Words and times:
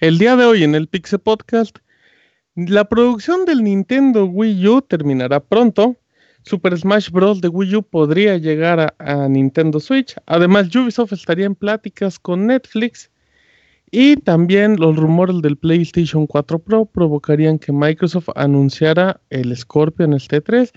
El 0.00 0.16
día 0.16 0.34
de 0.34 0.46
hoy 0.46 0.64
en 0.64 0.74
el 0.74 0.88
Pixel 0.88 1.18
Podcast, 1.18 1.76
la 2.54 2.86
producción 2.86 3.44
del 3.44 3.62
Nintendo 3.62 4.24
Wii 4.24 4.66
U 4.66 4.80
terminará 4.80 5.40
pronto. 5.40 5.98
Super 6.42 6.78
Smash 6.78 7.10
Bros. 7.10 7.42
de 7.42 7.48
Wii 7.48 7.76
U 7.76 7.82
podría 7.82 8.38
llegar 8.38 8.94
a, 8.98 9.28
Nintendo 9.28 9.78
Switch. 9.78 10.16
Además, 10.24 10.74
Ubisoft 10.74 11.12
estaría 11.12 11.44
en 11.44 11.54
pláticas 11.54 12.18
con 12.18 12.46
Netflix. 12.46 13.10
Y 13.90 14.16
también 14.16 14.76
los 14.80 14.96
rumores 14.96 15.42
del 15.42 15.58
PlayStation 15.58 16.26
4 16.26 16.58
Pro 16.60 16.86
provocarían 16.86 17.58
que 17.58 17.70
Microsoft 17.70 18.30
anunciara 18.36 19.20
el 19.28 19.54
Scorpion 19.54 20.14
este 20.14 20.40
3 20.40 20.72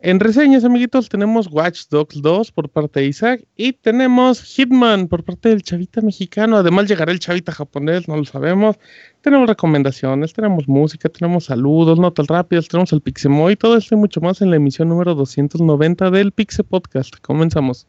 en 0.00 0.20
reseñas, 0.20 0.64
amiguitos, 0.64 1.08
tenemos 1.08 1.48
Watch 1.50 1.88
Dogs 1.90 2.22
2 2.22 2.52
por 2.52 2.68
parte 2.68 3.00
de 3.00 3.06
Isaac 3.06 3.44
y 3.56 3.72
tenemos 3.72 4.42
Hitman 4.44 5.08
por 5.08 5.24
parte 5.24 5.48
del 5.48 5.64
chavita 5.64 6.00
mexicano. 6.00 6.56
Además, 6.56 6.86
llegará 6.86 7.10
el 7.10 7.18
chavita 7.18 7.50
japonés, 7.50 8.06
no 8.06 8.16
lo 8.16 8.24
sabemos. 8.24 8.76
Tenemos 9.22 9.48
recomendaciones, 9.48 10.32
tenemos 10.32 10.68
música, 10.68 11.08
tenemos 11.08 11.46
saludos, 11.46 11.98
notas 11.98 12.28
rápidas, 12.28 12.68
tenemos 12.68 12.92
el 12.92 13.00
Pixemoy, 13.00 13.56
todo 13.56 13.76
esto 13.76 13.96
y 13.96 13.98
mucho 13.98 14.20
más 14.20 14.40
en 14.40 14.50
la 14.50 14.56
emisión 14.56 14.88
número 14.88 15.16
290 15.16 16.12
del 16.12 16.30
Pixe 16.30 16.62
Podcast. 16.62 17.16
Comenzamos. 17.20 17.88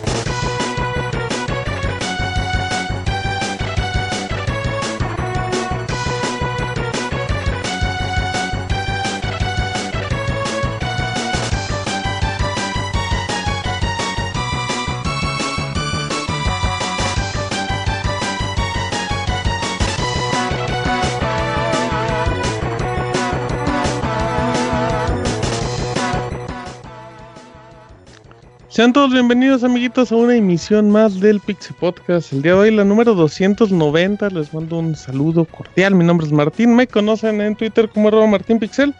Sean 28.71 28.93
todos 28.93 29.11
bienvenidos 29.11 29.65
amiguitos 29.65 30.13
a 30.13 30.15
una 30.15 30.33
emisión 30.33 30.89
más 30.89 31.19
del 31.19 31.41
Pixie 31.41 31.75
Podcast. 31.77 32.31
El 32.31 32.41
día 32.41 32.53
de 32.53 32.57
hoy 32.57 32.71
la 32.71 32.85
número 32.85 33.13
290. 33.15 34.29
Les 34.29 34.53
mando 34.53 34.79
un 34.79 34.95
saludo 34.95 35.43
cordial. 35.43 35.93
Mi 35.93 36.05
nombre 36.05 36.25
es 36.25 36.31
Martín. 36.31 36.73
Me 36.77 36.87
conocen 36.87 37.41
en 37.41 37.57
Twitter 37.57 37.89
como 37.89 38.09
Martín 38.27 38.59
Pixel. 38.59 38.95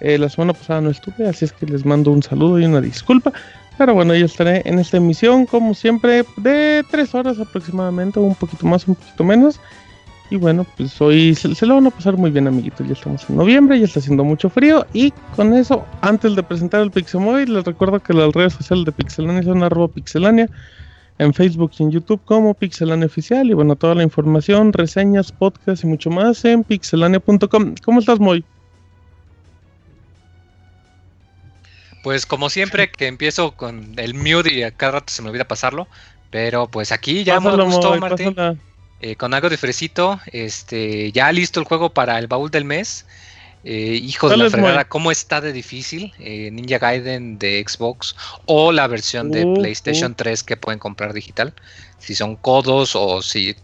Eh, 0.00 0.16
la 0.16 0.30
semana 0.30 0.54
pasada 0.54 0.80
no 0.80 0.88
estuve, 0.88 1.28
así 1.28 1.44
es 1.44 1.52
que 1.52 1.66
les 1.66 1.84
mando 1.84 2.12
un 2.12 2.22
saludo 2.22 2.58
y 2.58 2.64
una 2.64 2.80
disculpa. 2.80 3.30
Pero 3.76 3.92
bueno, 3.92 4.14
yo 4.14 4.24
estaré 4.24 4.62
en 4.64 4.78
esta 4.78 4.96
emisión 4.96 5.44
como 5.44 5.74
siempre 5.74 6.24
de 6.38 6.82
tres 6.90 7.14
horas 7.14 7.38
aproximadamente, 7.38 8.18
un 8.20 8.34
poquito 8.34 8.66
más, 8.66 8.88
un 8.88 8.94
poquito 8.94 9.22
menos. 9.22 9.60
Y 10.30 10.36
bueno, 10.36 10.64
pues 10.76 11.00
hoy 11.00 11.34
se, 11.34 11.66
lo 11.66 11.74
van 11.74 11.88
a 11.88 11.90
pasar 11.90 12.16
muy 12.16 12.30
bien, 12.30 12.46
amiguitos. 12.46 12.86
Ya 12.86 12.92
estamos 12.92 13.28
en 13.28 13.36
noviembre, 13.36 13.80
ya 13.80 13.84
está 13.84 13.98
haciendo 13.98 14.22
mucho 14.22 14.48
frío. 14.48 14.86
Y 14.92 15.10
con 15.34 15.52
eso, 15.52 15.84
antes 16.02 16.36
de 16.36 16.42
presentar 16.44 16.82
el 16.82 16.92
Pixemoy, 16.92 17.46
les 17.46 17.64
recuerdo 17.64 17.98
que 17.98 18.14
las 18.14 18.32
redes 18.32 18.52
sociales 18.52 18.84
de 18.84 18.92
Pixelania 18.92 19.42
son 19.42 19.64
arroba 19.64 19.88
pixelania. 19.88 20.48
En 21.18 21.34
Facebook 21.34 21.72
y 21.78 21.82
en 21.82 21.90
YouTube 21.90 22.22
como 22.24 22.54
Pixelania 22.54 23.06
Oficial. 23.06 23.50
Y 23.50 23.54
bueno, 23.54 23.74
toda 23.74 23.96
la 23.96 24.04
información, 24.04 24.72
reseñas, 24.72 25.32
podcasts 25.32 25.84
y 25.84 25.88
mucho 25.88 26.10
más 26.10 26.44
en 26.44 26.62
pixelania.com. 26.62 27.74
¿Cómo 27.84 27.98
estás, 27.98 28.20
Moy? 28.20 28.44
Pues 32.04 32.24
como 32.24 32.48
siempre 32.48 32.90
que 32.90 33.08
empiezo 33.08 33.52
con 33.52 33.94
el 33.98 34.14
mute 34.14 34.54
y 34.54 34.62
a 34.62 34.70
cada 34.70 34.92
rato 34.92 35.12
se 35.12 35.22
me 35.22 35.28
olvida 35.28 35.44
pasarlo. 35.44 35.88
Pero 36.30 36.68
pues 36.68 36.92
aquí 36.92 37.24
ya 37.24 37.40
me 37.40 37.50
gustó, 37.64 37.96
Martín. 37.96 38.36
Eh, 39.02 39.16
con 39.16 39.32
algo 39.32 39.48
de 39.48 39.56
fresito. 39.56 40.20
Este, 40.26 41.10
ya 41.12 41.32
listo 41.32 41.58
el 41.60 41.66
juego 41.66 41.90
para 41.90 42.18
el 42.18 42.26
baúl 42.26 42.50
del 42.50 42.64
mes. 42.64 43.06
Eh, 43.64 43.98
hijo 44.02 44.28
de 44.28 44.38
la 44.38 44.48
fregada, 44.48 44.84
¿cómo 44.86 45.10
está 45.10 45.40
de 45.40 45.52
difícil? 45.52 46.12
Eh, 46.18 46.50
Ninja 46.50 46.78
Gaiden 46.78 47.38
de 47.38 47.62
Xbox 47.66 48.16
o 48.46 48.72
la 48.72 48.86
versión 48.86 49.30
de 49.30 49.44
uh, 49.44 49.54
PlayStation 49.54 50.14
3 50.14 50.40
uh. 50.40 50.44
que 50.46 50.56
pueden 50.56 50.78
comprar 50.78 51.12
digital. 51.12 51.52
Si 51.98 52.14
son 52.14 52.36
codos 52.36 52.94
o 52.94 53.20
si 53.20 53.54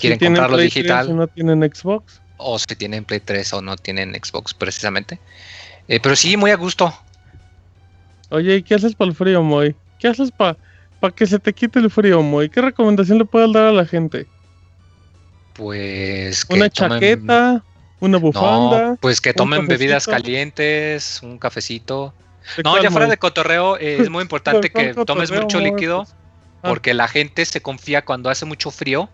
quieren 0.00 0.18
comprarlo 0.18 0.56
digital. 0.56 1.10
O 1.10 1.14
no 1.14 1.26
tienen 1.28 1.62
Xbox. 1.62 2.20
O 2.36 2.58
si 2.58 2.74
tienen 2.76 3.04
Play 3.04 3.20
3 3.20 3.52
o 3.54 3.62
no 3.62 3.76
tienen 3.76 4.14
Xbox 4.14 4.54
precisamente. 4.54 5.18
pero 5.86 6.16
sí, 6.16 6.36
muy 6.36 6.50
a 6.50 6.56
gusto. 6.56 6.92
Oye, 8.30 8.56
¿y 8.56 8.62
qué 8.62 8.74
haces 8.74 8.94
para 8.94 9.10
el 9.10 9.16
frío, 9.16 9.42
Moy? 9.42 9.76
¿Qué 10.00 10.08
haces 10.08 10.32
para 10.32 10.56
que 11.14 11.26
se 11.26 11.38
te 11.38 11.52
quite 11.52 11.78
el 11.78 11.90
frío, 11.90 12.22
Moy? 12.22 12.48
¿Qué 12.48 12.60
recomendación 12.60 13.18
le 13.18 13.24
puedes 13.24 13.52
dar 13.52 13.66
a 13.66 13.72
la 13.72 13.86
gente? 13.86 14.26
Pues. 15.54 16.44
una 16.50 16.68
chaqueta, 16.68 17.62
una 18.00 18.18
bufanda. 18.18 18.96
pues 19.00 19.20
que 19.20 19.32
tomen 19.32 19.66
bebidas 19.66 20.06
calientes, 20.06 21.20
un 21.22 21.38
cafecito. 21.38 22.12
No, 22.62 22.80
ya 22.82 22.90
fuera 22.90 23.06
de 23.06 23.16
cotorreo, 23.16 23.78
eh, 23.78 23.98
es 24.00 24.10
muy 24.10 24.22
importante 24.28 24.70
que 24.70 24.94
tomes 25.06 25.30
mucho 25.30 25.60
líquido 25.60 26.06
ah. 26.06 26.68
porque 26.68 26.92
la 26.92 27.08
gente 27.08 27.44
se 27.44 27.62
confía 27.62 28.04
cuando 28.04 28.28
hace 28.28 28.44
mucho 28.44 28.70
frío 28.70 29.08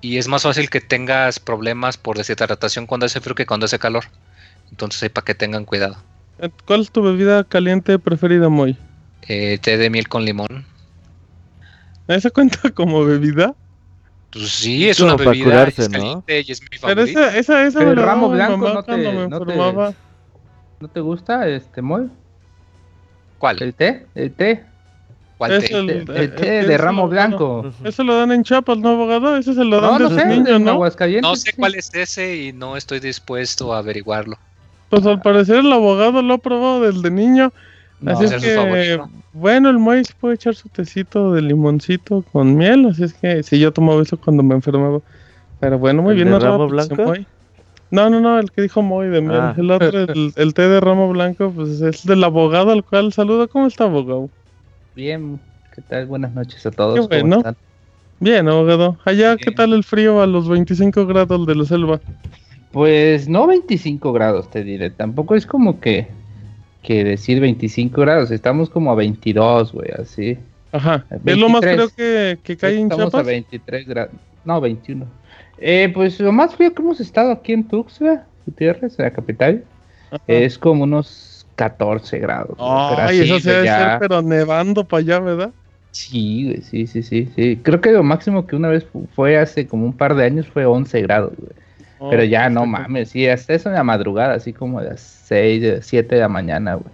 y 0.00 0.18
es 0.18 0.26
más 0.26 0.42
fácil 0.42 0.68
que 0.68 0.80
tengas 0.80 1.38
problemas 1.38 1.96
por 1.96 2.16
deshidratación 2.16 2.86
cuando 2.86 3.06
hace 3.06 3.20
frío 3.20 3.34
que 3.34 3.46
cuando 3.46 3.66
hace 3.66 3.78
calor. 3.78 4.04
Entonces, 4.70 5.10
para 5.10 5.24
que 5.24 5.34
tengan 5.34 5.64
cuidado. 5.64 5.96
Eh, 6.38 6.50
¿Cuál 6.66 6.80
es 6.80 6.90
tu 6.90 7.02
bebida 7.02 7.44
caliente 7.44 7.98
preferida, 7.98 8.48
Moy? 8.48 8.76
Eh, 9.28 9.58
té 9.62 9.76
de 9.76 9.90
miel 9.90 10.08
con 10.08 10.24
limón. 10.24 10.64
¿Esa 12.08 12.30
cuenta 12.30 12.70
como 12.74 13.04
bebida? 13.04 13.54
Pues 14.32 14.48
sí, 14.48 14.88
es 14.88 14.98
una 15.00 15.14
bebida 15.14 15.44
curarse, 15.44 15.88
¿no? 15.90 16.24
y 16.26 16.50
es 16.50 16.62
mi 16.62 16.78
Pero 16.80 17.02
esa, 17.02 17.36
esa, 17.36 17.66
esa 17.66 17.82
el 17.82 17.96
ramo 17.96 18.30
blanco 18.30 18.72
no 18.72 18.82
te, 18.82 19.12
no 19.28 19.44
te, 19.44 19.56
no, 20.80 20.88
te, 20.88 21.00
gusta, 21.00 21.46
este, 21.46 21.82
Moy? 21.82 22.08
¿Cuál? 23.38 23.62
¿El 23.62 23.74
té? 23.74 24.06
¿El 24.14 24.32
té? 24.32 24.64
¿Cuál 25.36 25.60
té? 25.60 25.76
El, 25.76 25.90
el, 26.10 26.34
té 26.34 26.64
de 26.64 26.78
ramo 26.78 27.08
blanco. 27.08 27.70
Eso 27.84 28.04
lo 28.04 28.16
dan 28.16 28.32
en 28.32 28.42
Chiapas, 28.42 28.78
¿no, 28.78 28.90
abogado? 28.90 29.36
Ese 29.36 29.52
se 29.52 29.64
lo 29.64 29.80
dan 29.82 30.02
no, 30.02 30.08
no 30.08 30.16
sé, 30.16 30.24
niños, 30.24 30.60
¿no? 30.60 30.82
No 31.20 31.36
sé 31.36 31.52
cuál 31.52 31.74
es 31.74 31.94
ese 31.94 32.36
y 32.36 32.52
no 32.54 32.76
estoy 32.78 33.00
dispuesto 33.00 33.74
a 33.74 33.78
averiguarlo. 33.78 34.38
Pues 34.88 35.04
al 35.04 35.20
parecer 35.20 35.56
el 35.56 35.72
abogado 35.72 36.22
lo 36.22 36.34
ha 36.34 36.38
probado 36.38 36.80
desde 36.80 37.10
niño. 37.10 37.52
Así 38.06 38.24
es 38.24 38.34
que, 38.42 39.00
bueno, 39.32 39.70
el 39.70 39.78
Moy 39.78 40.02
puede 40.20 40.34
echar 40.34 40.54
su 40.54 40.68
tecito 40.68 41.32
de 41.32 41.42
limoncito 41.42 42.24
con 42.32 42.56
miel, 42.56 42.86
así 42.86 43.04
es 43.04 43.14
que 43.14 43.42
si 43.42 43.58
yo 43.58 43.72
tomaba 43.72 44.02
eso 44.02 44.16
cuando 44.16 44.42
me 44.42 44.54
enfermaba. 44.54 45.00
Pero 45.60 45.78
bueno, 45.78 46.02
muy 46.02 46.14
bien. 46.14 46.30
¿De 46.30 46.38
ramo 46.38 46.68
blanco? 46.68 47.14
No, 47.90 48.08
no, 48.08 48.20
no, 48.20 48.38
el 48.38 48.50
que 48.50 48.62
dijo 48.62 48.82
Moy 48.82 49.08
de 49.08 49.20
miel. 49.20 49.40
Ah. 49.40 49.54
El 49.56 49.70
otro, 49.70 50.06
el, 50.36 50.54
té 50.54 50.68
de 50.68 50.80
ramo 50.80 51.10
blanco, 51.10 51.52
pues 51.54 51.80
es 51.80 52.06
del 52.06 52.24
abogado 52.24 52.72
al 52.72 52.82
cual 52.82 53.12
saludo. 53.12 53.48
¿Cómo 53.48 53.66
está, 53.66 53.84
abogado? 53.84 54.28
Bien, 54.96 55.38
¿qué 55.74 55.82
tal? 55.82 56.06
Buenas 56.06 56.32
noches 56.32 56.64
a 56.66 56.70
todos. 56.70 57.08
Qué 57.08 57.22
bueno. 57.22 57.42
Bien, 58.18 58.48
abogado. 58.48 58.96
Allá, 59.04 59.36
¿qué 59.36 59.50
tal 59.50 59.72
el 59.72 59.84
frío 59.84 60.22
a 60.22 60.26
los 60.26 60.48
25 60.48 61.06
grados 61.06 61.46
de 61.46 61.54
la 61.54 61.64
selva? 61.64 62.00
Pues 62.72 63.28
no 63.28 63.46
25 63.46 64.12
grados, 64.12 64.50
te 64.50 64.64
diré. 64.64 64.90
Tampoco 64.90 65.34
es 65.34 65.44
como 65.46 65.80
que 65.80 66.08
que 66.82 67.04
decir 67.04 67.40
25 67.40 68.00
grados. 68.00 68.30
Estamos 68.30 68.68
como 68.68 68.90
a 68.90 68.94
22, 68.94 69.72
güey, 69.72 69.90
así. 69.98 70.38
Ajá. 70.72 71.04
es 71.24 71.36
lo 71.36 71.48
más 71.48 71.60
creo 71.60 71.88
que, 71.88 72.38
que 72.42 72.56
cae 72.56 72.78
en 72.78 72.88
Chiapas. 72.88 73.06
Estamos 73.06 73.26
a 73.26 73.30
23 73.30 73.88
grados. 73.88 74.14
No, 74.44 74.60
21. 74.60 75.06
Eh, 75.58 75.90
pues 75.94 76.18
lo 76.18 76.32
más 76.32 76.54
frío 76.54 76.74
que 76.74 76.82
hemos 76.82 77.00
estado 77.00 77.30
aquí 77.30 77.52
en 77.52 77.64
Tuxtla, 77.64 78.26
Gutiérrez, 78.46 78.98
en 78.98 79.04
la 79.04 79.12
capital, 79.12 79.64
es 80.26 80.58
como 80.58 80.84
unos 80.84 81.46
14 81.54 82.18
grados. 82.18 82.56
Ay, 82.58 83.20
eso 83.20 83.38
se 83.38 83.50
debe 83.50 83.68
ser, 83.68 83.98
pero 84.00 84.22
nevando 84.22 84.84
para 84.84 85.00
allá, 85.00 85.20
¿verdad? 85.20 85.50
Sí, 85.92 86.46
güey, 86.46 86.62
sí, 86.62 86.86
sí, 86.86 87.02
sí, 87.02 87.28
sí. 87.36 87.60
Creo 87.62 87.80
que 87.80 87.92
lo 87.92 88.02
máximo 88.02 88.46
que 88.46 88.56
una 88.56 88.68
vez 88.68 88.86
fue 89.14 89.38
hace 89.38 89.66
como 89.66 89.84
un 89.84 89.92
par 89.92 90.14
de 90.14 90.24
años 90.24 90.48
fue 90.48 90.64
11 90.64 91.02
grados, 91.02 91.32
güey. 91.36 91.52
Pero 92.10 92.24
ya 92.24 92.48
no 92.48 92.66
mames, 92.66 93.10
sí, 93.10 93.26
hasta 93.28 93.54
eso 93.54 93.68
en 93.68 93.74
la 93.74 93.84
madrugada, 93.84 94.34
así 94.34 94.52
como 94.52 94.80
de 94.80 94.90
las 94.90 95.00
6, 95.00 95.78
7 95.82 96.14
de 96.14 96.20
la 96.20 96.28
mañana, 96.28 96.74
güey. 96.74 96.92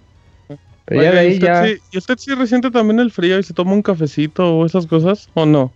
Pero 0.85 1.03
ya 1.03 1.11
de 1.11 1.19
ahí 1.19 1.39
ya... 1.39 1.67
¿Y 1.67 1.97
usted 1.97 2.17
sí 2.17 2.33
resiente 2.33 2.71
también 2.71 2.99
el 2.99 3.11
frío 3.11 3.37
y 3.37 3.43
se 3.43 3.53
toma 3.53 3.73
un 3.73 3.83
cafecito 3.83 4.57
o 4.57 4.65
esas 4.65 4.87
cosas? 4.87 5.29
¿O 5.35 5.45
no? 5.45 5.71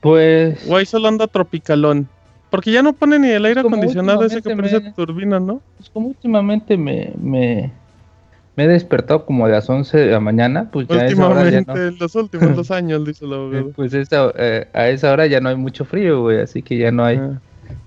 Pues. 0.00 0.68
Ahí 0.70 0.86
solo 0.86 1.08
anda 1.08 1.26
tropicalón. 1.26 2.08
Porque 2.50 2.72
ya 2.72 2.82
no 2.82 2.94
pone 2.94 3.18
ni 3.18 3.28
el 3.28 3.44
aire 3.44 3.60
acondicionado 3.60 4.24
ese 4.24 4.40
que 4.42 4.56
parece 4.56 4.80
turbina, 4.92 5.38
¿no? 5.38 5.60
Pues 5.76 5.90
como 5.90 6.08
últimamente 6.08 6.76
me, 6.76 7.12
me, 7.20 7.70
me 8.56 8.64
he 8.64 8.68
despertado 8.68 9.26
como 9.26 9.44
a 9.44 9.48
las 9.48 9.68
11 9.68 9.98
de 9.98 10.10
la 10.12 10.20
mañana, 10.20 10.70
pues 10.70 10.88
ya 10.88 11.02
Últimamente, 11.02 11.58
esa 11.58 11.72
hora 11.72 11.90
los 11.98 12.14
últimos 12.14 12.56
dos 12.56 12.70
años, 12.70 13.04
dice 13.04 13.26
el 13.26 13.34
abogado. 13.34 13.70
Pues 13.76 13.92
eh, 13.92 14.68
a 14.72 14.88
esa 14.88 15.12
hora 15.12 15.26
ya 15.26 15.40
no 15.40 15.50
hay 15.50 15.56
mucho 15.56 15.84
frío, 15.84 16.22
güey, 16.22 16.40
así 16.40 16.62
que 16.62 16.78
ya 16.78 16.90
no 16.90 17.04
hay. 17.04 17.18
Ah. 17.18 17.38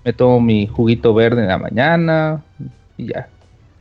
Me 0.04 0.12
tomo 0.12 0.40
mi 0.40 0.66
juguito 0.66 1.14
verde 1.14 1.42
en 1.42 1.48
la 1.48 1.58
mañana 1.58 2.42
y 2.96 3.08
ya. 3.12 3.28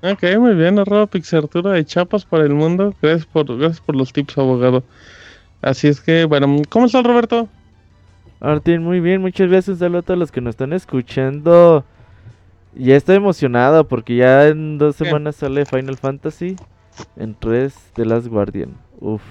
Ok, 0.04 0.24
muy 0.40 0.56
bien, 0.56 0.80
arroba 0.80 1.06
Pixartura 1.06 1.72
de 1.72 1.86
Chapas 1.86 2.26
para 2.26 2.44
el 2.44 2.54
mundo. 2.54 2.96
Gracias 3.02 3.26
por, 3.28 3.46
gracias 3.58 3.82
por 3.82 3.96
los 3.96 4.12
tips, 4.12 4.38
abogado. 4.38 4.84
Así 5.62 5.88
es 5.88 6.02
que, 6.02 6.26
bueno, 6.26 6.62
¿cómo 6.70 6.88
está 6.88 7.04
Roberto? 7.04 7.48
Martín, 8.40 8.82
muy 8.82 9.00
bien, 9.00 9.22
muchas 9.22 9.48
gracias. 9.50 9.76
Un 9.76 9.80
saludo 9.80 10.00
a 10.00 10.02
todos 10.02 10.20
los 10.20 10.32
que 10.32 10.42
nos 10.42 10.54
están 10.54 10.74
escuchando. 10.74 11.86
Ya 12.74 12.96
estoy 12.96 13.18
emocionado 13.18 13.88
porque 13.88 14.16
ya 14.16 14.48
en 14.48 14.80
dos 14.80 14.96
semanas 14.96 15.36
sale 15.36 15.66
Final 15.66 15.98
Fantasy 15.98 16.56
en 17.18 17.36
3 17.36 17.92
de 17.96 18.06
Last 18.06 18.28
Guardian. 18.28 18.72
Uf. 19.00 19.22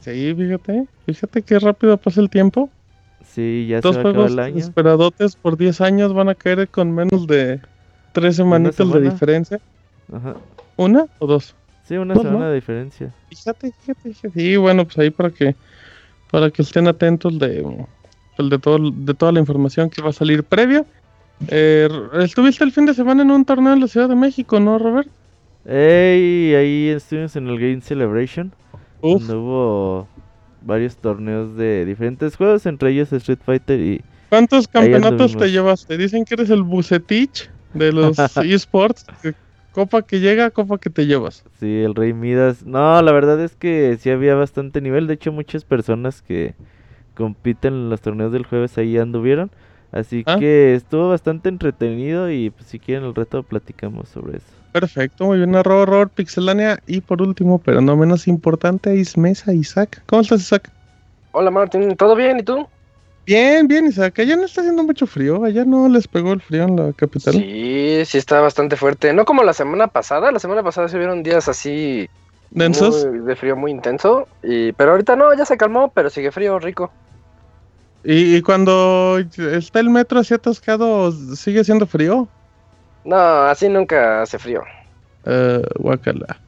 Sí, 0.00 0.34
fíjate, 0.34 0.86
fíjate 1.04 1.42
qué 1.42 1.58
rápido 1.58 1.96
pasa 1.98 2.20
el 2.20 2.30
tiempo. 2.30 2.70
Sí, 3.32 3.66
ya 3.68 3.80
Dos 3.80 3.96
se 3.96 4.02
va 4.02 4.26
el 4.26 4.38
año. 4.38 4.56
esperadotes 4.58 5.36
por 5.36 5.56
10 5.56 5.80
años 5.82 6.14
van 6.14 6.28
a 6.28 6.34
caer 6.34 6.68
con 6.68 6.92
menos 6.92 7.26
de 7.26 7.60
3 8.12 8.36
semanitas 8.36 8.90
de 8.92 9.00
diferencia. 9.00 9.60
Ajá. 10.12 10.36
¿Una 10.76 11.06
o 11.18 11.26
dos? 11.26 11.54
Sí, 11.84 11.96
una 11.96 12.14
semana 12.16 12.48
de 12.48 12.54
diferencia. 12.56 13.14
Fíjate, 13.28 13.72
fíjate, 13.80 14.14
fíjate. 14.14 14.42
Y 14.42 14.56
bueno, 14.56 14.84
pues 14.84 14.98
ahí 14.98 15.10
para 15.10 15.30
que 15.30 15.54
para 16.30 16.50
que 16.50 16.62
estén 16.62 16.88
atentos 16.88 17.38
de, 17.38 17.64
de, 18.38 18.58
todo, 18.58 18.90
de 18.90 19.14
toda 19.14 19.32
la 19.32 19.40
información 19.40 19.88
que 19.90 20.02
va 20.02 20.10
a 20.10 20.12
salir 20.12 20.42
previa. 20.42 20.84
Eh, 21.48 21.88
estuviste 22.14 22.64
el 22.64 22.72
fin 22.72 22.86
de 22.86 22.94
semana 22.94 23.22
en 23.22 23.30
un 23.30 23.44
torneo 23.44 23.72
en 23.74 23.80
la 23.80 23.88
Ciudad 23.88 24.08
de 24.08 24.16
México, 24.16 24.58
¿no, 24.58 24.78
Robert? 24.78 25.08
Ey, 25.66 26.54
ahí 26.54 26.88
estuvimos 26.88 27.36
en 27.36 27.48
el 27.48 27.58
Game 27.58 27.80
Celebration. 27.80 28.52
Donde 29.02 29.34
hubo 29.34 30.08
varios 30.62 30.96
torneos 30.96 31.56
de 31.56 31.84
diferentes 31.84 32.36
juegos, 32.36 32.66
entre 32.66 32.90
ellos 32.90 33.12
Street 33.12 33.38
Fighter 33.44 33.80
y... 33.80 34.02
¿Cuántos 34.28 34.66
campeonatos 34.66 35.36
te 35.36 35.50
llevaste? 35.50 35.96
Dicen 35.96 36.24
que 36.24 36.34
eres 36.34 36.50
el 36.50 36.62
Bucetich 36.62 37.48
de 37.74 37.92
los 37.92 38.18
esports. 38.44 39.06
Copa 39.72 40.02
que 40.02 40.20
llega, 40.20 40.50
copa 40.50 40.78
que 40.78 40.90
te 40.90 41.06
llevas. 41.06 41.44
Sí, 41.60 41.82
el 41.82 41.94
Rey 41.94 42.12
Midas. 42.12 42.64
No, 42.64 43.00
la 43.02 43.12
verdad 43.12 43.40
es 43.40 43.54
que 43.54 43.96
sí 44.00 44.10
había 44.10 44.34
bastante 44.34 44.80
nivel. 44.80 45.06
De 45.06 45.14
hecho, 45.14 45.32
muchas 45.32 45.64
personas 45.64 46.22
que 46.22 46.54
compiten 47.14 47.74
en 47.74 47.90
los 47.90 48.00
torneos 48.00 48.32
del 48.32 48.46
jueves 48.46 48.78
ahí 48.78 48.96
anduvieron. 48.96 49.50
Así 49.92 50.24
ah. 50.26 50.38
que 50.38 50.74
estuvo 50.74 51.08
bastante 51.10 51.48
entretenido 51.48 52.30
y 52.30 52.50
pues, 52.50 52.66
si 52.66 52.78
quieren 52.78 53.04
el 53.04 53.14
reto 53.14 53.42
platicamos 53.42 54.08
sobre 54.08 54.38
eso. 54.38 54.46
Perfecto, 54.72 55.24
muy 55.24 55.38
bien, 55.38 55.54
arroba 55.56 55.86
Robert 55.86 56.12
Pixelania. 56.12 56.78
Y 56.86 57.00
por 57.00 57.22
último, 57.22 57.58
pero 57.58 57.80
no 57.80 57.96
menos 57.96 58.28
importante, 58.28 58.94
Ismesa 58.94 59.54
Isaac. 59.54 60.02
¿Cómo 60.06 60.22
estás, 60.22 60.40
Isaac? 60.42 60.70
Hola, 61.32 61.50
Martín. 61.50 61.96
¿Todo 61.96 62.14
bien? 62.14 62.38
¿Y 62.38 62.42
tú? 62.42 62.66
Bien, 63.26 63.66
bien, 63.66 63.86
Isaac. 63.86 64.18
Allá 64.18 64.36
no 64.36 64.44
está 64.44 64.60
haciendo 64.60 64.84
mucho 64.84 65.06
frío. 65.06 65.44
Allá 65.44 65.64
no 65.64 65.88
les 65.88 66.06
pegó 66.06 66.32
el 66.32 66.40
frío 66.40 66.64
en 66.64 66.76
la 66.76 66.92
capital. 66.92 67.34
Sí, 67.34 68.02
sí 68.04 68.18
está 68.18 68.40
bastante 68.40 68.76
fuerte. 68.76 69.12
No 69.12 69.24
como 69.24 69.42
la 69.42 69.52
semana 69.52 69.88
pasada. 69.88 70.30
La 70.30 70.38
semana 70.38 70.62
pasada 70.62 70.88
se 70.88 70.98
vieron 70.98 71.22
días 71.22 71.48
así. 71.48 72.08
¿Densos? 72.50 73.06
de 73.12 73.36
frío 73.36 73.56
muy 73.56 73.70
intenso. 73.70 74.28
Y, 74.42 74.72
pero 74.72 74.92
ahorita 74.92 75.16
no, 75.16 75.34
ya 75.34 75.44
se 75.44 75.56
calmó, 75.56 75.90
pero 75.92 76.08
sigue 76.08 76.30
frío, 76.30 76.58
rico. 76.58 76.92
¿Y, 78.08 78.40
cuando 78.42 79.18
está 79.36 79.80
el 79.80 79.90
metro 79.90 80.20
así 80.20 80.32
atascado, 80.32 81.10
sigue 81.34 81.64
siendo 81.64 81.88
frío? 81.88 82.28
No, 83.04 83.16
así 83.16 83.68
nunca 83.68 84.22
hace 84.22 84.38
frío. 84.38 84.62
Uh, 85.26 85.62
guacala. 85.82 86.38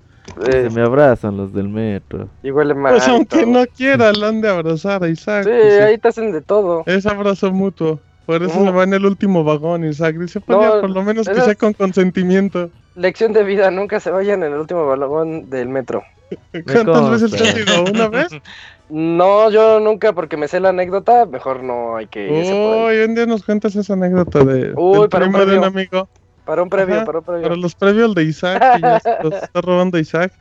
Se 0.45 0.71
me 0.71 0.83
abrazan 0.83 1.37
los 1.37 1.53
del 1.53 1.69
metro. 1.69 2.29
Y 2.45 2.53
huele 2.53 2.75
mal. 2.75 2.93
Pues 2.93 3.09
aunque 3.09 3.45
no 3.45 3.67
quiera, 3.67 4.13
la 4.13 4.29
han 4.29 4.41
de 4.41 4.49
abrazar 4.49 5.03
a 5.03 5.09
Isaac. 5.09 5.45
Sí, 5.45 5.51
ahí 5.51 5.99
te 5.99 6.07
hacen 6.07 6.31
de 6.31 6.43
todo. 6.43 6.85
Es 6.87 7.07
abrazo 7.07 7.51
mutuo. 7.51 7.99
Por 8.25 8.43
eso 8.43 8.63
se 8.63 8.71
va 8.71 8.85
en 8.85 8.95
el 8.95 9.05
último 9.05 9.43
vagón, 9.43 9.85
Isaac. 9.85 10.17
Dice, 10.17 10.41
pues 10.41 10.57
por 10.57 10.91
lo 10.91 11.03
menos 11.03 11.27
que 11.27 11.41
sea 11.41 11.57
con 11.57 11.73
consentimiento. 11.73 12.71
Lección 12.95 13.33
de 13.33 13.43
vida, 13.43 13.71
nunca 13.73 13.99
se 13.99 14.13
vayan 14.13 14.45
en 14.45 14.53
el 14.53 14.61
último 14.61 14.87
vagón 14.87 15.51
del 15.51 15.69
metro. 15.69 16.05
¿Cuántas 16.73 17.11
veces 17.11 17.31
te 17.33 17.43
has 17.43 17.57
ido? 17.57 17.85
¿Una 17.91 18.09
vez? 18.09 18.29
No, 18.91 19.51
yo 19.51 19.81
nunca, 19.81 20.13
porque 20.13 20.37
me 20.37 20.49
sé 20.49 20.61
la 20.61 20.71
anécdota, 20.71 21.27
mejor 21.27 21.63
no 21.63 21.97
hay 21.97 22.07
que 22.07 22.27
irse 22.27 22.53
Uy, 22.53 23.05
un 23.05 23.15
día 23.15 23.27
nos 23.27 23.45
cuentas 23.45 23.77
esa 23.77 23.93
anécdota 23.93 24.45
de, 24.45 24.73
Uy, 24.75 25.09
primo 25.09 25.45
de 25.45 25.59
un 25.59 25.65
amigo. 25.65 26.09
Para 26.45 26.63
un 26.63 26.71
previo, 26.71 27.05
para 27.05 27.19
un 27.19 27.25
previo. 27.25 27.43
Para 27.43 27.57
los 27.57 27.75
previos 27.75 28.15
de 28.15 28.25
Isaac, 28.25 28.77
que 28.77 28.81
ya 28.81 28.97
está 28.97 29.61
robando 29.61 29.99
Isaac. 29.99 30.33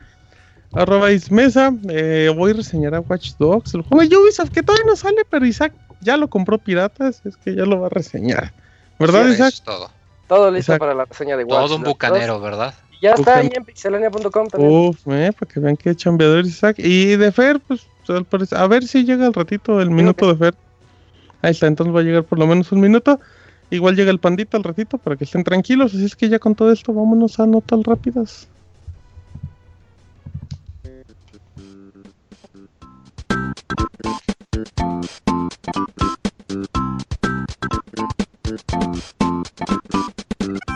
Arroba 0.72 1.10
Ismesa, 1.12 1.72
eh, 1.88 2.32
voy 2.34 2.50
a 2.50 2.54
reseñar 2.54 2.94
a 2.94 3.00
Watch 3.00 3.32
Dogs, 3.38 3.74
el 3.74 3.82
juego 3.82 4.06
de 4.06 4.16
Ubisoft 4.16 4.50
que 4.50 4.62
todavía 4.62 4.84
no 4.86 4.96
sale, 4.96 5.22
pero 5.28 5.46
Isaac 5.46 5.72
ya 6.00 6.16
lo 6.16 6.28
compró 6.28 6.58
piratas, 6.58 7.22
es 7.24 7.36
que 7.36 7.54
ya 7.54 7.64
lo 7.64 7.80
va 7.80 7.86
a 7.86 7.90
reseñar. 7.90 8.52
¿Verdad, 8.98 9.28
Isaac? 9.28 9.54
todo. 9.64 9.90
Todo 10.26 10.50
listo 10.50 10.76
para 10.76 10.92
la 10.92 11.06
reseña 11.06 11.38
de 11.38 11.44
Watch 11.44 11.66
Todo 11.66 11.76
un 11.76 11.84
bucanero, 11.84 12.38
¿verdad? 12.40 12.74
Ya 13.00 13.12
está 13.12 13.38
ahí 13.38 13.50
en 13.54 13.64
pixelania.com 13.64 14.48
también. 14.48 14.72
Uf, 14.72 15.06
eh, 15.06 15.32
para 15.38 15.52
que 15.52 15.60
vean 15.60 15.76
que 15.76 15.94
chambeador 15.94 16.44
Isaac. 16.44 16.76
Y 16.78 17.16
de 17.16 17.30
Fer, 17.30 17.60
pues, 17.60 17.86
a 18.52 18.66
ver 18.66 18.84
si 18.84 19.04
llega 19.04 19.26
el 19.26 19.34
ratito, 19.34 19.80
el 19.80 19.90
minuto 19.90 20.32
de 20.32 20.36
Fer. 20.36 20.54
Ahí 21.42 21.52
está, 21.52 21.66
entonces 21.66 21.94
va 21.94 22.00
a 22.00 22.02
llegar 22.02 22.24
por 22.24 22.38
lo 22.38 22.46
menos 22.46 22.72
un 22.72 22.80
minuto. 22.80 23.20
Igual 23.70 23.96
llega 23.96 24.10
el 24.10 24.18
pandito 24.18 24.56
al 24.56 24.64
ratito 24.64 24.98
para 24.98 25.16
que 25.16 25.24
estén 25.24 25.44
tranquilos. 25.44 25.94
Así 25.94 26.04
es 26.04 26.16
que 26.16 26.28
ya 26.28 26.38
con 26.38 26.54
todo 26.54 26.72
esto 26.72 26.92
vámonos 26.92 27.38
a 27.38 27.46
notas 27.46 27.82
rápidas. 27.84 28.48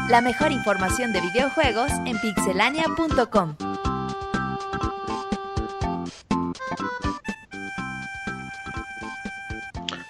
La 0.08 0.20
mejor 0.20 0.52
información 0.52 1.12
de 1.12 1.20
videojuegos 1.20 1.90
en 2.04 2.18
pixelania.com. 2.20 3.54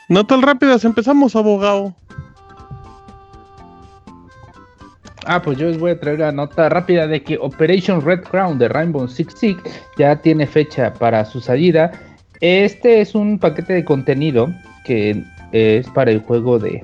Notas 0.08 0.42
rápidas, 0.42 0.84
empezamos, 0.84 1.36
abogado. 1.36 1.94
Ah, 5.24 5.40
pues 5.40 5.56
yo 5.56 5.68
les 5.68 5.78
voy 5.78 5.92
a 5.92 6.00
traer 6.00 6.16
una 6.16 6.32
nota 6.32 6.68
rápida 6.68 7.06
de 7.06 7.22
que 7.22 7.38
Operation 7.38 8.00
Red 8.00 8.24
Crown 8.24 8.58
de 8.58 8.68
Rainbow 8.68 9.06
Six 9.06 9.34
Siege 9.38 9.62
ya 9.96 10.16
tiene 10.16 10.46
fecha 10.46 10.92
para 10.94 11.24
su 11.24 11.40
salida. 11.40 11.92
Este 12.40 13.00
es 13.00 13.14
un 13.14 13.38
paquete 13.38 13.72
de 13.72 13.84
contenido 13.84 14.52
que 14.84 15.22
es 15.52 15.88
para 15.90 16.10
el 16.10 16.20
juego 16.20 16.58
de 16.58 16.82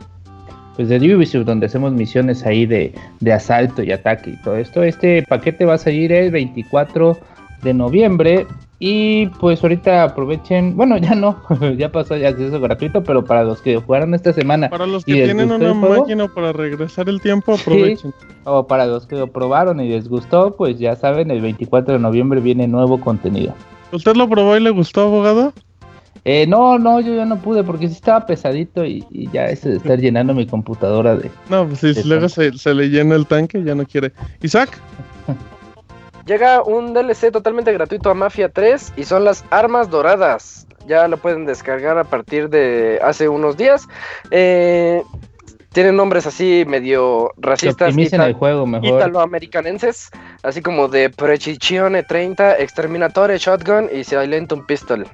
pues 0.78 0.88
de 0.88 1.16
Ubisoft 1.16 1.44
donde 1.44 1.66
hacemos 1.66 1.90
misiones 1.92 2.46
ahí 2.46 2.64
de, 2.64 2.94
de 3.18 3.32
asalto 3.32 3.82
y 3.82 3.90
ataque 3.90 4.30
y 4.30 4.42
todo 4.44 4.56
esto. 4.56 4.84
Este 4.84 5.24
paquete 5.24 5.64
va 5.64 5.74
a 5.74 5.78
salir 5.78 6.12
el 6.12 6.30
24 6.30 7.18
de 7.64 7.74
noviembre 7.74 8.46
y 8.78 9.26
pues 9.40 9.60
ahorita 9.60 10.04
aprovechen, 10.04 10.76
bueno 10.76 10.96
ya 10.98 11.16
no, 11.16 11.42
ya 11.76 11.90
pasó 11.90 12.16
ya 12.16 12.28
acceso 12.28 12.60
gratuito, 12.60 13.02
pero 13.02 13.24
para 13.24 13.42
los 13.42 13.60
que 13.60 13.76
jugaron 13.76 14.14
esta 14.14 14.32
semana. 14.32 14.70
Para 14.70 14.86
los 14.86 15.04
que 15.04 15.14
tienen 15.14 15.50
una 15.50 15.74
máquina 15.74 16.28
para 16.28 16.52
regresar 16.52 17.08
el 17.08 17.20
tiempo, 17.20 17.54
aprovechen. 17.54 18.14
o 18.44 18.64
para 18.68 18.86
los 18.86 19.04
que 19.08 19.16
lo 19.16 19.26
probaron 19.26 19.80
y 19.80 19.88
les 19.88 20.08
gustó, 20.08 20.54
pues 20.54 20.78
ya 20.78 20.94
saben, 20.94 21.32
el 21.32 21.40
24 21.40 21.94
de 21.94 21.98
noviembre 21.98 22.38
viene 22.38 22.68
nuevo 22.68 23.00
contenido. 23.00 23.52
¿Usted 23.90 24.14
lo 24.14 24.28
probó 24.28 24.56
y 24.56 24.60
le 24.60 24.70
gustó, 24.70 25.00
abogado? 25.00 25.52
Eh, 26.24 26.46
no, 26.46 26.78
no, 26.78 27.00
yo 27.00 27.14
ya 27.14 27.24
no 27.24 27.38
pude 27.38 27.64
porque 27.64 27.88
sí 27.88 27.94
estaba 27.94 28.26
pesadito 28.26 28.84
y, 28.84 29.04
ya 29.32 29.46
ese 29.46 29.70
de 29.70 29.76
estar 29.76 29.98
llenando 29.98 30.34
mi 30.34 30.46
computadora 30.46 31.16
de... 31.16 31.30
No, 31.48 31.66
pues 31.66 31.80
si 31.80 32.02
luego 32.04 32.28
se, 32.28 32.56
se 32.58 32.74
le 32.74 32.88
llena 32.88 33.14
el 33.14 33.26
tanque, 33.26 33.62
ya 33.62 33.74
no 33.74 33.86
quiere. 33.86 34.12
Isaac. 34.42 34.78
Llega 36.26 36.62
un 36.62 36.92
DLC 36.92 37.32
totalmente 37.32 37.72
gratuito 37.72 38.10
a 38.10 38.14
Mafia 38.14 38.50
3 38.50 38.92
y 38.96 39.04
son 39.04 39.24
las 39.24 39.44
armas 39.48 39.88
doradas. 39.88 40.66
Ya 40.86 41.08
lo 41.08 41.16
pueden 41.16 41.46
descargar 41.46 41.96
a 41.96 42.04
partir 42.04 42.50
de 42.50 42.98
hace 43.02 43.30
unos 43.30 43.56
días. 43.56 43.88
Eh, 44.30 45.02
tienen 45.72 45.96
nombres 45.96 46.26
así 46.26 46.64
medio 46.66 47.32
racistas. 47.38 47.96
el 47.96 48.34
juego 48.34 48.66
mejor. 48.66 49.00
Italoamericanenses, 49.00 50.10
así 50.42 50.60
como 50.60 50.88
de 50.88 51.08
Precisione 51.08 52.02
30, 52.02 52.58
Exterminatore 52.58 53.38
Shotgun 53.38 53.88
y 53.90 54.04
Silentum 54.04 54.66
Pistol. 54.66 55.06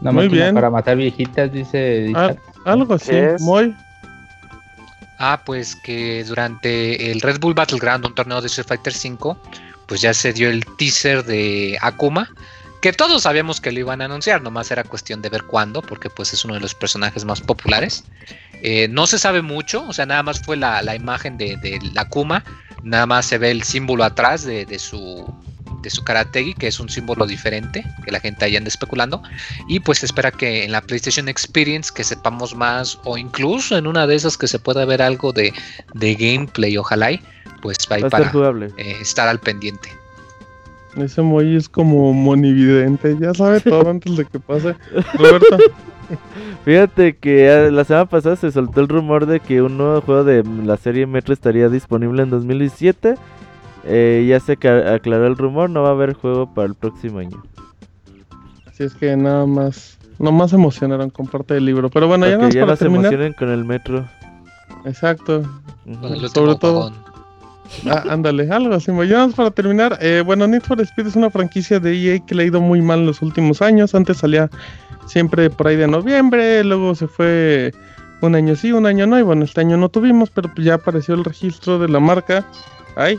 Muy 0.00 0.28
bien. 0.28 0.54
Para 0.54 0.70
matar 0.70 0.96
viejitas, 0.96 1.52
dice. 1.52 2.12
Ah, 2.14 2.34
algo 2.64 2.94
así, 2.94 3.12
muy. 3.40 3.74
Ah, 5.18 5.40
pues 5.44 5.76
que 5.76 6.24
durante 6.24 7.10
el 7.10 7.20
Red 7.20 7.40
Bull 7.40 7.54
Battleground, 7.54 8.04
un 8.04 8.14
torneo 8.14 8.40
de 8.40 8.48
Street 8.48 8.66
Fighter 8.66 8.92
V, 8.92 9.36
pues 9.86 10.00
ya 10.00 10.12
se 10.12 10.32
dio 10.32 10.50
el 10.50 10.64
teaser 10.76 11.24
de 11.24 11.78
Akuma, 11.80 12.28
que 12.82 12.92
todos 12.92 13.22
sabíamos 13.22 13.60
que 13.60 13.72
lo 13.72 13.80
iban 13.80 14.02
a 14.02 14.06
anunciar, 14.06 14.42
nomás 14.42 14.70
era 14.70 14.82
cuestión 14.84 15.22
de 15.22 15.28
ver 15.28 15.44
cuándo, 15.44 15.80
porque 15.82 16.10
pues 16.10 16.32
es 16.32 16.44
uno 16.44 16.54
de 16.54 16.60
los 16.60 16.74
personajes 16.74 17.24
más 17.24 17.40
populares. 17.40 18.04
Eh, 18.62 18.88
no 18.88 19.06
se 19.06 19.18
sabe 19.18 19.40
mucho, 19.40 19.86
o 19.86 19.92
sea, 19.92 20.04
nada 20.04 20.22
más 20.22 20.40
fue 20.40 20.56
la, 20.56 20.94
imagen 20.94 21.38
de, 21.38 21.56
de, 21.58 21.78
la 21.92 22.02
Akuma, 22.02 22.44
nada 22.82 23.06
más 23.06 23.26
se 23.26 23.38
ve 23.38 23.50
el 23.50 23.62
símbolo 23.62 24.04
atrás 24.04 24.44
de, 24.44 24.66
de 24.66 24.78
su 24.78 25.32
de 25.84 25.90
su 25.90 26.02
Karategi, 26.02 26.54
que 26.54 26.66
es 26.66 26.80
un 26.80 26.88
símbolo 26.88 27.26
diferente, 27.26 27.84
que 28.04 28.10
la 28.10 28.18
gente 28.18 28.44
ahí 28.44 28.56
anda 28.56 28.68
especulando. 28.68 29.22
Y 29.68 29.80
pues 29.80 30.02
espera 30.02 30.32
que 30.32 30.64
en 30.64 30.72
la 30.72 30.80
PlayStation 30.80 31.28
Experience 31.28 31.92
que 31.94 32.02
sepamos 32.02 32.56
más, 32.56 32.98
o 33.04 33.16
incluso 33.16 33.76
en 33.76 33.86
una 33.86 34.06
de 34.06 34.16
esas 34.16 34.36
que 34.36 34.48
se 34.48 34.58
pueda 34.58 34.84
ver 34.84 35.02
algo 35.02 35.32
de, 35.32 35.52
gameplay, 35.94 36.76
ojalá, 36.76 37.12
y 37.12 37.20
pues 37.62 37.78
va, 37.90 38.04
a 38.04 38.10
para 38.10 38.32
eh, 38.78 38.96
estar 39.00 39.28
al 39.28 39.38
pendiente. 39.38 39.90
Ese 40.96 41.22
Moy 41.22 41.56
es 41.56 41.68
como 41.68 42.12
monividente, 42.12 43.16
ya 43.20 43.34
sabe 43.34 43.60
todo 43.60 43.90
antes 43.90 44.16
de 44.16 44.24
que 44.24 44.40
pase. 44.40 44.74
Roberto. 45.14 45.58
Fíjate 46.64 47.16
que 47.16 47.50
ah, 47.50 47.70
la 47.70 47.84
semana 47.84 48.06
pasada 48.06 48.36
se 48.36 48.50
soltó 48.50 48.80
el 48.80 48.88
rumor 48.88 49.26
de 49.26 49.40
que 49.40 49.60
un 49.60 49.76
nuevo 49.76 50.00
juego 50.00 50.24
de 50.24 50.44
la 50.64 50.76
serie 50.76 51.06
Metro 51.06 51.34
estaría 51.34 51.68
disponible 51.68 52.22
en 52.22 52.30
2017 52.30 53.16
eh, 53.86 54.24
ya 54.28 54.40
se 54.40 54.52
aclaró 54.52 55.26
el 55.26 55.36
rumor, 55.36 55.70
no 55.70 55.82
va 55.82 55.88
a 55.88 55.92
haber 55.92 56.14
juego 56.14 56.52
para 56.52 56.68
el 56.68 56.74
próximo 56.74 57.18
año. 57.18 57.42
Así 58.66 58.84
es 58.84 58.94
que 58.94 59.16
nada 59.16 59.46
más, 59.46 59.98
no 60.18 60.32
más 60.32 60.52
emocionaron 60.52 61.10
con 61.10 61.26
parte 61.26 61.54
del 61.54 61.66
libro. 61.66 61.90
Pero 61.90 62.08
bueno, 62.08 62.26
ya, 62.26 62.38
no 62.38 62.48
ya 62.48 62.76
se 62.76 62.86
emocionen 62.86 63.32
con 63.34 63.50
el 63.50 63.64
metro. 63.64 64.04
Exacto. 64.84 65.42
Sobre 66.32 66.56
todo. 66.56 66.92
Ah, 67.88 68.04
ándale, 68.10 68.50
algo 68.50 68.74
así. 68.74 68.90
Ya 69.06 69.28
para 69.28 69.50
terminar. 69.50 69.98
Eh, 70.00 70.22
bueno, 70.24 70.46
Need 70.46 70.62
for 70.62 70.80
Speed 70.80 71.08
es 71.08 71.16
una 71.16 71.30
franquicia 71.30 71.80
de 71.80 71.94
EA 71.94 72.18
que 72.20 72.34
le 72.34 72.44
ha 72.44 72.46
ido 72.46 72.60
muy 72.60 72.82
mal 72.82 73.00
en 73.00 73.06
los 73.06 73.22
últimos 73.22 73.62
años. 73.62 73.94
Antes 73.94 74.18
salía 74.18 74.50
siempre 75.06 75.50
por 75.50 75.68
ahí 75.68 75.76
de 75.76 75.86
noviembre, 75.86 76.64
luego 76.64 76.94
se 76.94 77.06
fue 77.06 77.72
un 78.20 78.34
año 78.34 78.56
sí, 78.56 78.72
un 78.72 78.86
año 78.86 79.06
no. 79.06 79.18
Y 79.18 79.22
bueno, 79.22 79.44
este 79.44 79.60
año 79.60 79.76
no 79.76 79.88
tuvimos, 79.88 80.30
pero 80.30 80.50
ya 80.56 80.74
apareció 80.74 81.14
el 81.14 81.24
registro 81.24 81.78
de 81.78 81.88
la 81.88 82.00
marca. 82.00 82.44
Ay, 82.96 83.18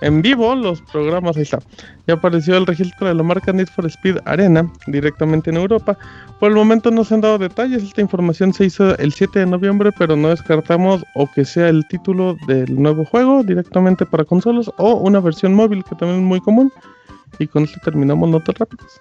en 0.00 0.22
vivo 0.22 0.54
los 0.54 0.80
programas, 0.82 1.36
ahí 1.36 1.42
está. 1.42 1.58
Ya 2.06 2.14
apareció 2.14 2.56
el 2.56 2.66
registro 2.66 3.08
de 3.08 3.14
la 3.14 3.22
marca 3.22 3.52
Need 3.52 3.68
for 3.68 3.86
Speed 3.86 4.18
Arena 4.24 4.70
directamente 4.86 5.50
en 5.50 5.56
Europa. 5.56 5.96
Por 6.38 6.50
el 6.50 6.56
momento 6.56 6.90
no 6.90 7.04
se 7.04 7.14
han 7.14 7.20
dado 7.20 7.38
detalles, 7.38 7.82
esta 7.82 8.00
información 8.00 8.52
se 8.52 8.64
hizo 8.64 8.96
el 8.98 9.12
7 9.12 9.40
de 9.40 9.46
noviembre, 9.46 9.90
pero 9.96 10.16
no 10.16 10.28
descartamos 10.28 11.04
o 11.14 11.30
que 11.30 11.44
sea 11.44 11.68
el 11.68 11.86
título 11.88 12.36
del 12.46 12.80
nuevo 12.80 13.04
juego 13.04 13.42
directamente 13.42 14.06
para 14.06 14.24
consolas 14.24 14.70
o 14.78 14.94
una 14.94 15.20
versión 15.20 15.54
móvil 15.54 15.84
que 15.84 15.94
también 15.96 16.20
es 16.20 16.26
muy 16.26 16.40
común. 16.40 16.72
Y 17.38 17.46
con 17.46 17.64
esto 17.64 17.80
terminamos 17.84 18.28
notas 18.28 18.56
rápidas. 18.58 19.00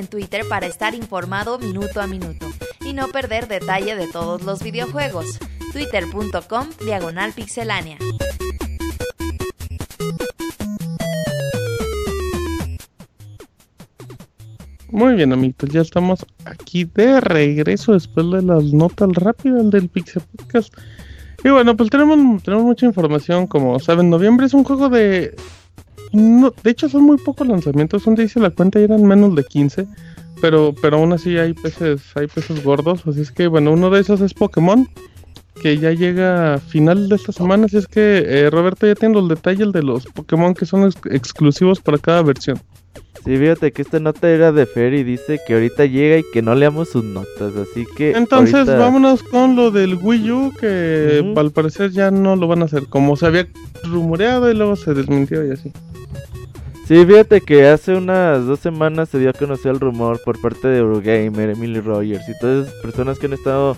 En 0.00 0.08
Twitter 0.08 0.42
para 0.48 0.66
estar 0.66 0.94
informado 0.94 1.58
minuto 1.58 2.00
a 2.00 2.06
minuto 2.06 2.46
y 2.84 2.92
no 2.92 3.08
perder 3.08 3.46
detalle 3.46 3.94
de 3.94 4.08
todos 4.08 4.42
los 4.42 4.62
videojuegos. 4.62 5.38
Twitter.com 5.72 6.66
Diagonal 6.84 7.32
Pixelánea. 7.32 7.98
Muy 14.88 15.14
bien, 15.14 15.32
amigos, 15.32 15.70
ya 15.70 15.82
estamos 15.82 16.26
aquí 16.44 16.84
de 16.84 17.20
regreso 17.20 17.92
después 17.92 18.26
de 18.32 18.42
las 18.42 18.64
notas 18.72 19.10
rápidas 19.14 19.70
del 19.70 19.88
Pixel 19.88 20.22
Podcast. 20.36 20.74
Y 21.44 21.50
bueno, 21.50 21.76
pues 21.76 21.90
tenemos, 21.90 22.42
tenemos 22.42 22.64
mucha 22.64 22.86
información. 22.86 23.46
Como 23.46 23.78
saben, 23.78 24.10
noviembre 24.10 24.46
es 24.46 24.54
un 24.54 24.64
juego 24.64 24.88
de 24.88 25.36
no, 26.12 26.52
de 26.62 26.70
hecho 26.70 26.88
son 26.88 27.02
muy 27.02 27.18
pocos 27.18 27.46
lanzamientos, 27.46 28.04
donde 28.04 28.24
dice 28.24 28.40
la 28.40 28.50
cuenta 28.50 28.80
y 28.80 28.84
eran 28.84 29.04
menos 29.04 29.34
de 29.34 29.44
15, 29.44 29.86
pero, 30.40 30.74
pero 30.80 30.98
aún 30.98 31.12
así 31.12 31.36
hay 31.38 31.54
peces, 31.54 32.02
hay 32.14 32.26
peces 32.26 32.64
gordos, 32.64 33.06
así 33.06 33.20
es 33.20 33.30
que 33.30 33.46
bueno, 33.46 33.72
uno 33.72 33.90
de 33.90 34.00
esos 34.00 34.20
es 34.20 34.34
Pokémon, 34.34 34.88
que 35.60 35.78
ya 35.78 35.92
llega 35.92 36.54
a 36.54 36.58
final 36.58 37.08
de 37.08 37.16
esta 37.16 37.32
semana, 37.32 37.66
así 37.66 37.76
es 37.76 37.86
que 37.86 38.24
eh, 38.26 38.50
Roberto 38.50 38.86
ya 38.86 38.94
tiene 38.94 39.14
los 39.14 39.28
detalles 39.28 39.72
de 39.72 39.82
los 39.82 40.06
Pokémon 40.06 40.54
que 40.54 40.66
son 40.66 40.90
exclusivos 41.10 41.80
para 41.80 41.98
cada 41.98 42.22
versión. 42.22 42.60
Sí, 43.24 43.36
fíjate 43.36 43.70
que 43.70 43.82
esta 43.82 44.00
nota 44.00 44.30
era 44.30 44.50
de 44.50 44.64
Fer 44.64 44.94
y 44.94 45.04
dice 45.04 45.38
que 45.46 45.52
ahorita 45.52 45.84
llega 45.84 46.18
y 46.18 46.24
que 46.32 46.40
no 46.40 46.54
leamos 46.54 46.88
sus 46.88 47.04
notas, 47.04 47.54
así 47.54 47.84
que... 47.96 48.12
Entonces 48.12 48.66
vámonos 48.66 49.22
con 49.22 49.56
lo 49.56 49.70
del 49.70 49.98
Wii 50.00 50.30
U, 50.30 50.52
que 50.58 51.34
al 51.36 51.50
parecer 51.50 51.90
ya 51.90 52.10
no 52.10 52.34
lo 52.36 52.48
van 52.48 52.62
a 52.62 52.64
hacer, 52.64 52.86
como 52.86 53.16
se 53.16 53.26
había 53.26 53.46
rumoreado 53.84 54.50
y 54.50 54.54
luego 54.54 54.74
se 54.74 54.94
desmintió 54.94 55.46
y 55.46 55.50
así. 55.50 55.70
Sí, 56.90 57.06
fíjate 57.06 57.40
que 57.40 57.68
hace 57.68 57.94
unas 57.94 58.44
dos 58.46 58.58
semanas 58.58 59.10
se 59.10 59.20
dio 59.20 59.30
a 59.30 59.32
conocer 59.32 59.70
el 59.70 59.78
rumor 59.78 60.20
por 60.24 60.40
parte 60.40 60.66
de 60.66 60.78
Eurogamer, 60.78 61.50
Emily 61.50 61.78
Rogers 61.78 62.28
y 62.28 62.36
todas 62.40 62.66
esas 62.66 62.80
personas 62.82 63.16
que 63.16 63.26
han 63.26 63.32
estado 63.32 63.76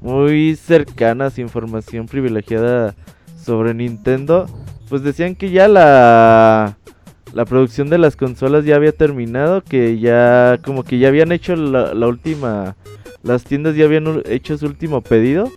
muy 0.00 0.56
cercanas, 0.56 1.38
información 1.38 2.06
privilegiada 2.06 2.94
sobre 3.36 3.74
Nintendo, 3.74 4.46
pues 4.88 5.02
decían 5.02 5.34
que 5.34 5.50
ya 5.50 5.68
la, 5.68 6.78
la 7.34 7.44
producción 7.44 7.90
de 7.90 7.98
las 7.98 8.16
consolas 8.16 8.64
ya 8.64 8.76
había 8.76 8.92
terminado, 8.92 9.62
que 9.62 9.98
ya 9.98 10.58
como 10.64 10.84
que 10.84 10.96
ya 10.96 11.08
habían 11.08 11.32
hecho 11.32 11.56
la, 11.56 12.06
última, 12.06 12.76
las 13.22 13.44
tiendas 13.44 13.76
ya 13.76 13.84
habían 13.84 14.22
hecho 14.24 14.56
su 14.56 14.64
último 14.64 15.02
pedido 15.02 15.52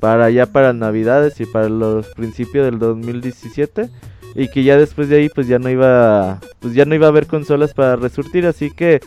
para 0.00 0.28
ya 0.28 0.46
para 0.46 0.72
navidades 0.72 1.40
y 1.40 1.46
para 1.46 1.68
los 1.68 2.08
principios 2.08 2.64
del 2.64 2.80
2017 2.80 3.90
y 4.34 4.48
que 4.48 4.64
ya 4.64 4.76
después 4.76 5.08
de 5.08 5.16
ahí 5.16 5.28
pues 5.28 5.46
ya 5.46 5.58
no 5.58 5.68
iba 5.68 6.40
pues 6.60 6.74
ya 6.74 6.84
no 6.84 6.94
iba 6.94 7.06
a 7.06 7.10
haber 7.10 7.26
consolas 7.26 7.74
para 7.74 7.96
resurtir 7.96 8.46
así 8.46 8.70
que 8.70 9.00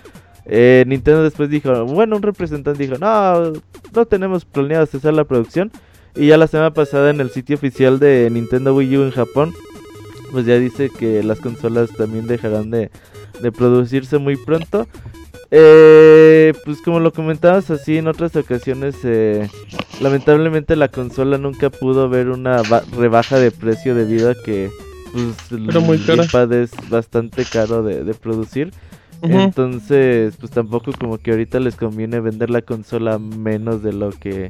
eh, 0.46 0.84
Nintendo 0.88 1.24
después 1.24 1.50
dijo 1.50 1.86
bueno 1.86 2.16
un 2.16 2.22
representante 2.22 2.84
dijo 2.84 2.98
no 3.00 3.54
no 3.94 4.06
tenemos 4.06 4.46
planeado 4.46 4.86
cesar 4.86 5.14
la 5.14 5.24
producción 5.24 5.72
y 6.16 6.28
ya 6.28 6.38
la 6.38 6.48
semana 6.48 6.74
pasada 6.74 7.10
en 7.10 7.22
el 7.22 7.32
sitio 7.32 7.56
oficial 7.56 8.00
de 8.00 8.30
Nintendo 8.32 8.76
Wii 8.76 8.98
U 8.98 9.04
en 9.04 9.12
Japón 9.12 9.54
pues 10.32 10.46
ya 10.46 10.60
dice 10.60 10.90
que 10.90 11.24
las 11.24 11.40
consolas 11.40 11.92
también 11.92 12.28
dejarán 12.28 12.70
de, 12.70 12.92
de 13.42 13.52
producirse 13.54 14.18
muy 14.18 14.36
pronto. 14.36 14.86
Eh, 15.52 16.54
pues 16.66 16.82
como 16.82 17.00
lo 17.00 17.14
comentabas 17.14 17.70
así 17.72 17.98
en 17.98 18.08
otras 18.08 18.36
ocasiones, 18.36 18.96
eh, 19.04 19.48
lamentablemente 20.02 20.76
la 20.76 20.90
consola 20.90 21.38
nunca 21.38 21.70
pudo 21.70 22.10
ver 22.10 22.30
una 22.30 22.62
rebaja 22.98 23.40
de 23.40 23.52
precio 23.52 23.96
debido 23.96 24.32
a 24.32 24.36
que 24.36 24.70
pues 25.16 25.82
muy 25.82 25.98
el 25.98 26.54
es 26.54 26.72
bastante 26.90 27.46
caro 27.46 27.84
de, 27.84 28.14
producir. 28.14 28.72
Entonces, 29.22 30.36
pues 30.38 30.52
tampoco 30.52 30.92
como 30.92 31.18
que 31.18 31.32
ahorita 31.32 31.60
les 31.60 31.76
conviene 31.76 32.20
vender 32.20 32.50
la 32.50 32.62
consola 32.62 33.18
menos 33.18 33.82
de 33.82 33.94
lo 33.94 34.12
que 34.12 34.50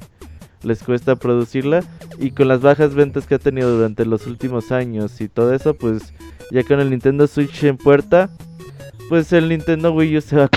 les 0.63 0.81
cuesta 0.81 1.15
producirla. 1.15 1.83
Y 2.19 2.31
con 2.31 2.47
las 2.47 2.61
bajas 2.61 2.95
ventas 2.95 3.27
que 3.27 3.35
ha 3.35 3.39
tenido 3.39 3.75
durante 3.75 4.05
los 4.05 4.25
últimos 4.25 4.71
años 4.71 5.21
y 5.21 5.29
todo 5.29 5.53
eso, 5.53 5.75
pues 5.75 6.13
ya 6.51 6.63
con 6.63 6.79
el 6.79 6.89
Nintendo 6.89 7.27
Switch 7.27 7.63
en 7.63 7.77
puerta, 7.77 8.29
pues 9.07 9.31
el 9.33 9.49
Nintendo 9.49 9.93
Wii 9.93 10.17
U 10.17 10.21
se 10.21 10.35
va, 10.35 10.45
a 10.45 10.49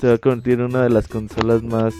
se 0.00 0.08
va 0.08 0.14
a 0.14 0.18
convertir 0.18 0.54
en 0.54 0.66
una 0.66 0.82
de 0.82 0.90
las 0.90 1.08
consolas 1.08 1.62
más, 1.62 1.94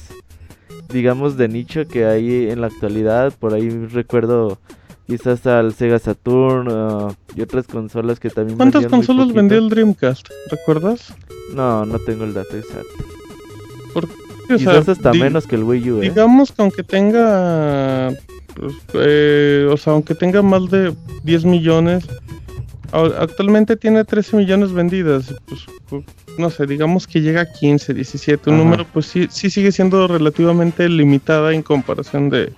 digamos, 0.91 1.39
de 1.39 1.49
nicho 1.49 1.89
que 1.89 2.05
hay 2.05 2.51
en 2.51 2.61
la 2.61 2.67
actualidad. 2.67 3.33
Por 3.39 3.55
ahí 3.55 3.71
recuerdo 3.71 4.59
quizás 5.07 5.47
al 5.47 5.75
Sega 5.75 5.99
Saturn 5.99 6.69
uh, 6.69 7.15
y 7.35 7.43
otras 7.43 7.67
consolas 7.67 8.19
que 8.21 8.31
también 8.31 8.57
¿Cuántas 8.57 8.87
consolas 8.87 9.33
vendió 9.33 9.59
el 9.59 9.69
Dreamcast? 9.69 10.29
¿Recuerdas? 10.51 11.15
No, 11.55 11.85
no 11.85 11.99
tengo 12.01 12.25
el 12.25 12.35
dato 12.35 12.57
exacto. 12.57 13.05
quizás 14.49 14.89
hasta 14.89 15.13
menos 15.13 15.47
que 15.47 15.57
el 15.57 15.65
Wii 15.65 15.91
U. 15.91 15.99
¿eh? 15.99 16.09
Digamos 16.09 16.53
que 16.53 16.63
aunque 16.63 16.83
tenga, 16.83 18.11
pues, 18.55 18.75
eh, 18.95 19.69
o 19.71 19.77
sea, 19.77 19.93
aunque 19.93 20.15
tenga 20.15 20.43
más 20.43 20.71
de 20.71 20.95
10 21.25 21.45
millones, 21.45 22.05
actualmente 22.93 23.77
tiene 23.77 24.05
13 24.05 24.37
millones 24.37 24.73
vendidas. 24.73 25.35
Pues, 25.47 26.05
no 26.39 26.51
sé, 26.51 26.67
digamos 26.67 27.07
que 27.07 27.21
llega 27.21 27.43
a 27.43 27.53
15, 27.53 27.95
17, 27.95 28.51
un 28.51 28.59
número 28.59 28.87
pues 28.93 29.07
sí, 29.07 29.27
sí 29.31 29.49
sigue 29.49 29.73
siendo 29.73 30.07
relativamente 30.07 30.89
limitada 30.89 31.55
en 31.55 31.63
comparación 31.63 32.29
de 32.29 32.53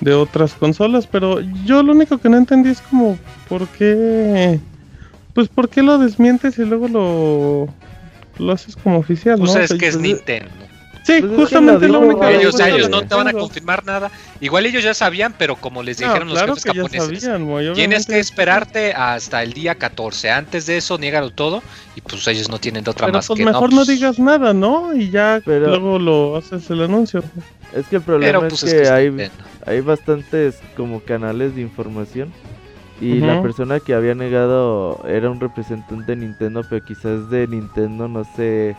de 0.00 0.14
otras 0.14 0.54
consolas, 0.54 1.06
pero 1.06 1.40
yo 1.64 1.82
lo 1.82 1.92
único 1.92 2.18
que 2.18 2.28
no 2.28 2.36
entendí 2.36 2.70
es 2.70 2.80
como 2.80 3.18
por 3.48 3.66
qué 3.68 4.58
pues 5.34 5.48
por 5.48 5.68
qué 5.68 5.82
lo 5.82 5.98
desmientes 5.98 6.58
y 6.58 6.64
luego 6.64 6.88
lo 6.88 7.68
lo 8.38 8.52
haces 8.52 8.76
como 8.76 8.98
oficial, 8.98 9.38
pues 9.38 9.54
es 9.54 9.74
que 9.74 9.86
es 9.86 9.98
Nintendo. 9.98 10.50
Sí, 11.04 11.20
pues 11.20 11.36
justamente 11.36 11.86
lo 11.86 12.00
único. 12.00 12.26
Ellos, 12.26 12.58
ellos 12.58 12.88
no 12.88 13.02
te 13.02 13.14
van 13.14 13.28
a 13.28 13.32
confirmar 13.32 13.84
nada. 13.84 14.10
Igual 14.40 14.64
ellos 14.64 14.82
ya 14.82 14.94
sabían, 14.94 15.34
pero 15.36 15.54
como 15.54 15.82
les 15.82 15.98
dijeron 15.98 16.28
los 16.28 16.40
jefes 16.40 16.64
japoneses, 16.64 17.74
tienes 17.74 18.06
que 18.06 18.18
esperarte 18.18 18.94
hasta 18.94 19.42
el 19.42 19.52
día 19.52 19.74
14. 19.74 20.30
Antes 20.30 20.64
de 20.64 20.78
eso, 20.78 20.96
niégalo 20.96 21.30
todo. 21.30 21.62
Y 21.94 22.00
pues 22.00 22.26
ellos 22.26 22.48
no 22.48 22.58
tienen 22.58 22.84
de 22.84 22.90
otra 22.90 23.06
pero 23.06 23.18
más 23.18 23.26
pues 23.26 23.38
que 23.38 23.44
mejor 23.44 23.70
no, 23.70 23.76
pues 23.76 23.88
digas 23.88 24.18
nada, 24.18 24.54
¿no? 24.54 24.94
Y 24.94 25.10
ya 25.10 25.42
luego 25.44 25.98
lo 25.98 26.36
haces 26.36 26.68
el 26.70 26.82
anuncio. 26.82 27.22
Es 27.74 27.86
que 27.86 27.96
el 27.96 28.02
problema 28.02 28.46
es, 28.46 28.60
pues, 28.60 28.72
que, 28.72 28.88
hay, 28.88 29.30
hay 29.66 29.80
bastantes 29.80 30.58
como 30.76 31.00
canales 31.00 31.54
de 31.54 31.60
información. 31.60 32.32
Y 33.00 33.16
la 33.18 33.42
persona 33.42 33.80
que 33.80 33.92
había 33.92 34.14
negado 34.14 35.04
era 35.06 35.28
un 35.28 35.38
representante 35.38 36.14
de 36.14 36.16
Nintendo, 36.16 36.62
pero 36.70 36.82
quizás 36.82 37.28
de 37.28 37.46
Nintendo, 37.46 38.08
no 38.08 38.24
sé 38.36 38.74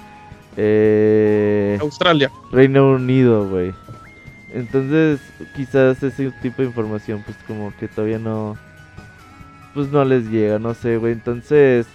eh, 0.57 1.77
Australia. 1.81 2.31
Reino 2.51 2.91
Unido, 2.91 3.47
güey. 3.49 3.73
Entonces, 4.53 5.19
quizás 5.55 6.01
ese 6.01 6.31
tipo 6.41 6.61
de 6.61 6.69
información, 6.69 7.23
pues 7.25 7.37
como 7.47 7.73
que 7.77 7.87
todavía 7.87 8.19
no... 8.19 8.57
Pues 9.73 9.91
no 9.91 10.05
les 10.05 10.29
llega, 10.29 10.57
no 10.57 10.73
sé, 10.73 10.95
güey. 10.95 11.11
Entonces, 11.11 11.85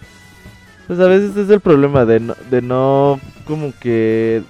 pues 0.87 1.01
a 1.01 1.07
veces 1.07 1.35
es 1.37 1.49
el 1.49 1.61
problema 1.61 2.05
de 2.05 2.21
no, 2.21 2.35
de 2.51 2.61
no 2.61 3.19
como 3.47 3.73
que 3.81 4.43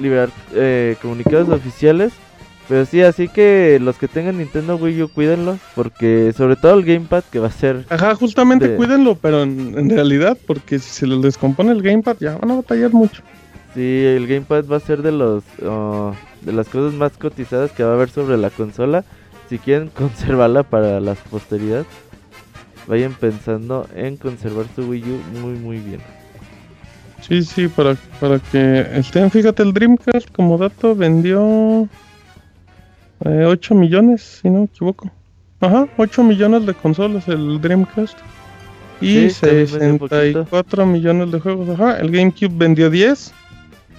liberar 0.00 0.30
eh, 0.54 0.96
comunicados 1.02 1.48
oficiales. 1.50 2.12
Pero 2.68 2.86
sí, 2.86 3.02
así 3.02 3.28
que 3.28 3.78
los 3.80 3.96
que 3.96 4.08
tengan 4.08 4.38
Nintendo 4.38 4.76
Wii 4.76 5.02
U, 5.02 5.08
cuídenlo. 5.08 5.58
Porque 5.74 6.32
sobre 6.36 6.56
todo 6.56 6.74
el 6.78 6.84
Gamepad 6.84 7.24
que 7.30 7.38
va 7.38 7.48
a 7.48 7.50
ser... 7.50 7.84
Ajá, 7.88 8.14
justamente 8.14 8.76
cuídenlo, 8.76 9.16
pero 9.16 9.42
en, 9.42 9.74
en, 9.76 9.90
realidad, 9.90 10.38
porque 10.46 10.78
si 10.78 10.90
se 10.90 11.06
les 11.06 11.20
descompone 11.20 11.72
el 11.72 11.82
Gamepad 11.82 12.16
ya 12.20 12.36
van 12.36 12.50
a 12.50 12.56
batallar 12.56 12.92
mucho. 12.92 13.22
Sí, 13.78 14.04
el 14.04 14.26
Gamepad 14.26 14.64
va 14.66 14.78
a 14.78 14.80
ser 14.80 15.02
de 15.02 15.12
los 15.12 15.44
oh, 15.64 16.12
de 16.40 16.52
las 16.52 16.68
cosas 16.68 16.94
más 16.94 17.16
cotizadas 17.16 17.70
que 17.70 17.84
va 17.84 17.92
a 17.92 17.94
haber 17.94 18.10
sobre 18.10 18.36
la 18.36 18.50
consola. 18.50 19.04
Si 19.48 19.60
quieren 19.60 19.88
conservarla 19.94 20.64
para 20.64 20.98
la 20.98 21.14
posteridad, 21.14 21.86
vayan 22.88 23.14
pensando 23.14 23.86
en 23.94 24.16
conservar 24.16 24.66
su 24.74 24.82
Wii 24.82 25.02
U 25.04 25.38
muy 25.40 25.52
muy 25.52 25.78
bien. 25.78 26.00
Sí, 27.20 27.40
sí, 27.42 27.68
para, 27.68 27.94
para 28.18 28.40
que 28.40 28.84
estén, 28.94 29.30
fíjate, 29.30 29.62
el 29.62 29.72
Dreamcast 29.72 30.28
como 30.32 30.58
dato 30.58 30.96
vendió 30.96 31.88
eh, 33.24 33.44
8 33.46 33.76
millones, 33.76 34.40
si 34.42 34.50
no 34.50 34.58
me 34.58 34.64
equivoco. 34.64 35.08
Ajá, 35.60 35.86
8 35.98 36.24
millones 36.24 36.66
de 36.66 36.74
consolas 36.74 37.28
el 37.28 37.60
Dreamcast. 37.60 38.18
Y 39.00 39.30
64 39.30 40.84
millones 40.84 41.30
de 41.30 41.38
juegos. 41.38 41.68
Ajá, 41.68 42.00
el 42.00 42.10
GameCube 42.10 42.58
vendió 42.58 42.90
10 42.90 43.32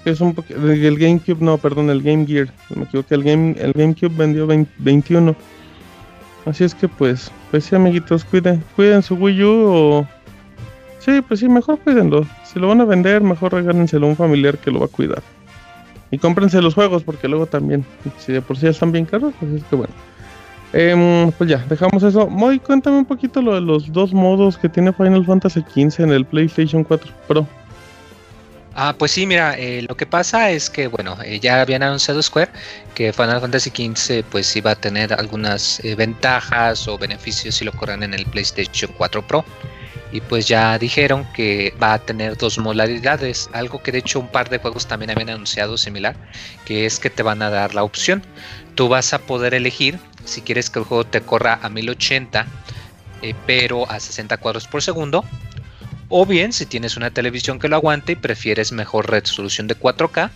es 0.06 0.22
un 0.22 0.36
el 0.50 0.98
GameCube, 0.98 1.42
no, 1.42 1.58
perdón, 1.58 1.90
el 1.90 2.02
Game 2.02 2.26
Gear, 2.26 2.48
me 2.76 2.84
equivoqué, 2.84 3.16
el 3.16 3.24
Game 3.24 3.56
el 3.60 3.74
GameCube 3.74 4.16
vendió 4.16 4.48
21. 4.48 5.36
Así 6.46 6.64
es 6.64 6.74
que 6.74 6.88
pues, 6.88 7.32
pues 7.52 7.66
sí, 7.66 7.76
amiguitos, 7.76 8.24
cuiden, 8.24 8.64
cuiden 8.76 9.04
su 9.04 9.16
Wii 9.16 9.44
U 9.44 9.66
o 9.68 10.08
Sí, 11.00 11.22
pues 11.22 11.40
sí, 11.40 11.48
mejor 11.48 11.80
cuídenlo. 11.80 12.26
Si 12.44 12.60
lo 12.60 12.68
van 12.68 12.82
a 12.82 12.86
vender, 12.86 13.22
mejor 13.22 13.54
regálenselo 13.54 14.06
a 14.06 14.10
un 14.10 14.16
familiar 14.16 14.58
que 14.58 14.70
lo 14.70 14.80
va 14.80 14.86
a 14.86 14.90
cuidar. 14.90 15.24
Y 16.12 16.18
cómprense 16.18 16.62
los 16.62 16.76
juegos 16.76 17.04
porque 17.04 17.28
luego 17.28 17.46
también, 17.46 17.86
si 18.18 18.34
de 18.34 18.42
por 18.42 18.58
sí 18.58 18.68
están 18.68 18.92
bien 18.92 19.06
caros, 19.06 19.34
pues 19.40 19.54
es 19.54 19.64
que 19.64 19.76
bueno. 19.76 19.94
Em, 20.74 21.32
pues 21.32 21.50
ya, 21.50 21.66
dejamos 21.70 22.04
eso. 22.04 22.28
Moy, 22.28 22.60
cuéntame 22.60 22.98
un 22.98 23.06
poquito 23.06 23.42
lo 23.42 23.56
de 23.56 23.62
los 23.62 23.92
dos 23.92 24.14
modos 24.14 24.58
que 24.58 24.70
tiene 24.70 24.94
Final 24.94 25.26
Fantasy 25.26 25.62
XV 25.62 26.04
en 26.04 26.12
el 26.12 26.26
PlayStation 26.26 26.84
4 26.84 27.12
Pro. 27.28 27.48
Ah, 28.82 28.96
pues 28.98 29.12
sí, 29.12 29.26
mira, 29.26 29.58
eh, 29.58 29.86
lo 29.90 29.98
que 29.98 30.06
pasa 30.06 30.52
es 30.52 30.70
que, 30.70 30.88
bueno, 30.88 31.18
eh, 31.26 31.42
ya 31.42 31.60
habían 31.60 31.84
anunciado 31.84 32.24
Square 32.24 32.50
que 32.96 33.12
Final 33.12 33.42
Fantasy 33.42 33.72
XV 33.72 34.24
pues 34.24 34.56
iba 34.56 34.72
a 34.72 34.76
tener 34.76 35.12
algunas 35.12 35.84
eh, 35.84 35.96
ventajas 35.96 36.88
o 36.88 36.98
beneficios 36.98 37.56
si 37.56 37.66
lo 37.66 37.74
corren 37.74 38.04
en 38.04 38.14
el 38.14 38.26
PlayStation 38.26 38.90
4 38.98 39.28
Pro. 39.28 39.44
Y 40.14 40.22
pues 40.22 40.48
ya 40.48 40.80
dijeron 40.80 41.28
que 41.34 41.74
va 41.84 41.92
a 41.92 42.00
tener 42.00 42.38
dos 42.38 42.58
modalidades, 42.58 43.50
algo 43.52 43.84
que 43.84 43.92
de 43.92 43.98
hecho 43.98 44.22
un 44.22 44.30
par 44.30 44.50
de 44.50 44.60
juegos 44.60 44.88
también 44.88 45.12
habían 45.12 45.30
anunciado 45.30 45.78
similar, 45.78 46.16
que 46.64 46.86
es 46.86 47.00
que 47.00 47.10
te 47.10 47.22
van 47.22 47.42
a 47.42 47.50
dar 47.50 47.76
la 47.76 47.84
opción. 47.84 48.24
Tú 48.76 48.88
vas 48.88 49.14
a 49.14 49.20
poder 49.20 49.56
elegir 49.56 50.00
si 50.24 50.40
quieres 50.40 50.70
que 50.70 50.80
el 50.80 50.86
juego 50.86 51.04
te 51.04 51.20
corra 51.20 51.60
a 51.62 51.68
1080, 51.68 52.48
pero 53.46 53.92
a 53.92 54.00
60 54.00 54.38
cuadros 54.38 54.68
por 54.68 54.82
segundo, 54.82 55.26
o 56.10 56.26
bien, 56.26 56.52
si 56.52 56.66
tienes 56.66 56.98
una 56.98 57.12
televisión 57.12 57.60
que 57.60 57.70
lo 57.70 57.76
aguante 57.76 58.14
y 58.14 58.16
prefieres 58.16 58.72
mejor 58.72 59.10
resolución 59.10 59.68
de 59.68 59.78
4K, 59.78 60.30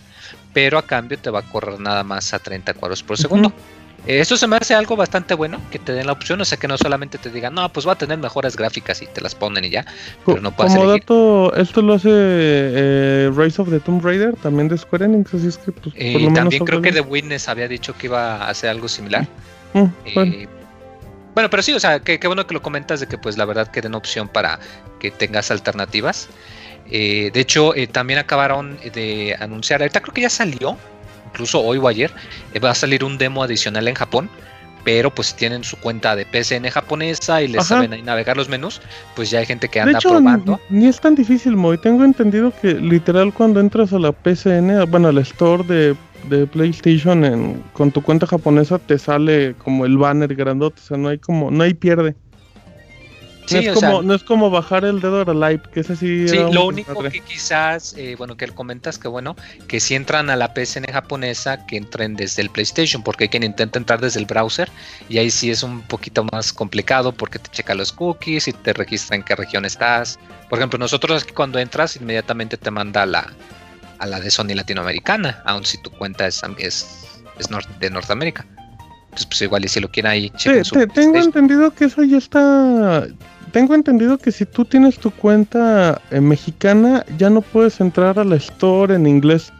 pero 0.52 0.78
a 0.78 0.82
cambio 0.82 1.18
te 1.18 1.30
va 1.30 1.40
a 1.40 1.42
correr 1.42 1.80
nada 1.80 2.04
más 2.04 2.32
a 2.32 2.38
30 2.38 2.74
cuadros 2.74 3.02
por 3.02 3.18
segundo. 3.18 3.52
Eso 4.06 4.36
se 4.36 4.46
me 4.46 4.56
hace 4.56 4.74
algo 4.74 4.96
bastante 4.96 5.32
bueno, 5.32 5.58
que 5.70 5.78
te 5.78 5.92
den 5.92 6.06
la 6.06 6.12
opción, 6.12 6.38
o 6.38 6.44
sea 6.44 6.58
que 6.58 6.68
no 6.68 6.76
solamente 6.76 7.16
te 7.16 7.30
digan, 7.30 7.54
no, 7.54 7.66
pues 7.70 7.88
va 7.88 7.92
a 7.92 7.98
tener 7.98 8.18
mejores 8.18 8.54
gráficas 8.54 9.00
y 9.00 9.06
te 9.06 9.22
las 9.22 9.34
ponen 9.34 9.64
y 9.64 9.70
ya, 9.70 9.86
pero 10.26 10.42
no 10.42 10.54
puedes 10.54 10.74
Como 10.74 10.90
dato, 10.90 11.54
esto 11.56 11.80
lo 11.80 11.94
hace 11.94 12.10
eh, 12.12 13.30
Rise 13.34 13.62
of 13.62 13.70
the 13.70 13.80
Tomb 13.80 14.04
Raider, 14.04 14.36
también 14.36 14.68
de 14.68 14.76
Square 14.76 15.06
Enix, 15.06 15.32
así 15.32 15.46
es 15.46 15.56
que 15.56 15.72
pues, 15.72 15.94
por 15.94 16.20
lo 16.20 16.32
También 16.34 16.64
creo 16.66 16.82
que 16.82 16.92
The 16.92 17.00
Witness 17.00 17.48
había 17.48 17.66
dicho 17.66 17.96
que 17.96 18.08
iba 18.08 18.44
a 18.44 18.50
hacer 18.50 18.68
algo 18.68 18.88
similar. 18.88 19.26
Mm, 19.72 19.78
eh, 20.04 20.12
bueno, 20.14 20.34
pero 21.34 21.62
sí, 21.62 21.72
o 21.72 21.80
sea, 21.80 22.00
qué 22.00 22.18
bueno 22.26 22.46
que 22.46 22.54
lo 22.54 22.62
comentas 22.62 23.00
de 23.00 23.06
que 23.06 23.18
pues 23.18 23.36
la 23.36 23.44
verdad 23.44 23.68
que 23.68 23.80
den 23.80 23.94
opción 23.94 24.28
para 24.28 24.60
que 25.00 25.10
tengas 25.10 25.50
alternativas. 25.50 26.28
Eh, 26.90 27.30
de 27.32 27.40
hecho, 27.40 27.74
eh, 27.74 27.86
también 27.86 28.18
acabaron 28.18 28.78
de 28.92 29.36
anunciar, 29.40 29.80
ahorita 29.80 30.00
creo 30.00 30.14
que 30.14 30.20
ya 30.22 30.30
salió, 30.30 30.76
incluso 31.26 31.60
hoy 31.60 31.78
o 31.78 31.88
ayer, 31.88 32.12
eh, 32.52 32.58
va 32.58 32.70
a 32.70 32.74
salir 32.74 33.04
un 33.04 33.18
demo 33.18 33.42
adicional 33.42 33.88
en 33.88 33.94
Japón, 33.94 34.30
pero 34.84 35.10
pues 35.10 35.34
tienen 35.34 35.64
su 35.64 35.76
cuenta 35.78 36.14
de 36.14 36.24
PSN 36.24 36.68
japonesa 36.70 37.42
y 37.42 37.48
les 37.48 37.66
saben 37.66 37.92
ahí 37.92 38.02
navegar 38.02 38.36
los 38.36 38.48
menús, 38.48 38.80
pues 39.16 39.30
ya 39.30 39.40
hay 39.40 39.46
gente 39.46 39.68
que 39.68 39.80
anda 39.80 39.98
probando. 39.98 40.60
Ni 40.68 40.86
es 40.86 41.00
tan 41.00 41.14
difícil, 41.14 41.56
Moy. 41.56 41.78
Tengo 41.78 42.04
entendido 42.04 42.52
que 42.60 42.74
literal 42.74 43.32
cuando 43.32 43.60
entras 43.60 43.92
a 43.92 43.98
la 43.98 44.12
PSN, 44.12 44.90
bueno, 44.90 45.08
al 45.08 45.18
store 45.18 45.64
de 45.64 45.96
de 46.28 46.46
PlayStation 46.46 47.62
con 47.72 47.90
tu 47.90 48.02
cuenta 48.02 48.26
japonesa 48.26 48.78
te 48.78 48.98
sale 48.98 49.54
como 49.54 49.84
el 49.84 49.98
banner 49.98 50.34
grandote, 50.34 50.80
o 50.80 50.84
sea, 50.84 50.96
no 50.96 51.08
hay 51.08 51.18
como, 51.18 51.50
no 51.50 51.62
hay 51.62 51.74
pierde. 51.74 52.14
No, 53.50 53.58
es 53.58 53.72
como, 53.72 54.02
no 54.02 54.14
es 54.14 54.22
como 54.22 54.50
bajar 54.50 54.84
el 54.84 55.00
dedo 55.00 55.20
a 55.20 55.34
live, 55.34 55.62
que 55.72 55.80
ese 55.80 55.96
sí. 55.96 56.28
Sí, 56.28 56.36
lo 56.36 56.66
único 56.66 57.02
que 57.02 57.20
quizás, 57.20 57.94
eh, 57.96 58.14
bueno, 58.16 58.36
que 58.36 58.48
comentas 58.48 58.98
que 58.98 59.08
bueno, 59.08 59.36
que 59.68 59.80
si 59.80 59.94
entran 59.94 60.30
a 60.30 60.36
la 60.36 60.52
PSN 60.54 60.84
japonesa, 60.92 61.66
que 61.66 61.76
entren 61.76 62.16
desde 62.16 62.42
el 62.42 62.50
PlayStation, 62.50 63.02
porque 63.02 63.24
hay 63.24 63.28
quien 63.28 63.42
intenta 63.42 63.78
entrar 63.78 64.00
desde 64.00 64.20
el 64.20 64.26
browser 64.26 64.70
y 65.08 65.18
ahí 65.18 65.30
sí 65.30 65.50
es 65.50 65.62
un 65.62 65.82
poquito 65.82 66.24
más 66.32 66.52
complicado 66.52 67.12
porque 67.12 67.38
te 67.38 67.50
checa 67.50 67.74
los 67.74 67.92
cookies 67.92 68.48
y 68.48 68.52
te 68.52 68.72
registra 68.72 69.16
en 69.16 69.22
qué 69.22 69.34
región 69.34 69.64
estás. 69.64 70.18
Por 70.48 70.58
ejemplo, 70.58 70.78
nosotros 70.78 71.22
aquí 71.22 71.32
cuando 71.32 71.58
entras 71.58 71.96
inmediatamente 71.96 72.56
te 72.56 72.70
manda 72.70 73.06
la, 73.06 73.32
a 73.98 74.06
la 74.06 74.20
de 74.20 74.30
Sony 74.30 74.54
latinoamericana, 74.54 75.42
aun 75.44 75.64
si 75.64 75.78
tu 75.82 75.90
cuenta 75.90 76.26
es, 76.26 76.42
es, 76.58 76.86
de 77.80 77.90
Norteamérica. 77.90 78.46
Entonces, 79.04 79.26
pues 79.26 79.42
igual 79.42 79.64
y 79.64 79.68
si 79.68 79.80
lo 79.80 79.88
quieren 79.90 80.10
ahí, 80.10 80.32
Tengo 80.94 81.18
entendido 81.18 81.72
que 81.72 81.84
eso 81.84 82.02
ya 82.02 82.18
está... 82.18 83.06
Tengo 83.54 83.76
entendido 83.76 84.18
que 84.18 84.32
si 84.32 84.46
tú 84.46 84.64
tienes 84.64 84.98
tu 84.98 85.12
cuenta 85.12 86.02
eh, 86.10 86.20
mexicana, 86.20 87.06
ya 87.16 87.30
no 87.30 87.40
puedes 87.40 87.80
entrar 87.80 88.18
a 88.18 88.24
la 88.24 88.34
store 88.34 88.96
en 88.96 89.06
inglés. 89.06 89.52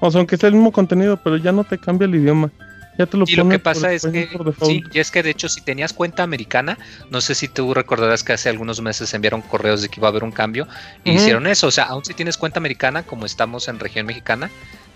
O 0.00 0.10
sea, 0.10 0.20
aunque 0.20 0.38
sea 0.38 0.48
el 0.48 0.54
mismo 0.54 0.72
contenido, 0.72 1.18
pero 1.22 1.36
ya 1.36 1.52
no 1.52 1.62
te 1.62 1.76
cambia 1.76 2.06
el 2.06 2.14
idioma. 2.14 2.50
Ya 2.98 3.04
te 3.04 3.18
lo 3.18 3.26
y 3.28 3.36
lo 3.36 3.46
que 3.46 3.58
pasa 3.58 3.92
es 3.92 4.06
que 4.06 4.30
sí, 4.62 4.82
y 4.90 4.98
es 4.98 5.10
que 5.10 5.22
de 5.22 5.28
hecho 5.28 5.50
si 5.50 5.60
tenías 5.60 5.92
cuenta 5.92 6.22
americana, 6.22 6.78
no 7.10 7.20
sé 7.20 7.34
si 7.34 7.48
tú 7.48 7.74
recordarás 7.74 8.24
que 8.24 8.32
hace 8.32 8.48
algunos 8.48 8.80
meses 8.80 9.12
enviaron 9.12 9.42
correos 9.42 9.82
de 9.82 9.90
que 9.90 10.00
iba 10.00 10.08
a 10.08 10.10
haber 10.10 10.24
un 10.24 10.30
cambio 10.30 10.66
y 11.02 11.10
hicieron 11.10 11.46
eso, 11.46 11.66
o 11.66 11.70
sea, 11.72 11.84
aún 11.86 12.04
si 12.04 12.14
tienes 12.14 12.38
cuenta 12.38 12.60
americana, 12.60 13.02
como 13.02 13.26
estamos 13.26 13.66
en 13.66 13.80
región 13.80 14.06
mexicana, 14.06 14.48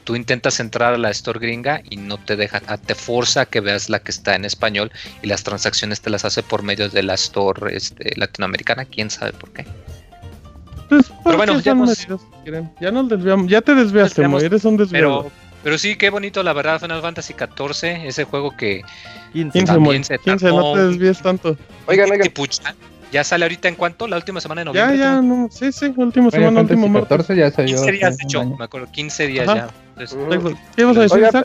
tú 0.08 0.16
intentas 0.16 0.58
entrar 0.58 0.94
a 0.94 0.96
la 0.96 1.10
store 1.10 1.38
gringa 1.38 1.82
y 1.90 1.98
no 1.98 2.16
te 2.16 2.34
deja, 2.34 2.62
ah, 2.66 2.78
te 2.78 2.94
forza 2.94 3.42
a 3.42 3.44
que 3.44 3.60
veas 3.60 3.90
la 3.90 3.98
que 3.98 4.10
está 4.10 4.34
en 4.36 4.46
español 4.46 4.90
y 5.20 5.26
las 5.26 5.42
transacciones 5.42 6.00
te 6.00 6.08
las 6.08 6.24
hace 6.24 6.42
por 6.42 6.62
medio 6.62 6.88
de 6.88 7.02
la 7.02 7.12
store 7.12 7.76
este, 7.76 8.14
latinoamericana, 8.16 8.86
quién 8.86 9.10
sabe 9.10 9.34
por 9.34 9.50
qué. 9.50 9.66
Pues, 10.88 11.12
Pero 11.24 11.36
bueno, 11.36 11.60
ya, 11.60 11.74
nos... 11.74 12.08
ya, 12.80 12.90
nos 12.90 13.08
desviamos, 13.10 13.48
ya 13.48 13.60
te 13.60 13.74
desviaste, 13.74 14.22
eres 14.22 14.64
un 14.64 14.78
desviado. 14.78 15.30
Pero 15.62 15.76
sí, 15.76 15.94
qué 15.96 16.08
bonito, 16.08 16.42
la 16.42 16.54
verdad, 16.54 16.80
Final 16.80 17.02
Fantasy 17.02 17.34
XIV, 17.34 18.06
ese 18.06 18.24
juego 18.24 18.56
que 18.56 18.80
15, 19.34 19.64
también 19.64 20.04
se 20.04 20.18
15 20.18 20.46
no 20.48 20.72
te 20.72 20.86
desvíes 20.86 21.20
tanto. 21.20 21.54
Oigan, 21.84 22.10
oigan. 22.10 22.32
ya 23.12 23.24
sale 23.24 23.44
ahorita 23.44 23.68
en 23.68 23.74
cuánto, 23.74 24.08
la 24.08 24.16
última 24.16 24.40
semana 24.40 24.62
de 24.62 24.64
noviembre. 24.64 24.96
Ya, 24.96 25.04
ya, 25.04 25.20
no, 25.20 25.48
sí, 25.50 25.70
sí, 25.70 25.92
última 25.94 26.30
semana, 26.30 26.62
último 26.62 26.88
martes. 26.88 27.10
14 27.10 27.36
ya 27.36 27.50
salió. 27.50 27.76
15 27.76 27.92
días, 27.92 28.16
de 28.16 28.24
hecho, 28.24 28.42
me 28.46 28.64
acuerdo, 28.64 28.90
15 28.90 29.26
días 29.26 29.46
ya. 29.46 29.68
¿Qué 29.98 30.82
ibas 30.82 30.96
a 30.96 31.00
decir, 31.00 31.44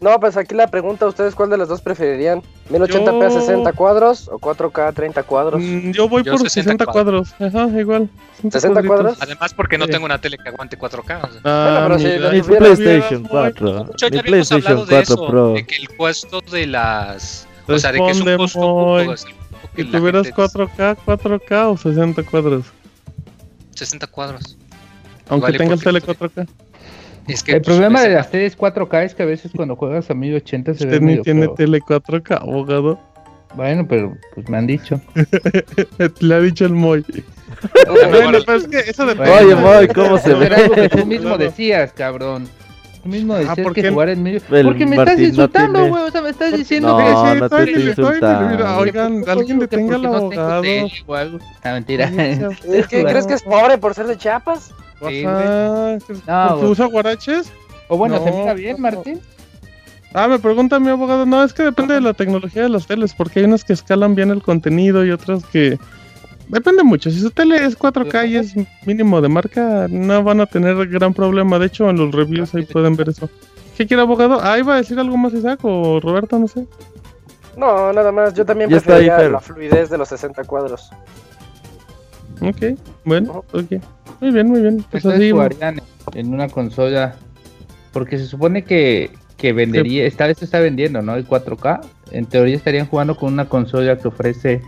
No, 0.00 0.20
pues 0.20 0.36
aquí 0.36 0.54
la 0.54 0.66
pregunta, 0.66 1.06
¿ustedes 1.06 1.34
cuál 1.34 1.50
de 1.50 1.56
las 1.56 1.68
dos 1.68 1.80
preferirían? 1.80 2.42
¿1080p 2.70 3.26
a 3.26 3.30
60 3.30 3.72
cuadros 3.72 4.28
o 4.28 4.38
4K 4.38 4.88
a 4.88 4.92
30 4.92 5.22
cuadros? 5.22 5.62
Mm, 5.62 5.90
yo 5.92 6.08
voy 6.08 6.22
por 6.22 6.38
60 6.38 6.86
cuadros. 6.86 7.34
Ajá, 7.40 7.68
igual. 7.78 8.08
¿60 8.42 8.86
cuadros? 8.86 9.18
Además 9.20 9.54
porque 9.54 9.78
no 9.78 9.86
tengo 9.86 10.04
una 10.04 10.20
tele 10.20 10.36
que 10.38 10.48
aguante 10.48 10.78
4K. 10.78 11.00
O 11.00 11.32
sea. 11.32 11.40
ah, 11.44 11.86
bueno, 11.88 12.04
pero 12.04 12.30
mi, 12.30 12.42
si 12.42 12.50
mi 12.50 12.56
PlayStation 12.56 13.22
4. 13.24 13.84
Mucho, 13.84 14.10
mi 14.10 14.22
PlayStation 14.22 14.76
4 14.86 14.98
eso, 14.98 15.26
Pro. 15.26 15.52
De 15.54 15.66
que 15.66 15.76
el 15.76 15.88
costo 15.96 16.40
de 16.40 16.66
las... 16.66 17.46
Responde, 17.66 17.74
o 17.74 17.78
sea, 17.78 17.92
de 17.92 17.98
que 17.98 18.10
es 18.10 18.20
un 18.20 18.36
costo... 18.36 19.34
Si 19.76 19.84
tuvieras 19.84 20.26
4K, 20.28 20.96
4K 21.04 21.72
o 21.72 21.76
60 21.76 22.22
cuadros. 22.24 22.66
60 23.74 24.06
cuadros. 24.06 24.56
Aunque 25.28 25.46
vale 25.46 25.58
tenga 25.58 25.74
el 25.74 25.82
tele 25.82 26.00
4K. 26.00 26.46
Es 27.28 27.42
que, 27.42 27.52
el 27.52 27.62
pues, 27.62 27.76
problema 27.76 28.02
de 28.02 28.10
las 28.10 28.30
teles 28.30 28.56
4K 28.56 29.04
es 29.04 29.14
que 29.14 29.22
a 29.22 29.26
veces 29.26 29.52
cuando 29.54 29.76
juegas 29.76 30.10
a 30.10 30.14
1080 30.14 30.74
se 30.74 30.86
ve 30.86 31.00
medio 31.00 31.22
tiene 31.22 31.48
tele 31.48 31.80
4K, 31.80 32.42
abogado. 32.42 32.98
Bueno, 33.54 33.86
pero 33.86 34.16
pues 34.34 34.48
me 34.48 34.58
han 34.58 34.66
dicho. 34.66 35.00
Le 36.20 36.34
ha 36.34 36.40
dicho 36.40 36.66
el 36.66 36.72
Moy. 36.72 37.04
bueno, 38.12 38.38
pero 38.44 38.58
es 38.58 38.66
que 38.66 38.78
eso 38.80 39.06
depende. 39.06 39.30
Oye, 39.30 39.54
Moy, 39.54 39.88
¿cómo 39.88 40.18
se 40.18 40.34
ve? 40.34 40.46
Era 40.46 40.56
algo 40.56 40.74
que 40.74 40.88
tú 40.88 41.06
mismo 41.06 41.38
decías, 41.38 41.92
cabrón. 41.92 42.48
Tú 43.02 43.08
mismo 43.08 43.34
decías 43.36 43.58
ah, 43.58 43.72
que 43.72 43.90
jugar 43.90 44.08
en 44.08 44.22
medio. 44.22 44.40
porque 44.64 44.86
me 44.86 44.96
estás 44.96 45.20
insultando, 45.20 45.86
güey. 45.86 45.92
No 45.92 46.04
o 46.06 46.10
sea, 46.10 46.22
me 46.22 46.30
estás 46.30 46.56
diciendo 46.56 46.88
no, 46.88 46.98
que. 46.98 47.04
No, 47.04 47.34
no 47.34 47.48
te 47.48 47.62
estoy 47.62 47.88
insultando. 47.88 48.76
Oigan, 48.78 49.24
alguien 49.28 49.58
detenga 49.60 49.96
al 49.96 50.06
abogado. 50.06 50.62
Ah, 51.62 51.72
mentira. 51.74 52.10
¿Es 52.64 52.88
que 52.88 53.04
crees 53.04 53.26
que 53.26 53.34
es 53.34 53.42
pobre 53.42 53.78
por 53.78 53.94
ser 53.94 54.06
de 54.06 54.16
Chiapas? 54.16 54.72
Sí, 55.00 55.24
no, 55.24 56.90
guaraches? 56.90 57.52
O 57.88 57.96
bueno, 57.96 58.22
¿se 58.22 58.30
mira 58.30 58.54
bien, 58.54 58.80
Martín? 58.80 59.20
Ah, 60.14 60.28
me 60.28 60.38
pregunta 60.38 60.78
mi 60.78 60.88
abogado. 60.88 61.26
No, 61.26 61.42
es 61.42 61.52
que 61.52 61.64
depende 61.64 61.94
de 61.94 62.00
la 62.00 62.14
tecnología 62.14 62.62
de 62.62 62.68
las 62.68 62.86
teles, 62.86 63.12
porque 63.14 63.40
hay 63.40 63.46
unas 63.46 63.64
que 63.64 63.72
escalan 63.72 64.14
bien 64.14 64.30
el 64.30 64.42
contenido 64.42 65.04
y 65.04 65.10
otras 65.10 65.44
que. 65.46 65.78
Depende 66.48 66.84
mucho. 66.84 67.10
Si 67.10 67.20
su 67.20 67.30
tele 67.30 67.64
es 67.64 67.76
4K 67.76 68.28
y 68.28 68.36
es 68.36 68.54
mínimo 68.86 69.20
de 69.20 69.28
marca, 69.28 69.86
no 69.90 70.22
van 70.22 70.40
a 70.40 70.46
tener 70.46 70.86
gran 70.88 71.12
problema. 71.14 71.58
De 71.58 71.66
hecho, 71.66 71.90
en 71.90 71.96
los 71.96 72.12
reviews 72.12 72.54
ahí 72.54 72.64
pueden 72.64 72.96
ver 72.96 73.08
eso. 73.08 73.28
¿Qué 73.76 73.86
quiere 73.86 74.02
abogado? 74.02 74.38
Ah, 74.40 74.58
iba 74.58 74.74
a 74.74 74.76
decir 74.76 74.98
algo 75.00 75.16
más 75.16 75.32
Isaac 75.32 75.60
o 75.62 75.98
Roberto, 76.00 76.38
no 76.38 76.46
sé. 76.46 76.66
No, 77.56 77.92
nada 77.92 78.12
más. 78.12 78.34
Yo 78.34 78.44
también 78.44 78.70
preferiría 78.70 79.28
la 79.28 79.40
fluidez 79.40 79.90
de 79.90 79.98
los 79.98 80.08
60 80.08 80.44
cuadros. 80.44 80.90
Ok, 82.40 82.78
bueno, 83.04 83.44
ok. 83.52 83.82
Muy 84.20 84.30
bien, 84.30 84.48
muy 84.48 84.60
bien. 84.60 84.84
Pues 84.90 85.04
así, 85.06 85.30
jugarían 85.30 85.80
en 86.14 86.32
una 86.32 86.48
consola. 86.48 87.16
Porque 87.92 88.18
se 88.18 88.26
supone 88.26 88.64
que, 88.64 89.10
que 89.36 89.52
vendería, 89.52 90.04
esta 90.04 90.26
vez 90.26 90.38
se 90.38 90.44
está 90.44 90.58
vendiendo, 90.58 91.00
¿no? 91.00 91.14
El 91.14 91.26
4K. 91.26 91.80
En 92.10 92.26
teoría 92.26 92.56
estarían 92.56 92.86
jugando 92.86 93.16
con 93.16 93.32
una 93.32 93.48
consola 93.48 93.96
que 93.98 94.08
ofrece 94.08 94.62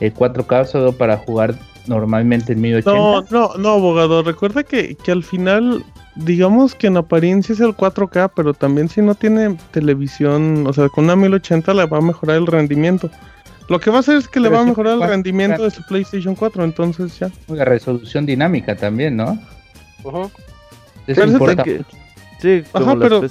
el 0.00 0.14
4K 0.14 0.66
solo 0.66 0.92
para 0.92 1.18
jugar 1.18 1.54
normalmente 1.86 2.54
en 2.54 2.60
1080. 2.60 2.92
No, 2.92 3.22
no, 3.30 3.54
no, 3.58 3.68
abogado. 3.70 4.22
Recuerda 4.22 4.62
que, 4.62 4.96
que 4.96 5.12
al 5.12 5.22
final, 5.22 5.84
digamos 6.16 6.74
que 6.74 6.86
en 6.86 6.96
apariencia 6.96 7.52
es 7.52 7.60
el 7.60 7.76
4K, 7.76 8.32
pero 8.34 8.54
también 8.54 8.88
si 8.88 9.02
no 9.02 9.14
tiene 9.14 9.56
televisión, 9.70 10.66
o 10.66 10.72
sea, 10.72 10.88
con 10.88 11.04
una 11.04 11.16
1080 11.16 11.74
le 11.74 11.86
va 11.86 11.98
a 11.98 12.02
mejorar 12.02 12.36
el 12.36 12.46
rendimiento. 12.46 13.10
Lo 13.68 13.80
que 13.80 13.90
va 13.90 13.98
a 13.98 14.00
hacer 14.00 14.16
es 14.16 14.28
que 14.28 14.40
le 14.40 14.48
va 14.50 14.60
a 14.60 14.64
mejorar 14.64 14.94
el 15.00 15.08
rendimiento 15.08 15.62
de 15.62 15.70
su 15.70 15.82
PlayStation 15.84 16.34
4, 16.34 16.64
entonces 16.64 17.18
ya. 17.18 17.30
La 17.48 17.64
resolución 17.64 18.26
dinámica 18.26 18.76
también, 18.76 19.16
¿no? 19.16 19.38
Eso 21.06 21.24
importa. 21.24 21.62
Que... 21.62 21.82
Sí, 22.40 22.62
como 22.72 22.90
Ajá, 22.90 22.96
pero 23.00 23.28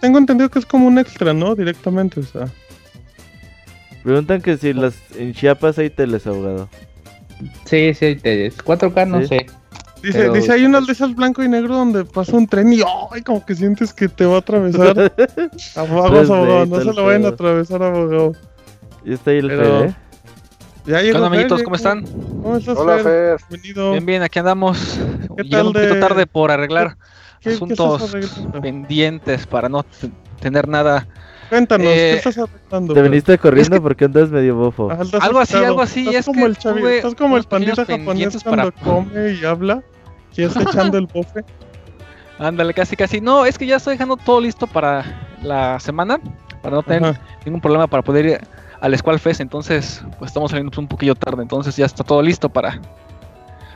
tengo, 0.00 0.18
entendido 0.18 0.48
que 0.48 0.60
es 0.60 0.66
como 0.66 0.86
un 0.86 0.98
extra, 0.98 1.32
¿no? 1.32 1.56
Directamente, 1.56 2.20
o 2.20 2.22
sea. 2.22 2.48
Preguntan 4.04 4.40
que 4.40 4.56
si 4.56 4.72
las 4.72 4.94
en 5.16 5.32
Chiapas 5.32 5.78
hay 5.78 5.90
teles, 5.90 6.26
abogado. 6.26 6.68
Sí, 7.64 7.92
sí 7.94 8.04
hay 8.04 8.16
teles. 8.16 8.56
4K 8.58 9.06
no 9.08 9.26
sé. 9.26 9.46
Dice, 10.02 10.30
dice, 10.30 10.52
hay 10.52 10.64
unas 10.64 10.86
de 10.86 10.92
esas 10.92 11.14
blanco 11.14 11.44
y 11.44 11.48
negro 11.48 11.76
donde 11.76 12.04
pasa 12.04 12.36
un 12.36 12.48
tren 12.48 12.72
y 12.72 12.80
¡ay! 13.12 13.22
como 13.22 13.44
que 13.46 13.54
sientes 13.54 13.92
que 13.94 14.08
te 14.08 14.26
va 14.26 14.36
a 14.36 14.38
atravesar. 14.38 15.12
Abogado, 15.76 16.34
abogado, 16.34 16.66
no 16.66 16.80
se 16.80 16.92
lo 16.92 17.04
vayan 17.04 17.24
a 17.24 17.28
atravesar, 17.28 17.82
abogado. 17.82 18.32
Y 19.04 19.12
está 19.12 19.30
ahí 19.30 19.38
el 19.38 19.48
Pero... 19.48 19.84
¿eh? 19.84 19.94
Ya 20.84 21.00
¿Qué 21.00 21.12
onda, 21.12 21.28
amiguitos? 21.28 21.62
¿Cómo 21.62 21.76
están? 21.76 22.04
¿Cómo 22.04 22.56
estás, 22.56 22.76
Hola, 22.76 22.98
Fer? 22.98 23.36
Bienvenido. 23.48 23.92
Bien, 23.92 24.04
bien, 24.04 24.22
aquí 24.22 24.40
andamos. 24.40 24.98
¿Qué 25.36 25.44
tal 25.44 25.68
un 25.68 25.72
poquito 25.72 26.00
tarde 26.00 26.26
por 26.26 26.50
arreglar 26.50 26.96
asuntos 27.44 28.16
pendientes 28.60 29.46
para 29.46 29.68
no 29.68 29.84
tener 30.40 30.68
nada. 30.68 31.06
Cuéntanos, 31.48 31.86
¿qué 31.86 32.12
eh, 32.12 32.14
estás 32.14 32.38
arreglando? 32.38 32.94
Te 32.94 33.02
viniste 33.02 33.38
corriendo 33.38 33.82
porque 33.82 34.06
andas 34.06 34.30
medio 34.30 34.56
bofo. 34.56 34.90
Ah, 34.90 34.98
algo 35.20 35.38
así, 35.38 35.56
algo 35.56 35.82
así. 35.82 36.00
Estás 36.00 36.14
es 36.16 36.26
como 36.26 36.46
el 36.46 36.56
chavi, 36.56 36.86
estás 36.86 37.14
como 37.14 37.36
el 37.36 37.44
pandita 37.44 37.84
japonés 37.84 38.42
cuando 38.42 38.72
come 38.72 39.32
y 39.32 39.44
habla, 39.44 39.82
que 40.34 40.44
está 40.44 40.62
echando 40.62 40.98
el 40.98 41.06
bofe. 41.06 41.44
Ándale, 42.38 42.74
casi, 42.74 42.96
casi. 42.96 43.20
No, 43.20 43.44
es 43.44 43.58
que 43.58 43.66
ya 43.66 43.76
estoy 43.76 43.94
dejando 43.94 44.16
todo 44.16 44.40
listo 44.40 44.66
para 44.66 45.04
la 45.42 45.78
semana, 45.78 46.18
para 46.62 46.76
no 46.76 46.82
tener 46.82 47.18
ningún 47.44 47.60
problema 47.60 47.86
para 47.86 48.02
poder 48.02 48.26
ir 48.26 48.40
al 48.82 48.98
Squall 48.98 49.20
Fest, 49.20 49.40
entonces 49.40 50.02
pues 50.18 50.30
estamos 50.30 50.50
saliendo 50.50 50.78
un 50.78 50.88
poquillo 50.88 51.14
tarde, 51.14 51.40
entonces 51.42 51.76
ya 51.76 51.86
está 51.86 52.02
todo 52.02 52.20
listo 52.20 52.48
para, 52.48 52.80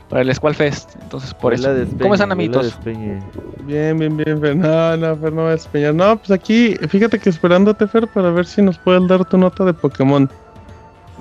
para 0.09 0.23
el 0.23 0.35
Squall 0.35 0.55
Fest, 0.57 0.97
entonces 1.01 1.33
por 1.33 1.55
eso. 1.55 1.71
¿Cómo 2.03 2.15
están 2.15 2.33
amitos? 2.33 2.77
Bien, 2.85 3.97
bien, 3.99 4.17
bien, 4.17 4.41
Fer. 4.41 4.57
No, 4.57 4.97
no, 4.97 5.17
Fer, 5.17 5.33
no 5.33 5.43
va 5.45 5.51
a 5.51 5.53
despeñar. 5.53 5.95
No, 5.95 6.17
pues 6.17 6.33
aquí, 6.33 6.75
fíjate 6.89 7.21
que 7.21 7.31
esperándote, 7.31 7.87
Fer, 7.87 8.09
para 8.09 8.31
ver 8.31 8.47
si 8.47 8.61
nos 8.63 8.79
puedes 8.79 9.07
dar 9.07 9.25
tu 9.25 9.39
nota 9.39 9.65
de 9.65 9.73
Pokémon. 9.73 10.29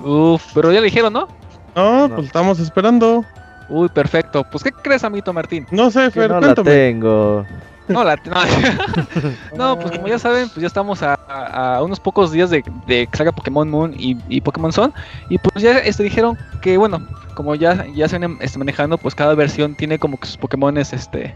Uf, 0.04 0.42
pero 0.52 0.72
ya 0.72 0.80
le 0.80 0.86
dijeron, 0.86 1.12
¿no? 1.12 1.28
No, 1.76 2.10
pues 2.12 2.26
estamos 2.26 2.58
esperando. 2.58 3.24
Uy, 3.68 3.88
perfecto. 3.88 4.44
Pues, 4.50 4.64
¿qué 4.64 4.72
crees, 4.72 5.04
amito 5.04 5.32
Martín? 5.32 5.64
No 5.70 5.92
sé, 5.92 6.10
Fer, 6.10 6.30
no 6.30 6.40
cuéntame. 6.40 6.70
La 6.70 6.76
tengo. 6.76 7.44
No, 7.88 8.02
la, 8.02 8.16
no, 9.56 9.78
pues 9.78 9.92
como 9.92 10.08
ya 10.08 10.18
saben, 10.18 10.48
pues 10.48 10.60
ya 10.60 10.66
estamos 10.66 11.02
a, 11.02 11.80
unos 11.82 12.00
pocos 12.00 12.32
días 12.32 12.50
de, 12.50 12.64
de 12.86 13.06
que 13.06 13.16
salga 13.16 13.32
Pokémon 13.32 13.68
Moon 13.68 13.94
y, 13.96 14.40
Pokémon 14.40 14.72
Sun. 14.72 14.92
Y 15.28 15.38
pues 15.38 15.62
ya 15.62 15.78
este, 15.78 16.02
dijeron 16.02 16.36
que, 16.60 16.76
bueno, 16.76 17.06
como 17.34 17.54
ya, 17.54 17.86
ya 17.94 18.08
se 18.08 18.18
vienen 18.18 18.38
este, 18.40 18.58
manejando, 18.58 18.98
pues 18.98 19.14
cada 19.14 19.34
versión 19.34 19.74
tiene 19.74 19.98
como 19.98 20.18
que 20.18 20.26
sus 20.26 20.36
Pokémones 20.36 20.92
este, 20.92 21.34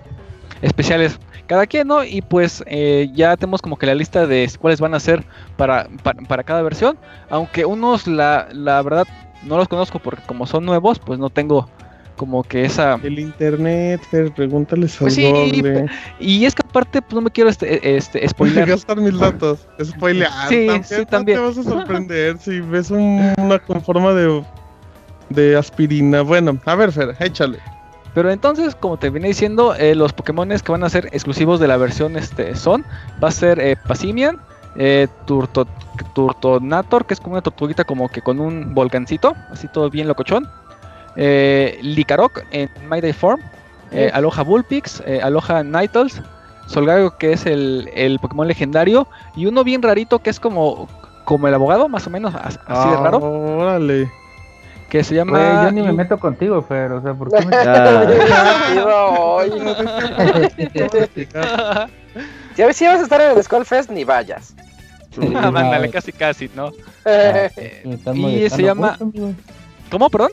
especiales 0.62 1.18
cada 1.46 1.66
quien, 1.66 1.88
¿no? 1.88 2.04
Y 2.04 2.22
pues 2.22 2.62
eh, 2.66 3.10
ya 3.12 3.36
tenemos 3.36 3.60
como 3.60 3.76
que 3.76 3.86
la 3.86 3.94
lista 3.94 4.26
de 4.26 4.48
cuáles 4.60 4.80
van 4.80 4.94
a 4.94 5.00
ser 5.00 5.24
para, 5.56 5.88
para, 6.28 6.44
cada 6.44 6.62
versión. 6.62 6.96
Aunque 7.28 7.64
unos, 7.64 8.06
la, 8.06 8.48
la 8.52 8.80
verdad, 8.82 9.06
no 9.42 9.56
los 9.56 9.66
conozco 9.68 9.98
porque 9.98 10.22
como 10.26 10.46
son 10.46 10.64
nuevos, 10.64 10.98
pues 11.00 11.18
no 11.18 11.28
tengo 11.28 11.68
como 12.20 12.42
que 12.42 12.66
esa... 12.66 12.96
El 13.02 13.18
internet, 13.18 14.02
pregúntales 14.36 14.94
pues 14.98 15.14
sí, 15.14 15.24
y, 16.18 16.44
es 16.44 16.54
que 16.54 16.60
aparte, 16.68 17.00
pues 17.00 17.14
no 17.14 17.22
me 17.22 17.30
quiero 17.30 17.48
este, 17.48 17.96
este 17.96 18.28
spoiler. 18.28 18.68
gastar 18.68 18.98
mis 18.98 19.18
datos, 19.18 19.66
spoilear. 19.82 20.30
Sí, 20.50 20.68
sí, 20.82 21.06
también. 21.06 21.38
te 21.38 21.44
vas 21.46 21.56
a 21.56 21.62
sorprender 21.62 22.36
si 22.40 22.60
ves 22.60 22.90
una 22.90 23.58
con 23.66 23.80
forma 23.80 24.12
de, 24.12 24.44
de 25.30 25.56
aspirina. 25.56 26.20
Bueno, 26.20 26.58
a 26.66 26.74
ver, 26.74 26.92
Fer, 26.92 27.16
échale. 27.20 27.58
Pero 28.12 28.30
entonces, 28.30 28.74
como 28.74 28.98
te 28.98 29.08
vine 29.08 29.28
diciendo, 29.28 29.74
eh, 29.74 29.94
los 29.94 30.12
Pokémon 30.12 30.50
que 30.50 30.72
van 30.72 30.84
a 30.84 30.90
ser 30.90 31.06
exclusivos 31.12 31.58
de 31.58 31.68
la 31.68 31.78
versión 31.78 32.18
este, 32.18 32.54
son, 32.54 32.84
va 33.24 33.28
a 33.28 33.32
ser 33.32 33.58
eh, 33.60 33.76
Pasimian, 33.88 34.38
eh, 34.76 35.08
Turtonator, 36.14 37.06
que 37.06 37.14
es 37.14 37.20
como 37.20 37.32
una 37.32 37.40
tortuguita 37.40 37.84
como 37.84 38.10
que 38.10 38.20
con 38.20 38.40
un 38.40 38.74
volcancito, 38.74 39.34
así 39.50 39.68
todo 39.68 39.88
bien 39.88 40.06
locochón 40.06 40.46
eh, 41.16 41.78
Licarok 41.82 42.44
en 42.50 42.70
My 42.88 43.00
Day 43.00 43.12
Form, 43.12 43.40
eh, 43.92 44.10
Aloha 44.12 44.42
Bullpix, 44.42 45.02
eh, 45.06 45.20
Aloha 45.22 45.62
Nightals, 45.62 46.22
Solgago 46.66 47.16
que 47.18 47.32
es 47.32 47.46
el, 47.46 48.18
Pokémon 48.20 48.46
legendario, 48.46 49.08
y 49.34 49.46
uno 49.46 49.64
bien 49.64 49.82
rarito 49.82 50.20
que 50.20 50.30
es 50.30 50.38
como, 50.38 50.88
como 51.24 51.48
el 51.48 51.54
abogado, 51.54 51.88
más 51.88 52.06
o 52.06 52.10
menos, 52.10 52.34
así 52.34 52.88
de 52.88 52.96
raro. 52.96 53.18
Órale. 53.18 54.10
Que 54.88 55.04
se 55.04 55.14
llama. 55.14 55.64
yo 55.64 55.70
ni 55.70 55.82
me 55.82 55.92
meto 55.92 56.18
contigo, 56.18 56.64
pero, 56.68 56.98
o 56.98 57.02
sea, 57.02 57.14
¿por 57.14 57.30
qué 57.30 57.46
me.? 57.46 57.52
si 62.56 62.62
a 62.62 62.66
ver 62.66 62.74
si 62.74 62.86
vas 62.86 62.98
a 62.98 63.02
estar 63.02 63.20
en 63.20 63.36
el 63.36 63.44
Skull 63.44 63.64
Fest, 63.64 63.90
ni 63.90 64.02
vayas. 64.02 64.54
ah, 65.36 65.50
mándale, 65.52 65.90
casi, 65.90 66.12
casi, 66.12 66.50
¿no? 66.54 66.72
Ah, 67.06 67.48
y 68.14 68.50
se 68.50 68.62
llama. 68.62 68.98
¿Cómo, 69.90 70.10
perdón? 70.10 70.32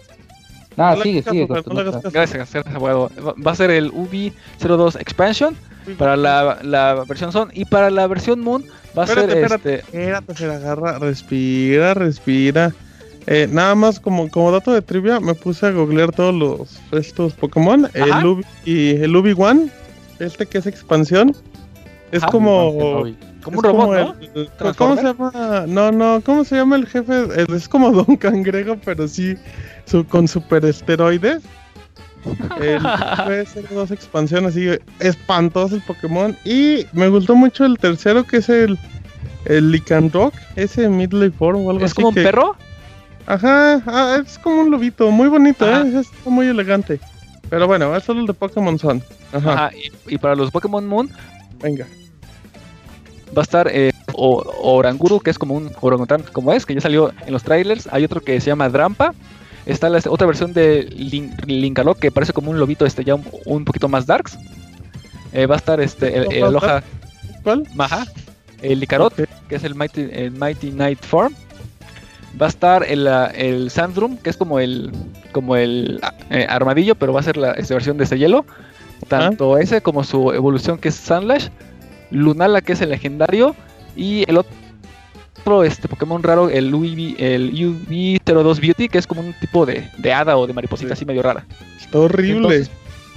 Ah, 0.77 0.95
sigue, 1.01 1.23
sigue. 1.23 1.47
Gracias, 1.47 2.53
gracias, 2.53 2.65
Va 2.65 3.51
a 3.51 3.55
ser 3.55 3.71
el 3.71 3.91
UV02 3.91 5.01
Expansion 5.01 5.57
para 5.97 6.15
la, 6.15 6.59
la, 6.63 7.03
versión 7.07 7.31
Sun 7.31 7.49
y 7.53 7.65
para 7.65 7.89
la 7.89 8.07
versión 8.07 8.41
Moon 8.41 8.63
va 8.97 9.03
a 9.03 9.07
ser 9.07 9.29
espérate, 9.29 9.75
este. 9.75 9.99
Espérate, 9.99 10.35
se 10.35 10.45
agarra, 10.45 10.99
respira, 10.99 11.93
respira. 11.93 12.73
Eh, 13.25 13.47
nada 13.51 13.75
más 13.75 13.99
como, 13.99 14.29
como 14.29 14.51
dato 14.51 14.71
de 14.71 14.81
trivia, 14.81 15.19
me 15.19 15.33
puse 15.33 15.65
a 15.65 15.71
googlear 15.71 16.11
todos 16.11 16.33
los 16.33 16.79
estos 16.91 17.33
Pokémon. 17.33 17.89
El 17.93 18.25
Ubi, 18.25 18.45
y 18.63 18.91
el 18.91 19.15
Ubi 19.15 19.33
One, 19.37 19.69
este 20.19 20.45
que 20.45 20.59
es 20.59 20.65
expansión, 20.65 21.35
es 22.11 22.23
como, 22.23 23.03
Como 23.47 23.59
un 23.59 23.63
robot, 23.63 24.17
¿no? 24.59 24.73
¿Cómo 24.75 24.95
se 24.97 25.03
llama? 25.03 25.65
No, 25.67 25.91
no, 25.91 26.21
¿cómo 26.25 26.43
se 26.43 26.57
llama 26.57 26.75
el 26.75 26.85
jefe? 26.85 27.27
Es 27.49 27.69
como 27.69 27.91
Don 27.91 28.17
Cangrejo, 28.17 28.77
pero 28.83 29.07
sí 29.07 29.35
su, 29.85 30.05
con 30.05 30.27
super 30.27 30.65
esteroides. 30.65 31.43
El, 32.59 32.81
puede 33.25 33.45
ser 33.45 33.69
dos 33.69 33.91
expansiones 33.91 34.51
así 34.51 34.67
espantoso 34.99 35.75
el 35.75 35.81
Pokémon. 35.81 36.35
Y 36.43 36.85
me 36.91 37.07
gustó 37.07 37.35
mucho 37.35 37.65
el 37.65 37.77
tercero 37.77 38.25
que 38.25 38.37
es 38.37 38.49
el, 38.49 38.77
el 39.45 39.71
Lycanroc, 39.71 40.33
ese 40.57 40.89
Midley 40.89 41.29
Form 41.29 41.65
o 41.65 41.71
algo 41.71 41.85
así. 41.85 41.85
¿Es 41.85 41.93
como 41.93 42.09
un 42.09 42.15
perro? 42.15 42.55
Ajá, 43.27 43.81
ah, 43.87 44.21
es 44.25 44.37
como 44.39 44.61
un 44.61 44.71
lobito, 44.71 45.11
muy 45.11 45.27
bonito, 45.27 45.69
¿eh? 45.69 45.99
es 45.99 46.07
muy 46.25 46.47
elegante. 46.47 46.99
Pero 47.49 47.67
bueno, 47.67 47.95
es 47.95 48.03
solo 48.03 48.21
el 48.21 48.27
de 48.27 48.33
Pokémon 48.33 48.77
Sun. 48.77 49.01
Ajá. 49.33 49.71
y, 50.07 50.17
para 50.17 50.35
los 50.35 50.51
Pokémon 50.51 50.85
Moon, 50.85 51.09
venga. 51.61 51.85
Va 53.35 53.41
a 53.41 53.43
estar 53.43 53.69
eh, 53.71 53.91
Oranguru, 54.13 55.19
que 55.19 55.29
es 55.29 55.37
como 55.37 55.55
un 55.55 55.71
orangután, 55.81 56.23
como 56.31 56.53
es, 56.53 56.65
que 56.65 56.73
ya 56.73 56.81
salió 56.81 57.11
en 57.25 57.33
los 57.33 57.43
trailers. 57.43 57.87
Hay 57.91 58.03
otro 58.03 58.21
que 58.21 58.39
se 58.41 58.47
llama 58.47 58.69
Drampa. 58.69 59.13
Está 59.65 59.89
la 59.89 59.99
otra 60.09 60.25
versión 60.25 60.53
de 60.53 60.83
Link, 60.83 61.79
que 61.99 62.11
parece 62.11 62.31
como 62.33 62.51
un 62.51 62.59
lobito 62.59 62.85
este 62.85 63.03
ya 63.03 63.15
un, 63.15 63.65
poquito 63.65 63.89
más 63.89 64.05
darks. 64.05 64.37
Eh, 65.33 65.45
va 65.45 65.55
a 65.55 65.57
estar 65.57 65.81
este 65.81 66.17
el, 66.17 66.31
el 66.31 66.57
¿Cuál? 67.43 67.63
Maja. 67.75 68.05
El 68.61 68.79
Licarot, 68.79 69.13
que 69.13 69.55
es 69.55 69.63
el 69.63 69.75
Mighty, 69.75 70.07
el 70.11 70.31
Mighty 70.31 70.71
Night 70.71 70.99
Form. 71.03 71.33
Va 72.41 72.47
a 72.47 72.49
estar 72.49 72.83
el, 72.83 73.07
el 73.07 73.69
Sandrum, 73.69 74.17
que 74.17 74.29
es 74.29 74.37
como 74.37 74.59
el 74.59 74.91
como 75.31 75.55
el 75.55 75.99
eh, 76.29 76.47
armadillo, 76.49 76.95
pero 76.95 77.13
va 77.13 77.19
a 77.19 77.23
ser 77.23 77.37
la 77.37 77.51
esta 77.51 77.73
versión 77.73 77.97
de 77.97 78.05
ese 78.05 78.17
hielo. 78.17 78.45
Tanto 79.07 79.57
ese 79.57 79.81
como 79.81 80.03
su 80.03 80.31
evolución 80.33 80.77
que 80.77 80.89
es 80.89 80.95
Sandlash. 80.95 81.49
Lunala, 82.11 82.61
que 82.61 82.73
es 82.73 82.81
el 82.81 82.89
legendario. 82.89 83.55
Y 83.95 84.29
el 84.29 84.37
otro 84.37 85.63
este 85.63 85.87
Pokémon 85.87 86.21
raro, 86.23 86.49
el 86.49 86.73
UV, 86.73 87.15
el 87.17 87.53
UV02 87.53 88.59
Beauty, 88.59 88.89
que 88.89 88.97
es 88.97 89.07
como 89.07 89.21
un 89.21 89.33
tipo 89.33 89.65
de, 89.65 89.89
de 89.97 90.13
hada 90.13 90.37
o 90.37 90.45
de 90.45 90.53
mariposita 90.53 90.93
así 90.93 91.05
medio 91.05 91.23
rara. 91.23 91.45
Está 91.79 91.99
horrible. 91.99 92.67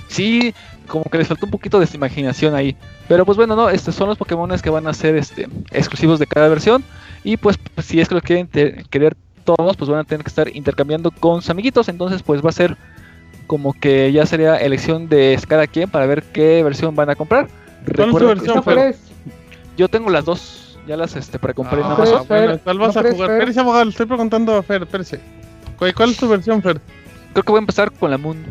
sí, 0.06 0.54
como 0.86 1.04
que 1.04 1.18
les 1.18 1.28
faltó 1.28 1.46
un 1.46 1.50
poquito 1.50 1.80
de 1.80 1.88
imaginación 1.92 2.54
ahí. 2.54 2.76
Pero 3.08 3.26
pues 3.26 3.36
bueno, 3.36 3.56
no, 3.56 3.68
estos 3.68 3.94
son 3.94 4.08
los 4.08 4.18
Pokémon 4.18 4.50
que 4.58 4.70
van 4.70 4.86
a 4.86 4.94
ser 4.94 5.16
este, 5.16 5.48
exclusivos 5.72 6.18
de 6.18 6.26
cada 6.26 6.48
versión. 6.48 6.84
Y 7.24 7.36
pues, 7.36 7.58
si 7.82 8.00
es 8.00 8.08
que 8.08 8.14
los 8.14 8.22
quieren 8.22 8.48
querer 8.90 9.16
todos, 9.44 9.76
pues 9.76 9.90
van 9.90 10.00
a 10.00 10.04
tener 10.04 10.24
que 10.24 10.28
estar 10.28 10.54
intercambiando 10.54 11.10
con 11.10 11.42
sus 11.42 11.50
amiguitos. 11.50 11.88
Entonces, 11.88 12.22
pues 12.22 12.44
va 12.44 12.50
a 12.50 12.52
ser 12.52 12.76
como 13.46 13.72
que 13.72 14.12
ya 14.12 14.26
sería 14.26 14.56
elección 14.56 15.08
de 15.08 15.38
cada 15.48 15.66
quien 15.66 15.90
para 15.90 16.06
ver 16.06 16.22
qué 16.22 16.62
versión 16.62 16.94
van 16.94 17.10
a 17.10 17.16
comprar. 17.16 17.48
¿Cuál 17.94 18.26
versión, 18.26 18.62
Fer? 18.62 18.96
Yo 19.76 19.88
tengo 19.88 20.10
las 20.10 20.24
dos, 20.24 20.78
ya 20.86 20.96
las 20.96 21.16
este, 21.16 21.38
precompré 21.38 21.80
en 21.80 21.86
ah, 21.86 21.94
Amazon. 21.94 22.26
¿Cuál 22.26 22.78
vas 22.78 22.96
a 22.96 23.02
jugar? 23.02 23.44
Fer, 23.44 23.58
abogado, 23.58 23.84
le 23.84 23.90
estoy 23.90 24.06
preguntando 24.06 24.56
a 24.56 24.62
Fer, 24.62 24.82
espérese. 24.82 25.20
¿Cuál 25.78 26.10
es 26.10 26.16
tu 26.16 26.28
versión, 26.28 26.62
Fer? 26.62 26.80
Creo 27.32 27.42
que 27.42 27.52
voy 27.52 27.58
a 27.58 27.60
empezar 27.60 27.90
con 27.92 28.10
la 28.10 28.18
Moon. 28.18 28.44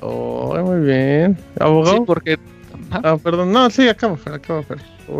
Oh, 0.00 0.56
muy 0.64 0.86
bien. 0.86 1.38
¿Abogado? 1.58 1.98
Sí, 1.98 2.02
porque 2.06 2.38
Ah, 2.90 3.16
perdón, 3.22 3.52
no, 3.52 3.70
sí, 3.70 3.88
acabo, 3.88 4.18
acabo, 4.26 4.64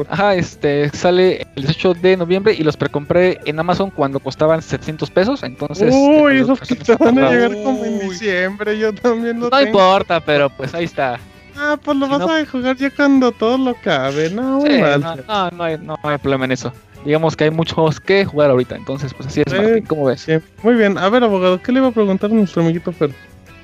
Ajá, 0.09 0.35
este, 0.35 0.89
sale 0.91 1.47
el 1.57 1.63
18 1.63 1.95
de 1.95 2.17
noviembre 2.17 2.55
y 2.55 2.63
los 2.63 2.77
precompré 2.77 3.41
en 3.45 3.59
Amazon 3.59 3.91
cuando 3.91 4.21
costaban 4.21 4.63
700 4.63 5.11
pesos, 5.11 5.43
entonces... 5.43 5.93
Uy, 5.95 6.39
este, 6.39 6.53
esos 6.53 6.61
que 6.61 6.75
te 6.77 6.97
van 6.97 7.19
a 7.19 7.31
llegar 7.31 7.51
como 7.63 7.85
en 7.85 7.99
diciembre, 8.09 8.79
yo 8.79 8.93
también 8.95 9.41
lo 9.41 9.51
No 9.51 9.61
importa, 9.61 10.21
pero 10.21 10.51
pues 10.51 10.75
ahí 10.75 10.85
está. 10.85 11.19
Ah, 11.57 11.79
pues 11.83 11.97
lo 11.97 12.09
vas 12.09 12.23
a 12.23 12.47
jugar 12.47 12.77
ya 12.77 12.91
cuando 12.91 13.33
todo 13.33 13.59
lo 13.59 13.75
cabe, 13.75 14.31
no, 14.31 14.61
sí, 14.63 14.81
no, 14.81 14.99
no, 14.99 15.51
no, 15.51 15.65
hay, 15.65 15.79
no 15.79 15.99
hay 16.03 16.19
problema 16.19 16.45
en 16.45 16.53
eso. 16.53 16.73
Digamos 17.05 17.35
que 17.35 17.45
hay 17.45 17.51
muchos 17.51 17.99
que 17.99 18.25
jugar 18.25 18.51
ahorita, 18.51 18.77
entonces 18.77 19.15
pues 19.15 19.29
así 19.29 19.43
es, 19.45 19.53
Martín, 19.53 19.85
¿cómo 19.87 20.05
ves? 20.05 20.27
Muy 20.63 20.75
bien, 20.75 20.99
a 20.99 21.09
ver, 21.09 21.25
abogado, 21.25 21.61
¿qué 21.63 21.73
le 21.73 21.79
iba 21.79 21.89
a 21.89 21.93
preguntar 21.93 22.31
a 22.31 22.35
nuestro 22.35 22.63
amiguito 22.63 22.93
Fer? 22.93 23.11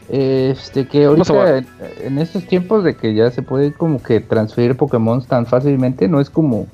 Este, 0.08 0.86
que 0.86 1.04
ahorita 1.04 1.64
en, 2.00 2.18
estos 2.18 2.46
tiempos 2.46 2.84
de 2.84 2.96
que 2.96 3.14
ya 3.14 3.30
se 3.30 3.42
puede 3.42 3.72
como 3.72 4.00
que 4.00 4.20
transferir 4.20 4.76
Pokémon 4.76 5.24
tan 5.24 5.46
fácilmente, 5.46 6.06
no 6.08 6.20
es 6.20 6.30
como 6.30 6.66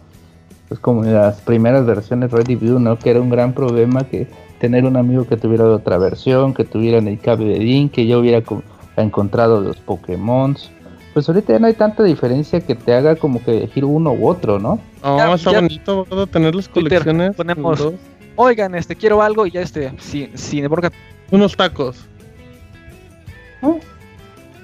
pues 0.68 0.80
como 0.80 1.04
en 1.04 1.12
las 1.12 1.40
primeras 1.40 1.84
versiones 1.84 2.30
Ready 2.30 2.56
View, 2.56 2.78
¿no? 2.78 2.98
Que 2.98 3.10
era 3.10 3.20
un 3.20 3.28
gran 3.28 3.52
problema 3.52 4.04
que 4.04 4.26
tener 4.58 4.84
un 4.84 4.96
amigo 4.96 5.26
que 5.26 5.36
tuviera 5.36 5.64
otra 5.64 5.98
versión, 5.98 6.54
que 6.54 6.64
tuviera 6.64 6.98
el 6.98 7.18
cable 7.18 7.46
de 7.46 7.58
link, 7.58 7.92
que 7.92 8.06
ya 8.06 8.16
hubiera 8.16 8.42
encontrado 8.96 9.60
los 9.60 9.76
Pokémon. 9.76 10.56
Pues 11.12 11.28
ahorita 11.28 11.52
ya 11.52 11.58
no 11.58 11.66
hay 11.66 11.74
tanta 11.74 12.02
diferencia 12.02 12.60
que 12.60 12.74
te 12.74 12.94
haga 12.94 13.16
como 13.16 13.44
que 13.44 13.58
elegir 13.58 13.84
uno 13.84 14.12
u 14.12 14.28
otro, 14.28 14.58
¿no? 14.58 14.80
No, 15.02 15.34
está 15.34 15.52
bonito 15.52 16.06
tener 16.30 16.54
las 16.54 16.68
colecciones. 16.68 17.36
Ponemos, 17.36 17.92
oigan, 18.36 18.74
este, 18.74 18.96
quiero 18.96 19.22
algo 19.22 19.46
y 19.46 19.50
ya 19.50 19.60
este, 19.60 19.92
sin, 19.98 20.36
sin 20.36 20.68
Unos 21.30 21.56
tacos. 21.56 22.06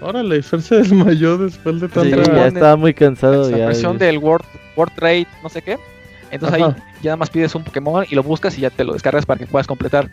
Ahora 0.00 0.22
la 0.22 0.40
Fer 0.42 0.62
se 0.62 0.76
desmayó 0.76 1.38
después 1.38 1.80
de 1.80 1.88
tanta... 1.88 2.24
Sí, 2.24 2.30
ya 2.32 2.46
estaba 2.46 2.76
muy 2.76 2.94
cansado. 2.94 3.50
La 3.50 3.66
versión 3.66 3.98
del 3.98 4.18
World, 4.18 4.46
World 4.76 4.94
Trade, 4.94 5.26
no 5.42 5.48
sé 5.48 5.60
qué. 5.62 5.76
Entonces 6.30 6.60
ahí 6.60 6.74
ya 7.02 7.10
nada 7.10 7.16
más 7.16 7.30
pides 7.30 7.54
un 7.54 7.64
Pokémon 7.64 8.04
y 8.08 8.14
lo 8.14 8.22
buscas 8.22 8.56
y 8.58 8.62
ya 8.62 8.70
te 8.70 8.84
lo 8.84 8.92
descargas 8.92 9.26
para 9.26 9.38
que 9.38 9.46
puedas 9.46 9.66
completar. 9.66 10.10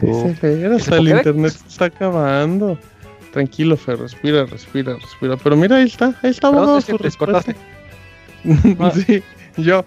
Dice 0.00 0.66
hasta 0.74 0.96
el 0.96 1.08
internet 1.08 1.52
se 1.52 1.68
está 1.68 1.84
acabando. 1.86 2.78
Tranquilo, 3.32 3.76
Fer, 3.76 3.98
respira, 3.98 4.44
respira, 4.44 4.94
respira. 4.94 5.36
Pero 5.36 5.56
mira, 5.56 5.76
ahí 5.76 5.86
está, 5.86 6.14
ahí 6.22 6.30
está 6.30 6.50
bueno, 6.50 6.80
su 6.80 6.98
respuesta. 6.98 7.54
sí, 9.06 9.22
yo. 9.56 9.84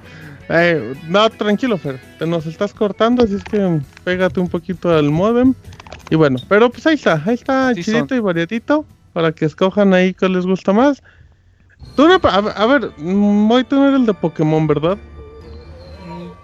Eh, 0.49 0.93
no, 1.08 1.29
tranquilo, 1.29 1.77
Fer, 1.77 1.99
te 2.19 2.27
nos 2.27 2.45
estás 2.45 2.73
cortando, 2.73 3.23
así 3.23 3.36
es 3.36 3.43
que 3.43 3.79
pégate 4.03 4.39
un 4.39 4.47
poquito 4.47 4.91
al 4.91 5.10
modem 5.10 5.55
y 6.10 6.15
bueno, 6.15 6.38
pero 6.47 6.69
pues 6.69 6.86
ahí 6.86 6.95
está, 6.95 7.21
ahí 7.25 7.34
está 7.34 7.73
chidito 7.73 8.13
y 8.13 8.19
variadito 8.19 8.86
para 9.13 9.31
que 9.31 9.45
escojan 9.45 9.93
ahí 9.93 10.13
cuál 10.13 10.34
les 10.34 10.45
gusta 10.45 10.71
más. 10.71 11.01
Tú 11.95 12.03
a, 12.03 12.65
ver, 12.65 12.91
voy 12.97 13.62
a 13.62 13.63
tener 13.63 13.93
el 13.93 14.05
de 14.05 14.13
Pokémon, 14.13 14.67
¿verdad? 14.67 14.97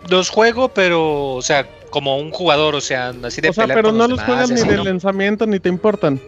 Los 0.10 0.30
juego, 0.30 0.70
pero, 0.70 1.34
o 1.34 1.42
sea, 1.42 1.68
como 1.90 2.18
un 2.18 2.32
jugador, 2.32 2.76
o 2.76 2.82
sea, 2.82 3.14
así 3.24 3.42
de 3.42 3.50
O 3.50 3.54
sea, 3.54 3.68
pero 3.68 3.92
no 3.92 4.08
los 4.08 4.22
juegas 4.22 4.50
ni 4.50 4.62
de 4.62 4.84
lanzamiento 4.84 5.46
ni 5.46 5.60
te 5.60 5.70
importan. 5.70 6.20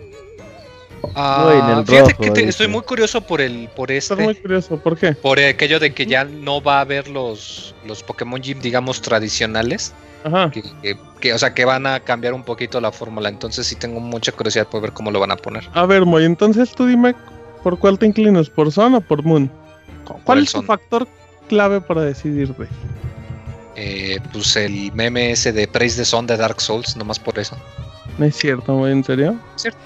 Ah, 1.16 1.84
fíjate 1.86 2.16
que 2.16 2.44
estoy 2.48 2.68
muy 2.68 2.82
curioso 2.82 3.22
por 3.22 3.42
el 3.42 3.70
por 3.76 3.92
este. 3.92 4.14
Estoy 4.14 4.26
muy 4.26 4.36
curioso, 4.36 4.78
¿por 4.78 4.98
qué? 4.98 5.14
Por 5.14 5.40
aquello 5.40 5.80
de 5.80 5.94
que 5.94 6.06
ya 6.06 6.24
no 6.24 6.62
va 6.62 6.78
a 6.78 6.82
haber 6.82 7.08
los, 7.08 7.76
los 7.86 8.04
Pokémon 8.04 8.42
Gym, 8.42 8.60
digamos, 8.62 9.02
tradicionales. 9.02 9.94
Ajá. 10.24 10.52
Que, 11.20 11.34
o 11.34 11.38
sea, 11.38 11.54
que 11.54 11.66
van 11.66 11.86
a 11.86 12.00
cambiar 12.00 12.34
un 12.34 12.44
poquito 12.44 12.80
la 12.80 12.92
fórmula. 12.92 13.30
Entonces 13.30 13.68
sí 13.68 13.76
tengo 13.76 14.00
mucha 14.00 14.32
curiosidad 14.32 14.68
por 14.68 14.82
ver 14.82 14.94
cómo 14.94 15.12
lo 15.12 15.20
van 15.20 15.32
a 15.32 15.36
poner. 15.36 15.68
A 15.74 15.86
ver, 15.86 16.06
Moy, 16.06 16.24
entonces 16.26 16.72
tú 16.72 16.86
dime 16.86 17.16
por 17.62 17.78
cuál 17.78 18.00
te 18.00 18.06
inclinas, 18.06 18.50
por 18.50 18.72
Sun 18.72 18.96
o 18.96 19.02
por 19.02 19.24
Moon. 19.24 19.52
¿Cuál 20.24 20.44
es 20.44 20.52
tu 20.52 20.62
factor 20.64 21.08
clave 21.48 21.82
para 21.82 22.02
decidirte? 22.02 22.68
Eh, 23.76 24.20
pues 24.32 24.56
el 24.56 24.92
meme 24.94 25.32
ese 25.32 25.52
de 25.52 25.68
Praise 25.68 25.98
the 25.98 26.06
Sun 26.06 26.28
de 26.28 26.38
Dark 26.38 26.62
Souls, 26.62 26.96
nomás 26.96 27.20
por 27.20 27.40
eso. 27.40 27.58
No 28.18 28.26
es 28.26 28.36
cierto, 28.36 28.74
Moy, 28.74 28.92
¿en 28.92 29.04
serio? 29.04 29.40
Cierto. 29.56 29.80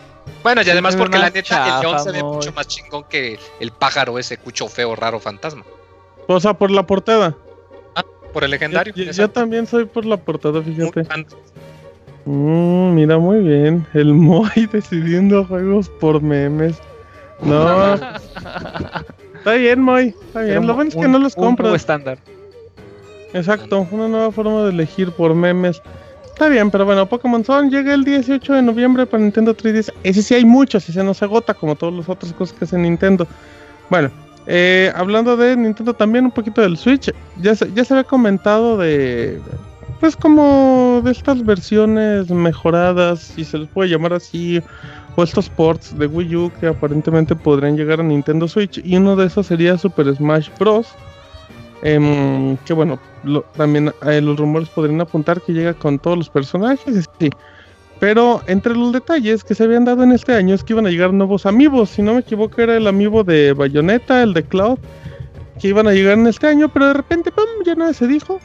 Bueno, 0.43 0.61
y 0.61 0.69
además 0.69 0.95
porque 0.95 1.17
la 1.17 1.29
neta 1.29 1.75
el 1.75 1.81
león 1.81 1.99
se 1.99 2.11
ve 2.11 2.23
mucho 2.23 2.51
más 2.53 2.67
chingón 2.67 3.03
que 3.09 3.39
el 3.59 3.71
pájaro 3.71 4.17
ese 4.17 4.37
cucho 4.37 4.67
feo, 4.67 4.95
raro, 4.95 5.19
fantasma. 5.19 5.63
O 6.27 6.39
sea, 6.39 6.53
por 6.53 6.71
la 6.71 6.83
portada. 6.83 7.35
Ah, 7.95 8.03
por 8.33 8.43
el 8.43 8.51
legendario. 8.51 8.93
Yo, 8.93 9.29
también 9.29 9.65
soy 9.67 9.85
por 9.85 10.05
la 10.05 10.17
portada, 10.17 10.61
fíjate. 10.61 11.03
Mm, 12.25 12.93
mira, 12.93 13.17
muy 13.17 13.39
bien. 13.39 13.87
El 13.93 14.13
Moy 14.13 14.67
decidiendo 14.71 15.45
juegos 15.45 15.89
por 15.89 16.21
memes. 16.21 16.77
No. 17.41 17.93
está 19.35 19.53
bien, 19.53 19.81
Moy. 19.81 20.13
Está 20.27 20.41
bien. 20.41 20.67
Lo 20.67 20.75
bueno 20.75 20.89
es 20.89 20.95
que 20.95 21.07
no 21.07 21.19
los 21.19 21.35
compras. 21.35 21.73
estándar. 21.73 22.17
Exacto, 23.33 23.87
una 23.91 24.07
nueva 24.07 24.31
forma 24.31 24.63
de 24.63 24.71
elegir 24.71 25.11
por 25.11 25.33
memes. 25.33 25.81
Está 26.37 26.49
bien, 26.49 26.69
pero 26.69 26.85
bueno, 26.85 27.09
Pokémon 27.09 27.43
Sun 27.43 27.71
llega 27.71 27.95
el 27.95 28.03
18 28.03 28.53
de 28.53 28.61
noviembre 28.61 29.07
para 29.07 29.23
Nintendo 29.23 29.57
3DS. 29.57 29.91
Ese 30.03 30.21
sí 30.21 30.35
hay 30.35 30.45
muchos, 30.45 30.87
ese 30.87 31.03
no 31.03 31.15
se 31.15 31.25
agota 31.25 31.55
como 31.55 31.75
todas 31.75 31.95
las 31.95 32.07
otras 32.07 32.31
cosas 32.31 32.55
que 32.55 32.65
hace 32.65 32.77
Nintendo. 32.77 33.25
Bueno, 33.89 34.11
eh, 34.45 34.91
hablando 34.93 35.35
de 35.35 35.57
Nintendo 35.57 35.95
también 35.95 36.25
un 36.25 36.31
poquito 36.31 36.61
del 36.61 36.77
Switch, 36.77 37.11
ya 37.41 37.55
se, 37.55 37.73
ya 37.73 37.83
se 37.83 37.95
había 37.95 38.03
comentado 38.03 38.77
de, 38.77 39.41
pues 39.99 40.15
como 40.15 41.01
de 41.03 41.09
estas 41.09 41.43
versiones 41.43 42.29
mejoradas, 42.29 43.19
si 43.19 43.43
se 43.43 43.57
les 43.57 43.67
puede 43.69 43.89
llamar 43.89 44.13
así, 44.13 44.61
o 45.15 45.23
estos 45.23 45.49
ports 45.49 45.97
de 45.97 46.05
Wii 46.05 46.35
U 46.35 46.51
que 46.59 46.67
aparentemente 46.67 47.35
podrían 47.35 47.75
llegar 47.75 47.99
a 47.99 48.03
Nintendo 48.03 48.47
Switch. 48.47 48.79
Y 48.85 48.97
uno 48.97 49.15
de 49.15 49.25
esos 49.25 49.47
sería 49.47 49.75
Super 49.75 50.15
Smash 50.15 50.49
Bros. 50.59 50.87
Em, 51.83 52.57
que 52.57 52.73
bueno, 52.73 52.99
también 53.55 53.93
eh, 54.05 54.21
los 54.21 54.37
rumores 54.37 54.69
podrían 54.69 55.01
apuntar 55.01 55.41
que 55.41 55.53
llega 55.53 55.73
con 55.73 55.99
todos 55.99 56.17
los 56.17 56.29
personajes, 56.29 57.07
sí. 57.19 57.29
Pero 57.99 58.41
entre 58.47 58.75
los 58.75 58.93
detalles 58.93 59.43
que 59.43 59.55
se 59.55 59.63
habían 59.63 59.85
dado 59.85 60.03
en 60.03 60.11
este 60.11 60.33
año 60.33 60.53
es 60.53 60.63
que 60.63 60.73
iban 60.73 60.85
a 60.85 60.89
llegar 60.89 61.13
nuevos 61.13 61.45
amigos. 61.45 61.89
Si 61.89 62.01
no 62.01 62.13
me 62.13 62.19
equivoco, 62.19 62.61
era 62.61 62.77
el 62.77 62.87
amigo 62.87 63.23
de 63.23 63.53
Bayonetta, 63.53 64.21
el 64.21 64.33
de 64.33 64.43
Cloud 64.43 64.77
que 65.59 65.69
iban 65.69 65.87
a 65.87 65.93
llegar 65.93 66.17
en 66.17 66.27
este 66.27 66.47
año, 66.47 66.69
pero 66.69 66.87
de 66.87 66.93
repente, 66.93 67.31
¡pum! 67.31 67.45
ya 67.65 67.75
nada 67.75 67.93
se 67.93 68.07
dijo. 68.07 68.39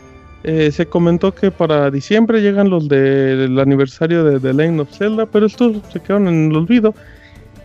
Eh, 0.45 0.73
se 0.73 0.87
comentó 0.87 1.33
que 1.33 1.53
para 1.53 1.91
diciembre 1.91 2.43
llegan 2.43 2.69
los 2.69 2.89
del 2.89 3.59
aniversario 3.61 4.25
de 4.25 4.41
The 4.41 4.53
Lane 4.53 4.81
of 4.81 4.91
Zelda, 4.91 5.27
pero 5.27 5.47
estos 5.47 5.77
se 5.93 6.01
quedaron 6.01 6.29
en 6.29 6.51
el 6.51 6.57
olvido. 6.57 6.95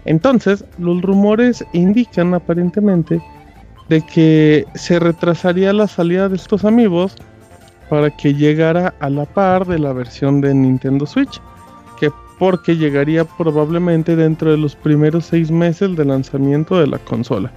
Entonces, 0.05 0.63
los 0.77 1.01
rumores 1.01 1.65
indican 1.73 2.33
aparentemente 2.33 3.21
de 3.89 4.01
que 4.01 4.65
se 4.75 4.99
retrasaría 4.99 5.73
la 5.73 5.87
salida 5.87 6.29
de 6.29 6.35
estos 6.35 6.65
amigos 6.65 7.15
para 7.89 8.09
que 8.09 8.33
llegara 8.33 8.93
a 8.99 9.09
la 9.09 9.25
par 9.25 9.65
de 9.65 9.79
la 9.79 9.93
versión 9.93 10.41
de 10.41 10.53
Nintendo 10.53 11.05
Switch, 11.05 11.41
que 11.99 12.11
porque 12.37 12.75
llegaría 12.75 13.23
probablemente 13.23 14.15
dentro 14.15 14.51
de 14.51 14.57
los 14.57 14.75
primeros 14.75 15.25
seis 15.25 15.49
meses 15.51 15.95
de 15.95 16.05
lanzamiento 16.05 16.77
de 16.79 16.87
la 16.87 16.99
consola. 16.99 17.51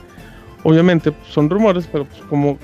Obviamente 0.62 1.12
pues, 1.12 1.28
son 1.28 1.50
rumores, 1.50 1.88
pero 1.90 2.04
pues 2.04 2.22
como, 2.28 2.58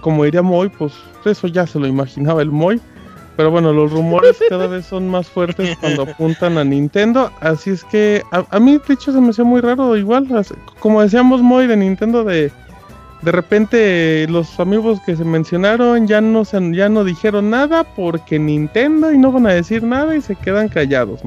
como 0.00 0.24
diría 0.24 0.42
Moy, 0.42 0.68
pues 0.70 0.94
eso 1.24 1.46
ya 1.48 1.66
se 1.66 1.78
lo 1.78 1.86
imaginaba 1.86 2.42
el 2.42 2.50
Moy. 2.50 2.80
Pero 3.36 3.50
bueno, 3.50 3.72
los 3.72 3.90
rumores 3.92 4.38
cada 4.48 4.66
vez 4.66 4.86
son 4.86 5.08
más 5.08 5.28
fuertes 5.28 5.76
cuando 5.78 6.02
apuntan 6.02 6.58
a 6.58 6.64
Nintendo. 6.64 7.30
Así 7.40 7.70
es 7.70 7.84
que 7.84 8.22
a, 8.32 8.60
mí, 8.60 8.78
de 8.86 8.94
hecho, 8.94 9.12
se 9.12 9.20
me 9.20 9.30
hacía 9.30 9.44
muy 9.44 9.60
raro. 9.60 9.96
Igual, 9.96 10.28
como 10.78 11.00
decíamos 11.00 11.40
Moy 11.40 11.66
de 11.66 11.76
Nintendo, 11.76 12.24
de 12.24 12.52
de 13.22 13.32
repente 13.32 14.26
los 14.28 14.58
amigos 14.58 15.00
que 15.04 15.16
se 15.16 15.24
mencionaron 15.24 16.06
ya 16.06 16.20
no 16.20 16.44
se, 16.44 16.58
ya 16.74 16.88
no 16.88 17.04
dijeron 17.04 17.50
nada 17.50 17.84
porque 17.84 18.38
Nintendo 18.38 19.12
y 19.12 19.18
no 19.18 19.30
van 19.32 19.46
a 19.46 19.52
decir 19.52 19.82
nada 19.82 20.16
y 20.16 20.22
se 20.22 20.36
quedan 20.36 20.68
callados. 20.68 21.20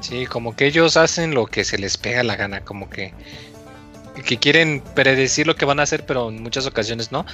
Sí, 0.00 0.26
como 0.26 0.54
que 0.54 0.66
ellos 0.66 0.96
hacen 0.96 1.34
lo 1.34 1.46
que 1.46 1.64
se 1.64 1.78
les 1.78 1.96
pega 1.96 2.22
la 2.22 2.36
gana, 2.36 2.60
como 2.60 2.90
que 2.90 3.12
que 4.24 4.38
quieren 4.38 4.82
predecir 4.94 5.46
lo 5.46 5.56
que 5.56 5.64
van 5.64 5.80
a 5.80 5.82
hacer, 5.82 6.06
pero 6.06 6.28
en 6.30 6.42
muchas 6.42 6.66
ocasiones 6.66 7.12
no. 7.12 7.26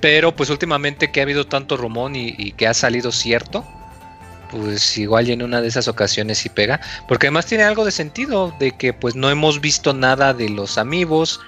Pero 0.00 0.34
pues 0.34 0.50
últimamente 0.50 1.12
que 1.12 1.20
ha 1.20 1.22
habido 1.24 1.46
tanto 1.46 1.76
rumor 1.76 2.10
y, 2.14 2.52
que 2.52 2.66
ha 2.66 2.74
salido 2.74 3.12
cierto, 3.12 3.64
pues 4.50 4.98
igual 4.98 5.30
en 5.30 5.42
una 5.42 5.60
de 5.60 5.68
esas 5.68 5.88
ocasiones 5.88 6.38
sí 6.38 6.48
pega. 6.48 6.80
Porque 7.06 7.26
además 7.26 7.46
tiene 7.46 7.64
algo 7.64 7.84
de 7.84 7.92
sentido, 7.92 8.52
de 8.58 8.72
que 8.72 8.92
pues 8.92 9.14
no 9.14 9.30
hemos 9.30 9.60
visto 9.60 9.92
nada 9.92 10.34
de 10.34 10.48
los 10.48 10.78
amigos 10.78 11.40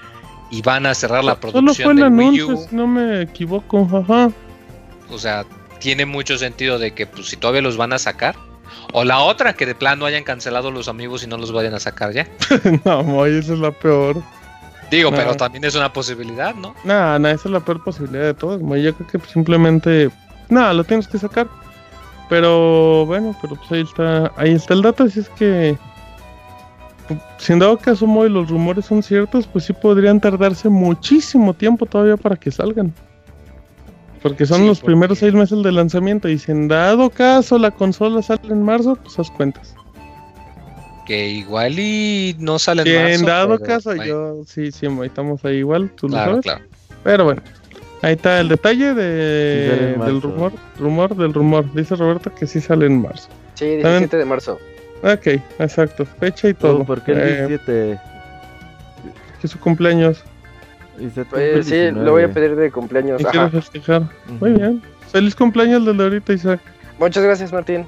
y 0.55 0.63
van 0.63 0.87
a 0.87 0.95
cerrar 0.95 1.25
la 1.25 1.35
producción 1.35 1.67
Solo 1.67 1.75
fue 1.75 1.93
el 1.95 2.03
anuncio, 2.05 2.67
no 2.71 2.87
me 2.87 3.23
equivoco, 3.23 3.89
ajá. 3.93 4.31
O 5.11 5.19
sea, 5.19 5.45
tiene 5.81 6.07
mucho 6.07 6.39
sentido 6.39 6.79
de 6.79 6.93
que 6.93 7.07
pues 7.09 7.27
si 7.27 7.37
todavía 7.37 7.61
los 7.61 7.77
van 7.77 7.93
a 7.93 7.99
sacar. 7.99 8.37
O 8.93 9.05
la 9.05 9.19
otra, 9.19 9.55
que 9.55 9.67
de 9.67 9.75
plano 9.75 10.07
hayan 10.07 10.23
cancelado 10.23 10.71
los 10.71 10.87
amigos 10.87 11.25
y 11.25 11.27
no 11.27 11.37
los 11.39 11.51
vayan 11.51 11.75
a 11.75 11.81
sacar 11.81 12.13
ya. 12.13 12.29
no, 12.85 13.27
esa 13.27 13.53
es 13.53 13.59
la 13.59 13.73
peor. 13.73 14.23
Digo, 14.93 15.11
pero 15.11 15.35
también 15.35 15.65
es 15.65 15.75
una 15.75 15.93
posibilidad, 15.93 16.55
¿no? 16.55 16.77
Nada, 16.85 17.19
nada, 17.19 17.35
esa 17.35 17.49
es 17.49 17.53
la 17.53 17.61
peor 17.61 17.83
posibilidad 17.83 18.23
de 18.23 18.35
todos. 18.35 18.61
Yo 18.61 18.95
creo 18.95 19.09
que 19.09 19.19
simplemente, 19.29 20.09
nada, 20.49 20.73
lo 20.73 20.85
tienes 20.85 21.09
que 21.09 21.19
sacar. 21.19 21.49
Pero 22.29 23.05
bueno, 23.07 23.37
pero 23.43 23.57
pues 23.57 23.73
ahí 23.73 23.81
está, 23.81 24.33
ahí 24.37 24.53
está 24.53 24.75
el 24.75 24.83
dato, 24.83 25.03
así 25.03 25.21
es 25.21 25.29
que 25.31 25.77
si 27.39 27.53
en 27.53 27.59
dado 27.59 27.77
caso 27.77 28.07
Moy 28.07 28.29
los 28.29 28.49
rumores 28.49 28.87
son 28.87 29.03
ciertos, 29.03 29.47
pues 29.47 29.65
sí 29.65 29.73
podrían 29.73 30.21
tardarse 30.21 30.69
muchísimo 30.69 31.55
tiempo 31.55 31.87
todavía 31.87 32.17
para 32.17 32.37
que 32.37 32.51
salgan. 32.51 32.93
Porque 34.23 34.47
son 34.47 34.67
los 34.67 34.81
primeros 34.81 35.19
seis 35.19 35.35
meses 35.35 35.63
de 35.63 35.71
lanzamiento 35.71 36.29
y 36.29 36.39
si 36.39 36.51
en 36.51 36.69
dado 36.69 37.11
caso 37.11 37.59
la 37.59 37.71
consola 37.71 38.23
sale 38.23 38.49
en 38.49 38.63
marzo, 38.63 38.97
pues 38.97 39.19
haz 39.19 39.31
cuentas 39.31 39.75
que 41.05 41.29
igual 41.29 41.79
y 41.79 42.35
no 42.39 42.59
salen 42.59 42.85
más. 42.87 43.21
En 43.21 43.27
dado 43.27 43.59
caso, 43.59 43.95
yo 43.95 44.43
sí, 44.47 44.73
sí, 44.73 44.87
estamos 45.05 45.45
ahí 45.45 45.59
igual, 45.59 45.91
tú 45.91 46.09
lo 46.09 46.17
sabes. 46.17 46.43
Claro. 46.43 46.65
Pero 47.03 47.25
bueno, 47.25 47.43
ahí 48.03 48.15
está 48.15 48.41
el 48.41 48.49
detalle 48.49 48.95
de, 48.95 49.97
del 50.05 50.23
rumor, 50.23 50.53
rumor 50.79 51.15
del 51.15 51.33
rumor. 51.35 51.73
Dice 51.75 51.97
Roberto 51.97 52.35
que 52.35 52.47
sí 52.47 52.61
sale 52.61 52.87
en 52.87 53.03
marzo. 53.03 53.29
Sí, 53.55 53.77
17 53.77 54.17
de 54.17 54.25
marzo. 54.25 54.59
Ok, 55.05 55.27
exacto, 55.59 56.07
fecha 56.07 56.49
y 56.49 56.55
todo. 56.55 56.83
¿Por 56.85 57.03
qué 57.03 57.13
el 57.13 57.49
17? 57.49 57.93
Eh, 57.93 58.01
que 59.39 59.47
es 59.47 59.51
su 59.51 59.61
cumpleaños. 59.61 60.25
Pues, 61.29 61.67
sí, 61.67 61.91
lo 61.91 62.13
voy 62.13 62.23
a 62.23 62.33
pedir 62.33 62.57
de 62.57 62.71
cumpleaños. 62.71 63.21
Quiero 63.31 63.51
festejar. 63.51 64.09
Muy 64.41 64.53
bien. 64.53 64.83
Feliz 65.13 65.35
cumpleaños 65.35 65.85
de 65.85 66.03
ahorita, 66.03 66.33
Isaac. 66.33 66.61
Muchas 66.99 67.23
gracias, 67.23 67.53
Martín. 67.53 67.87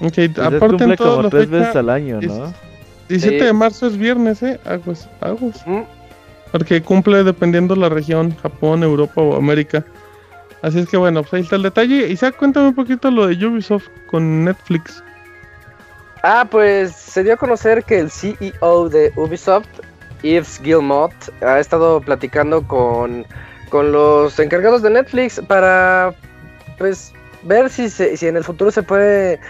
Ok, 0.00 0.38
aparte 0.38 0.84
en 0.84 0.96
como 0.96 1.28
tres 1.28 1.50
veces 1.50 1.74
al 1.74 1.90
año, 1.90 2.20
¿no? 2.20 2.54
17 3.08 3.44
de 3.44 3.52
marzo 3.52 3.88
es 3.88 3.98
viernes, 3.98 4.42
¿eh? 4.42 4.60
Aguas, 4.64 5.08
aguas. 5.20 5.64
Porque 6.52 6.80
cumple 6.80 7.24
dependiendo 7.24 7.74
la 7.74 7.88
región, 7.88 8.36
Japón, 8.36 8.84
Europa 8.84 9.20
o 9.20 9.36
América. 9.36 9.84
Así 10.62 10.78
es 10.78 10.88
que 10.88 10.96
bueno, 10.96 11.22
pues 11.22 11.34
ahí 11.34 11.40
está 11.40 11.56
el 11.56 11.62
detalle. 11.62 12.08
Isaac, 12.08 12.36
cuéntame 12.38 12.68
un 12.68 12.74
poquito 12.74 13.10
lo 13.10 13.26
de 13.26 13.44
Ubisoft 13.44 13.88
con 14.06 14.44
Netflix. 14.44 15.02
Ah, 16.22 16.46
pues 16.48 16.92
se 16.92 17.24
dio 17.24 17.34
a 17.34 17.36
conocer 17.36 17.82
que 17.82 17.98
el 17.98 18.10
CEO 18.10 18.88
de 18.88 19.12
Ubisoft, 19.16 19.66
Yves 20.22 20.60
Guillemot, 20.62 21.12
ha 21.42 21.58
estado 21.58 22.00
platicando 22.00 22.66
con, 22.66 23.26
con 23.70 23.90
los 23.90 24.38
encargados 24.38 24.82
de 24.82 24.90
Netflix 24.90 25.40
para 25.48 26.14
pues 26.78 27.12
ver 27.42 27.68
si, 27.70 27.90
si 27.90 28.26
en 28.26 28.36
el 28.36 28.44
futuro 28.44 28.70
se 28.70 28.84
puede 28.84 29.40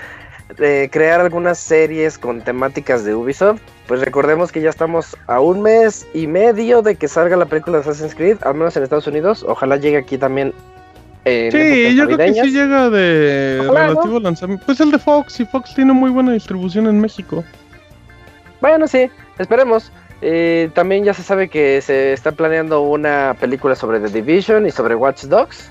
de 0.56 0.88
crear 0.90 1.20
algunas 1.20 1.58
series 1.58 2.18
con 2.18 2.42
temáticas 2.42 3.04
de 3.04 3.14
Ubisoft, 3.14 3.60
pues 3.86 4.00
recordemos 4.00 4.52
que 4.52 4.60
ya 4.60 4.70
estamos 4.70 5.16
a 5.26 5.40
un 5.40 5.62
mes 5.62 6.06
y 6.14 6.26
medio 6.26 6.82
de 6.82 6.96
que 6.96 7.08
salga 7.08 7.36
la 7.36 7.46
película 7.46 7.78
de 7.78 7.82
Assassin's 7.82 8.14
Creed, 8.14 8.38
al 8.42 8.54
menos 8.54 8.76
en 8.76 8.82
Estados 8.82 9.06
Unidos. 9.06 9.44
Ojalá 9.46 9.76
llegue 9.76 9.98
aquí 9.98 10.18
también. 10.18 10.52
Sí, 11.24 11.96
yo 11.96 12.06
creo 12.06 12.18
que 12.18 12.34
sí 12.34 12.50
llega 12.50 12.90
de 12.90 13.68
relativo 13.68 14.20
lanzamiento. 14.20 14.64
Pues 14.66 14.80
el 14.80 14.90
de 14.90 14.98
Fox, 14.98 15.40
y 15.40 15.44
Fox 15.44 15.74
tiene 15.74 15.92
muy 15.92 16.10
buena 16.10 16.32
distribución 16.32 16.86
en 16.86 17.00
México. 17.00 17.44
Bueno, 18.60 18.86
sí, 18.86 19.10
esperemos. 19.38 19.92
Eh, 20.24 20.70
también 20.72 21.04
ya 21.04 21.14
se 21.14 21.24
sabe 21.24 21.48
que 21.48 21.80
se 21.80 22.12
está 22.12 22.30
planeando 22.30 22.82
una 22.82 23.36
película 23.40 23.74
sobre 23.74 23.98
The 23.98 24.08
Division 24.08 24.66
y 24.66 24.70
sobre 24.70 24.94
Watch 24.94 25.24
Dogs. 25.24 25.70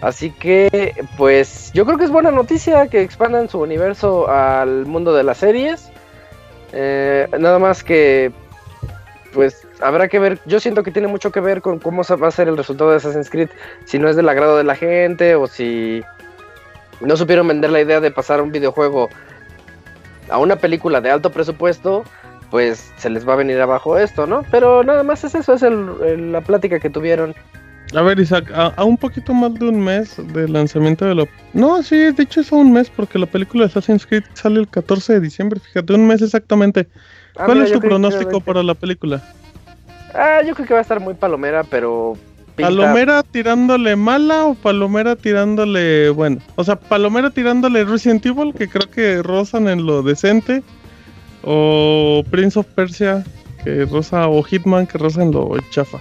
Así 0.00 0.30
que, 0.30 0.94
pues, 1.18 1.70
yo 1.74 1.84
creo 1.84 1.98
que 1.98 2.04
es 2.04 2.10
buena 2.10 2.30
noticia 2.30 2.88
que 2.88 3.02
expandan 3.02 3.50
su 3.50 3.60
universo 3.60 4.30
al 4.30 4.86
mundo 4.86 5.14
de 5.14 5.22
las 5.22 5.36
series. 5.36 5.90
Eh, 6.72 7.28
nada 7.38 7.58
más 7.58 7.84
que, 7.84 8.32
pues, 9.34 9.66
habrá 9.82 10.08
que 10.08 10.18
ver. 10.18 10.38
Yo 10.46 10.60
siento 10.60 10.82
que 10.82 10.90
tiene 10.90 11.08
mucho 11.08 11.30
que 11.32 11.40
ver 11.40 11.62
con 11.62 11.78
cómo 11.78 12.02
va 12.02 12.28
a 12.28 12.30
ser 12.30 12.48
el 12.48 12.56
resultado 12.56 12.90
de 12.90 12.96
Assassin's 12.96 13.30
Creed. 13.30 13.48
Si 13.84 13.98
no 13.98 14.08
es 14.08 14.16
del 14.16 14.28
agrado 14.28 14.56
de 14.56 14.64
la 14.64 14.76
gente 14.76 15.34
o 15.34 15.46
si 15.46 16.02
no 17.00 17.16
supieron 17.16 17.48
vender 17.48 17.70
la 17.70 17.80
idea 17.80 18.00
de 18.00 18.10
pasar 18.10 18.40
un 18.40 18.52
videojuego 18.52 19.08
a 20.28 20.38
una 20.38 20.56
película 20.56 21.00
de 21.00 21.10
alto 21.10 21.30
presupuesto, 21.30 22.04
pues 22.50 22.92
se 22.96 23.10
les 23.10 23.26
va 23.28 23.34
a 23.34 23.36
venir 23.36 23.60
abajo 23.60 23.98
esto, 23.98 24.26
¿no? 24.26 24.44
Pero 24.50 24.82
nada 24.84 25.02
más 25.02 25.24
es 25.24 25.34
eso, 25.34 25.54
es 25.54 25.62
la 25.62 26.40
plática 26.40 26.78
que 26.78 26.90
tuvieron. 26.90 27.34
A 27.94 28.02
ver, 28.02 28.20
Isaac, 28.20 28.52
a, 28.54 28.84
un 28.84 28.96
poquito 28.96 29.34
más 29.34 29.52
de 29.54 29.68
un 29.68 29.80
mes 29.80 30.16
de 30.32 30.48
lanzamiento 30.48 31.06
de 31.06 31.14
lo... 31.14 31.28
No, 31.52 31.82
sí, 31.82 31.96
de 32.12 32.22
hecho 32.22 32.40
es 32.40 32.52
a 32.52 32.56
un 32.56 32.72
mes 32.72 32.88
porque 32.88 33.18
la 33.18 33.26
película 33.26 33.64
de 33.64 33.70
Assassin's 33.70 34.06
Creed 34.06 34.22
sale 34.34 34.60
el 34.60 34.68
14 34.68 35.14
de 35.14 35.20
diciembre, 35.20 35.58
fíjate, 35.58 35.94
un 35.94 36.06
mes 36.06 36.22
exactamente. 36.22 36.88
Ah, 37.36 37.46
¿Cuál 37.46 37.62
es 37.62 37.72
tu 37.72 37.80
pronóstico 37.80 38.40
para 38.40 38.62
la 38.62 38.74
película? 38.74 39.20
Ah, 40.14 40.42
yo 40.46 40.54
creo 40.54 40.66
que 40.66 40.74
va 40.74 40.80
a 40.80 40.82
estar 40.82 41.00
muy 41.00 41.14
palomera, 41.14 41.64
pero... 41.64 42.16
¿Palomera 42.56 43.22
tirándole 43.22 43.96
mala 43.96 44.44
o 44.44 44.54
palomera 44.54 45.16
tirándole... 45.16 46.10
bueno, 46.10 46.40
o 46.56 46.64
sea, 46.64 46.76
palomera 46.76 47.30
tirándole 47.30 47.84
Resident 47.84 48.26
Evil, 48.26 48.52
que 48.52 48.68
creo 48.68 48.90
que 48.90 49.22
rozan 49.22 49.68
en 49.68 49.86
lo 49.86 50.02
decente, 50.02 50.62
o 51.42 52.22
Prince 52.30 52.58
of 52.58 52.66
Persia, 52.66 53.24
que 53.64 53.86
rosa, 53.86 54.28
o 54.28 54.42
Hitman, 54.42 54.86
que 54.86 54.98
rosa 54.98 55.22
en 55.22 55.32
lo 55.32 55.56
chafa? 55.70 56.00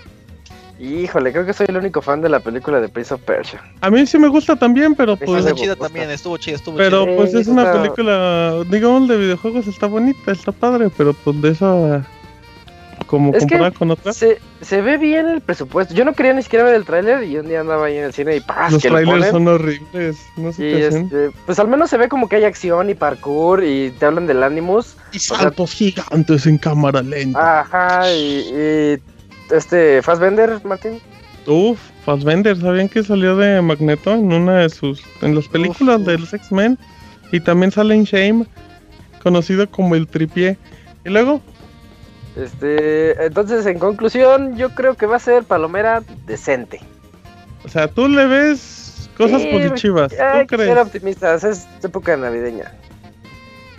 Híjole, 0.80 1.34
creo 1.34 1.46
que 1.46 1.52
soy 1.52 1.66
el 1.68 1.76
único 1.76 2.02
fan 2.02 2.22
de 2.22 2.30
la 2.30 2.40
película 2.40 2.80
de 2.80 2.88
Prince 2.88 3.14
of 3.14 3.22
Persia. 3.22 3.62
A 3.82 3.90
mí 3.90 4.06
sí 4.08 4.18
me 4.18 4.30
gusta 4.30 4.56
también, 4.56 4.96
pero 4.96 5.18
pues. 5.18 5.46
Estuvo 5.46 5.62
chida 5.62 5.76
también, 5.76 6.10
estuvo 6.10 6.38
chida, 6.38 6.56
estuvo 6.56 6.78
Pero 6.78 7.06
pues 7.18 7.34
es 7.34 7.48
una 7.48 7.74
película, 7.74 8.64
digamos, 8.70 9.10
de 9.10 9.18
videojuegos 9.18 9.68
está 9.68 9.88
bonita, 9.88 10.32
está 10.32 10.54
padre, 10.54 10.90
pero 10.96 11.14
pues 11.14 11.42
de 11.42 11.50
esa. 11.50 12.08
Como 13.10 13.34
comparada 13.34 13.72
con 13.72 13.90
otras. 13.90 14.16
Se, 14.16 14.40
se, 14.62 14.84
ve 14.84 14.98
bien 15.00 15.28
el 15.28 15.42
presupuesto. 15.42 15.96
Yo 15.96 16.06
no 16.06 16.14
quería 16.14 16.32
ni 16.32 16.44
siquiera 16.44 16.64
ver 16.64 16.76
el 16.76 16.86
tráiler 16.86 17.24
y 17.24 17.40
un 17.40 17.48
día 17.48 17.62
andaba 17.62 17.88
ahí 17.88 17.98
en 17.98 18.04
el 18.04 18.14
cine 18.14 18.36
y 18.36 18.40
¡paz! 18.40 18.72
Los 18.72 18.84
trailers 18.84 19.32
son 19.32 19.48
horribles, 19.48 20.20
no 20.38 20.54
sé 20.54 20.62
qué 20.62 20.88
este, 20.88 21.32
Pues 21.48 21.58
al 21.58 21.70
menos 21.70 21.90
se 21.90 21.98
ve 21.98 22.08
como 22.08 22.30
que 22.30 22.36
hay 22.36 22.44
acción 22.44 22.88
y 22.88 22.94
parkour 22.94 23.64
y 23.64 23.90
te 23.98 24.06
hablan 24.06 24.28
del 24.28 24.44
Animus. 24.44 24.96
Y 25.12 25.18
saltos 25.18 25.74
gigantes 25.74 26.46
en 26.46 26.60
cámara 26.60 27.02
lenta. 27.02 27.62
Ajá, 27.62 28.14
y 28.14 29.02
este 29.50 30.04
Fassbender, 30.04 30.64
Martín. 30.64 31.02
Uf, 31.48 31.80
Fassbender, 32.06 32.62
¿sabían 32.62 32.90
que 32.90 33.02
salió 33.02 33.36
de 33.36 33.60
Magneto 33.60 34.14
en 34.14 34.32
una 34.32 34.60
de 34.60 34.70
sus 34.70 35.02
en 35.24 35.34
las 35.34 35.48
películas 35.48 36.06
de 36.06 36.20
los 36.20 36.32
X-Men? 36.32 36.78
Y 37.32 37.40
también 37.40 37.72
sale 37.72 37.96
en 37.96 38.04
Shame, 38.04 38.46
conocido 39.24 39.68
como 39.72 39.96
el 39.96 40.06
tripié. 40.06 40.60
¿Y 41.04 41.10
luego? 41.10 41.42
Este, 42.40 43.26
entonces, 43.26 43.66
en 43.66 43.80
conclusión, 43.80 44.56
yo 44.56 44.70
creo 44.70 44.96
que 44.96 45.06
va 45.06 45.18
a 45.18 45.20
ser 45.20 45.44
Palomera 45.44 46.02
decente. 46.26 46.80
O 47.66 47.70
sea, 47.70 47.88
tú 47.88 48.08
le 48.08 48.26
ves 48.28 49.10
cosas 49.18 49.46
positivas. 49.46 50.14
Hay 50.20 50.48
que 50.48 50.58
ser 50.58 50.78
optimistas, 50.78 51.44
es 51.44 51.68
época 51.84 52.16
navideña. 52.16 52.72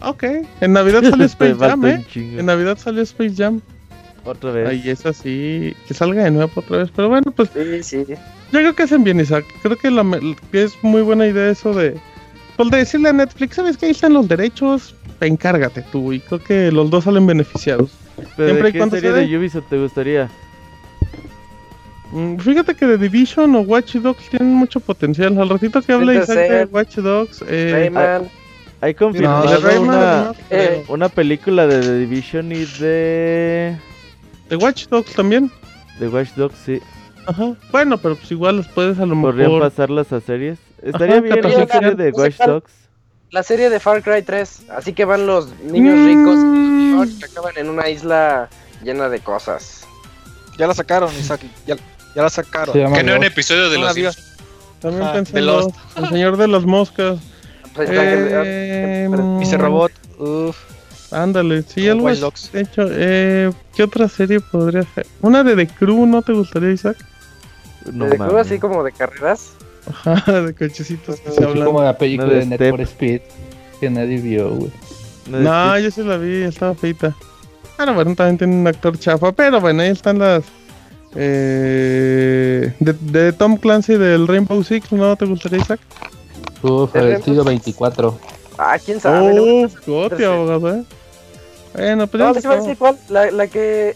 Ok, 0.03 0.25
en 0.61 0.73
Navidad 0.73 1.03
salió 1.03 1.27
Space 1.27 1.55
Jam, 1.55 1.85
¿eh? 1.87 2.05
En 2.15 2.47
Navidad 2.47 2.79
salió 2.79 3.03
Space 3.03 3.35
Jam. 3.37 3.61
Otra 4.25 4.53
vez. 4.53 4.69
Ahí 4.69 4.91
es 4.91 5.07
así, 5.07 5.75
que 5.89 5.95
salga 5.95 6.25
de 6.25 6.31
nuevo 6.31 6.51
otra 6.55 6.79
vez. 6.79 6.91
Pero 6.95 7.09
bueno, 7.09 7.31
pues. 7.33 7.49
Sí, 7.55 7.83
sí. 7.83 8.05
Yo 8.07 8.59
creo 8.59 8.75
que 8.75 8.83
hacen 8.83 9.03
bien, 9.03 9.21
Isaac. 9.21 9.47
Creo 9.63 9.77
que, 9.77 9.91
la, 9.91 10.05
que 10.53 10.65
es 10.65 10.75
muy 10.83 11.03
buena 11.03 11.27
idea 11.27 11.51
eso 11.51 11.73
de. 11.73 11.99
Pues 12.61 12.71
de 12.73 12.77
decirle 12.77 13.09
a 13.09 13.13
Netflix, 13.15 13.57
¿sabes 13.57 13.79
que 13.79 13.87
Ahí 13.87 13.93
están 13.93 14.13
los 14.13 14.29
derechos, 14.29 14.95
encárgate 15.23 15.83
tú. 15.91 16.13
Y 16.13 16.21
creo 16.21 16.45
que 16.45 16.71
los 16.71 16.91
dos 16.91 17.05
salen 17.05 17.27
beneficiados. 17.27 17.91
Siempre 18.37 18.71
¿Qué 18.71 18.91
serie 18.91 19.13
de 19.13 19.39
Ubisoft 19.39 19.71
te 19.71 19.79
gustaría? 19.79 20.29
Mm, 22.13 22.37
fíjate 22.37 22.75
que 22.75 22.87
The 22.87 22.99
Division 22.99 23.55
o 23.55 23.61
Watch 23.61 23.95
Dogs 23.95 24.29
tienen 24.29 24.53
mucho 24.53 24.79
potencial. 24.79 25.39
Al 25.39 25.49
ratito 25.49 25.81
que 25.81 25.91
hable 25.91 26.17
Isaac 26.17 26.37
de 26.37 26.65
Watch 26.67 26.97
Dogs, 26.97 27.43
eh, 27.49 27.71
Rayman. 27.73 28.29
Hay 28.83 28.93
confirmado 28.93 29.81
una, 29.81 30.33
eh. 30.51 30.85
una 30.89 31.09
película 31.09 31.67
de 31.67 31.81
The 31.81 31.99
Division 32.01 32.53
y 32.53 32.67
de... 32.79 33.75
De 34.51 34.57
Watch 34.57 34.87
Dogs 34.89 35.15
también. 35.15 35.51
De 35.99 36.09
Watch 36.09 36.35
Dogs, 36.35 36.59
sí. 36.67 36.79
Ajá. 37.25 37.55
Bueno, 37.73 37.97
pero 37.97 38.17
pues 38.17 38.31
igual 38.31 38.59
las 38.59 38.69
puedes 38.69 38.99
a 38.99 39.07
lo 39.07 39.15
mejor... 39.15 39.37
Podrían 39.37 39.61
pasarlas 39.61 40.13
a 40.13 40.21
series. 40.21 40.59
Estaría 40.83 41.21
bien 41.21 41.41
la 41.43 41.67
serie 41.67 41.95
de 41.95 42.11
Watch 42.11 42.37
Dogs. 42.39 42.73
La 43.31 43.43
serie 43.43 43.71
de 43.71 43.79
Far 43.79 44.03
Cry 44.03 44.23
3. 44.23 44.63
Así 44.71 44.93
que 44.93 45.05
van 45.05 45.27
los 45.27 45.49
niños 45.61 45.99
ricos 46.07 46.37
mm. 46.37 47.19
que 47.19 47.25
acaban 47.27 47.53
en 47.57 47.69
una 47.69 47.89
isla 47.89 48.49
llena 48.83 49.09
de 49.09 49.21
cosas. 49.21 49.87
Ya 50.59 50.67
la 50.67 50.75
sacaron, 50.75 51.11
Isaac. 51.19 51.41
Ya, 51.67 51.77
ya 52.15 52.23
la 52.23 52.31
sacaron. 52.31 52.75
que 52.75 53.03
no 53.03 53.15
en 53.15 53.25
episodio 53.25 53.71
de 53.71 53.79
los 53.79 53.95
También 54.81 55.03
ah, 55.05 55.13
pensé 55.13 55.39
El 55.39 56.09
Señor 56.09 56.37
de 56.37 56.49
las 56.49 56.65
Moscas. 56.65 57.19
Pues 57.75 57.89
eh, 57.93 59.07
Mr. 59.09 59.61
Robot. 59.61 59.93
Uf. 60.19 60.57
Ándale, 61.13 61.63
sí, 61.63 61.89
algo 61.89 62.09
de 62.09 62.61
hecho, 62.61 62.87
eh, 62.89 63.51
¿qué 63.75 63.83
otra 63.83 64.09
serie 64.09 64.39
podría 64.39 64.85
ser? 64.95 65.07
¿Una 65.21 65.43
de 65.43 65.57
The 65.57 65.67
Crew 65.67 66.07
no 66.07 66.23
te 66.23 66.33
gustaría, 66.33 66.71
Isaac? 66.71 66.97
No, 67.93 68.05
¿De 68.05 68.13
The 68.13 68.19
Crew 68.19 68.39
así 68.39 68.59
como 68.61 68.85
de 68.85 68.93
carreras? 68.93 69.55
Ajá, 70.05 70.41
de 70.41 70.55
cochecitos 70.55 71.21
que 71.21 71.31
se 71.31 71.45
hablan. 71.45 71.67
como 71.67 71.83
la 71.83 71.97
película 71.99 72.29
de, 72.29 72.41
de 72.41 72.47
Net 72.47 72.71
for 72.71 72.81
Speed 72.81 73.21
que 73.81 73.91
nadie 73.91 74.19
vio, 74.19 74.51
güey. 74.51 74.71
No, 75.29 75.79
yo 75.79 75.91
sí 75.91 76.03
la 76.03 76.17
vi, 76.17 76.43
estaba 76.43 76.75
feita. 76.75 77.15
Ah, 77.79 77.91
bueno, 77.93 78.15
también 78.15 78.37
tiene 78.37 78.55
un 78.57 78.67
actor 78.67 78.99
chafa, 78.99 79.33
pero 79.33 79.61
bueno, 79.61 79.83
ahí 79.83 79.89
están 79.89 80.19
las... 80.19 80.45
Eh, 81.17 82.73
de, 82.79 83.33
Tom 83.33 83.57
Clancy 83.57 83.95
del 83.95 84.29
Rainbow 84.29 84.63
Six, 84.63 84.93
¿no 84.93 85.17
te 85.17 85.25
gustaría, 85.25 85.59
Isaac? 85.61 85.81
Uf, 86.63 86.95
el 86.95 87.13
estudio 87.13 87.43
24. 87.43 88.19
Ah, 88.59 88.79
quién 88.85 89.01
sabe. 89.01 89.41
Uf, 89.41 89.87
gote, 89.87 90.25
abogado, 90.25 90.77
eh. 90.77 90.85
Bueno, 91.73 92.07
pues 92.07 92.23
no, 92.23 92.39
ya. 92.39 92.57
No, 92.57 92.77
cuál. 92.77 92.99
La, 93.09 93.31
la 93.31 93.47
que. 93.47 93.95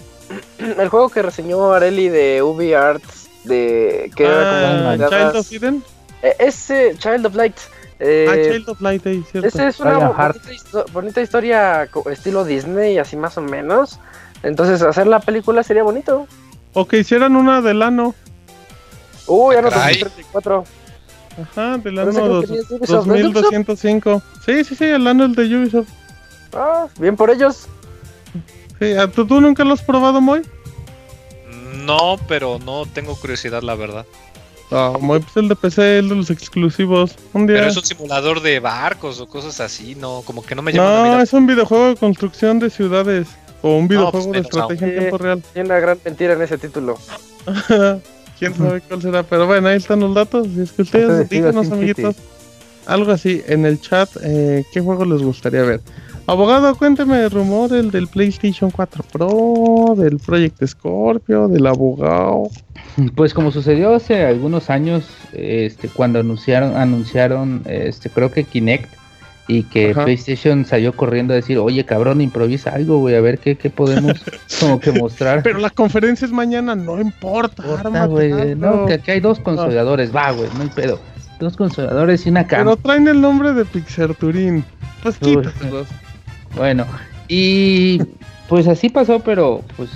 el 0.59 0.89
juego 0.89 1.11
que 1.11 1.23
reseñó 1.23 1.73
Areli 1.73 2.09
de 2.09 2.43
Ubi 2.43 2.73
Arts. 2.73 3.24
De. 3.45 4.11
Que 4.17 4.27
ah, 4.27 4.95
era 4.95 4.97
como. 4.97 5.11
Child 5.11 5.37
of 5.37 5.53
Eden. 5.53 5.85
E, 6.23 6.37
ese 6.39 6.97
Child 6.99 7.27
of 7.27 7.35
Light. 7.35 7.57
Eh, 8.01 8.27
ah, 8.29 8.53
Child 8.53 8.69
of 8.71 8.81
Light, 8.81 9.07
ahí, 9.07 9.25
cierto. 9.31 9.49
Esa 9.49 9.69
es 9.69 9.81
una 9.81 10.09
bonita, 10.09 10.85
bonita, 10.93 11.23
historia 11.23 11.89
estilo 12.11 12.45
Disney, 12.45 12.99
así 12.99 13.17
más 13.17 13.39
o 13.39 13.43
menos. 13.43 14.01
Entonces, 14.43 14.83
hacer 14.83 15.07
la 15.07 15.21
película 15.21 15.63
sería 15.63 15.83
bonito. 15.83 16.27
O 16.73 16.87
que 16.87 16.99
hicieran 16.99 17.37
una 17.37 17.63
del 17.63 17.83
ano. 17.83 18.15
Uy, 19.27 19.57
ano 19.57 19.71
2034. 19.71 20.65
Ajá, 21.43 21.79
del 21.79 21.99
ano 21.99 22.13
2205. 22.13 24.23
Sí, 24.45 24.65
sí, 24.65 24.77
sí, 24.77 24.85
el 24.85 25.07
ano 25.07 25.25
el 25.25 25.35
de 25.35 25.57
Ubisoft. 25.57 25.89
Ah, 26.53 26.87
bien 26.99 27.17
por 27.17 27.31
ellos. 27.31 27.67
Sí, 28.79 28.95
¿tú, 29.15 29.27
¿tú 29.27 29.41
nunca 29.41 29.65
lo 29.65 29.75
has 29.75 29.83
probado, 29.83 30.21
Moy? 30.21 30.43
No, 31.75 32.17
pero 32.29 32.59
no 32.59 32.87
tengo 32.87 33.17
curiosidad, 33.17 33.63
la 33.63 33.75
verdad. 33.75 34.07
Ah, 34.71 34.95
Moy, 35.01 35.21
pues 35.21 35.37
el 35.37 35.49
de 35.49 35.57
PC, 35.57 35.99
el 35.99 36.09
de 36.09 36.15
los 36.17 36.31
exclusivos. 36.31 37.17
Un 37.33 37.47
día... 37.47 37.57
Pero 37.59 37.69
es 37.69 37.77
un 37.77 37.85
simulador 37.85 38.41
de 38.41 38.61
barcos 38.61 39.21
o 39.21 39.27
cosas 39.27 39.61
así, 39.61 39.95
no, 39.95 40.23
como 40.25 40.43
que 40.43 40.55
no 40.55 40.63
me 40.63 40.73
llama 40.73 41.17
No, 41.17 41.21
es 41.21 41.33
un 41.33 41.47
videojuego 41.47 41.89
de 41.89 41.97
construcción 41.97 42.59
de 42.59 42.71
ciudades. 42.71 43.29
O 43.63 43.77
un 43.77 43.89
videojuego 43.89 44.31
pues 44.31 44.33
de 44.33 44.41
estrategia 44.41 44.87
en 44.89 44.99
tiempo 44.99 45.19
real. 45.19 45.43
Tiene 45.53 45.69
una 45.69 45.79
gran 45.79 45.99
mentira 46.05 46.35
en 46.35 46.43
ese 46.43 46.59
título. 46.59 46.99
Quién 48.39 48.55
sabe 48.55 48.81
cuál 48.81 49.01
será, 49.01 49.23
pero 49.23 49.47
bueno, 49.47 49.69
ahí 49.69 49.77
están 49.77 50.01
los 50.01 50.15
datos. 50.15 50.49
Si 50.55 50.61
es 50.61 50.73
que 50.73 50.83
ustedes, 50.83 51.29
díganos, 51.31 51.71
amiguitos, 51.71 52.17
algo 52.87 53.13
así 53.13 53.43
en 53.47 53.65
el 53.65 53.81
chat, 53.81 54.11
eh, 54.23 54.65
¿qué 54.73 54.81
juego 54.81 55.05
les 55.05 55.23
gustaría 55.23 55.63
ver? 55.63 55.81
Abogado, 56.27 56.75
cuénteme 56.77 57.23
el 57.25 57.31
rumor 57.31 57.73
el 57.75 57.91
del 57.91 58.09
PlayStation 58.09 58.71
4 58.71 59.05
Pro, 59.13 59.95
del 59.95 60.19
Project 60.19 60.65
Scorpio, 60.67 61.49
del 61.49 61.67
abogado. 61.67 62.45
Pues 63.15 63.35
como 63.35 63.51
sucedió 63.51 63.95
hace 63.95 64.25
algunos 64.25 64.71
años, 64.71 65.07
este, 65.33 65.89
cuando 65.89 66.21
anunciaron, 66.21 66.77
anunciaron, 66.77 67.63
este, 67.67 68.09
creo 68.09 68.31
que 68.31 68.45
Kinect 68.45 68.91
y 69.49 69.65
que 69.65 69.93
PlayStation 69.93 70.65
salió 70.65 70.95
corriendo 70.95 71.35
a 71.35 71.37
decir, 71.37 71.59
oye 71.59 71.85
cabrón, 71.85 72.23
improvisa 72.23 72.71
algo, 72.71 73.01
güey, 73.01 73.17
a 73.17 73.21
ver 73.21 73.39
qué, 73.39 73.57
qué 73.57 73.69
podemos 73.69 74.23
como 74.61 74.81
que 74.81 74.93
mostrar. 74.93 75.43
Pero 75.43 75.59
la 75.59 75.69
conferencia 75.69 76.25
es 76.25 76.33
mañana, 76.33 76.75
no 76.75 76.99
importa. 77.01 77.63
no, 78.57 78.87
que 78.87 78.95
aquí 78.95 79.11
hay 79.11 79.21
dos 79.21 79.41
consoladores, 79.41 80.15
va, 80.15 80.31
güey, 80.31 80.49
no 80.57 80.63
hay 80.63 80.71
pedo. 80.71 81.01
Dos 81.39 81.57
consoladores 81.57 82.25
y 82.25 82.31
una 82.31 82.47
cámara. 82.47 82.71
Pero 82.71 82.77
traen 82.77 83.09
el 83.09 83.21
nombre 83.21 83.53
de 83.53 83.67
Pixar 83.67 84.15
Turín. 84.15 84.65
Pues. 85.03 85.19
Bueno, 86.57 86.87
y 87.29 88.01
pues 88.49 88.69
así 88.69 88.89
pasó, 88.89 89.21
pero 89.21 89.63
pues 89.77 89.91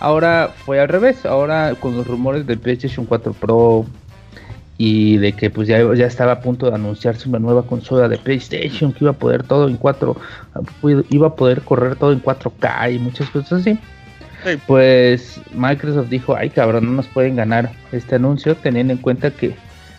ahora 0.00 0.52
fue 0.64 0.80
al 0.80 0.88
revés. 0.88 1.24
Ahora 1.24 1.74
con 1.78 1.96
los 1.96 2.06
rumores 2.06 2.46
del 2.46 2.58
PlayStation 2.58 3.06
4 3.06 3.32
Pro 3.32 3.86
y 4.76 5.18
de 5.18 5.32
que 5.32 5.50
pues 5.50 5.68
ya, 5.68 5.78
ya 5.94 6.06
estaba 6.06 6.32
a 6.32 6.40
punto 6.40 6.68
de 6.68 6.74
anunciarse 6.74 7.28
una 7.28 7.38
nueva 7.38 7.62
consola 7.62 8.08
de 8.08 8.18
PlayStation 8.18 8.92
que 8.92 9.04
iba 9.04 9.12
a 9.12 9.14
poder 9.14 9.44
todo 9.44 9.68
en 9.68 9.76
4 9.76 10.16
iba 11.10 11.28
a 11.28 11.36
poder 11.36 11.62
correr 11.62 11.96
todo 11.96 12.12
en 12.12 12.20
4K 12.20 12.94
y 12.94 12.98
muchas 12.98 13.30
cosas 13.30 13.60
así. 13.60 13.78
Pues 14.66 15.40
Microsoft 15.54 16.10
dijo, 16.10 16.36
ay 16.36 16.50
cabrón, 16.50 16.84
no 16.84 16.92
nos 16.92 17.06
pueden 17.06 17.36
ganar 17.36 17.70
este 17.92 18.16
anuncio 18.16 18.54
teniendo 18.56 18.92
en 18.92 18.98
cuenta 18.98 19.30
que, 19.30 19.54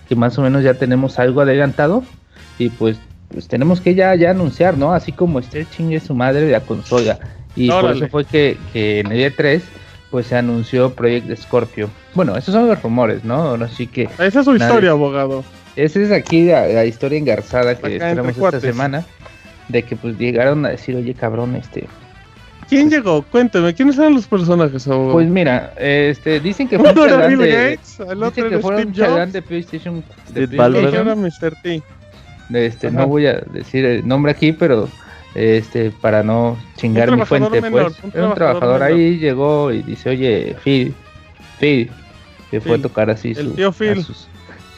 que 0.08 0.16
más 0.16 0.38
o 0.38 0.43
menos 0.43 0.64
ya 0.64 0.76
tenemos 0.76 1.18
algo 1.18 1.41
adelantado 1.41 2.03
y 2.60 2.70
pues 2.70 2.99
pues 3.30 3.48
tenemos 3.48 3.82
que 3.82 3.96
ya, 3.96 4.16
ya 4.16 4.32
anunciar, 4.32 4.78
¿no? 4.78 4.94
Así 4.94 5.12
como 5.12 5.40
esté 5.40 5.66
chingue 5.66 6.00
su 6.00 6.14
madre 6.14 6.42
de 6.42 6.52
la 6.52 6.62
consola. 6.62 7.20
Y 7.56 7.70
por 7.70 7.92
eso 7.92 8.08
fue 8.10 8.26
que, 8.26 8.58
que 8.74 9.00
en 9.00 9.12
el 9.12 9.34
E3 9.34 9.62
pues 10.16 10.28
se 10.28 10.38
anunció 10.38 10.94
Project 10.94 11.36
Scorpio. 11.38 11.90
Bueno, 12.14 12.38
esos 12.38 12.54
son 12.54 12.68
los 12.68 12.82
rumores, 12.82 13.26
¿no? 13.26 13.56
Así 13.56 13.88
que... 13.88 14.04
Esa 14.20 14.40
es 14.40 14.46
su 14.46 14.56
historia, 14.56 14.92
abogado. 14.92 15.44
Esa 15.76 16.00
es 16.00 16.12
aquí 16.12 16.46
la, 16.46 16.86
historia 16.86 17.20
engarzada 17.20 17.76
que 17.76 18.00
tenemos 18.00 18.38
esta 18.38 18.60
semana. 18.62 19.06
De 19.68 19.84
que 19.84 19.96
pues 19.96 20.18
llegaron 20.18 20.66
a 20.66 20.70
decir, 20.70 20.96
oye 20.96 21.14
cabrón, 21.14 21.56
este... 21.56 21.88
¿Quién 22.70 22.90
llegó? 22.90 23.24
Cuénteme, 23.24 23.74
¿quiénes 23.74 23.98
eran 23.98 24.14
los 24.14 24.26
personajes, 24.26 24.88
abogado? 24.88 25.14
Pues 25.14 25.28
mira, 25.28 25.74
este, 25.78 26.40
dicen 26.40 26.68
que 26.68 26.80
fue 26.80 26.90
un 26.92 26.96
chalán 26.96 27.38
de... 27.38 27.80
Dicen 28.26 28.50
que 28.50 28.60
fueron 28.60 28.88
un 28.88 29.32
de 29.34 29.42
PlayStation... 29.42 30.04
De 30.34 30.48
PlayStation. 30.48 31.22
Mr. 31.22 31.62
T. 31.62 31.84
Este, 32.54 32.91
no 32.91 33.08
voy 33.08 33.28
a 33.28 33.34
decir 33.34 33.86
el 33.86 34.08
nombre 34.08 34.32
aquí, 34.32 34.52
pero 34.52 34.88
este 35.34 35.91
para 35.91 36.24
no 36.24 36.58
chingar 36.78 37.16
mi 37.16 37.26
fuente, 37.26 37.62
pues. 37.62 37.96
Un, 38.04 38.34
trabajador, 38.34 38.84
ahí 38.84 39.18
llegó 39.18 39.72
y 39.72 39.82
dice, 39.82 40.10
oye, 40.10 40.56
Phil, 40.64 40.93
Phil, 41.60 41.91
que 42.52 42.62
fue 42.62 42.78
a 42.78 42.82
tocar 42.82 43.10
así 43.10 43.34
el 43.36 43.54
tío 43.54 43.72
Phil. 43.72 44.06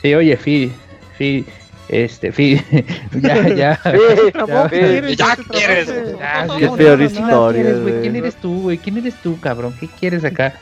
Sí, 0.02 0.14
oye, 0.14 0.38
Phil, 0.38 0.72
Phil, 1.18 1.46
este, 1.90 2.32
Phil, 2.32 2.64
ya, 3.22 3.48
ya. 3.50 3.80
ya, 5.16 5.38
quieres. 5.50 5.94
Qué 6.58 6.70
peor 6.70 7.02
historia. 7.02 8.02
¿Quién 8.02 8.16
eres 8.16 8.36
tú, 8.36 8.62
güey? 8.62 8.78
¿Quién 8.78 8.98
eres 8.98 9.16
tú, 9.22 9.40
cabrón? 9.40 9.74
¿Qué 9.80 9.88
quieres 9.88 10.24
acá? 10.24 10.54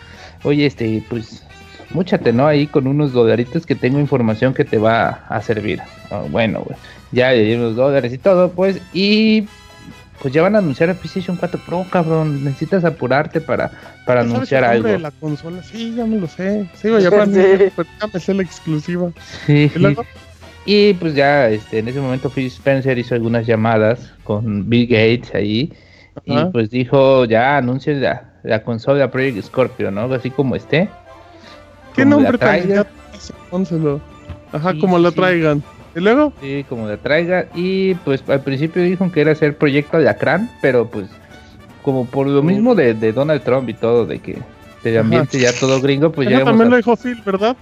Oye, 0.43 0.65
este, 0.65 1.03
pues 1.09 1.43
múchate, 1.91 2.33
¿no? 2.33 2.45
Ahí 2.45 2.67
con 2.67 2.87
unos 2.87 3.13
dolaritos 3.13 3.65
que 3.65 3.75
tengo 3.75 3.99
información 3.99 4.53
que 4.53 4.65
te 4.65 4.77
va 4.77 5.25
a 5.27 5.41
servir. 5.41 5.81
Ah, 6.11 6.23
bueno, 6.29 6.61
güey. 6.61 6.77
Ya 7.15 7.31
le 7.31 7.43
di 7.43 7.55
unos 7.55 7.75
dólares 7.75 8.11
y 8.13 8.17
todo, 8.17 8.51
pues. 8.51 8.81
Y 8.93 9.47
pues 10.21 10.33
ya 10.33 10.41
van 10.41 10.55
a 10.55 10.59
anunciar 10.59 10.89
el 10.89 10.95
PlayStation 10.95 11.37
4 11.37 11.59
Pro, 11.65 11.85
cabrón. 11.89 12.43
Necesitas 12.43 12.83
apurarte 12.83 13.39
para, 13.39 13.71
para 14.05 14.21
anunciar 14.21 14.63
algo. 14.63 14.87
De 14.87 14.99
la 14.99 15.11
consola? 15.11 15.63
Sí, 15.63 15.93
ya 15.95 16.05
me 16.05 16.17
lo 16.17 16.27
sé. 16.27 16.67
Sigo 16.75 16.99
ya 16.99 17.09
para 17.11 17.25
mí, 17.25 17.41
pues, 17.75 17.87
ya 18.13 18.19
sé 18.19 18.33
la 18.33 18.43
exclusiva. 18.43 19.11
Sí. 19.45 19.71
¿Y, 20.65 20.93
pues 20.95 21.15
ya 21.15 21.49
este, 21.49 21.79
en 21.79 21.87
ese 21.87 22.01
momento 22.01 22.29
Phil 22.29 22.47
Spencer 22.47 22.97
hizo 22.97 23.15
algunas 23.15 23.45
llamadas 23.45 24.11
con 24.23 24.67
Bill 24.67 24.87
Gates 24.87 25.33
ahí. 25.33 25.71
Y 26.25 26.45
pues 26.45 26.69
dijo, 26.69 27.25
ya 27.25 27.57
anuncios 27.57 28.01
ya 28.01 28.33
la 28.43 28.63
consola 28.63 29.11
Project 29.11 29.45
Scorpio, 29.45 29.91
¿no? 29.91 30.11
Así 30.13 30.31
como 30.31 30.55
esté. 30.55 30.89
¿Qué 31.95 32.03
nombre 32.03 32.37
traigan? 32.37 32.85
Ajá, 34.51 34.73
como 34.79 34.97
la 34.97 35.11
traigan. 35.11 35.63
¿Y 35.95 35.99
luego? 36.01 36.33
Sí, 36.41 36.65
como 36.67 36.87
la 36.87 36.97
traiga. 36.97 37.47
Y 37.55 37.95
pues 37.95 38.23
al 38.27 38.41
principio 38.41 38.83
dijo 38.83 39.11
que 39.11 39.21
era 39.21 39.31
hacer 39.31 39.57
proyecto 39.57 39.97
de 39.97 40.09
Acran, 40.09 40.49
pero 40.61 40.87
pues 40.87 41.07
como 41.81 42.05
por 42.05 42.27
lo 42.27 42.43
mismo 42.43 42.75
de, 42.75 42.93
de 42.93 43.13
Donald 43.13 43.43
Trump 43.43 43.69
y 43.69 43.73
todo, 43.73 44.05
de 44.05 44.19
que 44.19 44.37
el 44.83 44.97
ambiente 44.97 45.39
ya 45.39 45.51
todo 45.53 45.81
gringo, 45.81 46.11
pues 46.11 46.29
ya. 46.29 46.43
También 46.43 46.69
lo 46.69 46.77
dijo 46.77 46.95
Phil, 46.95 47.21
¿verdad? 47.25 47.55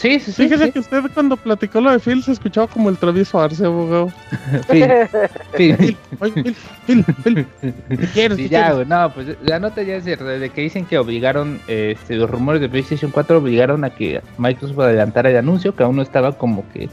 Sí, 0.00 0.18
sí, 0.18 0.32
sí. 0.32 0.44
Fíjese 0.44 0.72
que 0.72 0.78
usted 0.78 1.02
cuando 1.12 1.36
platicó 1.36 1.78
lo 1.78 1.92
de 1.92 1.98
Phil 1.98 2.22
se 2.22 2.32
escuchaba 2.32 2.66
como 2.66 2.88
el 2.88 2.96
travieso 2.96 3.38
Arce, 3.38 3.66
abogado. 3.66 4.10
Phil, 4.70 4.86
Phil, 5.54 5.76
Phil, 6.18 6.56
Phil, 6.86 7.04
Phil, 7.22 7.46
¿Qué 8.14 8.30
sí, 8.36 8.48
ya, 8.48 8.72
güey, 8.72 8.86
no, 8.86 9.12
pues 9.12 9.36
la 9.42 9.60
nota 9.60 9.82
ya 9.82 9.96
es 9.96 10.04
cierta, 10.04 10.24
de 10.24 10.48
que 10.48 10.62
dicen 10.62 10.86
que 10.86 10.96
obligaron, 10.96 11.60
este, 11.68 12.14
los 12.14 12.30
rumores 12.30 12.62
de 12.62 12.70
PlayStation 12.70 13.10
4 13.10 13.36
obligaron 13.36 13.84
a 13.84 13.90
que 13.90 14.22
Microsoft 14.38 14.78
adelantara 14.78 15.28
el 15.28 15.36
anuncio, 15.36 15.76
que 15.76 15.82
aún 15.82 15.96
no 15.96 16.02
estaba 16.02 16.32
como 16.32 16.64
que, 16.72 16.88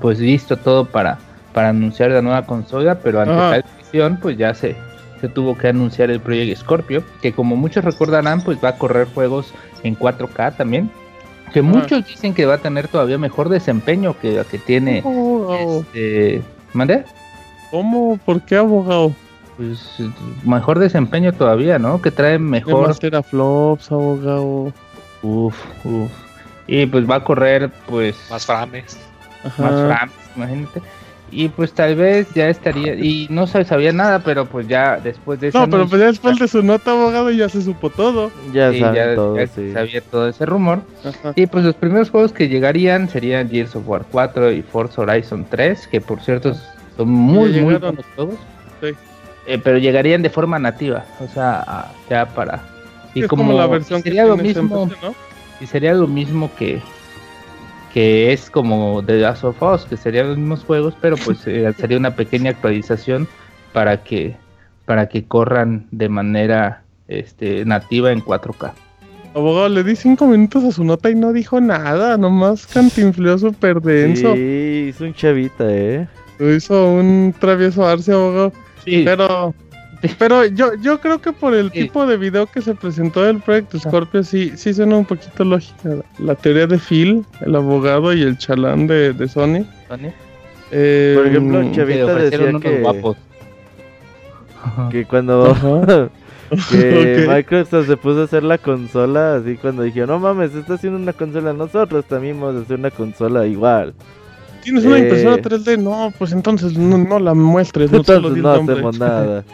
pues 0.00 0.18
listo 0.18 0.56
todo 0.56 0.84
para, 0.84 1.18
para 1.54 1.68
anunciar 1.68 2.10
la 2.10 2.22
nueva 2.22 2.44
consola, 2.44 2.98
pero 2.98 3.20
ante 3.20 3.34
tal 3.34 3.64
decisión, 3.76 4.18
pues 4.20 4.36
ya 4.36 4.52
se, 4.52 4.74
se 5.20 5.28
tuvo 5.28 5.56
que 5.56 5.68
anunciar 5.68 6.10
el 6.10 6.18
Project 6.18 6.58
Scorpio, 6.58 7.04
que 7.22 7.32
como 7.32 7.54
muchos 7.54 7.84
recordarán, 7.84 8.42
pues 8.42 8.58
va 8.62 8.70
a 8.70 8.78
correr 8.78 9.06
juegos 9.14 9.54
en 9.84 9.96
4K 9.96 10.56
también 10.56 10.90
que 11.52 11.62
muchos 11.62 12.06
dicen 12.06 12.34
que 12.34 12.46
va 12.46 12.54
a 12.54 12.58
tener 12.58 12.88
todavía 12.88 13.18
mejor 13.18 13.48
desempeño 13.48 14.18
que 14.18 14.32
la 14.32 14.44
que 14.44 14.58
tiene 14.58 15.02
oh. 15.04 15.82
este 15.90 16.42
¿Mande? 16.72 17.04
¿Cómo? 17.70 18.18
¿Por 18.24 18.42
qué 18.42 18.56
abogado? 18.56 19.12
Pues 19.56 19.96
mejor 20.44 20.78
desempeño 20.78 21.32
todavía, 21.32 21.78
¿no? 21.78 22.00
Que 22.00 22.10
trae 22.10 22.38
mejor 22.38 22.94
flops, 23.24 23.90
abogado. 23.90 24.72
Uf, 25.22 25.56
uf. 25.84 26.10
Y 26.66 26.86
pues 26.86 27.08
va 27.10 27.16
a 27.16 27.24
correr 27.24 27.70
pues 27.88 28.16
más 28.30 28.46
frames. 28.46 28.98
Más 29.42 29.54
frames, 29.56 30.14
imagínate. 30.36 30.82
Y 31.30 31.48
pues 31.48 31.72
tal 31.72 31.94
vez 31.94 32.26
ya 32.34 32.48
estaría, 32.48 32.94
y 32.94 33.26
no 33.28 33.46
se 33.46 33.62
sabía 33.64 33.92
nada, 33.92 34.20
pero 34.20 34.46
pues 34.46 34.66
ya 34.66 34.96
después 34.96 35.38
de 35.40 35.48
eso. 35.48 35.58
No, 35.58 35.68
pero 35.68 35.86
pues 35.86 36.00
ya 36.00 36.06
después 36.06 36.38
de 36.38 36.48
su 36.48 36.62
nota 36.62 36.92
abogado 36.92 37.30
ya 37.30 37.48
se 37.50 37.60
supo 37.60 37.90
todo. 37.90 38.30
Ya, 38.52 38.70
todo, 39.14 39.36
sabía 39.74 40.00
todo 40.00 40.28
ese 40.28 40.46
rumor. 40.46 40.80
Y 41.36 41.46
pues 41.46 41.64
los 41.64 41.74
primeros 41.74 42.08
juegos 42.08 42.32
que 42.32 42.48
llegarían 42.48 43.08
serían 43.10 43.50
Gears 43.50 43.76
of 43.76 43.86
War 43.86 44.06
4 44.10 44.52
y 44.52 44.62
Forza 44.62 45.02
Horizon 45.02 45.46
3, 45.50 45.86
que 45.88 46.00
por 46.00 46.20
cierto 46.20 46.54
son 46.96 47.08
muy, 47.08 47.60
muy 47.60 47.74
buenos 47.74 48.06
juegos. 48.16 48.36
Sí. 48.80 48.88
Eh, 49.46 49.58
pero 49.62 49.78
llegarían 49.78 50.22
de 50.22 50.30
forma 50.30 50.58
nativa, 50.58 51.04
o 51.20 51.28
sea, 51.28 51.90
ya 52.08 52.26
para... 52.26 52.62
Y 53.14 53.22
como, 53.22 53.52
la 53.54 53.66
versión 53.66 54.02
sería 54.02 54.24
lo 54.24 54.36
mismo, 54.36 54.90
Y 55.60 55.66
sería 55.66 55.94
lo 55.94 56.06
mismo 56.06 56.50
que 56.58 56.80
que 57.92 58.32
es 58.32 58.50
como 58.50 59.02
The 59.04 59.18
Last 59.18 59.44
of 59.44 59.62
Us, 59.62 59.84
que 59.84 59.96
serían 59.96 60.28
los 60.28 60.38
mismos 60.38 60.64
juegos, 60.64 60.94
pero 61.00 61.16
pues 61.16 61.46
eh, 61.46 61.72
sería 61.78 61.98
una 61.98 62.14
pequeña 62.14 62.50
actualización 62.50 63.28
para 63.72 64.02
que 64.02 64.36
para 64.84 65.06
que 65.06 65.24
corran 65.24 65.86
de 65.90 66.08
manera 66.08 66.82
este, 67.08 67.66
nativa 67.66 68.10
en 68.10 68.24
4K. 68.24 68.72
Abogado, 69.34 69.68
le 69.68 69.84
di 69.84 69.94
cinco 69.94 70.26
minutos 70.26 70.64
a 70.64 70.72
su 70.72 70.82
nota 70.82 71.10
y 71.10 71.14
no 71.14 71.34
dijo 71.34 71.60
nada, 71.60 72.16
nomás 72.16 72.66
cantinfló 72.66 73.36
súper 73.36 73.82
denso. 73.82 74.34
Sí, 74.34 74.86
hizo 74.88 75.04
un 75.04 75.12
chavita, 75.12 75.64
eh. 75.68 76.08
Hizo 76.40 76.92
un 76.92 77.34
travieso 77.38 77.86
Arce, 77.86 78.12
abogado. 78.12 78.52
Sí. 78.82 79.02
Pero 79.04 79.54
pero 80.18 80.44
yo, 80.46 80.74
yo 80.76 81.00
creo 81.00 81.20
que 81.20 81.32
por 81.32 81.54
el 81.54 81.70
tipo 81.70 82.06
de 82.06 82.16
video 82.16 82.46
que 82.46 82.62
se 82.62 82.74
presentó 82.74 83.22
del 83.22 83.40
proyecto 83.40 83.78
Scorpio, 83.78 84.22
sí, 84.22 84.52
sí 84.56 84.72
suena 84.72 84.96
un 84.96 85.04
poquito 85.04 85.44
lógica. 85.44 85.96
La 86.18 86.34
teoría 86.34 86.66
de 86.66 86.78
Phil, 86.78 87.24
el 87.40 87.56
abogado 87.56 88.12
y 88.12 88.22
el 88.22 88.38
chalán 88.38 88.86
de, 88.86 89.12
de 89.12 89.28
Sony. 89.28 89.66
Eh, 90.70 91.14
por 91.16 91.26
ejemplo, 91.26 91.72
Chavita 91.72 92.14
decía 92.14 92.52
que, 92.60 93.14
que 94.90 95.04
cuando 95.06 96.10
que 96.70 97.26
Microsoft 97.28 97.86
se 97.86 97.96
puso 97.96 98.22
a 98.22 98.24
hacer 98.24 98.42
la 98.42 98.58
consola, 98.58 99.36
así 99.36 99.56
cuando 99.56 99.82
dijeron, 99.82 100.08
no 100.10 100.18
mames, 100.18 100.54
está 100.54 100.74
haciendo 100.74 100.98
una 100.98 101.12
consola, 101.12 101.52
nosotros 101.52 102.04
también 102.06 102.40
vamos 102.40 102.56
a 102.56 102.64
hacer 102.64 102.78
una 102.78 102.90
consola 102.90 103.46
igual. 103.46 103.94
¿Tienes 104.62 104.84
una 104.84 104.98
impresora 104.98 105.36
3D? 105.36 105.74
Eh, 105.74 105.76
no, 105.78 106.12
pues 106.18 106.32
entonces 106.32 106.76
no, 106.76 107.18
la 107.18 107.32
muestres. 107.32 107.90
No, 107.90 108.02
no 108.02 108.50
hacemos 108.50 108.98
nada. 108.98 109.44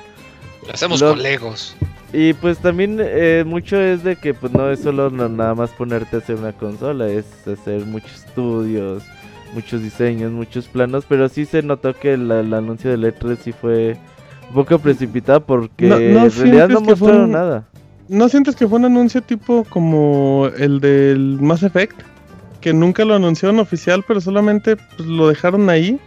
Lo 0.67 0.73
hacemos 0.73 1.03
con 1.03 1.23
Legos. 1.23 1.77
Y 2.13 2.33
pues 2.35 2.59
también 2.59 2.99
eh, 3.01 3.43
mucho 3.45 3.77
es 3.77 4.05
de 4.05 4.15
que 4.15 4.35
pues 4.35 4.53
no 4.53 4.71
es 4.71 4.81
solo 4.81 5.11
nada 5.11 5.55
más 5.57 5.71
ponerte 5.71 6.17
a 6.17 6.19
hacer 6.21 6.37
una 6.37 6.53
consola, 6.53 7.09
es 7.09 7.27
hacer 7.49 7.85
muchos 7.87 8.25
estudios, 8.25 9.03
muchos 9.53 9.83
diseños, 9.83 10.31
muchos 10.31 10.69
planos, 10.69 11.05
pero 11.09 11.29
sí 11.29 11.45
se 11.45 11.63
notó 11.63 11.93
que 11.93 12.15
el 12.15 12.31
anuncio 12.31 12.97
de 12.97 13.13
E3 13.13 13.39
sí 13.43 13.53
fue 13.53 13.97
un 14.49 14.55
poco 14.55 14.79
precipitado 14.79 15.45
porque 15.45 15.89
en 15.89 16.31
realidad 16.31 16.69
no 16.69 16.81
mostraron 16.83 17.33
nada. 17.33 17.65
¿No 18.07 18.29
sientes 18.29 18.55
que 18.55 18.69
fue 18.69 18.79
un 18.79 18.85
anuncio 18.85 19.23
tipo 19.23 19.65
como 19.69 20.49
el 20.57 20.79
del 20.79 21.39
Mass 21.41 21.65
Effect? 21.65 22.01
Que 22.61 22.73
nunca 22.73 23.05
lo 23.05 23.15
anunciaron 23.15 23.59
oficial, 23.59 24.05
pero 24.07 24.21
solamente 24.21 24.77
pues, 24.77 25.09
lo 25.09 25.29
dejaron 25.29 25.69
ahí 25.69 25.99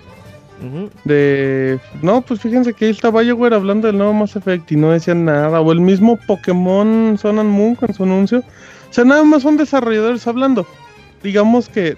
de. 1.03 1.79
No, 2.01 2.21
pues 2.21 2.39
fíjense 2.39 2.73
que 2.73 2.85
ahí 2.85 2.91
está 2.91 3.09
BioWare 3.09 3.55
hablando 3.55 3.87
del 3.87 3.97
nuevo 3.97 4.13
Mass 4.13 4.35
Effect 4.35 4.71
y 4.71 4.75
no 4.75 4.91
decían 4.91 5.25
nada. 5.25 5.61
O 5.61 5.71
el 5.71 5.81
mismo 5.81 6.17
Pokémon 6.27 7.17
Sun 7.17 7.39
and 7.39 7.49
Moon 7.49 7.75
con 7.75 7.93
su 7.93 8.03
anuncio. 8.03 8.39
O 8.39 8.93
sea, 8.93 9.03
nada 9.03 9.23
más 9.23 9.43
son 9.43 9.57
desarrolladores 9.57 10.25
hablando. 10.27 10.65
Digamos 11.21 11.69
que 11.69 11.97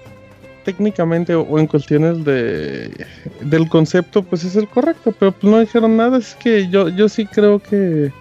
técnicamente 0.66 1.34
o 1.36 1.58
en 1.58 1.68
cuestiones 1.68 2.24
de 2.26 3.06
del 3.42 3.70
concepto 3.70 4.24
pues 4.24 4.44
es 4.44 4.56
el 4.56 4.68
correcto, 4.68 5.14
pero 5.18 5.32
pues 5.32 5.52
no 5.52 5.60
dijeron 5.60 5.98
nada, 5.98 6.18
es 6.18 6.36
que 6.36 6.70
yo 6.70 6.90
yo 6.90 7.10
sí 7.10 7.26
creo 7.26 7.60
que 7.60 8.12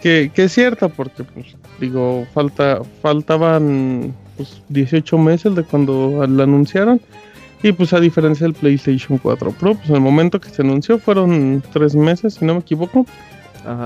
que, 0.00 0.30
es 0.34 0.52
cierto 0.52 0.88
porque 0.88 1.24
pues 1.24 1.46
digo, 1.80 2.26
falta 2.32 2.80
faltaban 3.02 4.14
pues 4.36 4.62
18 4.68 5.18
meses 5.18 5.54
de 5.54 5.64
cuando 5.64 6.24
la 6.26 6.44
anunciaron 6.44 7.00
y 7.62 7.72
pues 7.72 7.92
a 7.92 8.00
diferencia 8.00 8.44
del 8.44 8.54
PlayStation 8.54 9.18
4 9.18 9.52
Pro, 9.52 9.74
pues 9.74 9.88
en 9.88 9.96
el 9.96 10.00
momento 10.00 10.40
que 10.40 10.48
se 10.48 10.62
anunció 10.62 10.98
fueron 10.98 11.62
tres 11.72 11.94
meses, 11.94 12.34
si 12.34 12.44
no 12.44 12.54
me 12.54 12.60
equivoco. 12.60 13.06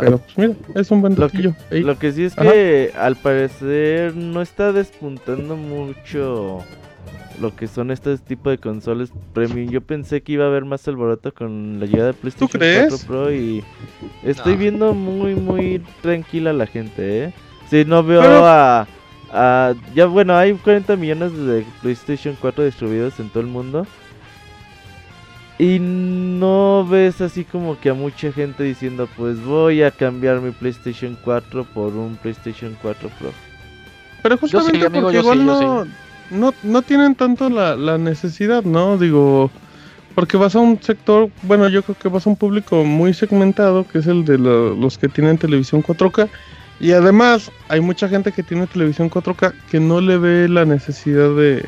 Pero 0.01 0.19
pues 0.19 0.39
mira, 0.39 0.55
es 0.77 0.91
un 0.91 1.01
buen 1.01 1.17
lo 1.19 1.29
que, 1.29 1.53
lo 1.71 1.99
que 1.99 2.13
sí 2.13 2.25
es 2.25 2.37
que 2.37 2.93
al 2.97 3.17
parecer 3.17 4.15
no 4.15 4.41
está 4.41 4.73
despuntando 4.73 5.57
mucho 5.57 6.59
lo 7.41 7.57
que 7.57 7.67
son 7.67 7.91
este 7.91 8.17
tipo 8.19 8.51
de 8.51 8.59
consolas 8.59 9.11
premium. 9.33 9.71
Yo 9.71 9.81
pensé 9.81 10.23
que 10.23 10.33
iba 10.33 10.45
a 10.45 10.49
haber 10.49 10.65
más 10.65 10.87
alboroto 10.87 11.33
con 11.35 11.81
la 11.81 11.87
llegada 11.87 12.09
de 12.09 12.15
PlayStation 12.15 12.61
4 12.61 13.07
Pro 13.09 13.33
y 13.33 13.65
estoy 14.23 14.57
viendo 14.57 14.95
muy 14.95 15.35
muy 15.35 15.83
tranquila 16.01 16.53
la 16.53 16.67
gente, 16.67 17.25
¿eh? 17.25 17.33
Si 17.69 17.85
no 17.85 18.05
veo 18.05 18.45
a 18.45 18.87
Ah, 19.33 19.73
ya 19.95 20.07
bueno, 20.07 20.37
hay 20.37 20.53
40 20.53 20.95
millones 20.97 21.37
de 21.37 21.65
PlayStation 21.81 22.37
4 22.39 22.65
distribuidos 22.65 23.19
en 23.19 23.31
todo 23.31 23.41
el 23.41 23.49
mundo. 23.49 23.87
Y 25.59 25.79
no 25.79 26.87
ves 26.89 27.21
así 27.21 27.45
como 27.45 27.79
que 27.79 27.91
a 27.91 27.95
mucha 27.95 28.33
gente 28.33 28.63
diciendo, 28.63 29.09
pues 29.17 29.43
voy 29.43 29.83
a 29.83 29.91
cambiar 29.91 30.41
mi 30.41 30.51
PlayStation 30.51 31.17
4 31.25 31.65
por 31.65 31.95
un 31.95 32.17
PlayStation 32.17 32.77
4 32.83 33.11
Pro. 33.19 33.31
Pero 34.23 34.39
justamente 34.39 34.91
porque 34.91 35.19
igual 35.19 35.47
no, 35.47 35.87
no, 36.31 36.55
no, 36.63 36.83
tienen 36.83 37.15
tanto 37.15 37.49
la, 37.49 37.77
la, 37.77 37.97
necesidad, 37.97 38.65
¿no? 38.65 38.99
Digo, 38.99 39.51
porque 40.15 40.37
vas 40.37 40.55
a 40.57 40.61
un 40.61 40.81
sector, 40.83 41.31
bueno, 41.43 41.69
yo 41.69 41.83
creo 41.83 41.97
que 41.99 42.09
vas 42.09 42.27
a 42.27 42.31
un 42.31 42.37
público 42.37 42.85
muy 42.85 43.15
segmentado, 43.15 43.87
que 43.87 43.99
es 43.99 44.07
el 44.07 44.25
de 44.25 44.39
los 44.39 44.99
que 44.99 45.09
tienen 45.09 45.39
televisión 45.39 45.83
4K. 45.83 46.29
Y 46.83 46.91
además, 46.91 47.53
hay 47.69 47.81
mucha 47.81 48.09
gente 48.09 48.33
que 48.33 48.43
tiene 48.43 48.67
televisión 48.67 49.09
4K 49.09 49.55
que 49.71 49.79
no 49.79 50.01
le 50.01 50.19
ve 50.19 50.49
la 50.49 50.65
necesidad 50.65 51.33
de 51.37 51.65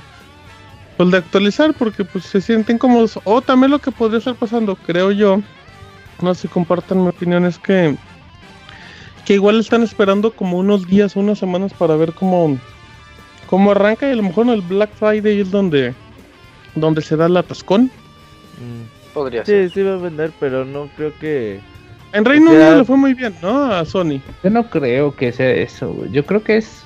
pues 0.96 1.10
de 1.12 1.18
actualizar 1.18 1.72
porque 1.72 2.04
pues 2.04 2.24
se 2.24 2.40
sienten 2.40 2.78
cómodos. 2.78 3.20
O 3.22 3.40
también 3.40 3.70
lo 3.70 3.78
que 3.78 3.92
podría 3.92 4.18
estar 4.18 4.34
pasando, 4.34 4.74
creo 4.74 5.12
yo, 5.12 5.40
no 6.20 6.34
sé 6.34 6.42
si 6.42 6.48
compartan 6.48 7.00
mi 7.00 7.10
opinión, 7.10 7.44
es 7.44 7.60
que 7.60 7.96
que 9.24 9.34
igual 9.34 9.60
están 9.60 9.84
esperando 9.84 10.32
como 10.32 10.58
unos 10.58 10.88
días, 10.88 11.14
unas 11.14 11.38
semanas 11.38 11.72
para 11.72 11.94
ver 11.94 12.12
cómo 12.12 12.58
cómo 13.48 13.70
arranca 13.70 14.08
y 14.08 14.12
a 14.12 14.16
lo 14.16 14.24
mejor 14.24 14.46
en 14.46 14.54
el 14.54 14.62
Black 14.62 14.90
Friday 14.94 15.40
es 15.40 15.50
donde 15.52 15.94
donde 16.74 17.02
se 17.02 17.16
da 17.16 17.28
la 17.28 17.40
atascón. 17.40 17.84
Mm. 17.84 19.14
Podría 19.14 19.44
ser. 19.44 19.68
Sí, 19.68 19.74
sí 19.74 19.82
va 19.82 19.94
a 19.94 19.98
vender, 19.98 20.32
pero 20.40 20.64
no 20.64 20.88
creo 20.96 21.16
que 21.20 21.60
en 22.14 22.24
Reino 22.24 22.52
Unido 22.52 22.78
le 22.78 22.84
fue 22.84 22.96
muy 22.96 23.12
bien, 23.12 23.34
¿no? 23.42 23.64
A 23.72 23.84
Sony. 23.84 24.20
Yo 24.44 24.50
no 24.50 24.70
creo 24.70 25.14
que 25.16 25.32
sea 25.32 25.50
eso, 25.50 26.06
Yo 26.12 26.24
creo 26.24 26.44
que 26.44 26.58
es. 26.58 26.82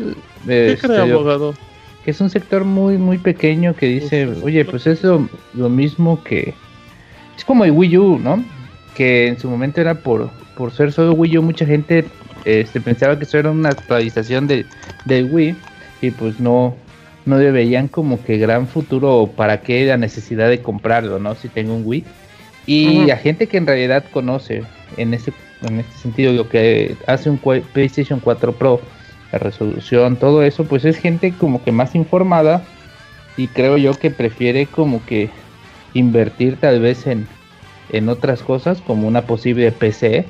¿Qué 0.46 0.72
este, 0.72 0.88
cree, 0.88 1.00
abogado? 1.00 1.54
Que 2.02 2.12
es 2.12 2.20
un 2.22 2.30
sector 2.30 2.64
muy, 2.64 2.96
muy 2.96 3.18
pequeño 3.18 3.76
que 3.76 3.86
dice, 3.86 4.26
oye, 4.42 4.64
pues 4.64 4.86
es 4.86 5.02
lo, 5.04 5.28
mismo 5.68 6.24
que. 6.24 6.54
Es 7.36 7.44
como 7.44 7.66
el 7.66 7.72
Wii 7.72 7.98
U, 7.98 8.18
¿no? 8.18 8.42
Que 8.96 9.28
en 9.28 9.38
su 9.38 9.50
momento 9.50 9.82
era 9.82 9.96
por, 9.96 10.30
por 10.56 10.72
ser 10.72 10.92
solo 10.92 11.12
Wii 11.12 11.38
U, 11.38 11.42
mucha 11.42 11.66
gente 11.66 12.06
este, 12.46 12.80
pensaba 12.80 13.18
que 13.18 13.24
eso 13.24 13.38
era 13.38 13.50
una 13.50 13.68
actualización 13.68 14.46
de, 14.46 14.64
de 15.04 15.24
Wii 15.24 15.56
y 16.00 16.10
pues 16.10 16.40
no, 16.40 16.74
no 17.26 17.36
veían 17.36 17.88
como 17.88 18.24
que 18.24 18.38
gran 18.38 18.66
futuro 18.66 19.30
para 19.36 19.60
qué 19.60 19.84
la 19.84 19.98
necesidad 19.98 20.48
de 20.48 20.62
comprarlo, 20.62 21.18
¿no? 21.18 21.34
Si 21.34 21.48
tengo 21.48 21.74
un 21.74 21.82
Wii. 21.84 22.04
Y 22.64 23.10
a 23.10 23.16
gente 23.16 23.46
que 23.46 23.56
en 23.56 23.66
realidad 23.66 24.04
conoce 24.10 24.62
en 24.96 25.14
este, 25.14 25.32
en 25.62 25.80
este 25.80 25.98
sentido 25.98 26.32
lo 26.32 26.48
que 26.48 26.96
hace 27.06 27.30
un 27.30 27.38
PlayStation 27.38 28.20
4 28.20 28.52
Pro, 28.52 28.80
la 29.32 29.38
resolución, 29.38 30.16
todo 30.16 30.42
eso, 30.42 30.64
pues 30.64 30.84
es 30.84 30.96
gente 30.96 31.32
como 31.32 31.62
que 31.62 31.72
más 31.72 31.94
informada 31.94 32.62
y 33.36 33.48
creo 33.48 33.76
yo 33.76 33.94
que 33.94 34.10
prefiere 34.10 34.66
como 34.66 35.04
que 35.04 35.30
invertir 35.94 36.56
tal 36.56 36.80
vez 36.80 37.06
en, 37.06 37.26
en 37.90 38.08
otras 38.08 38.42
cosas 38.42 38.80
como 38.80 39.06
una 39.06 39.22
posible 39.22 39.70
PC 39.72 40.26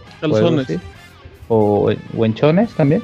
o, 1.49 1.91
o 2.17 2.25
en 2.25 2.35
chones 2.35 2.71
también 2.75 3.03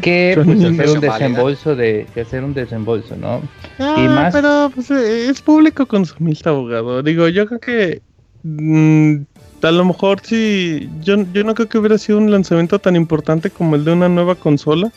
que 0.00 0.32
pues, 0.34 0.64
hacer 0.64 0.88
un 0.88 1.00
desembolso 1.00 1.76
de 1.76 2.06
que 2.14 2.22
hacer 2.22 2.42
un 2.42 2.54
desembolso, 2.54 3.16
¿no? 3.16 3.42
y 3.78 3.82
ah, 3.82 4.12
más... 4.14 4.34
pero 4.34 4.70
pues, 4.74 4.90
eh, 4.90 5.28
es 5.28 5.42
público 5.42 5.86
consumista, 5.86 6.50
abogado. 6.50 7.02
Digo, 7.02 7.28
yo 7.28 7.46
creo 7.46 7.60
que 7.60 8.02
mm, 8.44 9.22
a 9.62 9.70
lo 9.70 9.84
mejor 9.84 10.20
sí, 10.22 10.88
yo, 11.00 11.16
yo 11.32 11.44
no 11.44 11.54
creo 11.54 11.68
que 11.68 11.78
hubiera 11.78 11.98
sido 11.98 12.18
un 12.18 12.30
lanzamiento 12.30 12.78
tan 12.78 12.96
importante 12.96 13.50
como 13.50 13.76
el 13.76 13.84
de 13.84 13.92
una 13.92 14.08
nueva 14.08 14.34
consola, 14.34 14.92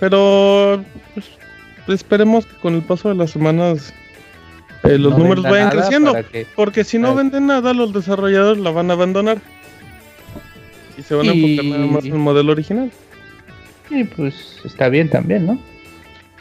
pero 0.00 0.82
pues, 1.14 2.00
esperemos 2.00 2.46
que 2.46 2.56
con 2.56 2.74
el 2.74 2.82
paso 2.82 3.08
de 3.08 3.14
las 3.14 3.30
semanas 3.30 3.92
eh, 4.82 4.98
los 4.98 5.16
números 5.18 5.44
vayan 5.44 5.70
creciendo, 5.70 6.14
porque 6.54 6.84
si 6.84 6.98
no 6.98 7.14
venden 7.14 7.46
nada, 7.46 7.74
los 7.74 7.92
desarrolladores 7.92 8.62
la 8.62 8.70
van 8.70 8.90
a 8.90 8.94
abandonar 8.94 9.38
y 10.96 11.02
se 11.02 11.14
van 11.14 11.28
a 11.28 11.32
enfocar 11.32 11.64
nada 11.64 11.86
más 11.86 12.04
en 12.04 12.12
el 12.12 12.18
modelo 12.18 12.52
original. 12.52 12.90
Y 13.90 14.04
pues 14.04 14.60
está 14.64 14.88
bien 14.88 15.08
también, 15.08 15.46
¿no? 15.46 15.58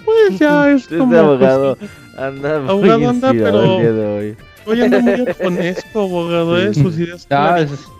Pues 0.03 0.39
ya 0.39 0.71
es 0.71 0.87
como. 0.87 1.05
Este 1.05 1.17
abogado 1.17 1.77
anda 2.17 2.55
abogado 2.57 3.09
anda, 3.09 3.31
pero. 3.31 4.15
hoy. 4.17 4.35
Oye, 4.65 4.83
anda 4.83 4.99
muy 4.99 5.11
esto, 5.67 6.01
abogado, 6.01 6.59
¿eh? 6.59 6.73
Sus 6.73 6.97
ideas 6.97 7.27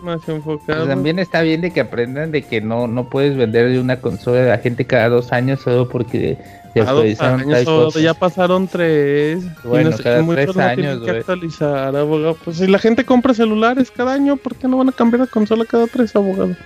más 0.02 0.28
enfocadas. 0.28 0.84
Pues 0.84 0.88
también 0.88 1.18
está 1.18 1.42
bien 1.42 1.60
de 1.60 1.70
que 1.70 1.80
aprendan 1.80 2.32
de 2.32 2.42
que 2.42 2.60
no, 2.60 2.86
no 2.86 3.08
puedes 3.08 3.36
vender 3.36 3.78
una 3.78 4.00
consola 4.00 4.42
a 4.42 4.44
la 4.44 4.58
gente 4.58 4.84
cada 4.84 5.08
dos 5.08 5.32
años 5.32 5.60
solo 5.60 5.88
porque 5.88 6.38
te 6.74 6.80
actualizaron 6.80 7.40
años 7.52 7.94
Ya 7.94 8.14
pasaron 8.14 8.68
tres. 8.68 9.44
Bueno, 9.64 9.90
no 9.90 9.98
cada 9.98 10.26
tres 10.26 10.56
años, 10.56 11.02
que 11.02 11.10
actualizar, 11.10 11.96
abogado. 11.96 12.36
Pues 12.44 12.58
si 12.58 12.66
la 12.66 12.78
gente 12.78 13.04
compra 13.04 13.32
celulares 13.32 13.90
cada 13.90 14.12
año, 14.12 14.36
¿por 14.36 14.56
qué 14.56 14.68
no 14.68 14.76
van 14.76 14.88
a 14.88 14.92
cambiar 14.92 15.22
de 15.22 15.28
consola 15.28 15.64
cada 15.64 15.86
tres, 15.86 16.14
abogado? 16.16 16.56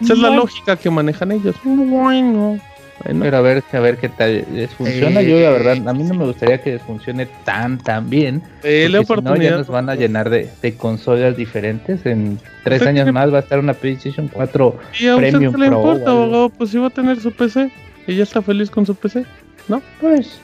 Esa 0.00 0.12
es 0.14 0.18
la 0.18 0.30
lógica 0.30 0.76
que 0.76 0.90
manejan 0.90 1.32
ellos. 1.32 1.54
Bueno. 1.62 2.60
Pero 3.02 3.36
a 3.36 3.40
ver, 3.40 3.62
a 3.72 3.80
ver 3.80 3.98
qué 3.98 4.08
tal 4.08 4.44
les 4.52 4.70
funciona. 4.70 5.20
Yo, 5.22 5.38
la 5.40 5.50
verdad, 5.50 5.88
a 5.88 5.92
mí 5.92 6.04
no 6.04 6.14
me 6.14 6.24
gustaría 6.24 6.60
que 6.60 6.72
les 6.72 6.82
funcione 6.82 7.26
tan, 7.44 7.78
tan 7.78 8.08
bien. 8.08 8.42
Eh, 8.62 8.88
porque 9.06 9.22
si 9.22 9.28
no, 9.28 9.36
ya 9.36 9.56
nos 9.56 9.68
van 9.68 9.90
a 9.90 9.94
llenar 9.94 10.30
de, 10.30 10.48
de 10.62 10.74
consolas 10.74 11.36
diferentes. 11.36 12.06
En 12.06 12.38
tres 12.62 12.82
años 12.82 13.12
más 13.12 13.32
va 13.32 13.38
a 13.38 13.40
estar 13.40 13.58
una 13.58 13.74
PlayStation 13.74 14.28
4 14.28 14.78
¿Y 15.00 15.08
a 15.08 15.16
Premium 15.16 15.46
usted 15.46 15.58
le 15.58 15.66
importa, 15.66 16.10
abogado? 16.10 16.48
Pues 16.50 16.70
si 16.70 16.78
va 16.78 16.86
a 16.86 16.90
tener 16.90 17.20
su 17.20 17.32
PC. 17.32 17.70
Y 18.06 18.16
ya 18.16 18.22
está 18.22 18.42
feliz 18.42 18.70
con 18.70 18.84
su 18.84 18.94
PC, 18.94 19.24
¿no? 19.68 19.80
Pues 20.00 20.38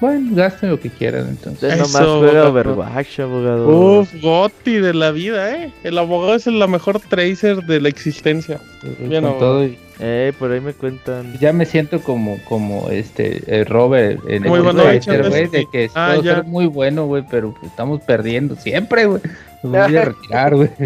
bueno, 0.00 0.36
gasten 0.36 0.70
lo 0.70 0.78
que 0.78 0.90
quieran 0.90 1.28
entonces. 1.28 1.72
Eso, 1.72 1.86
nomás 1.86 2.20
juega 2.20 2.48
Overwatch, 2.48 3.20
abogado. 3.20 3.68
Uf, 3.68 4.14
Gotti 4.22 4.74
de 4.74 4.94
la 4.94 5.10
vida, 5.10 5.56
eh. 5.56 5.72
El 5.82 5.98
abogado 5.98 6.34
es 6.34 6.46
el 6.46 6.66
mejor 6.68 7.00
tracer 7.00 7.64
de 7.64 7.80
la 7.80 7.88
existencia. 7.88 8.60
Bien, 9.00 9.24
todo 9.24 9.68
Eh, 9.98 10.32
por 10.38 10.52
ahí 10.52 10.60
me 10.60 10.72
cuentan. 10.72 11.36
Ya 11.40 11.52
me 11.52 11.66
siento 11.66 12.00
como, 12.00 12.38
como 12.44 12.88
este 12.90 13.42
el 13.46 13.66
Robert 13.66 14.20
en 14.28 14.44
muy 14.44 14.58
el 14.58 14.64
bueno, 14.64 14.82
tracer, 14.82 15.28
güey, 15.28 15.48
de 15.48 15.66
que 15.72 15.90
ah, 15.94 16.16
ser 16.22 16.44
muy 16.44 16.66
bueno, 16.66 17.06
güey, 17.06 17.24
pero 17.28 17.54
estamos 17.62 18.00
perdiendo 18.02 18.54
siempre, 18.54 19.06
güey. 19.06 19.20
Me 19.64 19.84
voy 19.84 19.96
a 19.96 20.04
retirar, 20.04 20.54
güey. 20.54 20.70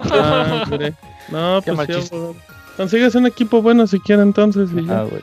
ah, 0.00 0.64
no, 1.30 1.62
pues 1.64 2.08
sí, 2.08 2.16
Consigues 2.76 3.14
un 3.14 3.26
equipo 3.26 3.62
bueno 3.62 3.86
si 3.86 4.00
quieres 4.00 4.24
entonces. 4.24 4.70
Y 4.74 4.86
ya. 4.86 5.00
Ah, 5.00 5.04
güey. 5.04 5.22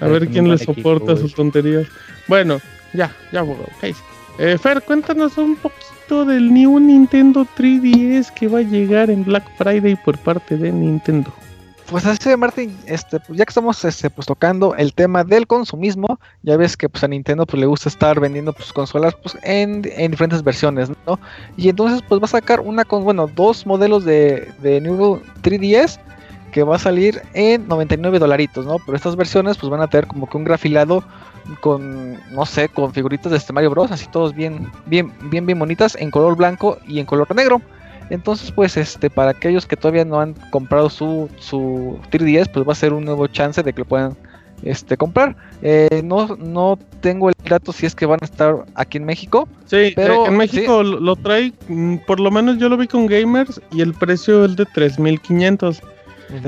A 0.00 0.06
ver 0.06 0.28
quién 0.28 0.48
le 0.48 0.58
soporta 0.58 1.16
sus 1.16 1.34
tonterías. 1.34 1.86
Bueno, 2.28 2.60
ya, 2.92 3.14
ya, 3.32 3.42
okay. 3.42 3.94
eh, 4.38 4.58
Fer, 4.58 4.82
cuéntanos 4.82 5.38
un 5.38 5.56
poquito 5.56 6.24
del 6.24 6.52
New 6.52 6.78
Nintendo 6.78 7.46
3DS 7.56 8.32
que 8.32 8.48
va 8.48 8.58
a 8.58 8.62
llegar 8.62 9.10
en 9.10 9.24
Black 9.24 9.44
Friday 9.56 9.96
por 10.04 10.18
parte 10.18 10.56
de 10.56 10.70
Nintendo. 10.72 11.32
Pues 11.88 12.04
así, 12.04 12.36
Martín, 12.36 12.76
este, 12.86 13.20
pues 13.20 13.38
ya 13.38 13.44
que 13.44 13.50
estamos 13.50 13.84
este, 13.84 14.10
pues, 14.10 14.26
tocando 14.26 14.74
el 14.74 14.92
tema 14.92 15.22
del 15.22 15.46
consumismo, 15.46 16.18
ya 16.42 16.56
ves 16.56 16.76
que 16.76 16.88
pues 16.88 17.04
a 17.04 17.08
Nintendo 17.08 17.46
pues 17.46 17.60
le 17.60 17.66
gusta 17.66 17.88
estar 17.88 18.18
vendiendo 18.18 18.52
pues 18.52 18.72
consolas 18.72 19.14
pues 19.14 19.38
en, 19.44 19.82
diferentes 19.82 20.42
versiones, 20.42 20.90
¿no? 21.06 21.20
Y 21.56 21.68
entonces 21.68 22.02
pues 22.08 22.20
va 22.20 22.24
a 22.24 22.28
sacar 22.28 22.58
una 22.58 22.84
con, 22.84 23.04
bueno, 23.04 23.30
dos 23.32 23.66
modelos 23.66 24.04
de, 24.04 24.52
de 24.62 24.80
New 24.80 25.22
3DS 25.42 26.00
que 26.56 26.62
va 26.62 26.76
a 26.76 26.78
salir 26.78 27.20
en 27.34 27.68
99 27.68 28.18
dolaritos, 28.18 28.64
¿no? 28.64 28.78
Pero 28.78 28.96
estas 28.96 29.14
versiones 29.14 29.58
pues 29.58 29.68
van 29.68 29.82
a 29.82 29.88
tener 29.88 30.06
como 30.06 30.26
que 30.26 30.38
un 30.38 30.44
grafilado 30.44 31.04
con, 31.60 32.14
no 32.32 32.46
sé, 32.46 32.70
con 32.70 32.94
figuritas 32.94 33.30
de 33.30 33.36
este 33.36 33.52
Mario 33.52 33.68
Bros. 33.68 33.92
Así 33.92 34.06
todos 34.10 34.34
bien, 34.34 34.66
bien, 34.86 35.12
bien, 35.24 35.44
bien 35.44 35.58
bonitas 35.58 35.94
en 35.96 36.10
color 36.10 36.34
blanco 36.34 36.78
y 36.88 36.98
en 36.98 37.04
color 37.04 37.36
negro. 37.36 37.60
Entonces, 38.08 38.50
pues, 38.52 38.78
este, 38.78 39.10
para 39.10 39.32
aquellos 39.32 39.66
que 39.66 39.76
todavía 39.76 40.06
no 40.06 40.18
han 40.18 40.32
comprado 40.50 40.88
su, 40.88 41.28
su 41.36 41.98
3DS, 42.10 42.50
pues 42.50 42.66
va 42.66 42.72
a 42.72 42.74
ser 42.74 42.94
un 42.94 43.04
nuevo 43.04 43.26
chance 43.26 43.62
de 43.62 43.74
que 43.74 43.80
lo 43.80 43.84
puedan 43.84 44.16
este, 44.62 44.96
comprar. 44.96 45.36
Eh, 45.60 46.00
no, 46.02 46.38
no 46.38 46.78
tengo 47.02 47.28
el 47.28 47.34
dato 47.46 47.70
si 47.74 47.84
es 47.84 47.94
que 47.94 48.06
van 48.06 48.20
a 48.22 48.24
estar 48.24 48.64
aquí 48.76 48.96
en 48.96 49.04
México. 49.04 49.46
Sí, 49.66 49.92
pero 49.94 50.24
eh, 50.24 50.28
en 50.28 50.38
México 50.38 50.82
lo, 50.82 51.16
trae, 51.16 51.52
mm, 51.68 51.96
por 52.06 52.18
lo 52.18 52.30
menos 52.30 52.56
yo 52.56 52.70
lo 52.70 52.78
vi 52.78 52.86
con 52.86 53.04
Gamers 53.04 53.60
y 53.70 53.82
el 53.82 53.92
precio 53.92 54.46
es 54.46 54.56
de 54.56 54.64
3500. 54.64 55.82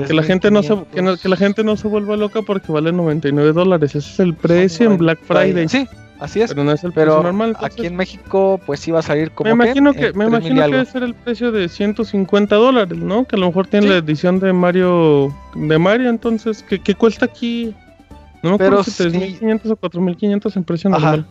Que 0.07 0.13
la, 0.13 0.23
gente 0.23 0.51
no 0.51 0.61
se, 0.61 0.75
que, 0.93 1.29
la 1.29 1.37
gente 1.37 1.63
no 1.63 1.77
se 1.77 1.87
vuelva 1.87 2.17
loca 2.17 2.41
porque 2.41 2.71
vale 2.71 2.91
99 2.91 3.53
dólares. 3.53 3.95
Ese 3.95 4.09
es 4.09 4.19
el 4.19 4.33
precio 4.33 4.91
en 4.91 4.97
Black 4.97 5.19
Friday. 5.23 5.69
Sí, 5.69 5.87
así 6.19 6.41
es. 6.41 6.49
Pero 6.49 6.65
no 6.65 6.73
es 6.73 6.83
el 6.83 6.91
precio 6.91 7.23
normal. 7.23 7.55
Aquí 7.61 7.85
en 7.85 7.95
México, 7.95 8.59
pues 8.65 8.81
sí 8.81 8.91
va 8.91 8.99
a 8.99 9.03
salir 9.03 9.31
como. 9.31 9.47
Me 9.47 9.51
imagino 9.51 9.93
que, 9.93 10.11
me 10.13 10.25
imagino 10.25 10.65
que 10.65 10.71
debe 10.71 10.85
ser 10.85 11.03
el 11.03 11.13
precio 11.13 11.51
de 11.51 11.69
150 11.69 12.55
dólares, 12.55 12.97
¿no? 12.97 13.25
Que 13.25 13.37
a 13.37 13.39
lo 13.39 13.47
mejor 13.47 13.67
tiene 13.67 13.87
la 13.87 13.97
edición 13.97 14.39
de 14.39 14.51
Mario. 14.51 15.33
De 15.55 15.77
Mario, 15.77 16.09
entonces, 16.09 16.63
¿qué, 16.63 16.95
cuesta 16.95 17.25
aquí? 17.25 17.73
No 18.43 18.51
me 18.51 18.55
acuerdo 18.55 18.83
si 18.83 18.91
3.500 18.91 19.71
o 19.71 19.77
4.500 19.77 20.55
en 20.57 20.63
precio 20.63 20.89
normal. 20.89 21.25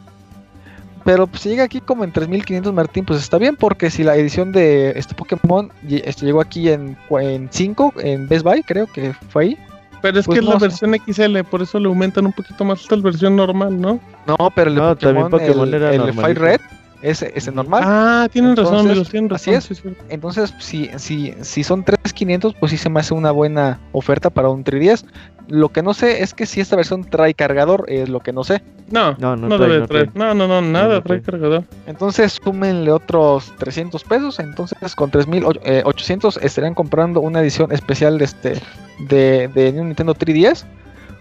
Pero 1.05 1.27
pues, 1.27 1.43
si 1.43 1.51
llega 1.51 1.65
aquí 1.65 1.81
como 1.81 2.05
en 2.05 2.13
3500 2.13 2.73
Martín, 2.73 3.05
pues 3.05 3.21
está 3.21 3.39
bien, 3.39 3.57
porque 3.57 3.91
si 3.91 4.03
la 4.03 4.17
edición 4.17 4.53
de 4.53 4.91
este 4.97 5.15
Pokémon 5.15 5.71
este, 5.89 6.27
llegó 6.27 6.41
aquí 6.41 6.71
en, 6.71 6.97
en 7.11 7.49
5, 7.51 7.95
en 7.99 8.29
Best 8.29 8.45
Buy, 8.45 8.63
creo 8.63 8.87
que 8.87 9.13
fue 9.31 9.45
ahí. 9.45 9.59
Pero 10.01 10.21
es 10.21 10.27
pues 10.27 10.39
que 10.39 10.45
es 10.45 10.49
la 10.49 10.59
versión 10.59 10.95
XL, 10.95 11.41
por 11.51 11.63
eso 11.63 11.79
le 11.81 11.89
aumentan 11.89 12.27
un 12.27 12.33
poquito 12.33 12.65
más 12.65 12.81
esta 12.81 12.97
versión 12.97 13.35
normal, 13.35 13.81
¿no? 13.81 13.99
No, 14.27 14.37
pero 14.55 14.71
el 14.71 14.77
de 14.77 14.81
Pokémon, 14.81 15.31
Pokémon, 15.31 15.75
el, 15.75 15.83
el 15.83 16.13
Fire 16.15 16.39
Red 16.39 16.61
es, 17.03 17.23
es 17.23 17.53
normal. 17.53 17.83
Ah, 17.85 18.29
tienen 18.31 18.57
razón, 18.57 18.87
amigos, 18.87 19.09
tienen 19.09 19.31
razón. 19.31 19.55
Así 19.55 19.73
es. 19.73 19.83
Entonces, 20.09 20.53
si, 20.59 20.91
si, 20.97 21.35
si 21.41 21.65
son 21.65 21.85
3500, 21.85 22.55
pues 22.55 22.71
sí 22.71 22.79
se 22.79 22.91
me 22.91 23.01
hace 23.01 23.15
una 23.15 23.31
buena 23.31 23.79
oferta 23.93 24.31
para 24.31 24.49
un 24.49 24.65
3DS. 24.65 25.05
Lo 25.49 25.71
que 25.71 25.83
no 25.83 25.95
sé 25.95 26.23
es 26.23 26.35
que 26.35 26.45
si 26.45 26.61
esta 26.61 26.77
versión 26.77 27.05
trae 27.05 27.33
cargador, 27.35 27.87
es 27.89 28.09
lo 28.09 28.21
que 28.21 28.33
no 28.33 28.45
sé. 28.45 28.63
No, 28.91 29.17
no, 29.19 29.35
no, 29.35 29.49
no 29.49 29.59
debe 29.59 29.87
traer. 29.87 30.11
No, 30.15 30.35
no, 30.35 30.47
no, 30.47 30.61
nada 30.61 31.03
trae 31.03 31.23
cargador. 31.23 31.65
Entonces, 31.87 32.39
súmenle 32.43 32.91
otros 32.91 33.53
300 33.59 34.05
pesos. 34.05 34.39
Entonces, 34.41 34.95
con 34.95 35.11
3800 35.11 36.37
eh, 36.37 36.41
estarían 36.43 36.75
comprando 36.75 37.21
una 37.21 37.41
edición 37.41 37.73
especial 37.73 38.19
de 38.19 38.25
este 38.25 38.63
de, 39.09 39.49
de 39.49 39.73
Nintendo 39.73 40.15
3DS 40.15 40.65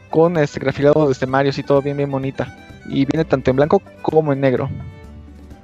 con 0.09 0.37
este 0.37 0.59
grafilado 0.59 1.05
de 1.05 1.11
este 1.11 1.25
Mario 1.25 1.51
y 1.55 1.63
todo 1.63 1.81
bien, 1.81 1.97
bien 1.97 2.11
bonita. 2.11 2.53
Y 2.89 3.05
viene 3.05 3.25
tanto 3.25 3.51
en 3.51 3.57
blanco 3.57 3.81
como 4.01 4.33
en 4.33 4.41
negro. 4.41 4.69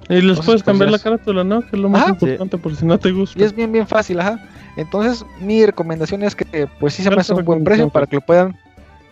Y 0.09 0.21
les 0.21 0.39
puedes 0.41 0.63
cambiar 0.63 0.91
la 0.91 0.99
carátula, 0.99 1.43
¿no? 1.43 1.61
Que 1.61 1.75
es 1.75 1.81
lo 1.81 1.89
más 1.89 2.09
importante 2.09 2.57
por 2.57 2.75
si 2.75 2.85
no 2.85 2.97
te 2.97 3.11
gusta. 3.11 3.39
Y 3.39 3.43
es 3.43 3.55
bien, 3.55 3.71
bien 3.71 3.87
fácil, 3.87 4.19
ajá. 4.19 4.39
Entonces, 4.75 5.25
mi 5.39 5.65
recomendación 5.65 6.23
es 6.23 6.35
que, 6.35 6.67
pues 6.79 6.95
sí 6.95 7.03
se 7.03 7.09
me 7.09 7.17
hace 7.17 7.33
un 7.33 7.45
buen 7.45 7.63
precio 7.63 7.89
para 7.89 8.05
que 8.05 8.17
lo 8.17 8.21
puedan. 8.21 8.57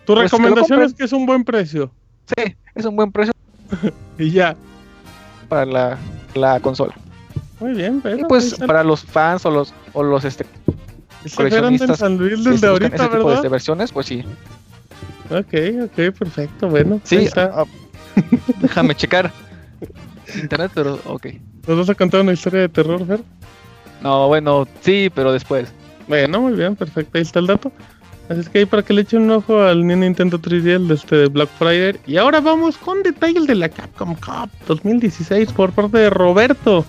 Tu 0.04 0.14
pues, 0.14 0.30
recomendación 0.30 0.82
es 0.82 0.94
que 0.94 1.04
es 1.04 1.12
un 1.12 1.24
buen 1.24 1.44
precio. 1.44 1.90
Sí, 2.36 2.56
es 2.74 2.84
un 2.84 2.96
buen 2.96 3.10
precio. 3.10 3.32
y 4.18 4.30
ya. 4.30 4.56
Para 5.48 5.66
la, 5.66 5.98
la 6.34 6.60
consola. 6.60 6.94
Muy 7.60 7.74
bien, 7.74 8.00
pero. 8.02 8.18
Y 8.18 8.24
pues 8.24 8.54
para 8.54 8.82
los 8.82 9.04
fans 9.04 9.46
o 9.46 9.50
los, 9.50 9.72
o 9.92 10.02
los 10.02 10.24
este, 10.24 10.44
coleccionistas 11.36 11.98
San 11.98 12.18
Luis 12.18 12.42
desde 12.42 12.66
ahorita, 12.66 12.96
ese 12.96 13.08
tipo 13.08 13.40
de 13.40 13.48
versiones, 13.48 13.92
pues 13.92 14.06
sí. 14.06 14.24
Ok, 15.30 15.84
ok, 15.84 16.16
perfecto, 16.18 16.68
bueno. 16.68 17.00
Sí, 17.04 17.28
ah, 17.36 17.64
déjame 18.60 18.94
checar 18.94 19.32
internet, 20.40 20.72
pero 20.74 20.98
ok. 21.04 21.26
¿Nos 21.66 21.78
vas 21.78 21.90
a 21.90 21.94
contar 21.94 22.20
una 22.20 22.32
historia 22.32 22.60
de 22.60 22.68
terror, 22.68 23.06
Fer? 23.06 23.20
No, 24.02 24.28
bueno, 24.28 24.66
sí, 24.80 25.10
pero 25.14 25.32
después. 25.32 25.72
Bueno, 26.08 26.40
muy 26.40 26.54
bien, 26.54 26.74
perfecto, 26.76 27.18
ahí 27.18 27.22
está 27.22 27.38
el 27.38 27.46
dato. 27.46 27.72
Así 28.28 28.40
es 28.40 28.48
que 28.48 28.60
ahí 28.60 28.66
para 28.66 28.82
que 28.82 28.92
le 28.92 29.02
echen 29.02 29.22
un 29.22 29.30
ojo 29.30 29.60
al 29.60 29.86
Nintendo 29.86 30.38
3DS 30.38 30.86
de 30.86 30.94
este 30.94 31.26
Black 31.26 31.50
Friday. 31.58 32.00
Y 32.06 32.16
ahora 32.16 32.40
vamos 32.40 32.78
con 32.78 33.02
detalles 33.02 33.46
de 33.46 33.54
la 33.54 33.68
Capcom 33.68 34.14
Cup 34.14 34.50
2016 34.66 35.52
por 35.52 35.72
parte 35.72 35.98
de 35.98 36.10
Roberto. 36.10 36.84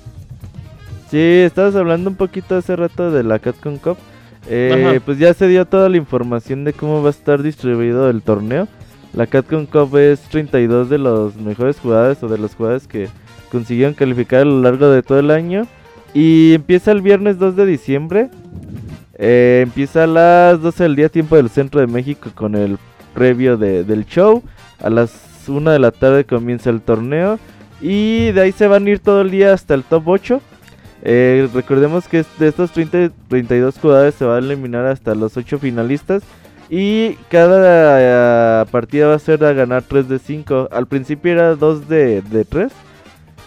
Sí, 1.10 1.20
estabas 1.20 1.76
hablando 1.76 2.10
un 2.10 2.16
poquito 2.16 2.56
hace 2.56 2.76
rato 2.76 3.12
de 3.12 3.24
la 3.24 3.40
Capcom 3.40 3.78
Cup. 3.78 3.98
Eh, 4.48 5.00
pues 5.06 5.18
ya 5.20 5.34
se 5.34 5.48
dio 5.48 5.66
toda 5.66 5.90
la 5.90 5.98
información 5.98 6.64
de 6.64 6.74
cómo 6.74 7.02
va 7.02 7.10
a 7.10 7.12
estar 7.12 7.42
distribuido 7.42 8.10
el 8.10 8.22
torneo. 8.22 8.68
La 9.14 9.28
Capcom 9.28 9.66
Cup 9.66 9.96
es 9.98 10.22
32 10.22 10.90
de 10.90 10.98
los 10.98 11.36
mejores 11.36 11.80
jugadores 11.80 12.22
o 12.24 12.28
de 12.28 12.38
los 12.38 12.56
jugadores 12.56 12.88
que 12.88 13.10
consiguieron 13.54 13.94
calificar 13.94 14.42
a 14.42 14.46
lo 14.46 14.62
largo 14.62 14.90
de 14.90 15.04
todo 15.04 15.20
el 15.20 15.30
año. 15.30 15.68
Y 16.14 16.54
empieza 16.56 16.92
el 16.92 17.02
viernes 17.02 17.38
2 17.38 17.56
de 17.56 17.66
diciembre. 17.68 18.30
Eh, 19.16 19.62
empieza 19.64 20.04
a 20.04 20.08
las 20.08 20.60
12 20.62 20.84
del 20.84 20.96
día, 20.96 21.10
tiempo 21.10 21.36
del 21.36 21.50
centro 21.50 21.80
de 21.80 21.88
México, 21.88 22.32
con 22.34 22.56
el 22.56 22.78
previo 23.14 23.56
del 23.58 24.06
show. 24.08 24.44
A 24.80 24.90
las 24.90 25.48
1 25.48 25.72
de 25.72 25.80
la 25.80 25.92
tarde 25.92 26.26
comienza 26.26 26.72
el 26.72 26.82
torneo. 26.82 27.40
Y 27.80 28.32
de 28.32 28.42
ahí 28.42 28.52
se 28.52 28.68
van 28.68 28.88
a 28.88 28.90
ir 28.90 29.00
todo 29.00 29.22
el 29.22 29.30
día 29.30 29.54
hasta 29.54 29.76
el 29.76 29.84
top 29.84 30.08
8. 30.08 30.42
Eh, 31.04 31.48
recordemos 31.54 32.08
que 32.08 32.26
de 32.40 32.48
estos 32.48 32.72
30, 32.72 33.12
32 33.28 33.78
jugadores 33.78 34.16
se 34.16 34.26
va 34.26 34.38
a 34.38 34.40
eliminar 34.40 34.86
hasta 34.88 35.14
los 35.14 35.38
8 35.38 35.60
finalistas. 35.60 36.24
Y 36.70 37.16
cada 37.30 38.64
eh, 38.64 38.66
partida 38.72 39.08
va 39.08 39.16
a 39.16 39.20
ser 39.20 39.44
a 39.46 39.54
ganar 39.54 39.84
3 39.84 40.10
de 40.10 40.18
5. 40.18 40.70
Al 40.72 40.88
principio 40.88 41.32
era 41.32 41.56
2 41.56 41.88
de, 41.88 42.22
de 42.24 42.46
3. 42.46 42.72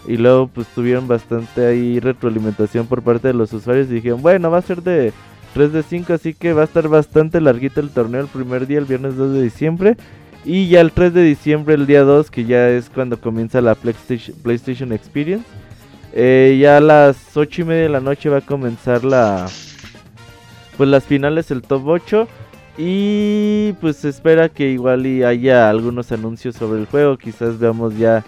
Y 0.05 0.17
luego 0.17 0.47
pues 0.47 0.67
tuvieron 0.67 1.07
bastante 1.07 1.65
ahí 1.65 1.99
retroalimentación 1.99 2.87
por 2.87 3.01
parte 3.01 3.29
de 3.29 3.33
los 3.33 3.51
usuarios 3.53 3.87
y 3.89 3.95
dijeron, 3.95 4.21
bueno, 4.21 4.51
va 4.51 4.59
a 4.59 4.61
ser 4.61 4.81
de 4.81 5.11
3 5.53 5.73
de 5.73 5.83
5, 5.83 6.13
así 6.13 6.33
que 6.33 6.53
va 6.53 6.61
a 6.61 6.65
estar 6.65 6.87
bastante 6.87 7.41
larguito 7.41 7.79
el 7.79 7.89
torneo 7.89 8.21
el 8.21 8.27
primer 8.27 8.67
día, 8.67 8.77
el 8.77 8.85
viernes 8.85 9.15
2 9.15 9.33
de 9.33 9.41
diciembre. 9.41 9.97
Y 10.45 10.69
ya 10.69 10.81
el 10.81 10.91
3 10.91 11.13
de 11.13 11.23
diciembre, 11.23 11.75
el 11.75 11.87
día 11.87 12.03
2, 12.03 12.31
que 12.31 12.45
ya 12.45 12.69
es 12.69 12.89
cuando 12.89 13.19
comienza 13.19 13.59
la 13.59 13.75
PlayStation, 13.75 14.93
Experience. 14.93 15.45
Eh, 16.13 16.57
ya 16.61 16.77
a 16.77 16.79
las 16.79 17.35
8 17.35 17.63
y 17.63 17.65
media 17.65 17.83
de 17.83 17.89
la 17.89 17.99
noche 17.99 18.29
va 18.29 18.37
a 18.37 18.41
comenzar 18.41 19.03
la... 19.03 19.47
Pues 20.77 20.89
las 20.89 21.03
finales, 21.03 21.51
el 21.51 21.63
top 21.63 21.85
8. 21.87 22.27
Y 22.77 23.73
pues 23.81 23.97
se 23.97 24.09
espera 24.09 24.49
que 24.49 24.69
igual 24.69 25.05
y 25.05 25.23
haya 25.23 25.69
algunos 25.69 26.11
anuncios 26.11 26.55
sobre 26.55 26.79
el 26.79 26.85
juego. 26.85 27.17
Quizás 27.17 27.59
veamos 27.59 27.97
ya 27.97 28.23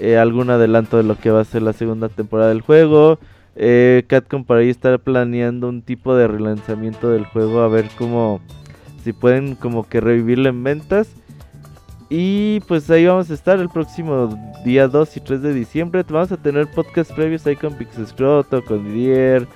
eh, 0.00 0.18
algún 0.18 0.50
adelanto 0.50 0.96
de 0.96 1.02
lo 1.02 1.16
que 1.16 1.30
va 1.30 1.40
a 1.40 1.44
ser 1.44 1.62
la 1.62 1.72
segunda 1.72 2.08
temporada 2.08 2.48
del 2.50 2.60
juego. 2.60 3.18
Eh, 3.54 4.04
Catcom 4.06 4.44
por 4.44 4.56
ahí 4.56 4.70
está 4.70 4.96
planeando 4.98 5.68
un 5.68 5.82
tipo 5.82 6.14
de 6.14 6.26
relanzamiento 6.26 7.10
del 7.10 7.26
juego 7.26 7.60
a 7.60 7.68
ver 7.68 7.88
cómo 7.98 8.40
si 9.04 9.12
pueden 9.12 9.54
como 9.56 9.88
que 9.88 10.00
revivirlo 10.00 10.48
en 10.48 10.62
ventas. 10.62 11.08
Y 12.08 12.60
pues 12.68 12.90
ahí 12.90 13.06
vamos 13.06 13.30
a 13.30 13.34
estar 13.34 13.58
el 13.58 13.70
próximo 13.70 14.38
día 14.64 14.86
2 14.86 15.16
y 15.16 15.20
3 15.20 15.42
de 15.42 15.54
diciembre. 15.54 16.04
Vamos 16.08 16.30
a 16.30 16.36
tener 16.36 16.70
podcast 16.70 17.10
previos 17.12 17.46
ahí 17.46 17.56
con 17.56 17.74
Pixescroto, 17.74 18.62
con 18.64 18.84
Didier 18.84 19.48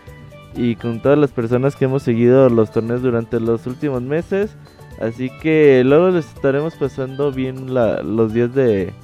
y 0.55 0.75
con 0.77 1.03
todas 1.03 1.19
las 1.19 1.33
personas 1.33 1.77
que 1.77 1.85
hemos 1.85 2.03
seguido 2.03 2.49
los 2.49 2.71
torneos 2.71 3.03
durante 3.03 3.41
los 3.41 3.67
últimos 3.67 4.01
meses. 4.03 4.57
Así 5.01 5.31
que 5.43 5.83
luego 5.85 6.09
les 6.09 6.27
estaremos 6.35 6.75
pasando 6.77 7.31
bien 7.31 7.75
los 7.75 8.33
días 8.33 8.55
de, 8.55 8.95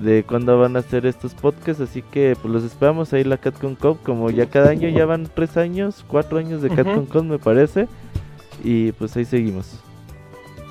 de 0.00 0.24
cuándo 0.24 0.58
van 0.58 0.76
a 0.76 0.80
hacer 0.80 1.06
estos 1.06 1.34
podcasts. 1.34 1.82
Así 1.82 2.02
que 2.02 2.36
pues 2.40 2.52
los 2.52 2.64
esperamos 2.64 3.12
ahí 3.12 3.24
la 3.24 3.36
CatCon 3.36 3.74
Cup. 3.74 3.98
Como 4.02 4.30
ya 4.30 4.46
cada 4.46 4.70
año 4.70 4.88
ya 4.88 5.06
van 5.06 5.28
tres 5.32 5.56
años, 5.56 6.04
cuatro 6.06 6.38
años 6.38 6.62
de 6.62 6.70
CatCon 6.70 7.06
Cup 7.06 7.24
me 7.24 7.38
parece. 7.38 7.88
Y 8.62 8.92
pues 8.92 9.16
ahí 9.16 9.24
seguimos. 9.24 9.80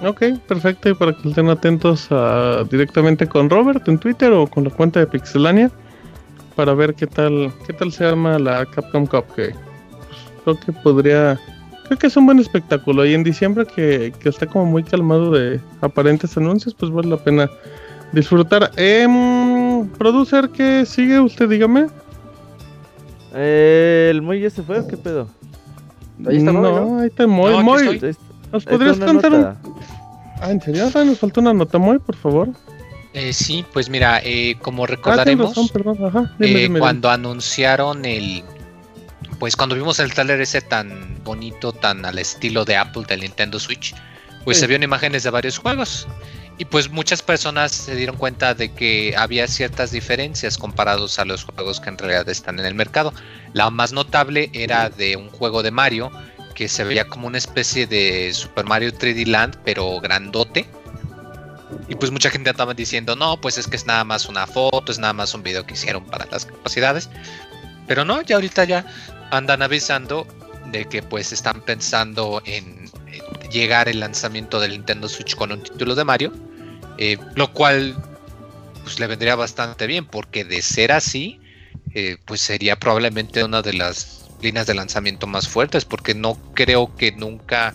Ok, 0.06 0.24
perfecto. 0.48 0.90
Y 0.90 0.94
para 0.94 1.14
que 1.14 1.30
estén 1.30 1.50
atentos 1.50 2.10
directamente 2.70 3.28
con 3.28 3.50
Robert 3.50 3.88
en 3.88 3.98
Twitter 3.98 4.32
o 4.32 4.48
con 4.48 4.66
la 4.66 4.70
cuenta 4.70 5.00
de 5.00 5.08
Pixelania 5.08 5.72
para 6.56 6.74
ver 6.74 6.94
qué 6.94 7.08
tal 7.08 7.52
qué 7.66 7.74
tal 7.74 7.92
se 7.92 8.06
arma 8.06 8.38
la 8.38 8.66
Capcom 8.66 9.06
Cup. 9.06 9.26
Que 9.36 9.54
pues, 10.44 10.58
creo 10.58 10.60
que 10.60 10.72
podría. 10.72 11.40
Creo 11.86 12.00
que 12.00 12.08
es 12.08 12.18
un 12.18 12.26
buen 12.26 12.40
espectáculo. 12.40 13.06
Y 13.06 13.14
en 13.14 13.24
diciembre 13.24 13.66
que, 13.66 14.14
que 14.20 14.30
está 14.30 14.46
como 14.46 14.66
muy 14.66 14.84
calmado 14.84 15.32
de 15.32 15.60
aparentes 15.82 16.36
anuncios, 16.38 16.74
pues 16.74 16.92
vale 16.92 17.10
la 17.10 17.18
pena 17.18 17.50
disfrutar. 18.14 18.72
Eh, 18.78 19.08
producer, 19.98 20.50
¿qué 20.50 20.86
sigue 20.86 21.20
usted? 21.20 21.50
Dígame. 21.50 21.88
Eh, 23.34 24.10
¿El 24.12 24.22
Moy 24.22 24.42
ya 24.42 24.50
se 24.50 24.64
fue 24.64 24.86
qué 24.88 24.96
pedo? 24.96 25.28
Ahí 26.26 26.38
está 26.38 26.52
no, 26.52 27.00
ahí 27.00 27.08
está 27.08 27.28
Moy. 27.28 27.52
No, 27.52 27.64
Moy, 27.64 28.16
¿nos 28.52 28.64
podrías 28.64 28.98
cantar 29.00 29.34
un... 29.34 29.46
Ah, 30.40 30.52
¿en 30.52 30.62
serio? 30.62 30.90
Nos 31.06 31.20
falta 31.20 31.42
una 31.42 31.54
nota, 31.54 31.78
Moy, 31.78 32.00
por 32.00 32.16
favor. 32.16 32.50
Eh, 33.14 33.32
sí, 33.32 33.64
pues 33.74 33.90
mira, 33.90 34.22
eh, 34.24 34.56
como 34.62 34.86
ah, 34.86 34.88
recordaremos, 34.88 35.54
eh, 36.40 36.70
cuando 36.80 37.10
anunciaron 37.12 38.06
el, 38.06 38.44
pues 39.38 39.56
cuando 39.56 39.76
vimos 39.76 40.00
el 40.00 40.12
trailer 40.14 40.42
ese 40.42 40.62
tan 40.62 41.24
bonito, 41.24 41.74
tan 41.74 42.06
al 42.06 42.18
estilo 42.18 42.66
de 42.66 42.76
Apple 42.76 43.04
del 43.08 43.22
Nintendo 43.22 43.60
Switch, 43.60 43.94
pues 44.44 44.60
se 44.60 44.66
vieron 44.66 44.84
imágenes 44.84 45.24
de 45.24 45.30
varios 45.30 45.60
juegos. 45.60 46.08
Y 46.58 46.66
pues 46.66 46.92
muchas 46.92 47.22
personas 47.22 47.72
se 47.72 47.96
dieron 47.96 48.16
cuenta 48.16 48.54
de 48.54 48.72
que 48.72 49.16
había 49.18 49.48
ciertas 49.48 49.92
diferencias 49.92 50.58
comparados 50.58 51.18
a 51.18 51.26
los 51.26 51.46
juegos 51.46 51.80
que 51.80 51.90
en 51.90 51.98
realidad 51.98 52.30
están 52.30 52.60
en 52.60 52.66
el 52.66 52.76
mercado. 52.76 53.12
La 53.54 53.70
más 53.72 53.92
notable 53.92 54.50
era 54.54 54.90
de 54.90 55.16
un 55.16 55.30
juego 55.30 55.64
de 55.64 55.72
Mario 55.72 56.12
que 56.54 56.68
se 56.70 56.84
veía 56.84 57.08
como 57.08 57.28
una 57.28 57.40
especie 57.40 57.88
de 57.88 58.32
Super 58.34 58.66
Mario 58.66 58.92
3D 58.92 59.26
Land, 59.26 59.58
pero 59.66 60.00
grandote. 60.00 60.68
Y 61.88 61.96
pues 61.96 62.12
mucha 62.12 62.30
gente 62.30 62.52
estaba 62.52 62.76
diciendo, 62.76 63.16
no, 63.16 63.42
pues 63.42 63.58
es 63.58 63.68
que 63.68 63.76
es 63.76 63.88
nada 63.88 64.04
más 64.04 64.28
una 64.28 64.46
foto, 64.46 64.92
es 64.92 65.00
nada 65.00 65.14
más 65.14 65.34
un 65.34 65.42
video 65.42 65.66
que 65.66 65.74
hicieron 65.74 66.06
para 66.06 66.28
las 66.28 66.46
capacidades. 66.46 67.10
Pero 67.88 68.06
no, 68.06 68.22
ya 68.22 68.36
ahorita 68.36 68.64
ya 68.66 68.86
andan 69.32 69.64
avisando 69.64 70.28
de 70.72 70.86
que 70.86 71.02
pues 71.02 71.32
están 71.32 71.62
pensando 71.62 72.42
en 72.46 72.90
llegar 73.52 73.90
el 73.90 74.00
lanzamiento 74.00 74.60
del 74.60 74.72
Nintendo 74.72 75.08
Switch 75.08 75.36
con 75.36 75.52
un 75.52 75.62
título 75.62 75.96
de 75.96 76.04
Mario, 76.04 76.34
eh, 76.98 77.18
lo 77.36 77.52
cual 77.54 77.96
pues 78.84 79.00
le 79.00 79.08
vendría 79.08 79.36
bastante 79.36 79.88
bien, 79.88 80.06
porque 80.06 80.44
de 80.44 80.62
ser 80.62 80.92
así, 80.92 81.40
eh, 81.94 82.18
pues 82.26 82.42
sería 82.42 82.78
probablemente 82.78 83.44
una 83.44 83.62
de 83.62 83.74
las 83.74 84.26
líneas 84.42 84.68
de 84.68 84.74
lanzamiento 84.74 85.26
más 85.26 85.48
fuertes, 85.48 85.86
porque 85.86 86.14
no 86.14 86.38
creo 86.54 86.94
que 86.96 87.12
nunca... 87.12 87.74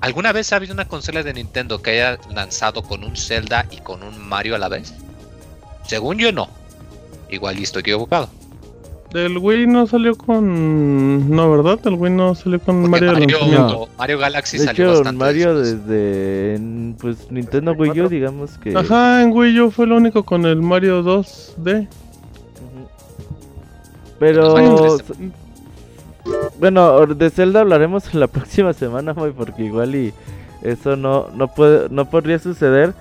¿Alguna 0.00 0.32
vez 0.32 0.52
ha 0.52 0.56
habido 0.56 0.72
una 0.72 0.88
consola 0.88 1.22
de 1.22 1.32
Nintendo 1.32 1.82
que 1.82 1.90
haya 1.92 2.18
lanzado 2.30 2.82
con 2.82 3.04
un 3.04 3.16
Zelda 3.16 3.66
y 3.70 3.78
con 3.78 4.02
un 4.02 4.18
Mario 4.18 4.54
a 4.54 4.58
la 4.58 4.68
vez? 4.68 4.94
Según 5.86 6.18
yo 6.18 6.32
no. 6.32 6.48
Igual 7.30 7.58
y 7.58 7.64
estoy 7.64 7.80
equivocado. 7.80 8.30
El 9.14 9.38
Wii 9.38 9.66
no 9.66 9.86
salió 9.86 10.14
con. 10.16 11.30
No, 11.30 11.50
¿verdad? 11.50 11.80
El 11.84 11.94
Wii 11.94 12.12
no 12.12 12.34
salió 12.34 12.60
con 12.60 12.88
Mario, 12.88 13.12
Mario, 13.12 13.88
Mario 13.98 14.18
Galaxy 14.18 14.58
de 14.58 14.64
salió 14.64 14.84
hecho, 14.84 14.94
bastante 14.98 15.18
Mario 15.18 15.58
desde. 15.58 16.94
pues 17.00 17.30
Nintendo 17.30 17.72
Wii 17.72 18.00
U, 18.02 18.08
digamos 18.08 18.56
que. 18.58 18.76
Ajá, 18.76 19.22
en 19.22 19.32
Wii 19.32 19.60
U 19.60 19.70
fue 19.72 19.86
el 19.86 19.92
único 19.92 20.22
con 20.22 20.46
el 20.46 20.62
Mario 20.62 21.02
2D. 21.02 21.88
Pero. 24.20 24.98
Bueno, 26.60 27.06
de 27.06 27.30
Zelda 27.30 27.60
hablaremos 27.60 28.14
la 28.14 28.28
próxima 28.28 28.72
semana, 28.72 29.14
porque 29.14 29.64
igual 29.64 29.94
y 29.94 30.12
eso 30.62 30.94
no, 30.94 31.28
no, 31.34 31.48
puede, 31.48 31.88
no 31.88 32.08
podría 32.08 32.38
suceder. 32.38 32.94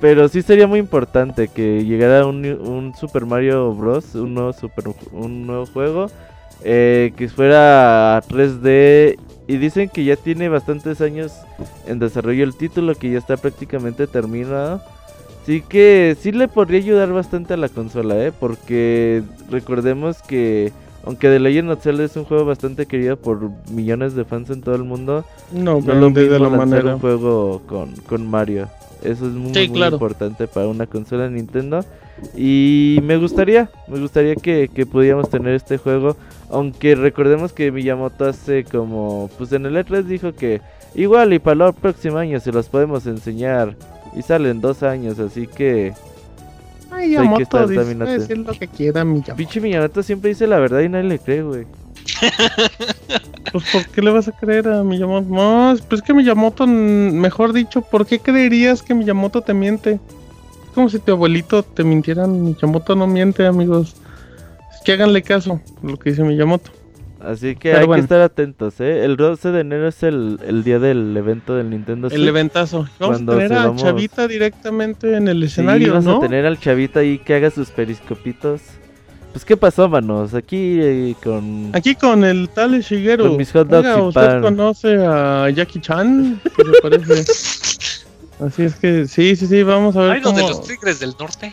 Pero 0.00 0.28
sí 0.28 0.42
sería 0.42 0.66
muy 0.66 0.78
importante 0.78 1.48
que 1.48 1.84
llegara 1.84 2.26
un, 2.26 2.44
un 2.46 2.94
Super 2.94 3.26
Mario 3.26 3.72
Bros. 3.72 4.14
Un 4.14 4.34
nuevo, 4.34 4.52
super, 4.52 4.84
un 5.12 5.46
nuevo 5.46 5.66
juego. 5.66 6.06
Eh, 6.64 7.12
que 7.16 7.28
fuera 7.28 8.22
3D. 8.28 9.18
Y 9.48 9.56
dicen 9.56 9.88
que 9.88 10.04
ya 10.04 10.16
tiene 10.16 10.48
bastantes 10.48 11.00
años 11.00 11.32
en 11.86 11.98
desarrollo 11.98 12.44
el 12.44 12.54
título, 12.54 12.94
que 12.94 13.10
ya 13.10 13.18
está 13.18 13.36
prácticamente 13.36 14.06
terminado. 14.06 14.82
Así 15.42 15.62
que 15.62 16.14
sí 16.20 16.32
le 16.32 16.46
podría 16.46 16.80
ayudar 16.80 17.10
bastante 17.10 17.54
a 17.54 17.56
la 17.56 17.70
consola, 17.70 18.22
¿eh? 18.22 18.32
Porque 18.38 19.22
recordemos 19.50 20.20
que 20.20 20.72
aunque 21.04 21.28
The 21.28 21.40
Legend 21.40 21.70
of 21.70 21.82
Zelda 21.82 22.04
es 22.04 22.16
un 22.16 22.24
juego 22.24 22.44
bastante 22.44 22.84
querido 22.84 23.16
por 23.16 23.50
millones 23.70 24.14
de 24.14 24.26
fans 24.26 24.50
en 24.50 24.60
todo 24.60 24.74
el 24.74 24.84
mundo, 24.84 25.24
no, 25.50 25.80
no 25.80 25.94
lo 25.94 26.10
mismo 26.10 26.34
de 26.34 26.38
la 26.38 26.48
manera. 26.50 26.94
un 26.96 27.00
juego 27.00 27.62
con, 27.66 27.92
con 28.06 28.26
Mario. 28.26 28.68
Eso 29.02 29.26
es 29.26 29.32
muy, 29.32 29.56
importante 29.58 30.48
para 30.48 30.68
una 30.68 30.86
consola 30.86 31.24
de 31.24 31.30
Nintendo. 31.30 31.84
Y 32.36 32.98
me 33.02 33.16
gustaría, 33.16 33.70
me 33.86 34.00
gustaría 34.00 34.34
que, 34.34 34.68
que 34.72 34.86
pudiéramos 34.86 35.30
tener 35.30 35.54
este 35.54 35.78
juego. 35.78 36.16
Aunque 36.50 36.94
recordemos 36.94 37.52
que 37.52 37.70
Miyamoto 37.70 38.24
hace 38.24 38.64
como, 38.64 39.30
pues 39.38 39.52
en 39.52 39.66
el 39.66 39.76
E3 39.76 40.02
dijo 40.02 40.32
que 40.32 40.60
igual 40.94 41.32
y 41.32 41.38
para 41.38 41.68
el 41.68 41.74
próximo 41.74 42.18
año 42.18 42.40
se 42.40 42.52
los 42.52 42.68
podemos 42.68 43.06
enseñar. 43.06 43.76
Y 44.16 44.22
salen 44.22 44.60
dos 44.60 44.82
años, 44.82 45.18
así 45.18 45.46
que... 45.46 45.92
Ay, 46.90 47.08
Miyamoto 47.08 47.36
que 47.36 47.42
estar 47.42 47.68
dice 47.68 48.36
lo 48.36 48.52
que 48.52 48.66
quiera 48.66 49.04
Miyamoto. 49.04 49.36
Pinche 49.36 49.60
Miyamoto 49.60 50.02
siempre 50.02 50.30
dice 50.30 50.46
la 50.46 50.58
verdad 50.58 50.80
y 50.80 50.88
nadie 50.88 51.08
le 51.08 51.18
cree, 51.18 51.42
güey. 51.42 51.66
Pues 53.52 53.64
¿por 53.70 53.86
qué 53.86 54.02
le 54.02 54.10
vas 54.10 54.28
a 54.28 54.32
creer 54.32 54.68
a 54.68 54.82
Miyamoto? 54.82 55.28
No, 55.28 55.74
pues 55.88 56.00
es 56.00 56.06
que 56.06 56.14
Miyamoto, 56.14 56.66
mejor 56.66 57.52
dicho, 57.52 57.82
¿por 57.82 58.06
qué 58.06 58.18
creerías 58.18 58.82
que 58.82 58.94
Miyamoto 58.94 59.42
te 59.42 59.54
miente? 59.54 59.92
Es 59.92 60.74
como 60.74 60.88
si 60.88 60.98
tu 60.98 61.12
abuelito 61.12 61.62
te 61.62 61.84
mintiera. 61.84 62.26
Miyamoto 62.26 62.94
no 62.94 63.06
miente, 63.06 63.46
amigos. 63.46 63.96
Es 64.74 64.80
que 64.84 64.92
háganle 64.92 65.22
caso 65.22 65.60
a 65.82 65.86
lo 65.86 65.98
que 65.98 66.10
dice 66.10 66.22
Miyamoto. 66.22 66.70
Así 67.20 67.56
que 67.56 67.72
hay 67.74 67.86
que 67.88 67.98
estar 67.98 68.20
atentos, 68.20 68.80
¿eh? 68.80 69.04
El 69.04 69.16
12 69.16 69.50
de 69.50 69.60
enero 69.60 69.88
es 69.88 70.02
el, 70.04 70.62
día 70.62 70.78
del 70.78 71.16
evento 71.16 71.56
del 71.56 71.70
Nintendo 71.70 72.08
Switch. 72.08 72.20
El 72.20 72.28
eventazo. 72.28 72.86
Vamos 73.00 73.22
a 73.22 73.26
tener 73.26 73.52
al 73.52 73.74
Chavita 73.74 74.28
directamente 74.28 75.16
en 75.16 75.26
el 75.26 75.42
escenario, 75.42 75.94
vamos 75.94 76.18
a 76.18 76.20
tener 76.20 76.46
al 76.46 76.60
Chavita 76.60 77.00
ahí 77.00 77.18
que 77.18 77.34
haga 77.34 77.50
sus 77.50 77.70
periscopitos. 77.70 78.60
Pues, 79.32 79.44
¿qué 79.44 79.56
pasó, 79.56 79.88
manos? 79.88 80.34
Aquí 80.34 80.78
eh, 80.80 81.14
con... 81.22 81.70
Aquí 81.72 81.94
con 81.94 82.24
el 82.24 82.48
tal 82.48 82.80
Shigeru. 82.80 83.28
Con 83.28 83.36
mis 83.36 83.52
hot 83.52 83.68
dogs 83.68 84.16
¿usted 84.16 84.40
conoce 84.40 84.96
a 85.04 85.50
Jackie 85.50 85.80
Chan? 85.80 86.40
¿Qué 86.56 86.64
le 86.64 86.80
parece? 86.80 87.24
Así 88.44 88.62
es 88.62 88.74
que, 88.76 89.06
sí, 89.06 89.34
sí, 89.36 89.46
sí, 89.46 89.62
vamos 89.62 89.96
a 89.96 90.02
ver 90.02 90.10
¿Hay 90.12 90.22
cómo... 90.22 90.36
de 90.36 90.42
los 90.42 90.62
Tigres 90.62 91.00
del 91.00 91.14
Norte? 91.18 91.52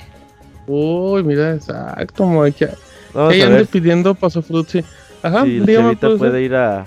Uy, 0.68 1.24
mira, 1.24 1.56
exacto, 1.56 2.14
como 2.16 2.44
que... 2.46 2.70
Vamos 3.14 3.34
a 3.42 3.50
ver. 3.50 3.66
pidiendo 3.68 4.14
paso 4.14 4.42
frutti. 4.42 4.84
Ajá, 5.24 5.44
sí, 5.44 5.58
el 5.58 5.66
Chavita 5.66 6.16
puede 6.18 6.44
ir 6.44 6.56
a... 6.56 6.86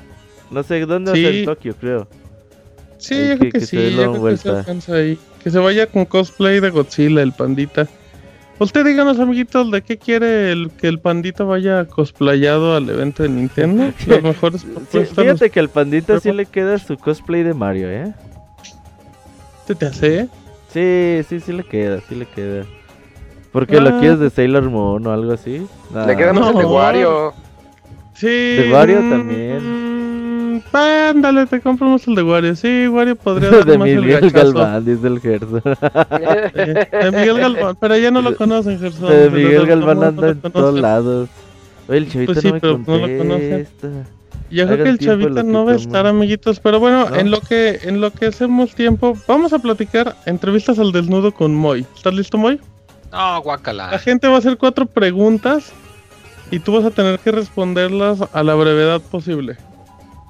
No 0.50 0.62
sé, 0.62 0.80
¿dónde 0.86 1.12
sí. 1.12 1.22
va 1.22 1.28
a 1.28 1.32
ser 1.32 1.44
Tokio, 1.44 1.74
creo? 1.78 2.08
Sí, 2.98 3.28
yo 3.28 3.38
creo 3.38 3.52
que, 3.52 3.60
sí, 3.60 3.94
yo 3.96 4.12
creo 4.12 4.24
que 4.24 4.36
se 4.36 4.48
alcanza 4.50 4.94
ahí. 4.94 5.18
Que 5.42 5.50
se 5.50 5.58
vaya 5.58 5.86
con 5.86 6.04
cosplay 6.04 6.60
de 6.60 6.70
Godzilla, 6.70 7.22
el 7.22 7.32
pandita. 7.32 7.88
Usted 8.58 8.84
díganos, 8.84 9.20
amiguitos, 9.20 9.70
de 9.70 9.82
qué 9.82 9.98
quiere 9.98 10.50
el, 10.50 10.70
que 10.70 10.88
el 10.88 10.98
pandita 10.98 11.44
vaya 11.44 11.84
cosplayado 11.84 12.74
al 12.74 12.90
evento 12.90 13.22
de 13.22 13.28
Nintendo. 13.28 13.92
Los 14.06 14.22
mejores 14.22 14.66
Fíjate 14.90 15.50
que 15.50 15.60
al 15.60 15.68
pandita 15.68 16.18
sí 16.18 16.32
le 16.32 16.46
queda 16.46 16.78
su 16.78 16.96
cosplay 16.96 17.44
de 17.44 17.54
Mario, 17.54 17.88
¿eh? 17.88 18.12
¿Te 19.66 19.74
te 19.74 19.86
hace? 19.86 20.28
Sí, 20.72 21.22
sí, 21.28 21.40
sí 21.40 21.52
le 21.52 21.62
queda, 21.62 22.00
sí 22.08 22.16
le 22.16 22.26
queda. 22.26 22.64
¿Por 23.52 23.66
qué 23.66 23.80
lo 23.80 23.90
ah. 23.90 24.00
quieres 24.00 24.18
de 24.18 24.30
Sailor 24.30 24.68
Moon 24.68 25.06
o 25.06 25.12
algo 25.12 25.32
así? 25.32 25.66
Le 26.06 26.16
queda 26.16 26.32
más 26.32 26.50
el 26.50 26.58
de 26.58 26.64
Wario. 26.64 27.34
Sí. 28.14 28.26
De 28.26 28.70
Wario 28.72 28.98
también. 28.98 29.97
Ándale, 30.72 31.46
te 31.46 31.60
compramos 31.60 32.06
el 32.06 32.14
de 32.14 32.22
Wario. 32.22 32.56
Sí, 32.56 32.88
Wario 32.88 33.16
podría 33.16 33.50
dar 33.50 33.64
de 33.66 33.78
Miguel 33.78 34.30
Galván, 34.30 34.84
dice 34.84 35.06
el 35.06 35.20
Gerson. 35.20 35.62
de 35.62 37.10
Miguel 37.12 37.38
Galván, 37.38 37.76
pero 37.80 37.96
ya 37.96 38.10
no 38.10 38.22
lo 38.22 38.36
conocen, 38.36 38.78
Gerson. 38.78 39.08
De 39.08 39.30
Miguel 39.30 39.66
Galván 39.66 40.04
anda 40.04 40.28
en 40.30 40.40
todos 40.40 40.78
lados. 40.78 41.28
Oye, 41.88 41.98
el 41.98 42.10
chavito 42.10 42.32
pues 42.32 42.42
sí, 42.42 42.48
no 42.48 42.54
me 42.54 42.60
pero 42.60 42.78
no 42.78 42.98
lo 42.98 43.18
conocen. 43.18 43.68
Yo 44.50 44.66
creo 44.66 44.84
que 44.84 44.90
el 44.90 44.98
chavito 44.98 45.42
no 45.42 45.64
va 45.66 45.72
a 45.72 45.76
estar, 45.76 46.06
amiguitos, 46.06 46.60
pero 46.60 46.80
bueno, 46.80 47.14
en 47.14 47.30
lo 47.30 47.40
que 47.40 47.80
en 47.82 48.00
lo 48.00 48.10
que 48.10 48.26
hacemos 48.26 48.74
tiempo, 48.74 49.16
vamos 49.26 49.52
a 49.52 49.58
platicar 49.58 50.16
entrevistas 50.24 50.78
al 50.78 50.92
desnudo 50.92 51.32
con 51.32 51.54
Moy. 51.54 51.84
¿Estás 51.94 52.14
listo, 52.14 52.38
Moy? 52.38 52.58
No, 53.12 53.42
guacala. 53.42 53.90
La 53.90 53.98
gente 53.98 54.26
va 54.26 54.36
a 54.36 54.38
hacer 54.38 54.56
cuatro 54.56 54.86
preguntas 54.86 55.72
y 56.50 56.60
tú 56.60 56.72
vas 56.72 56.84
a 56.84 56.90
tener 56.90 57.18
que 57.18 57.30
responderlas 57.30 58.20
a 58.32 58.42
la 58.42 58.54
brevedad 58.54 59.00
posible. 59.00 59.56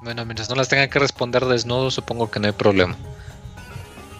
Bueno, 0.02 0.24
mientras 0.24 0.48
no 0.48 0.56
las 0.56 0.68
tengan 0.68 0.88
que 0.88 0.98
responder 0.98 1.44
desnudo, 1.44 1.90
supongo 1.90 2.30
que 2.30 2.40
no 2.40 2.46
hay 2.46 2.52
problema. 2.52 2.96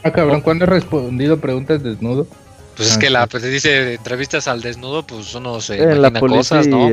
Ah, 0.03 0.13
cabrón, 0.13 0.41
¿cuándo 0.41 0.65
he 0.65 0.69
respondido 0.69 1.39
preguntas 1.39 1.83
desnudo? 1.83 2.27
Pues 2.77 2.93
es 2.93 2.99
que 2.99 3.11
la 3.11 3.27
pues 3.27 3.43
dice 3.43 3.95
entrevistas 3.95 4.47
al 4.47 4.61
desnudo, 4.61 5.03
pues 5.03 5.35
uno 5.35 5.61
se 5.61 5.77
imagina 5.77 6.21
cosas, 6.21 6.67
¿no? 6.69 6.89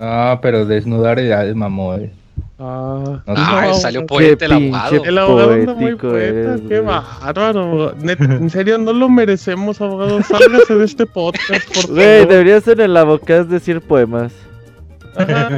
Ah, 0.00 0.40
pero 0.42 0.66
desnudar 0.66 1.22
ya 1.22 1.44
es 1.44 1.54
mamón. 1.54 2.10
Ah, 2.58 3.22
ah 3.24 3.72
salió 3.80 4.04
poeta 4.04 4.46
el 4.46 4.52
abogado. 4.52 5.04
El 5.04 5.18
abogado 5.18 5.52
anda 5.52 5.74
muy 5.74 5.94
poeta, 5.94 6.56
qué 6.68 6.80
bárbaro. 6.80 7.94
en 8.02 8.50
serio, 8.50 8.78
no 8.78 8.92
lo 8.92 9.08
merecemos, 9.08 9.80
abogado. 9.80 10.20
Sálgase 10.24 10.74
de 10.74 10.84
este 10.84 11.06
podcast, 11.06 11.66
por 11.68 11.82
favor. 11.82 11.94
Güey, 11.94 12.26
debería 12.26 12.60
ser 12.60 12.80
el 12.80 12.96
abogado 12.96 13.44
decir 13.44 13.80
poemas. 13.80 14.32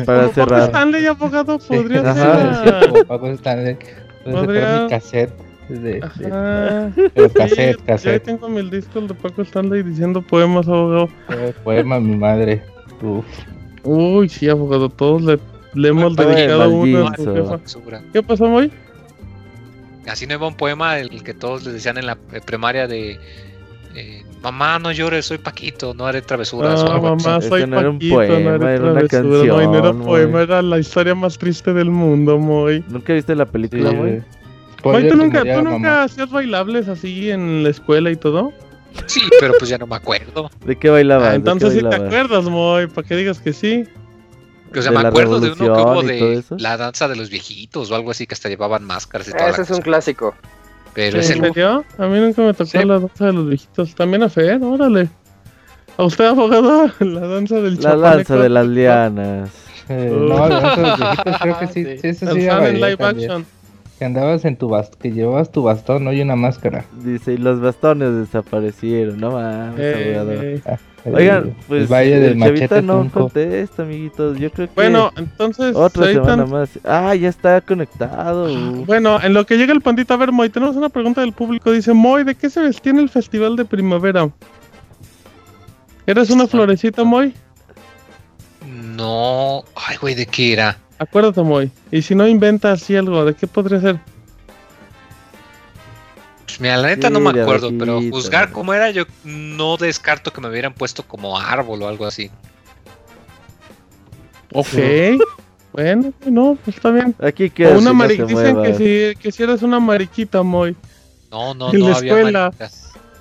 Para 0.06 0.28
cerrar. 0.28 0.48
Paco 0.48 0.64
Stanley, 0.64 1.06
abogado, 1.06 1.58
podría 1.58 2.14
ser. 2.14 3.06
Paco 3.06 3.28
Stanley. 3.28 3.76
Podría 4.24 4.82
mi 4.82 4.88
cassette. 4.88 5.32
De, 5.68 6.04
Pero 7.14 7.32
cassette, 7.32 7.76
sí, 7.78 7.82
cassette. 7.86 8.26
Ya 8.26 8.32
tengo 8.32 8.48
mi 8.48 8.68
disco 8.68 9.00
de 9.00 9.14
Paco 9.14 9.42
Stanley 9.42 9.82
diciendo 9.82 10.20
poemas, 10.20 10.66
abogado. 10.66 11.08
Eh, 11.28 11.54
poema, 11.62 12.00
mi 12.00 12.16
madre. 12.16 12.62
Uf. 13.02 13.24
Uy, 13.84 14.28
sí, 14.28 14.48
abogado, 14.48 14.88
todos 14.88 15.22
le, 15.22 15.38
le 15.74 15.88
hemos 15.88 16.16
dedicado 16.16 16.70
uno. 16.70 17.12
¿Qué 18.12 18.22
pasó, 18.22 18.44
hoy? 18.46 18.72
Así 20.08 20.26
no 20.26 20.34
iba 20.34 20.48
un 20.48 20.56
poema 20.56 20.98
el 20.98 21.22
que 21.22 21.34
todos 21.34 21.64
les 21.64 21.74
decían 21.74 21.98
en 21.98 22.06
la 22.06 22.16
primaria 22.44 22.88
de 22.88 23.20
eh, 23.94 24.24
mamá, 24.42 24.78
no 24.78 24.92
llores, 24.92 25.26
soy 25.26 25.38
Paquito, 25.38 25.94
no 25.94 26.06
haré 26.06 26.22
travesuras. 26.22 26.82
No, 26.84 27.00
mamá, 27.00 27.40
soy 27.40 27.66
Paquito, 27.66 27.66
no 27.66 27.80
era 27.80 27.90
un 27.90 27.98
poema, 27.98 28.58
no 28.58 28.68
era 28.68 28.92
una 28.92 29.00
canción. 29.06 29.46
No, 29.46 29.78
era 29.78 29.92
poema, 29.92 30.42
era 30.42 30.62
la 30.62 30.78
historia 30.78 31.14
más 31.14 31.38
triste 31.38 31.72
del 31.72 31.90
mundo, 31.90 32.38
Moy. 32.38 32.84
¿Nunca 32.88 33.12
viste 33.12 33.34
la 33.34 33.46
película, 33.46 33.92
Moy? 33.92 34.22
Moy, 34.84 35.08
¿tú 35.08 35.16
nunca, 35.16 35.42
¿tú 35.42 35.62
nunca 35.62 36.04
hacías 36.04 36.30
bailables 36.30 36.88
así 36.88 37.30
en 37.30 37.62
la 37.62 37.70
escuela 37.70 38.10
y 38.10 38.16
todo? 38.16 38.52
Sí, 39.06 39.20
pero 39.38 39.54
pues 39.58 39.70
ya 39.70 39.78
no 39.78 39.86
me 39.86 39.96
acuerdo. 39.96 40.50
¿De 40.64 40.76
qué 40.76 40.90
bailaba? 40.90 41.30
Ah, 41.30 41.34
entonces 41.34 41.74
sí 41.74 41.80
te 41.80 41.94
acuerdas, 41.94 42.44
Moy, 42.44 42.86
para 42.88 43.06
que 43.06 43.16
digas 43.16 43.40
que 43.40 43.52
sí. 43.52 43.84
O 44.74 44.82
sea, 44.82 44.92
me 44.92 45.00
acuerdo 45.00 45.40
de 45.40 45.52
uno 45.52 45.74
que 45.74 45.80
hubo 45.82 46.02
de 46.02 46.44
la 46.58 46.76
danza 46.76 47.08
de 47.08 47.16
los 47.16 47.28
viejitos 47.28 47.90
o 47.90 47.94
algo 47.94 48.12
así 48.12 48.26
que 48.26 48.34
hasta 48.34 48.48
llevaban 48.48 48.84
máscaras 48.84 49.28
y 49.28 49.32
todo. 49.32 49.48
Ese 49.48 49.62
es 49.62 49.70
un 49.70 49.80
clásico. 49.80 50.34
Pero 50.94 51.18
el... 51.18 51.24
serio? 51.24 51.84
A 51.98 52.06
mí 52.06 52.18
nunca 52.18 52.42
me 52.42 52.54
tocó 52.54 52.78
la 52.84 52.98
danza 52.98 53.26
de 53.26 53.32
los 53.32 53.48
viejitos. 53.48 53.94
También 53.94 54.22
a 54.22 54.28
Fer, 54.28 54.62
órale. 54.62 55.08
¿A 55.96 56.04
usted, 56.04 56.24
abogado? 56.24 56.90
La 57.00 57.20
danza 57.20 57.56
del 57.56 57.80
La 57.80 57.96
danza 57.96 58.36
de 58.36 58.48
las 58.48 58.66
lianas. 58.66 59.50
Eh, 59.88 60.10
no, 60.10 60.48
la 60.48 60.60
danza 60.60 60.80
de 60.80 60.88
los 60.88 60.98
viejitos 60.98 61.38
creo 61.40 61.58
que 61.58 61.66
sí. 61.66 61.84
sí 62.00 62.08
eso 62.08 62.34
sí 62.34 62.46
en 62.46 62.74
live 62.80 62.96
action. 63.00 63.46
Que 64.00 64.06
andabas 64.06 64.46
en 64.46 64.56
tu 64.56 64.70
bastón, 64.70 64.98
que 64.98 65.12
llevabas 65.12 65.52
tu 65.52 65.62
bastón, 65.62 66.04
no 66.04 66.12
y 66.14 66.22
una 66.22 66.34
máscara. 66.34 66.86
Dice, 67.04 67.34
y 67.34 67.36
los 67.36 67.60
bastones 67.60 68.14
desaparecieron, 68.14 69.20
no 69.20 69.32
mames, 69.32 69.78
eh, 69.78 70.16
abogado. 70.16 71.18
Oigan, 71.18 71.54
pues 71.68 71.82
el 71.82 71.86
Valle 71.86 72.18
del 72.18 72.36
Machete 72.36 72.80
no 72.80 73.10
contesta, 73.10 73.82
amiguitos. 73.82 74.38
Yo 74.38 74.50
creo 74.52 74.68
que 74.68 74.74
Bueno, 74.74 75.12
entonces 75.18 75.76
otra 75.76 76.06
semana 76.06 76.46
más. 76.46 76.70
Ah, 76.82 77.14
ya 77.14 77.28
está 77.28 77.60
conectado. 77.60 78.48
Bueno, 78.86 79.20
en 79.22 79.34
lo 79.34 79.44
que 79.44 79.58
llega 79.58 79.74
el 79.74 79.82
pandito, 79.82 80.14
a 80.14 80.16
ver, 80.16 80.32
Moy, 80.32 80.48
tenemos 80.48 80.76
una 80.76 80.88
pregunta 80.88 81.20
del 81.20 81.34
público. 81.34 81.70
Dice, 81.70 81.92
Moy, 81.92 82.24
¿de 82.24 82.34
qué 82.34 82.48
se 82.48 82.62
vestía 82.62 82.92
en 82.92 83.00
el 83.00 83.10
festival 83.10 83.54
de 83.54 83.66
primavera? 83.66 84.30
¿Eres 86.06 86.30
una 86.30 86.46
florecita, 86.46 87.04
Moy? 87.04 87.34
No, 88.66 89.62
ay, 89.74 89.98
güey, 90.00 90.14
¿de 90.14 90.24
qué 90.24 90.54
era? 90.54 90.78
Acuérdate, 91.00 91.42
Moy. 91.42 91.70
Y 91.90 92.02
si 92.02 92.14
no 92.14 92.28
inventa 92.28 92.72
así 92.72 92.94
algo, 92.94 93.24
¿de 93.24 93.32
qué 93.34 93.46
podría 93.46 93.80
ser? 93.80 93.98
Mira, 96.58 96.76
la 96.76 96.88
neta 96.88 97.08
no 97.08 97.20
me 97.20 97.40
acuerdo, 97.40 97.70
pero 97.78 98.02
juzgar 98.02 98.52
cómo 98.52 98.74
era, 98.74 98.90
yo 98.90 99.04
no 99.24 99.78
descarto 99.78 100.30
que 100.30 100.42
me 100.42 100.50
hubieran 100.50 100.74
puesto 100.74 101.02
como 101.02 101.38
árbol 101.38 101.82
o 101.84 101.88
algo 101.88 102.04
así. 102.04 102.30
Ok. 104.52 104.74
bueno, 105.72 106.12
no, 106.26 106.58
pues 106.62 106.76
está 106.76 106.90
bien. 106.90 107.14
Aquí 107.18 107.50
una 107.64 108.06
Dicen 108.06 108.62
que 108.62 108.74
si, 108.74 109.18
que 109.22 109.32
si 109.32 109.42
eres 109.42 109.62
una 109.62 109.80
mariquita, 109.80 110.42
Moy. 110.42 110.76
No, 111.30 111.54
no, 111.54 111.72
en 111.72 111.80
no 111.80 111.88
la 111.88 111.96
había 111.96 112.12
escuela. 112.12 112.52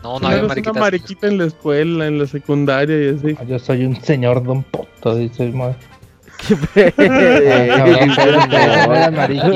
No, 0.03 0.19
no 0.19 0.27
había 0.27 0.43
mariquitas. 0.43 0.71
una 0.73 0.81
mariquita 0.81 1.27
en 1.27 1.37
la 1.37 1.45
escuela, 1.45 2.07
en 2.07 2.19
la 2.19 2.27
secundaria 2.27 3.05
y 3.05 3.15
así. 3.15 3.37
Ah, 3.39 3.45
yo 3.45 3.57
soy 3.57 3.85
un 3.85 4.03
señor 4.03 4.43
don 4.43 4.63
Poto, 4.63 5.15
dice 5.15 5.47
Moy. 5.47 5.73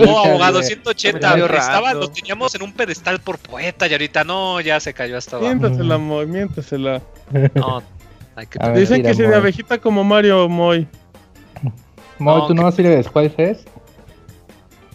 No, 0.06 0.20
abogado, 0.20 0.62
180. 0.62 1.36
Estaba, 1.46 1.94
lo 1.94 2.10
teníamos 2.10 2.54
en 2.56 2.64
un 2.64 2.74
pedestal 2.74 3.20
por 3.20 3.38
poeta 3.40 3.88
y 3.88 3.94
ahorita 3.94 4.24
no, 4.24 4.60
ya 4.62 4.80
se 4.80 4.94
cayó 4.94 5.18
hasta 5.18 5.38
abajo. 5.38 5.56
Miéntasela, 5.56 5.98
Moy, 5.98 6.26
miéntasela. 6.28 7.02
No, 7.56 7.82
hay 8.36 8.48
que 8.48 8.60
Dicen 8.80 9.04
que 9.04 9.14
si 9.14 9.22
de 9.22 9.36
abejita 9.36 9.78
como 9.78 10.04
Mario, 10.04 10.50
Moy. 10.50 10.88
Moy, 12.20 12.42
¿tú 12.48 12.54
no 12.54 12.64
vas 12.64 12.78
a 12.78 12.82
ir 12.82 12.88
a 12.88 13.04
Squad 13.04 13.32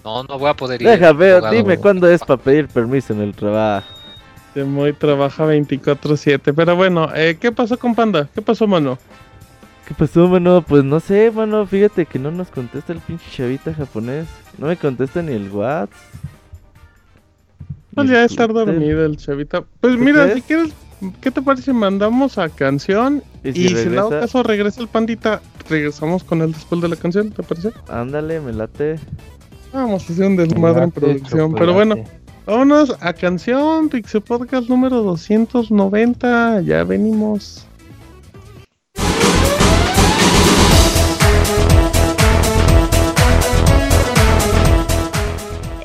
No, 0.04 0.22
no 0.24 0.38
voy 0.38 0.50
a 0.50 0.54
poder 0.54 0.82
ir. 0.82 0.88
Deja, 0.88 1.12
veo, 1.12 1.50
dime 1.50 1.78
cuándo 1.78 2.08
es 2.08 2.20
para 2.20 2.40
pedir 2.40 2.68
permiso 2.68 3.12
en 3.12 3.22
el 3.22 3.34
trabajo. 3.34 3.86
Moy 4.54 4.92
trabaja 4.92 5.46
24-7. 5.46 6.52
Pero 6.54 6.76
bueno, 6.76 7.08
eh, 7.14 7.36
¿qué 7.40 7.52
pasó 7.52 7.78
con 7.78 7.94
Panda? 7.94 8.28
¿Qué 8.34 8.42
pasó, 8.42 8.66
mano? 8.66 8.98
¿Qué 9.88 9.94
pasó, 9.94 10.28
mano? 10.28 10.60
Pues 10.60 10.84
no 10.84 11.00
sé, 11.00 11.30
mano. 11.30 11.64
Fíjate 11.64 12.04
que 12.04 12.18
no 12.18 12.30
nos 12.30 12.50
contesta 12.50 12.92
el 12.92 12.98
pinche 12.98 13.24
chavita 13.30 13.72
japonés. 13.72 14.26
No 14.58 14.66
me 14.66 14.76
contesta 14.76 15.22
ni 15.22 15.32
el 15.32 15.50
WhatsApp. 15.50 15.90
No, 17.96 18.04
ya 18.04 18.22
estar 18.22 18.52
dormido 18.52 19.06
el 19.06 19.16
chavita. 19.16 19.64
Pues 19.80 19.96
mira, 19.96 20.34
si 20.34 20.42
quieres, 20.42 20.74
¿qué 21.22 21.30
te 21.30 21.40
parece 21.40 21.72
mandamos 21.72 22.36
a 22.36 22.50
canción? 22.50 23.22
Y 23.42 23.52
si, 23.54 23.66
en 23.68 23.94
dado 23.94 24.10
caso 24.10 24.42
regresa 24.42 24.82
el 24.82 24.88
pandita, 24.88 25.40
regresamos 25.70 26.22
con 26.22 26.42
él 26.42 26.52
después 26.52 26.82
de 26.82 26.88
la 26.88 26.96
canción, 26.96 27.30
¿te 27.30 27.42
parece? 27.42 27.72
Ándale, 27.88 28.42
me 28.42 28.52
late. 28.52 29.00
Vamos 29.72 30.06
a 30.06 30.12
hacer 30.12 30.26
un 30.26 30.36
desmadre 30.36 30.84
en 30.84 30.90
producción, 30.90 31.54
pero 31.54 31.72
bueno. 31.72 31.96
Vámonos 32.44 32.94
a 33.00 33.14
canción, 33.14 33.88
Pixel 33.88 34.20
Podcast 34.20 34.68
número 34.68 35.02
290. 35.02 36.60
Ya 36.60 36.84
venimos. 36.84 37.67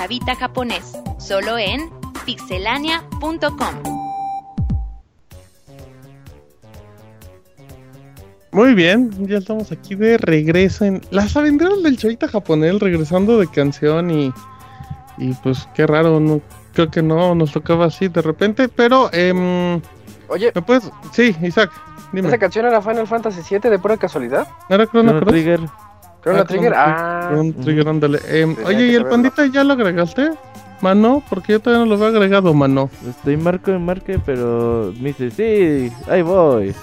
chavita 0.00 0.34
japonés, 0.34 0.96
solo 1.18 1.58
en 1.58 1.90
pixelania.com. 2.24 3.74
Muy 8.50 8.72
bien, 8.72 9.10
ya 9.26 9.36
estamos 9.36 9.70
aquí 9.72 9.94
de 9.96 10.16
regreso 10.16 10.86
en 10.86 11.02
las 11.10 11.36
aventuras 11.36 11.82
del 11.82 11.98
chavita 11.98 12.28
japonés, 12.28 12.80
regresando 12.80 13.36
de 13.36 13.46
canción 13.48 14.10
y, 14.10 14.32
y 15.18 15.34
pues 15.42 15.68
qué 15.74 15.86
raro, 15.86 16.18
no 16.18 16.40
creo 16.72 16.90
que 16.90 17.02
no 17.02 17.34
nos 17.34 17.52
tocaba 17.52 17.84
así 17.84 18.08
de 18.08 18.22
repente, 18.22 18.70
pero 18.70 19.10
eh, 19.12 19.82
Oye, 20.28 20.50
¿me 20.54 20.62
puedes? 20.62 20.90
Sí, 21.12 21.36
Isaac, 21.42 21.72
dime. 22.14 22.28
¿Esa 22.28 22.38
canción 22.38 22.64
era 22.64 22.80
Final 22.80 23.06
Fantasy 23.06 23.42
VII 23.50 23.68
de 23.68 23.78
pura 23.78 23.98
casualidad? 23.98 24.48
¿Era 24.70 24.86
Chrono 24.86 25.20
Trigger? 25.20 25.60
Chrono 26.22 26.44
Trigger, 26.44 26.74
ah. 26.74 27.28
Chrono 27.30 27.52
Trigger, 27.54 27.88
ándale. 27.88 28.18
Eh, 28.26 28.56
oye, 28.66 28.88
¿y 28.88 28.94
el 28.94 29.06
pandita 29.06 29.46
ya 29.46 29.64
lo 29.64 29.72
agregaste? 29.72 30.30
Mano, 30.80 31.22
porque 31.28 31.52
yo 31.52 31.60
todavía 31.60 31.84
no 31.84 31.96
lo 31.96 32.02
he 32.04 32.08
agregado, 32.08 32.54
mano. 32.54 32.90
Estoy 33.08 33.36
marco 33.36 33.70
en 33.70 33.84
marque, 33.84 34.18
pero 34.24 34.92
me 34.98 35.12
dice, 35.12 35.30
sí, 35.30 35.92
ahí 36.10 36.22
voy. 36.22 36.74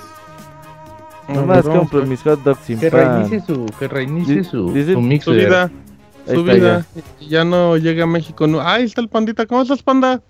Nomás 1.28 1.66
compro 1.66 2.06
mis 2.06 2.22
hot 2.22 2.42
dogs 2.44 2.60
sin 2.64 2.80
que 2.80 2.90
pan. 2.90 3.24
Reinicie 3.24 3.42
su, 3.42 3.66
que 3.78 3.88
reinicie 3.88 4.44
su, 4.44 4.72
Dice- 4.72 4.94
su 4.94 5.02
mixer. 5.02 5.34
Su 5.34 5.40
vida, 5.40 5.72
su 6.26 6.44
vida. 6.44 6.86
Ya 7.28 7.44
no 7.44 7.76
llega 7.76 8.04
a 8.04 8.08
México. 8.08 8.48
No. 8.48 8.62
Ahí 8.62 8.84
está 8.84 9.02
el 9.02 9.10
pandita. 9.10 9.46
¿Cómo 9.46 9.62
estás, 9.64 9.84
panda? 9.84 10.22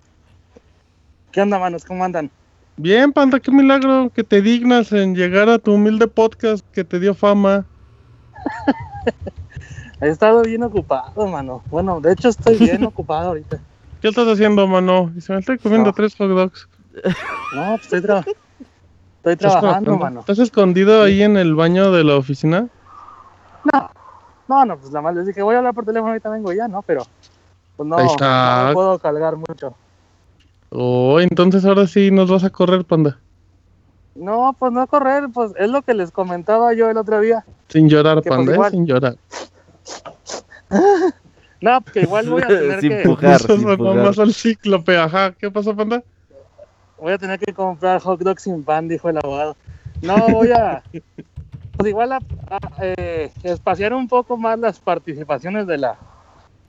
¿Qué 1.31 1.41
onda, 1.41 1.59
manos? 1.59 1.85
¿Cómo 1.85 2.03
andan? 2.03 2.31
Bien, 2.77 3.11
panda, 3.11 3.39
qué 3.39 3.51
milagro 3.51 4.11
que 4.15 4.23
te 4.23 4.41
dignas 4.41 4.91
en 4.91 5.15
llegar 5.15 5.49
a 5.49 5.59
tu 5.59 5.73
humilde 5.73 6.07
podcast 6.07 6.65
que 6.71 6.83
te 6.83 6.99
dio 6.99 7.13
fama. 7.13 7.65
He 9.99 10.09
estado 10.09 10.43
bien 10.43 10.63
ocupado, 10.63 11.25
mano. 11.27 11.63
Bueno, 11.69 11.99
de 11.99 12.13
hecho 12.13 12.29
estoy 12.29 12.57
bien 12.57 12.83
ocupado 12.85 13.29
ahorita. 13.29 13.59
¿Qué 13.99 14.09
estás 14.09 14.27
haciendo, 14.27 14.67
mano? 14.67 15.09
Dice, 15.13 15.33
me 15.33 15.39
estoy 15.39 15.57
comiendo 15.57 15.89
No. 15.89 15.93
tres 15.93 16.15
hot 16.15 16.29
dogs. 16.29 16.67
No, 17.55 17.77
pues 17.77 17.83
estoy, 17.83 18.01
tra- 18.01 18.19
estoy 18.25 19.33
¿Estás 19.33 19.37
trabajando, 19.37 19.61
trabajando? 19.61 19.97
mano. 19.97 20.19
¿Estás 20.21 20.39
escondido 20.39 21.01
ahí 21.01 21.23
en 21.23 21.35
el 21.37 21.55
baño 21.55 21.91
de 21.91 22.03
la 22.03 22.15
oficina? 22.15 22.67
No, 23.73 23.89
no, 24.47 24.65
no, 24.65 24.77
pues 24.77 24.91
nada 24.91 25.01
más 25.01 25.15
les 25.15 25.25
dije, 25.27 25.41
voy 25.41 25.55
a 25.55 25.57
hablar 25.57 25.73
por 25.73 25.85
teléfono, 25.85 26.11
ahorita 26.11 26.29
vengo 26.29 26.53
ya, 26.53 26.67
¿no? 26.67 26.81
Pero, 26.83 27.03
pues 27.75 27.89
no, 27.89 27.97
Ahí 27.97 28.05
está. 28.05 28.61
no 28.61 28.67
me 28.67 28.73
puedo 28.73 28.99
cargar 28.99 29.35
mucho. 29.35 29.75
Oh, 30.69 31.19
entonces 31.19 31.65
ahora 31.65 31.87
sí 31.87 32.11
nos 32.11 32.29
vas 32.29 32.43
a 32.43 32.49
correr, 32.49 32.85
panda. 32.85 33.19
No, 34.17 34.55
pues 34.57 34.71
no 34.71 34.87
correr, 34.87 35.29
pues 35.33 35.51
es 35.57 35.69
lo 35.69 35.81
que 35.81 35.93
les 35.93 36.11
comentaba 36.11 36.73
yo 36.73 36.89
el 36.89 36.97
otro 36.97 37.19
día. 37.19 37.45
Sin 37.67 37.87
llorar, 37.87 38.21
Que 38.21 38.29
pues 38.29 38.37
panda, 38.37 38.67
¿eh? 38.67 38.71
sin 38.71 38.85
llorar. 38.85 39.15
No, 41.59 41.81
que 41.81 42.01
igual 42.01 42.29
voy 42.29 42.43
a 42.43 42.47
tener 42.47 42.81
Sin 42.81 42.89
que, 42.91 43.03
sin 43.47 43.95
más 43.95 44.19
al 44.19 44.31
cíclope, 44.31 44.95
ajá. 44.95 45.31
¿Qué 45.31 45.49
pasó, 45.49 45.75
panda? 45.75 46.03
voy 46.99 47.13
a 47.13 47.17
tener 47.17 47.39
que 47.39 47.53
comprar 47.53 48.01
hot 48.01 48.19
dogs 48.21 48.43
sin 48.43 48.63
pan, 48.63 48.87
dijo 48.87 49.09
el 49.09 49.17
abogado. 49.17 49.55
No, 50.01 50.15
voy 50.29 50.51
a, 50.51 50.83
pues 51.77 51.89
igual 51.89 52.11
a, 52.11 52.17
a, 52.49 52.59
eh, 52.79 53.31
espaciar 53.43 53.93
un 53.93 54.07
poco 54.07 54.37
más 54.37 54.59
las 54.59 54.79
participaciones 54.79 55.67
de 55.67 55.77
la, 55.77 55.97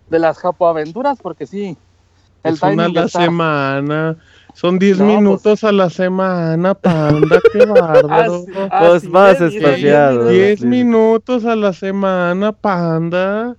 de 0.09 0.19
las 0.19 0.39
japoaventuras, 0.39 1.19
porque 1.21 1.47
sí, 1.47 1.77
es 2.45 2.62
una 2.62 2.86
a 2.86 2.89
la 2.89 3.09
semana. 3.09 4.16
Son 4.55 4.78
10 4.78 4.99
pues 4.99 5.09
minutos 5.09 5.62
a 5.62 5.70
la 5.70 5.89
semana, 5.89 6.74
panda, 6.74 7.39
qué 7.53 7.64
bárbaro. 7.66 8.45
pues 8.80 9.05
más 9.09 9.41
espaciado. 9.41 10.28
10 10.28 10.64
minutos 10.64 11.45
a 11.45 11.55
la 11.55 11.72
semana, 11.72 12.51
panda. 12.53 13.57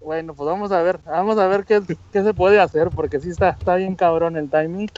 Bueno, 0.00 0.34
pues 0.34 0.46
vamos 0.46 0.70
a 0.72 0.82
ver, 0.82 0.98
vamos 1.06 1.38
a 1.38 1.46
ver 1.46 1.64
qué, 1.64 1.80
qué 2.12 2.22
se 2.22 2.34
puede 2.34 2.60
hacer, 2.60 2.90
porque 2.90 3.18
sí 3.20 3.30
está, 3.30 3.50
está 3.50 3.76
bien 3.76 3.94
cabrón 3.94 4.36
el 4.36 4.50
timing. 4.50 4.90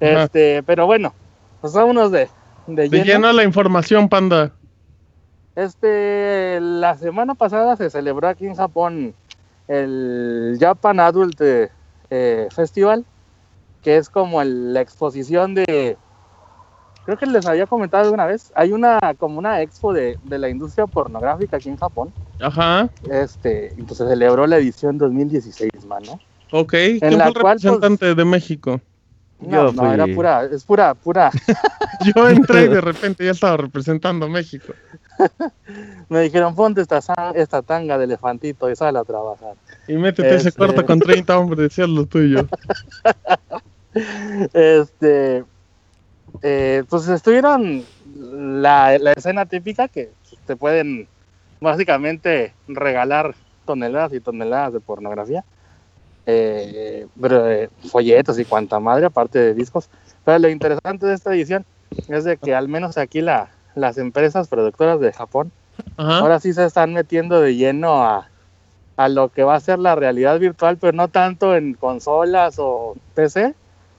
Este, 0.00 0.64
pero 0.64 0.86
bueno, 0.86 1.14
pues 1.60 1.74
vámonos 1.74 2.10
de, 2.10 2.28
de, 2.66 2.88
de 2.88 3.04
lleno. 3.04 3.32
la 3.32 3.44
información, 3.44 4.08
panda. 4.08 4.50
Este, 5.54 6.58
la 6.60 6.96
semana 6.96 7.34
pasada 7.34 7.76
se 7.76 7.88
celebró 7.90 8.26
aquí 8.26 8.46
en 8.46 8.56
Japón 8.56 9.14
el 9.68 10.56
Japan 10.58 10.98
Adult 10.98 11.40
eh, 12.14 12.48
Festival, 12.54 13.06
que 13.82 13.96
es 13.96 14.10
como 14.10 14.44
la 14.44 14.82
exposición 14.82 15.54
de, 15.54 15.96
creo 17.06 17.16
que 17.16 17.24
les 17.24 17.46
había 17.46 17.66
comentado 17.66 18.04
alguna 18.04 18.26
vez, 18.26 18.52
hay 18.54 18.72
una 18.72 18.98
como 19.18 19.38
una 19.38 19.62
expo 19.62 19.94
de, 19.94 20.18
de, 20.22 20.38
la 20.38 20.50
industria 20.50 20.86
pornográfica 20.86 21.56
aquí 21.56 21.70
en 21.70 21.78
Japón. 21.78 22.12
Ajá. 22.38 22.90
Este, 23.10 23.68
entonces 23.68 23.86
pues, 23.86 23.98
se 23.98 24.08
celebró 24.08 24.46
la 24.46 24.58
edición 24.58 24.98
2016, 24.98 25.70
mano. 25.86 26.20
Ok, 26.50 26.72
¿quién 26.72 26.98
fue 26.98 27.08
el 27.08 27.18
pues, 27.18 27.34
representante 27.34 28.14
de 28.14 28.24
México? 28.26 28.80
No, 29.40 29.72
no, 29.72 29.90
era 29.92 30.06
pura, 30.06 30.44
es 30.44 30.64
pura, 30.64 30.94
pura. 30.94 31.30
Yo 32.14 32.28
entré 32.28 32.64
y 32.64 32.68
de 32.68 32.80
repente 32.80 33.24
ya 33.24 33.30
estaba 33.30 33.56
representando 33.56 34.26
a 34.26 34.28
México. 34.28 34.74
Me 36.10 36.20
dijeron, 36.20 36.54
ponte 36.54 36.82
esta, 36.82 37.00
esta 37.34 37.62
tanga 37.62 37.96
de 37.96 38.04
elefantito 38.04 38.70
y 38.70 38.76
sale 38.76 38.98
a 38.98 39.04
trabajar. 39.04 39.54
Y 39.88 39.94
métete 39.94 40.28
ese 40.28 40.48
este 40.48 40.58
cuarto 40.58 40.84
con 40.86 41.00
30 41.00 41.38
hombres, 41.38 41.58
decía 41.70 41.86
lo 41.86 42.06
tuyo. 42.06 42.46
este, 44.52 45.44
eh, 46.42 46.84
pues 46.88 47.08
estuvieron 47.08 47.84
la, 48.14 48.98
la, 48.98 49.12
escena 49.12 49.46
típica 49.46 49.88
que 49.88 50.10
te 50.46 50.56
pueden 50.56 51.08
básicamente 51.60 52.54
regalar 52.68 53.34
toneladas 53.64 54.12
y 54.12 54.20
toneladas 54.20 54.72
de 54.72 54.80
pornografía 54.80 55.44
eh, 56.26 57.06
eh, 57.22 57.68
folletos 57.90 58.38
y 58.38 58.44
cuanta 58.44 58.78
madre, 58.80 59.06
aparte 59.06 59.38
de 59.38 59.54
discos. 59.54 59.88
Pero 60.24 60.38
lo 60.38 60.48
interesante 60.48 61.06
de 61.06 61.14
esta 61.14 61.34
edición 61.34 61.64
es 62.08 62.24
de 62.24 62.36
que 62.36 62.54
al 62.54 62.68
menos 62.68 62.96
aquí 62.96 63.20
la, 63.20 63.50
las 63.74 63.98
empresas 63.98 64.48
productoras 64.48 65.00
de 65.00 65.12
Japón 65.12 65.50
ahora 65.96 66.38
sí 66.38 66.52
se 66.52 66.64
están 66.64 66.92
metiendo 66.92 67.40
de 67.40 67.56
lleno 67.56 68.02
a, 68.02 68.28
a, 69.04 69.08
lo 69.08 69.28
que 69.30 69.44
va 69.44 69.54
a 69.54 69.60
ser 69.60 69.78
la 69.78 69.94
realidad 69.94 70.38
virtual, 70.38 70.78
pero 70.78 70.92
no 70.92 71.08
tanto 71.08 71.56
en 71.56 71.74
consolas 71.74 72.56
o 72.58 72.96
PC, 73.14 73.54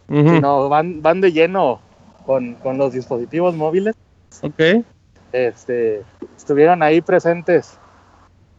sino 0.07 0.69
van, 0.69 1.01
van 1.01 1.21
de 1.21 1.31
lleno 1.31 1.79
con, 2.25 2.55
con 2.55 2.77
los 2.77 2.93
dispositivos 2.93 3.55
móviles. 3.55 3.95
Ok. 4.41 4.85
Este, 5.31 6.03
estuvieron 6.37 6.83
ahí 6.83 7.01
presentes 7.01 7.79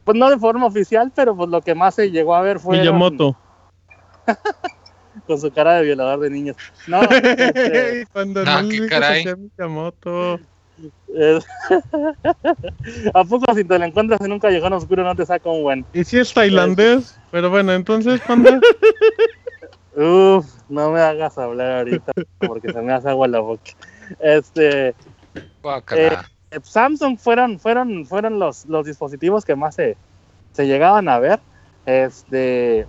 pues 0.05 0.17
no 0.19 0.31
de 0.31 0.39
forma 0.39 0.67
oficial, 0.67 1.11
pero 1.15 1.35
pues 1.35 1.49
lo 1.49 1.63
que 1.63 1.75
más 1.75 1.95
se 1.95 2.11
llegó 2.11 2.35
a 2.35 2.43
ver 2.43 2.61
fue 2.61 2.79
Miyamoto. 2.79 3.37
Con 5.27 5.41
su 5.41 5.51
cara 5.51 5.75
de 5.75 5.85
violador 5.85 6.21
de 6.21 6.31
niños. 6.31 6.57
No, 6.87 7.03
este... 7.11 8.07
cuando 8.13 8.45
no, 8.45 8.69
qué 8.69 8.87
caray. 8.87 9.25
¿A 13.15 13.25
poco 13.25 13.55
si 13.55 13.65
te 13.65 13.79
lo 13.79 13.85
encuentras 13.85 14.21
en 14.21 14.33
un 14.33 14.41
callejón 14.41 14.73
oscuro 14.73 15.05
no 15.05 15.15
te 15.15 15.25
saca 15.25 15.49
un 15.49 15.63
buen? 15.63 15.87
¿Y 15.93 16.03
si 16.05 16.19
es 16.19 16.35
tailandés? 16.35 17.17
Pero 17.31 17.51
bueno, 17.51 17.73
entonces, 17.73 18.21
panda. 18.23 18.61
Uf, 19.97 20.45
no 20.69 20.91
me 20.91 21.01
hagas 21.01 21.39
hablar 21.39 21.79
ahorita 21.79 22.13
porque 22.41 22.73
se 22.73 22.83
me 22.83 22.93
hace 22.93 23.09
agua 23.09 23.29
la 23.29 23.39
boca. 23.41 23.71
Este. 24.19 24.95
Eh, 25.93 26.17
Samsung 26.63 27.19
fueron, 27.19 27.59
fueron, 27.59 28.07
fueron 28.07 28.39
los, 28.39 28.67
los 28.67 28.87
dispositivos 28.87 29.45
que 29.45 29.57
más 29.57 29.75
se, 29.77 29.97
se 30.53 30.67
llegaban 30.67 31.09
a 31.09 31.19
ver. 31.19 31.41
Este 31.87 32.87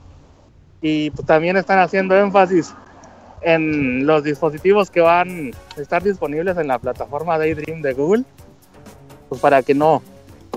y 0.82 1.10
pues, 1.12 1.26
también 1.26 1.58
están 1.58 1.80
haciendo 1.80 2.16
énfasis 2.16 2.74
en 3.46 4.08
los 4.08 4.24
dispositivos 4.24 4.89
que 4.89 5.02
van 5.02 5.52
a 5.78 5.82
estar 5.82 6.02
disponibles 6.02 6.58
en 6.58 6.68
la 6.68 6.80
plataforma 6.80 7.38
Daydream 7.38 7.84
de 7.84 7.93
Google, 7.93 8.24
pues 9.30 9.39
para 9.39 9.62
que 9.62 9.76
no, 9.76 10.02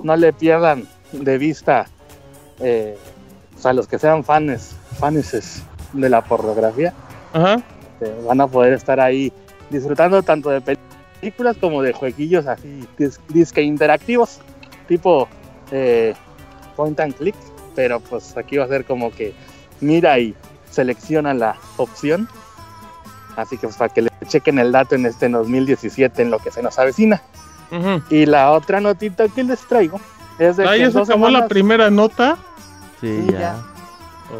no 0.03 0.17
le 0.17 0.33
pierdan 0.33 0.89
de 1.13 1.37
vista 1.37 1.87
eh, 2.61 2.97
pues, 3.53 3.67
a 3.67 3.75
los 3.75 3.87
que 3.87 3.99
sean 3.99 4.25
fans, 4.25 4.75
fans 4.99 5.63
de 5.93 6.09
la 6.09 6.25
pornografía. 6.25 6.95
Eh, 7.35 8.23
van 8.27 8.41
a 8.41 8.47
poder 8.47 8.73
estar 8.73 8.99
ahí 9.01 9.31
disfrutando 9.69 10.23
tanto 10.23 10.49
de 10.49 10.79
películas 11.21 11.59
como 11.59 11.83
de 11.83 11.93
jueguillos 11.93 12.47
así, 12.47 12.89
disque 13.29 13.61
interactivos, 13.61 14.41
tipo 14.87 15.29
eh, 15.73 16.15
point 16.75 16.99
and 17.01 17.15
click, 17.15 17.37
pero 17.75 18.01
pues 18.01 18.35
aquí 18.39 18.57
va 18.57 18.65
a 18.65 18.69
ser 18.69 18.87
como 18.87 19.11
que 19.11 19.35
mira 19.83 20.19
y 20.19 20.35
selecciona 20.71 21.35
la 21.35 21.57
opción. 21.77 22.29
Así 23.39 23.57
que 23.57 23.69
pues, 23.69 23.77
para 23.77 23.93
que 23.93 24.03
le 24.03 24.11
chequen 24.27 24.59
el 24.59 24.73
dato 24.73 24.97
en 24.97 25.07
este 25.07 25.29
2017 25.29 26.23
en 26.23 26.31
lo 26.31 26.41
que 26.41 26.51
se 26.51 26.61
nos 26.61 26.77
avecina. 26.79 27.23
Y 28.11 28.27
la 28.27 28.51
otra 28.51 28.81
notita 28.81 29.29
que 29.29 29.45
les 29.45 29.61
traigo 29.61 30.01
es 30.39 30.57
de 30.57 30.69
Ahí 30.69 30.91
se 30.91 30.99
acabó 30.99 31.29
la 31.29 31.47
primera 31.47 31.89
nota. 31.89 32.37
Sí, 33.01 33.27
ya. 33.31 33.63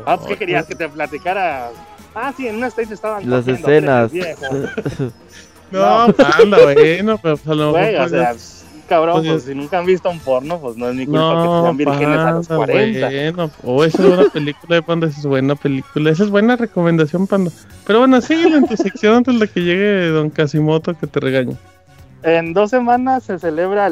Ah, 0.05 0.17
pues, 0.17 0.31
¿qué 0.31 0.37
querías 0.37 0.67
que 0.67 0.75
te 0.75 0.89
platicara? 0.89 1.71
Ah, 2.15 2.33
sí, 2.37 2.49
en 2.49 2.57
una 2.57 2.67
stage 2.67 2.93
estaban 2.93 3.31
las 3.31 3.47
escenas. 3.47 4.11
no, 5.71 6.09
no, 6.09 6.15
anda, 6.43 6.59
bueno, 6.65 7.19
pero 7.19 7.37
pues, 7.37 7.47
a 7.47 7.55
lo 7.55 7.73
mejor. 7.73 8.01
o 8.01 8.09
sea, 8.09 8.35
cabrón, 8.89 9.25
pues, 9.25 9.45
si 9.45 9.55
nunca 9.55 9.79
han 9.79 9.87
visto 9.87 10.11
un 10.11 10.19
porno, 10.19 10.59
pues 10.59 10.77
no 10.77 10.89
es 10.89 10.95
mi 10.95 11.07
culpa 11.07 11.43
que 11.43 11.63
sean 11.63 11.77
vírgenes 11.77 12.19
a 12.19 12.31
los 12.33 12.49
40. 12.49 13.09
Bueno, 13.09 13.51
o 13.63 13.85
esa 13.85 14.03
es 14.03 14.09
buena 14.09 14.31
película 14.31 14.77
de 14.77 14.83
Panda, 14.83 15.07
esa 15.07 15.21
es 15.21 15.27
buena 15.27 15.55
película, 15.55 16.11
esa 16.11 16.25
es 16.25 16.31
buena 16.31 16.57
recomendación, 16.57 17.27
Panda. 17.27 17.51
Pero 17.87 18.01
bueno, 18.01 18.21
síguelo 18.21 18.57
en 18.57 18.67
tu 18.67 18.77
sección 18.77 19.17
antes 19.17 19.39
de 19.39 19.49
que 19.49 19.61
llegue 19.61 20.09
Don 20.09 20.31
Casimoto 20.31 20.95
que 20.95 21.07
te 21.07 21.21
regañe. 21.21 21.57
En 22.23 22.53
dos 22.53 22.71
semanas 22.71 23.25
se 23.25 23.39
celebra 23.39 23.91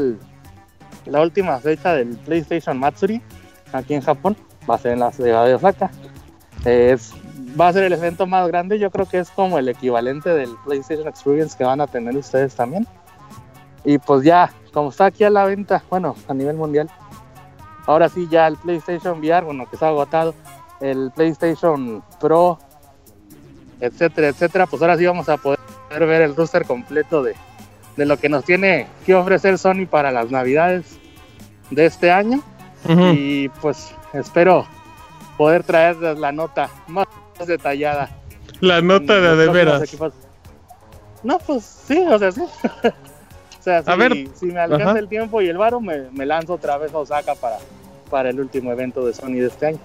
la 1.06 1.20
última 1.20 1.58
fecha 1.60 1.94
del 1.94 2.16
PlayStation 2.16 2.78
Matsuri 2.78 3.22
aquí 3.72 3.94
en 3.94 4.00
Japón. 4.00 4.36
Va 4.68 4.74
a 4.74 4.78
ser 4.78 4.92
en 4.92 5.00
la 5.00 5.12
ciudad 5.12 5.46
de 5.46 5.54
Osaka. 5.54 5.90
Es, 6.64 7.12
va 7.58 7.68
a 7.68 7.72
ser 7.72 7.84
el 7.84 7.92
evento 7.92 8.26
más 8.26 8.48
grande. 8.48 8.78
Yo 8.78 8.90
creo 8.90 9.06
que 9.06 9.18
es 9.18 9.30
como 9.30 9.58
el 9.58 9.68
equivalente 9.68 10.30
del 10.30 10.50
PlayStation 10.64 11.06
Experience 11.06 11.56
que 11.56 11.64
van 11.64 11.80
a 11.80 11.86
tener 11.86 12.16
ustedes 12.16 12.54
también. 12.54 12.86
Y 13.86 13.98
pues 13.98 14.24
ya, 14.24 14.52
como 14.72 14.90
está 14.90 15.06
aquí 15.06 15.22
a 15.22 15.30
la 15.30 15.44
venta, 15.44 15.82
bueno, 15.88 16.16
a 16.26 16.34
nivel 16.34 16.56
mundial, 16.56 16.90
ahora 17.86 18.08
sí 18.08 18.26
ya 18.28 18.48
el 18.48 18.56
PlayStation 18.56 19.20
VR, 19.20 19.46
bueno, 19.46 19.64
que 19.70 19.76
está 19.76 19.88
agotado, 19.88 20.34
el 20.80 21.12
PlayStation 21.14 22.02
Pro, 22.20 22.58
etcétera, 23.80 24.28
etcétera, 24.28 24.66
pues 24.66 24.82
ahora 24.82 24.98
sí 24.98 25.06
vamos 25.06 25.28
a 25.28 25.36
poder 25.36 25.60
ver 25.88 26.22
el 26.22 26.34
roster 26.34 26.66
completo 26.66 27.22
de, 27.22 27.36
de 27.96 28.06
lo 28.06 28.18
que 28.18 28.28
nos 28.28 28.44
tiene 28.44 28.88
que 29.06 29.14
ofrecer 29.14 29.56
Sony 29.56 29.86
para 29.88 30.10
las 30.10 30.32
navidades 30.32 30.98
de 31.70 31.86
este 31.86 32.10
año. 32.10 32.42
Y 32.88 33.48
pues 33.48 33.94
espero 34.12 34.66
poder 35.36 35.64
traerles 35.64 36.18
la 36.18 36.30
nota 36.30 36.70
más 36.86 37.06
detallada. 37.46 38.10
La 38.60 38.80
nota 38.80 39.20
de 39.20 39.36
de 39.36 39.48
veras. 39.48 39.96
No, 41.24 41.38
pues 41.38 41.64
sí, 41.64 41.98
o 41.98 42.18
sea, 42.18 42.30
sí. 42.30 42.42
sea, 43.66 43.82
si, 43.82 43.90
a 43.90 43.96
ver. 43.96 44.28
si 44.34 44.46
me 44.46 44.60
alcanza 44.60 44.98
el 44.98 45.08
tiempo 45.08 45.42
y 45.42 45.48
el 45.48 45.58
varo, 45.58 45.80
me, 45.80 46.08
me, 46.12 46.24
lanzo 46.24 46.54
otra 46.54 46.78
vez 46.78 46.94
a 46.94 46.98
Osaka 46.98 47.34
para, 47.34 47.58
para 48.08 48.30
el 48.30 48.38
último 48.38 48.70
evento 48.70 49.04
de 49.04 49.12
Sony 49.12 49.32
de 49.32 49.46
este 49.46 49.66
año. 49.66 49.78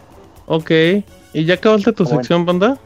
Ok. 0.45 0.71
¿Y 1.33 1.45
ya 1.45 1.55
acabaste 1.55 1.91
tu 1.91 2.05
sección, 2.05 2.45
Panda? 2.45 2.77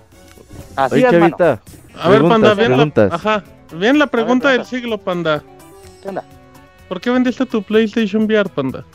Así 0.76 1.04
es, 1.04 1.14
A 1.14 2.10
ver, 2.10 2.22
Panda, 2.22 2.54
bien 2.54 2.78
la, 2.78 2.92
ajá, 3.12 3.44
bien 3.78 4.00
la 4.00 4.08
pregunta 4.08 4.50
del 4.50 4.66
siglo, 4.66 4.98
Panda. 4.98 5.44
¿Qué 6.02 6.10
onda? 6.10 6.24
¿Por 6.88 7.02
qué 7.02 7.10
vendiste 7.10 7.46
tu 7.46 7.62
PlayStation 7.62 8.24
VR, 8.24 8.50
Panda? 8.50 8.86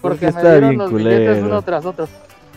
Porque, 0.00 0.32
me 0.32 0.42
dieron 0.42 0.78
los 0.78 0.92
billetes 0.92 1.42
uno 1.44 1.62
tras 1.62 1.84
otro. 1.84 2.08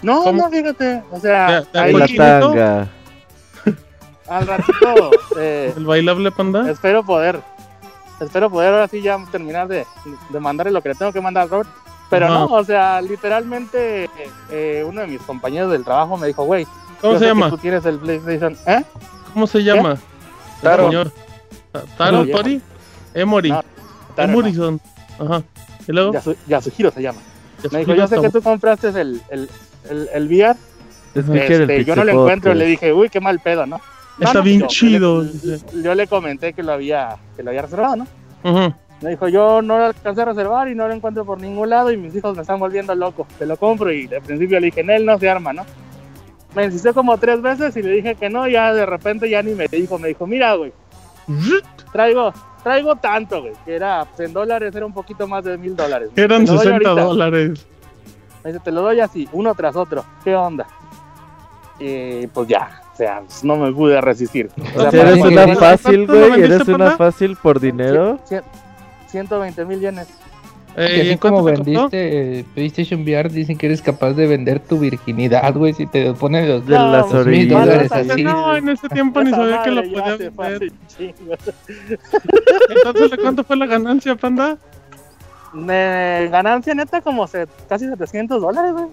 No, 0.02 0.32
no, 0.32 0.50
fíjate. 0.50 1.04
O 1.12 1.20
sea, 1.20 1.64
ahí 1.74 1.94
la 1.94 2.08
tanga. 2.08 2.88
Al 4.28 4.48
ratito. 4.48 5.12
Eh, 5.38 5.74
¿El 5.78 5.86
bailable, 5.86 6.32
Panda? 6.32 6.70
Espero 6.70 7.04
poder 7.04 7.40
espero 8.20 8.50
poder 8.50 8.74
ahora 8.74 8.88
sí 8.88 9.02
ya 9.02 9.18
terminar 9.32 9.68
de, 9.68 9.86
de 10.30 10.40
mandarle 10.40 10.72
lo 10.72 10.82
que 10.82 10.90
le 10.90 10.96
tengo 10.96 11.12
que 11.12 11.22
mandar 11.22 11.44
a 11.44 11.48
Robert. 11.48 11.70
Pero 12.10 12.28
no, 12.28 12.46
o 12.46 12.64
sea, 12.64 13.02
literalmente 13.02 14.10
eh, 14.50 14.84
uno 14.88 15.02
de 15.02 15.08
mis 15.08 15.22
compañeros 15.22 15.72
del 15.72 15.84
trabajo 15.84 16.18
me 16.18 16.28
dijo, 16.28 16.44
güey, 16.44 16.66
¿cómo 17.02 17.20
se 17.20 17.26
llama? 17.26 17.50
tú 17.50 17.58
tienes 17.58 17.86
el 17.86 18.00
PlayStation, 18.00 18.58
¿eh? 18.66 18.84
¿Cómo 19.34 19.46
se 19.46 19.64
llama? 19.64 19.98
Taro. 20.62 20.86
Señor. 20.86 21.12
¿Taro, 21.98 22.26
Tori? 22.28 22.62
Emory. 23.14 23.52
No, 23.52 23.64
Emorison. 24.18 24.82
Ajá. 25.20 25.44
¿Y 25.88 25.92
luego? 25.92 26.14
Yasu, 26.14 26.36
Yasuhiro 26.48 26.92
se 26.92 27.02
llama. 27.02 27.20
me 27.72 27.80
dijo, 27.80 27.94
yo 27.94 28.08
sé 28.08 28.20
que 28.20 28.30
tú 28.30 28.42
compraste 28.42 28.90
el, 28.90 29.22
el, 29.30 29.50
el, 29.90 30.10
el 30.14 30.28
VR 30.28 30.58
Este, 31.14 31.86
yo 31.86 31.96
no 31.96 32.04
lo 32.04 32.12
encuentro, 32.12 32.54
le 32.54 32.66
dije, 32.66 32.92
uy, 32.94 33.10
qué 33.10 33.20
mal 33.20 33.40
pedo, 33.40 33.66
¿no? 33.66 33.80
Está 34.20 34.42
bien 34.42 34.68
chido. 34.68 35.26
yo 35.84 35.96
le 35.96 36.08
comenté 36.08 36.54
que 36.54 36.64
lo 36.64 36.74
había, 36.74 37.18
que 37.36 37.44
lo 37.44 37.50
había 37.52 37.62
reservado, 37.64 37.96
¿no? 37.96 38.08
Me 39.02 39.12
dijo, 39.12 39.30
yo 39.30 39.62
no 39.62 39.78
lo 39.78 39.86
alcancé 39.86 40.22
a 40.22 40.26
reservar 40.26 40.68
y 40.68 40.76
no 40.76 40.88
lo 40.88 40.94
encuentro 40.94 41.24
por 41.24 41.40
ningún 41.40 41.70
lado 41.70 41.90
y 41.92 41.98
mis 41.98 42.14
hijos 42.16 42.36
me 42.36 42.42
están 42.42 42.60
volviendo 42.60 42.94
loco. 42.96 43.26
Te 43.38 43.46
lo 43.46 43.56
compro 43.56 43.92
y 43.92 44.08
de 44.08 44.20
principio 44.20 44.60
le 44.60 44.68
dije, 44.68 44.82
en 44.82 44.90
él 44.90 45.06
no 45.06 45.18
se 45.18 45.30
arma, 45.30 45.54
¿no? 45.54 45.66
Me 46.54 46.66
insistió 46.66 46.94
como 46.94 47.18
tres 47.18 47.42
veces 47.42 47.78
y 47.78 47.82
le 47.82 47.92
dije 47.92 48.16
que 48.16 48.30
no, 48.30 48.48
ya 48.48 48.74
de 48.74 48.86
repente 48.86 49.30
ya 49.30 49.42
ni 49.42 49.54
me 49.54 49.68
dijo, 49.68 49.98
me 50.00 50.10
dijo, 50.10 50.28
mira, 50.28 50.56
güey, 50.56 50.74
traigo, 51.94 52.34
traigo 52.64 52.96
tanto, 52.96 53.42
güey, 53.42 53.54
que 53.64 53.76
era, 53.76 54.06
en 54.18 54.34
dólares 54.34 54.76
era 54.76 54.86
un 54.86 54.94
poquito 54.94 55.28
más 55.28 55.46
de 55.46 55.58
mil 55.58 55.76
dólares. 55.76 56.10
Eran 56.16 56.46
60 56.46 56.90
dólares. 56.90 57.68
Me 58.44 58.52
dice, 58.52 58.64
te 58.64 58.72
lo 58.72 58.82
doy 58.82 59.00
así, 59.00 59.30
uno 59.32 59.54
tras 59.54 59.76
otro, 59.76 60.04
¿qué 60.24 60.36
onda? 60.36 60.68
Y 61.80 62.28
pues 62.28 62.48
ya, 62.50 62.82
sea, 63.00 63.22
pues, 63.22 63.44
no 63.46 63.56
me 63.56 63.72
pude 63.72 64.00
resistir. 64.02 64.50
O 64.76 64.92
sea, 64.92 65.02
eres 65.02 65.24
una 65.24 65.56
fácil, 65.56 66.06
güey, 66.06 66.42
eres 66.42 66.68
una 66.68 66.98
fácil 66.98 67.38
por 67.38 67.60
dinero. 67.60 68.20
120 69.08 69.66
mil 69.66 69.80
yenes. 69.80 70.08
Eh, 70.76 70.98
¿Y 70.98 71.08
así 71.10 71.18
como 71.18 71.44
vendiste 71.44 72.40
eh, 72.40 72.46
PlayStation 72.54 73.02
VR, 73.02 73.30
dicen 73.30 73.58
que 73.58 73.66
eres 73.66 73.82
capaz 73.82 74.14
de 74.14 74.28
vender 74.28 74.60
tu 74.60 74.78
virginidad, 74.78 75.54
güey, 75.56 75.74
si 75.74 75.88
te 75.88 76.14
ponen 76.14 76.48
los 76.48 76.66
de 76.68 76.76
las 76.76 77.12
orillas. 77.12 77.90
No, 78.20 78.56
en 78.56 78.70
ese 78.70 78.88
tiempo 78.90 79.24
ni 79.24 79.32
sabía 79.32 79.64
que 79.64 79.72
lo 79.72 79.82
podía 79.82 80.18
vender. 80.18 80.72
Entonces, 82.70 83.20
¿cuánto 83.22 83.44
fue 83.44 83.56
la 83.56 83.66
ganancia, 83.66 84.16
panda? 84.16 84.58
De 85.54 86.30
ganancia 86.32 86.76
neta 86.76 87.02
como 87.02 87.28
se, 87.28 87.48
casi 87.68 87.88
700 87.88 88.42
dólares, 88.42 88.74
güey. 88.74 88.88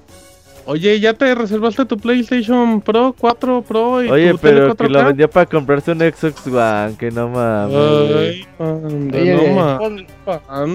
Oye, 0.68 0.98
¿ya 0.98 1.14
te 1.14 1.32
reservaste 1.32 1.84
tu 1.84 1.96
PlayStation 1.96 2.80
Pro 2.80 3.14
4 3.16 3.62
Pro 3.62 4.02
y 4.02 4.10
Oye, 4.10 4.34
pero 4.34 4.74
que 4.74 4.88
lo 4.88 5.04
vendía 5.04 5.30
para 5.30 5.46
comprarse 5.46 5.92
un 5.92 6.00
Xbox 6.00 6.44
One, 6.48 6.96
que 6.98 7.12
no 7.12 7.28
mames. 7.28 7.76
Ay, 7.76 8.46
no 8.58 9.54
mames. 9.54 10.06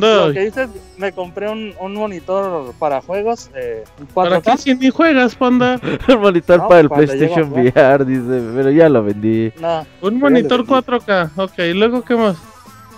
Lo 0.01 0.33
que 0.33 0.45
dices, 0.45 0.69
me 0.97 1.11
compré 1.11 1.49
un, 1.49 1.73
un 1.77 1.93
monitor 1.93 2.73
para 2.79 3.01
juegos, 3.01 3.49
eh, 3.53 3.83
4K. 4.13 4.13
¿Para 4.13 4.41
qué 4.41 4.57
si 4.57 4.75
ni 4.75 4.89
juegas, 4.89 5.35
panda? 5.35 5.77
un 6.07 6.21
monitor 6.21 6.65
para 6.69 6.79
el 6.79 6.89
PlayStation 6.89 7.51
VR, 7.51 8.05
dice, 8.05 8.41
pero 8.55 8.71
ya 8.71 8.87
lo 8.87 9.03
vendí. 9.03 9.51
No, 9.59 9.85
un 10.01 10.19
monitor 10.19 10.65
4K, 10.65 11.31
ok, 11.35 11.59
¿y 11.59 11.73
luego 11.73 12.01
qué 12.01 12.15
más? 12.15 12.37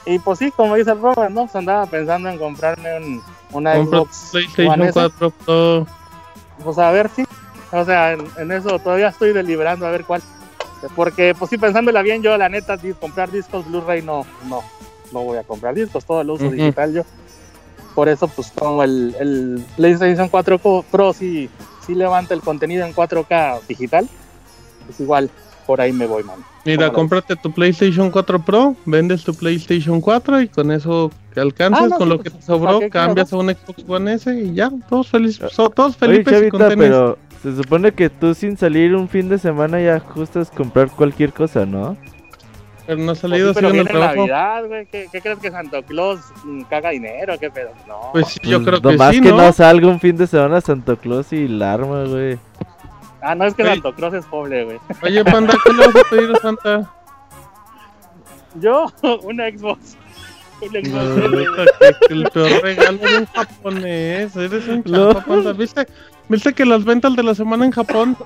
Y 0.05 0.19
pues 0.19 0.37
sí, 0.37 0.51
como 0.51 0.75
dice 0.75 0.91
el 0.91 1.01
Robert, 1.01 1.31
¿no? 1.31 1.45
Pues 1.45 1.55
andaba 1.55 1.87
pensando 1.87 2.29
en 2.29 2.37
comprarme 2.37 2.97
un, 2.97 3.21
una 3.51 3.83
Xbox 3.83 4.29
PlayStation 4.31 4.91
4 4.91 5.31
Pro 5.31 5.87
pues 6.63 6.77
a 6.77 6.91
ver 6.91 7.09
si, 7.09 7.23
o 7.71 7.85
sea, 7.85 8.13
en, 8.13 8.51
eso 8.51 8.79
todavía 8.79 9.09
estoy 9.09 9.33
deliberando 9.33 9.85
a 9.85 9.91
ver 9.91 10.05
cuál. 10.05 10.21
Porque, 10.95 11.33
pues 11.37 11.49
sí, 11.49 11.57
pensándola 11.57 12.01
bien, 12.01 12.21
yo 12.21 12.37
la 12.37 12.49
neta, 12.49 12.77
comprar 12.99 13.31
discos 13.31 13.65
Blu-ray 13.65 14.01
no, 14.01 14.25
no, 14.49 14.61
no 15.13 15.23
voy 15.23 15.37
a 15.37 15.43
comprar 15.43 15.73
discos, 15.73 16.03
todo 16.03 16.23
lo 16.23 16.33
uso 16.33 16.49
digital 16.49 16.93
yo. 16.93 17.03
Por 17.95 18.09
eso, 18.09 18.27
pues 18.27 18.51
como 18.51 18.83
el, 18.83 19.15
el 19.19 19.65
PlayStation 19.77 20.27
4 20.27 20.83
Pro 20.91 21.13
sí, 21.13 21.49
sí 21.85 21.95
levanta 21.95 22.33
el 22.33 22.41
contenido 22.41 22.85
en 22.85 22.93
4K 22.93 23.61
digital, 23.67 24.09
pues 24.85 24.99
igual 24.99 25.29
por 25.65 25.81
ahí 25.81 25.91
me 25.91 26.05
voy, 26.05 26.23
man. 26.23 26.37
Mira, 26.65 26.91
cómprate 26.91 27.35
tu 27.35 27.51
PlayStation 27.51 28.09
4 28.09 28.39
Pro, 28.39 28.75
vendes 28.85 29.23
tu 29.23 29.33
PlayStation 29.33 29.99
4 29.99 30.41
y 30.41 30.47
con 30.47 30.71
eso 30.71 31.11
que 31.33 31.39
alcances, 31.39 31.91
ah, 31.91 31.95
con 31.97 32.09
lo 32.09 32.19
que 32.19 32.29
te 32.29 32.41
sobró, 32.41 32.79
cambias 32.89 33.33
a 33.33 33.37
un 33.37 33.49
Xbox 33.49 33.83
One 33.87 34.13
S 34.13 34.33
y 34.33 34.53
ya, 34.53 34.71
todos 34.89 35.09
felices, 35.09 35.51
todos 35.55 35.97
felices 35.97 36.43
y 36.47 36.57
pero 36.75 37.17
se 37.41 37.55
supone 37.55 37.91
que 37.91 38.09
tú 38.09 38.33
sin 38.33 38.55
salir 38.55 38.95
un 38.95 39.09
fin 39.09 39.27
de 39.27 39.37
semana 39.37 39.81
ya 39.81 39.95
ajustas 39.95 40.49
comprar 40.49 40.89
cualquier 40.89 41.33
cosa, 41.33 41.65
¿no? 41.65 41.97
Pero 42.85 42.99
no 42.99 43.11
ha 43.13 43.15
salido 43.15 43.53
pues 43.53 43.57
sí, 43.57 43.71
pero 43.71 43.73
viene 43.73 43.99
Navidad, 43.99 44.65
güey. 44.67 44.85
¿Qué, 44.85 45.07
crees 45.09 45.39
que 45.39 45.51
Santo 45.51 45.81
Claus 45.83 46.19
caga 46.69 46.89
dinero? 46.89 47.37
¿Qué 47.39 47.49
pedo? 47.49 47.71
No. 47.87 48.09
Pues 48.11 48.27
sí, 48.27 48.39
yo 48.43 48.63
creo 48.63 48.81
que 48.81 48.97
sí, 49.11 49.21
que 49.21 49.31
no 49.31 49.51
salga 49.53 49.87
un 49.87 49.99
fin 49.99 50.17
de 50.17 50.27
semana 50.27 50.59
Santo 50.59 50.97
Claus 50.97 51.31
y 51.31 51.47
la 51.47 51.73
arma, 51.73 52.03
güey. 52.03 52.37
Ah, 53.23 53.35
no 53.35 53.45
es 53.45 53.53
que 53.53 53.63
Santo 53.63 53.93
Claus 53.95 54.13
es 54.13 54.25
pobre, 54.25 54.65
güey. 54.65 54.79
Oye, 55.01 55.23
panda, 55.23 55.55
¿qué 55.63 55.71
le 55.71 55.87
vas 55.87 55.95
a 55.95 56.09
pedir 56.09 56.35
a 56.35 56.39
Santa? 56.39 56.93
Yo, 58.55 58.91
una 59.23 59.49
Xbox. 59.49 59.95
Una 60.61 60.79
Xbox. 60.81 61.71
el 62.09 62.29
peor 62.29 62.61
regalo 62.61 62.97
de 62.97 63.17
un 63.19 63.25
japonés. 63.27 64.35
Eres 64.35 64.67
un 64.67 64.83
chapa, 64.83 65.23
panda. 65.25 65.53
¿Viste? 65.53 65.87
¿Viste 66.27 66.53
que 66.53 66.65
las 66.65 66.83
ventas 66.83 67.15
de 67.15 67.23
la 67.23 67.33
semana 67.33 67.65
en 67.65 67.71
Japón 67.71 68.17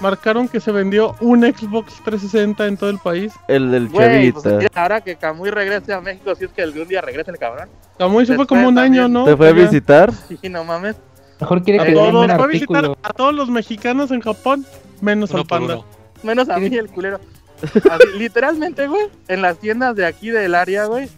marcaron 0.00 0.48
que 0.48 0.60
se 0.60 0.70
vendió 0.70 1.16
un 1.20 1.42
Xbox 1.42 1.94
360 2.04 2.66
en 2.66 2.76
todo 2.76 2.90
el 2.90 2.98
país? 2.98 3.32
El 3.48 3.72
del 3.72 3.92
chavita. 3.92 4.40
Pues, 4.42 4.68
ahora 4.74 5.00
que 5.00 5.16
Kamui 5.16 5.50
regrese 5.50 5.92
a 5.92 6.00
México, 6.00 6.34
si 6.36 6.44
es 6.44 6.52
que 6.52 6.62
algún 6.62 6.86
día 6.86 7.00
regrese 7.00 7.32
el 7.32 7.38
cabrón. 7.38 7.68
Kamui 7.98 8.26
se 8.26 8.36
fue 8.36 8.46
como 8.46 8.68
un 8.68 8.78
año, 8.78 9.08
¿no? 9.08 9.24
¿Te 9.24 9.36
fue 9.36 9.48
a 9.48 9.52
visitar? 9.52 10.12
Sí, 10.12 10.38
no 10.48 10.64
mames. 10.64 10.96
Mejor 11.40 11.62
quiere 11.62 11.84
que 11.84 11.92
todos, 11.92 12.24
un 12.24 12.30
a 12.30 12.46
visitar 12.46 12.96
a 13.02 13.12
todos 13.12 13.34
los 13.34 13.50
mexicanos 13.50 14.10
en 14.10 14.20
Japón, 14.20 14.64
menos 15.00 15.34
al 15.34 15.46
panda. 15.46 15.80
Menos 16.22 16.48
a 16.48 16.58
mí, 16.58 16.74
el 16.74 16.88
culero. 16.88 17.20
literalmente, 18.16 18.86
güey, 18.86 19.08
en 19.28 19.42
las 19.42 19.58
tiendas 19.58 19.96
de 19.96 20.06
aquí 20.06 20.30
del 20.30 20.54
área, 20.54 20.86
güey, 20.86 21.08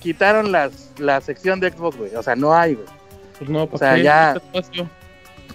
quitaron 0.00 0.52
las, 0.52 0.92
la 0.98 1.20
sección 1.20 1.60
de 1.60 1.70
Xbox, 1.70 1.96
güey. 1.96 2.14
O 2.14 2.22
sea, 2.22 2.36
no 2.36 2.54
hay, 2.54 2.74
güey. 2.74 2.86
Pues 3.38 3.50
no, 3.50 3.68
o 3.70 3.78
sea, 3.78 3.96
ya. 3.98 4.36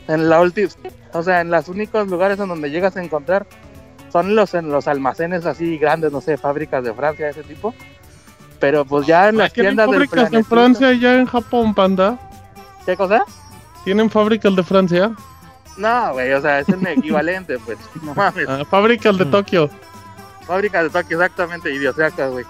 En 0.08 0.28
la 0.28 0.42
última, 0.42 0.70
o 1.14 1.24
sea, 1.24 1.42
en 1.42 1.52
los 1.52 1.68
únicos 1.70 2.08
lugares 2.08 2.40
en 2.40 2.50
donde 2.50 2.72
llegas 2.72 2.98
a 2.98 3.04
encontrar 3.04 3.46
son 4.12 4.36
los 4.36 4.54
en 4.56 4.70
los 4.70 4.88
almacenes 4.88 5.46
así 5.46 5.78
grandes, 5.78 6.12
no 6.12 6.20
sé, 6.20 6.38
fábricas 6.38 6.84
de 6.84 6.94
Francia, 6.94 7.26
de 7.26 7.32
ese 7.32 7.44
tipo. 7.44 7.74
Pero 8.60 8.84
pues 8.86 9.08
ya 9.08 9.30
en 9.30 9.38
las 9.38 9.54
tiendas 9.54 9.90
del 9.90 10.08
fábricas 10.08 10.34
en 10.34 10.44
Francia 10.44 10.92
y 10.94 11.00
ya 11.00 11.16
en 11.16 11.26
Japón, 11.26 11.74
panda? 11.74 12.20
¿Qué 12.86 12.98
cosa? 12.98 13.24
¿Tienen 13.84 14.10
fábricas 14.10 14.56
de 14.56 14.64
Francia? 14.64 15.12
No, 15.78 16.14
güey, 16.14 16.34
o 16.34 16.42
sea, 16.42 16.60
es 16.60 16.70
el 16.70 16.86
equivalente, 16.86 17.58
pues. 17.66 17.78
No 18.02 18.14
mames. 18.14 18.48
Ah, 18.48 18.64
fábricas 18.70 19.18
de 19.18 19.26
Tokio. 19.26 19.70
Fábricas 20.46 20.84
de 20.84 20.90
Tokio, 20.90 21.22
exactamente, 21.22 21.74
idiosiacas, 21.74 22.32
güey. 22.32 22.46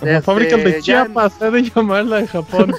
Este, 0.00 0.22
fábricas 0.22 0.64
de 0.64 0.82
Chiapas, 0.82 1.40
he 1.40 1.50
de 1.50 1.62
llamarla 1.62 2.16
de 2.16 2.26
Japón. 2.26 2.74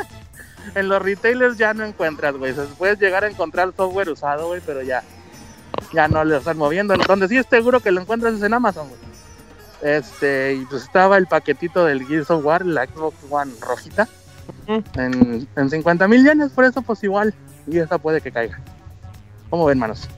en 0.74 0.88
los 0.88 1.02
retailers 1.02 1.58
ya 1.58 1.74
no 1.74 1.84
encuentras, 1.84 2.34
güey. 2.36 2.54
puedes 2.78 2.98
llegar 2.98 3.24
a 3.24 3.28
encontrar 3.28 3.72
software 3.76 4.08
usado, 4.08 4.48
güey, 4.48 4.62
pero 4.64 4.82
ya. 4.82 5.02
Ya 5.92 6.08
no 6.08 6.24
lo 6.24 6.38
están 6.38 6.56
moviendo. 6.56 6.94
Donde 6.96 7.28
sí 7.28 7.36
es 7.36 7.46
seguro 7.48 7.80
que 7.80 7.90
lo 7.90 8.00
encuentras 8.00 8.34
es 8.34 8.42
en 8.42 8.54
Amazon, 8.54 8.88
güey. 8.88 9.00
Este, 9.80 10.54
y 10.54 10.64
pues 10.64 10.82
estaba 10.82 11.18
el 11.18 11.26
paquetito 11.26 11.84
del 11.84 12.04
Gears 12.04 12.30
of 12.30 12.44
War, 12.44 12.66
la 12.66 12.86
Xbox 12.86 13.16
One 13.30 13.52
rojita 13.60 14.08
en, 14.66 15.46
en 15.56 15.70
50 15.70 16.08
mil 16.08 16.24
yenes, 16.24 16.50
por 16.50 16.64
eso 16.64 16.82
pues 16.82 17.02
igual, 17.04 17.34
y 17.66 17.78
esa 17.78 17.98
puede 17.98 18.20
que 18.20 18.30
caiga. 18.30 18.60
¿Cómo 19.50 19.66
ven, 19.66 19.78
manos? 19.78 20.08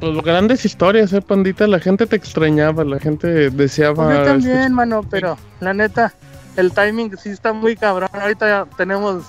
Pues 0.00 0.22
grandes 0.22 0.64
historias, 0.64 1.12
eh, 1.12 1.20
pandita, 1.20 1.66
la 1.66 1.78
gente 1.78 2.06
te 2.06 2.16
extrañaba, 2.16 2.84
la 2.84 2.98
gente 2.98 3.50
deseaba... 3.50 4.06
Pues 4.06 4.18
yo 4.18 4.24
también, 4.24 4.72
mano, 4.72 5.02
pero 5.08 5.36
la 5.60 5.74
neta, 5.74 6.14
el 6.56 6.72
timing 6.72 7.16
sí 7.18 7.30
está 7.30 7.52
muy 7.52 7.76
cabrón, 7.76 8.08
ahorita 8.12 8.48
ya 8.48 8.76
tenemos 8.76 9.24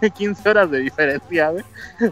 15 0.16 0.48
horas 0.48 0.70
de 0.70 0.80
diferencia, 0.80 1.50
güey. 1.50 1.64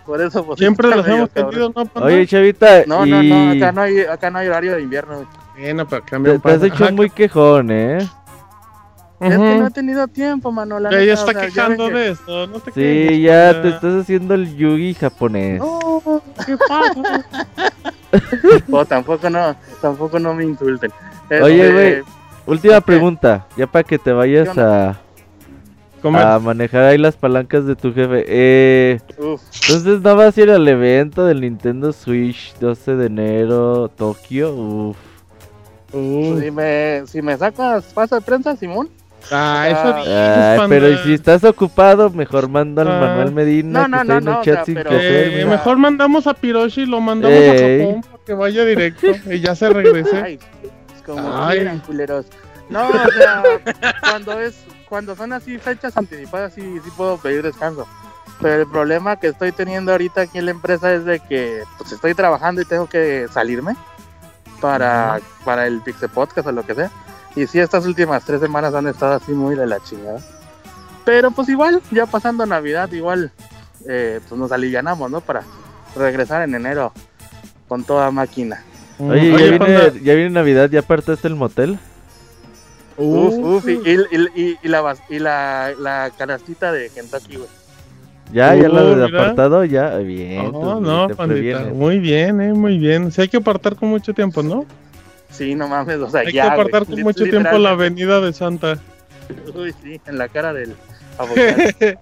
Por 0.05 0.21
eso, 0.21 0.45
pues. 0.45 0.59
Siempre 0.59 0.89
los 0.89 1.07
hemos 1.07 1.31
tenido, 1.31 1.73
¿no? 1.75 2.03
Oye, 2.03 2.27
chavita. 2.27 2.85
No, 2.87 3.05
no, 3.07 3.23
no, 3.23 3.51
acá 3.53 3.73
no 3.73 3.81
hay, 3.83 4.01
acá 4.01 4.31
no 4.31 4.39
hay 4.39 4.49
horario 4.49 4.77
de 4.77 4.83
invierno, 4.83 5.17
güey. 5.17 5.27
Bueno, 5.59 5.87
para 5.87 6.03
cambiar 6.03 6.37
Te, 6.37 6.49
te 6.49 6.55
has 6.55 6.63
hecho 6.63 6.93
muy 6.93 7.11
quejón, 7.11 7.71
¿eh? 7.71 8.09
Es 9.23 9.39
que 9.39 9.59
no 9.59 9.67
he 9.69 9.71
tenido 9.71 10.09
tiempo, 10.09 10.51
mano. 10.51 10.81
La 10.81 10.91
ya, 10.91 11.13
está 11.13 11.33
quejando 11.33 11.89
de 11.89 12.11
esto. 12.11 12.49
No 12.49 12.59
te 12.59 12.73
sí, 12.73 13.23
ya 13.23 13.63
te 13.63 13.69
estás 13.69 14.03
haciendo 14.03 14.35
el 14.35 14.57
yugi 14.57 14.95
japonés. 14.95 15.61
No, 15.61 16.23
¿qué 16.45 16.57
pasa? 16.57 17.25
oh, 18.73 18.85
tampoco 18.85 19.31
no, 19.31 19.55
tampoco 19.81 20.19
no 20.19 20.35
me 20.35 20.45
insulten. 20.45 20.91
Oye, 21.41 21.63
este, 21.63 21.73
güey, 21.73 22.03
última 22.47 22.81
pregunta, 22.81 23.47
ya 23.57 23.69
para 23.69 23.85
que 23.85 23.97
te 23.97 24.13
vayas 24.13 24.59
a, 24.59 24.99
a 26.03 26.39
manejar 26.41 26.83
ahí 26.83 26.99
las 26.99 27.17
palancas 27.17 27.65
de 27.65 27.77
tu 27.77 27.95
jefe. 27.95 28.25
Eh, 28.27 28.99
entonces, 29.17 30.01
¿no 30.01 30.17
vas 30.17 30.37
a 30.37 30.41
ir 30.41 30.51
al 30.51 30.67
evento 30.67 31.25
del 31.25 31.43
Nintendo 31.43 31.93
Switch 31.93 32.55
12 32.59 32.97
de 32.97 33.07
enero, 33.07 33.89
Tokio? 33.89 34.53
Uf. 34.53 34.97
Si, 35.93 36.51
me, 36.51 37.03
si 37.07 37.23
me 37.23 37.37
sacas 37.37 37.85
pasa 37.93 38.17
de 38.17 38.23
prensa, 38.23 38.57
Simón. 38.57 38.89
Ah, 39.31 39.69
eso 39.69 40.05
ah, 40.09 40.67
pero 40.69 41.03
si 41.05 41.15
estás 41.15 41.45
ocupado, 41.45 42.11
mejor 42.11 42.49
manda 42.49 42.83
al 42.83 42.89
ah. 42.89 43.01
Manuel 43.01 43.33
Medina 43.33 43.89
no, 43.89 44.01
que 44.01 44.21
no, 44.21 44.43
chat 44.43 44.67
sin 44.67 44.79
eh, 44.79 45.47
Mejor 45.49 45.79
mandamos 45.79 46.27
a 46.27 46.35
Piroshi 46.35 46.83
y 46.83 46.87
lo 46.87 47.01
mandamos 47.01 47.39
a 47.39 47.53
Japón 47.53 48.03
para 48.03 48.25
que 48.25 48.35
vaya 48.35 48.65
directo 48.65 49.07
y 49.31 49.41
ya 49.41 49.55
se 49.55 49.69
regrese. 49.71 50.23
Ay, 50.23 50.39
es 50.95 51.03
como 51.03 51.49
quieran, 51.49 51.79
culeros. 51.81 52.27
No, 52.69 52.89
o 52.89 52.93
sea, 52.93 53.43
cuando 54.01 54.41
es 54.41 54.65
cuando 54.89 55.17
son 55.17 55.33
así 55.33 55.59
fechas 55.59 55.97
anticipadas 55.97 56.53
sí, 56.53 56.61
sí 56.85 56.91
puedo 56.97 57.17
pedir 57.17 57.43
descanso. 57.43 57.87
Pero 58.41 58.63
el 58.63 58.69
problema 58.69 59.17
que 59.17 59.29
estoy 59.29 59.53
teniendo 59.53 59.93
ahorita 59.93 60.23
aquí 60.23 60.39
en 60.39 60.47
la 60.47 60.51
empresa 60.51 60.93
es 60.93 61.05
de 61.05 61.21
que 61.21 61.63
pues 61.79 61.93
estoy 61.93 62.15
trabajando 62.15 62.61
y 62.61 62.65
tengo 62.65 62.89
que 62.89 63.27
salirme 63.33 63.77
para, 64.61 65.21
para 65.45 65.67
el 65.67 65.81
Pixel 65.81 66.09
Podcast 66.09 66.49
o 66.49 66.53
lo 66.53 66.65
que 66.65 66.75
sea. 66.75 66.91
Y 67.35 67.47
sí, 67.47 67.59
estas 67.59 67.87
últimas 67.87 68.25
tres 68.25 68.41
semanas 68.41 68.75
han 68.75 68.87
estado 68.87 69.15
así 69.15 69.33
muy 69.33 69.55
de 69.55 69.67
la 69.67 69.81
chingada. 69.81 70.21
Pero 71.05 71.31
pues 71.31 71.49
igual, 71.49 71.81
ya 71.91 72.07
pasando 72.07 72.47
Navidad, 72.47 72.91
igual 72.93 73.33
eh, 73.89 74.21
pues 74.29 74.39
nos 74.39 74.53
alivianamos, 74.53 75.11
¿no? 75.11 75.21
Para 75.21 75.43
regresar 75.97 76.43
en 76.43 76.55
enero 76.55 76.93
con 77.69 77.85
toda 77.85 78.11
máquina. 78.11 78.63
Oye, 78.99 79.31
¿ya, 79.31 79.59
viene, 79.59 80.01
¿ya 80.03 80.15
viene 80.15 80.31
Navidad? 80.31 80.71
¿Ya 80.71 80.81
apartaste 80.81 81.27
el 81.27 81.35
motel? 81.35 81.79
Uf, 82.97 83.35
uf, 83.35 83.69
y, 83.69 83.81
y, 83.85 84.59
y, 84.63 84.69
la, 84.69 84.95
y 85.09 85.19
la, 85.19 85.73
la 85.79 86.13
canastita 86.17 86.71
de 86.71 86.91
Kentucky, 86.91 87.37
güey. 87.37 87.49
Ya, 88.33 88.55
ya 88.55 88.69
lo 88.69 88.95
de 88.97 89.05
apartado, 89.07 89.65
ya, 89.65 89.97
bien. 89.97 90.53
No, 90.53 90.81
no, 90.81 91.09
pandita, 91.09 91.65
muy 91.73 91.99
bien, 91.99 92.41
eh, 92.41 92.53
muy 92.53 92.79
bien. 92.79 93.11
Si 93.11 93.21
hay 93.21 93.29
que 93.29 93.39
apartar 93.39 93.77
con 93.77 93.89
mucho 93.89 94.15
tiempo, 94.15 94.43
¿no? 94.43 94.65
Sí, 95.33 95.55
no 95.55 95.67
mames, 95.67 95.97
o 95.97 96.11
sea, 96.11 96.21
hay 96.21 96.33
que 96.33 96.41
apartar 96.41 96.87
con 96.87 97.01
mucho 97.01 97.25
tiempo 97.25 97.59
la 97.59 97.71
avenida 97.71 98.21
de 98.21 98.33
Santa. 98.33 98.79
Uy, 99.55 99.75
sí, 99.83 100.01
en 100.07 100.19
la 100.19 100.29
cara 100.29 100.53
del 100.53 100.77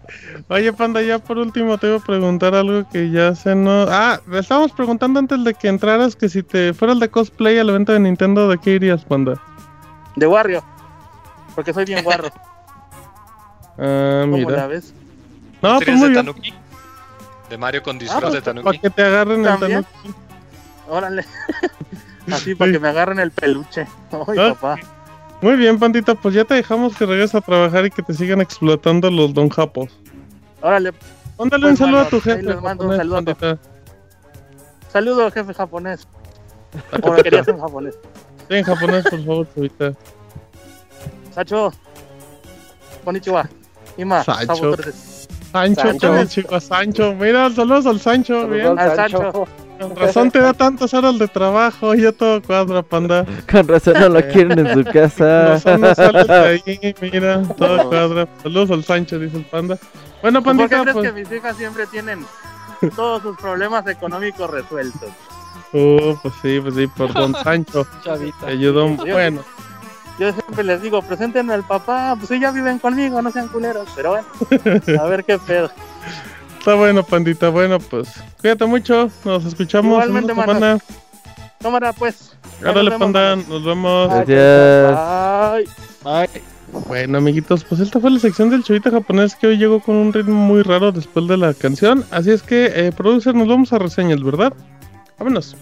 Oye, 0.48 0.72
Panda, 0.72 1.02
ya 1.02 1.18
por 1.18 1.38
último 1.38 1.78
te 1.78 1.88
iba 1.88 1.96
a 1.96 2.00
preguntar 2.00 2.54
algo 2.54 2.88
que 2.88 3.10
ya 3.10 3.34
se 3.34 3.54
no... 3.54 3.86
Ah, 3.88 4.20
estábamos 4.32 4.72
preguntando 4.72 5.18
antes 5.18 5.42
de 5.44 5.54
que 5.54 5.68
entraras 5.68 6.16
que 6.16 6.28
si 6.28 6.42
te 6.42 6.72
fuera 6.74 6.94
el 6.94 7.00
de 7.00 7.08
cosplay 7.08 7.58
al 7.58 7.70
evento 7.70 7.92
de 7.92 8.00
Nintendo, 8.00 8.48
¿de 8.48 8.58
qué 8.58 8.72
irías, 8.72 9.04
Panda? 9.04 9.40
De 10.16 10.26
Wario. 10.26 10.64
Porque 11.54 11.72
soy 11.72 11.84
bien 11.84 12.04
guarro. 12.04 12.28
ah, 13.78 14.24
mira. 14.26 14.44
¿Cómo 14.44 14.56
la 14.56 14.66
ves? 14.66 14.94
No, 15.62 15.78
pues 15.78 15.96
muy 15.96 16.08
de 16.08 16.14
Tanuki? 16.14 16.54
De 17.48 17.58
Mario 17.58 17.82
con 17.82 17.98
disfraz 17.98 18.24
ah, 18.24 18.30
de 18.30 18.42
Tanuki. 18.42 18.64
Para 18.64 18.78
que 18.78 18.90
te 18.90 19.02
agarren 19.02 19.44
el 19.44 19.58
Tanuki. 19.58 19.88
Órale. 20.88 21.24
Así, 22.32 22.54
para 22.54 22.72
que 22.72 22.78
me 22.78 22.88
agarren 22.88 23.18
el 23.18 23.30
peluche. 23.30 23.86
Ay, 24.12 24.38
ah. 24.38 24.54
papá. 24.54 24.80
Muy 25.42 25.56
bien, 25.56 25.78
pandita, 25.78 26.14
pues 26.14 26.34
ya 26.34 26.44
te 26.44 26.54
dejamos 26.54 26.96
que 26.96 27.06
regreses 27.06 27.34
a 27.34 27.40
trabajar 27.40 27.86
y 27.86 27.90
que 27.90 28.02
te 28.02 28.12
sigan 28.12 28.40
explotando 28.40 29.10
los 29.10 29.32
don 29.32 29.48
japos. 29.48 29.90
Órale. 30.60 30.92
Mándale 31.38 31.64
un 31.64 31.70
pues, 31.70 31.78
saludo 31.78 32.00
a 32.00 32.08
tu 32.08 32.20
jefe. 32.20 32.42
Les 32.42 32.60
mando 32.60 32.88
un 32.88 32.96
saludo. 32.96 33.58
Saludo, 34.92 35.30
jefe 35.30 35.54
japonés. 35.54 36.06
O 37.02 37.12
me 37.12 37.22
querías 37.22 37.48
en 37.48 37.58
japonés. 37.58 37.98
Sí, 38.48 38.56
en 38.56 38.64
japonés, 38.64 39.04
por 39.04 39.24
favor, 39.24 39.46
ahorita. 39.56 39.92
Sacho. 41.34 41.72
Konnichiwa. 43.04 43.48
Ima. 43.96 44.22
Sacho. 44.22 44.76
Sancho, 45.52 45.98
Sancho. 45.98 46.60
Sancho. 46.60 47.14
Mira, 47.14 47.50
saludos 47.50 47.86
al 47.86 48.00
Sancho. 48.00 48.48
bien. 48.48 48.78
Al 48.78 48.96
Sancho. 48.96 49.46
Con 49.80 49.96
razón 49.96 50.30
te 50.30 50.40
da 50.40 50.52
tantas 50.52 50.92
horas 50.92 51.18
de 51.18 51.26
trabajo, 51.26 51.94
ya 51.94 52.12
todo 52.12 52.42
cuadra, 52.42 52.82
panda. 52.82 53.24
Con 53.50 53.66
razón 53.66 53.94
no 53.98 54.10
lo 54.10 54.20
quieren 54.28 54.58
en 54.58 54.74
su 54.74 54.84
casa. 54.84 55.58
No 55.78 55.94
sales 55.94 56.26
de 56.26 56.34
ahí, 56.34 56.94
mira, 57.00 57.42
todo 57.56 57.88
cuadra. 57.88 58.28
Saludos 58.42 58.70
al 58.72 58.84
Sancho, 58.84 59.18
dice 59.18 59.38
el 59.38 59.44
panda. 59.44 59.78
Bueno, 60.20 60.42
pandita, 60.42 60.68
¿Por 60.68 60.86
qué 60.86 60.92
crees 60.92 60.94
pues... 60.94 61.12
que 61.12 61.20
mis 61.20 61.32
hijas 61.38 61.56
siempre 61.56 61.86
tienen 61.86 62.26
todos 62.94 63.22
sus 63.22 63.36
problemas 63.38 63.86
económicos 63.86 64.50
resueltos? 64.50 65.08
Uh, 65.72 66.14
pues 66.20 66.34
sí, 66.42 66.60
pues 66.60 66.74
sí, 66.74 66.86
por 66.88 67.12
don 67.14 67.34
Sancho. 67.44 67.86
Chavita. 68.04 68.46
ayudó, 68.46 68.88
bueno. 68.88 69.42
Yo 70.20 70.30
siempre 70.32 70.64
les 70.64 70.82
digo, 70.82 71.00
preséntenme 71.00 71.54
al 71.54 71.64
papá, 71.64 72.14
pues 72.14 72.38
ya 72.38 72.50
viven 72.50 72.78
conmigo, 72.78 73.22
no 73.22 73.30
sean 73.30 73.48
culeros, 73.48 73.88
pero 73.96 74.10
bueno, 74.10 75.00
a 75.00 75.06
ver 75.06 75.24
qué 75.24 75.38
pedo. 75.38 75.70
Está 76.58 76.74
bueno, 76.74 77.02
pandita. 77.02 77.48
Bueno, 77.48 77.78
pues 77.80 78.12
cuídate 78.38 78.66
mucho. 78.66 79.10
Nos 79.24 79.46
escuchamos 79.46 79.92
Igualmente, 79.92 80.34
semana. 80.34 80.78
Cámara, 81.62 81.94
pues. 81.94 82.36
Árale, 82.62 82.90
panda. 82.98 83.34
Nos 83.36 83.64
vemos. 83.64 84.10
Gracias. 84.26 84.98
Bye. 86.04 86.42
Bueno, 86.86 87.16
amiguitos, 87.16 87.64
pues 87.64 87.80
esta 87.80 87.98
fue 87.98 88.10
la 88.10 88.18
sección 88.18 88.50
del 88.50 88.62
chavita 88.62 88.90
japonés 88.90 89.34
que 89.34 89.46
hoy 89.46 89.56
llegó 89.56 89.80
con 89.80 89.96
un 89.96 90.12
ritmo 90.12 90.34
muy 90.34 90.62
raro 90.62 90.92
después 90.92 91.26
de 91.28 91.38
la 91.38 91.54
canción. 91.54 92.04
Así 92.10 92.30
es 92.30 92.42
que, 92.42 92.66
eh, 92.74 92.92
producer, 92.92 93.34
nos 93.34 93.48
vamos 93.48 93.72
a 93.72 93.78
reseñas, 93.78 94.22
¿verdad? 94.22 94.52
Vámonos. 95.18 95.56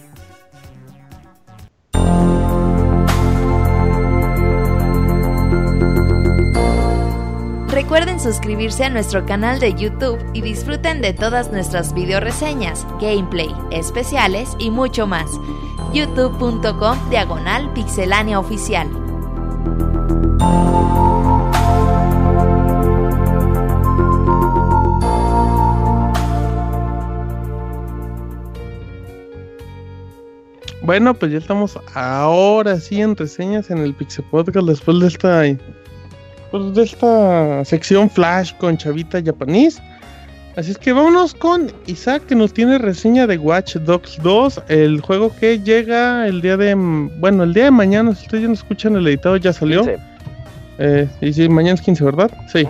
Recuerden 7.89 8.19
suscribirse 8.19 8.83
a 8.83 8.91
nuestro 8.91 9.25
canal 9.25 9.59
de 9.59 9.73
YouTube 9.73 10.23
y 10.35 10.41
disfruten 10.41 11.01
de 11.01 11.11
todas 11.11 11.51
nuestras 11.51 11.91
video 11.95 12.19
reseñas, 12.19 12.85
gameplay, 13.01 13.49
especiales 13.71 14.55
y 14.59 14.69
mucho 14.69 15.07
más. 15.07 15.31
youtube.com 15.91 17.09
diagonal 17.09 17.73
pixelánea 17.73 18.37
oficial. 18.37 18.87
Bueno, 30.83 31.15
pues 31.15 31.31
ya 31.31 31.39
estamos 31.39 31.79
ahora 31.95 32.79
sí 32.79 33.01
en 33.01 33.15
reseñas 33.15 33.71
en 33.71 33.79
el 33.79 33.95
Pixel 33.95 34.25
Podcast 34.25 34.67
después 34.67 34.99
de 34.99 35.07
esta 35.07 35.47
pues, 36.51 36.73
de 36.73 36.83
esta 36.83 37.65
sección 37.65 38.09
Flash 38.09 38.53
con 38.57 38.77
Chavita 38.77 39.21
Japanese. 39.23 39.81
Así 40.55 40.71
es 40.71 40.77
que 40.77 40.91
vámonos 40.91 41.33
con 41.33 41.71
Isaac 41.85 42.25
que 42.25 42.35
nos 42.35 42.53
tiene 42.53 42.77
reseña 42.79 43.27
de 43.27 43.37
Watch 43.37 43.77
Dogs 43.77 44.19
2, 44.21 44.63
el 44.67 44.99
juego 44.99 45.33
que 45.39 45.59
llega 45.59 46.27
el 46.27 46.41
día 46.41 46.57
de, 46.57 46.75
bueno, 46.75 47.43
el 47.43 47.53
día 47.53 47.65
de 47.65 47.71
mañana, 47.71 48.13
si 48.13 48.23
ustedes 48.23 48.41
ya 48.41 48.47
no 48.49 48.55
escuchan 48.55 48.95
el 48.95 49.07
editado 49.07 49.37
ya 49.37 49.53
salió. 49.53 49.85
Eh, 50.79 51.07
y 51.21 51.33
sí, 51.33 51.47
mañana 51.47 51.75
es 51.75 51.81
15, 51.81 52.03
¿verdad? 52.03 52.31
Sí. 52.51 52.67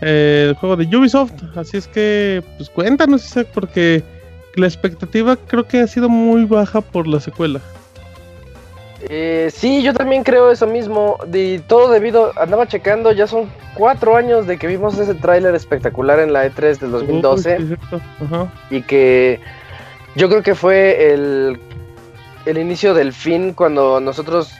Eh, 0.00 0.46
el 0.48 0.54
juego 0.54 0.76
de 0.76 0.96
Ubisoft, 0.96 1.32
así 1.56 1.76
es 1.76 1.88
que, 1.88 2.42
pues 2.56 2.70
cuéntanos 2.70 3.24
Isaac, 3.24 3.48
porque 3.52 4.02
la 4.54 4.66
expectativa 4.66 5.36
creo 5.36 5.66
que 5.66 5.80
ha 5.80 5.86
sido 5.86 6.08
muy 6.08 6.44
baja 6.44 6.80
por 6.80 7.06
la 7.06 7.20
secuela. 7.20 7.60
Eh, 9.08 9.50
sí, 9.54 9.82
yo 9.82 9.94
también 9.94 10.24
creo 10.24 10.50
eso 10.50 10.66
mismo. 10.66 11.18
Y 11.32 11.58
todo 11.60 11.90
debido, 11.90 12.32
andaba 12.36 12.66
checando, 12.66 13.12
ya 13.12 13.26
son 13.26 13.50
cuatro 13.74 14.16
años 14.16 14.46
de 14.46 14.58
que 14.58 14.66
vimos 14.66 14.98
ese 14.98 15.14
tráiler 15.14 15.54
espectacular 15.54 16.18
en 16.20 16.32
la 16.32 16.46
E3 16.46 16.78
del 16.78 16.90
2012. 16.90 17.78
y 18.70 18.82
que 18.82 19.40
yo 20.16 20.28
creo 20.28 20.42
que 20.42 20.54
fue 20.54 21.12
el, 21.12 21.60
el 22.46 22.58
inicio 22.58 22.94
del 22.94 23.12
fin 23.12 23.52
cuando 23.52 24.00
nosotros 24.00 24.52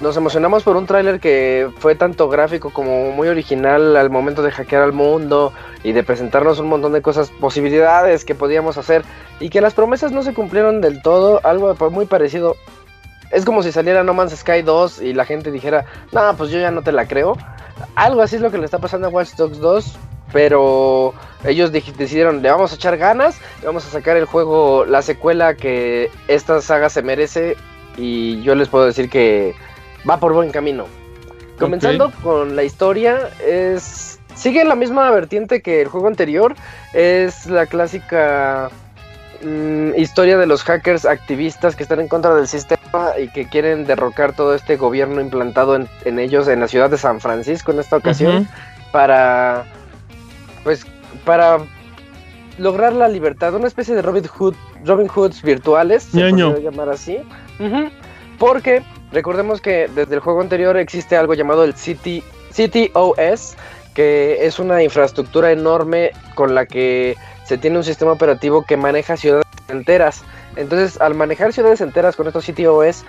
nos 0.00 0.16
emocionamos 0.16 0.62
por 0.62 0.76
un 0.76 0.86
tráiler 0.86 1.20
que 1.20 1.70
fue 1.78 1.94
tanto 1.94 2.28
gráfico 2.28 2.70
como 2.70 3.12
muy 3.12 3.28
original 3.28 3.96
al 3.96 4.10
momento 4.10 4.42
de 4.42 4.50
hackear 4.50 4.82
al 4.82 4.92
mundo 4.92 5.52
y 5.82 5.92
de 5.92 6.02
presentarnos 6.02 6.58
un 6.58 6.68
montón 6.68 6.92
de 6.92 7.00
cosas, 7.00 7.30
posibilidades 7.40 8.24
que 8.24 8.34
podíamos 8.34 8.76
hacer 8.76 9.04
y 9.40 9.48
que 9.48 9.62
las 9.62 9.72
promesas 9.72 10.12
no 10.12 10.22
se 10.22 10.34
cumplieron 10.34 10.82
del 10.82 11.00
todo, 11.00 11.40
algo 11.44 11.74
muy 11.90 12.04
parecido 12.04 12.56
es 13.30 13.44
como 13.44 13.62
si 13.62 13.72
saliera 13.72 14.04
No 14.04 14.14
Man's 14.14 14.36
Sky 14.36 14.62
2 14.62 15.02
y 15.02 15.12
la 15.12 15.24
gente 15.24 15.50
dijera, 15.50 15.84
no, 16.12 16.36
pues 16.36 16.50
yo 16.50 16.58
ya 16.58 16.70
no 16.70 16.82
te 16.82 16.92
la 16.92 17.06
creo. 17.06 17.36
Algo 17.94 18.22
así 18.22 18.36
es 18.36 18.42
lo 18.42 18.50
que 18.50 18.58
le 18.58 18.64
está 18.64 18.78
pasando 18.78 19.08
a 19.08 19.10
Watch 19.10 19.34
Dogs 19.34 19.58
2. 19.58 19.98
Pero 20.32 21.14
ellos 21.44 21.70
decidieron, 21.70 22.42
le 22.42 22.50
vamos 22.50 22.72
a 22.72 22.74
echar 22.74 22.96
ganas, 22.96 23.40
le 23.60 23.66
vamos 23.66 23.86
a 23.86 23.90
sacar 23.90 24.16
el 24.16 24.24
juego, 24.24 24.84
la 24.84 25.00
secuela 25.00 25.54
que 25.54 26.10
esta 26.26 26.60
saga 26.60 26.90
se 26.90 27.02
merece. 27.02 27.56
Y 27.96 28.42
yo 28.42 28.54
les 28.54 28.68
puedo 28.68 28.84
decir 28.84 29.08
que 29.08 29.54
va 30.08 30.18
por 30.18 30.32
buen 30.32 30.50
camino. 30.50 30.86
Comenzando 31.58 32.12
con 32.22 32.56
la 32.56 32.64
historia, 32.64 33.30
es 33.46 34.18
sigue 34.34 34.64
la 34.64 34.74
misma 34.74 35.10
vertiente 35.10 35.62
que 35.62 35.80
el 35.80 35.88
juego 35.88 36.08
anterior. 36.08 36.54
Es 36.92 37.46
la 37.46 37.66
clásica 37.66 38.70
Mm, 39.42 39.94
historia 39.96 40.38
de 40.38 40.46
los 40.46 40.62
hackers 40.62 41.04
activistas 41.04 41.76
que 41.76 41.82
están 41.82 42.00
en 42.00 42.08
contra 42.08 42.34
del 42.34 42.46
sistema 42.46 43.12
y 43.18 43.28
que 43.28 43.48
quieren 43.48 43.84
derrocar 43.84 44.34
todo 44.34 44.54
este 44.54 44.76
gobierno 44.76 45.20
implantado 45.20 45.76
en, 45.76 46.18
ellos 46.18 46.48
en 46.48 46.60
la 46.60 46.68
ciudad 46.68 46.90
de 46.90 46.98
San 46.98 47.20
Francisco 47.20 47.72
en 47.72 47.80
esta 47.80 47.96
ocasión 47.96 48.48
para 48.92 49.64
pues 50.64 50.86
para 51.24 51.58
lograr 52.58 52.92
la 52.92 53.08
libertad, 53.08 53.54
una 53.54 53.66
especie 53.66 53.94
de 53.94 54.02
Robin 54.02 54.26
Hood, 54.26 54.54
Robin 54.84 55.08
Hoods 55.08 55.42
virtuales, 55.42 56.04
se 56.04 56.30
puede 56.30 56.62
llamar 56.62 56.88
así, 56.88 57.18
porque 58.38 58.82
recordemos 59.12 59.60
que 59.60 59.90
desde 59.94 60.14
el 60.14 60.20
juego 60.20 60.40
anterior 60.40 60.76
existe 60.76 61.16
algo 61.16 61.34
llamado 61.34 61.64
el 61.64 61.74
City 61.74 62.22
CTOS, 62.52 63.56
que 63.94 64.46
es 64.46 64.58
una 64.58 64.82
infraestructura 64.82 65.52
enorme 65.52 66.12
con 66.34 66.54
la 66.54 66.66
que 66.66 67.16
se 67.46 67.58
tiene 67.58 67.78
un 67.78 67.84
sistema 67.84 68.12
operativo 68.12 68.62
que 68.62 68.76
maneja 68.76 69.16
ciudades 69.16 69.46
enteras. 69.68 70.22
Entonces, 70.56 71.00
al 71.00 71.14
manejar 71.14 71.52
ciudades 71.52 71.80
enteras 71.80 72.16
con 72.16 72.26
estos 72.26 72.44
CTOS, 72.46 73.04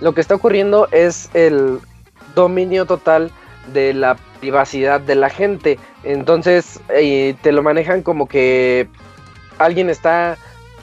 lo 0.00 0.14
que 0.14 0.20
está 0.20 0.34
ocurriendo 0.34 0.88
es 0.92 1.30
el 1.34 1.80
dominio 2.34 2.86
total 2.86 3.30
de 3.72 3.94
la 3.94 4.16
privacidad 4.40 5.00
de 5.00 5.14
la 5.14 5.30
gente. 5.30 5.78
Entonces 6.04 6.80
eh, 6.88 7.34
te 7.42 7.52
lo 7.52 7.62
manejan 7.62 8.02
como 8.02 8.28
que 8.28 8.88
alguien 9.58 9.90
está 9.90 10.36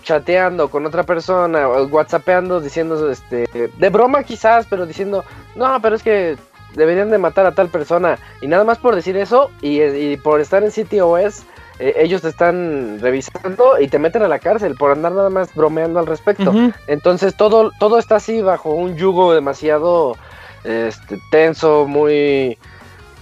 chateando 0.04 0.70
con 0.70 0.86
otra 0.86 1.04
persona 1.04 1.70
o 1.70 1.86
whatsappeando 1.86 2.60
diciendo 2.60 3.10
este 3.10 3.46
de 3.54 3.90
broma 3.90 4.24
quizás 4.24 4.68
pero 4.70 4.86
diciendo 4.86 5.24
no 5.56 5.82
pero 5.82 5.96
es 5.96 6.04
que 6.04 6.36
deberían 6.76 7.10
de 7.10 7.18
matar 7.20 7.46
a 7.46 7.54
tal 7.56 7.70
persona 7.70 8.20
y 8.42 8.48
nada 8.48 8.66
más 8.66 8.80
por 8.80 8.96
decir 8.96 9.16
eso 9.16 9.50
y, 9.62 10.18
por 10.18 10.42
estar 10.42 10.62
en 10.62 10.72
CTOS 10.72 11.44
eh, 11.88 11.94
ellos 11.98 12.22
te 12.22 12.30
están 12.30 13.00
revisando 13.00 13.80
y 13.80 13.88
te 13.88 14.00
meten 14.00 14.24
a 14.24 14.28
la 14.28 14.40
cárcel 14.40 14.76
por 14.76 14.92
andar 14.92 15.12
nada 15.14 15.30
más 15.30 15.54
bromeando 15.54 16.00
al 16.00 16.08
respecto 16.08 16.54
entonces 16.88 17.36
todo 17.36 17.72
todo 17.80 18.00
está 18.00 18.18
así 18.18 18.42
bajo 18.42 18.74
un 18.74 18.96
yugo 18.96 19.34
demasiado 19.34 20.16
este, 20.64 21.18
tenso 21.32 21.86
muy 21.88 22.58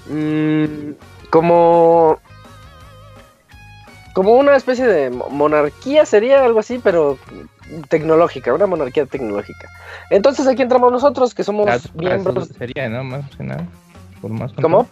Mm, 0.09 0.93
como 1.29 2.19
como 4.13 4.33
una 4.33 4.55
especie 4.55 4.85
de 4.85 5.09
monarquía 5.09 6.05
sería 6.05 6.43
algo 6.43 6.59
así, 6.59 6.79
pero 6.83 7.17
tecnológica, 7.87 8.53
una 8.53 8.65
monarquía 8.65 9.05
tecnológica. 9.05 9.69
Entonces 10.09 10.47
aquí 10.47 10.61
entramos 10.61 10.91
nosotros, 10.91 11.33
que 11.33 11.45
somos 11.45 11.89
miembros. 11.93 12.49
Sería, 12.57 12.89
¿no? 12.89 13.05
Más 13.05 13.23
que 13.37 13.43
nada. 13.43 13.65
¿Cómo? 14.61 14.87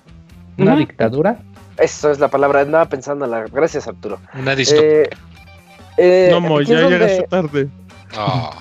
¿Una 0.57 0.77
dictadura? 0.77 1.39
Eso 1.79 2.11
es 2.11 2.19
la 2.19 2.27
palabra, 2.27 2.61
andaba 2.61 2.85
pensando 2.85 3.25
la. 3.25 3.45
Gracias, 3.45 3.87
Arturo. 3.87 4.19
Una 4.33 4.53
eh, 4.53 5.09
eh, 5.97 6.29
no, 6.31 6.61
ya 6.61 6.87
llegaste 6.87 7.23
tarde. 7.23 7.67
Ah. 8.15 8.51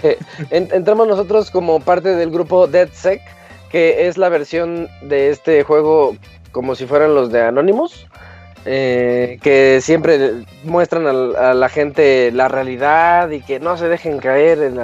entramos 0.50 1.06
nosotros 1.06 1.50
como 1.50 1.80
parte 1.80 2.14
del 2.14 2.30
grupo 2.30 2.66
DeadSec 2.66 3.20
que 3.74 4.06
es 4.06 4.16
la 4.16 4.28
versión 4.28 4.88
de 5.02 5.30
este 5.30 5.64
juego 5.64 6.16
como 6.52 6.76
si 6.76 6.86
fueran 6.86 7.16
los 7.16 7.32
de 7.32 7.42
Anonymous. 7.42 8.06
Eh, 8.66 9.40
que 9.42 9.80
siempre 9.82 10.44
muestran 10.62 11.06
a, 11.06 11.52
la 11.52 11.68
gente 11.68 12.30
la 12.32 12.46
realidad 12.46 13.30
y 13.30 13.40
que 13.42 13.60
no 13.60 13.76
se 13.76 13.88
dejen 13.88 14.20
caer 14.20 14.62
en, 14.62 14.80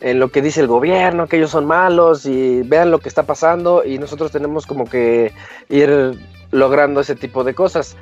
en, 0.00 0.20
lo 0.20 0.28
que 0.28 0.42
dice 0.42 0.60
el 0.60 0.68
gobierno, 0.68 1.26
que 1.26 1.38
ellos 1.38 1.50
son 1.50 1.64
malos 1.64 2.26
y 2.26 2.60
vean 2.62 2.90
lo 2.90 2.98
que 2.98 3.08
está 3.08 3.24
pasando 3.24 3.84
y 3.84 3.98
nosotros 3.98 4.30
tenemos 4.30 4.66
como 4.66 4.84
que 4.84 5.32
ir 5.70 6.20
logrando 6.50 7.00
ese 7.00 7.14
tipo 7.14 7.44
de 7.44 7.54
cosas. 7.54 7.96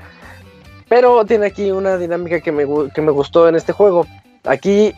Pero 0.89 1.25
tiene 1.25 1.47
aquí 1.47 1.71
una 1.71 1.97
dinámica 1.99 2.41
que 2.41 2.53
me, 2.53 2.65
que 2.95 3.03
me 3.03 3.11
gustó 3.11 3.49
en 3.49 3.57
este 3.57 3.73
juego. 3.73 4.07
Aquí 4.45 4.95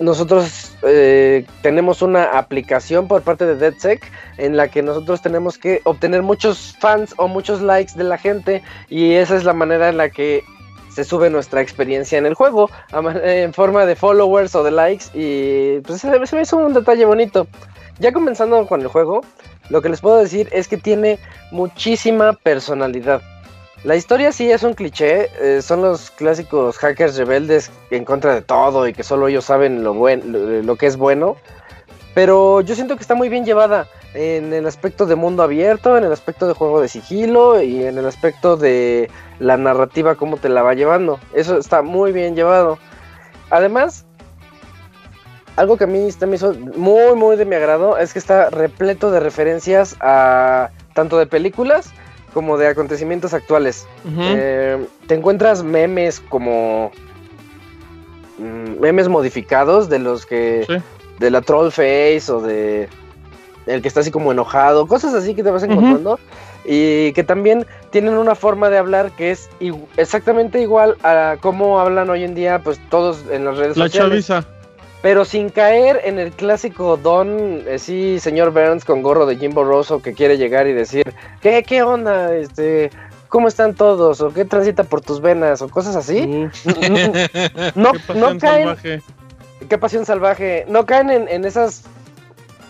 nosotros 0.00 0.76
eh, 0.82 1.44
tenemos 1.62 2.02
una 2.02 2.38
aplicación 2.38 3.08
por 3.08 3.22
parte 3.22 3.46
de 3.46 3.56
DeadSec 3.56 4.10
en 4.36 4.56
la 4.56 4.68
que 4.68 4.82
nosotros 4.82 5.22
tenemos 5.22 5.58
que 5.58 5.80
obtener 5.84 6.22
muchos 6.22 6.76
fans 6.78 7.14
o 7.16 7.26
muchos 7.26 7.60
likes 7.60 7.94
de 7.96 8.04
la 8.04 8.18
gente 8.18 8.62
y 8.88 9.14
esa 9.14 9.36
es 9.36 9.44
la 9.44 9.54
manera 9.54 9.88
en 9.88 9.96
la 9.96 10.08
que 10.10 10.44
se 10.90 11.04
sube 11.04 11.30
nuestra 11.30 11.60
experiencia 11.60 12.18
en 12.18 12.26
el 12.26 12.34
juego 12.34 12.70
en 12.92 13.52
forma 13.52 13.86
de 13.86 13.96
followers 13.96 14.54
o 14.54 14.62
de 14.62 14.70
likes 14.70 15.06
y 15.14 15.80
pues 15.80 16.00
se 16.00 16.36
me 16.36 16.42
hizo 16.42 16.56
un 16.56 16.74
detalle 16.74 17.04
bonito. 17.04 17.46
Ya 17.98 18.12
comenzando 18.12 18.64
con 18.68 18.80
el 18.80 18.88
juego, 18.88 19.22
lo 19.70 19.82
que 19.82 19.88
les 19.88 20.00
puedo 20.00 20.18
decir 20.18 20.48
es 20.52 20.68
que 20.68 20.76
tiene 20.76 21.18
muchísima 21.50 22.32
personalidad. 22.32 23.22
La 23.84 23.94
historia 23.94 24.32
sí 24.32 24.50
es 24.50 24.64
un 24.64 24.74
cliché, 24.74 25.30
eh, 25.40 25.62
son 25.62 25.82
los 25.82 26.10
clásicos 26.10 26.76
hackers 26.78 27.16
rebeldes 27.16 27.70
en 27.90 28.04
contra 28.04 28.34
de 28.34 28.42
todo 28.42 28.88
y 28.88 28.92
que 28.92 29.04
solo 29.04 29.28
ellos 29.28 29.44
saben 29.44 29.84
lo, 29.84 29.94
lo, 29.94 30.76
que 30.76 30.86
es 30.86 30.96
bueno. 30.96 31.36
Pero 32.12 32.60
yo 32.60 32.74
siento 32.74 32.96
que 32.96 33.02
está 33.02 33.14
muy 33.14 33.28
bien 33.28 33.44
llevada 33.44 33.86
en 34.14 34.52
el 34.52 34.66
aspecto 34.66 35.06
de 35.06 35.14
mundo 35.14 35.44
abierto, 35.44 35.96
en 35.96 36.02
el 36.02 36.10
aspecto 36.10 36.48
de 36.48 36.54
juego 36.54 36.80
de 36.80 36.88
sigilo 36.88 37.62
y 37.62 37.84
en 37.84 37.98
el 37.98 38.06
aspecto 38.06 38.56
de 38.56 39.08
la 39.38 39.56
narrativa, 39.56 40.16
cómo 40.16 40.38
te 40.38 40.48
la 40.48 40.62
va 40.62 40.74
llevando. 40.74 41.20
Eso 41.32 41.56
está 41.56 41.82
muy 41.82 42.10
bien 42.10 42.34
llevado. 42.34 42.78
Además, 43.50 44.07
algo 45.58 45.76
que 45.76 45.84
a 45.84 45.86
mí 45.88 46.08
me 46.26 46.36
hizo 46.36 46.54
muy, 46.54 47.16
muy 47.16 47.36
de 47.36 47.44
mi 47.44 47.56
agrado 47.56 47.98
es 47.98 48.12
que 48.12 48.20
está 48.20 48.48
repleto 48.48 49.10
de 49.10 49.18
referencias 49.18 49.96
a 50.00 50.70
tanto 50.94 51.18
de 51.18 51.26
películas 51.26 51.90
como 52.32 52.56
de 52.58 52.68
acontecimientos 52.68 53.34
actuales. 53.34 53.84
Eh, 54.20 54.86
te 55.08 55.14
encuentras 55.14 55.64
memes 55.64 56.20
como 56.20 56.92
mm, 58.38 58.80
memes 58.80 59.08
modificados 59.08 59.88
de 59.88 59.98
los 59.98 60.26
que 60.26 60.80
de 61.18 61.30
la 61.30 61.40
troll 61.40 61.72
face 61.72 62.30
o 62.30 62.40
de 62.40 62.88
el 63.66 63.82
que 63.82 63.88
está 63.88 64.00
así 64.00 64.12
como 64.12 64.30
enojado, 64.30 64.86
cosas 64.86 65.12
así 65.12 65.34
que 65.34 65.42
te 65.42 65.50
vas 65.50 65.64
encontrando 65.64 66.20
y 66.64 67.12
que 67.14 67.24
también 67.24 67.66
tienen 67.90 68.14
una 68.14 68.36
forma 68.36 68.70
de 68.70 68.78
hablar 68.78 69.10
que 69.10 69.32
es 69.32 69.50
exactamente 69.96 70.62
igual 70.62 70.96
a 71.02 71.36
cómo 71.40 71.80
hablan 71.80 72.08
hoy 72.10 72.22
en 72.22 72.36
día 72.36 72.60
pues 72.62 72.80
todos 72.90 73.24
en 73.32 73.44
las 73.44 73.58
redes 73.58 73.76
sociales 73.76 74.30
pero 75.02 75.24
sin 75.24 75.50
caer 75.50 76.00
en 76.04 76.18
el 76.18 76.32
clásico 76.32 76.96
don, 76.96 77.62
eh, 77.66 77.78
sí, 77.78 78.18
señor 78.18 78.52
Burns 78.52 78.84
con 78.84 79.02
gorro 79.02 79.26
de 79.26 79.36
Jimbo 79.36 79.64
Rosso 79.64 80.02
que 80.02 80.12
quiere 80.12 80.38
llegar 80.38 80.66
y 80.66 80.72
decir, 80.72 81.14
¿qué, 81.40 81.62
qué 81.62 81.82
onda? 81.82 82.34
Este, 82.34 82.90
¿Cómo 83.28 83.48
están 83.48 83.74
todos? 83.74 84.20
¿O 84.20 84.32
qué 84.32 84.44
transita 84.44 84.84
por 84.84 85.00
tus 85.00 85.20
venas? 85.20 85.60
O 85.60 85.68
cosas 85.68 85.96
así. 85.96 86.26
no, 87.74 87.92
no 88.14 88.38
caen. 88.38 89.02
Qué 89.68 89.76
pasión 89.78 90.06
salvaje. 90.06 90.64
No 90.68 90.86
caen 90.86 91.10
en, 91.10 91.44
esas. 91.44 91.82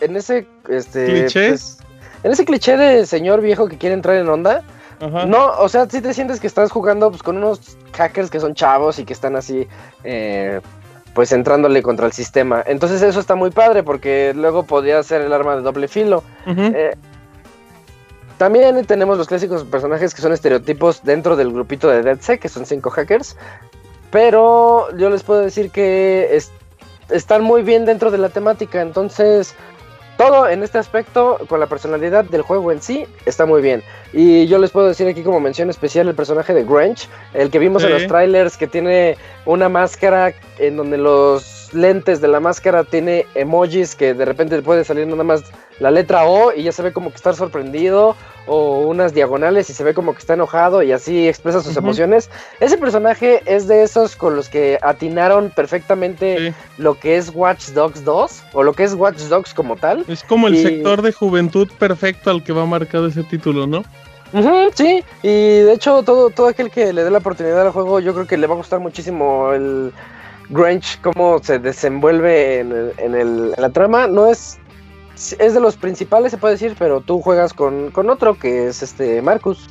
En 0.00 0.16
ese. 0.16 0.46
Este, 0.68 1.06
¿Clichés? 1.06 1.78
Pues, 1.78 1.78
en 2.24 2.32
ese 2.32 2.44
cliché 2.44 2.76
de 2.76 3.06
señor 3.06 3.40
viejo 3.40 3.68
que 3.68 3.78
quiere 3.78 3.94
entrar 3.94 4.16
en 4.16 4.28
onda. 4.28 4.64
No, 5.00 5.52
o 5.58 5.68
sea, 5.68 5.88
si 5.88 6.00
te 6.00 6.12
sientes 6.12 6.40
que 6.40 6.48
estás 6.48 6.72
jugando 6.72 7.10
pues, 7.10 7.22
con 7.22 7.36
unos 7.36 7.76
hackers 7.92 8.30
que 8.30 8.40
son 8.40 8.54
chavos 8.54 8.98
y 8.98 9.04
que 9.04 9.12
están 9.12 9.36
así, 9.36 9.68
eh, 10.02 10.60
pues 11.14 11.32
entrándole 11.32 11.82
contra 11.82 12.06
el 12.06 12.12
sistema. 12.12 12.62
Entonces 12.66 13.02
eso 13.02 13.20
está 13.20 13.34
muy 13.34 13.50
padre 13.50 13.82
porque 13.82 14.32
luego 14.34 14.64
podría 14.64 15.02
ser 15.02 15.22
el 15.22 15.32
arma 15.32 15.56
de 15.56 15.62
doble 15.62 15.88
filo. 15.88 16.22
Eh, 16.46 16.94
también 18.38 18.84
tenemos 18.86 19.18
los 19.18 19.26
clásicos 19.26 19.64
personajes 19.64 20.14
que 20.14 20.22
son 20.22 20.32
estereotipos 20.32 21.02
dentro 21.02 21.34
del 21.36 21.52
grupito 21.52 21.88
de 21.88 22.02
DeadSec, 22.02 22.40
que 22.40 22.48
son 22.48 22.66
cinco 22.66 22.90
hackers. 22.90 23.36
Pero 24.10 24.96
yo 24.96 25.10
les 25.10 25.22
puedo 25.22 25.40
decir 25.40 25.70
que 25.70 26.38
están 27.10 27.42
muy 27.42 27.62
bien 27.62 27.84
dentro 27.84 28.10
de 28.10 28.18
la 28.18 28.28
temática. 28.28 28.80
Entonces, 28.80 29.54
todo 30.18 30.48
en 30.48 30.62
este 30.62 30.78
aspecto, 30.78 31.38
con 31.48 31.60
la 31.60 31.66
personalidad 31.66 32.24
del 32.24 32.42
juego 32.42 32.72
en 32.72 32.82
sí, 32.82 33.06
está 33.24 33.46
muy 33.46 33.62
bien. 33.62 33.82
Y 34.12 34.46
yo 34.48 34.58
les 34.58 34.72
puedo 34.72 34.88
decir 34.88 35.06
aquí 35.06 35.22
como 35.22 35.38
mención 35.40 35.70
especial 35.70 36.08
el 36.08 36.14
personaje 36.14 36.52
de 36.52 36.64
Grange, 36.64 37.08
el 37.34 37.50
que 37.50 37.58
vimos 37.58 37.84
en 37.84 37.92
los 37.92 38.06
trailers, 38.08 38.56
que 38.56 38.66
tiene 38.66 39.16
una 39.46 39.68
máscara 39.68 40.34
en 40.58 40.76
donde 40.76 40.98
los 40.98 41.57
lentes 41.74 42.20
de 42.20 42.28
la 42.28 42.40
máscara 42.40 42.84
tiene 42.84 43.26
emojis 43.34 43.94
que 43.94 44.14
de 44.14 44.24
repente 44.24 44.60
puede 44.62 44.84
salir 44.84 45.06
nada 45.06 45.24
más 45.24 45.44
la 45.80 45.90
letra 45.90 46.24
O 46.24 46.52
y 46.52 46.64
ya 46.64 46.72
se 46.72 46.82
ve 46.82 46.92
como 46.92 47.10
que 47.10 47.16
está 47.16 47.32
sorprendido 47.32 48.16
o 48.46 48.80
unas 48.80 49.14
diagonales 49.14 49.68
y 49.70 49.74
se 49.74 49.84
ve 49.84 49.94
como 49.94 50.12
que 50.12 50.18
está 50.18 50.34
enojado 50.34 50.82
y 50.82 50.92
así 50.92 51.28
expresa 51.28 51.62
sus 51.62 51.76
emociones. 51.76 52.30
Ese 52.60 52.78
personaje 52.78 53.42
es 53.46 53.68
de 53.68 53.82
esos 53.82 54.16
con 54.16 54.36
los 54.36 54.48
que 54.48 54.78
atinaron 54.82 55.50
perfectamente 55.50 56.54
lo 56.78 56.98
que 56.98 57.16
es 57.16 57.30
Watch 57.34 57.68
Dogs 57.68 58.04
2 58.04 58.42
o 58.54 58.62
lo 58.62 58.72
que 58.72 58.84
es 58.84 58.94
Watch 58.94 59.18
Dogs 59.24 59.52
como 59.54 59.76
tal. 59.76 60.04
Es 60.08 60.24
como 60.24 60.48
el 60.48 60.56
sector 60.62 61.02
de 61.02 61.12
juventud 61.12 61.68
perfecto 61.78 62.30
al 62.30 62.42
que 62.42 62.52
va 62.52 62.66
marcado 62.66 63.06
ese 63.06 63.22
título, 63.24 63.66
¿no? 63.66 63.84
sí, 64.74 65.02
y 65.22 65.28
de 65.28 65.72
hecho 65.72 66.02
todo, 66.02 66.30
todo 66.30 66.48
aquel 66.48 66.70
que 66.70 66.92
le 66.92 67.02
dé 67.02 67.10
la 67.10 67.18
oportunidad 67.18 67.62
al 67.62 67.72
juego 67.72 67.98
yo 68.00 68.12
creo 68.12 68.26
que 68.26 68.36
le 68.36 68.46
va 68.46 68.54
a 68.54 68.58
gustar 68.58 68.78
muchísimo 68.78 69.52
el 69.52 69.92
Grange, 70.50 70.98
cómo 71.02 71.38
se 71.42 71.58
desenvuelve 71.58 72.60
en, 72.60 72.92
en 72.98 73.50
la 73.52 73.70
trama. 73.70 74.06
No 74.06 74.26
es 74.26 74.58
es 75.38 75.54
de 75.54 75.60
los 75.60 75.76
principales, 75.76 76.30
se 76.30 76.38
puede 76.38 76.54
decir, 76.54 76.76
pero 76.78 77.00
tú 77.00 77.20
juegas 77.20 77.52
con, 77.52 77.92
otro 78.08 78.38
que 78.38 78.68
es 78.68 78.82
este 78.82 79.20
Marcus. 79.22 79.68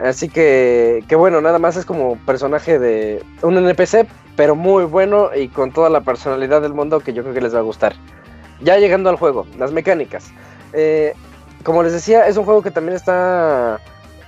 Así 0.00 0.30
que, 0.30 1.04
que 1.08 1.16
bueno, 1.16 1.42
nada 1.42 1.58
más 1.58 1.76
es 1.76 1.84
como 1.84 2.16
personaje 2.24 2.78
de 2.78 3.22
un 3.42 3.58
NPC, 3.58 4.06
pero 4.36 4.54
muy 4.54 4.84
bueno 4.84 5.28
y 5.36 5.48
con 5.48 5.72
toda 5.72 5.90
la 5.90 6.00
personalidad 6.00 6.62
del 6.62 6.72
mundo 6.72 7.00
que 7.00 7.12
yo 7.12 7.22
creo 7.22 7.34
que 7.34 7.42
les 7.42 7.54
va 7.54 7.58
a 7.58 7.62
gustar. 7.62 7.94
Ya 8.62 8.78
llegando 8.78 9.10
al 9.10 9.16
juego, 9.16 9.46
las 9.58 9.72
mecánicas. 9.72 10.32
Eh, 10.72 11.12
como 11.62 11.82
les 11.82 11.92
decía, 11.92 12.26
es 12.26 12.38
un 12.38 12.46
juego 12.46 12.62
que 12.62 12.70
también 12.70 12.96
está 12.96 13.78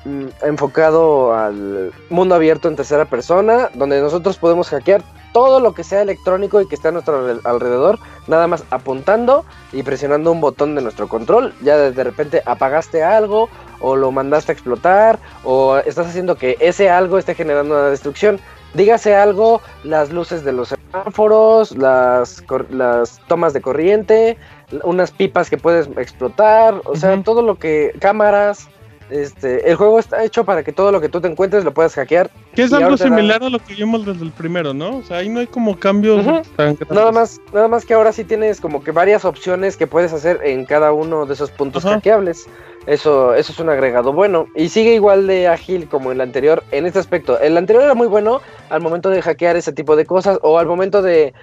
mm, 0.05 0.27
enfocado 0.43 1.35
al 1.35 1.93
mundo 2.11 2.35
abierto 2.35 2.69
en 2.69 2.77
tercera 2.77 3.07
persona, 3.07 3.71
donde 3.73 4.03
nosotros 4.03 4.37
podemos 4.37 4.69
hackear 4.69 5.03
todo 5.33 5.61
lo 5.61 5.75
que 5.75 5.85
sea 5.85 6.03
electrónico 6.03 6.61
y 6.61 6.67
que 6.67 6.75
esté 6.75 6.89
a 6.89 6.93
nuestro 6.93 7.41
alrededor, 7.45 7.99
nada 8.27 8.47
más 8.47 8.65
apuntando 8.71 9.45
y 9.73 9.83
presionando 9.83 10.31
un 10.33 10.41
botón 10.41 10.75
de 10.75 10.83
nuestro 10.83 11.09
control, 11.09 11.55
ya 11.63 11.77
de 11.77 12.05
repente 12.05 12.43
apagaste 12.47 13.03
algo 13.03 13.49
o 13.81 13.97
lo 13.97 14.13
mandaste 14.13 14.53
a 14.53 14.55
explotar 14.55 15.19
o 15.45 15.77
estás 15.79 16.07
haciendo 16.07 16.37
que 16.37 16.57
ese 16.61 16.89
algo 16.89 17.19
esté 17.19 17.35
generando 17.35 17.75
una 17.75 17.89
destrucción. 17.89 18.41
Dígase 18.75 19.15
algo, 19.15 19.61
las 19.85 20.11
luces 20.11 20.45
de 20.45 20.53
los 20.53 20.69
semáforos, 20.69 21.77
las, 21.77 22.43
las 22.71 23.21
tomas 23.27 23.53
de 23.53 23.61
corriente, 23.61 24.39
unas 24.83 25.11
pipas 25.11 25.51
que 25.51 25.59
puedes 25.59 25.89
explotar, 25.99 26.81
o 26.85 26.97
sea, 26.97 27.21
todo 27.23 27.43
lo 27.43 27.57
que, 27.57 27.95
cámaras, 28.01 28.69
Este, 29.13 29.69
el 29.71 29.77
juego 29.77 29.99
está 29.99 30.25
hecho 30.25 30.45
para 30.45 30.63
que 30.63 30.73
todo 30.73 30.91
lo 30.91 31.01
que 31.01 31.11
tú 31.11 31.21
te 31.21 31.29
encuentres 31.29 31.65
lo 31.65 31.75
puedas 31.75 31.95
hackear. 31.95 32.31
Que 32.55 32.63
es 32.63 32.73
algo 32.73 32.97
similar 32.97 33.43
a 33.43 33.51
lo 33.51 33.59
que 33.59 33.75
vimos 33.75 34.07
desde 34.07 34.25
el 34.25 34.31
primero, 34.31 34.73
¿no? 34.73 34.97
O 34.97 35.03
sea, 35.03 35.19
ahí 35.19 35.29
no 35.29 35.41
hay 35.41 35.47
como 35.47 35.79
cambios 35.79 36.25
tan 36.57 36.79
Nada 36.91 37.13
más, 37.13 37.39
nada 37.53 37.69
más 37.69 37.85
que 37.85 37.93
ahora 37.93 38.13
sí 38.13 38.25
tienes 38.25 38.61
como 38.61 38.83
que 38.83 38.91
varias 38.91 39.27
opciones 39.27 39.77
que 39.77 39.87
puedes 39.87 40.15
hacer 40.15 40.41
en 40.43 40.65
cada 40.65 40.93
uno 40.93 41.27
de 41.27 41.35
esos 41.35 41.51
puntos 41.51 41.85
hackeables. 41.85 42.47
Eso, 42.87 43.35
eso 43.35 43.53
es 43.53 43.59
un 43.61 43.69
agregado 43.69 44.13
bueno. 44.13 44.47
Y 44.55 44.69
sigue 44.71 44.95
igual 44.95 45.27
de 45.27 45.47
ágil 45.47 45.89
como 45.89 46.11
el 46.11 46.21
anterior 46.21 46.65
en 46.71 46.87
este 46.87 46.99
aspecto. 46.99 47.39
El 47.39 47.57
anterior 47.57 47.85
era 47.85 47.95
muy 47.95 48.07
bueno 48.09 48.41
al 48.71 48.81
momento 48.81 49.11
de 49.11 49.21
hackear 49.21 49.57
ese 49.57 49.73
tipo 49.73 49.95
de 49.95 50.07
cosas 50.07 50.39
o 50.43 50.59
al 50.59 50.67
momento 50.67 51.03
de 51.03 51.35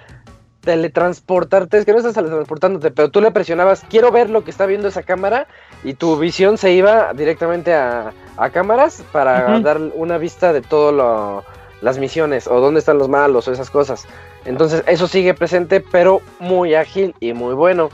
teletransportarte, 0.60 1.78
es 1.78 1.84
que 1.84 1.92
no 1.92 1.98
estás 1.98 2.14
teletransportándote, 2.14 2.90
pero 2.90 3.10
tú 3.10 3.20
le 3.20 3.30
presionabas, 3.30 3.84
quiero 3.88 4.10
ver 4.10 4.30
lo 4.30 4.44
que 4.44 4.50
está 4.50 4.66
viendo 4.66 4.88
esa 4.88 5.02
cámara, 5.02 5.46
y 5.84 5.94
tu 5.94 6.18
visión 6.18 6.58
se 6.58 6.72
iba 6.72 7.12
directamente 7.14 7.74
a, 7.74 8.12
cámaras 8.52 9.02
para 9.12 9.60
dar 9.60 9.78
una 9.94 10.16
vista 10.16 10.54
de 10.54 10.62
todas 10.62 11.44
las 11.82 11.98
misiones, 11.98 12.46
o 12.46 12.60
dónde 12.60 12.80
están 12.80 12.98
los 12.98 13.08
malos, 13.08 13.48
o 13.48 13.52
esas 13.52 13.70
cosas. 13.70 14.06
Entonces, 14.44 14.82
eso 14.86 15.06
sigue 15.06 15.34
presente, 15.34 15.80
pero 15.80 16.22
muy 16.38 16.74
ágil 16.74 17.14
y 17.20 17.34
muy 17.34 17.54
bueno. 17.54 17.90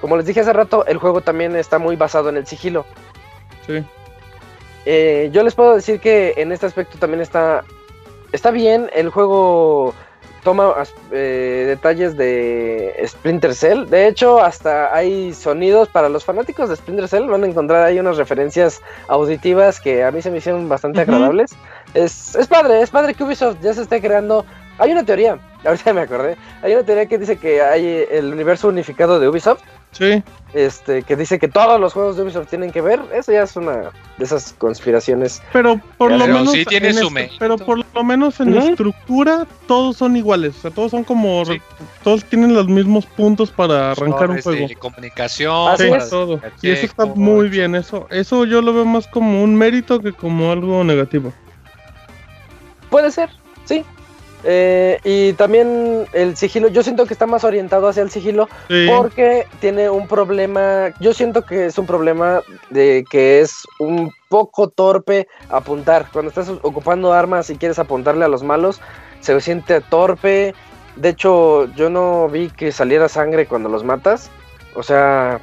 Como 0.00 0.16
les 0.16 0.26
dije 0.26 0.40
hace 0.40 0.52
rato, 0.52 0.86
el 0.86 0.98
juego 0.98 1.20
también 1.20 1.56
está 1.56 1.78
muy 1.78 1.96
basado 1.96 2.28
en 2.28 2.36
el 2.36 2.46
sigilo. 2.46 2.86
Sí. 3.66 3.84
Eh, 4.86 5.28
yo 5.32 5.42
les 5.42 5.54
puedo 5.54 5.74
decir 5.74 6.00
que 6.00 6.34
en 6.36 6.52
este 6.52 6.64
aspecto 6.64 6.96
también 6.98 7.20
está, 7.20 7.64
está 8.32 8.50
bien. 8.50 8.88
El 8.94 9.10
juego 9.10 9.92
toma 10.48 10.72
eh, 11.10 11.64
detalles 11.66 12.16
de 12.16 12.94
Splinter 13.06 13.54
Cell. 13.54 13.84
De 13.84 14.08
hecho, 14.08 14.40
hasta 14.40 14.96
hay 14.96 15.34
sonidos 15.34 15.90
para 15.90 16.08
los 16.08 16.24
fanáticos 16.24 16.70
de 16.70 16.76
Splinter 16.76 17.06
Cell. 17.06 17.26
Van 17.26 17.44
a 17.44 17.46
encontrar 17.46 17.84
ahí 17.84 18.00
unas 18.00 18.16
referencias 18.16 18.80
auditivas 19.08 19.78
que 19.78 20.02
a 20.04 20.10
mí 20.10 20.22
se 20.22 20.30
me 20.30 20.38
hicieron 20.38 20.66
bastante 20.66 21.02
agradables. 21.02 21.50
Es, 21.92 22.34
es 22.34 22.46
padre, 22.46 22.80
es 22.80 22.88
padre 22.88 23.12
que 23.12 23.24
Ubisoft 23.24 23.58
ya 23.60 23.74
se 23.74 23.82
esté 23.82 24.00
creando. 24.00 24.46
Hay 24.78 24.90
una 24.90 25.04
teoría, 25.04 25.38
ahorita 25.66 25.92
me 25.92 26.00
acordé. 26.00 26.38
Hay 26.62 26.72
una 26.72 26.82
teoría 26.82 27.04
que 27.04 27.18
dice 27.18 27.36
que 27.36 27.60
hay 27.60 28.06
el 28.10 28.32
universo 28.32 28.68
unificado 28.68 29.20
de 29.20 29.28
Ubisoft 29.28 29.60
Sí. 29.92 30.22
Este, 30.54 31.02
que 31.02 31.14
dice 31.14 31.38
que 31.38 31.48
todos 31.48 31.78
los 31.78 31.92
juegos 31.92 32.16
de 32.16 32.22
Ubisoft 32.22 32.48
tienen 32.48 32.70
que 32.70 32.80
ver. 32.80 33.00
Eso 33.12 33.32
ya 33.32 33.42
es 33.42 33.54
una 33.56 33.90
de 34.16 34.24
esas 34.24 34.54
conspiraciones. 34.56 35.42
Pero 35.52 35.80
por 35.98 36.10
lo 36.10 36.26
menos. 36.26 36.52
tiene 36.66 36.94
su 36.94 37.12
pero 37.38 37.58
por 37.58 37.84
lo 37.94 38.04
menos 38.04 38.40
en 38.40 38.54
la 38.54 38.64
estructura 38.64 39.46
todos 39.66 39.98
son 39.98 40.16
iguales. 40.16 40.56
O 40.56 40.60
sea, 40.62 40.70
todos 40.70 40.90
son 40.90 41.04
como. 41.04 41.42
Todos 42.02 42.24
tienen 42.24 42.54
los 42.54 42.66
mismos 42.66 43.04
puntos 43.04 43.50
para 43.50 43.90
arrancar 43.92 44.30
un 44.30 44.40
juego. 44.40 44.66
comunicación. 44.78 45.76
Sí, 45.76 45.90
todo. 46.08 46.40
Y 46.62 46.70
eso 46.70 46.86
está 46.86 47.04
muy 47.04 47.48
bien. 47.48 47.74
Eso, 47.74 48.06
eso 48.10 48.46
yo 48.46 48.62
lo 48.62 48.72
veo 48.72 48.86
más 48.86 49.06
como 49.06 49.42
un 49.42 49.54
mérito 49.54 50.00
que 50.00 50.12
como 50.12 50.50
algo 50.50 50.82
negativo. 50.82 51.32
Puede 52.88 53.10
ser, 53.10 53.28
sí. 53.66 53.84
Eh, 54.44 55.00
y 55.02 55.32
también 55.32 56.06
el 56.12 56.36
sigilo, 56.36 56.68
yo 56.68 56.82
siento 56.82 57.06
que 57.06 57.12
está 57.12 57.26
más 57.26 57.42
orientado 57.42 57.88
hacia 57.88 58.02
el 58.02 58.10
sigilo 58.10 58.48
porque 58.86 59.46
tiene 59.60 59.90
un 59.90 60.06
problema, 60.06 60.94
yo 61.00 61.12
siento 61.12 61.42
que 61.42 61.66
es 61.66 61.76
un 61.76 61.86
problema 61.86 62.40
de 62.70 63.04
que 63.10 63.40
es 63.40 63.66
un 63.80 64.12
poco 64.28 64.68
torpe 64.68 65.26
apuntar. 65.48 66.06
Cuando 66.12 66.28
estás 66.28 66.48
ocupando 66.62 67.12
armas 67.12 67.50
y 67.50 67.56
quieres 67.56 67.78
apuntarle 67.78 68.24
a 68.24 68.28
los 68.28 68.42
malos, 68.42 68.80
se 69.20 69.38
siente 69.40 69.80
torpe. 69.80 70.54
De 70.96 71.10
hecho, 71.10 71.72
yo 71.74 71.90
no 71.90 72.28
vi 72.28 72.48
que 72.50 72.70
saliera 72.70 73.08
sangre 73.08 73.46
cuando 73.46 73.68
los 73.68 73.84
matas. 73.84 74.30
O 74.74 74.82
sea... 74.82 75.40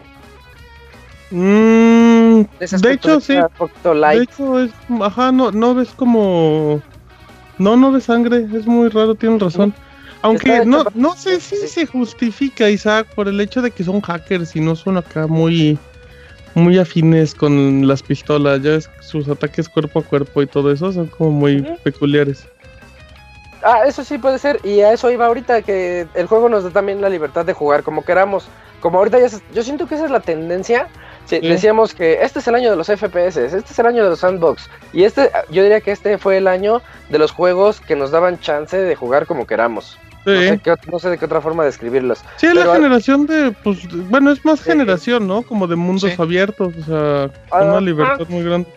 Mm, 1.31 2.41
de 2.59 2.93
hecho, 2.93 3.19
sí. 3.19 3.33
De 3.33 4.21
hecho, 4.21 4.59
es, 4.59 4.71
ajá, 5.01 5.31
no, 5.31 5.51
no 5.51 5.73
ves 5.73 5.89
como 5.89 6.81
no, 7.57 7.75
no 7.75 7.91
de 7.91 8.01
sangre, 8.01 8.45
es 8.53 8.65
muy 8.65 8.89
raro, 8.89 9.15
tienes 9.15 9.41
razón. 9.41 9.73
Aunque 10.21 10.65
no, 10.65 10.85
no 10.95 11.15
sé 11.15 11.39
si 11.39 11.55
se 11.67 11.85
justifica, 11.85 12.69
Isaac, 12.69 13.07
por 13.15 13.27
el 13.27 13.39
hecho 13.39 13.61
de 13.61 13.69
que 13.69 13.83
son 13.83 14.01
hackers 14.01 14.55
y 14.55 14.59
no 14.59 14.75
son 14.75 14.97
acá 14.97 15.27
muy, 15.27 15.77
muy 16.55 16.79
afines 16.79 17.35
con 17.35 17.87
las 17.87 18.01
pistolas. 18.01 18.61
Ya 18.63 18.71
ves, 18.71 18.89
sus 19.01 19.27
ataques 19.27 19.69
cuerpo 19.69 19.99
a 19.99 20.03
cuerpo 20.03 20.41
y 20.41 20.47
todo 20.47 20.71
eso 20.71 20.91
son 20.91 21.07
como 21.07 21.31
muy 21.31 21.61
peculiares. 21.83 22.47
Ah, 23.63 23.83
eso 23.87 24.03
sí 24.03 24.17
puede 24.17 24.39
ser, 24.39 24.59
y 24.63 24.81
a 24.81 24.93
eso 24.93 25.09
iba 25.11 25.25
ahorita, 25.25 25.61
que 25.63 26.07
el 26.13 26.27
juego 26.27 26.49
nos 26.49 26.63
da 26.63 26.69
también 26.69 27.01
la 27.01 27.09
libertad 27.09 27.45
de 27.45 27.53
jugar 27.53 27.83
como 27.83 28.03
queramos. 28.03 28.47
Como 28.79 28.99
ahorita 28.99 29.19
ya, 29.19 29.27
yo 29.53 29.63
siento 29.63 29.87
que 29.87 29.95
esa 29.95 30.05
es 30.05 30.11
la 30.11 30.19
tendencia 30.19 30.87
Sí, 31.25 31.39
decíamos 31.39 31.93
que 31.93 32.21
este 32.21 32.39
es 32.39 32.47
el 32.47 32.55
año 32.55 32.69
de 32.69 32.75
los 32.75 32.87
FPS, 32.87 33.37
este 33.37 33.57
es 33.57 33.79
el 33.79 33.85
año 33.87 34.03
de 34.03 34.09
los 34.11 34.19
sandbox. 34.19 34.69
Y 34.93 35.03
este, 35.03 35.31
yo 35.49 35.63
diría 35.63 35.81
que 35.81 35.91
este 35.91 36.17
fue 36.17 36.37
el 36.37 36.47
año 36.47 36.81
de 37.09 37.17
los 37.17 37.31
juegos 37.31 37.81
que 37.81 37.95
nos 37.95 38.11
daban 38.11 38.39
chance 38.39 38.77
de 38.77 38.95
jugar 38.95 39.25
como 39.25 39.47
queramos. 39.47 39.97
No, 40.25 40.99
sé 40.99 41.09
de 41.09 41.17
qué 41.19 41.25
otra 41.25 41.39
forma 41.39 41.63
describirlos. 41.63 42.23
Sí, 42.37 42.47
es 42.47 42.55
la 42.55 42.73
generación 42.73 43.27
de, 43.27 43.51
pues, 43.63 43.87
bueno, 44.09 44.31
es 44.31 44.43
más 44.43 44.61
generación, 44.61 45.27
¿no? 45.27 45.43
Como 45.43 45.67
de 45.67 45.75
mundos 45.75 46.19
abiertos, 46.19 46.73
o 46.75 46.83
sea, 46.83 47.29
con 47.49 47.69
una 47.69 47.81
libertad 47.81 48.27
muy 48.27 48.43
grande 48.43 48.67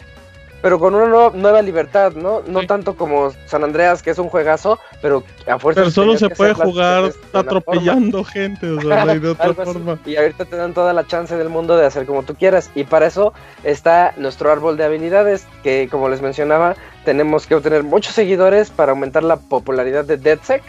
pero 0.60 0.78
con 0.78 0.94
una 0.94 1.30
nueva, 1.30 1.62
libertad, 1.62 2.12
¿no? 2.12 2.42
No 2.46 2.66
tanto 2.66 2.96
como 2.96 3.32
San 3.46 3.64
Andreas, 3.64 4.02
que 4.02 4.10
es 4.10 4.18
un 4.18 4.28
juegazo, 4.28 4.78
pero 5.00 5.22
a 5.46 5.58
fuerza. 5.58 5.82
Pero 5.82 5.90
solo 5.90 6.18
se 6.18 6.28
puede 6.30 6.54
jugar 6.54 7.12
atropellando 7.32 8.24
gente, 8.24 8.70
o 8.70 8.80
sea, 8.80 9.06
de 9.06 9.28
otra 9.30 9.54
forma. 9.54 9.98
Y 10.04 10.16
ahorita 10.16 10.44
te 10.44 10.56
dan 10.56 10.74
toda 10.74 10.92
la 10.92 11.06
chance 11.06 11.36
del 11.36 11.48
mundo 11.48 11.76
de 11.76 11.86
hacer 11.86 12.06
como 12.06 12.22
tú 12.22 12.34
quieras. 12.34 12.70
Y 12.74 12.84
para 12.84 13.06
eso 13.06 13.32
está 13.64 14.14
nuestro 14.16 14.50
árbol 14.50 14.76
de 14.76 14.84
habilidades, 14.84 15.46
que 15.62 15.88
como 15.90 16.08
les 16.08 16.22
mencionaba, 16.22 16.74
tenemos 17.04 17.46
que 17.46 17.54
obtener 17.54 17.84
muchos 17.84 18.14
seguidores 18.14 18.70
para 18.70 18.92
aumentar 18.92 19.22
la 19.22 19.36
popularidad 19.36 20.04
de 20.04 20.16
DeadSec 20.16 20.62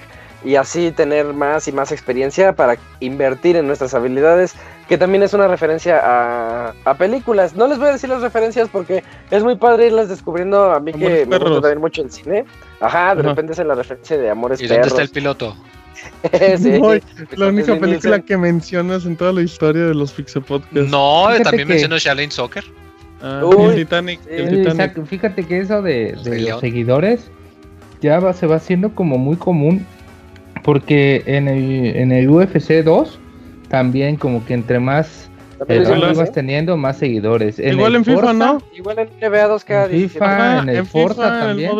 y 0.43 0.55
así 0.55 0.91
tener 0.91 1.33
más 1.33 1.67
y 1.67 1.71
más 1.71 1.91
experiencia 1.91 2.53
para 2.53 2.77
invertir 2.99 3.55
en 3.57 3.67
nuestras 3.67 3.93
habilidades, 3.93 4.55
que 4.87 4.97
también 4.97 5.23
es 5.23 5.33
una 5.33 5.47
referencia 5.47 5.99
a, 6.03 6.93
películas. 6.97 7.55
No 7.55 7.67
les 7.67 7.77
voy 7.77 7.89
a 7.89 7.91
decir 7.93 8.09
las 8.09 8.21
referencias 8.21 8.69
porque 8.69 9.03
es 9.31 9.43
muy 9.43 9.55
padre 9.55 9.87
irlas 9.87 10.09
descubriendo 10.09 10.71
a 10.71 10.79
mí 10.79 10.93
que 10.93 11.25
me 11.25 11.37
gusta 11.37 11.61
también 11.61 11.79
mucho 11.79 12.01
el 12.01 12.11
cine. 12.11 12.45
Ajá, 12.79 13.15
de 13.15 13.23
repente 13.23 13.53
es 13.53 13.59
la 13.59 13.75
referencia 13.75 14.17
de 14.17 14.29
Amores 14.29 14.61
¿Y 14.61 14.67
dónde 14.67 14.87
está 14.87 15.01
el 15.01 15.09
piloto? 15.09 15.55
sí, 16.57 16.79
la 17.35 17.47
única 17.47 17.77
película 17.77 18.19
que 18.21 18.37
mencionas 18.37 19.05
en 19.05 19.17
toda 19.17 19.33
la 19.33 19.41
historia 19.41 19.85
de 19.85 19.93
los 19.93 20.13
Pixel 20.13 20.41
Podcasts. 20.41 20.89
No, 20.89 21.27
también 21.43 21.67
mencionas 21.67 22.01
Shaolin 22.01 22.31
Soccer. 22.31 22.63
Ah, 23.21 23.41
el 23.59 23.75
Titanic. 23.75 25.05
fíjate 25.05 25.45
que 25.45 25.59
eso 25.59 25.81
de, 25.81 26.15
los 26.23 26.61
seguidores 26.61 27.29
ya 28.01 28.33
se 28.33 28.47
va 28.47 28.55
haciendo 28.55 28.95
como 28.95 29.17
muy 29.17 29.35
común 29.35 29.85
porque 30.63 31.23
en 31.25 31.47
el, 31.47 31.95
en 31.95 32.11
el 32.11 32.29
UFC 32.29 32.83
2 32.83 33.19
también 33.69 34.15
como 34.15 34.45
que 34.45 34.53
entre 34.53 34.79
más 34.79 35.29
eh, 35.67 36.13
vas 36.15 36.31
teniendo 36.31 36.77
más 36.77 36.97
seguidores. 36.97 37.59
Igual 37.59 37.95
en, 37.95 38.05
FIFA, 38.05 38.33
¿no? 38.33 38.61
Igual 38.73 38.99
en 38.99 39.09
NBA 39.19 39.47
2 39.47 39.63
cada 39.65 39.85
en 39.85 40.09
FIFA, 40.09 40.59
en 40.59 40.69
el 40.69 40.85
Forza 40.85 41.39
también, 41.39 41.71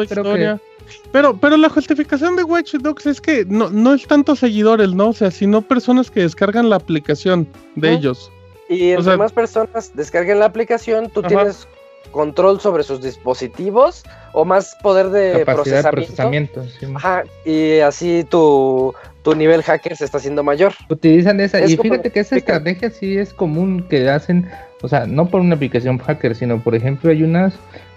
Pero, 1.12 1.38
pero 1.38 1.58
la 1.58 1.70
justificación 1.70 2.36
de 2.36 2.44
Watch 2.44 2.76
Dogs 2.76 3.06
es 3.06 3.22
que 3.22 3.46
no, 3.46 3.70
no 3.70 3.94
es 3.94 4.06
tanto 4.06 4.36
seguidores, 4.36 4.94
¿no? 4.94 5.10
O 5.10 5.14
sea, 5.14 5.32
sino 5.32 5.62
personas 5.62 6.12
que 6.12 6.22
descargan 6.22 6.70
la 6.70 6.76
aplicación 6.76 7.48
de 7.76 7.94
ellos. 7.94 8.32
Y 8.70 8.92
entre 8.92 9.18
más 9.18 9.32
personas 9.32 9.92
descarguen 9.96 10.40
la 10.40 10.46
aplicación, 10.46 11.10
tú 11.10 11.24
tienes 11.24 11.68
control 12.12 12.60
sobre 12.60 12.84
sus 12.84 13.02
dispositivos 13.02 14.04
o 14.34 14.46
más 14.46 14.76
poder 14.82 15.10
de 15.10 15.46
procesamiento. 15.46 16.64
Ajá, 16.96 17.24
y 17.46 17.80
así 17.80 18.26
tu, 18.30 18.94
tu 19.24 19.36
nivel 19.36 19.64
hacker 19.64 19.96
se 19.96 20.06
está 20.06 20.18
haciendo 20.18 20.44
mayor. 20.44 20.74
Utilizan 20.90 21.40
esa, 21.40 21.62
y 21.66 21.78
fíjate 21.78 22.12
que 22.12 22.22
esa 22.22 22.38
estrategia 22.38 22.90
sí 22.90 23.18
es 23.18 23.34
común 23.34 23.86
que 23.90 24.10
hacen, 24.10 24.50
o 24.82 24.88
sea, 24.88 25.06
no 25.06 25.28
por 25.28 25.42
una 25.42 25.56
aplicación 25.56 25.98
hacker, 25.98 26.36
sino 26.36 26.62
por 26.64 26.76
ejemplo 26.76 27.12
hay 27.12 27.24
unas 27.24 27.54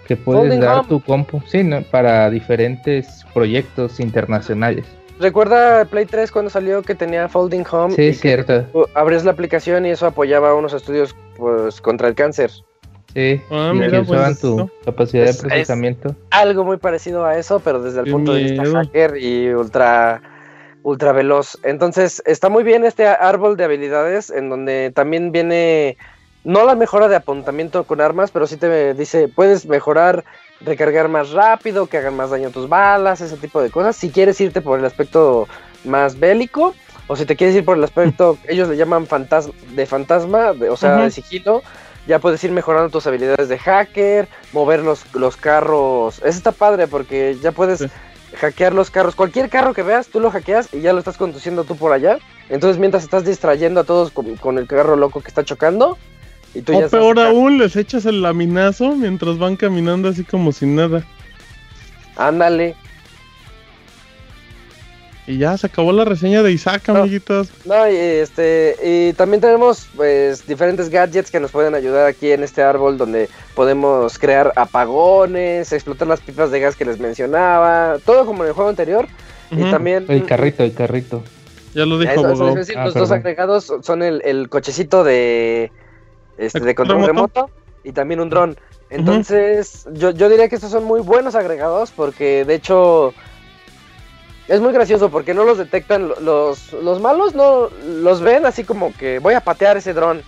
que 0.07 0.17
puedes 0.17 0.59
dar 0.59 0.85
tu 0.87 1.01
compu, 1.01 1.41
sí, 1.47 1.63
para 1.91 2.29
diferentes 2.29 3.25
proyectos 3.33 3.99
internacionales. 3.99 4.85
¿Recuerda 5.19 5.85
Play 5.85 6.05
3 6.05 6.31
cuando 6.31 6.49
salió 6.49 6.81
que 6.81 6.95
tenía 6.95 7.29
Folding 7.29 7.63
Home? 7.71 7.95
Sí, 7.95 8.13
cierto. 8.13 8.65
abres 8.93 9.23
la 9.23 9.31
aplicación 9.31 9.85
y 9.85 9.91
eso 9.91 10.05
apoyaba 10.05 10.49
a 10.49 10.55
unos 10.55 10.73
estudios 10.73 11.15
pues 11.37 11.79
contra 11.79 12.07
el 12.07 12.15
cáncer. 12.15 12.51
Sí, 13.13 13.41
ah, 13.51 13.71
pues, 14.07 14.39
tu 14.39 14.69
capacidad 14.83 15.25
de 15.25 15.33
procesamiento. 15.35 16.15
algo 16.31 16.63
muy 16.63 16.77
parecido 16.77 17.25
a 17.25 17.37
eso, 17.37 17.59
pero 17.59 17.81
desde 17.81 18.01
el 18.01 18.11
punto 18.11 18.33
de 18.33 18.43
vista 18.43 18.63
hacker 18.65 19.17
y 19.17 19.53
ultra 19.53 20.21
ultra 20.83 21.13
veloz. 21.13 21.57
Entonces, 21.63 22.21
está 22.25 22.49
muy 22.49 22.63
bien 22.63 22.85
este 22.85 23.07
árbol 23.07 23.55
de 23.55 23.63
habilidades 23.63 24.29
en 24.29 24.49
donde 24.49 24.91
también 24.93 25.31
viene 25.31 25.97
no 26.43 26.65
la 26.65 26.75
mejora 26.75 27.07
de 27.07 27.15
apuntamiento 27.15 27.85
con 27.85 28.01
armas, 28.01 28.31
pero 28.31 28.47
sí 28.47 28.57
te 28.57 28.93
dice, 28.93 29.29
puedes 29.29 29.65
mejorar, 29.65 30.25
recargar 30.59 31.07
más 31.07 31.31
rápido, 31.31 31.87
que 31.87 31.97
hagan 31.97 32.15
más 32.15 32.31
daño 32.31 32.49
a 32.49 32.51
tus 32.51 32.67
balas, 32.67 33.21
ese 33.21 33.37
tipo 33.37 33.61
de 33.61 33.69
cosas. 33.69 33.95
Si 33.95 34.09
quieres 34.09 34.39
irte 34.41 34.61
por 34.61 34.77
el 34.77 34.85
aspecto 34.85 35.47
más 35.85 36.19
bélico, 36.19 36.75
o 37.07 37.15
si 37.15 37.25
te 37.25 37.35
quieres 37.35 37.55
ir 37.55 37.63
por 37.63 37.77
el 37.77 37.83
aspecto, 37.83 38.37
ellos 38.47 38.67
le 38.67 38.75
llaman 38.75 39.07
fantasma, 39.07 39.53
de 39.73 39.85
fantasma, 39.85 40.53
o 40.69 40.75
sea, 40.75 40.97
de 40.97 41.11
sigilo, 41.11 41.61
ya 42.07 42.19
puedes 42.19 42.43
ir 42.43 42.51
mejorando 42.51 42.89
tus 42.89 43.07
habilidades 43.07 43.49
de 43.49 43.57
hacker, 43.57 44.27
mover 44.51 44.81
los, 44.81 45.03
los 45.15 45.37
carros. 45.37 46.17
Eso 46.19 46.37
está 46.37 46.51
padre 46.51 46.87
porque 46.87 47.37
ya 47.41 47.51
puedes 47.51 47.85
hackear 48.35 48.73
los 48.73 48.89
carros. 48.91 49.15
Cualquier 49.15 49.49
carro 49.49 49.73
que 49.73 49.83
veas, 49.83 50.07
tú 50.07 50.19
lo 50.19 50.31
hackeas 50.31 50.73
y 50.73 50.81
ya 50.81 50.93
lo 50.93 50.99
estás 50.99 51.17
conduciendo 51.17 51.63
tú 51.63 51.75
por 51.75 51.93
allá. 51.93 52.17
Entonces, 52.49 52.79
mientras 52.79 53.03
estás 53.03 53.25
distrayendo 53.25 53.81
a 53.81 53.83
todos 53.83 54.11
con, 54.11 54.57
el 54.57 54.67
carro 54.67 54.95
loco 54.95 55.21
que 55.21 55.29
está 55.29 55.43
chocando, 55.43 55.97
y 56.53 56.61
tú 56.61 56.77
o 56.77 56.89
peor 56.89 57.19
aún, 57.19 57.57
les 57.57 57.75
echas 57.75 58.05
el 58.05 58.21
laminazo 58.21 58.95
mientras 58.95 59.39
van 59.39 59.55
caminando 59.55 60.09
así 60.09 60.23
como 60.23 60.51
sin 60.51 60.75
nada. 60.75 61.03
Ándale. 62.15 62.75
Y 65.25 65.37
ya 65.37 65.57
se 65.57 65.67
acabó 65.67 65.93
la 65.93 66.03
reseña 66.03 66.43
de 66.43 66.51
Isaac, 66.51 66.89
amiguitos. 66.89 67.49
No, 67.65 67.89
y 67.89 67.95
este, 67.95 68.75
y 68.83 69.13
también 69.13 69.39
tenemos 69.39 69.87
pues 69.95 70.45
diferentes 70.45 70.89
gadgets 70.89 71.31
que 71.31 71.39
nos 71.39 71.51
pueden 71.51 71.75
ayudar 71.75 72.07
aquí 72.07 72.31
en 72.31 72.43
este 72.43 72.61
árbol 72.61 72.97
donde 72.97 73.29
podemos 73.55 74.19
crear 74.19 74.51
apagones, 74.55 75.71
explotar 75.71 76.09
las 76.09 76.19
pipas 76.19 76.51
de 76.51 76.59
gas 76.59 76.75
que 76.75 76.83
les 76.83 76.99
mencionaba, 76.99 77.99
todo 78.05 78.25
como 78.25 78.43
en 78.43 78.49
el 78.49 78.53
juego 78.53 78.69
anterior. 78.69 79.07
Y 79.49 79.69
también 79.69 80.05
el 80.09 80.25
carrito, 80.25 80.63
el 80.63 80.73
carrito. 80.73 81.23
Ya 81.73 81.85
lo 81.85 81.99
dijo. 81.99 82.21
los 82.21 82.41
ah, 82.75 82.89
dos 82.93 83.11
agregados 83.11 83.71
son 83.81 84.03
el, 84.03 84.49
cochecito 84.49 85.03
de 85.03 85.71
este, 86.37 86.59
de 86.59 86.75
control 86.75 87.05
remoto? 87.05 87.49
y 87.83 87.91
también 87.91 88.19
un 88.19 88.29
dron. 88.29 88.57
Entonces, 88.89 89.87
yo, 89.93 90.11
yo 90.11 90.29
diría 90.29 90.49
que 90.49 90.55
estos 90.55 90.71
son 90.71 90.83
muy 90.83 91.01
buenos 91.01 91.35
agregados 91.35 91.91
porque 91.91 92.45
de 92.45 92.55
hecho 92.55 93.13
es 94.47 94.59
muy 94.59 94.73
gracioso 94.73 95.09
porque 95.09 95.33
no 95.33 95.43
los 95.43 95.57
detectan 95.57 96.09
los, 96.21 96.73
los 96.73 97.01
malos, 97.01 97.33
no 97.33 97.69
los 97.85 98.21
ven 98.21 98.45
así 98.45 98.63
como 98.63 98.93
que 98.93 99.19
voy 99.19 99.33
a 99.33 99.41
patear 99.41 99.77
ese 99.77 99.93
dron. 99.93 100.21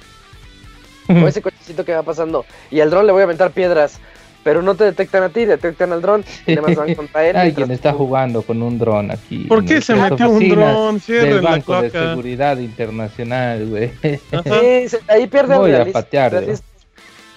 o 1.10 1.28
ese 1.28 1.42
cochecito 1.42 1.84
que 1.86 1.94
va 1.94 2.04
pasando. 2.04 2.46
Y 2.72 2.80
al 2.80 2.90
dron 2.90 3.06
le 3.06 3.12
voy 3.12 3.22
a 3.22 3.26
aventar 3.26 3.52
piedras. 3.52 4.00
Pero 4.44 4.62
no 4.62 4.76
te 4.76 4.84
detectan 4.84 5.24
a 5.24 5.30
ti, 5.30 5.44
detectan 5.44 5.92
al 5.92 6.04
dron. 6.04 6.24
Y 6.46 6.52
además 6.52 6.76
van 6.76 6.94
contra 6.94 7.28
él. 7.28 7.36
Alguien 7.36 7.72
está 7.72 7.94
jugando 7.94 8.44
con 8.44 8.62
un 8.62 8.78
dron 8.78 9.10
aquí. 9.10 9.46
¿Por 9.46 9.66
qué 9.66 9.82
se 9.82 9.96
metió 9.96 10.30
un 10.30 10.50
dron? 10.50 11.02
Del 11.08 11.42
Banco 11.42 11.82
de 11.82 11.90
Seguridad 11.90 12.58
Internacional, 12.58 13.68
güey. 13.68 13.92
Sí, 14.02 14.98
ahí 15.08 15.26
pierde 15.26 15.58
Voy 15.58 15.74
a 15.74 15.92
patear. 15.92 16.44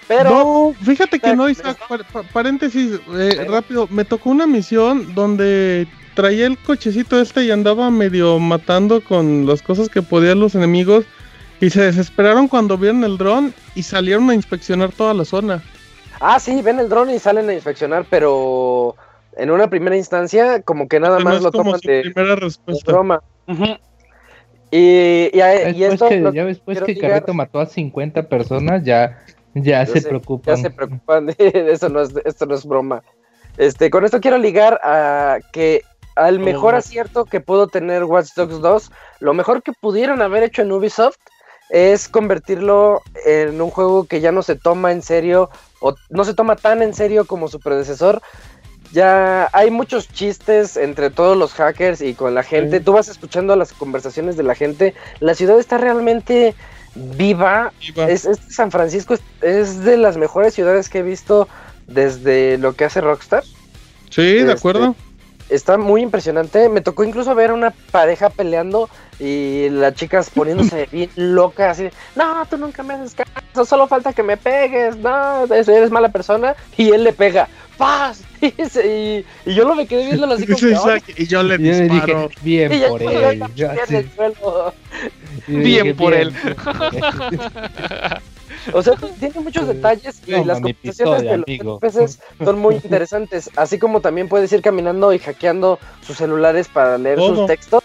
Pero. 0.06 0.30
No, 0.30 0.74
fíjate 0.84 1.18
que 1.18 1.34
no, 1.34 1.48
Isaac. 1.48 1.78
Paréntesis, 2.32 3.00
eh, 3.14 3.46
rápido. 3.48 3.86
Me 3.90 4.04
tocó 4.04 4.30
una 4.30 4.46
misión 4.46 5.14
donde 5.14 5.86
traía 6.18 6.48
el 6.48 6.58
cochecito 6.58 7.20
este 7.20 7.44
y 7.44 7.52
andaba 7.52 7.92
medio 7.92 8.40
matando 8.40 9.04
con 9.04 9.46
las 9.46 9.62
cosas 9.62 9.88
que 9.88 10.02
podían 10.02 10.40
los 10.40 10.56
enemigos. 10.56 11.04
Y 11.60 11.70
se 11.70 11.82
desesperaron 11.82 12.48
cuando 12.48 12.76
vieron 12.76 13.04
el 13.04 13.18
dron 13.18 13.54
y 13.76 13.84
salieron 13.84 14.28
a 14.28 14.34
inspeccionar 14.34 14.90
toda 14.90 15.14
la 15.14 15.24
zona. 15.24 15.62
Ah, 16.18 16.40
sí, 16.40 16.60
ven 16.60 16.80
el 16.80 16.88
dron 16.88 17.08
y 17.10 17.20
salen 17.20 17.48
a 17.48 17.54
inspeccionar, 17.54 18.04
pero 18.10 18.96
en 19.36 19.52
una 19.52 19.70
primera 19.70 19.96
instancia, 19.96 20.60
como 20.62 20.88
que 20.88 20.98
nada 20.98 21.20
más 21.20 21.40
lo 21.40 21.52
toman 21.52 21.78
de, 21.84 22.10
primera 22.12 22.34
respuesta. 22.34 22.90
broma. 22.90 23.22
Y, 24.72 25.30
y, 25.32 25.84
esto 25.84 26.08
que, 26.08 26.30
ya 26.34 26.44
después 26.46 26.80
que 26.82 26.98
Carreto 26.98 27.32
mató 27.32 27.60
a 27.60 27.66
50 27.66 28.28
personas, 28.28 28.82
ya, 28.82 29.24
ya 29.54 29.86
se 29.86 30.02
preocupan. 30.02 30.56
Ya 30.56 30.62
se 30.62 30.70
preocupan 30.70 31.26
de 31.26 31.36
eso, 31.72 31.88
no 31.88 32.00
es, 32.00 32.12
esto 32.24 32.44
no 32.44 32.56
es 32.56 32.64
broma. 32.64 33.04
Este, 33.56 33.90
con 33.90 34.04
esto 34.04 34.20
quiero 34.20 34.38
ligar 34.38 34.80
a 34.82 35.38
que 35.52 35.82
al 36.18 36.40
mejor 36.40 36.74
acierto 36.74 37.24
que 37.24 37.40
pudo 37.40 37.68
tener 37.68 38.04
Watch 38.04 38.34
Dogs 38.34 38.60
2, 38.60 38.90
lo 39.20 39.34
mejor 39.34 39.62
que 39.62 39.72
pudieron 39.72 40.20
haber 40.20 40.42
hecho 40.42 40.62
en 40.62 40.72
Ubisoft 40.72 41.16
es 41.70 42.08
convertirlo 42.08 43.02
en 43.24 43.60
un 43.60 43.70
juego 43.70 44.04
que 44.04 44.20
ya 44.20 44.32
no 44.32 44.42
se 44.42 44.56
toma 44.56 44.90
en 44.90 45.02
serio 45.02 45.48
o 45.80 45.94
no 46.10 46.24
se 46.24 46.34
toma 46.34 46.56
tan 46.56 46.82
en 46.82 46.92
serio 46.92 47.24
como 47.24 47.48
su 47.48 47.60
predecesor. 47.60 48.20
Ya 48.90 49.48
hay 49.52 49.70
muchos 49.70 50.08
chistes 50.08 50.76
entre 50.76 51.10
todos 51.10 51.36
los 51.36 51.52
hackers 51.52 52.00
y 52.00 52.14
con 52.14 52.34
la 52.34 52.42
gente. 52.42 52.80
Tú 52.80 52.92
vas 52.92 53.08
escuchando 53.08 53.54
las 53.54 53.72
conversaciones 53.72 54.36
de 54.36 54.42
la 54.42 54.54
gente. 54.54 54.94
La 55.20 55.34
ciudad 55.34 55.58
está 55.58 55.78
realmente 55.78 56.54
viva. 56.94 57.72
Es, 57.96 58.26
San 58.48 58.70
Francisco 58.70 59.14
es, 59.42 59.84
de 59.84 59.98
las 59.98 60.16
mejores 60.16 60.54
ciudades 60.54 60.88
que 60.88 61.00
he 61.00 61.02
visto 61.02 61.48
desde 61.86 62.56
lo 62.56 62.72
que 62.72 62.86
hace 62.86 63.02
Rockstar. 63.02 63.44
Sí, 64.08 64.22
de 64.22 64.40
este, 64.40 64.52
acuerdo 64.52 64.96
está 65.48 65.78
muy 65.78 66.02
impresionante. 66.02 66.68
Me 66.68 66.80
tocó 66.80 67.04
incluso 67.04 67.34
ver 67.34 67.52
una 67.52 67.70
pareja 67.90 68.30
peleando 68.30 68.88
y 69.18 69.68
las 69.70 69.94
chicas 69.94 70.30
poniéndose 70.34 70.88
bien 70.90 71.10
locas, 71.16 71.78
así, 71.78 71.88
no, 72.14 72.46
tú 72.46 72.56
nunca 72.56 72.82
me 72.82 72.94
haces 72.94 73.14
caso, 73.14 73.64
solo 73.64 73.88
falta 73.88 74.12
que 74.12 74.22
me 74.22 74.36
pegues, 74.36 74.96
no, 74.96 75.44
eres 75.44 75.90
mala 75.90 76.10
persona. 76.10 76.54
Y 76.76 76.90
él 76.90 77.04
le 77.04 77.12
pega, 77.12 77.48
¡paz! 77.76 78.22
Y, 78.40 79.24
yo 79.52 79.64
lo 79.64 79.74
me 79.74 79.86
quedé 79.86 80.06
viendo 80.06 80.32
así 80.32 80.46
como 80.46 80.58
y 81.16 81.26
yo 81.26 81.42
le 81.42 81.58
disparo. 81.58 82.30
bien, 82.40 82.70
por 82.88 83.02
él, 83.02 83.42
bien 85.48 85.96
por 85.96 86.14
él. 86.14 86.32
O 88.72 88.82
sea, 88.82 88.94
tiene 89.18 89.40
muchos 89.40 89.66
detalles 89.66 90.20
y 90.26 90.32
las 90.44 90.60
conversaciones 90.60 91.22
de, 91.22 91.58
los 91.64 91.80
peces 91.80 92.20
son 92.42 92.58
muy 92.58 92.74
interesantes. 92.82 93.50
Así 93.56 93.78
como 93.78 94.00
también 94.00 94.28
puedes 94.28 94.52
ir 94.52 94.62
caminando 94.62 95.12
y 95.12 95.18
hackeando 95.18 95.78
sus 96.02 96.16
celulares 96.16 96.68
para 96.68 96.98
leer 96.98 97.18
sus 97.18 97.46
textos. 97.46 97.82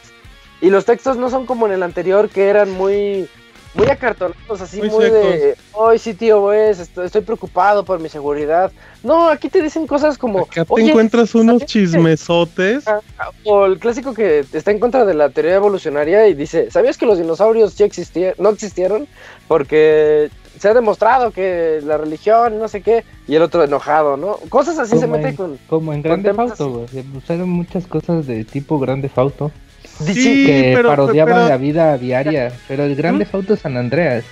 Y 0.62 0.70
los 0.70 0.86
textos 0.86 1.18
no 1.18 1.30
son 1.30 1.46
como 1.46 1.68
en 1.68 1.74
el 1.74 1.84
anterior, 1.84 2.30
que 2.30 2.48
eran 2.48 2.72
muy 2.72 3.28
muy 3.76 3.88
acartonados, 3.88 4.62
así 4.62 4.82
muy, 4.82 5.10
de, 5.10 5.56
hoy 5.72 5.98
sí 5.98 6.14
tío, 6.14 6.42
pues, 6.42 6.80
estoy, 6.80 7.08
estoy, 7.08 7.22
preocupado 7.22 7.84
por 7.84 8.00
mi 8.00 8.08
seguridad. 8.08 8.72
No, 9.02 9.30
aquí 9.30 9.50
te 9.50 9.62
dicen 9.62 9.88
cosas 9.88 10.18
como... 10.18 10.42
Acá 10.42 10.64
te 10.64 10.82
encuentras 10.82 11.34
unos 11.34 11.66
chismesotes. 11.66 12.88
Ah, 12.88 13.00
o 13.46 13.66
el 13.66 13.80
clásico 13.80 14.14
que 14.14 14.46
está 14.54 14.72
en 14.72 14.80
contra 14.80 15.06
de 15.06 15.16
la 15.16 15.30
teoría 15.30 15.56
evolucionaria 15.56 16.28
y 16.28 16.36
dice, 16.36 16.70
¿sabías 16.70 16.98
que 16.98 17.06
los 17.06 17.18
dinosaurios 17.18 17.74
sí 17.74 17.84
existieron, 17.84 18.36
no 18.38 18.50
existieron? 18.50 19.08
Porque 19.48 20.30
se 20.60 20.70
ha 20.70 20.74
demostrado 20.74 21.32
que 21.32 21.82
la 21.84 21.98
religión, 21.98 22.60
no 22.60 22.68
sé 22.68 22.82
qué, 22.82 23.04
y 23.28 23.36
el 23.36 23.42
otro 23.42 23.64
enojado, 23.64 24.18
¿no? 24.18 24.38
Cosas 24.50 24.78
así 24.80 24.98
se 24.98 25.08
mete 25.08 25.36
con. 25.36 25.58
Como 25.68 25.94
en 25.94 26.02
Grande 26.02 26.34
Fauto, 26.34 26.86
Usaron 27.16 27.50
muchas 27.50 27.88
cosas 27.88 28.28
de 28.28 28.44
tipo 28.46 28.80
Grande 28.80 29.10
Fauto. 29.10 29.52
Sí, 29.84 30.46
que 30.46 30.80
parodiaban 30.84 31.50
la 31.50 31.58
vida 31.58 31.98
diaria, 31.98 32.52
pero 32.68 32.84
el 32.84 32.96
Grande 32.96 33.26
Fauto 33.26 33.56
San 33.56 33.78
Andreas. 33.78 34.24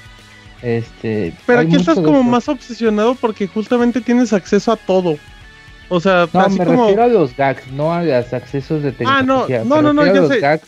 Este, 0.61 1.33
pero 1.47 1.61
aquí 1.61 1.75
estás 1.75 1.95
como 1.95 2.21
más 2.21 2.47
obsesionado 2.47 3.15
porque 3.15 3.47
justamente 3.47 3.99
tienes 3.99 4.31
acceso 4.31 4.71
a 4.71 4.77
todo. 4.77 5.17
O 5.89 5.99
sea, 5.99 6.27
no, 6.31 6.49
me 6.49 6.63
refiero 6.63 7.03
a 7.03 7.07
los 7.07 7.35
gags, 7.35 7.69
no 7.71 7.93
a 7.93 8.01
los 8.03 8.31
accesos 8.31 8.81
de 8.81 8.91
tecnología. 8.93 9.61
Ah, 9.61 9.63
no, 9.65 9.81
no, 9.81 9.93
no, 9.93 10.05
no, 10.05 10.15
yo 10.15 10.27
sé. 10.29 10.61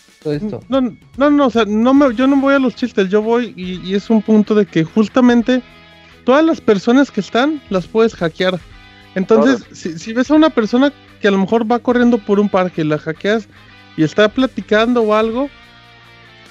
No, 0.70 0.96
no, 1.18 1.30
no, 1.30 1.48
o 1.48 1.50
sea, 1.50 1.66
no 1.66 1.94
me, 1.94 2.14
yo 2.16 2.28
no 2.28 2.38
voy 2.38 2.54
a 2.54 2.60
los 2.60 2.76
chistes, 2.76 3.10
yo 3.10 3.22
voy 3.22 3.54
y, 3.56 3.94
es 3.94 4.10
un 4.10 4.22
punto 4.22 4.56
de 4.56 4.66
que 4.66 4.84
justamente 4.84 5.62
todas 6.24 6.44
las 6.46 6.62
personas 6.62 7.12
que 7.12 7.20
están 7.20 7.62
las 7.70 7.88
puedes 7.88 8.16
hackear. 8.16 8.60
Entonces, 9.16 9.66
si, 9.74 10.14
ves 10.14 10.32
a 10.32 10.36
una 10.36 10.50
persona 10.50 10.92
que 11.22 11.28
a 11.28 11.32
lo 11.32 11.38
mejor 11.38 11.70
va 11.70 11.80
corriendo 11.80 12.18
por 12.18 12.40
un 12.40 12.50
parque, 12.50 12.84
la 12.84 12.98
hackeas 12.98 13.48
y 13.96 14.04
está 14.04 14.28
platicando 14.30 15.02
o 15.02 15.14
algo, 15.14 15.50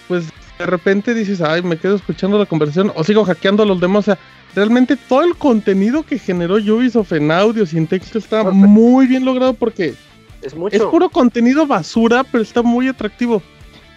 pues 0.07 0.27
de 0.59 0.67
repente 0.67 1.15
dices, 1.15 1.41
ay, 1.41 1.63
me 1.63 1.77
quedo 1.77 1.97
escuchando 1.97 2.39
la 2.39 2.47
conversación 2.47 2.93
o 2.95 3.03
sigo 3.03 3.25
hackeando 3.25 3.65
a 3.65 3.67
los 3.67 3.81
demás. 3.81 4.01
O 4.01 4.13
sea, 4.13 4.19
realmente 4.55 4.97
todo 4.97 5.23
el 5.23 5.35
contenido 5.37 6.05
que 6.05 6.19
generó 6.19 6.55
Ubisoft 6.55 7.13
en 7.13 7.31
audio 7.31 7.65
y 7.71 7.77
en 7.77 7.87
texto 7.87 8.19
está 8.19 8.45
muy 8.45 9.07
bien 9.07 9.25
logrado 9.25 9.55
porque 9.55 9.95
es, 10.43 10.55
mucho. 10.55 10.77
es 10.77 10.83
puro 10.83 11.09
contenido 11.09 11.67
basura, 11.67 12.25
pero 12.25 12.43
está 12.43 12.63
muy 12.63 12.89
atractivo. 12.89 13.43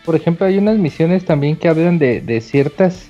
Por 0.06 0.16
ejemplo, 0.16 0.46
hay 0.46 0.58
unas 0.58 0.78
misiones 0.78 1.26
también 1.26 1.56
que 1.56 1.68
hablan 1.68 1.98
de, 1.98 2.42
ciertas... 2.42 3.10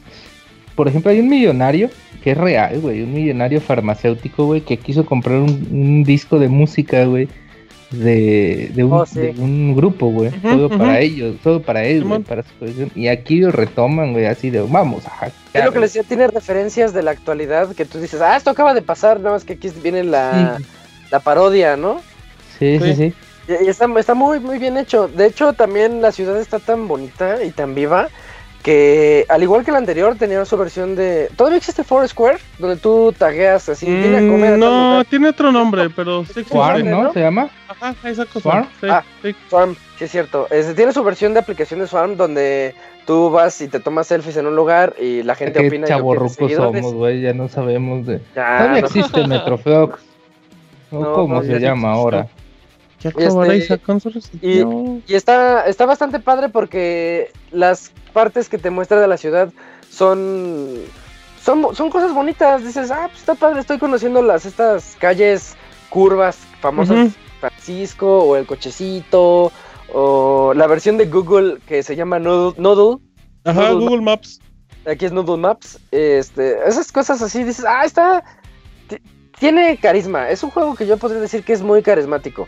Por 0.76 0.88
ejemplo, 0.88 1.12
hay 1.12 1.20
un 1.20 1.30
millonario 1.30 1.90
que 2.24 2.32
es 2.32 2.38
real, 2.38 2.80
güey, 2.80 3.04
un 3.04 3.14
millonario 3.14 3.62
farmacéutico, 3.62 4.46
güey, 4.46 4.62
que 4.62 4.78
quiso 4.78 5.06
comprar 5.06 5.40
un, 5.40 6.04
disco 6.04 6.38
de 6.40 6.50
música, 6.50 7.06
güey, 7.06 7.30
de, 7.92 8.72
de, 8.74 8.84
un, 8.84 8.92
oh, 8.94 9.06
un, 9.38 9.76
grupo, 9.76 10.08
güey, 10.08 10.32
todo 10.32 10.70
para 10.70 11.00
ellos, 11.00 11.38
todo 11.44 11.62
para 11.62 11.86
él, 11.86 12.04
güey, 12.04 12.22
para 12.24 12.44
su 12.44 12.50
colección. 12.60 12.92
Y 12.94 13.08
aquí 13.08 13.38
lo 13.38 13.52
retoman, 13.52 14.12
güey, 14.12 14.26
así 14.26 14.50
de, 14.50 14.60
vamos 14.62 15.06
a 15.06 15.12
hackear. 15.12 15.34
Es 15.54 15.66
lo 15.66 15.72
que 15.72 15.80
les 15.80 15.94
decía, 15.94 16.06
tiene 16.06 16.28
referencias 16.28 16.94
de 16.94 17.04
la 17.04 17.12
actualidad 17.12 17.74
que 17.74 17.86
tú 17.86 18.00
dices, 18.00 18.20
ah, 18.20 18.36
esto 18.36 18.50
acaba 18.50 18.74
de 18.74 18.82
pasar, 18.82 19.20
nada 19.20 19.32
más 19.32 19.46
que 19.46 19.54
aquí 19.54 19.70
viene 19.82 20.04
la, 20.04 20.58
la 21.12 21.20
parodia, 21.20 21.78
¿no? 21.78 22.02
sí, 22.60 22.80
sí. 22.82 22.96
sí. 22.96 23.14
Y 23.48 23.68
está, 23.68 23.88
está 23.98 24.14
muy, 24.14 24.40
muy 24.40 24.58
bien 24.58 24.78
hecho. 24.78 25.08
De 25.08 25.28
hecho, 25.28 25.54
también 25.54 26.02
la 26.02 26.12
ciudad 26.12 26.38
está 26.40 26.60
tan 26.60 26.88
bonita 26.88 27.44
y 27.44 27.52
tan 27.52 27.76
viva 27.76 28.10
que 28.66 29.28
al 29.30 29.44
igual 29.44 29.64
que 29.64 29.70
el 29.70 29.78
anterior 29.78 30.16
tenía 30.16 30.44
su 30.44 30.58
versión 30.58 30.96
de... 30.96 31.30
¿Todavía 31.36 31.58
existe 31.58 31.84
Foursquare? 31.84 32.40
Donde 32.58 32.78
tú 32.78 33.14
tagueas 33.16 33.70
así. 33.70 33.86
Mm, 33.88 34.58
no, 34.60 35.04
tiene 35.06 35.30
otro 35.30 35.52
nombre, 35.52 35.92
pero 35.92 36.26
sí 36.26 36.44
Swarm, 36.44 36.90
¿no? 36.90 37.14
¿Se 37.14 37.20
llama? 37.20 37.48
Ajá, 37.68 37.94
exacto. 38.04 38.40
Swarm. 38.40 38.68
Sí, 38.82 38.88
ah, 38.90 39.04
sí. 39.22 39.36
Swarm, 39.52 39.76
sí 40.00 40.06
es 40.06 40.12
cierto. 40.12 40.48
tiene 40.76 40.94
su 40.94 41.04
versión 41.04 41.36
de 41.36 41.42
aplicación 41.42 41.80
de 41.80 41.86
Swarm 41.86 42.18
donde 42.18 42.74
tú 43.06 43.30
vas 43.30 43.62
y 43.62 43.68
te 43.68 43.80
tomas 43.80 44.08
selfies 44.08 44.36
en 44.38 44.48
un 44.48 44.56
lugar 44.56 44.96
y 45.00 45.22
la 45.22 45.36
gente 45.36 45.60
¿Qué 45.62 45.68
opina. 45.68 45.86
Qué 45.86 46.56
somos, 46.56 46.94
güey, 46.96 47.22
ya 47.22 47.36
no 47.36 47.48
sabemos 47.48 48.08
de... 48.08 48.20
Ya, 48.36 48.58
Todavía 48.58 48.82
no. 48.82 48.88
existe 48.88 49.28
Metroflog. 49.28 50.00
No, 50.90 51.14
¿Cómo 51.14 51.44
se 51.44 51.60
llama 51.60 51.92
ahora? 51.92 52.28
Este, 53.06 53.80
y, 54.42 54.62
y, 55.08 55.14
está, 55.16 55.68
está 55.68 55.86
bastante 55.86 56.20
padre 56.20 56.50
porque 56.50 57.32
las 57.52 57.92
partes 58.14 58.50
que 58.50 58.58
te 58.58 58.72
muestra 58.72 59.00
de 59.00 59.08
la 59.08 59.18
ciudad 59.18 59.54
son, 59.90 60.68
son, 61.44 61.76
son 61.76 61.90
cosas 61.92 62.14
bonitas. 62.14 62.64
Dices, 62.64 62.90
ah, 62.90 63.08
pues 63.08 63.20
está 63.20 63.36
padre, 63.36 63.60
estoy 63.60 63.78
conociendo 63.78 64.22
las 64.24 64.46
estas 64.46 64.96
calles 65.00 65.56
curvas 65.90 66.38
famosas, 66.62 67.14
Francisco, 67.40 68.24
o 68.24 68.36
el 68.36 68.48
cochecito, 68.48 69.52
o 69.94 70.54
la 70.56 70.66
versión 70.66 70.98
de 70.98 71.06
Google 71.06 71.60
que 71.68 71.84
se 71.84 71.96
llama 71.96 72.18
Noodle. 72.18 72.98
Ajá, 73.44 73.72
Google 73.72 74.02
Maps. 74.02 74.40
Aquí 74.88 75.06
es 75.06 75.12
Noodle 75.12 75.38
Maps. 75.38 75.80
Este, 75.92 76.58
esas 76.68 76.92
cosas 76.92 77.22
así, 77.22 77.44
dices, 77.44 77.66
ah, 77.68 77.86
está. 77.86 78.24
Tiene 79.40 79.78
carisma. 79.78 80.30
Es 80.30 80.44
un 80.44 80.50
juego 80.50 80.76
que 80.76 80.88
yo 80.88 80.98
podría 80.98 81.20
decir 81.20 81.44
que 81.44 81.54
es 81.54 81.62
muy 81.62 81.84
carismático. 81.84 82.48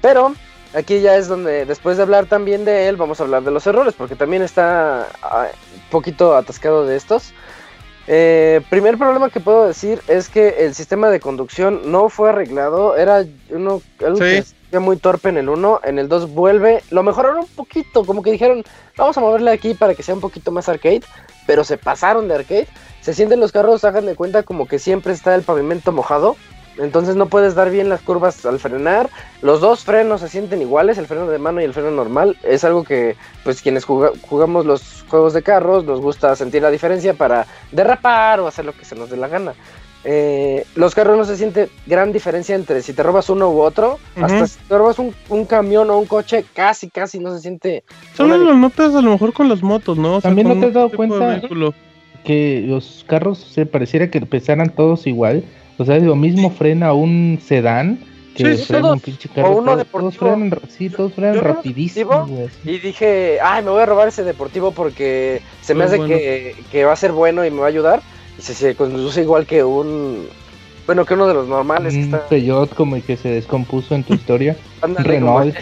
Pero 0.00 0.34
aquí 0.74 1.00
ya 1.00 1.16
es 1.16 1.28
donde, 1.28 1.66
después 1.66 1.96
de 1.96 2.02
hablar 2.02 2.26
también 2.26 2.64
de 2.64 2.88
él, 2.88 2.96
vamos 2.96 3.20
a 3.20 3.24
hablar 3.24 3.42
de 3.42 3.50
los 3.50 3.66
errores, 3.66 3.94
porque 3.94 4.16
también 4.16 4.42
está 4.42 5.06
un 5.22 5.28
ah, 5.28 5.46
poquito 5.90 6.36
atascado 6.36 6.86
de 6.86 6.96
estos. 6.96 7.32
Eh, 8.06 8.62
primer 8.70 8.98
problema 8.98 9.30
que 9.30 9.40
puedo 9.40 9.66
decir 9.66 10.00
es 10.08 10.28
que 10.28 10.64
el 10.64 10.74
sistema 10.74 11.10
de 11.10 11.20
conducción 11.20 11.92
no 11.92 12.08
fue 12.08 12.30
arreglado, 12.30 12.96
era 12.96 13.24
uno 13.50 13.82
algo 14.04 14.18
que 14.18 14.78
muy 14.78 14.96
torpe 14.96 15.28
en 15.28 15.36
el 15.36 15.48
1, 15.48 15.80
en 15.84 15.98
el 15.98 16.08
2 16.08 16.32
vuelve, 16.32 16.82
lo 16.90 17.02
mejoraron 17.02 17.40
un 17.40 17.48
poquito, 17.48 18.04
como 18.04 18.22
que 18.22 18.32
dijeron, 18.32 18.64
vamos 18.96 19.16
a 19.16 19.20
moverle 19.20 19.50
aquí 19.50 19.74
para 19.74 19.94
que 19.94 20.02
sea 20.02 20.14
un 20.14 20.20
poquito 20.20 20.50
más 20.50 20.68
arcade, 20.68 21.02
pero 21.46 21.64
se 21.64 21.76
pasaron 21.76 22.28
de 22.28 22.36
arcade, 22.36 22.68
se 23.00 23.14
sienten 23.14 23.40
los 23.40 23.52
carros, 23.52 23.84
hagan 23.84 24.06
de 24.06 24.14
cuenta 24.14 24.42
como 24.42 24.66
que 24.66 24.78
siempre 24.78 25.12
está 25.12 25.34
el 25.34 25.42
pavimento 25.42 25.92
mojado, 25.92 26.36
entonces 26.80 27.16
no 27.16 27.26
puedes 27.26 27.54
dar 27.54 27.70
bien 27.70 27.88
las 27.88 28.00
curvas 28.00 28.44
al 28.46 28.58
frenar. 28.58 29.10
Los 29.42 29.60
dos 29.60 29.84
frenos 29.84 30.20
se 30.20 30.28
sienten 30.28 30.62
iguales, 30.62 30.98
el 30.98 31.06
freno 31.06 31.26
de 31.26 31.38
mano 31.38 31.60
y 31.60 31.64
el 31.64 31.74
freno 31.74 31.90
normal. 31.90 32.36
Es 32.42 32.64
algo 32.64 32.84
que, 32.84 33.16
pues, 33.44 33.60
quienes 33.60 33.84
jugamos 33.84 34.66
los 34.66 35.04
juegos 35.08 35.32
de 35.34 35.42
carros 35.42 35.84
nos 35.84 36.00
gusta 36.00 36.34
sentir 36.36 36.62
la 36.62 36.70
diferencia 36.70 37.14
para 37.14 37.46
derrapar 37.70 38.40
o 38.40 38.46
hacer 38.46 38.64
lo 38.64 38.72
que 38.72 38.84
se 38.84 38.94
nos 38.94 39.10
dé 39.10 39.16
la 39.16 39.28
gana. 39.28 39.52
Eh, 40.02 40.64
los 40.76 40.94
carros 40.94 41.18
no 41.18 41.26
se 41.26 41.36
siente 41.36 41.68
gran 41.86 42.10
diferencia 42.10 42.54
entre 42.54 42.80
si 42.80 42.94
te 42.94 43.02
robas 43.02 43.28
uno 43.28 43.50
u 43.50 43.60
otro. 43.60 43.98
Hasta 44.16 44.46
si 44.46 44.58
te 44.60 44.78
robas 44.78 44.98
un, 44.98 45.44
camión 45.44 45.90
o 45.90 45.98
un 45.98 46.06
coche, 46.06 46.46
casi, 46.54 46.88
casi 46.88 47.18
no 47.18 47.34
se 47.34 47.40
siente. 47.40 47.84
Solo 48.14 48.38
lo 48.38 48.54
notas 48.54 48.94
a 48.94 49.02
lo 49.02 49.10
mejor 49.10 49.34
con 49.34 49.48
las 49.48 49.62
motos, 49.62 49.98
¿no? 49.98 50.20
También 50.22 50.48
no 50.48 50.58
te 50.58 50.66
has 50.66 50.72
dado 50.72 50.90
cuenta 50.90 51.42
que 52.24 52.64
los 52.66 53.04
carros 53.06 53.38
se 53.38 53.66
pareciera 53.66 54.10
que 54.10 54.20
pesaran 54.22 54.70
todos 54.70 55.06
igual 55.06 55.44
o 55.80 55.84
sea, 55.86 55.98
lo 55.98 56.14
mismo 56.14 56.50
frena 56.50 56.92
un 56.92 57.38
sedán 57.42 58.00
que 58.34 58.54
frena 58.58 58.92
un 58.92 59.00
pinche 59.00 59.30
carro. 59.30 59.48
O 59.48 59.58
uno 59.60 59.76
deportivo. 59.76 60.12
Todos 60.12 60.36
frenan, 60.36 60.60
sí, 60.68 60.90
todos 60.90 61.14
frenan 61.14 61.40
rapidísimo. 61.40 62.28
Y 62.64 62.78
dije, 62.78 63.38
ay, 63.42 63.64
me 63.64 63.70
voy 63.70 63.82
a 63.82 63.86
robar 63.86 64.08
ese 64.08 64.22
deportivo 64.22 64.72
porque 64.72 65.40
se 65.62 65.74
me 65.74 65.84
hace 65.84 65.98
que, 66.70 66.84
va 66.84 66.92
a 66.92 66.96
ser 66.96 67.12
bueno 67.12 67.46
y 67.46 67.50
me 67.50 67.60
va 67.60 67.64
a 67.64 67.68
ayudar. 67.70 68.02
Y 68.38 68.42
se, 68.42 68.52
se 68.52 68.74
conduce 68.74 69.22
igual 69.22 69.46
que 69.46 69.64
un. 69.64 70.28
Bueno, 70.84 71.06
que 71.06 71.14
uno 71.14 71.26
de 71.26 71.34
los 71.34 71.48
normales. 71.48 71.94
Un 71.94 72.20
que 72.28 72.66
como 72.76 72.96
el 72.96 73.02
que 73.02 73.16
se 73.16 73.30
descompuso 73.30 73.94
en 73.94 74.04
tu 74.04 74.12
historia. 74.12 74.58
Renault. 74.98 75.56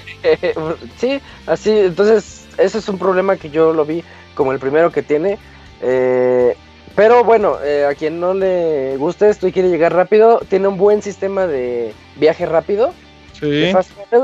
sí, 0.97 1.21
así. 1.47 1.71
Entonces, 1.71 2.49
ese 2.59 2.79
es 2.79 2.89
un 2.89 2.99
problema 2.99 3.37
que 3.37 3.51
yo 3.51 3.73
lo 3.73 3.85
vi 3.85 4.03
como 4.35 4.51
el 4.51 4.59
primero 4.59 4.91
que 4.91 5.05
tiene. 5.05 5.39
Eh, 5.81 6.57
pero 6.99 7.23
bueno, 7.23 7.59
eh, 7.63 7.87
a 7.89 7.95
quien 7.95 8.19
no 8.19 8.35
le 8.35 8.97
guste 8.97 9.31
esto 9.31 9.47
y 9.47 9.53
quiere 9.53 9.69
llegar 9.69 9.95
rápido, 9.95 10.41
tiene 10.49 10.67
un 10.67 10.77
buen 10.77 11.01
sistema 11.01 11.47
de 11.47 11.95
viaje 12.17 12.45
rápido. 12.45 12.93
Sí. 13.39 13.73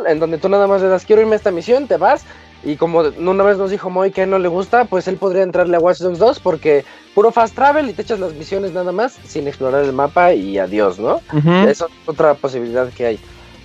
en 0.08 0.18
donde 0.18 0.38
tú 0.38 0.48
nada 0.48 0.66
más 0.66 0.82
le 0.82 0.88
das, 0.88 1.04
quiero 1.04 1.22
irme 1.22 1.34
a 1.34 1.36
esta 1.36 1.52
misión, 1.52 1.86
te 1.86 1.98
vas. 1.98 2.24
Y 2.64 2.74
como 2.74 2.98
una 2.98 3.44
vez 3.44 3.58
nos 3.58 3.70
dijo 3.70 3.90
Moy 3.90 4.10
que 4.10 4.26
no 4.26 4.40
le 4.40 4.48
gusta, 4.48 4.86
pues 4.86 5.06
él 5.06 5.18
podría 5.18 5.44
entrarle 5.44 5.76
a 5.76 5.78
Watch 5.78 6.00
Dogs 6.00 6.18
2 6.18 6.40
porque 6.40 6.84
puro 7.14 7.30
fast 7.30 7.54
travel 7.54 7.88
y 7.88 7.92
te 7.92 8.02
echas 8.02 8.18
las 8.18 8.34
misiones 8.34 8.72
nada 8.72 8.90
más 8.90 9.20
sin 9.24 9.46
explorar 9.46 9.84
el 9.84 9.92
mapa 9.92 10.34
y 10.34 10.58
adiós, 10.58 10.98
¿no? 10.98 11.20
Esa 11.32 11.70
es 11.70 11.84
otra 12.06 12.34
posibilidad 12.34 12.88
que 12.88 13.06
hay. 13.06 13.20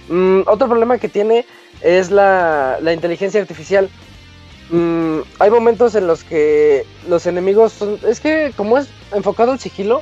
Mm, 0.07 0.41
otro 0.45 0.67
problema 0.67 0.99
que 0.99 1.09
tiene 1.09 1.47
es 1.81 2.11
la, 2.11 2.77
la 2.79 2.93
inteligencia 2.93 3.41
artificial. 3.41 3.89
Mm, 4.69 5.21
hay 5.39 5.49
momentos 5.49 5.95
en 5.95 6.05
los 6.07 6.23
que 6.23 6.85
los 7.07 7.25
enemigos 7.25 7.73
son. 7.73 7.97
Es 8.07 8.19
que, 8.19 8.53
como 8.55 8.77
es 8.77 8.87
enfocado 9.13 9.51
al 9.51 9.59
sigilo, 9.59 10.01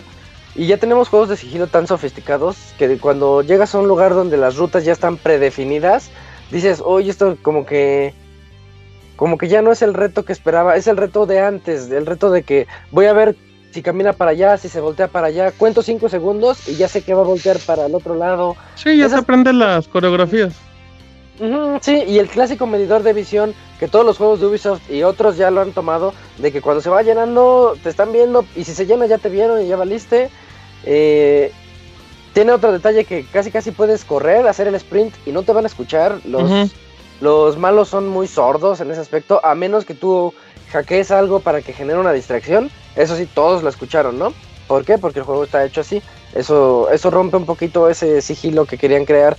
y 0.56 0.68
ya 0.68 0.78
tenemos 0.78 1.10
juegos 1.10 1.30
de 1.30 1.38
sigilo 1.38 1.68
tan 1.68 1.88
sofisticados 1.88 2.58
que 2.78 2.98
cuando 2.98 3.42
llegas 3.42 3.76
a 3.76 3.80
un 3.80 3.88
lugar 3.88 4.14
donde 4.14 4.38
las 4.38 4.58
rutas 4.58 4.84
ya 4.84 4.92
están 4.92 5.18
predefinidas, 5.18 6.10
dices, 6.52 6.82
oye, 6.84 7.10
esto 7.10 7.38
como 7.42 7.66
que. 7.66 8.14
Como 9.16 9.40
que 9.40 9.48
ya 9.48 9.64
no 9.64 9.72
es 9.72 9.82
el 9.82 9.96
reto 9.96 10.26
que 10.26 10.34
esperaba, 10.34 10.76
es 10.76 10.86
el 10.86 10.96
reto 10.96 11.26
de 11.26 11.40
antes, 11.40 11.90
el 11.90 12.06
reto 12.06 12.30
de 12.30 12.44
que 12.44 12.68
voy 12.92 13.08
a 13.08 13.14
ver 13.14 13.36
si 13.72 13.82
camina 13.82 14.14
para 14.14 14.30
allá, 14.30 14.58
si 14.58 14.70
se 14.70 14.80
voltea 14.80 15.08
para 15.08 15.28
allá, 15.28 15.52
cuento 15.52 15.82
5 15.82 16.08
segundos 16.08 16.68
y 16.68 16.76
ya 16.76 16.88
sé 16.88 17.02
que 17.02 17.16
va 17.16 17.22
a 17.22 17.26
voltear 17.26 17.58
para 17.66 17.88
el 17.88 17.96
otro 17.96 18.14
lado. 18.14 18.56
Sí, 18.76 18.96
ya 18.96 19.10
se 19.10 19.16
aprenden 19.16 19.58
las 19.58 19.88
coreografías 19.88 20.54
sí, 21.82 22.04
y 22.08 22.20
el 22.20 22.28
clásico 22.28 22.66
medidor 22.66 23.04
de 23.04 23.14
visión 23.14 23.54
que 23.80 23.88
todos 23.88 24.06
los 24.06 24.18
juegos 24.18 24.40
de 24.40 24.48
Ubisoft 24.48 24.90
y 24.90 25.04
otros 25.04 25.38
ya 25.38 25.52
lo 25.52 25.62
han 25.62 25.72
tomado, 25.72 26.14
de 26.38 26.52
que 26.52 26.62
cuando 26.62 26.82
se 26.82 26.90
va 26.90 27.04
llenando 27.04 27.76
te 27.84 27.90
están 27.90 28.12
viendo 28.12 28.46
y 28.56 28.64
si 28.64 28.74
se 28.74 28.86
llena 28.86 29.06
ya 29.06 29.18
te 29.18 29.30
vieron 29.30 29.62
y 29.62 29.68
ya 29.68 29.76
valiste. 29.76 30.30
Eh, 30.84 31.52
tiene 32.34 32.52
otro 32.52 32.72
detalle 32.72 33.06
que 33.06 33.26
casi 33.26 33.52
casi 33.52 33.72
puedes 33.72 34.06
correr, 34.06 34.48
hacer 34.48 34.68
el 34.68 34.76
sprint 34.76 35.16
y 35.26 35.32
no 35.32 35.44
te 35.44 35.54
van 35.54 35.64
a 35.64 35.68
escuchar. 35.68 36.20
Los, 36.26 36.72
los 37.20 37.58
malos 37.58 37.90
son 37.90 38.08
muy 38.08 38.28
sordos 38.28 38.80
en 38.80 38.92
ese 38.92 39.02
aspecto, 39.02 39.44
a 39.44 39.56
menos 39.56 39.86
que 39.86 39.96
tú 39.96 40.34
hackees 40.72 41.12
algo 41.12 41.40
para 41.40 41.62
que 41.62 41.74
genere 41.74 42.00
una 42.00 42.14
distracción. 42.14 42.70
Eso 42.96 43.16
sí, 43.16 43.26
todos 43.26 43.64
lo 43.64 43.70
escucharon, 43.70 44.20
¿no? 44.20 44.34
¿Por 44.68 44.86
qué? 44.86 44.98
Porque 44.98 45.20
el 45.20 45.26
juego 45.26 45.46
está 45.46 45.66
hecho 45.66 45.82
así. 45.82 46.02
Eso, 46.36 46.90
eso 46.92 47.10
rompe 47.10 47.38
un 47.38 47.46
poquito 47.46 47.90
ese 47.90 48.22
sigilo 48.22 48.66
que 48.66 48.78
querían 48.78 49.06
crear 49.06 49.38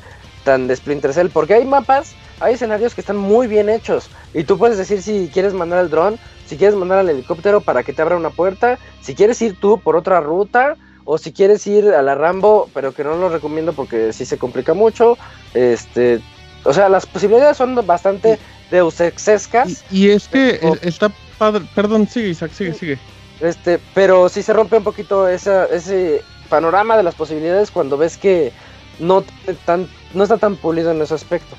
de 0.57 0.77
Splinter 0.77 1.13
Cell, 1.13 1.29
porque 1.33 1.55
hay 1.55 1.65
mapas, 1.65 2.15
hay 2.41 2.55
escenarios 2.55 2.95
que 2.95 3.01
están 3.01 3.17
muy 3.17 3.47
bien 3.47 3.69
hechos 3.69 4.09
y 4.33 4.45
tú 4.45 4.57
puedes 4.57 4.79
decir 4.79 5.03
si 5.03 5.31
quieres 5.33 5.53
mandar 5.53 5.81
el 5.81 5.91
dron, 5.91 6.19
si 6.47 6.57
quieres 6.57 6.77
mandar 6.77 6.99
al 6.99 7.11
helicóptero 7.11 7.61
para 7.61 7.83
que 7.83 7.93
te 7.93 8.01
abra 8.01 8.17
una 8.17 8.31
puerta, 8.31 8.79
si 9.03 9.15
quieres 9.15 9.43
ir 9.43 9.59
tú 9.61 9.79
por 9.79 9.97
otra 9.97 10.21
ruta 10.21 10.77
o 11.05 11.19
si 11.19 11.33
quieres 11.33 11.67
ir 11.67 11.89
a 11.89 12.03
la 12.03 12.15
Rambo, 12.15 12.71
pero 12.73 12.93
que 12.93 13.05
no 13.05 13.17
lo 13.17 13.29
recomiendo 13.29 13.73
porque 13.73 14.13
si 14.13 14.25
se 14.25 14.39
complica 14.39 14.75
mucho, 14.75 15.19
este, 15.55 16.21
o 16.65 16.73
sea, 16.73 16.89
las 16.89 17.07
posibilidades 17.07 17.57
son 17.57 17.75
bastante 17.87 18.39
deusexescas. 18.71 19.85
Y, 19.91 20.07
y 20.07 20.11
es 20.11 20.29
que 20.29 20.61
está 20.83 21.11
padre, 21.39 21.65
perdón, 21.75 22.09
sigue 22.09 22.29
Isaac, 22.29 22.53
sigue, 22.53 22.75
sigue. 22.75 22.99
Este, 23.41 23.79
pero 23.95 24.29
sí 24.29 24.43
se 24.43 24.53
rompe 24.53 24.77
un 24.77 24.85
poquito 24.85 25.29
esa, 25.29 25.67
ese 25.67 26.23
panorama 26.49 26.97
de 26.97 27.03
las 27.03 27.15
posibilidades 27.15 27.71
cuando 27.71 27.97
ves 27.97 28.17
que 28.17 28.53
no 28.99 29.25
tan 29.65 29.89
no 30.15 30.23
está 30.23 30.39
tan 30.39 30.57
pulido 30.57 30.91
en 30.91 31.03
ese 31.03 31.15
aspecto. 31.15 31.57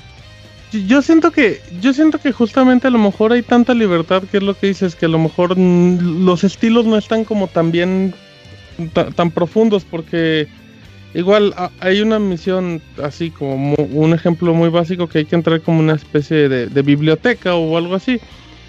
Yo 0.72 1.02
siento 1.02 1.32
que 1.32 1.60
yo 1.80 1.92
siento 1.92 2.18
que 2.18 2.30
justamente 2.30 2.86
a 2.86 2.90
lo 2.90 2.98
mejor 2.98 3.32
hay 3.32 3.42
tanta 3.42 3.74
libertad 3.74 4.22
que 4.30 4.36
es 4.36 4.42
lo 4.42 4.54
que 4.54 4.68
dices 4.68 4.94
que 4.94 5.06
a 5.06 5.08
lo 5.08 5.18
mejor 5.18 5.58
los 5.58 6.44
estilos 6.44 6.86
no 6.86 6.96
están 6.96 7.24
como 7.24 7.48
tan 7.48 7.72
bien 7.72 8.14
tan 8.94 9.32
profundos 9.32 9.84
porque 9.84 10.46
igual 11.12 11.54
hay 11.80 12.00
una 12.02 12.20
misión 12.20 12.80
así 13.02 13.32
como 13.32 13.74
un 13.74 14.14
ejemplo 14.14 14.54
muy 14.54 14.68
básico 14.68 15.08
que 15.08 15.18
hay 15.18 15.24
que 15.24 15.34
entrar 15.34 15.60
como 15.60 15.80
una 15.80 15.94
especie 15.94 16.48
de, 16.48 16.68
de 16.68 16.82
biblioteca 16.82 17.56
o 17.56 17.76
algo 17.76 17.96
así 17.96 18.20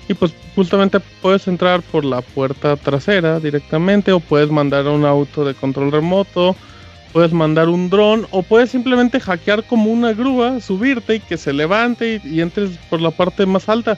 y 0.09 0.15
pues 0.15 0.33
justamente 0.55 0.99
puedes 1.21 1.47
entrar 1.47 1.83
por 1.83 2.03
la 2.03 2.21
puerta 2.21 2.75
trasera 2.77 3.39
directamente 3.39 4.11
o 4.11 4.19
puedes 4.19 4.49
mandar 4.49 4.87
un 4.87 5.05
auto 5.05 5.45
de 5.45 5.53
control 5.53 5.91
remoto 5.91 6.55
puedes 7.11 7.33
mandar 7.33 7.69
un 7.69 7.89
dron 7.89 8.27
o 8.31 8.43
puedes 8.43 8.71
simplemente 8.71 9.19
hackear 9.19 9.63
como 9.63 9.91
una 9.91 10.13
grúa, 10.13 10.59
subirte 10.61 11.15
y 11.15 11.19
que 11.19 11.37
se 11.37 11.53
levante 11.53 12.21
y, 12.23 12.41
entres 12.41 12.71
por 12.89 13.01
la 13.01 13.11
parte 13.11 13.45
más 13.45 13.69
alta. 13.69 13.97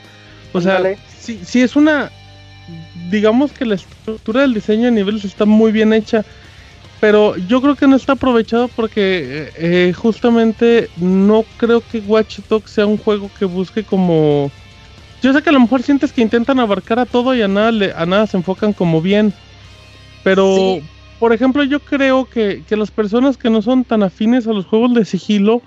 O 0.51 0.61
sea, 0.61 0.81
si, 1.19 1.61
es 1.61 1.75
una, 1.75 2.11
digamos 3.09 3.51
que 3.51 3.65
la 3.65 3.75
estructura 3.75 4.41
del 4.41 4.53
diseño 4.53 4.85
de 4.85 4.91
niveles 4.91 5.25
está 5.25 5.45
muy 5.45 5.71
bien 5.71 5.93
hecha, 5.93 6.23
pero 6.99 7.35
yo 7.35 7.61
creo 7.61 7.75
que 7.75 7.87
no 7.87 7.95
está 7.95 8.13
aprovechado 8.13 8.67
porque 8.69 9.01
eh, 9.01 9.51
eh, 9.57 9.93
justamente 9.93 10.89
no 10.97 11.43
creo 11.57 11.81
que 11.81 11.99
Watch 11.99 12.39
Dogs 12.49 12.71
sea 12.71 12.85
un 12.85 12.97
juego 12.97 13.29
que 13.37 13.45
busque 13.45 13.83
como 13.83 14.51
yo 15.23 15.31
sé 15.31 15.41
que 15.41 15.49
a 15.49 15.53
lo 15.53 15.61
mejor 15.61 15.81
sientes 15.81 16.11
que 16.11 16.21
intentan 16.21 16.59
abarcar 16.59 16.99
a 16.99 17.05
todo 17.05 17.33
y 17.33 17.41
a 17.41 17.47
nada, 17.47 17.71
a 17.95 18.05
nada 18.05 18.27
se 18.27 18.35
enfocan 18.35 18.73
como 18.73 19.01
bien. 19.01 19.33
Pero, 20.21 20.81
por 21.23 21.31
ejemplo, 21.31 21.63
yo 21.63 21.79
creo 21.79 22.25
que, 22.25 22.63
que 22.67 22.75
las 22.75 22.91
personas 22.91 23.37
que 23.37 23.49
no 23.49 23.61
son 23.61 23.85
tan 23.85 24.03
afines 24.03 24.45
a 24.45 24.51
los 24.51 24.65
juegos 24.65 24.93
de 24.93 25.05
sigilo, 25.05 25.61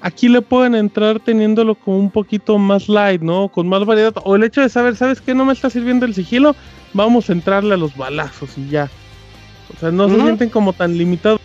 aquí 0.00 0.28
le 0.28 0.40
pueden 0.40 0.76
entrar 0.76 1.18
teniéndolo 1.18 1.74
como 1.74 1.98
un 1.98 2.12
poquito 2.12 2.58
más 2.58 2.88
light, 2.88 3.20
¿no? 3.20 3.48
Con 3.48 3.68
más 3.68 3.84
variedad. 3.84 4.14
O 4.22 4.36
el 4.36 4.44
hecho 4.44 4.60
de 4.60 4.68
saber, 4.68 4.94
¿sabes 4.94 5.20
qué? 5.20 5.34
No 5.34 5.44
me 5.44 5.52
está 5.52 5.68
sirviendo 5.68 6.06
el 6.06 6.14
sigilo, 6.14 6.54
vamos 6.92 7.28
a 7.28 7.32
entrarle 7.32 7.74
a 7.74 7.76
los 7.76 7.96
balazos 7.96 8.56
y 8.56 8.68
ya. 8.68 8.88
O 9.74 9.80
sea, 9.80 9.90
no 9.90 10.08
se 10.08 10.14
sienten 10.14 10.48
como 10.48 10.72
tan 10.72 10.96
limitados. 10.96 11.40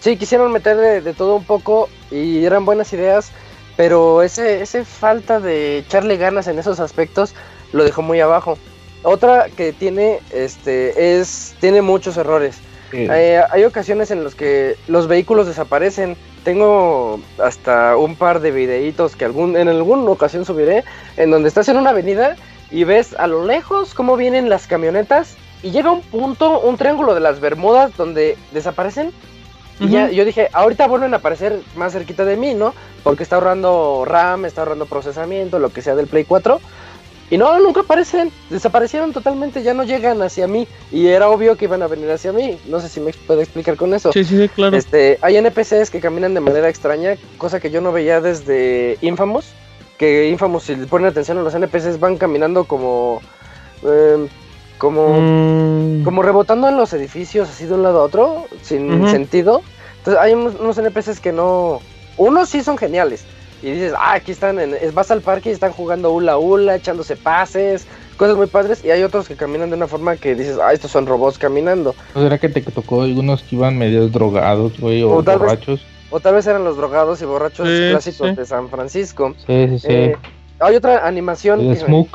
Sí, 0.00 0.16
quisieron 0.16 0.50
meter 0.50 1.04
de, 1.04 1.14
todo 1.14 1.36
un 1.36 1.44
poco 1.44 1.88
y 2.10 2.44
eran 2.44 2.64
buenas 2.64 2.92
ideas, 2.92 3.30
pero 3.76 4.24
ese, 4.24 4.62
ese 4.62 4.84
falta 4.84 5.38
de 5.38 5.78
echarle 5.78 6.16
ganas 6.16 6.48
en 6.48 6.58
esos 6.58 6.80
aspectos 6.80 7.36
lo 7.72 7.84
dejó 7.84 8.02
muy 8.02 8.18
abajo. 8.18 8.58
Otra 9.06 9.46
que 9.56 9.72
tiene, 9.72 10.18
este, 10.32 11.20
es, 11.20 11.54
tiene 11.60 11.80
muchos 11.80 12.16
errores. 12.16 12.58
Eh, 12.92 13.40
hay 13.50 13.62
ocasiones 13.62 14.10
en 14.10 14.24
los 14.24 14.34
que 14.34 14.74
los 14.88 15.06
vehículos 15.06 15.46
desaparecen. 15.46 16.16
Tengo 16.42 17.20
hasta 17.38 17.96
un 17.96 18.16
par 18.16 18.40
de 18.40 18.50
videitos 18.50 19.14
que 19.14 19.24
algún, 19.24 19.56
en 19.56 19.68
alguna 19.68 20.10
ocasión 20.10 20.44
subiré, 20.44 20.82
en 21.16 21.30
donde 21.30 21.48
estás 21.48 21.68
en 21.68 21.76
una 21.76 21.90
avenida 21.90 22.34
y 22.72 22.82
ves 22.82 23.14
a 23.16 23.28
lo 23.28 23.44
lejos 23.44 23.94
cómo 23.94 24.16
vienen 24.16 24.48
las 24.48 24.66
camionetas 24.66 25.36
y 25.62 25.70
llega 25.70 25.92
un 25.92 26.02
punto, 26.02 26.58
un 26.58 26.76
triángulo 26.76 27.14
de 27.14 27.20
las 27.20 27.38
Bermudas 27.38 27.96
donde 27.96 28.36
desaparecen. 28.50 29.12
Y 29.78 29.88
ya, 29.88 30.10
yo 30.10 30.24
dije, 30.24 30.48
ahorita 30.52 30.88
vuelven 30.88 31.14
a 31.14 31.18
aparecer 31.18 31.60
más 31.76 31.92
cerquita 31.92 32.24
de 32.24 32.36
mí, 32.36 32.54
¿no? 32.54 32.74
Porque 33.04 33.22
está 33.22 33.36
ahorrando 33.36 34.04
RAM, 34.04 34.46
está 34.46 34.62
ahorrando 34.62 34.86
procesamiento, 34.86 35.60
lo 35.60 35.68
que 35.68 35.82
sea 35.82 35.94
del 35.94 36.08
Play 36.08 36.24
4. 36.24 36.60
Y 37.28 37.38
no, 37.38 37.58
nunca 37.58 37.80
aparecen, 37.80 38.30
desaparecieron 38.50 39.12
totalmente, 39.12 39.62
ya 39.62 39.74
no 39.74 39.82
llegan 39.82 40.22
hacia 40.22 40.46
mí. 40.46 40.68
Y 40.92 41.08
era 41.08 41.28
obvio 41.28 41.56
que 41.56 41.64
iban 41.64 41.82
a 41.82 41.88
venir 41.88 42.10
hacia 42.10 42.32
mí. 42.32 42.58
No 42.66 42.78
sé 42.80 42.88
si 42.88 43.00
me 43.00 43.12
puede 43.12 43.42
explicar 43.42 43.76
con 43.76 43.94
eso. 43.94 44.12
Sí, 44.12 44.24
sí, 44.24 44.48
claro. 44.48 44.76
Este, 44.76 45.18
hay 45.22 45.36
NPCs 45.36 45.90
que 45.90 46.00
caminan 46.00 46.34
de 46.34 46.40
manera 46.40 46.68
extraña, 46.68 47.16
cosa 47.36 47.58
que 47.58 47.70
yo 47.70 47.80
no 47.80 47.90
veía 47.90 48.20
desde 48.20 48.96
Infamous. 49.00 49.46
Que 49.98 50.28
Infamous, 50.28 50.64
si 50.64 50.76
le 50.76 50.86
ponen 50.86 51.08
atención 51.08 51.38
a 51.38 51.42
los 51.42 51.54
NPCs, 51.54 51.98
van 51.98 52.16
caminando 52.16 52.64
como. 52.64 53.20
Em, 53.82 54.28
como. 54.78 55.20
Mm. 55.20 56.04
Como 56.04 56.22
rebotando 56.22 56.68
en 56.68 56.76
los 56.76 56.92
edificios, 56.92 57.48
así 57.48 57.66
de 57.66 57.74
un 57.74 57.82
lado 57.82 58.00
a 58.00 58.04
otro, 58.04 58.44
sin 58.62 59.08
sentido. 59.08 59.62
Entonces, 59.98 60.22
hay 60.22 60.34
unos, 60.34 60.54
unos 60.60 60.78
NPCs 60.78 61.18
que 61.18 61.32
no. 61.32 61.80
Unos 62.18 62.50
sí 62.50 62.62
son 62.62 62.78
geniales 62.78 63.24
y 63.62 63.70
dices, 63.70 63.94
ah, 63.96 64.14
aquí 64.14 64.32
están, 64.32 64.58
en, 64.58 64.76
vas 64.94 65.10
al 65.10 65.22
parque 65.22 65.50
y 65.50 65.52
están 65.52 65.72
jugando 65.72 66.12
hula 66.12 66.38
hula, 66.38 66.76
echándose 66.76 67.16
pases, 67.16 67.86
cosas 68.16 68.36
muy 68.36 68.46
padres, 68.46 68.84
y 68.84 68.90
hay 68.90 69.02
otros 69.02 69.28
que 69.28 69.36
caminan 69.36 69.70
de 69.70 69.76
una 69.76 69.86
forma 69.86 70.16
que 70.16 70.34
dices, 70.34 70.58
ah, 70.62 70.72
estos 70.72 70.90
son 70.90 71.06
robots 71.06 71.38
caminando. 71.38 71.94
¿O 72.14 72.20
será 72.20 72.38
que 72.38 72.48
te 72.48 72.60
tocó 72.62 73.02
algunos 73.02 73.42
que 73.42 73.56
iban 73.56 73.78
medio 73.78 74.08
drogados, 74.08 74.78
güey, 74.78 75.02
o, 75.02 75.22
borrachos? 75.22 75.84
o 76.10 76.20
tal 76.20 76.34
vez 76.34 76.46
eran 76.46 76.64
los 76.64 76.76
drogados 76.76 77.20
y 77.22 77.24
borrachos 77.24 77.68
clásicos 77.68 78.36
de 78.36 78.46
San 78.46 78.68
Francisco. 78.68 79.34
Sí, 79.46 79.68
sí, 79.68 79.78
sí. 79.78 79.86
Eh, 79.88 80.16
hay 80.60 80.76
otra 80.76 81.06
animación 81.06 81.60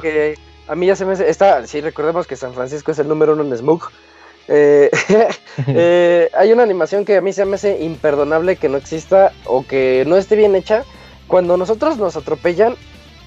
que, 0.01 0.35
a 0.67 0.75
mí 0.75 0.85
ya 0.85 0.95
se 0.95 1.05
me 1.05 1.13
hace, 1.13 1.29
está, 1.29 1.65
sí, 1.67 1.81
recordemos 1.81 2.27
que 2.27 2.35
San 2.35 2.53
Francisco 2.53 2.91
es 2.91 2.99
el 2.99 3.07
número 3.07 3.33
uno 3.33 3.43
en 3.43 3.57
Smoke. 3.57 3.91
Eh, 4.47 4.89
eh, 5.67 6.29
hay 6.33 6.51
una 6.51 6.63
animación 6.63 7.05
que 7.05 7.17
a 7.17 7.21
mí 7.21 7.33
se 7.33 7.45
me 7.45 7.55
hace 7.55 7.83
imperdonable 7.83 8.55
que 8.55 8.69
no 8.69 8.77
exista 8.77 9.31
o 9.45 9.65
que 9.65 10.03
no 10.07 10.17
esté 10.17 10.35
bien 10.35 10.55
hecha 10.55 10.83
cuando 11.31 11.55
nosotros 11.55 11.97
nos 11.97 12.17
atropellan, 12.17 12.75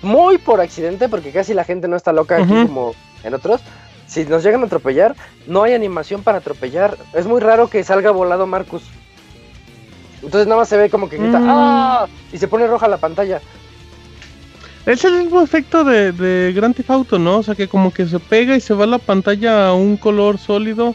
muy 0.02 0.36
por 0.36 0.60
accidente, 0.60 1.09
porque 1.09 1.31
casi 1.31 1.55
la 1.55 1.64
gente 1.64 1.89
no 1.89 1.97
está 1.97 2.12
loca 2.12 2.36
aquí 2.36 2.52
como 2.66 2.94
en 3.24 3.32
otros, 3.32 3.62
si 4.06 4.26
nos 4.26 4.44
llegan 4.44 4.62
a 4.62 4.66
atropellar, 4.66 5.16
no 5.47 5.62
hay 5.62 5.72
animación 5.72 6.22
para 6.22 6.36
atropellar. 6.36 6.98
Es 7.14 7.26
muy 7.26 7.40
raro 7.40 7.70
que 7.70 7.82
salga 7.82 8.10
volado 8.10 8.47
Marcus. 8.47 8.82
Entonces 10.22 10.47
nada 10.47 10.60
más 10.60 10.68
se 10.68 10.76
ve 10.76 10.90
como 10.90 11.09
que 11.09 11.16
grita 11.16 11.40
mm. 11.40 11.47
¡Ah! 11.48 12.06
Y 12.31 12.36
se 12.36 12.47
pone 12.47 12.66
roja 12.66 12.89
la 12.89 12.98
pantalla. 12.98 13.40
Es 14.85 15.02
el 15.06 15.22
mismo 15.22 15.40
efecto 15.40 15.82
de, 15.82 16.12
de 16.12 16.52
Grand 16.52 16.76
Theft 16.76 16.90
Auto, 16.90 17.18
¿no? 17.18 17.39
O 17.39 17.43
sea 17.43 17.55
que 17.55 17.68
como 17.68 17.90
que 17.90 18.05
se 18.05 18.20
pega 18.20 18.55
y 18.55 18.60
se 18.60 18.74
va 18.74 18.85
la 18.85 18.98
pantalla 18.98 19.68
a 19.68 19.74
un 19.74 19.97
color 19.97 20.36
sólido. 20.36 20.94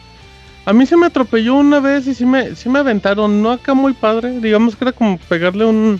A 0.65 0.73
mí 0.73 0.85
se 0.85 0.95
me 0.95 1.07
atropelló 1.07 1.55
una 1.55 1.79
vez 1.79 2.05
y 2.05 2.13
sí 2.13 2.27
me, 2.27 2.55
sí 2.55 2.69
me 2.69 2.77
aventaron, 2.77 3.41
no 3.41 3.51
acá 3.51 3.73
muy 3.73 3.93
padre, 3.93 4.39
digamos 4.39 4.75
que 4.75 4.83
era 4.83 4.91
como 4.91 5.17
pegarle 5.17 5.65
un, 5.65 5.99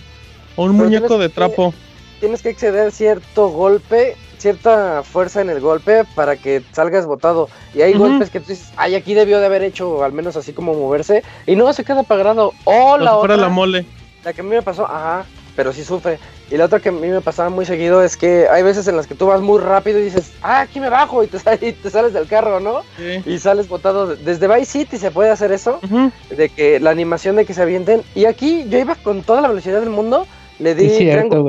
un 0.64 0.76
muñeco 0.76 1.18
de 1.18 1.28
trapo. 1.28 1.74
tienes 2.20 2.42
que 2.42 2.50
exceder 2.50 2.92
cierto 2.92 3.48
golpe, 3.48 4.16
cierta 4.38 5.02
fuerza 5.02 5.40
en 5.40 5.50
el 5.50 5.60
golpe 5.60 6.04
para 6.14 6.36
que 6.36 6.62
salgas 6.72 7.06
botado. 7.06 7.48
Y 7.74 7.82
hay 7.82 7.94
golpes 7.94 8.30
que 8.30 8.40
tú 8.40 8.48
dices, 8.48 8.72
ay, 8.76 8.94
aquí 8.94 9.14
debió 9.14 9.38
de 9.40 9.46
haber 9.46 9.62
hecho 9.62 10.02
al 10.02 10.12
menos 10.12 10.36
así 10.36 10.52
como 10.52 10.74
moverse. 10.74 11.22
Y 11.46 11.56
no, 11.56 11.72
se 11.72 11.84
queda 11.84 12.00
apagado. 12.00 12.52
O 12.64 12.98
la 12.98 13.16
otra. 13.16 13.36
la 13.36 13.48
mole. 13.48 13.86
La 14.24 14.32
que 14.32 14.42
a 14.42 14.44
mí 14.44 14.50
me 14.50 14.62
pasó, 14.62 14.84
ajá, 14.84 15.24
pero 15.56 15.72
sí 15.72 15.84
sufre. 15.84 16.18
Y 16.50 16.56
la 16.56 16.64
otra 16.64 16.80
que 16.80 16.88
a 16.88 16.92
mí 16.92 17.06
me 17.06 17.20
pasaba 17.20 17.48
muy 17.48 17.64
seguido 17.64 18.02
es 18.02 18.16
que 18.16 18.48
hay 18.48 18.62
veces 18.62 18.88
en 18.88 18.96
las 18.96 19.06
que 19.06 19.14
tú 19.14 19.26
vas 19.26 19.40
muy 19.40 19.60
rápido 19.60 19.98
y 19.98 20.02
dices, 20.02 20.32
ah, 20.42 20.60
aquí 20.62 20.80
me 20.80 20.88
bajo 20.88 21.22
y 21.22 21.28
te, 21.28 21.38
te 21.72 21.90
sales 21.90 22.12
del 22.12 22.26
carro, 22.26 22.60
¿no? 22.60 22.82
Y 23.24 23.38
sales 23.38 23.68
botado. 23.68 24.16
Desde 24.16 24.48
Vice 24.48 24.64
City 24.80 24.98
se 24.98 25.10
puede 25.10 25.30
hacer 25.30 25.52
eso, 25.52 25.80
de 26.28 26.48
que 26.48 26.80
la 26.80 26.90
animación 26.90 27.36
de 27.36 27.46
que 27.46 27.54
se 27.54 27.62
avienten. 27.62 28.02
Y 28.14 28.24
aquí 28.24 28.66
yo 28.68 28.78
iba 28.78 28.96
con 28.96 29.22
toda 29.22 29.40
la 29.40 29.48
velocidad 29.48 29.80
del 29.80 29.90
mundo 29.90 30.26
le 30.60 30.74
di 30.74 30.88
triángulo, 30.88 31.44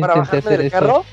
para 0.00 0.14
bajarme 0.14 0.56
del 0.56 0.70
carro 0.70 1.04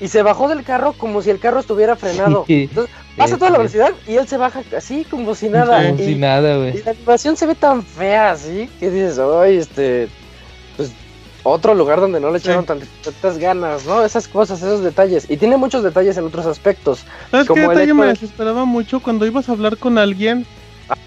y 0.00 0.08
se 0.08 0.22
bajó 0.22 0.48
del 0.48 0.64
carro 0.64 0.94
como 0.94 1.22
si 1.22 1.30
el 1.30 1.38
carro 1.38 1.60
estuviera 1.60 1.94
frenado. 1.94 2.44
Entonces, 2.48 2.94
pasa 3.16 3.38
toda 3.38 3.52
la 3.52 3.58
velocidad 3.58 3.92
y 4.08 4.16
él 4.16 4.26
se 4.26 4.36
baja 4.36 4.62
así 4.76 5.04
como 5.08 5.34
si 5.34 5.48
nada. 5.48 5.90
Como 5.90 5.98
si 5.98 6.16
nada, 6.16 6.56
güey. 6.56 6.76
Y 6.76 6.82
la 6.82 6.90
animación 6.90 7.36
se 7.36 7.46
ve 7.46 7.54
tan 7.54 7.84
fea 7.84 8.32
así 8.32 8.68
que 8.80 8.90
dices, 8.90 9.20
ay, 9.20 9.58
este, 9.58 10.08
pues 10.76 10.90
otro 11.44 11.74
lugar 11.74 12.00
donde 12.00 12.18
no 12.18 12.30
le 12.32 12.38
echaron 12.38 12.64
tantas 12.64 13.38
ganas, 13.38 13.86
¿no? 13.86 14.04
Esas 14.04 14.26
cosas, 14.26 14.60
esos 14.60 14.82
detalles. 14.82 15.30
Y 15.30 15.36
tiene 15.36 15.56
muchos 15.56 15.84
detalles 15.84 16.16
en 16.16 16.24
otros 16.24 16.46
aspectos. 16.46 17.04
¿Sabes 17.30 17.46
como 17.46 17.62
qué 17.62 17.68
detalle 17.68 17.94
me 17.94 18.06
desesperaba 18.06 18.64
mucho 18.64 19.00
cuando 19.00 19.24
ibas 19.24 19.48
a 19.48 19.52
hablar 19.52 19.76
con 19.76 19.98
alguien 19.98 20.46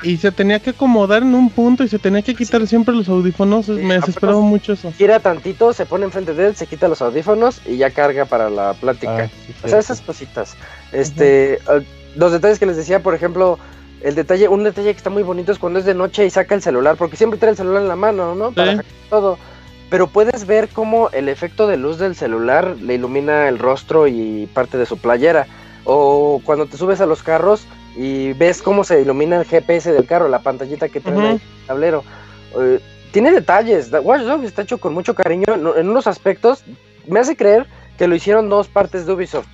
y 0.04 0.18
se 0.18 0.32
tenía 0.32 0.60
que 0.60 0.72
acomodar 0.72 1.24
en 1.24 1.34
un 1.34 1.50
punto 1.50 1.84
y 1.84 1.88
se 1.88 2.00
tenía 2.00 2.22
que 2.22 2.36
quitar 2.36 2.66
siempre 2.68 2.96
los 2.96 3.10
audífonos. 3.10 3.68
me 3.70 3.96
desesperaba 3.96 4.40
mucho 4.40 4.74
eso. 4.74 4.92
Gira 4.92 5.20
tantito, 5.20 5.74
se 5.74 5.86
pone 5.86 6.06
enfrente 6.06 6.34
de 6.34 6.48
él, 6.48 6.56
se 6.56 6.68
quita 6.68 6.88
los 6.88 7.02
audífonos 7.02 7.62
y 7.66 7.78
ya 7.78 7.92
carga 7.92 8.26
para 8.26 8.50
la 8.50 8.74
plática. 8.74 9.30
Ah, 9.32 9.54
o 9.64 9.68
sea, 9.68 9.80
esas 9.80 10.02
cositas. 10.02 10.56
Este, 10.92 11.60
ah, 11.68 11.80
los 12.16 12.32
detalles 12.32 12.60
que 12.60 12.66
les 12.66 12.78
decía, 12.78 13.02
por 13.02 13.16
ejemplo, 13.16 13.60
el 14.02 14.16
detalle, 14.16 14.48
un 14.48 14.64
detalle 14.64 14.92
que 14.92 14.98
está 14.98 15.10
muy 15.10 15.24
bonito 15.24 15.52
es 15.52 15.60
cuando 15.60 15.80
es 15.80 15.86
de 15.86 15.96
noche 15.96 16.26
y 16.26 16.30
saca 16.30 16.56
el 16.56 16.62
celular, 16.62 16.96
porque 16.96 17.18
siempre 17.18 17.40
trae 17.40 17.52
el 17.52 17.58
celular 17.58 17.82
en 17.82 17.88
la 17.88 17.96
mano, 17.96 18.36
¿no? 18.36 18.52
Para 18.52 18.84
todo. 19.10 19.38
Pero 19.90 20.08
puedes 20.08 20.46
ver 20.46 20.70
cómo 20.70 21.10
el 21.12 21.30
efecto 21.30 21.68
de 21.68 21.78
luz 21.78 21.98
del 22.00 22.16
celular 22.16 22.76
le 22.82 22.96
ilumina 22.96 23.48
el 23.48 23.60
rostro 23.60 24.08
y 24.08 24.48
parte 24.54 24.78
de 24.78 24.86
su 24.86 24.98
playera. 24.98 25.48
O 25.84 26.42
cuando 26.44 26.66
te 26.66 26.78
subes 26.78 27.02
a 27.02 27.06
los 27.06 27.22
carros, 27.22 27.66
y 27.96 28.34
ves 28.34 28.62
cómo 28.62 28.84
se 28.84 29.02
ilumina 29.02 29.38
el 29.38 29.46
GPS 29.46 29.92
del 29.92 30.06
carro, 30.06 30.28
la 30.28 30.40
pantallita 30.40 30.90
que 30.90 31.00
tiene 31.00 31.32
el 31.32 31.42
tablero. 31.66 32.04
Eh, 32.60 32.80
tiene 33.12 33.32
detalles. 33.32 33.90
Watch 34.04 34.24
Dogs 34.24 34.46
está 34.46 34.64
hecho 34.64 34.78
con 34.78 34.94
mucho 34.94 35.16
cariño. 35.16 35.46
En 35.78 35.90
unos 35.90 36.06
aspectos, 36.06 36.64
me 37.08 37.20
hace 37.20 37.38
creer 37.38 37.66
que 37.98 38.08
lo 38.08 38.16
hicieron 38.16 38.50
dos 38.50 38.68
partes 38.68 39.06
de 39.06 39.14
Ubisoft. 39.14 39.48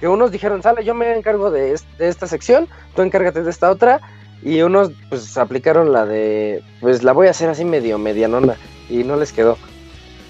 Que 0.00 0.08
unos 0.08 0.30
dijeron, 0.30 0.62
sale, 0.62 0.84
yo 0.84 0.94
me 0.94 1.16
encargo 1.16 1.50
de, 1.50 1.74
esta 1.98 2.26
sección, 2.26 2.68
tú 2.94 3.00
encárgate 3.00 3.42
de 3.42 3.50
esta 3.50 3.70
otra. 3.70 4.02
Y 4.42 4.60
unos, 4.60 4.90
pues, 5.08 5.38
aplicaron 5.38 5.92
la 5.92 6.04
de, 6.04 6.62
pues, 6.80 7.02
la 7.02 7.12
voy 7.12 7.28
a 7.28 7.30
hacer 7.30 7.48
así 7.48 7.64
medio 7.64 7.98
medianona. 7.98 8.56
Y 8.90 9.02
no 9.02 9.16
les 9.16 9.32
quedó. 9.32 9.56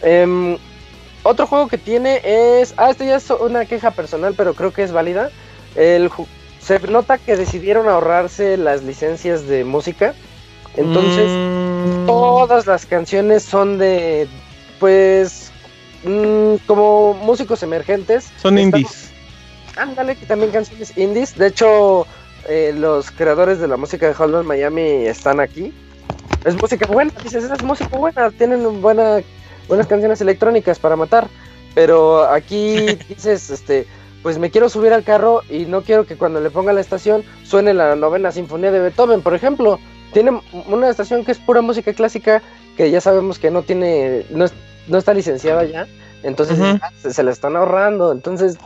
Em, 0.02 0.56
otro 1.24 1.48
juego 1.48 1.66
que 1.66 1.78
tiene 1.78 2.20
es, 2.22 2.72
ah, 2.76 2.90
esto 2.90 3.02
ya 3.02 3.16
es 3.16 3.28
una 3.30 3.66
queja 3.66 3.90
personal, 3.90 4.34
pero 4.36 4.54
creo 4.54 4.72
que 4.72 4.84
es 4.84 4.92
válida. 4.92 5.30
El, 5.74 6.08
se 6.66 6.80
nota 6.80 7.16
que 7.18 7.36
decidieron 7.36 7.88
ahorrarse 7.88 8.56
las 8.56 8.82
licencias 8.82 9.46
de 9.46 9.64
música. 9.64 10.14
Entonces, 10.74 11.30
mm. 11.30 12.06
todas 12.06 12.66
las 12.66 12.86
canciones 12.86 13.44
son 13.44 13.78
de, 13.78 14.26
pues, 14.80 15.52
mm, 16.02 16.56
como 16.66 17.14
músicos 17.14 17.62
emergentes. 17.62 18.32
Son 18.42 18.58
indies. 18.58 19.12
Ándale, 19.76 20.16
que 20.16 20.26
también 20.26 20.50
canciones 20.50 20.98
indies. 20.98 21.38
De 21.38 21.46
hecho, 21.46 22.04
eh, 22.48 22.74
los 22.76 23.12
creadores 23.12 23.60
de 23.60 23.68
la 23.68 23.76
música 23.76 24.08
de 24.08 24.14
Hollow 24.18 24.42
Miami 24.42 25.06
están 25.06 25.38
aquí. 25.38 25.72
Es 26.44 26.56
música 26.60 26.84
buena, 26.86 27.12
dices, 27.22 27.44
es 27.44 27.62
música 27.62 27.96
buena, 27.96 28.32
tienen 28.32 28.82
buena, 28.82 29.20
buenas 29.68 29.86
canciones 29.86 30.20
electrónicas 30.20 30.80
para 30.80 30.96
matar. 30.96 31.28
Pero 31.76 32.24
aquí 32.24 32.86
dices, 33.08 33.50
este, 33.50 33.86
pues 34.22 34.38
me 34.38 34.50
quiero 34.50 34.68
subir 34.68 34.92
al 34.92 35.04
carro 35.04 35.42
y 35.48 35.66
no 35.66 35.82
quiero 35.82 36.06
que 36.06 36.16
cuando 36.16 36.40
le 36.40 36.50
ponga 36.50 36.72
la 36.72 36.80
estación 36.80 37.22
suene 37.44 37.74
la 37.74 37.96
novena 37.96 38.32
sinfonía 38.32 38.72
de 38.72 38.80
Beethoven, 38.80 39.22
por 39.22 39.34
ejemplo. 39.34 39.78
Tiene 40.12 40.40
una 40.68 40.88
estación 40.88 41.24
que 41.24 41.32
es 41.32 41.38
pura 41.38 41.60
música 41.60 41.92
clásica, 41.92 42.42
que 42.76 42.90
ya 42.90 43.00
sabemos 43.00 43.38
que 43.38 43.50
no 43.50 43.62
tiene, 43.62 44.24
no, 44.30 44.46
está 44.96 45.12
licenciada 45.12 45.64
ya, 45.64 45.86
entonces 46.22 46.58
se, 47.02 47.22
la 47.22 47.32
están 47.32 47.56
ahorrando, 47.56 48.12
entonces 48.12 48.56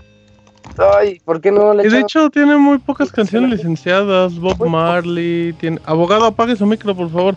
Ay, 0.78 1.20
¿por 1.24 1.40
qué 1.40 1.50
no 1.50 1.74
le 1.74 1.86
Y 1.86 1.90
de 1.90 2.00
hecho 2.00 2.30
tiene 2.30 2.56
muy 2.56 2.78
pocas 2.78 3.10
canciones 3.10 3.50
licenciadas. 3.50 4.38
Bob 4.38 4.66
Marley, 4.66 5.52
tiene... 5.54 5.80
Abogado, 5.84 6.26
apague 6.26 6.56
su 6.56 6.66
micro, 6.66 6.94
por 6.94 7.10
favor. 7.10 7.36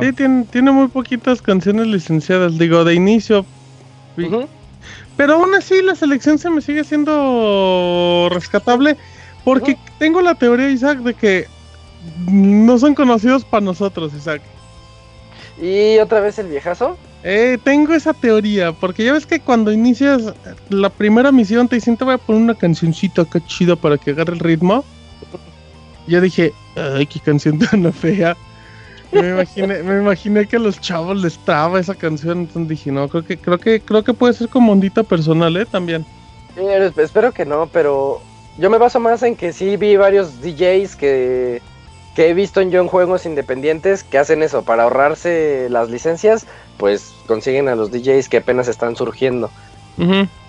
Sí, 0.00 0.12
tiene, 0.12 0.44
tiene 0.50 0.72
muy 0.72 0.88
poquitas 0.88 1.40
canciones 1.40 1.86
licenciadas, 1.86 2.58
digo, 2.58 2.84
de 2.84 2.94
inicio. 2.94 3.46
Pero 5.16 5.34
aún 5.34 5.54
así 5.54 5.80
la 5.82 5.94
selección 5.94 6.38
se 6.38 6.50
me 6.50 6.60
sigue 6.60 6.84
siendo 6.84 8.28
rescatable 8.30 8.96
porque 9.44 9.78
tengo 9.98 10.20
la 10.20 10.34
teoría, 10.34 10.68
Isaac, 10.70 10.98
de 10.98 11.14
que 11.14 11.46
no 12.30 12.78
son 12.78 12.94
conocidos 12.94 13.44
para 13.44 13.64
nosotros, 13.64 14.12
Isaac. 14.14 14.42
¿Y 15.60 15.98
otra 15.98 16.20
vez 16.20 16.38
el 16.38 16.48
viejazo? 16.48 16.98
Eh, 17.22 17.58
tengo 17.64 17.94
esa 17.94 18.12
teoría, 18.12 18.72
porque 18.72 19.04
ya 19.04 19.12
ves 19.12 19.26
que 19.26 19.40
cuando 19.40 19.72
inicias 19.72 20.34
la 20.68 20.90
primera 20.90 21.32
misión 21.32 21.66
te 21.66 21.76
dicen 21.76 21.96
te 21.96 22.04
voy 22.04 22.14
a 22.14 22.18
poner 22.18 22.42
una 22.42 22.54
cancioncita 22.54 23.22
acá 23.22 23.40
chida 23.46 23.74
para 23.74 23.96
que 23.98 24.10
agarre 24.10 24.34
el 24.34 24.40
ritmo. 24.40 24.84
Yo 26.06 26.20
dije, 26.20 26.52
ay, 26.76 27.06
qué 27.06 27.18
canción 27.20 27.58
tan 27.58 27.92
fea. 27.92 28.36
Me 29.12 29.30
imaginé, 29.30 29.82
me 29.82 30.00
imaginé 30.00 30.46
que 30.46 30.56
a 30.56 30.58
los 30.58 30.80
chavos 30.80 31.22
les 31.22 31.38
traba 31.38 31.78
esa 31.80 31.94
canción, 31.94 32.40
entonces 32.40 32.68
dije, 32.68 32.90
no, 32.90 33.08
creo 33.08 33.24
que, 33.24 33.36
creo 33.36 33.58
que, 33.58 33.80
creo 33.80 34.02
que 34.02 34.12
puede 34.12 34.34
ser 34.34 34.48
como 34.48 34.72
ondita 34.72 35.02
personal, 35.02 35.56
eh, 35.56 35.66
también. 35.66 36.04
espero 36.96 37.32
que 37.32 37.44
no, 37.44 37.68
pero 37.72 38.20
yo 38.58 38.68
me 38.70 38.78
baso 38.78 39.00
más 39.00 39.22
en 39.22 39.36
que 39.36 39.52
sí 39.52 39.76
vi 39.76 39.96
varios 39.96 40.40
DJs 40.42 40.96
que 40.96 41.62
que 42.16 42.30
he 42.30 42.34
visto 42.34 42.62
en 42.62 42.70
yo 42.70 42.80
en 42.80 42.88
juegos 42.88 43.26
independientes 43.26 44.02
que 44.02 44.16
hacen 44.16 44.42
eso, 44.42 44.62
para 44.62 44.84
ahorrarse 44.84 45.68
las 45.68 45.90
licencias, 45.90 46.46
pues 46.78 47.12
consiguen 47.26 47.68
a 47.68 47.76
los 47.76 47.90
DJs 47.92 48.30
que 48.30 48.38
apenas 48.38 48.68
están 48.68 48.96
surgiendo. 48.96 49.50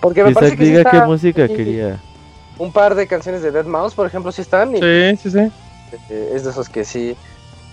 Porque 0.00 0.24
me 0.24 0.32
parece 0.32 0.56
que 0.56 0.64
diga 0.64 0.90
qué 0.90 1.02
música 1.02 1.46
quería. 1.46 2.00
Un 2.56 2.72
par 2.72 2.94
de 2.94 3.06
canciones 3.06 3.42
de 3.42 3.52
Dead 3.52 3.66
Mouse, 3.66 3.94
por 3.94 4.06
ejemplo, 4.06 4.32
sí 4.32 4.40
están. 4.40 4.72
sí, 4.72 5.16
sí, 5.22 5.30
sí. 5.30 5.52
Eh, 6.08 6.32
es 6.34 6.44
de 6.44 6.50
esos 6.50 6.70
que 6.70 6.86
sí. 6.86 7.14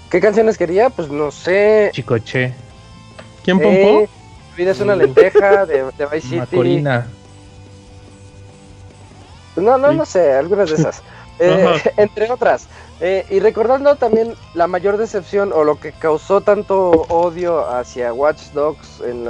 ¿Qué 0.10 0.20
canciones 0.20 0.58
quería? 0.58 0.90
Pues 0.90 1.10
no 1.10 1.32
sé. 1.32 1.90
Chicoche. 1.94 2.54
¿Quién 3.44 3.60
pompó? 3.60 4.02
Eh, 4.02 4.10
vida 4.58 4.72
es 4.72 4.80
una 4.80 4.96
lenteja 4.96 5.66
de, 5.66 5.84
de 5.98 6.06
Vice 6.06 6.22
City. 6.22 6.38
Macorina. 6.38 7.08
No, 9.56 9.78
no, 9.78 9.94
no 9.94 10.06
sé, 10.06 10.34
algunas 10.34 10.70
de 10.70 10.76
esas. 10.76 11.02
Eh, 11.38 11.82
entre 11.98 12.32
otras. 12.32 12.70
Eh, 13.02 13.26
y 13.30 13.42
recordando 13.42 13.98
también 13.98 14.36
la 14.54 14.68
mayor 14.68 14.96
decepción 14.96 15.52
o 15.52 15.66
lo 15.66 15.78
que 15.82 15.92
causó 15.92 16.40
tanto 16.40 16.92
odio 17.10 17.68
hacia 17.68 18.14
Watch 18.14 18.52
Dogs 18.54 19.02
en, 19.06 19.28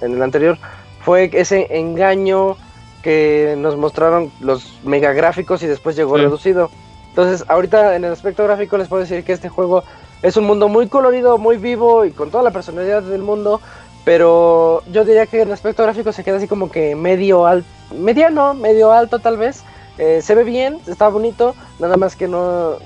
en 0.00 0.14
el 0.14 0.20
anterior 0.20 0.58
fue 1.04 1.30
ese 1.32 1.68
engaño 1.70 2.56
que 3.04 3.54
nos 3.56 3.76
mostraron 3.76 4.32
los 4.40 4.80
mega 4.82 5.12
gráficos 5.12 5.62
y 5.62 5.68
después 5.68 5.94
llegó 5.94 6.16
reducido. 6.16 6.72
Entonces, 7.18 7.44
ahorita 7.48 7.96
en 7.96 8.04
el 8.04 8.12
aspecto 8.12 8.44
gráfico 8.44 8.78
les 8.78 8.86
puedo 8.86 9.02
decir 9.02 9.24
que 9.24 9.32
este 9.32 9.48
juego 9.48 9.82
es 10.22 10.36
un 10.36 10.44
mundo 10.44 10.68
muy 10.68 10.86
colorido, 10.86 11.36
muy 11.36 11.56
vivo 11.56 12.04
y 12.04 12.12
con 12.12 12.30
toda 12.30 12.44
la 12.44 12.52
personalidad 12.52 13.02
del 13.02 13.22
mundo, 13.22 13.60
pero 14.04 14.84
yo 14.92 15.04
diría 15.04 15.26
que 15.26 15.42
en 15.42 15.48
el 15.48 15.54
aspecto 15.54 15.82
gráfico 15.82 16.12
se 16.12 16.22
queda 16.22 16.36
así 16.36 16.46
como 16.46 16.70
que 16.70 16.94
medio 16.94 17.44
alto, 17.44 17.66
mediano, 17.92 18.54
medio 18.54 18.92
alto 18.92 19.18
tal 19.18 19.36
vez, 19.36 19.64
eh, 19.98 20.20
se 20.22 20.36
ve 20.36 20.44
bien, 20.44 20.78
está 20.86 21.08
bonito, 21.08 21.56
nada 21.80 21.96
más 21.96 22.14
que 22.14 22.28
no, 22.28 22.76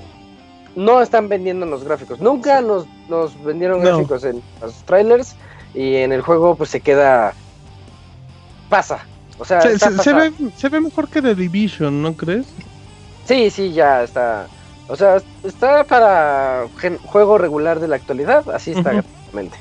no 0.75 0.99
están 1.03 1.29
vendiendo 1.29 1.67
los 1.67 1.83
gráficos. 1.83 2.19
Nunca 2.19 2.59
nos, 2.61 2.87
nos 3.09 3.39
vendieron 3.43 3.81
gráficos 3.81 4.23
en 4.23 4.41
los 4.63 4.73
trailers 4.85 5.35
y 5.75 5.97
en 5.97 6.11
el 6.11 6.23
juego 6.23 6.55
pues 6.55 6.71
se 6.71 6.81
queda... 6.81 7.35
pasa. 8.67 9.05
O 9.37 9.45
sea, 9.45 9.61
se, 9.61 10.13
ve, 10.13 10.33
se 10.57 10.69
ve 10.69 10.81
mejor 10.81 11.07
que 11.07 11.21
The 11.21 11.35
Division, 11.35 12.01
¿no 12.01 12.15
crees? 12.15 12.47
Sí, 13.25 13.49
sí, 13.49 13.71
ya 13.73 14.03
está. 14.03 14.47
O 14.87 14.95
sea, 14.95 15.21
está 15.43 15.83
para 15.85 16.65
juego 17.05 17.37
regular 17.37 17.79
de 17.79 17.87
la 17.87 17.95
actualidad, 17.95 18.49
así 18.49 18.71
está 18.71 18.91
realmente. 18.91 19.57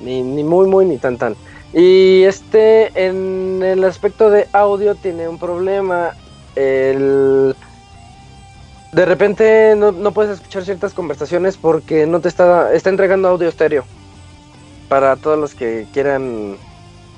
Ni, 0.00 0.22
ni 0.22 0.44
muy, 0.44 0.68
muy, 0.68 0.84
ni 0.84 0.98
tan, 0.98 1.16
tan. 1.16 1.34
Y 1.72 2.24
este, 2.24 2.90
en 3.06 3.62
el 3.62 3.84
aspecto 3.84 4.30
de 4.30 4.48
audio, 4.52 4.94
tiene 4.94 5.28
un 5.28 5.38
problema 5.38 6.14
el... 6.56 7.54
De 8.92 9.04
repente 9.04 9.76
no, 9.76 10.10
puedes 10.10 10.32
escuchar 10.32 10.64
ciertas 10.64 10.94
conversaciones 10.94 11.56
porque 11.56 12.06
no 12.06 12.20
te 12.20 12.28
está, 12.28 12.74
está 12.74 12.90
entregando 12.90 13.28
audio 13.28 13.48
estéreo. 13.48 13.84
Para 14.88 15.14
todos 15.14 15.38
los 15.38 15.54
que 15.54 15.86
quieran 15.92 16.56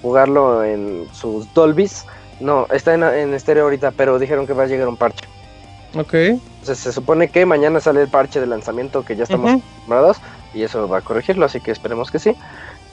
jugarlo 0.02 0.62
en 0.62 1.06
sus 1.12 1.52
Dolbys. 1.54 2.04
No, 2.40 2.66
está 2.70 2.92
en, 2.94 3.32
estéreo 3.32 3.64
ahorita, 3.64 3.92
pero 3.92 4.18
dijeron 4.18 4.46
que 4.46 4.52
va 4.52 4.64
a 4.64 4.66
llegar 4.66 4.86
un 4.86 4.98
parche. 4.98 5.24
Ok. 5.94 6.14
Entonces 6.14 6.78
se 6.78 6.92
supone 6.92 7.28
que 7.28 7.44
mañana 7.44 7.80
sale 7.80 8.02
el 8.02 8.08
parche 8.08 8.40
de 8.40 8.46
lanzamiento 8.46 9.04
que 9.04 9.16
ya 9.16 9.24
estamos 9.24 9.50
acostumbrados 9.50 10.18
y 10.54 10.62
eso 10.62 10.88
va 10.88 10.98
a 10.98 11.00
corregirlo, 11.02 11.46
así 11.46 11.60
que 11.60 11.70
esperemos 11.70 12.10
que 12.10 12.18
sí. 12.18 12.36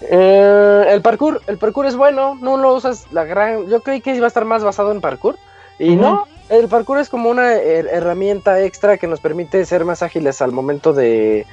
Eh, 0.01 0.85
el 0.89 1.01
parkour, 1.01 1.41
el 1.47 1.57
parkour 1.57 1.85
es 1.85 1.95
bueno, 1.95 2.35
no 2.41 2.57
lo 2.57 2.73
usas 2.73 3.05
la 3.11 3.25
gran... 3.25 3.67
Yo 3.67 3.81
creí 3.81 4.01
que 4.01 4.15
iba 4.15 4.25
a 4.25 4.27
estar 4.27 4.45
más 4.45 4.63
basado 4.63 4.91
en 4.91 5.01
parkour 5.01 5.37
y 5.77 5.95
no, 5.95 6.27
el 6.49 6.67
parkour 6.67 6.99
es 6.99 7.09
como 7.09 7.29
una 7.29 7.53
herramienta 7.53 8.61
extra 8.61 8.97
que 8.97 9.07
nos 9.07 9.19
permite 9.19 9.63
ser 9.65 9.85
más 9.85 10.01
ágiles 10.01 10.41
al 10.41 10.51
momento 10.51 10.93
de, 10.93 11.45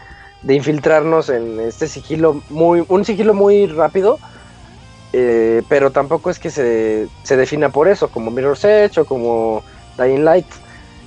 infiltrarnos 0.49 1.29
en 1.29 1.61
este 1.61 1.89
sigilo 1.89 2.41
muy, 2.51 2.85
un 2.89 3.05
sigilo 3.05 3.35
muy 3.35 3.67
rápido, 3.67 4.19
eh, 5.13 5.63
pero 5.69 5.91
tampoco 5.91 6.31
es 6.31 6.39
que 6.39 6.51
se, 6.51 7.09
se, 7.23 7.37
defina 7.37 7.69
por 7.69 7.89
eso, 7.89 8.09
como 8.09 8.31
Mirror's 8.31 8.65
Edge 8.65 9.01
o 9.01 9.05
como 9.05 9.63
Dying 9.97 10.25
Light. 10.25 10.47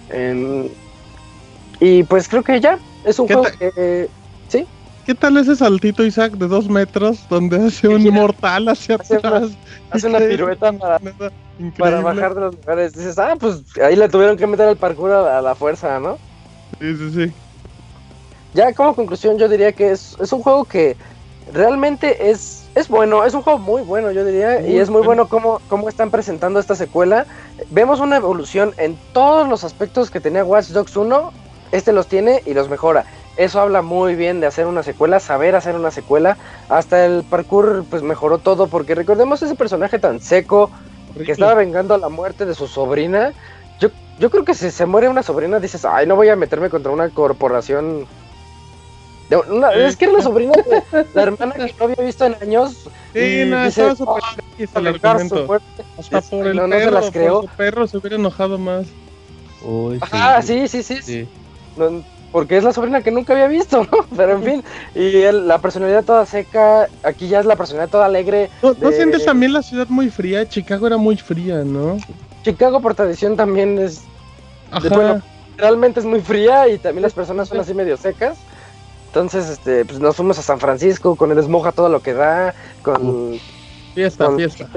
Em, 0.09 0.69
y 1.79 2.03
pues 2.03 2.27
creo 2.27 2.43
que 2.43 2.59
ya, 2.59 2.77
es 3.05 3.19
un 3.19 3.27
juego 3.27 3.43
que... 3.57 4.09
¿Sí? 4.47 4.65
¿Qué 5.05 5.15
tal 5.15 5.37
ese 5.37 5.55
saltito, 5.55 6.05
Isaac, 6.05 6.33
de 6.33 6.47
dos 6.47 6.69
metros, 6.69 7.25
donde 7.29 7.57
hace 7.65 7.87
un 7.87 8.03
mortal 8.13 8.67
hacia 8.67 8.95
atrás? 8.95 9.49
hace 9.89 10.07
una 10.07 10.19
pirueta 10.19 10.71
para, 10.73 10.99
para 11.77 12.01
bajar 12.01 12.35
de 12.35 12.41
los 12.41 12.55
lugares. 12.55 12.93
Dices, 12.93 13.17
ah, 13.17 13.35
pues 13.39 13.63
ahí 13.83 13.95
le 13.95 14.07
tuvieron 14.09 14.37
que 14.37 14.45
meter 14.45 14.67
el 14.67 14.77
parkour 14.77 15.11
a, 15.11 15.41
la 15.41 15.55
fuerza, 15.55 15.99
¿no? 15.99 16.17
Sí, 16.79 16.95
sí, 16.95 17.11
sí. 17.11 17.33
Ya 18.53 18.73
como 18.73 18.95
conclusión 18.95 19.37
yo 19.37 19.47
diría 19.47 19.71
que 19.71 19.91
es, 19.91 20.15
es 20.19 20.31
un 20.31 20.41
juego 20.41 20.65
que 20.65 20.95
realmente 21.53 22.29
es, 22.29 22.58
es 22.75 22.87
bueno, 22.87 23.25
es 23.25 23.33
un 23.33 23.41
juego 23.41 23.59
muy 23.59 23.81
bueno 23.81 24.11
yo 24.11 24.23
diría, 24.23 24.61
y 24.61 24.77
es 24.77 24.89
muy 24.89 25.01
bueno, 25.01 25.27
cómo, 25.27 25.61
cómo 25.67 25.89
están 25.89 26.11
presentando 26.11 26.59
esta 26.59 26.75
secuela. 26.75 27.25
Vemos 27.69 27.99
una 27.99 28.17
evolución 28.17 28.73
en 28.77 28.97
todos 29.13 29.47
los 29.47 29.63
aspectos 29.63 30.11
que 30.11 30.19
tenía 30.19 30.43
Watch 30.45 30.67
Dogs 30.67 30.95
1, 30.95 31.31
este 31.71 31.91
los 31.91 32.07
tiene 32.07 32.41
y 32.45 32.53
los 32.53 32.69
mejora. 32.69 33.05
Eso 33.37 33.61
habla 33.61 33.81
muy 33.81 34.15
bien 34.15 34.41
de 34.41 34.47
hacer 34.47 34.65
una 34.67 34.83
secuela, 34.83 35.19
saber 35.19 35.55
hacer 35.55 35.75
una 35.75 35.91
secuela. 35.91 36.37
Hasta 36.67 37.05
el 37.05 37.23
parkour 37.23 37.85
pues 37.89 38.03
mejoró 38.03 38.37
todo 38.37 38.67
porque 38.67 38.95
recordemos 38.95 39.41
ese 39.41 39.55
personaje 39.55 39.97
tan 39.97 40.19
seco 40.19 40.69
que 41.25 41.31
estaba 41.31 41.53
vengando 41.53 41.97
la 41.97 42.09
muerte 42.09 42.45
de 42.45 42.53
su 42.53 42.67
sobrina. 42.67 43.31
Yo, 43.79 43.89
yo 44.19 44.29
creo 44.29 44.43
que 44.43 44.53
si 44.53 44.71
se 44.71 44.85
muere 44.85 45.07
una 45.07 45.23
sobrina 45.23 45.59
dices, 45.59 45.85
ay, 45.85 46.05
no 46.05 46.17
voy 46.17 46.27
a 46.27 46.35
meterme 46.35 46.69
contra 46.69 46.91
una 46.91 47.09
corporación. 47.09 48.07
Es 49.75 49.95
que 49.97 50.05
era 50.05 50.13
la 50.13 50.23
sobrina 50.23 50.53
de 50.53 51.05
la 51.13 51.21
hermana 51.21 51.53
que 51.53 51.75
no 51.77 51.85
había 51.85 52.05
visto 52.05 52.25
en 52.25 52.35
años. 52.41 52.87
Sí, 53.13 53.43
no, 53.45 53.63
estaba 53.63 53.95
súper 53.95 54.23
el 54.57 54.87
argumento. 54.87 55.59
Hasta 55.97 56.21
por 56.21 56.47
el 56.47 56.57
perro, 56.57 56.79
se 56.79 56.91
las 56.91 57.11
creó. 57.11 57.41
Por 57.41 57.49
su 57.49 57.55
perro 57.55 57.87
se 57.87 57.97
hubiera 57.97 58.15
enojado 58.15 58.57
más. 58.57 58.87
ah, 60.11 60.41
sí, 60.41 60.67
sí, 60.67 60.83
sí. 60.83 61.01
sí 61.01 61.27
porque 62.31 62.57
es 62.57 62.63
la 62.63 62.73
sobrina 62.73 63.01
que 63.01 63.11
nunca 63.11 63.33
había 63.33 63.47
visto, 63.47 63.83
¿no? 63.83 64.05
Pero 64.15 64.33
en 64.33 64.43
fin, 64.43 64.63
y 64.95 65.23
la 65.31 65.59
personalidad 65.59 66.03
toda 66.03 66.25
seca, 66.25 66.87
aquí 67.03 67.27
ya 67.27 67.39
es 67.39 67.45
la 67.45 67.55
personalidad 67.55 67.91
toda 67.91 68.05
alegre. 68.05 68.49
¿No, 68.61 68.91
sientes 68.91 69.25
también 69.25 69.53
la 69.53 69.61
ciudad 69.61 69.87
muy 69.89 70.09
fría? 70.09 70.47
Chicago 70.47 70.87
era 70.87 70.97
muy 70.97 71.17
fría, 71.17 71.63
¿no? 71.63 71.97
Chicago 72.43 72.81
por 72.81 72.95
tradición 72.95 73.35
también 73.35 73.79
es... 73.79 74.03
Bueno, 74.89 75.21
realmente 75.57 75.99
es 75.99 76.05
muy 76.05 76.21
fría 76.21 76.67
y 76.67 76.77
también 76.77 77.01
las 77.01 77.13
personas 77.13 77.49
son 77.49 77.59
así 77.59 77.73
medio 77.73 77.97
secas. 77.97 78.37
Entonces, 79.09 79.49
este, 79.49 79.85
pues 79.85 79.99
nos 79.99 80.15
fuimos 80.15 80.37
a 80.37 80.43
San 80.43 80.59
Francisco 80.59 81.15
con 81.15 81.31
el 81.31 81.39
esmoja 81.39 81.71
todo 81.71 81.89
lo 81.89 82.01
que 82.01 82.13
da, 82.13 82.53
con... 82.83 83.39
Fiesta, 83.95 84.29
fiesta. 84.35 84.69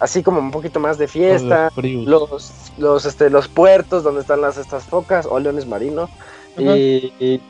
Así 0.00 0.24
como 0.24 0.40
un 0.40 0.50
poquito 0.50 0.80
más 0.80 0.98
de 0.98 1.06
fiesta. 1.06 1.70
Los, 1.76 2.52
los, 2.78 3.04
este, 3.06 3.30
los 3.30 3.46
puertos 3.46 4.02
donde 4.02 4.22
están 4.22 4.40
las 4.40 4.58
estas 4.58 4.82
focas 4.84 5.24
o 5.24 5.38
leones 5.38 5.66
marinos. 5.66 6.10
Y, 6.58 7.40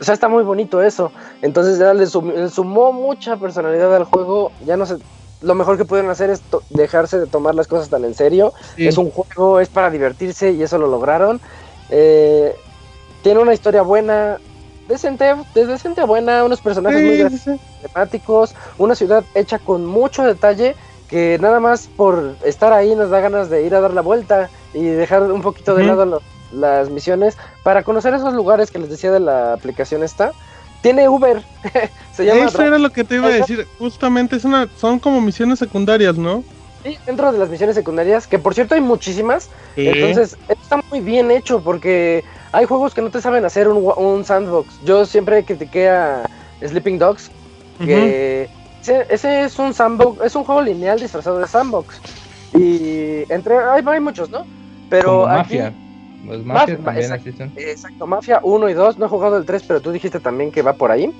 o 0.00 0.04
sea, 0.04 0.14
está 0.14 0.28
muy 0.28 0.42
bonito 0.42 0.82
eso. 0.82 1.12
Entonces 1.42 1.78
ya 1.78 1.92
le, 1.92 2.06
sumó 2.06 2.92
mucha 2.92 3.36
personalidad 3.36 3.94
al 3.94 4.04
juego. 4.04 4.50
Ya 4.64 4.78
no 4.78 4.86
sé, 4.86 4.96
lo 5.42 5.54
mejor 5.54 5.76
que 5.76 5.84
pueden 5.84 6.08
hacer 6.08 6.30
es 6.30 6.42
dejarse 6.70 7.20
de 7.20 7.26
tomar 7.26 7.54
las 7.54 7.68
cosas 7.68 7.90
tan 7.90 8.04
en 8.04 8.14
serio. 8.14 8.54
Es 8.78 8.96
un 8.96 9.10
juego, 9.10 9.60
es 9.60 9.68
para 9.68 9.90
divertirse 9.90 10.52
y 10.52 10.62
eso 10.62 10.78
lo 10.78 10.88
lograron. 10.88 11.42
Eh, 11.90 12.56
tiene 13.22 13.40
una 13.40 13.54
historia 13.54 13.82
buena, 13.82 14.38
decente, 14.88 15.34
decente 15.54 16.02
buena, 16.04 16.44
unos 16.44 16.60
personajes 16.60 17.02
muy 17.02 17.60
temáticos, 17.82 18.54
una 18.78 18.94
ciudad 18.94 19.24
hecha 19.34 19.58
con 19.58 19.86
mucho 19.86 20.24
detalle 20.24 20.74
que 21.08 21.38
nada 21.40 21.58
más 21.58 21.88
por 21.96 22.36
estar 22.44 22.72
ahí 22.72 22.94
nos 22.94 23.10
da 23.10 23.20
ganas 23.20 23.48
de 23.48 23.62
ir 23.64 23.74
a 23.74 23.80
dar 23.80 23.94
la 23.94 24.02
vuelta 24.02 24.50
y 24.74 24.84
dejar 24.84 25.22
un 25.22 25.40
poquito 25.40 25.74
de 25.74 25.84
lado 25.84 26.22
las 26.52 26.90
misiones 26.90 27.36
para 27.62 27.82
conocer 27.82 28.14
esos 28.14 28.34
lugares 28.34 28.70
que 28.70 28.78
les 28.78 28.90
decía 28.90 29.10
de 29.10 29.20
la 29.20 29.54
aplicación 29.54 30.02
esta. 30.02 30.32
Tiene 30.82 31.08
Uber, 31.08 31.42
se 32.12 32.24
llama. 32.24 32.44
Eso 32.44 32.62
era 32.62 32.78
lo 32.78 32.90
que 32.90 33.04
te 33.04 33.16
iba 33.16 33.26
a 33.26 33.30
decir, 33.30 33.66
justamente 33.78 34.36
es 34.36 34.44
una, 34.44 34.68
son 34.76 34.98
como 34.98 35.20
misiones 35.20 35.58
secundarias, 35.58 36.16
¿no? 36.16 36.44
Sí, 36.84 36.96
dentro 37.06 37.32
de 37.32 37.38
las 37.38 37.48
misiones 37.48 37.74
secundarias, 37.74 38.26
que 38.26 38.38
por 38.38 38.54
cierto 38.54 38.76
hay 38.76 38.80
muchísimas, 38.80 39.48
entonces 39.74 40.36
está 40.48 40.80
muy 40.90 41.00
bien 41.00 41.30
hecho 41.30 41.60
porque 41.60 42.22
hay 42.52 42.66
juegos 42.66 42.94
que 42.94 43.02
no 43.02 43.10
te 43.10 43.20
saben 43.20 43.44
hacer 43.44 43.68
un, 43.68 43.92
un 43.96 44.24
sandbox. 44.24 44.80
Yo 44.84 45.04
siempre 45.06 45.44
critiqué 45.44 45.88
a 45.88 46.28
Sleeping 46.60 46.98
Dogs, 46.98 47.30
que 47.78 48.48
ese, 48.82 49.44
es 49.44 49.58
un 49.58 49.74
sandbox, 49.74 50.24
es 50.24 50.34
un 50.34 50.44
juego 50.44 50.62
lineal 50.62 50.98
disfrazado 50.98 51.38
de 51.38 51.46
sandbox. 51.46 52.00
Y 52.54 53.30
entre 53.30 53.58
hay, 53.58 53.82
hay 53.86 54.00
muchos, 54.00 54.30
¿no? 54.30 54.46
Pero 54.88 55.26
Mafia. 55.26 55.72
Los 56.28 56.44
Mafia, 56.44 56.76
también 56.78 57.12
exacto, 57.56 58.06
Mafia 58.06 58.40
1 58.42 58.68
y 58.68 58.74
2, 58.74 58.98
no 58.98 59.06
he 59.06 59.08
jugado 59.08 59.36
el 59.36 59.44
3, 59.44 59.64
pero 59.66 59.80
tú 59.80 59.90
dijiste 59.90 60.20
también 60.20 60.52
que 60.52 60.62
va 60.62 60.74
por 60.74 60.90
ahí. 60.90 61.12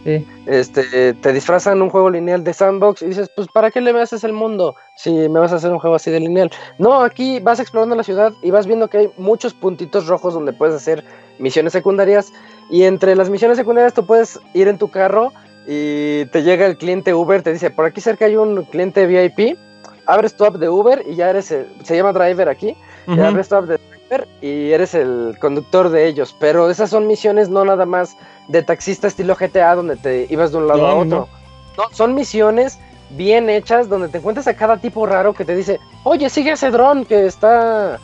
Este, 0.46 1.14
te 1.14 1.32
disfrazan 1.32 1.80
un 1.80 1.90
juego 1.90 2.10
lineal 2.10 2.44
de 2.44 2.52
sandbox 2.52 3.02
y 3.02 3.06
dices, 3.06 3.30
pues 3.34 3.48
¿para 3.48 3.70
qué 3.70 3.80
le 3.80 3.90
haces 3.98 4.22
el 4.24 4.32
mundo 4.32 4.76
si 4.96 5.10
me 5.10 5.40
vas 5.40 5.52
a 5.52 5.56
hacer 5.56 5.72
un 5.72 5.78
juego 5.78 5.96
así 5.96 6.10
de 6.10 6.20
lineal? 6.20 6.50
No, 6.78 7.00
aquí 7.02 7.40
vas 7.40 7.58
explorando 7.58 7.96
la 7.96 8.02
ciudad 8.02 8.32
y 8.42 8.50
vas 8.50 8.66
viendo 8.66 8.88
que 8.88 8.98
hay 8.98 9.10
muchos 9.16 9.54
puntitos 9.54 10.06
rojos 10.06 10.34
donde 10.34 10.52
puedes 10.52 10.74
hacer 10.74 11.04
misiones 11.38 11.72
secundarias 11.72 12.32
y 12.70 12.82
entre 12.82 13.16
las 13.16 13.30
misiones 13.30 13.56
secundarias 13.56 13.94
tú 13.94 14.04
puedes 14.04 14.38
ir 14.54 14.68
en 14.68 14.78
tu 14.78 14.88
carro 14.88 15.32
y 15.66 16.24
te 16.26 16.42
llega 16.42 16.66
el 16.66 16.78
cliente 16.78 17.12
Uber, 17.12 17.42
te 17.42 17.52
dice, 17.52 17.70
por 17.70 17.84
aquí 17.84 18.00
cerca 18.00 18.24
hay 18.24 18.36
un 18.36 18.64
cliente 18.64 19.06
VIP, 19.06 19.58
abres 20.06 20.34
tu 20.34 20.44
app 20.44 20.56
de 20.56 20.68
Uber 20.68 21.04
y 21.06 21.14
ya 21.14 21.28
eres, 21.28 21.46
se 21.46 21.96
llama 21.96 22.12
driver 22.12 22.48
aquí, 22.48 22.74
y 23.06 23.20
abres 23.20 23.48
tu 23.48 23.56
app 23.56 23.66
de 23.66 23.76
driver 23.76 23.97
y 24.40 24.72
eres 24.72 24.94
el 24.94 25.36
conductor 25.40 25.90
de 25.90 26.06
ellos, 26.06 26.34
pero 26.38 26.70
esas 26.70 26.90
son 26.90 27.06
misiones 27.06 27.48
no 27.48 27.64
nada 27.64 27.86
más 27.86 28.16
de 28.48 28.62
taxista 28.62 29.06
estilo 29.06 29.36
GTA 29.36 29.74
donde 29.74 29.96
te 29.96 30.26
ibas 30.30 30.52
de 30.52 30.58
un 30.58 30.68
lado 30.68 30.86
a 30.86 30.94
otro, 30.94 31.28
no, 31.76 31.84
son 31.92 32.14
misiones 32.14 32.78
bien 33.10 33.48
hechas 33.48 33.88
donde 33.88 34.08
te 34.08 34.18
encuentras 34.18 34.46
a 34.48 34.54
cada 34.54 34.76
tipo 34.76 35.06
raro 35.06 35.32
que 35.32 35.44
te 35.44 35.56
dice, 35.56 35.80
oye, 36.04 36.28
sigue 36.28 36.52
ese 36.52 36.70
dron 36.70 37.04
que 37.04 37.26
está, 37.26 37.98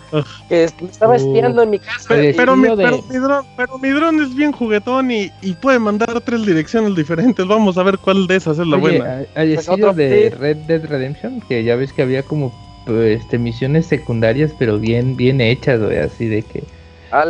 que 0.48 0.64
estaba 0.64 1.16
espiando 1.16 1.62
en 1.62 1.70
mi 1.70 1.78
casa. 1.78 2.08
Pero, 2.08 2.56
mi, 2.56 2.68
dron, 2.68 4.22
es 4.22 4.34
bien 4.34 4.52
juguetón 4.52 5.10
y, 5.10 5.30
puede 5.60 5.78
mandar 5.78 6.20
tres 6.20 6.44
direcciones 6.46 6.94
diferentes. 6.94 7.46
Vamos 7.46 7.76
a 7.78 7.82
ver 7.82 7.98
cuál 7.98 8.26
de 8.26 8.36
esas 8.36 8.58
es 8.58 8.66
la 8.66 8.76
buena. 8.76 9.22
Hay 9.34 9.54
pues 9.54 9.68
otro 9.68 9.92
de 9.92 10.30
Red 10.30 10.56
Dead 10.66 10.84
Redemption, 10.84 11.40
que 11.42 11.64
ya 11.64 11.76
ves 11.76 11.92
que 11.92 12.02
había 12.02 12.22
como 12.22 12.52
este, 12.86 13.38
misiones 13.38 13.86
secundarias, 13.86 14.52
pero 14.58 14.78
bien, 14.78 15.16
bien 15.16 15.40
hechas, 15.40 15.80
así 15.80 16.26
de 16.26 16.42
que 16.42 16.62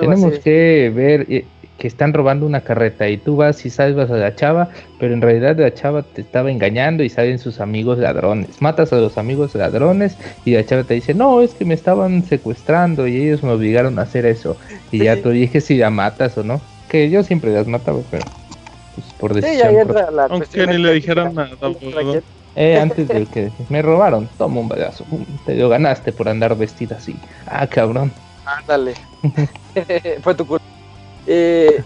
tenemos 0.01 0.39
que 0.39 0.93
ver, 0.95 1.27
eh, 1.29 1.45
que 1.79 1.89
están 1.89 2.13
robando 2.13 2.47
una 2.47 2.61
carreta 2.61 3.09
y 3.09 3.17
tú 3.17 3.37
vas 3.37 3.65
y 3.67 3.71
salvas 3.71 4.11
a 4.11 4.17
la 4.17 4.35
chava, 4.35 4.69
pero 4.99 5.13
en 5.13 5.21
realidad 5.21 5.59
la 5.59 5.75
chava 5.75 6.03
te 6.03 6.21
estaba 6.21 6.51
engañando 6.51 7.03
y 7.03 7.09
salen 7.09 7.39
sus 7.39 7.61
amigos 7.61 7.99
ladrones. 7.99 8.63
Matas 8.63 8.93
a 8.93 8.97
los 8.97 9.19
amigos 9.19 9.55
ladrones 9.55 10.17
y 10.45 10.53
la 10.55 10.65
chava 10.65 10.85
te 10.85 10.95
dice, 10.95 11.15
no, 11.15 11.41
es 11.41 11.53
que 11.55 11.65
me 11.65 11.75
estaban 11.75 12.25
secuestrando 12.25 13.07
y 13.07 13.17
ellos 13.17 13.43
me 13.43 13.51
obligaron 13.51 13.99
a 13.99 14.03
hacer 14.03 14.25
eso. 14.25 14.57
Y 14.93 15.05
ya 15.05 15.21
tú 15.21 15.31
dije 15.31 15.61
si 15.61 15.77
la 15.77 15.91
matas 15.91 16.39
o 16.39 16.45
no. 16.45 16.61
Que 16.89 17.11
yo 17.11 17.25
siempre 17.25 17.53
las 17.53 17.67
mataba, 17.67 18.01
pero 18.11 18.25
pues, 18.95 19.07
por 19.19 19.35
decisión. 19.35 19.75
Aunque 20.31 20.67
ni 20.67 20.79
le 20.79 20.93
dijeron 20.93 21.35
nada. 21.35 21.51
Eh, 22.57 22.79
antes 22.79 23.09
de 23.09 23.27
que 23.27 23.51
me 23.69 23.83
robaron, 23.83 24.29
toma 24.39 24.61
un 24.61 24.69
balazo. 24.69 25.05
Te 25.45 25.55
lo 25.57 25.69
ganaste 25.69 26.13
por 26.13 26.29
andar 26.29 26.57
vestida 26.57 26.97
así. 26.97 27.17
Ah, 27.47 27.67
cabrón. 27.67 28.13
Ándale. 28.45 28.95
Fue 30.23 30.35
tu 30.35 30.47
culpa. 30.47 30.65
Eh, 31.27 31.83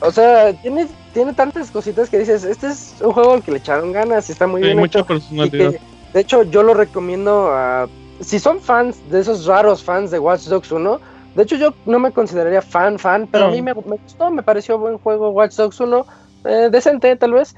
o 0.00 0.10
sea, 0.12 0.52
tiene, 0.52 0.86
tiene 1.12 1.32
tantas 1.32 1.70
cositas 1.70 2.08
que 2.08 2.18
dices, 2.18 2.44
este 2.44 2.68
es 2.68 2.94
un 3.00 3.12
juego 3.12 3.34
al 3.34 3.42
que 3.42 3.52
le 3.52 3.58
echaron 3.58 3.92
ganas 3.92 4.28
y 4.28 4.32
está 4.32 4.46
muy 4.46 4.62
bien 4.62 4.78
mucha 4.78 5.02
personalidad. 5.02 5.74
de 6.12 6.20
hecho, 6.20 6.42
yo 6.44 6.62
lo 6.62 6.74
recomiendo 6.74 7.50
a... 7.50 7.88
Si 8.20 8.38
son 8.38 8.60
fans 8.60 8.98
de 9.10 9.20
esos 9.20 9.46
raros 9.46 9.82
fans 9.82 10.10
de 10.10 10.18
Watch 10.18 10.46
Dogs 10.46 10.72
1, 10.72 11.00
de 11.36 11.42
hecho 11.42 11.56
yo 11.56 11.72
no 11.86 12.00
me 12.00 12.10
consideraría 12.10 12.60
fan, 12.60 12.98
fan, 12.98 13.28
pero 13.30 13.46
a 13.46 13.50
mí 13.50 13.62
me, 13.62 13.72
gustó, 13.72 14.30
me 14.30 14.42
pareció 14.42 14.76
buen 14.76 14.98
juego 14.98 15.30
Watch 15.30 15.54
Dogs 15.54 15.78
1, 15.78 16.06
eh, 16.44 16.68
decente 16.70 17.14
tal 17.14 17.32
vez. 17.32 17.54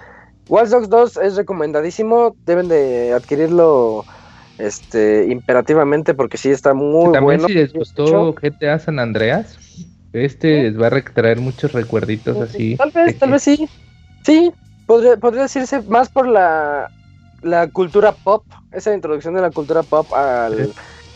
Watch 0.51 0.69
Dogs 0.69 0.89
2 0.91 1.17
es 1.19 1.37
recomendadísimo, 1.37 2.37
deben 2.45 2.69
de 2.69 3.13
adquirirlo 3.13 4.05
este 4.59 5.27
imperativamente 5.31 6.13
porque 6.13 6.37
sí 6.37 6.51
está 6.51 6.75
muy 6.75 7.13
También 7.13 7.23
bueno. 7.25 7.47
si 7.47 7.55
les 7.55 7.73
gustó 7.73 8.35
GTA 8.35 8.79
San 8.79 8.99
Andreas, 8.99 9.57
este 10.13 10.65
les 10.65 10.79
va 10.79 10.89
a 10.89 11.03
traer 11.03 11.41
muchos 11.41 11.73
recuerditos 11.73 12.37
así. 12.41 12.77
Tal 12.77 12.91
vez, 12.91 13.19
tal 13.19 13.31
vez 13.31 13.43
sí. 13.43 13.69
Sí, 14.25 14.53
podría, 14.87 15.17
podría 15.17 15.43
decirse 15.43 15.81
más 15.83 16.09
por 16.09 16.27
la, 16.27 16.91
la 17.43 17.69
cultura 17.69 18.13
pop, 18.13 18.45
esa 18.73 18.93
introducción 18.93 19.35
de 19.35 19.41
la 19.43 19.51
cultura 19.51 19.83
pop 19.85 20.13
al, 20.13 20.73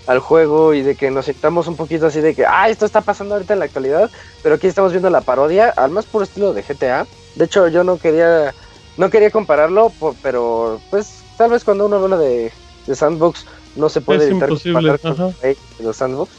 al 0.07 0.19
juego 0.21 0.75
y 0.75 0.83
de 0.83 0.95
que 0.95 1.11
nos 1.11 1.25
sentamos 1.27 1.67
un 1.67 1.77
poquito 1.77 2.07
así 2.07 2.21
de 2.21 2.35
que, 2.35 2.47
ah, 2.47 2.69
esto 2.69 2.87
está 2.87 3.01
pasando 3.01 3.35
ahorita 3.35 3.53
en 3.55 3.59
la 3.59 3.65
actualidad, 3.67 4.11
pero 4.43 4.55
aquí 4.55 4.69
estamos 4.69 4.93
viendo 4.93 5.11
la 5.11 5.21
parodia, 5.23 5.71
al 5.71 5.91
más 5.91 6.07
puro 6.07 6.25
estilo 6.25 6.55
de 6.55 6.63
GTA. 6.63 7.07
De 7.35 7.45
hecho, 7.45 7.69
yo 7.69 7.85
no 7.85 7.99
quería, 7.99 8.55
no 8.97 9.11
quería 9.11 9.31
compararlo, 9.31 9.93
pero 10.23 10.81
pues 10.91 11.23
tal 11.37 11.51
vez 11.51 11.65
cuando 11.65 11.87
uno 11.87 11.97
habla 11.97 12.17
de, 12.17 12.53
de 12.87 12.95
Sandbox 12.95 13.47
no 13.77 13.89
se 13.89 14.01
puede 14.01 14.27
evitar 14.29 14.49
comparar 14.49 15.01
con 15.01 15.35
los 15.81 15.97
Sandbox. 15.97 16.31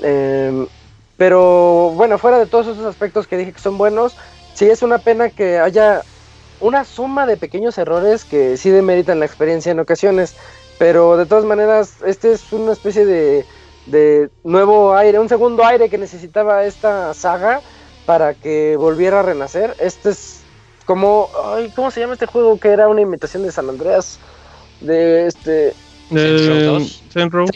Eh, 0.00 0.66
pero 1.16 1.90
bueno, 1.94 2.18
fuera 2.18 2.38
de 2.38 2.46
todos 2.46 2.68
esos 2.68 2.84
aspectos 2.84 3.26
que 3.26 3.36
dije 3.36 3.52
que 3.52 3.60
son 3.60 3.78
buenos, 3.78 4.16
sí 4.54 4.66
es 4.66 4.82
una 4.82 4.98
pena 4.98 5.30
que 5.30 5.58
haya 5.58 6.02
una 6.60 6.84
suma 6.84 7.26
de 7.26 7.36
pequeños 7.36 7.78
errores 7.78 8.24
que 8.24 8.56
sí 8.56 8.70
demeritan 8.70 9.20
la 9.20 9.26
experiencia 9.26 9.72
en 9.72 9.80
ocasiones. 9.80 10.34
Pero 10.78 11.16
de 11.16 11.26
todas 11.26 11.44
maneras, 11.44 11.96
este 12.06 12.32
es 12.32 12.52
una 12.52 12.72
especie 12.72 13.04
de, 13.04 13.44
de 13.86 14.30
nuevo 14.44 14.94
aire, 14.94 15.18
un 15.18 15.28
segundo 15.28 15.64
aire 15.64 15.90
que 15.90 15.98
necesitaba 15.98 16.64
esta 16.64 17.14
saga 17.14 17.60
para 18.06 18.34
que 18.34 18.76
volviera 18.76 19.20
a 19.20 19.22
renacer. 19.22 19.74
Este 19.80 20.10
es 20.10 20.37
como, 20.88 21.28
ay, 21.44 21.70
¿cómo 21.76 21.90
se 21.90 22.00
llama 22.00 22.14
este 22.14 22.24
juego 22.24 22.58
que 22.58 22.68
era 22.68 22.88
una 22.88 23.02
imitación 23.02 23.42
de 23.42 23.52
San 23.52 23.68
Andreas? 23.68 24.18
De 24.80 25.26
este... 25.26 25.74
Saint 26.08 27.30
Row. 27.30 27.46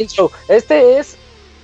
Este 0.49 0.99
es 0.99 1.17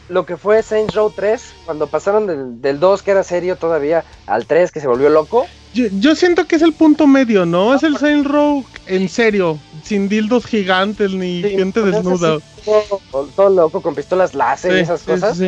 lo 0.08 0.24
que 0.24 0.38
fue 0.38 0.62
Saints 0.62 0.94
Row 0.94 1.12
3, 1.14 1.42
cuando 1.66 1.86
pasaron 1.86 2.26
del, 2.26 2.62
del 2.62 2.80
2, 2.80 3.02
que 3.02 3.10
era 3.10 3.22
serio 3.22 3.56
todavía, 3.56 4.02
al 4.26 4.46
3, 4.46 4.72
que 4.72 4.80
se 4.80 4.86
volvió 4.86 5.10
loco. 5.10 5.46
Yo, 5.74 6.16
siento 6.16 6.46
que 6.46 6.56
es 6.56 6.62
el 6.62 6.72
punto 6.72 7.06
medio, 7.06 7.44
¿no? 7.44 7.74
es 7.74 7.82
el 7.82 7.98
Saints 7.98 8.26
Row 8.26 8.64
en 8.86 9.10
serio, 9.10 9.58
sin 9.84 10.08
dildos 10.08 10.46
gigantes 10.46 11.12
ni 11.12 11.42
gente 11.42 11.82
desnuda. 11.82 12.38
todo, 13.36 13.50
loco, 13.50 13.82
con 13.82 13.94
pistolas 13.94 14.34
láser 14.34 14.78
y 14.78 14.80
esas 14.80 15.02
cosas. 15.02 15.38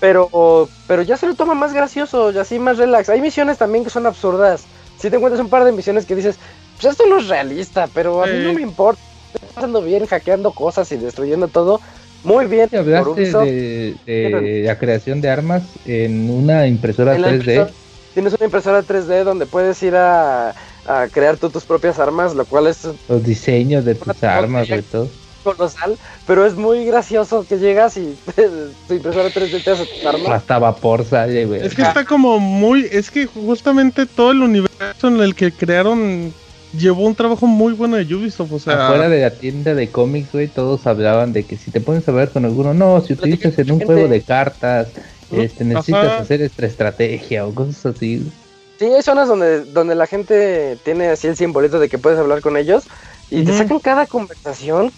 pero, 0.00 0.68
pero 0.88 1.02
ya 1.02 1.16
se 1.16 1.28
lo 1.28 1.36
toma 1.36 1.54
más 1.54 1.72
gracioso, 1.72 2.32
y 2.32 2.38
así 2.38 2.58
más 2.58 2.78
relax. 2.78 3.08
Hay 3.10 3.20
misiones 3.20 3.58
también 3.58 3.84
que 3.84 3.90
son 3.90 4.06
absurdas. 4.06 4.66
Si 4.98 5.10
te 5.10 5.16
encuentras 5.16 5.40
un 5.40 5.48
par 5.48 5.64
de 5.64 5.72
misiones 5.72 6.06
que 6.06 6.14
dices, 6.14 6.36
pues 6.80 6.92
esto 6.92 7.06
no 7.06 7.18
es 7.18 7.28
realista, 7.28 7.88
pero 7.92 8.22
a 8.22 8.26
mí 8.26 8.38
no 8.42 8.52
me 8.52 8.62
importa. 8.62 9.00
Estoy 9.32 9.48
pasando 9.54 9.82
bien, 9.82 10.06
hackeando 10.06 10.52
cosas 10.52 10.90
y 10.92 10.96
destruyendo 10.96 11.48
todo 11.48 11.80
muy 12.24 12.46
bien. 12.46 12.68
Hablaste 12.74 13.32
de, 13.32 13.96
de, 14.06 14.62
la 14.64 14.78
creación 14.78 15.20
de 15.20 15.30
armas 15.30 15.62
en 15.86 16.30
una 16.30 16.66
impresora 16.66 17.16
3D. 17.16 17.68
tienes 18.14 18.34
una 18.34 18.44
impresora 18.44 18.82
3D 18.82 19.24
donde 19.24 19.46
puedes 19.46 19.82
ir 19.82 19.94
a, 19.94 20.50
a 20.86 21.08
crear 21.12 21.36
tú 21.36 21.50
tus 21.50 21.64
propias 21.64 21.98
armas, 21.98 22.34
lo 22.34 22.44
cual 22.44 22.66
es... 22.66 22.88
Los 23.08 23.22
diseños 23.22 23.84
de 23.84 23.94
tus 23.94 24.22
armas 24.24 24.68
y 24.68 24.82
todo. 24.82 25.08
Colosal, 25.56 25.96
pero 26.26 26.46
es 26.46 26.54
muy 26.54 26.84
gracioso 26.84 27.46
que 27.48 27.58
llegas 27.58 27.96
y 27.96 28.16
tu 28.88 28.94
impresora 28.94 29.28
3D 29.28 29.62
te 29.62 29.70
hace 29.70 30.06
armas. 30.06 30.30
Hasta 30.30 30.58
vapor 30.58 31.04
sale, 31.04 31.46
güey. 31.46 31.64
Es 31.64 31.74
que 31.74 31.82
está 31.82 32.04
como 32.04 32.38
muy... 32.38 32.86
Es 32.90 33.10
que 33.10 33.26
justamente 33.26 34.06
todo 34.06 34.32
el 34.32 34.42
universo 34.42 35.08
en 35.08 35.20
el 35.20 35.34
que 35.34 35.52
crearon 35.52 36.32
llevó 36.76 37.06
un 37.06 37.14
trabajo 37.14 37.46
muy 37.46 37.72
bueno 37.72 37.96
de 37.96 38.14
Ubisoft, 38.14 38.52
o 38.52 38.58
sea... 38.58 38.86
Afuera 38.86 39.08
de 39.08 39.22
la 39.22 39.30
tienda 39.30 39.74
de 39.74 39.88
cómics, 39.88 40.32
güey, 40.32 40.48
todos 40.48 40.86
hablaban 40.86 41.32
de 41.32 41.44
que 41.44 41.56
si 41.56 41.70
te 41.70 41.80
pones 41.80 42.08
a 42.08 42.12
ver 42.12 42.30
con 42.30 42.44
alguno, 42.44 42.74
no, 42.74 43.00
si 43.00 43.14
utilizas 43.14 43.58
en 43.58 43.70
un 43.72 43.80
juego 43.80 44.08
de 44.08 44.20
cartas, 44.22 44.88
este, 45.32 45.64
necesitas 45.64 46.20
hacer 46.20 46.42
esta 46.42 46.66
estrategia 46.66 47.46
o 47.46 47.54
cosas 47.54 47.86
así. 47.86 48.30
Sí, 48.78 48.84
hay 48.84 49.02
zonas 49.02 49.28
donde, 49.28 49.64
donde 49.64 49.94
la 49.94 50.06
gente 50.06 50.78
tiene 50.84 51.08
así 51.08 51.26
el 51.26 51.36
simbolito 51.36 51.78
de 51.80 51.88
que 51.88 51.98
puedes 51.98 52.18
hablar 52.18 52.40
con 52.40 52.56
ellos 52.56 52.84
y 53.30 53.44
te 53.44 53.56
sacan 53.56 53.80
cada 53.80 54.06
conversación 54.06 54.92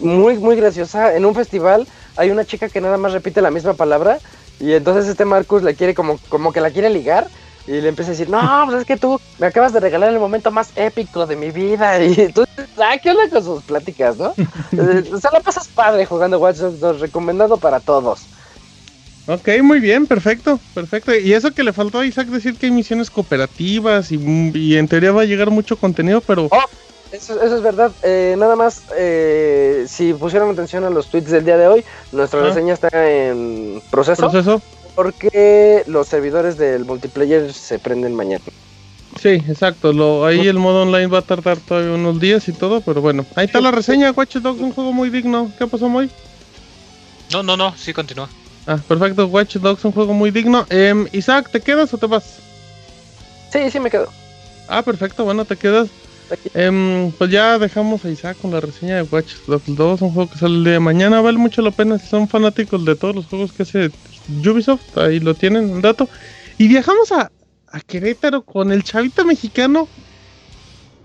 muy, 0.00 0.36
muy 0.38 0.56
graciosa. 0.56 1.14
En 1.14 1.24
un 1.24 1.34
festival 1.34 1.86
hay 2.16 2.30
una 2.30 2.44
chica 2.44 2.68
que 2.68 2.80
nada 2.80 2.96
más 2.96 3.12
repite 3.12 3.42
la 3.42 3.50
misma 3.50 3.74
palabra 3.74 4.18
y 4.60 4.72
entonces 4.72 5.08
este 5.08 5.24
Marcus 5.24 5.62
le 5.62 5.74
quiere 5.74 5.94
como, 5.94 6.18
como 6.28 6.52
que 6.52 6.60
la 6.60 6.70
quiere 6.70 6.90
ligar 6.90 7.28
y 7.66 7.80
le 7.80 7.88
empieza 7.88 8.10
a 8.10 8.14
decir, 8.14 8.30
no, 8.30 8.62
pues 8.66 8.78
es 8.78 8.86
que 8.86 8.96
tú 8.96 9.20
me 9.38 9.48
acabas 9.48 9.72
de 9.72 9.80
regalar 9.80 10.12
el 10.12 10.20
momento 10.20 10.50
más 10.50 10.70
épico 10.76 11.26
de 11.26 11.36
mi 11.36 11.50
vida. 11.50 12.00
Y 12.04 12.32
tú, 12.32 12.44
ah, 12.78 12.96
¿qué 13.02 13.10
onda 13.10 13.28
con 13.28 13.42
sus 13.42 13.62
pláticas, 13.64 14.16
no? 14.16 14.28
o 15.12 15.18
sea, 15.18 15.30
la 15.32 15.40
pasas 15.40 15.68
padre 15.68 16.06
jugando 16.06 16.38
Watch 16.38 16.58
Dogs 16.58 16.80
2, 16.80 17.00
recomendado 17.00 17.56
para 17.56 17.80
todos. 17.80 18.26
Ok, 19.28 19.48
muy 19.60 19.80
bien, 19.80 20.06
perfecto, 20.06 20.60
perfecto. 20.72 21.12
Y 21.14 21.32
eso 21.32 21.50
que 21.50 21.64
le 21.64 21.72
faltó 21.72 21.98
a 21.98 22.06
Isaac 22.06 22.28
decir 22.28 22.56
que 22.56 22.66
hay 22.66 22.72
misiones 22.72 23.10
cooperativas 23.10 24.12
y, 24.12 24.76
en 24.76 24.86
teoría 24.86 25.10
va 25.10 25.22
a 25.22 25.26
llegar 25.26 25.50
mucho 25.50 25.76
contenido, 25.76 26.20
pero... 26.20 26.44
Oh, 26.44 26.64
eso, 27.12 27.40
es 27.40 27.62
verdad. 27.62 27.92
Eh, 28.02 28.34
nada 28.38 28.56
más, 28.56 28.82
eh, 28.96 29.84
si 29.88 30.12
pusieron 30.12 30.50
atención 30.50 30.84
a 30.84 30.90
los 30.90 31.08
tweets 31.08 31.30
del 31.30 31.44
día 31.44 31.56
de 31.56 31.66
hoy, 31.66 31.84
nuestra 32.12 32.40
ah. 32.40 32.44
reseña 32.44 32.74
está 32.74 32.88
en 33.08 33.82
proceso. 33.90 34.22
¿Proceso? 34.22 34.62
Porque 34.94 35.82
los 35.86 36.08
servidores 36.08 36.56
del 36.56 36.84
multiplayer 36.84 37.52
se 37.52 37.78
prenden 37.78 38.14
mañana. 38.14 38.44
Sí, 39.20 39.28
exacto. 39.48 39.92
Lo, 39.92 40.26
ahí 40.26 40.46
el 40.46 40.58
modo 40.58 40.82
online 40.82 41.06
va 41.06 41.18
a 41.18 41.22
tardar 41.22 41.58
todavía 41.58 41.92
unos 41.92 42.20
días 42.20 42.48
y 42.48 42.52
todo, 42.52 42.80
pero 42.80 43.00
bueno. 43.00 43.24
Ahí 43.34 43.46
está 43.46 43.60
la 43.60 43.70
reseña, 43.70 44.10
Watch 44.12 44.36
Dogs, 44.36 44.60
un 44.60 44.72
juego 44.72 44.92
muy 44.92 45.10
digno. 45.10 45.50
¿Qué 45.58 45.66
pasó, 45.66 45.88
Moy? 45.88 46.10
No, 47.32 47.42
no, 47.42 47.56
no, 47.56 47.74
sí 47.76 47.92
continúa. 47.92 48.28
Ah, 48.66 48.78
perfecto, 48.86 49.26
Watch 49.26 49.56
Dogs, 49.56 49.84
un 49.84 49.92
juego 49.92 50.12
muy 50.12 50.30
digno. 50.30 50.66
Eh, 50.70 51.06
Isaac, 51.12 51.50
¿te 51.50 51.60
quedas 51.60 51.92
o 51.94 51.98
te 51.98 52.06
vas? 52.06 52.38
Sí, 53.52 53.70
sí 53.70 53.80
me 53.80 53.90
quedo. 53.90 54.08
Ah, 54.68 54.82
perfecto, 54.82 55.24
bueno, 55.24 55.44
te 55.44 55.56
quedas. 55.56 55.88
Eh, 56.54 57.12
pues 57.16 57.30
ya 57.30 57.58
dejamos 57.58 58.04
a 58.04 58.10
Isaac 58.10 58.36
con 58.40 58.50
la 58.50 58.60
reseña 58.60 58.96
de 58.96 59.02
Watch 59.02 59.34
Dogs 59.46 59.64
2, 59.66 60.02
un 60.02 60.12
juego 60.12 60.30
que 60.30 60.38
sale 60.38 60.56
el 60.56 60.64
día 60.64 60.72
de 60.74 60.80
mañana. 60.80 61.20
Vale 61.20 61.38
mucho 61.38 61.62
la 61.62 61.70
pena 61.70 61.98
si 61.98 62.06
son 62.06 62.28
fanáticos 62.28 62.84
de 62.84 62.96
todos 62.96 63.14
los 63.14 63.26
juegos 63.26 63.52
que 63.52 63.62
hace 63.62 63.90
Ubisoft. 64.44 64.96
Ahí 64.98 65.20
lo 65.20 65.34
tienen, 65.34 65.70
un 65.70 65.82
dato. 65.82 66.08
Y 66.58 66.68
viajamos 66.68 67.12
a, 67.12 67.30
a 67.70 67.80
Querétaro 67.80 68.42
con 68.42 68.72
el 68.72 68.82
chavito 68.82 69.24
mexicano. 69.24 69.88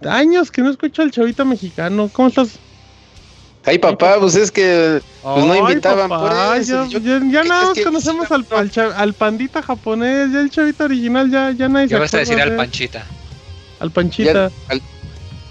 Años 0.03 0.49
que 0.49 0.61
no 0.61 0.71
escucho 0.71 1.03
al 1.03 1.11
chavito 1.11 1.45
mexicano. 1.45 2.09
¿Cómo 2.11 2.29
estás? 2.29 2.57
Ay, 3.63 3.77
papá, 3.77 4.15
pues 4.19 4.35
es 4.35 4.51
que 4.51 5.01
pues, 5.21 5.45
no 5.45 5.55
invitaban 5.55 6.09
pues, 6.09 6.67
Ya, 6.67 6.87
ya, 6.89 7.43
nada 7.43 7.73
conocemos 7.83 8.31
al, 8.31 8.45
al, 8.95 9.13
pandita 9.13 9.61
japonés, 9.61 10.31
ya 10.31 10.39
el 10.39 10.49
chavito 10.49 10.85
original, 10.85 11.29
ya, 11.29 11.51
ya 11.51 11.69
nadie 11.69 11.87
se 11.87 11.95
acuerda. 11.95 12.05
vas 12.05 12.13
a 12.15 12.17
decir 12.17 12.41
al 12.41 12.55
panchita? 12.55 13.05
Al 13.79 13.91
panchita. 13.91 14.49
Ya, 14.49 14.79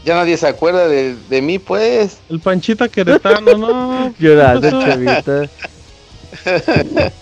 nadie 0.06 0.36
se 0.36 0.46
acuerda 0.46 0.88
de, 0.88 1.16
de, 1.28 1.42
mí, 1.42 1.58
pues. 1.58 2.18
El 2.28 2.40
panchita 2.40 2.88
queretano, 2.88 3.56
¿no? 3.56 4.14
Llorando, 4.18 4.70
chavita. 4.70 5.48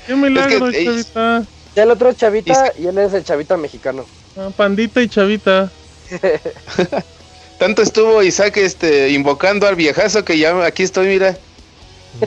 Qué 0.07 0.15
milagro, 0.15 0.71
chavita. 0.73 1.45
Ya 1.75 1.83
el 1.83 1.91
otro 1.91 2.11
es 2.11 2.17
chavita 2.17 2.73
y 2.79 2.87
él 2.87 2.99
es 2.99 3.15
el 3.15 3.25
chavita 3.25 3.57
mexicano. 3.57 4.05
Ah, 4.37 4.51
pandita 4.57 5.03
y 5.03 5.09
chavita. 5.09 5.71
Tanto 7.59 7.83
estuvo 7.83 8.23
Isaac 8.23 8.57
este, 8.57 9.11
invocando 9.11 9.67
al 9.67 9.75
viejazo 9.75 10.25
que 10.25 10.39
ya 10.39 10.65
aquí 10.65 10.85
estoy, 10.85 11.09
mira. 11.09 11.37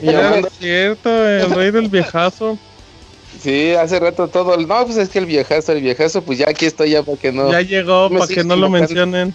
Ya 0.02 0.36
es 0.36 0.46
cierto, 0.58 1.10
el 1.26 1.50
rey 1.50 1.70
del 1.70 1.88
viejazo. 1.88 2.58
Sí, 3.40 3.72
hace 3.72 3.98
rato 3.98 4.28
todo. 4.28 4.56
No, 4.56 4.86
pues 4.86 4.98
es 4.98 5.08
que 5.08 5.18
el 5.18 5.26
viejazo, 5.26 5.72
el 5.72 5.82
viejazo, 5.82 6.22
pues 6.22 6.38
ya 6.38 6.48
aquí 6.48 6.66
estoy 6.66 6.90
ya 6.90 7.02
para 7.02 7.18
que 7.18 7.32
no. 7.32 7.50
Ya 7.50 7.62
llegó, 7.62 8.08
para 8.10 8.26
que 8.26 8.44
no 8.44 8.56
lo 8.56 8.68
mencionen. 8.68 9.34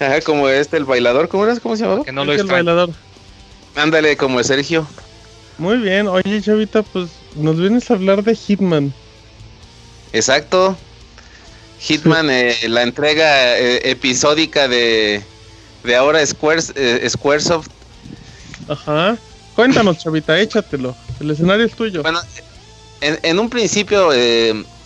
Ajá, 0.00 0.20
como 0.20 0.48
este, 0.48 0.76
el 0.76 0.84
bailador, 0.84 1.28
¿cómo 1.28 1.44
era? 1.44 1.58
¿Cómo 1.58 1.76
se 1.76 1.82
llamaba? 1.82 2.04
Que 2.04 2.12
no 2.12 2.24
lo 2.24 2.32
es 2.32 2.40
el 2.40 2.46
bailador. 2.46 2.90
Ándale, 3.74 4.16
como 4.16 4.42
Sergio. 4.42 4.86
Muy 5.58 5.78
bien, 5.78 6.06
oye 6.06 6.40
Chavita, 6.40 6.82
pues 6.82 7.10
nos 7.34 7.58
vienes 7.58 7.90
a 7.90 7.94
hablar 7.94 8.22
de 8.22 8.34
Hitman. 8.34 8.94
Exacto. 10.12 10.76
Hitman, 11.80 12.30
eh, 12.30 12.56
la 12.68 12.82
entrega 12.82 13.58
eh, 13.58 13.90
episódica 13.90 14.68
de, 14.68 15.22
de 15.84 15.96
ahora 15.96 16.24
Squares, 16.24 16.72
eh, 16.76 17.06
Squaresoft. 17.08 17.68
Ajá. 18.68 19.16
Cuéntanos, 19.54 19.98
chavita, 19.98 20.38
échatelo. 20.38 20.94
El 21.18 21.32
escenario 21.32 21.66
es 21.66 21.74
tuyo. 21.74 22.02
Bueno, 22.02 22.20
en, 23.00 23.38
un 23.40 23.50
principio 23.50 24.10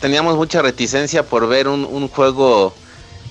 teníamos 0.00 0.36
mucha 0.36 0.62
reticencia 0.62 1.24
por 1.24 1.46
ver 1.46 1.68
un, 1.68 2.08
juego 2.08 2.74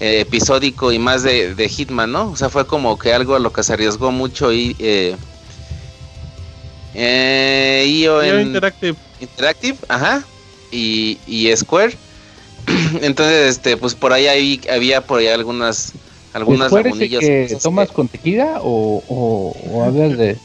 episódico 0.02 0.92
y 0.92 1.00
más 1.00 1.24
de, 1.24 1.70
Hitman, 1.70 2.12
¿no? 2.12 2.32
O 2.32 2.36
sea, 2.36 2.50
fue 2.50 2.66
como 2.66 2.98
que 2.98 3.14
algo 3.14 3.36
a 3.36 3.40
lo 3.40 3.54
que 3.54 3.64
se 3.64 3.74
arriesgó 3.74 4.12
mucho 4.12 4.52
y... 4.52 4.76
Eh, 4.80 5.16
Interactive. 8.42 8.98
Interactive, 9.20 9.78
ajá. 9.88 10.24
Y, 10.72 11.18
y 11.28 11.56
Square 11.56 11.96
Entonces, 13.02 13.56
este, 13.56 13.78
pues 13.78 13.96
por 13.96 14.14
ahí 14.14 14.60
había 14.70 15.02
por 15.02 15.20
ahí 15.20 15.28
algunas 15.28 15.94
algunas 16.34 16.72
lagunillas. 16.72 17.20
que 17.20 17.58
tomas 17.62 17.90
con 17.90 18.08
tequila 18.08 18.60
o, 18.62 19.04
o, 19.08 19.56
o 19.70 19.84
hablas 19.84 20.18
de 20.18 20.38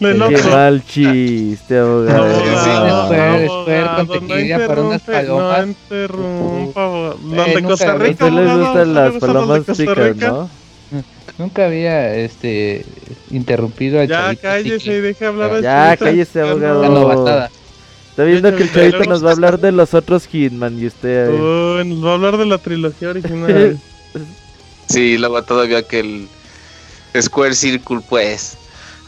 Qué 0.00 0.42
mal 0.50 0.82
chiste, 0.86 1.76
abogado. 1.78 3.12
No, 3.12 4.06
con 4.06 4.26
tequila 4.26 4.66
para 4.66 4.80
unas 4.80 5.02
palomas. 5.02 5.58
No 5.58 5.66
interrumpa, 5.66 7.14
Los 7.22 7.54
de 7.54 7.62
Costa 7.62 7.94
Rica. 7.94 8.30
les 8.30 8.56
gustan 8.56 8.94
las 8.94 9.14
palomas 9.16 9.62
chicas, 9.76 10.16
¿no? 10.16 10.50
Nunca 11.38 11.66
había 11.66 12.14
este 12.16 12.84
interrumpido 13.30 14.00
a 14.00 14.04
Ya 14.04 14.34
cállese 14.34 14.90
y 14.90 15.00
deje 15.00 15.26
hablar 15.26 15.52
al 15.52 15.62
Ya 15.62 15.96
cállese, 15.98 16.40
abogado. 16.40 17.48
Está 18.08 18.24
viendo 18.24 18.56
que 18.56 18.62
el 18.64 18.72
chavito 18.72 19.04
nos 19.04 19.24
va 19.24 19.30
a 19.30 19.32
hablar 19.32 19.60
de 19.60 19.70
los 19.72 19.94
otros 19.94 20.26
Hitman 20.26 20.78
y 20.78 20.86
usted. 20.86 21.28
Uy, 21.28 21.86
nos 21.86 22.04
va 22.04 22.10
a 22.10 22.14
hablar 22.14 22.38
de 22.38 22.46
la 22.46 22.58
trilogía 22.58 23.10
original. 23.10 23.78
sí, 24.88 25.16
luego 25.18 25.42
todavía 25.44 25.82
que 25.82 26.00
el 26.00 26.28
Square 27.22 27.54
Circle, 27.54 28.00
pues. 28.08 28.56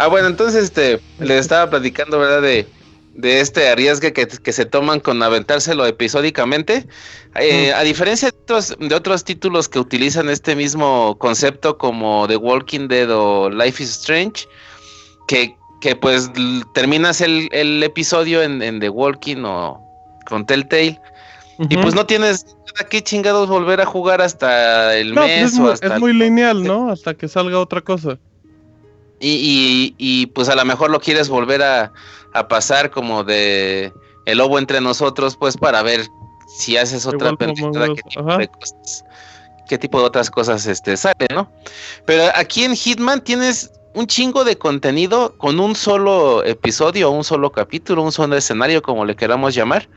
Ah, 0.03 0.09
bueno, 0.09 0.27
entonces 0.27 0.65
este, 0.65 1.01
les 1.20 1.43
estaba 1.43 1.70
platicando, 1.70 2.19
¿verdad? 2.19 2.43
De, 2.43 2.66
de 3.15 3.41
este 3.41 3.69
arriesgue 3.69 4.12
que, 4.12 4.27
que, 4.27 4.53
se 4.53 4.65
toman 4.65 4.99
con 4.99 5.23
aventárselo 5.23 5.87
episódicamente. 5.87 6.89
Eh, 7.37 7.73
a 7.73 7.83
diferencia 7.83 8.33
de 8.33 8.37
otros, 8.37 8.77
de 8.81 8.93
otros 8.97 9.23
títulos 9.23 9.69
que 9.69 9.79
utilizan 9.79 10.29
este 10.29 10.57
mismo 10.57 11.16
concepto 11.20 11.79
como 11.79 12.27
The 12.27 12.37
Walking 12.37 12.89
Dead 12.89 13.09
o 13.12 13.49
Life 13.49 13.81
is 13.81 13.91
Strange, 13.91 14.49
que 15.29 15.55
que 15.81 15.95
pues 15.95 16.33
terminas 16.74 17.20
el, 17.20 17.49
el 17.53 17.81
episodio 17.85 18.43
en, 18.43 18.61
en, 18.61 18.81
The 18.81 18.89
Walking 18.89 19.45
o 19.45 19.81
con 20.27 20.47
Telltale. 20.47 21.01
Y 21.70 21.77
pues 21.77 21.95
no 21.95 22.07
tienes 22.07 22.45
nada 22.45 22.89
que 22.89 23.03
chingados 23.03 23.49
volver 23.49 23.81
a 23.81 23.87
jugar 23.87 24.20
hasta 24.20 24.97
el 24.97 25.15
pues, 25.15 25.27
mes 25.27 25.53
es 25.53 25.59
o 25.59 25.62
muy, 25.62 25.70
hasta. 25.70 25.95
Es 25.95 26.01
muy 26.01 26.12
lineal, 26.12 26.65
¿no? 26.65 26.91
Hasta 26.91 27.15
que 27.15 27.29
salga 27.29 27.61
otra 27.61 27.83
cosa. 27.83 28.19
Y, 29.24 29.28
y, 29.31 29.94
y, 29.99 30.27
pues 30.27 30.49
a 30.49 30.57
lo 30.57 30.65
mejor 30.65 30.90
lo 30.90 30.99
quieres 30.99 31.28
volver 31.28 31.62
a, 31.62 31.93
a, 32.32 32.49
pasar 32.49 32.90
como 32.90 33.23
de 33.23 33.93
el 34.27 34.39
lobo 34.39 34.59
entre 34.59 34.81
nosotros, 34.81 35.36
pues 35.36 35.57
para 35.57 35.81
ver 35.82 36.09
si 36.49 36.77
haces 36.77 37.07
otra 37.07 37.32
película, 37.36 37.86
qué 37.94 38.03
tipo 38.03 38.36
de 38.36 38.49
cosas, 38.49 39.05
qué 39.69 39.78
tipo 39.78 40.01
de 40.01 40.07
otras 40.07 40.28
cosas 40.28 40.66
este 40.66 40.97
sale, 40.97 41.28
¿no? 41.32 41.49
Pero 42.05 42.24
aquí 42.35 42.65
en 42.65 42.74
Hitman 42.74 43.23
tienes 43.23 43.70
un 43.94 44.09
chingo 44.09 44.43
de 44.43 44.59
contenido 44.59 45.36
con 45.39 45.61
un 45.61 45.77
solo 45.77 46.43
episodio, 46.44 47.11
un 47.11 47.23
solo 47.23 47.53
capítulo, 47.53 48.03
un 48.03 48.11
solo 48.11 48.36
escenario, 48.36 48.82
como 48.82 49.05
le 49.05 49.15
queramos 49.15 49.55
llamar. 49.55 49.89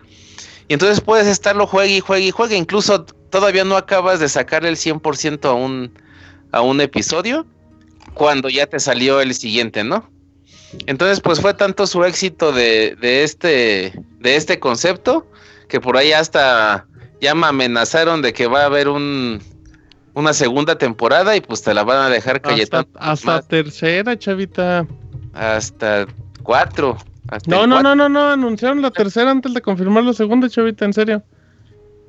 Y 0.68 0.74
entonces 0.74 1.02
puedes 1.02 1.26
estarlo 1.26 1.66
juegue 1.66 1.98
y 1.98 2.00
juegue 2.00 2.28
y 2.28 2.32
juegue. 2.32 2.58
Incluso 2.58 3.06
todavía 3.06 3.64
no 3.64 3.76
acabas 3.76 4.20
de 4.20 4.30
sacar 4.30 4.66
el 4.66 4.76
100% 4.76 5.46
a 5.46 5.54
un, 5.54 5.98
a 6.52 6.62
un 6.62 6.80
episodio 6.80 7.48
cuando 8.16 8.50
ya 8.50 8.66
te 8.66 8.80
salió 8.80 9.22
el 9.22 9.36
siguiente, 9.36 9.84
¿no? 9.84 10.10
Entonces, 10.88 11.22
pues 11.22 11.40
fue 11.40 11.54
tanto 11.54 11.86
su 11.86 12.04
éxito 12.04 12.52
de, 12.52 12.98
de, 13.00 13.24
este, 13.24 13.94
de 14.20 14.36
este 14.36 14.60
concepto 14.60 15.28
que 15.68 15.80
por 15.80 15.98
ahí 15.98 16.12
hasta 16.12 16.88
ya 17.22 17.36
me 17.36 17.48
amenazaron 17.48 18.22
de 18.22 18.34
que 18.34 18.48
va 18.48 18.64
a 18.64 18.66
haber 18.66 18.88
un, 18.88 19.42
una 20.14 20.34
segunda 20.34 20.78
temporada 20.78 21.36
y 21.36 21.42
pues 21.42 21.62
te 21.62 21.74
la 21.74 21.84
van 21.84 21.98
a 21.98 22.10
dejar 22.10 22.42
Cayetano. 22.42 22.88
Hasta, 22.96 23.42
tercera, 23.42 24.18
chavita. 24.18 24.86
Hasta 25.34 26.08
cuatro. 26.44 26.98
no, 27.48 27.68
no, 27.68 27.82
no, 27.82 27.96
no, 27.96 28.10
no, 28.10 28.30
anunciaron 28.30 28.82
la 28.82 28.92
tercera 28.92 29.32
antes 29.32 29.54
de 29.54 29.62
confirmar 29.62 30.04
la 30.04 30.14
segunda, 30.14 30.50
chavita, 30.50 30.86
en 30.86 30.94
serio. 30.94 31.24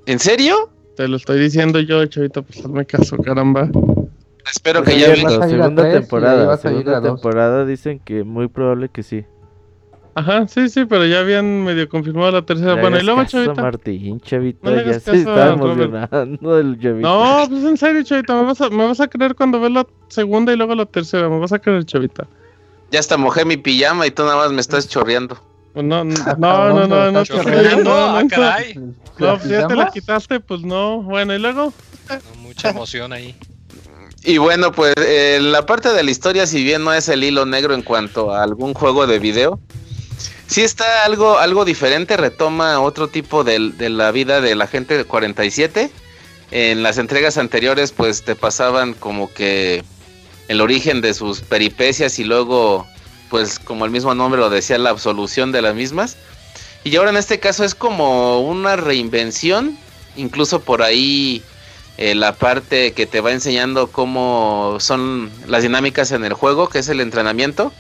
¿En 0.07 0.19
serio? 0.19 0.71
Te 0.97 1.09
lo 1.09 1.17
estoy 1.17 1.39
diciendo 1.41 1.81
yo, 1.81 2.05
chavita, 2.07 2.43
pues 2.43 2.61
hazme 2.61 2.87
caso, 2.87 3.17
caramba. 3.19 3.69
Espero 4.51 4.83
que 4.83 4.99
ya 4.99 5.11
venga. 5.11 5.39
La 5.39 5.49
segunda 5.49 5.91
temporada, 5.91 6.57
segunda 6.57 7.03
temporada 7.03 7.65
dicen 7.65 7.99
que 7.99 8.25
muy 8.25 8.49
probable 8.49 8.89
que 8.89 9.03
sí. 9.03 9.25
Ajá, 10.15 10.49
sí, 10.49 10.71
sí, 10.71 10.87
pero 10.87 11.05
ya 11.05 11.21
habían 11.21 11.63
medio 11.63 11.91
confirmado 11.91 12.31
la 12.31 12.41
tercera. 12.41 12.81
bueno, 12.81 12.99
y 12.99 13.03
luego, 13.03 13.23
chavita. 13.25 13.61
Martín, 13.61 14.19
chavita, 14.21 14.71
no 14.71 14.77
ya 14.83 14.99
se 14.99 15.15
está 15.15 15.53
emocionando 15.53 16.57
del 16.57 16.81
chavita. 16.81 17.07
No, 17.07 17.45
pues 17.51 17.65
en 17.65 17.77
serio, 17.77 18.03
chavita, 18.03 18.35
me 18.35 18.45
vas, 18.45 18.61
a, 18.63 18.71
me 18.71 18.87
vas 18.87 18.99
a 18.99 19.09
creer 19.09 19.35
cuando 19.35 19.61
ves 19.61 19.73
la 19.73 19.87
segunda 20.09 20.55
y 20.55 20.57
luego 20.57 20.75
la 20.75 20.87
tercera, 20.87 21.29
me 21.29 21.39
vas 21.39 21.53
a 21.53 21.59
creer, 21.59 21.85
chavita. 21.85 22.27
Ya 22.91 23.01
hasta 23.01 23.19
mojé 23.19 23.45
mi 23.45 23.59
pijama 23.59 24.07
y 24.07 24.11
tú 24.11 24.23
nada 24.23 24.37
más 24.37 24.53
me 24.53 24.63
estás 24.63 24.89
chorreando. 24.89 25.37
Pues 25.75 25.85
no, 25.85 26.03
no, 26.03 26.15
no, 26.39 26.69
no, 26.71 26.87
no, 26.87 27.13
no, 27.13 27.25
chorreando, 27.27 27.85
no, 27.85 28.23
no, 28.23 28.29
caray. 28.29 28.75
No, 29.19 29.37
pues 29.37 29.49
ya 29.51 29.67
te 29.67 29.77
la 29.77 29.91
quitaste, 29.91 30.41
pues 30.41 30.63
no. 30.63 31.03
Bueno, 31.03 31.35
y 31.35 31.39
luego. 31.39 31.75
mucha 32.41 32.71
emoción 32.71 33.13
ahí. 33.13 33.37
Y 34.27 34.39
bueno, 34.39 34.73
pues 34.73 34.93
eh, 34.97 35.39
la 35.41 35.67
parte 35.67 35.93
de 35.93 36.03
la 36.03 36.11
historia, 36.11 36.49
si 36.49 36.65
bien 36.65 36.83
no 36.83 36.93
es 36.93 37.09
el 37.09 37.23
hilo 37.23 37.47
negro 37.47 37.75
en 37.75 37.83
cuanto 37.83 38.35
a 38.35 38.43
algún 38.43 38.75
juego 38.75 39.07
de 39.07 39.21
video, 39.21 39.61
sí 40.49 40.63
está 40.63 41.05
algo, 41.05 41.39
algo 41.39 41.65
diferente, 41.65 42.17
retoma 42.17 42.81
otro 42.81 43.07
tipo 43.07 43.45
de, 43.45 43.71
de 43.71 43.89
la 43.89 44.11
vida 44.11 44.41
de 44.41 44.57
la 44.57 44.67
gente 44.67 44.99
de 44.99 45.05
47. 45.05 45.93
En 46.51 46.83
las 46.83 46.99
entregas 46.99 47.39
anteriores, 47.39 47.93
pues 47.93 48.25
te 48.25 48.35
pasaban 48.35 48.95
como 48.95 49.33
que 49.33 49.85
el 50.49 50.61
origen 50.61 51.03
de 51.03 51.15
sus 51.15 51.43
peripecias 51.43 52.19
y 52.19 52.25
luego, 52.25 52.85
pues 53.31 53.61
como 53.61 53.85
el 53.85 53.93
mismo 53.93 54.13
nombre 54.17 54.41
lo 54.41 54.51
decía, 54.51 54.77
la 54.79 54.91
absolución 54.91 55.53
de 55.53 55.63
las 55.63 55.77
mismas. 55.77 56.17
Y 56.83 56.97
ahora 56.97 57.11
en 57.11 57.17
este 57.17 57.39
caso 57.39 57.63
es 57.63 57.77
como 57.77 58.41
una 58.41 58.75
reinvención, 58.75 59.79
incluso 60.17 60.59
por 60.59 60.83
ahí 60.83 61.45
eh, 61.99 62.15
la 62.15 62.35
parte 62.35 62.93
que 62.93 63.07
te 63.07 63.21
va 63.21 63.33
enseñando 63.33 63.89
cómo 63.89 64.77
son 64.81 65.31
las 65.47 65.63
dinámicas 65.63 66.13
en 66.13 66.25
el 66.25 66.35
juego, 66.35 66.69
que 66.69 66.81
es 66.81 66.89
el 66.89 67.01
entrenamiento. 67.01 67.73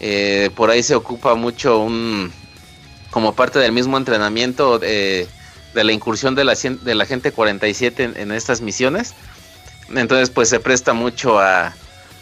Eh, 0.00 0.50
por 0.54 0.70
ahí 0.70 0.82
se 0.82 0.94
ocupa 0.94 1.34
mucho 1.34 1.78
un 1.78 2.32
como 3.10 3.34
parte 3.34 3.58
del 3.58 3.72
mismo 3.72 3.96
entrenamiento 3.96 4.78
de, 4.78 5.26
la 5.72 5.92
incursión 5.92 6.34
de 6.34 6.44
la, 6.44 6.54
de 6.54 6.94
la 6.94 7.06
gente 7.06 7.32
47 7.32 8.12
en, 8.16 8.32
estas 8.32 8.60
misiones. 8.60 9.14
Entonces 9.94 10.28
pues 10.30 10.48
se 10.48 10.60
presta 10.60 10.92
mucho 10.92 11.38
a, 11.38 11.74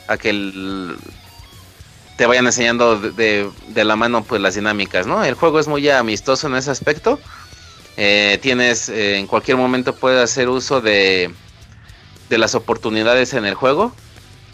a 0.06 0.16
que 0.16 0.30
te 2.16 2.26
vayan 2.26 2.46
enseñando 2.46 2.98
de, 2.98 3.50
la 3.74 3.96
mano 3.96 4.22
pues 4.22 4.40
las 4.40 4.54
dinámicas, 4.54 5.06
¿no? 5.06 5.24
El 5.24 5.34
juego 5.34 5.58
es 5.58 5.66
muy 5.66 5.88
amistoso 5.88 6.46
en 6.46 6.56
ese 6.56 6.70
aspecto. 6.70 7.18
Eh, 7.96 8.38
tienes, 8.42 8.88
eh, 8.88 9.18
en 9.18 9.26
cualquier 9.26 9.56
momento 9.56 9.94
puedes 9.94 10.22
hacer 10.22 10.48
uso 10.48 10.80
de, 10.80 11.30
de 12.28 12.38
las 12.38 12.54
oportunidades 12.54 13.34
en 13.34 13.44
el 13.44 13.54
juego, 13.54 13.94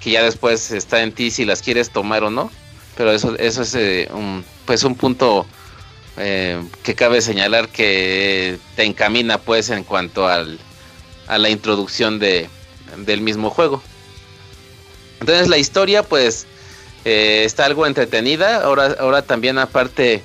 que 0.00 0.10
ya 0.10 0.22
después 0.22 0.70
está 0.72 1.02
en 1.02 1.12
ti 1.12 1.30
si 1.30 1.44
las 1.44 1.62
quieres 1.62 1.90
tomar 1.90 2.24
o 2.24 2.30
no. 2.30 2.50
Pero 2.96 3.12
eso, 3.12 3.36
eso 3.38 3.62
es 3.62 3.74
eh, 3.74 4.08
un, 4.12 4.44
pues 4.66 4.84
un 4.84 4.94
punto 4.94 5.46
que 6.16 6.94
cabe 6.94 7.22
señalar 7.22 7.70
que 7.70 8.58
te 8.76 8.84
encamina 8.84 9.38
pues 9.38 9.70
en 9.70 9.84
cuanto 9.84 10.28
al, 10.28 10.58
a 11.28 11.38
la 11.38 11.48
introducción 11.48 12.18
de, 12.18 12.50
del 12.98 13.22
mismo 13.22 13.48
juego. 13.48 13.82
Entonces 15.20 15.48
la 15.48 15.56
historia 15.56 16.02
pues 16.02 16.46
está 17.04 17.64
algo 17.64 17.86
entretenida. 17.86 18.62
Ahora, 18.62 18.96
ahora 19.00 19.22
también 19.22 19.56
aparte 19.56 20.22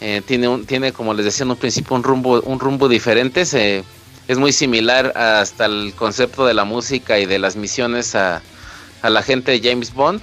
eh, 0.00 0.22
tiene, 0.24 0.48
un, 0.48 0.64
tiene, 0.64 0.92
como 0.92 1.12
les 1.14 1.24
decía 1.24 1.44
en 1.44 1.50
un 1.50 1.56
principio, 1.56 1.96
un 1.96 2.04
rumbo, 2.04 2.40
un 2.42 2.60
rumbo 2.60 2.88
diferente. 2.88 3.42
es 3.42 4.38
muy 4.38 4.52
similar 4.52 5.12
hasta 5.16 5.66
el 5.66 5.92
concepto 5.96 6.46
de 6.46 6.54
la 6.54 6.64
música 6.64 7.18
y 7.18 7.26
de 7.26 7.38
las 7.38 7.56
misiones 7.56 8.14
a, 8.14 8.42
la 9.02 9.22
gente 9.22 9.52
de 9.52 9.68
James 9.68 9.92
Bond 9.92 10.20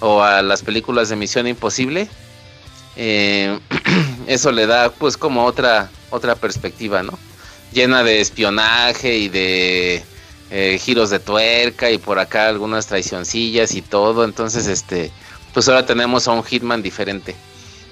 o 0.00 0.22
a 0.22 0.42
las 0.42 0.62
películas 0.62 1.08
de 1.08 1.16
Misión 1.16 1.46
Imposible. 1.46 2.08
Eh, 2.96 3.58
eso 4.26 4.52
le 4.52 4.66
da 4.66 4.90
pues 4.90 5.16
como 5.16 5.44
otra, 5.44 5.90
otra 6.10 6.34
perspectiva, 6.34 7.02
¿no? 7.02 7.18
Llena 7.72 8.02
de 8.02 8.20
espionaje 8.20 9.16
y 9.16 9.28
de 9.28 10.02
eh, 10.50 10.78
giros 10.82 11.10
de 11.10 11.20
tuerca 11.20 11.90
y 11.90 11.98
por 11.98 12.18
acá 12.18 12.48
algunas 12.48 12.86
traicioncillas 12.86 13.74
y 13.74 13.82
todo. 13.82 14.24
Entonces, 14.24 14.66
este, 14.66 15.12
pues 15.52 15.68
ahora 15.68 15.86
tenemos 15.86 16.26
a 16.26 16.32
un 16.32 16.42
Hitman 16.42 16.82
diferente. 16.82 17.36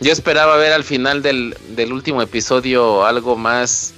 Yo 0.00 0.12
esperaba 0.12 0.56
ver 0.56 0.72
al 0.72 0.84
final 0.84 1.22
del, 1.22 1.54
último 1.92 2.22
episodio 2.22 3.04
algo 3.04 3.36
más 3.36 3.94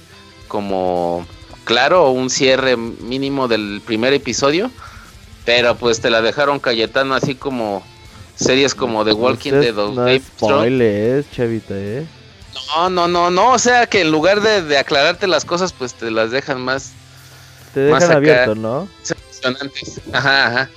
como 0.47 1.25
claro 1.63 2.05
o 2.05 2.11
un 2.11 2.29
cierre 2.29 2.75
mínimo 2.75 3.47
del 3.47 3.81
primer 3.85 4.13
episodio, 4.13 4.71
pero 5.45 5.75
pues 5.75 6.01
te 6.01 6.09
la 6.09 6.21
dejaron 6.21 6.59
Cayetano 6.59 7.13
así 7.13 7.35
como 7.35 7.83
series 8.35 8.73
como 8.73 9.05
The 9.05 9.13
Walking 9.13 9.53
Dead 9.53 9.77
o 9.77 9.91
no 9.91 10.07
spoilers, 10.17 11.29
chavita, 11.31 11.75
¿eh? 11.77 12.05
No, 12.75 12.89
no, 12.89 13.07
no, 13.07 13.29
no, 13.29 13.51
o 13.51 13.59
sea 13.59 13.85
que 13.85 14.01
en 14.01 14.11
lugar 14.11 14.41
de, 14.41 14.77
aclararte 14.77 15.27
las 15.27 15.45
cosas, 15.45 15.71
pues 15.71 15.93
te 15.93 16.09
las 16.09 16.31
dejan 16.31 16.61
más... 16.61 16.91
Te 17.73 17.81
dejan 17.81 18.11
abierto, 18.11 18.55
¿no? 18.55 18.87
Ajá, 20.11 20.47
ajá 20.47 20.69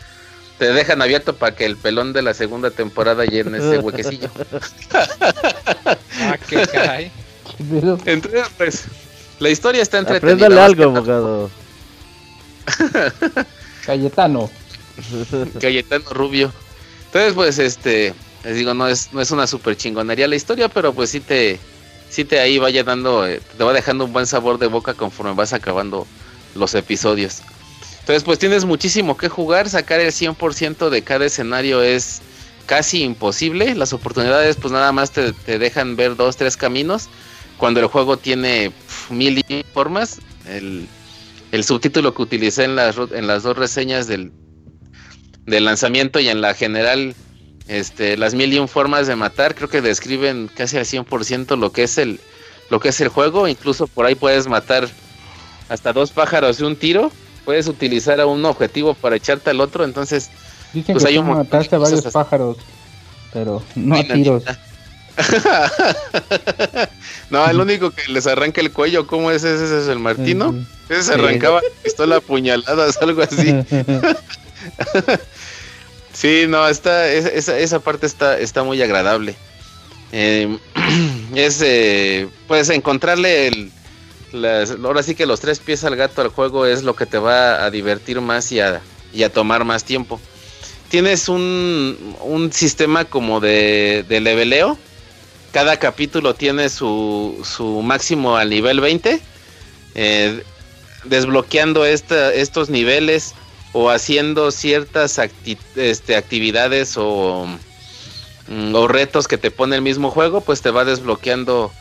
te 0.58 0.72
dejan 0.72 1.02
abierto 1.02 1.34
para 1.36 1.54
que 1.54 1.64
el 1.64 1.76
pelón 1.76 2.12
de 2.12 2.22
la 2.22 2.34
segunda 2.34 2.70
temporada 2.70 3.24
llene 3.24 3.58
ese 3.58 3.78
huequecillo. 3.78 4.30
ah, 4.92 6.38
qué 6.48 6.66
caray. 6.66 7.12
Entonces, 8.04 8.46
pues, 8.56 8.84
la 9.40 9.50
historia 9.50 9.82
está 9.82 9.98
entretenida. 9.98 10.46
Apréndale 10.46 10.60
algo, 10.60 10.84
abogado. 10.84 11.50
Cayetano. 13.86 14.50
Cayetano 15.60 16.10
Rubio. 16.10 16.52
Entonces, 17.06 17.32
pues, 17.34 17.58
este, 17.58 18.14
les 18.44 18.56
digo, 18.56 18.74
no 18.74 18.86
es, 18.86 19.12
no 19.12 19.20
es 19.20 19.30
una 19.30 19.46
super 19.46 19.76
chingonería 19.76 20.28
la 20.28 20.36
historia, 20.36 20.68
pero 20.68 20.92
pues 20.92 21.10
sí 21.10 21.20
te, 21.20 21.58
sí 22.10 22.24
te 22.24 22.40
ahí 22.40 22.58
vaya 22.58 22.84
dando, 22.84 23.26
eh, 23.26 23.40
te 23.56 23.64
va 23.64 23.72
dejando 23.72 24.04
un 24.04 24.12
buen 24.12 24.26
sabor 24.26 24.58
de 24.58 24.66
boca 24.66 24.94
conforme 24.94 25.34
vas 25.34 25.52
acabando 25.52 26.06
los 26.54 26.74
episodios. 26.74 27.42
Entonces, 28.04 28.22
pues 28.22 28.38
tienes 28.38 28.66
muchísimo 28.66 29.16
que 29.16 29.30
jugar, 29.30 29.70
sacar 29.70 29.98
el 29.98 30.12
100% 30.12 30.90
de 30.90 31.00
cada 31.00 31.24
escenario 31.24 31.80
es 31.80 32.20
casi 32.66 33.02
imposible. 33.02 33.74
Las 33.74 33.94
oportunidades, 33.94 34.56
pues 34.56 34.74
nada 34.74 34.92
más 34.92 35.10
te, 35.10 35.32
dejan 35.58 35.96
ver 35.96 36.14
dos, 36.14 36.36
tres 36.36 36.58
caminos. 36.58 37.08
Cuando 37.56 37.80
el 37.80 37.86
juego 37.86 38.18
tiene 38.18 38.72
mil 39.08 39.42
formas, 39.72 40.18
el, 40.46 40.86
subtítulo 41.64 42.14
que 42.14 42.20
utilicé 42.20 42.64
en 42.64 42.76
las, 42.76 42.94
en 42.98 43.26
las 43.26 43.42
dos 43.42 43.56
reseñas 43.56 44.06
del, 44.06 44.32
del 45.46 45.64
lanzamiento 45.64 46.20
y 46.20 46.28
en 46.28 46.42
la 46.42 46.52
general, 46.52 47.14
este, 47.68 48.18
las 48.18 48.34
mil 48.34 48.52
y 48.52 48.58
un 48.58 48.68
formas 48.68 49.06
de 49.06 49.16
matar, 49.16 49.54
creo 49.54 49.70
que 49.70 49.80
describen 49.80 50.50
casi 50.54 50.76
al 50.76 50.84
100% 50.84 51.56
lo 51.56 51.72
que 51.72 51.84
es 51.84 51.96
el, 51.96 52.20
lo 52.68 52.80
que 52.80 52.90
es 52.90 53.00
el 53.00 53.08
juego. 53.08 53.48
Incluso 53.48 53.86
por 53.86 54.04
ahí 54.04 54.14
puedes 54.14 54.46
matar 54.46 54.90
hasta 55.70 55.94
dos 55.94 56.10
pájaros 56.10 56.58
de 56.58 56.66
un 56.66 56.76
tiro 56.76 57.10
puedes 57.44 57.68
utilizar 57.68 58.20
a 58.20 58.26
un 58.26 58.44
objetivo 58.44 58.94
para 58.94 59.16
echarte 59.16 59.50
al 59.50 59.60
otro, 59.60 59.84
entonces 59.84 60.30
Dicen 60.74 60.94
pues 60.94 61.04
que 61.04 61.10
hay 61.10 61.18
un 61.18 61.28
mataste 61.28 61.76
a 61.76 61.78
varios 61.78 62.04
pájaros, 62.06 62.56
pero 63.32 63.62
no 63.76 63.96
a 63.96 64.02
tiros. 64.02 64.42
no, 67.30 67.48
el 67.48 67.60
único 67.60 67.92
que 67.92 68.10
les 68.10 68.26
arranca 68.26 68.60
el 68.60 68.72
cuello, 68.72 69.06
¿cómo 69.06 69.30
es 69.30 69.44
ese? 69.44 69.64
¿Ese 69.64 69.82
es 69.82 69.88
el 69.88 70.00
Martino? 70.00 70.52
Ese 70.88 71.04
se 71.04 71.14
arrancaba 71.14 71.60
pistola 71.84 72.20
puñaladas, 72.20 73.00
algo 73.00 73.22
así. 73.22 73.54
sí, 76.12 76.46
no, 76.48 76.66
está, 76.66 77.08
esa, 77.08 77.56
esa 77.56 77.78
parte 77.78 78.06
está, 78.06 78.40
está 78.40 78.64
muy 78.64 78.82
agradable. 78.82 79.36
Eh, 80.10 80.58
es, 81.36 81.62
eh, 81.62 82.26
pues, 82.48 82.68
encontrarle 82.70 83.46
el, 83.46 83.70
ahora 84.84 85.02
sí 85.02 85.14
que 85.14 85.26
los 85.26 85.40
tres 85.40 85.58
pies 85.58 85.84
al 85.84 85.96
gato 85.96 86.22
al 86.22 86.28
juego 86.28 86.66
es 86.66 86.82
lo 86.82 86.96
que 86.96 87.06
te 87.06 87.18
va 87.18 87.64
a 87.64 87.70
divertir 87.70 88.20
más 88.20 88.50
y 88.52 88.60
a, 88.60 88.80
tomar 89.32 89.64
más 89.64 89.84
tiempo. 89.84 90.20
Tienes 90.88 91.28
un, 91.28 92.50
sistema 92.52 93.04
como 93.04 93.40
de, 93.40 94.04
de, 94.08 94.20
leveleo. 94.20 94.78
Cada 95.52 95.78
capítulo 95.78 96.34
tiene 96.34 96.68
su, 96.68 97.40
su 97.44 97.82
máximo 97.82 98.36
al 98.36 98.50
nivel 98.50 98.80
20. 98.80 99.20
Eh, 99.94 100.42
desbloqueando 101.04 101.84
estos 101.84 102.70
niveles 102.70 103.34
o 103.72 103.90
haciendo 103.90 104.50
ciertas 104.50 105.20
este, 105.76 106.16
actividades 106.16 106.94
o, 106.96 107.46
mm, 108.48 108.74
o 108.74 108.88
retos 108.88 109.28
que 109.28 109.38
te 109.38 109.50
pone 109.50 109.76
el 109.76 109.82
mismo 109.82 110.10
juego, 110.10 110.40
pues 110.40 110.62
te 110.62 110.70
va 110.70 110.84
desbloqueando 110.84 111.72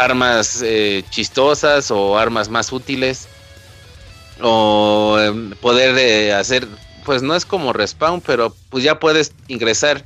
armas 0.00 0.62
eh, 0.62 1.04
chistosas 1.10 1.90
o 1.90 2.18
armas 2.18 2.48
más 2.48 2.72
útiles 2.72 3.28
o 4.40 5.18
em, 5.20 5.50
poder 5.52 5.96
eh, 5.98 6.32
hacer 6.32 6.66
pues 7.04 7.22
no 7.22 7.34
es 7.34 7.44
como 7.44 7.72
respawn 7.72 8.20
pero 8.20 8.54
pues 8.70 8.84
ya 8.84 8.98
puedes 8.98 9.32
ingresar 9.48 10.04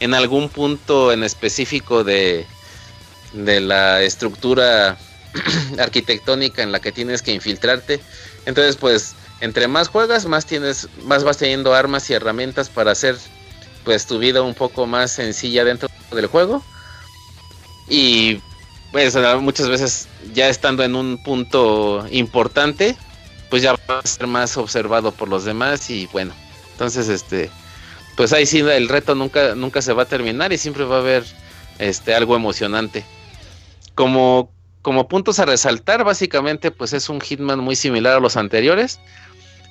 en 0.00 0.14
algún 0.14 0.48
punto 0.48 1.12
en 1.12 1.22
específico 1.24 2.04
de 2.04 2.46
de 3.32 3.60
la 3.60 4.02
estructura 4.02 4.96
arquitectónica 5.78 6.62
en 6.62 6.72
la 6.72 6.80
que 6.80 6.92
tienes 6.92 7.20
que 7.22 7.32
infiltrarte. 7.32 8.00
Entonces 8.46 8.76
pues 8.76 9.14
entre 9.40 9.68
más 9.68 9.88
juegas 9.88 10.26
más 10.26 10.46
tienes 10.46 10.88
más 11.02 11.24
vas 11.24 11.38
teniendo 11.38 11.74
armas 11.74 12.08
y 12.08 12.14
herramientas 12.14 12.68
para 12.70 12.92
hacer 12.92 13.18
pues 13.84 14.06
tu 14.06 14.18
vida 14.18 14.40
un 14.42 14.54
poco 14.54 14.86
más 14.86 15.10
sencilla 15.12 15.64
dentro 15.64 15.88
del 16.12 16.26
juego. 16.26 16.62
Y 17.88 18.40
pues 18.94 19.16
muchas 19.40 19.68
veces 19.68 20.06
ya 20.34 20.48
estando 20.48 20.84
en 20.84 20.94
un 20.94 21.18
punto 21.18 22.06
importante, 22.12 22.94
pues 23.50 23.60
ya 23.60 23.72
va 23.90 23.98
a 23.98 24.06
ser 24.06 24.28
más 24.28 24.56
observado 24.56 25.10
por 25.10 25.28
los 25.28 25.44
demás 25.44 25.90
y 25.90 26.06
bueno, 26.12 26.32
entonces 26.70 27.08
este, 27.08 27.50
pues 28.16 28.32
ahí 28.32 28.46
sí 28.46 28.60
el 28.60 28.88
reto 28.88 29.16
nunca, 29.16 29.56
nunca 29.56 29.82
se 29.82 29.92
va 29.92 30.04
a 30.04 30.06
terminar 30.06 30.52
y 30.52 30.58
siempre 30.58 30.84
va 30.84 30.98
a 30.98 31.00
haber 31.00 31.24
este 31.80 32.14
algo 32.14 32.36
emocionante. 32.36 33.04
Como, 33.96 34.52
como 34.80 35.08
puntos 35.08 35.40
a 35.40 35.44
resaltar, 35.44 36.04
básicamente 36.04 36.70
pues 36.70 36.92
es 36.92 37.08
un 37.08 37.20
Hitman 37.20 37.58
muy 37.58 37.74
similar 37.74 38.18
a 38.18 38.20
los 38.20 38.36
anteriores. 38.36 39.00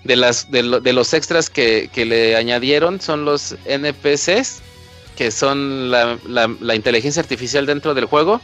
De, 0.04 0.18
las, 0.18 0.52
de, 0.52 0.64
los 0.64 1.14
extras 1.14 1.50
que, 1.50 1.90
que 1.94 2.04
le 2.04 2.36
añadieron 2.36 3.00
son 3.00 3.24
los 3.24 3.56
NPCs 3.64 4.62
que 5.16 5.32
son 5.32 5.92
la, 5.92 6.18
la, 6.28 6.76
inteligencia 6.76 7.22
artificial 7.22 7.66
dentro 7.66 7.94
del 7.94 8.06
juego. 8.06 8.42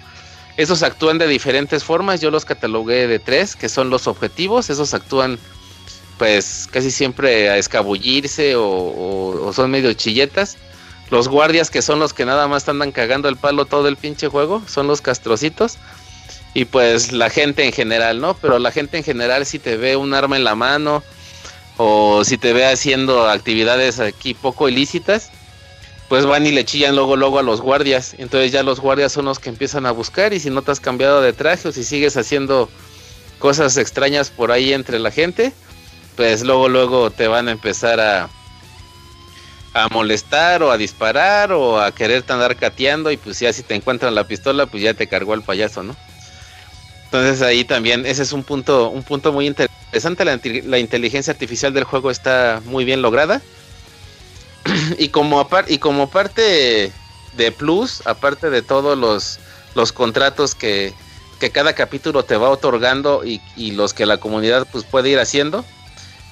Esos 0.60 0.84
actúan 0.84 1.18
de 1.18 1.26
diferentes 1.26 1.86
formas, 1.86 2.19
yo 2.19 2.31
los 2.31 2.44
catalogué 2.44 3.07
de 3.07 3.18
tres, 3.18 3.56
que 3.56 3.69
son 3.69 3.90
los 3.90 4.07
objetivos, 4.07 4.69
esos 4.69 4.94
actúan 4.94 5.40
pues 6.18 6.68
casi 6.69 6.91
siempre 6.91 7.49
a 7.49 7.56
escabullirse 7.57 8.56
o, 8.57 9.53
son 9.56 9.72
medio 9.72 9.94
chilletas. 9.94 10.57
Los 11.11 11.30
guardias 11.30 11.69
que 11.72 11.81
son 11.81 11.99
los 11.99 12.11
que 12.11 12.26
nada 12.26 12.49
más 12.49 12.68
andan 12.68 12.91
cagando 12.91 13.30
el 13.30 13.38
palo 13.38 13.68
todo 13.68 13.88
el 13.88 13.95
pinche 13.95 14.27
juego, 14.27 14.61
son 14.68 14.88
los 14.88 14.99
castrocitos. 14.99 15.77
Y 16.53 16.65
pues 16.65 17.14
la 17.14 17.30
gente 17.30 17.64
en 17.64 17.72
general, 17.72 18.19
¿no? 18.19 18.34
Pero 18.34 18.60
la 18.60 18.73
gente 18.73 18.98
en 18.98 19.06
general 19.06 19.45
si 19.45 19.60
te 19.60 19.77
ve 19.77 19.95
un 19.95 20.14
arma 20.14 20.36
en 20.36 20.44
la 20.44 20.56
mano 20.56 21.03
o 21.77 22.26
si 22.26 22.38
te 22.38 22.52
ve 22.52 22.65
haciendo 22.65 23.30
actividades 23.30 24.02
aquí 24.02 24.34
poco 24.34 24.68
ilícitas, 24.68 25.31
pues 26.10 26.26
van 26.26 26.45
y 26.45 26.52
le 26.52 26.65
chillan 26.65 26.95
luego 26.95 27.15
luego 27.15 27.40
a 27.40 27.44
los 27.44 27.61
guardias. 27.61 28.15
Entonces 28.18 28.52
ya 28.52 28.64
los 28.64 28.80
guardias 28.80 29.14
son 29.14 29.26
los 29.26 29.40
que 29.40 29.49
empiezan 29.49 29.86
a 29.86 29.91
buscar 29.91 30.34
y 30.34 30.40
si 30.40 30.49
no 30.49 30.64
te 30.64 30.72
has 30.72 30.80
cambiado 30.80 31.22
de 31.22 31.34
traje 31.34 31.69
o 31.69 31.72
si 31.72 31.84
sigues 31.84 32.18
haciendo 32.18 32.68
cosas 33.38 33.77
extrañas 33.77 34.31
por 34.31 34.52
ahí 34.52 34.73
entre 34.73 34.99
la 34.99 35.11
gente, 35.11 35.53
pues 36.18 36.41
luego 36.41 36.68
luego 36.68 37.11
te 37.11 37.27
van 37.27 37.48
a 37.48 37.52
empezar 37.52 37.99
a 37.99 38.27
a 39.72 39.88
molestar 39.90 40.64
o 40.64 40.72
a 40.72 40.77
disparar 40.77 41.52
o 41.52 41.80
a 41.80 41.91
quererte 41.91 42.34
andar 42.34 42.56
cateando 42.56 43.11
y 43.11 43.18
pues 43.18 43.40
ya 43.40 43.53
si 43.53 43.61
te 43.61 43.76
encuentran 43.76 44.15
la 44.15 44.23
pistola 44.23 44.65
pues 44.65 44.81
ya 44.81 44.95
te 44.95 45.07
cargó 45.07 45.36
el 45.36 45.44
payaso, 45.44 45.84
¿no? 45.84 45.95
Entonces 47.06 47.44
ahí 47.44 47.64
también 47.64 48.07
ese 48.07 48.23
es 48.23 48.34
un 48.34 48.44
punto 48.44 48.90
un 48.90 49.03
punto 49.03 49.31
muy 49.31 49.45
interesante 49.45 50.26
la, 50.26 50.40
la 50.65 50.80
inteligencia 50.80 51.31
artificial 51.31 51.72
del 51.72 51.84
juego 51.84 52.10
está 52.10 52.61
muy 52.65 52.84
bien 52.84 53.03
lograda 53.03 53.44
y 54.98 55.10
como 55.10 55.48
y 55.68 55.77
como 55.77 56.10
parte 56.10 56.91
de 57.38 57.52
plus 57.52 58.06
aparte 58.06 58.49
de 58.49 58.61
todos 58.61 58.98
los 58.98 59.40
los 59.76 59.91
contratos 59.91 60.56
que, 60.56 60.94
que 61.40 61.52
cada 61.52 61.73
capítulo 61.73 62.23
te 62.23 62.38
va 62.38 62.49
otorgando 62.49 63.23
y, 63.23 63.41
y 63.56 63.72
los 63.72 63.94
que 63.94 64.06
la 64.06 64.18
comunidad 64.18 64.68
pues 64.72 64.84
puede 64.84 65.10
ir 65.10 65.19
haciendo 65.19 65.64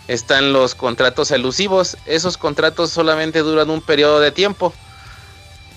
están 0.08 0.54
los 0.54 0.76
contratos 0.76 1.32
elusivos. 1.32 1.98
Esos 2.06 2.38
contratos 2.38 2.92
solamente 2.92 3.40
duran 3.40 3.70
un 3.70 3.82
periodo 3.82 4.20
de 4.20 4.32
tiempo. 4.32 4.74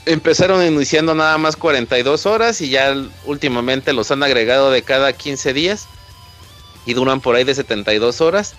Empezaron 0.06 0.64
iniciando 0.64 1.14
nada 1.14 1.36
más 1.38 1.56
42 1.56 2.26
horas 2.26 2.60
y 2.60 2.70
ya 2.70 2.94
últimamente 3.26 3.92
los 3.92 4.10
han 4.10 4.22
agregado 4.22 4.70
de 4.70 4.82
cada 4.82 5.12
15 5.12 5.52
días 5.52 5.86
y 6.86 6.94
duran 6.94 7.20
por 7.20 7.36
ahí 7.36 7.44
de 7.44 7.54
72 7.54 8.20
horas, 8.20 8.54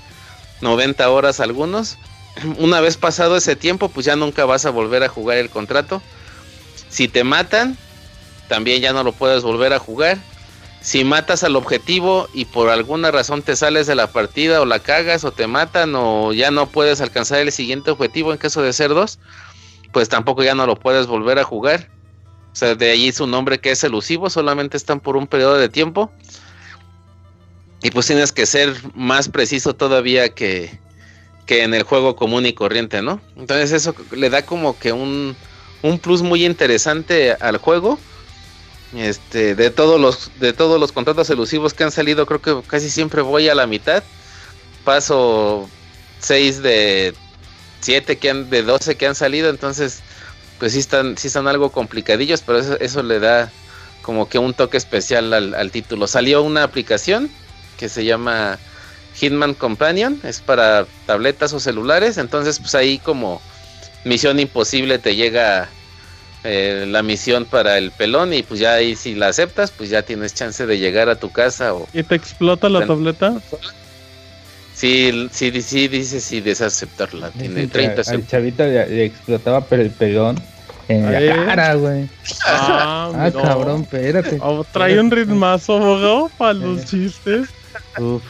90 0.61 1.09
horas 1.09 1.39
algunos. 1.39 1.97
Una 2.57 2.81
vez 2.81 2.97
pasado 2.97 3.35
ese 3.35 3.55
tiempo, 3.55 3.89
pues 3.89 4.05
ya 4.05 4.15
nunca 4.15 4.45
vas 4.45 4.65
a 4.65 4.69
volver 4.69 5.03
a 5.03 5.09
jugar 5.09 5.37
el 5.37 5.49
contrato. 5.49 6.01
Si 6.89 7.07
te 7.07 7.23
matan, 7.23 7.77
también 8.47 8.81
ya 8.81 8.93
no 8.93 9.03
lo 9.03 9.13
puedes 9.13 9.43
volver 9.43 9.73
a 9.73 9.79
jugar 9.79 10.17
si 10.81 11.03
matas 11.03 11.43
al 11.43 11.55
objetivo 11.55 12.27
y 12.33 12.45
por 12.45 12.69
alguna 12.69 13.11
razón 13.11 13.43
te 13.43 13.55
sales 13.55 13.85
de 13.85 13.93
la 13.93 14.07
partida 14.07 14.61
o 14.61 14.65
la 14.65 14.79
cagas 14.79 15.23
o 15.23 15.31
te 15.31 15.45
matan 15.45 15.93
o 15.95 16.33
ya 16.33 16.49
no 16.49 16.67
puedes 16.67 17.01
alcanzar 17.01 17.39
el 17.39 17.51
siguiente 17.51 17.91
objetivo 17.91 18.31
en 18.31 18.39
caso 18.39 18.63
de 18.63 18.73
ser 18.73 18.89
dos, 18.89 19.19
pues 19.91 20.09
tampoco 20.09 20.43
ya 20.43 20.55
no 20.55 20.65
lo 20.65 20.75
puedes 20.75 21.05
volver 21.05 21.37
a 21.37 21.43
jugar. 21.43 21.87
O 22.51 22.55
sea, 22.55 22.75
de 22.75 22.91
allí 22.91 23.11
su 23.11 23.27
nombre 23.27 23.59
que 23.59 23.71
es 23.71 23.83
elusivo, 23.83 24.29
solamente 24.29 24.75
están 24.75 24.99
por 24.99 25.15
un 25.15 25.27
periodo 25.27 25.57
de 25.57 25.69
tiempo. 25.69 26.11
Y 27.83 27.91
pues 27.91 28.07
tienes 28.07 28.31
que 28.31 28.45
ser 28.45 28.75
más 28.93 29.29
preciso 29.29 29.73
todavía 29.73 30.29
que, 30.29 30.79
que 31.51 31.63
en 31.63 31.73
el 31.73 31.83
juego 31.83 32.15
común 32.15 32.45
y 32.45 32.53
corriente, 32.53 33.01
¿no? 33.01 33.19
Entonces 33.35 33.73
eso 33.73 33.93
le 34.11 34.29
da 34.29 34.45
como 34.45 34.79
que 34.79 34.93
un, 34.93 35.35
un 35.81 35.99
plus 35.99 36.21
muy 36.21 36.45
interesante 36.45 37.33
al 37.33 37.57
juego 37.57 37.99
este, 38.95 39.53
de 39.53 39.69
todos 39.69 39.99
los, 39.99 40.31
de 40.39 40.53
todos 40.53 40.79
los 40.79 40.93
contratos 40.93 41.29
elusivos 41.29 41.73
que 41.73 41.83
han 41.83 41.91
salido, 41.91 42.25
creo 42.25 42.41
que 42.41 42.65
casi 42.69 42.89
siempre 42.89 43.21
voy 43.21 43.49
a 43.49 43.55
la 43.55 43.67
mitad. 43.67 44.01
Paso 44.85 45.69
6 46.21 46.63
de 46.63 47.13
7 47.81 48.17
que 48.17 48.29
han, 48.29 48.49
de 48.49 48.63
12 48.63 48.95
que 48.95 49.07
han 49.07 49.15
salido, 49.15 49.49
entonces 49.49 49.99
pues 50.57 50.71
sí 50.71 50.79
están, 50.79 51.17
sí 51.17 51.27
están 51.27 51.49
algo 51.49 51.69
complicadillos, 51.69 52.43
pero 52.45 52.59
eso, 52.59 53.03
le 53.03 53.19
da 53.19 53.51
como 54.03 54.29
que 54.29 54.39
un 54.39 54.53
toque 54.53 54.77
especial 54.77 55.33
al, 55.33 55.53
al, 55.53 55.69
título. 55.69 56.07
Salió 56.07 56.43
una 56.43 56.63
aplicación 56.63 57.29
que 57.77 57.89
se 57.89 58.05
llama 58.05 58.57
Hitman 59.15 59.53
Companion, 59.53 60.19
es 60.23 60.39
para 60.39 60.85
tabletas 61.05 61.53
o 61.53 61.59
celulares, 61.59 62.17
entonces 62.17 62.59
pues 62.59 62.75
ahí 62.75 62.97
como 62.97 63.41
Misión 64.03 64.39
Imposible 64.39 64.99
te 64.99 65.15
llega 65.15 65.69
eh, 66.43 66.85
la 66.87 67.03
misión 67.03 67.45
para 67.45 67.77
el 67.77 67.91
pelón 67.91 68.33
y 68.33 68.41
pues 68.41 68.59
ya 68.59 68.73
ahí 68.73 68.95
si 68.95 69.13
la 69.13 69.27
aceptas, 69.27 69.71
pues 69.71 69.89
ya 69.89 70.01
tienes 70.01 70.33
chance 70.33 70.65
de 70.65 70.79
llegar 70.79 71.09
a 71.09 71.15
tu 71.15 71.31
casa 71.31 71.73
o... 71.75 71.87
¿Y 71.93 72.01
te 72.03 72.15
explota 72.15 72.67
la 72.67 72.85
tableta? 72.87 73.39
Sí, 74.73 75.29
sí, 75.31 75.61
sí, 75.61 75.87
dice 75.87 76.19
sí, 76.19 76.41
desaceptarla. 76.41 77.29
Tiene 77.29 77.67
30 77.67 78.03
segundos. 78.03 78.31
chavita 78.31 78.65
le, 78.65 79.05
explotaba 79.05 79.61
pero 79.65 79.83
el 79.83 79.91
pelón 79.91 80.41
en 80.87 81.11
la 81.11 81.45
cara, 81.45 81.75
güey. 81.75 82.09
Ah, 82.47 83.11
ah 83.15 83.31
cabrón, 83.31 83.83
espérate. 83.83 84.39
Oh, 84.41 84.63
trae 84.63 84.99
un 84.99 85.11
ritmazo, 85.11 85.77
abogado, 85.77 86.31
para 86.37 86.53
los 86.53 86.85
chistes. 86.85 87.49
Uf. 87.99 88.23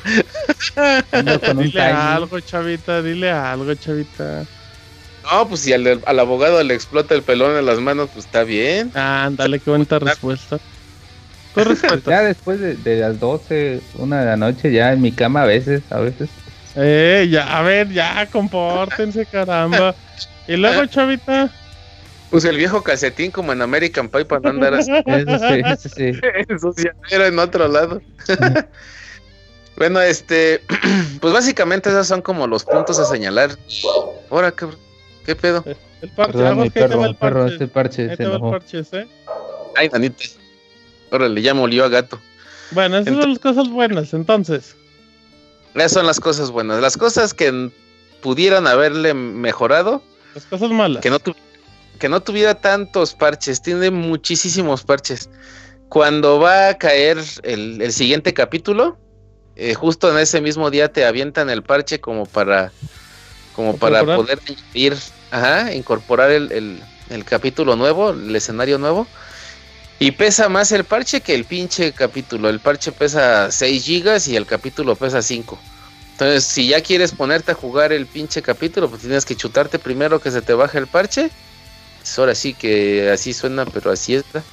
dile 1.58 1.82
algo, 1.82 2.40
chavita, 2.40 3.02
dile 3.02 3.32
algo, 3.32 3.74
chavita. 3.76 4.46
No, 5.32 5.48
pues 5.48 5.62
si 5.62 5.74
al, 5.74 6.02
abogado 6.20 6.64
le 6.64 6.74
explota 6.74 7.14
el 7.14 7.22
pelón 7.22 7.56
en 7.58 7.66
las 7.66 7.80
manos, 7.80 8.10
pues 8.14 8.26
está 8.26 8.44
bien. 8.44 8.92
Ah, 8.96 9.30
dale, 9.32 9.60
qué 9.60 9.70
buena 9.70 9.86
respuesta. 10.00 10.58
Ya 12.08 12.24
después 12.24 12.60
de, 12.60 12.96
las 12.96 13.20
12, 13.20 13.82
una 13.96 14.22
de 14.22 14.26
la 14.26 14.38
noche, 14.38 14.72
ya 14.72 14.94
en 14.94 15.02
mi 15.02 15.12
cama 15.12 15.44
a 15.44 15.46
veces, 15.46 15.84
a 15.92 16.00
veces. 16.00 16.30
Eh, 16.76 17.28
ya, 17.30 17.58
a 17.58 17.62
ver, 17.62 17.90
ya, 17.90 18.26
compórtense, 18.32 19.26
caramba. 19.26 19.94
Y 20.48 20.56
luego, 20.56 20.86
chavita. 20.86 21.52
Pues 22.30 22.46
el 22.46 22.56
viejo 22.56 22.82
calcetín 22.82 23.30
como 23.30 23.52
en 23.52 23.62
American 23.62 24.08
Pie 24.08 24.24
para 24.24 24.50
andar 24.50 24.76
así. 24.76 24.90
Eso 25.06 25.40
sí, 25.40 25.62
eso 25.66 25.90
sí. 25.90 26.12
Eso 26.48 26.74
sí, 26.76 26.88
era 27.10 27.28
en 27.28 27.38
otro 27.38 27.68
lado. 27.68 28.02
bueno, 29.82 29.99
este, 29.99 30.62
pues 31.22 31.34
básicamente 31.34 31.90
esos 31.90 32.06
son 32.06 32.22
como 32.22 32.45
los 32.45 32.64
puntos 32.64 32.99
a 32.99 33.06
señalar. 33.06 33.58
Ahora, 34.30 34.52
cabrón. 34.52 34.78
¿Qué 35.26 35.36
pedo? 35.36 35.66
El 36.03 36.10
parche, 36.10 36.34
Perdón, 36.34 36.62
mi 36.62 36.70
perro, 36.70 37.03
el, 37.03 37.16
perro, 37.16 37.48
este 37.48 37.68
parche 37.68 38.16
se 38.16 38.22
enojó. 38.22 38.58
¿eh? 38.58 39.08
Ay, 39.76 39.90
Danita. 39.90 40.24
Órale, 41.10 41.41
ya 41.41 41.56
molió 41.56 41.84
a 41.84 41.90
gato. 41.90 42.22
Bueno, 42.70 42.99
esas 42.99 43.16
son 43.16 43.30
las 43.32 43.40
cosas 43.40 43.70
buenas, 43.70 44.14
entonces. 44.14 44.76
Esas 45.74 45.94
son 45.94 46.06
las 46.06 46.20
cosas 46.20 46.52
buenas. 46.52 46.80
Las 46.80 46.95
cosas 46.95 47.34
que 47.34 47.72
pudieran 48.22 48.68
haberle 48.68 49.16
mejorado. 49.16 50.03
Las 50.36 50.45
cosas 50.45 50.70
malas. 50.70 51.02
Que 51.02 51.10
no, 51.10 51.18
que 51.98 52.08
no 52.08 52.22
tuviera 52.22 52.53
tantos 52.53 53.16
parches. 53.16 53.64
Tiene 53.64 53.90
muchísimos 53.90 54.84
parches. 54.84 55.28
Cuando 55.90 56.40
va 56.40 56.70
a 56.70 56.78
caer 56.78 57.18
el, 57.41 57.82
el 57.82 57.91
siguiente 57.91 58.32
capítulo, 58.32 58.99
eh, 59.56 59.73
justo 59.73 60.11
en 60.11 60.18
ese 60.18 60.41
mismo 60.41 60.69
día 60.69 60.91
te 60.91 61.06
avientan 61.06 61.49
el 61.49 61.64
parche 61.64 61.99
como 61.99 62.26
para 62.26 62.72
como 63.56 63.78
para 63.78 64.03
poder 64.03 64.40
ir, 64.73 64.98
ajá, 65.30 65.73
incorporar 65.73 66.32
el, 66.32 66.82
capítulo 67.26 67.76
nuevo, 67.76 68.11
el 68.11 68.36
escenario 68.36 68.78
nuevo. 68.78 69.07
Y 69.99 70.11
pesa 70.11 70.49
más 70.49 70.72
el 70.72 70.84
parche 70.84 71.22
que 71.22 71.36
el 71.36 71.45
pinche 71.45 71.91
capítulo. 71.91 72.49
El 72.49 72.60
parche 72.60 72.91
pesa 72.91 73.52
6 73.52 73.84
gigas 73.84 74.28
y 74.28 74.36
el 74.36 74.48
capítulo 74.48 74.95
pesa 74.95 75.22
5. 75.22 75.60
Entonces, 76.14 76.44
si 76.44 76.68
ya 76.69 76.82
quieres 76.82 77.11
ponerte 77.11 77.52
a 77.52 77.56
jugar 77.56 77.94
el 77.94 78.07
pinche 78.07 78.41
capítulo, 78.41 78.90
pues 78.90 79.02
tienes 79.02 79.26
que 79.26 79.36
chutarte 79.36 79.78
primero 79.78 80.19
que 80.19 80.32
se 80.32 80.41
te 80.41 80.53
baje 80.53 80.80
el 80.80 80.88
parche. 80.88 81.30
Pues 81.99 82.18
ahora 82.18 82.34
sí 82.34 82.56
que 82.56 83.11
así 83.11 83.34
suena, 83.34 83.65
pero 83.65 83.91
así 83.91 84.15
está. 84.15 84.44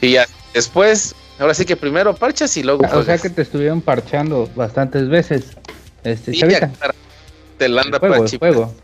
Y 0.00 0.12
ya 0.12 0.26
después, 0.54 1.16
ahora 1.38 1.54
sí 1.54 1.64
que 1.64 1.76
primero 1.76 2.14
parchas 2.14 2.56
y 2.56 2.62
luego. 2.62 2.84
O 2.92 3.02
sea 3.02 3.18
que 3.18 3.30
te 3.30 3.42
estuvieron 3.42 3.80
parchando 3.80 4.50
bastantes 4.54 5.08
veces. 5.08 5.56
Este, 6.04 6.32
te 7.58 7.68
lo 7.68 7.80
anda 7.80 7.98
parchando. 7.98 8.74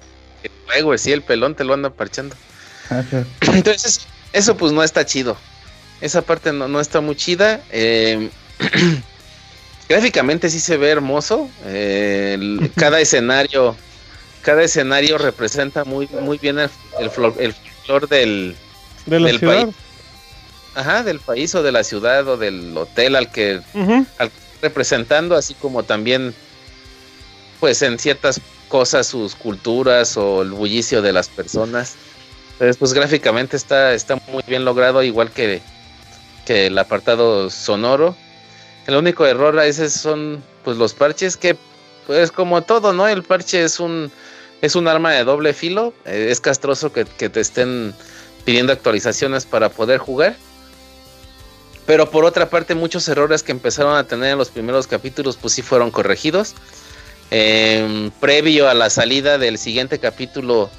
El 0.42 0.50
juego, 0.66 0.98
sí, 0.98 1.12
el 1.12 1.22
pelón 1.22 1.54
te 1.54 1.64
lo 1.64 1.74
anda 1.74 1.90
parchando. 1.90 2.34
Ah, 2.90 3.02
Entonces, 3.52 4.06
eso 4.32 4.56
pues 4.56 4.72
no 4.72 4.82
está 4.82 5.04
chido. 5.06 5.36
Esa 6.00 6.22
parte 6.22 6.52
no, 6.52 6.80
está 6.80 7.00
muy 7.00 7.14
chida. 7.14 7.60
Eh, 7.70 8.30
gráficamente 9.88 10.50
sí 10.50 10.58
se 10.58 10.76
ve 10.76 10.90
hermoso. 10.90 11.48
Eh, 11.66 12.70
cada 12.76 13.00
escenario, 13.00 13.76
cada 14.42 14.62
escenario 14.62 15.18
representa 15.18 15.84
muy, 15.84 16.08
muy 16.08 16.38
bien 16.38 16.58
el, 16.58 16.70
el, 16.98 17.10
flor, 17.10 17.34
el 17.38 17.54
flor 17.84 18.08
del, 18.08 18.56
del 19.06 19.40
país. 19.40 19.68
Ajá, 20.74 21.02
del 21.02 21.20
país 21.20 21.54
o 21.54 21.62
de 21.62 21.72
la 21.72 21.84
ciudad 21.84 22.26
o 22.28 22.36
del 22.36 22.76
hotel 22.76 23.16
al 23.16 23.30
que, 23.30 23.60
al 24.18 24.30
representando, 24.62 25.36
así 25.36 25.54
como 25.54 25.82
también, 25.82 26.34
pues 27.60 27.82
en 27.82 27.98
ciertas 27.98 28.40
cosas, 28.68 29.06
sus 29.06 29.34
culturas 29.34 30.16
o 30.16 30.42
el 30.42 30.50
bullicio 30.50 31.02
de 31.02 31.12
las 31.12 31.28
personas. 31.28 31.96
Entonces, 32.52 32.76
pues 32.78 32.94
gráficamente 32.94 33.56
está, 33.56 33.92
está 33.92 34.16
muy 34.28 34.42
bien 34.46 34.64
logrado, 34.64 35.02
igual 35.02 35.30
que, 35.30 35.60
que 36.46 36.68
el 36.68 36.78
apartado 36.78 37.50
sonoro. 37.50 38.16
El 38.86 38.96
único 38.96 39.26
error 39.26 39.58
a 39.58 39.64
veces 39.64 39.92
son 39.92 40.42
pues 40.64 40.76
los 40.76 40.94
parches 40.94 41.36
que 41.36 41.56
pues 42.06 42.32
como 42.32 42.62
todo, 42.62 42.92
¿no? 42.92 43.06
El 43.08 43.22
parche 43.22 43.62
es 43.62 43.78
un 43.78 44.10
es 44.60 44.76
un 44.76 44.86
arma 44.88 45.12
de 45.12 45.24
doble 45.24 45.54
filo, 45.54 45.92
eh, 46.04 46.28
es 46.30 46.40
castroso 46.40 46.92
que, 46.92 47.04
que, 47.04 47.28
te 47.28 47.40
estén 47.40 47.94
pidiendo 48.44 48.72
actualizaciones 48.72 49.44
para 49.44 49.68
poder 49.68 49.98
jugar. 49.98 50.36
Pero 51.86 52.10
por 52.10 52.24
otra 52.24 52.48
parte, 52.48 52.74
muchos 52.74 53.08
errores 53.08 53.42
que 53.42 53.52
empezaron 53.52 53.96
a 53.96 54.04
tener 54.04 54.32
en 54.32 54.38
los 54.38 54.50
primeros 54.50 54.86
capítulos, 54.86 55.36
pues 55.36 55.54
sí 55.54 55.62
fueron 55.62 55.90
corregidos. 55.90 56.54
Em, 57.30 58.10
previo 58.20 58.68
a 58.68 58.74
la 58.74 58.90
salida 58.90 59.38
del 59.38 59.58
siguiente 59.58 59.98
capítulo, 59.98 60.70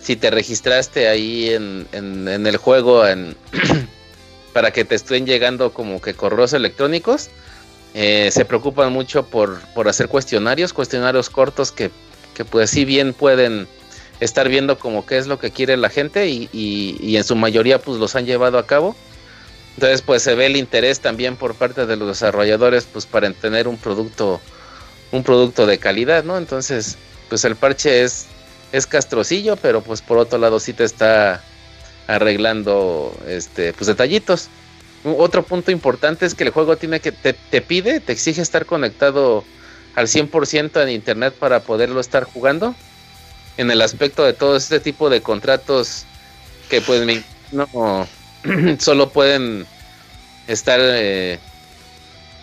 si 0.00 0.16
te 0.16 0.30
registraste 0.30 1.08
ahí 1.08 1.50
en, 1.50 1.86
en, 1.92 2.46
el 2.46 2.56
juego 2.58 3.02
para 4.52 4.70
que 4.72 4.84
te 4.84 4.94
estén 4.94 5.26
llegando 5.26 5.72
como 5.72 6.00
que 6.00 6.14
correos 6.14 6.52
electrónicos, 6.52 7.28
eh, 7.94 8.30
se 8.30 8.44
preocupan 8.44 8.92
mucho 8.92 9.26
por, 9.26 9.60
por 9.74 9.88
hacer 9.88 10.08
cuestionarios, 10.08 10.72
cuestionarios 10.72 11.28
cortos 11.28 11.72
que, 11.72 11.90
que 12.34 12.44
pues 12.44 12.70
sí 12.70 12.84
bien 12.84 13.12
pueden 13.12 13.66
estar 14.20 14.48
viendo 14.48 14.78
como 14.78 15.04
qué 15.06 15.18
es 15.18 15.26
lo 15.26 15.38
que 15.38 15.50
quiere 15.50 15.76
la 15.76 15.88
gente 15.88 16.28
y, 16.28 16.48
y, 16.52 17.16
en 17.16 17.24
su 17.24 17.36
mayoría 17.36 17.80
pues 17.80 17.98
los 17.98 18.14
han 18.14 18.26
llevado 18.26 18.58
a 18.58 18.66
cabo. 18.66 18.94
Entonces 19.76 20.02
pues 20.02 20.22
se 20.22 20.34
ve 20.34 20.46
el 20.46 20.56
interés 20.56 21.00
también 21.00 21.36
por 21.36 21.54
parte 21.54 21.84
de 21.86 21.96
los 21.96 22.08
desarrolladores 22.08 22.86
pues 22.90 23.04
para 23.04 23.30
tener 23.32 23.68
un 23.68 23.76
producto 23.76 24.40
un 25.12 25.22
producto 25.22 25.66
de 25.66 25.78
calidad, 25.78 26.24
¿no? 26.24 26.38
Entonces 26.38 26.96
pues 27.28 27.44
el 27.44 27.56
parche 27.56 28.02
es 28.02 28.26
es 28.72 28.86
castrocillo, 28.86 29.56
pero 29.56 29.82
pues 29.82 30.02
por 30.02 30.18
otro 30.18 30.38
lado 30.38 30.60
sí 30.60 30.72
te 30.72 30.84
está 30.84 31.42
arreglando 32.06 33.14
este 33.28 33.72
pues 33.72 33.86
detallitos. 33.86 34.48
Otro 35.04 35.44
punto 35.44 35.70
importante 35.70 36.26
es 36.26 36.34
que 36.34 36.44
el 36.44 36.50
juego 36.50 36.76
tiene 36.76 37.00
que 37.00 37.12
te, 37.12 37.34
pide, 37.60 38.00
te 38.00 38.12
exige 38.12 38.42
estar 38.42 38.66
conectado 38.66 39.44
al 39.94 40.08
100% 40.08 40.82
en 40.82 40.88
internet 40.88 41.34
para 41.38 41.60
poderlo 41.60 42.00
estar 42.00 42.24
jugando. 42.24 42.74
En 43.56 43.70
el 43.70 43.82
aspecto 43.82 44.24
de 44.24 44.32
todo 44.32 44.56
este 44.56 44.80
tipo 44.80 45.08
de 45.08 45.22
contratos 45.22 46.06
que 46.68 46.80
pues 46.80 47.24
no 47.52 48.06
solo 48.78 49.10
pueden 49.10 49.66
estar 50.46 50.80
eh, 50.82 51.38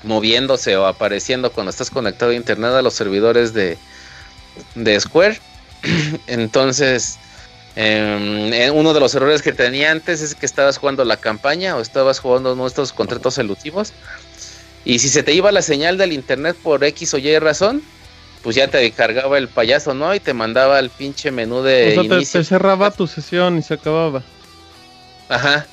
moviéndose 0.03 0.75
o 0.77 0.85
apareciendo 0.85 1.51
cuando 1.51 1.69
estás 1.69 1.89
conectado 1.89 2.31
a 2.31 2.35
internet 2.35 2.71
a 2.71 2.81
los 2.81 2.93
servidores 2.93 3.53
de, 3.53 3.77
de 4.75 4.99
Square. 4.99 5.39
Entonces, 6.27 7.17
Em, 7.75 8.53
eh, 8.53 8.69
uno 8.69 8.93
de 8.93 8.99
los 8.99 9.15
errores 9.15 9.41
que 9.41 9.51
tenía 9.51 9.91
antes 9.91 10.21
es 10.21 10.35
que 10.35 10.45
estabas 10.45 10.77
jugando 10.77 11.03
la 11.05 11.17
campaña 11.17 11.75
o 11.75 11.81
estabas 11.81 12.19
jugando 12.19 12.55
nuestros 12.55 12.93
contratos 12.93 13.37
elusivos. 13.37 13.93
Y 14.85 14.99
si 14.99 15.09
se 15.09 15.23
te 15.23 15.33
iba 15.33 15.51
la 15.51 15.61
señal 15.61 15.97
del 15.97 16.13
internet 16.13 16.55
por 16.61 16.83
X 16.83 17.13
o 17.15 17.17
Y 17.17 17.39
razón, 17.39 17.81
pues 18.43 18.55
ya 18.55 18.67
te 18.67 18.91
cargaba 18.91 19.37
el 19.37 19.47
payaso, 19.47 19.93
¿no? 19.93 20.13
Y 20.13 20.19
te 20.19 20.33
mandaba 20.33 20.77
al 20.77 20.89
pinche 20.89 21.31
menú 21.31 21.63
de. 21.63 21.97
O 21.97 22.03
sea, 22.03 22.19
Te, 22.19 22.43
cerraba 22.43 22.91
tu 22.91 23.07
sesión 23.07 23.57
y 23.57 23.63
se 23.63 23.73
acababa. 23.73 24.21
Ajá. 25.29 25.65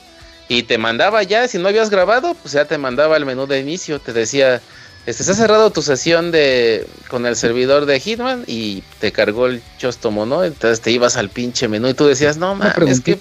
Y 0.51 0.65
te 0.65 0.79
mandaba 0.79 1.23
ya, 1.23 1.47
si 1.47 1.59
no 1.59 1.69
habías 1.69 1.91
grabado, 1.91 2.35
pues 2.35 2.55
ya 2.55 2.65
te 2.65 2.77
mandaba 2.77 3.17
el 3.17 3.25
menú 3.25 3.47
de 3.47 3.61
inicio. 3.61 4.01
Te 4.01 4.13
decía, 4.13 4.61
este, 5.07 5.23
se 5.23 5.31
ha 5.31 5.35
cerrado 5.37 5.71
tu 5.71 5.81
sesión 5.81 6.33
de 6.33 6.89
con 7.09 7.25
el 7.25 7.37
servidor 7.37 7.87
de 7.87 8.01
Hitman 8.01 8.43
y 8.49 8.83
te 8.99 9.13
cargó 9.13 9.47
el 9.47 9.63
chostomo, 9.79 10.27
¿no? 10.27 10.43
Entonces 10.43 10.81
te 10.81 10.91
ibas 10.91 11.17
al 11.17 11.29
pinche 11.29 11.69
menú 11.69 11.87
y 11.87 11.95
tú 11.95 12.05
decías, 12.05 12.37
no 12.37 12.57
mames, 12.57 13.01
que... 13.01 13.17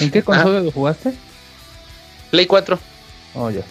¿En 0.00 0.10
qué 0.10 0.22
consola 0.22 0.60
lo 0.60 0.70
jugaste? 0.70 1.14
Play 2.30 2.44
4. 2.44 2.78
Oh, 3.32 3.50
ya. 3.50 3.62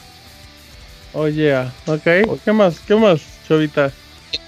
Oh, 1.14 1.28
yeah. 1.28 1.72
Ok. 1.86 2.40
¿Qué 2.44 2.54
más? 2.54 2.80
¿Qué 2.80 2.96
más, 2.96 3.22
Chovita? 3.48 3.92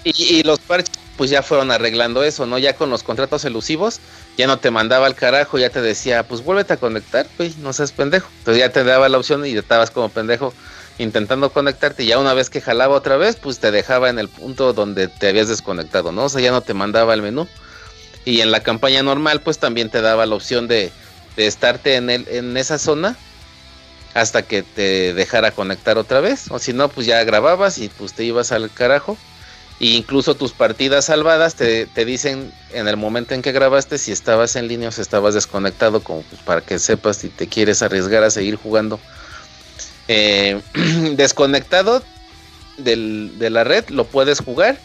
Y, 0.02 0.42
los 0.42 0.58
parches, 0.58 0.98
pues 1.20 1.28
ya 1.28 1.42
fueron 1.42 1.70
arreglando 1.70 2.22
eso, 2.24 2.46
¿no? 2.46 2.56
Ya 2.56 2.72
con 2.72 2.88
los 2.88 3.02
contratos 3.02 3.44
elusivos, 3.44 4.00
ya 4.38 4.46
no 4.46 4.58
te 4.58 4.70
mandaba 4.70 5.04
al 5.04 5.14
carajo, 5.14 5.58
ya 5.58 5.68
te 5.68 5.82
decía, 5.82 6.22
pues 6.22 6.42
vuélvete 6.42 6.72
a 6.72 6.76
conectar, 6.78 7.26
güey, 7.36 7.54
no 7.58 7.74
seas 7.74 7.92
pendejo. 7.92 8.26
Entonces 8.38 8.58
ya 8.58 8.72
te 8.72 8.84
daba 8.84 9.06
la 9.10 9.18
opción 9.18 9.44
y 9.44 9.54
estabas 9.54 9.90
como 9.90 10.08
pendejo 10.08 10.54
intentando 10.96 11.52
conectarte 11.52 12.04
y 12.04 12.06
ya 12.06 12.18
una 12.18 12.32
vez 12.32 12.48
que 12.48 12.62
jalaba 12.62 12.96
otra 12.96 13.18
vez, 13.18 13.36
pues 13.36 13.58
te 13.58 13.70
dejaba 13.70 14.08
en 14.08 14.18
el 14.18 14.30
punto 14.30 14.72
donde 14.72 15.08
te 15.08 15.28
habías 15.28 15.48
desconectado, 15.48 16.10
¿no? 16.10 16.24
O 16.24 16.28
sea, 16.30 16.40
ya 16.40 16.52
no 16.52 16.62
te 16.62 16.72
mandaba 16.72 17.12
al 17.12 17.20
menú. 17.20 17.46
Y 18.24 18.40
en 18.40 18.50
la 18.50 18.62
campaña 18.62 19.02
normal, 19.02 19.42
pues 19.42 19.58
también 19.58 19.90
te 19.90 20.00
daba 20.00 20.24
la 20.24 20.36
opción 20.36 20.68
de, 20.68 20.90
de 21.36 21.46
estarte 21.46 21.96
en, 21.96 22.08
el, 22.08 22.26
en 22.28 22.56
esa 22.56 22.78
zona 22.78 23.14
hasta 24.14 24.40
que 24.40 24.62
te 24.62 25.12
dejara 25.12 25.50
conectar 25.50 25.98
otra 25.98 26.20
vez. 26.20 26.50
O 26.50 26.58
si 26.58 26.72
no, 26.72 26.88
pues 26.88 27.06
ya 27.06 27.22
grababas 27.24 27.76
y 27.76 27.90
pues 27.90 28.14
te 28.14 28.24
ibas 28.24 28.52
al 28.52 28.70
carajo. 28.72 29.18
E 29.80 29.86
incluso 29.86 30.34
tus 30.34 30.52
partidas 30.52 31.06
salvadas 31.06 31.54
te, 31.54 31.86
te, 31.86 32.04
dicen 32.04 32.52
en 32.72 32.86
el 32.86 32.98
momento 32.98 33.34
en 33.34 33.40
que 33.40 33.50
grabaste 33.50 33.96
si 33.96 34.12
estabas 34.12 34.54
en 34.56 34.68
línea 34.68 34.90
o 34.90 34.92
si 34.92 35.00
estabas 35.00 35.32
desconectado, 35.32 36.00
como 36.02 36.22
pues, 36.22 36.42
para 36.42 36.60
que 36.60 36.78
sepas 36.78 37.16
si 37.16 37.30
te 37.30 37.48
quieres 37.48 37.80
arriesgar 37.80 38.22
a 38.22 38.30
seguir 38.30 38.56
jugando. 38.56 39.00
Eh, 40.08 40.60
desconectado 41.16 42.02
de 42.76 43.50
la 43.50 43.64
red 43.64 43.88
lo 43.88 44.04
puedes 44.04 44.40
jugar, 44.40 44.78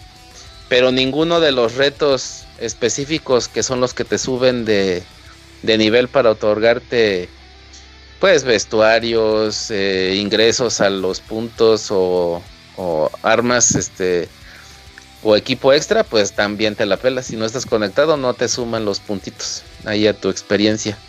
pero 0.70 0.92
ninguno 0.92 1.40
de 1.40 1.52
los 1.52 1.76
retos 1.76 2.46
específicos 2.60 3.48
que 3.48 3.64
son 3.64 3.82
los 3.82 3.94
que 3.94 4.06
te 4.06 4.18
suben 4.18 4.66
de, 4.66 5.04
nivel 5.64 6.08
para 6.08 6.32
otorgarte 6.32 7.30
pues 8.20 8.44
vestuarios, 8.44 9.70
eh, 9.72 10.16
ingresos 10.16 10.80
a 10.80 10.90
los 10.90 11.20
puntos 11.20 11.92
o, 11.92 12.42
o, 12.78 13.12
armas 13.24 13.76
este 13.76 14.30
o 15.26 15.36
equipo 15.36 15.74
extra, 15.74 16.04
pues 16.04 16.34
también 16.34 16.76
te 16.76 16.86
la 16.86 16.98
pelas. 16.98 17.26
Si 17.26 17.36
no 17.36 17.46
estás 17.46 17.66
conectado, 17.66 18.16
no 18.16 18.36
te 18.36 18.48
suman 18.48 18.86
los 18.86 19.00
puntitos 19.00 19.64
ahí 19.84 20.06
a 20.06 20.14
tu 20.14 20.30
experiencia. 20.30 21.00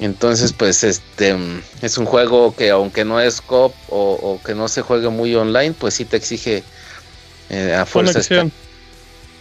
Entonces, 0.00 0.54
pues 0.54 0.82
este 0.82 1.36
es 1.82 1.98
un 1.98 2.06
juego 2.06 2.56
que 2.56 2.70
aunque 2.70 3.04
no 3.04 3.20
es 3.20 3.42
cop 3.42 3.74
o, 3.90 4.40
que 4.46 4.54
no 4.54 4.66
se 4.66 4.80
juegue 4.80 5.10
muy 5.10 5.34
online, 5.34 5.74
pues 5.78 5.92
sí 5.92 6.06
te 6.06 6.16
exige 6.16 6.64
eh, 7.50 7.74
a 7.74 7.84
fuerza 7.84 8.20
estar 8.20 8.46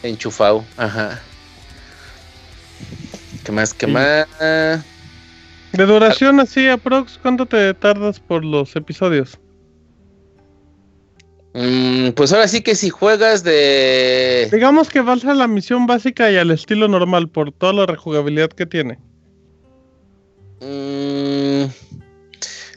enchufado. 0.03 0.65
Ajá. 0.75 1.21
¿Qué 3.45 3.53
más? 3.53 3.73
¿Qué 3.73 3.87
más? 3.87 4.27
De 5.71 5.85
duración 5.85 6.41
así, 6.41 6.67
aprox, 6.67 7.17
¿cuánto 7.21 7.45
te 7.45 7.73
tardas 7.73 8.19
por 8.19 8.43
los 8.43 8.75
episodios? 8.75 9.39
Mm, 11.53 12.11
pues 12.11 12.31
ahora 12.31 12.47
sí 12.47 12.61
que 12.61 12.75
si 12.75 12.89
juegas 12.89 13.43
de... 13.43 14.47
Digamos 14.51 14.89
que 14.89 15.01
vas 15.01 15.25
a 15.25 15.33
la 15.33 15.47
misión 15.47 15.85
básica 15.85 16.31
y 16.31 16.37
al 16.37 16.51
estilo 16.51 16.87
normal 16.87 17.27
por 17.27 17.51
toda 17.51 17.73
la 17.73 17.85
rejugabilidad 17.85 18.49
que 18.49 18.65
tiene. 18.65 18.99
Mm, 20.61 21.65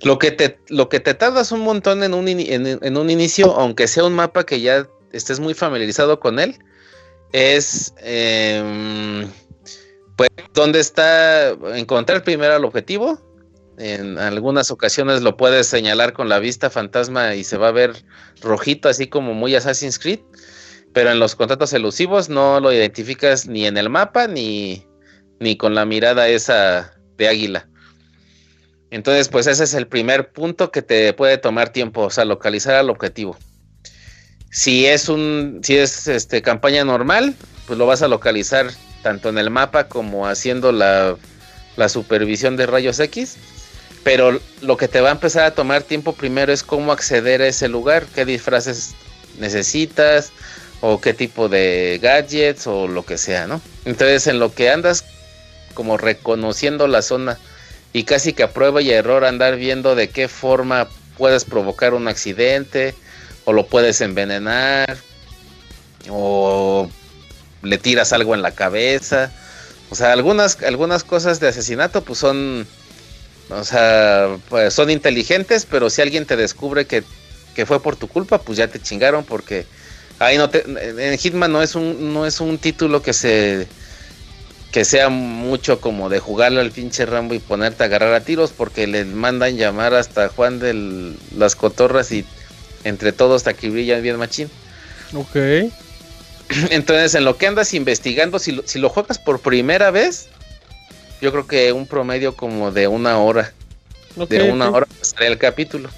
lo, 0.03 0.19
que 0.19 0.31
te, 0.33 0.59
lo 0.69 0.89
que 0.89 0.99
te 0.99 1.15
tardas 1.15 1.53
un 1.53 1.61
montón 1.61 2.03
en 2.03 2.15
un, 2.15 2.27
en, 2.29 2.97
un 2.97 3.11
inicio, 3.11 3.55
aunque 3.55 3.87
sea 3.87 4.05
un 4.05 4.15
mapa 4.15 4.45
que 4.45 4.61
ya 4.61 4.89
estés 5.13 5.39
muy 5.39 5.55
familiarizado 5.55 6.19
con 6.19 6.41
él, 6.41 6.57
es 7.33 7.95
em, 7.99 9.29
pues 10.17 10.31
dónde 10.53 10.81
está 10.81 11.51
encontrar 11.77 12.25
primero 12.25 12.57
el 12.57 12.65
objetivo. 12.65 13.21
En 13.79 14.19
algunas 14.19 14.71
ocasiones 14.71 15.23
lo 15.23 15.37
puedes 15.37 15.67
señalar 15.67 16.13
con 16.13 16.29
la 16.29 16.39
vista 16.39 16.71
fantasma 16.71 17.35
y 17.35 17.45
se 17.45 17.57
va 17.57 17.69
a 17.69 17.73
ver 17.73 18.05
rojito, 18.41 18.89
así 18.89 19.09
como 19.09 19.35
muy 19.35 19.55
Assassin's 19.55 19.99
Creed. 19.99 20.21
Pero 20.93 21.11
en 21.11 21.19
los 21.19 21.35
contratos 21.35 21.73
elusivos 21.73 22.29
no 22.29 22.61
lo 22.61 22.73
identificas 22.73 23.47
ni 23.47 23.67
en 23.67 23.77
el 23.77 23.91
mapa 23.91 24.29
ni, 24.29 24.87
ni 25.41 25.57
con 25.57 25.75
la 25.75 25.85
mirada 25.85 26.29
esa 26.29 26.95
de 27.17 27.29
águila. 27.29 27.69
Entonces, 28.91 29.29
pues 29.29 29.49
ese 29.49 29.65
es 29.65 29.75
el 29.75 29.89
primer 29.89 30.31
punto 30.31 30.71
que 30.71 30.81
te 30.81 31.13
puede 31.15 31.37
tomar 31.37 31.71
tiempo, 31.71 32.03
o 32.03 32.11
sea, 32.11 32.25
localizar 32.25 32.77
al 32.77 32.91
objetivo. 32.91 33.37
Si 34.53 34.87
es 34.87 35.09
un, 35.09 35.61
si 35.65 35.77
es 35.77 36.07
este 36.07 36.43
campaña 36.43 36.85
normal, 36.85 37.35
pues 37.67 37.77
lo 37.77 37.87
vas 37.87 38.03
a 38.03 38.09
localizar 38.09 38.71
tanto 39.03 39.29
en 39.29 39.39
el 39.39 39.51
mapa 39.51 39.89
como 39.89 40.29
haciendo 40.29 40.71
la, 40.71 41.17
la 41.77 41.89
supervisión 41.89 42.57
de 42.57 42.67
rayos 42.67 43.01
X. 43.01 43.37
Pero 44.05 44.39
lo 44.61 44.77
que 44.77 44.87
te 44.87 45.01
va 45.01 45.09
a 45.09 45.13
empezar 45.13 45.45
a 45.45 45.55
tomar 45.55 45.83
tiempo 45.83 46.13
primero 46.13 46.53
es 46.53 46.63
cómo 46.63 46.93
acceder 46.93 47.43
a 47.43 47.49
ese 47.49 47.69
lugar, 47.69 48.05
qué 48.15 48.25
disfraces 48.25 48.95
necesitas, 49.39 50.31
o 50.81 51.01
qué 51.01 51.15
tipo 51.15 51.49
de 51.49 51.99
gadgets, 52.03 52.67
o 52.67 52.87
lo 52.87 53.05
que 53.05 53.17
sea, 53.17 53.47
¿no? 53.47 53.63
Entonces, 53.87 54.27
en 54.27 54.39
lo 54.39 54.55
que 54.55 54.71
andas 54.71 55.05
como 55.73 55.97
reconociendo 55.97 56.87
la 56.87 57.03
zona 57.03 57.39
y 57.93 58.05
casi 58.05 58.33
que 58.33 58.43
a 58.43 58.53
prueba 58.53 58.81
y 58.83 58.91
error 58.91 59.25
andar 59.25 59.57
viendo 59.57 59.95
de 59.95 60.09
qué 60.09 60.29
forma 60.29 60.89
puedes 61.17 61.45
provocar 61.45 61.95
un 61.95 62.09
accidente 62.09 62.95
o 63.45 63.53
lo 63.53 63.67
puedes 63.67 64.01
envenenar 64.01 64.97
o 66.11 66.89
le 67.63 67.79
tiras 67.79 68.13
algo 68.13 68.35
en 68.35 68.43
la 68.43 68.53
cabeza. 68.53 69.33
O 69.91 69.95
sea, 69.95 70.13
algunas, 70.13 70.61
algunas 70.63 71.05
cosas 71.05 71.41
de 71.41 71.49
asesinato 71.49 72.03
pues 72.03 72.19
son, 72.19 72.67
o 73.51 73.65
sea, 73.65 74.39
pues 74.49 74.73
son 74.73 74.91
inteligentes, 74.91 75.67
pero 75.69 75.91
si 75.91 76.03
alguien 76.03 76.27
te 76.27 76.37
descubre 76.37 76.87
que, 76.87 77.05
que 77.55 77.67
fue 77.67 77.83
por 77.83 77.97
tu 77.97 78.09
culpa, 78.09 78.39
pues 78.39 78.59
ya 78.59 78.69
te 78.69 78.81
chingaron 78.81 79.25
porque 79.25 79.67
ahí 80.19 80.39
no 80.39 80.51
te, 80.51 80.65
en 80.67 81.19
Hitman 81.19 81.53
no 81.53 81.63
es 81.63 81.75
un, 81.75 82.13
no 82.13 82.27
es 82.27 82.41
un 82.41 82.59
título 82.59 83.03
que 83.03 83.13
se 83.13 83.67
que 84.73 84.85
sea 84.85 85.09
mucho 85.09 85.81
como 85.81 86.09
de 86.09 86.19
jugarle 86.19 86.61
al 86.61 86.73
pinche 86.73 87.07
Rambo 87.07 87.35
y 87.35 87.39
ponerte 87.39 87.85
a 87.85 87.87
agarrar 87.87 88.13
a 88.13 88.25
tiros 88.25 88.51
porque 88.51 88.89
le 88.89 89.05
mandan 89.05 89.57
llamar 89.57 89.95
hasta 89.95 90.29
Juan 90.29 90.59
de 90.59 91.15
las 91.37 91.55
cotorras 91.55 92.11
y 92.11 92.25
entre 92.83 93.13
todos 93.13 93.45
brillan 93.45 94.03
bien 94.03 94.17
machín. 94.17 94.51
Ok. 95.15 95.37
Entonces, 96.71 97.15
en 97.15 97.25
lo 97.25 97.37
que 97.37 97.47
andas 97.47 97.73
investigando, 97.73 98.41
si 98.41 98.51
lo, 98.51 98.67
si 98.67 98.81
lo 98.81 98.89
juegas 98.89 99.19
por 99.19 99.39
primera 99.39 99.93
vez, 99.93 100.27
yo 101.21 101.33
creo 101.33 101.47
que 101.47 101.73
un 101.73 101.87
promedio 101.87 102.37
como 102.37 102.71
de 102.71 102.89
una 102.89 103.19
hora. 103.19 103.53
de 104.29 104.51
una 104.51 104.71
hora 104.71 104.87
pasaría 104.87 105.29
el 105.29 105.39
capítulo. 105.39 105.91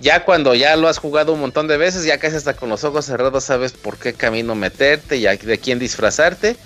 Ya 0.00 0.24
cuando 0.24 0.54
ya 0.54 0.76
lo 0.76 0.88
has 0.88 0.98
jugado 0.98 1.32
un 1.32 1.40
montón 1.40 1.66
de 1.66 1.76
veces, 1.76 2.04
ya 2.04 2.18
casi 2.18 2.36
hasta 2.36 2.54
con 2.54 2.68
los 2.68 2.84
ojos 2.84 3.04
cerrados 3.04 3.44
sabes 3.44 3.72
por 3.72 3.96
qué 3.96 4.12
camino 4.12 4.54
meterte 4.54 5.16
y 5.16 5.22
de 5.22 5.58
quién 5.58 5.78
disfrazarte. 5.78 6.56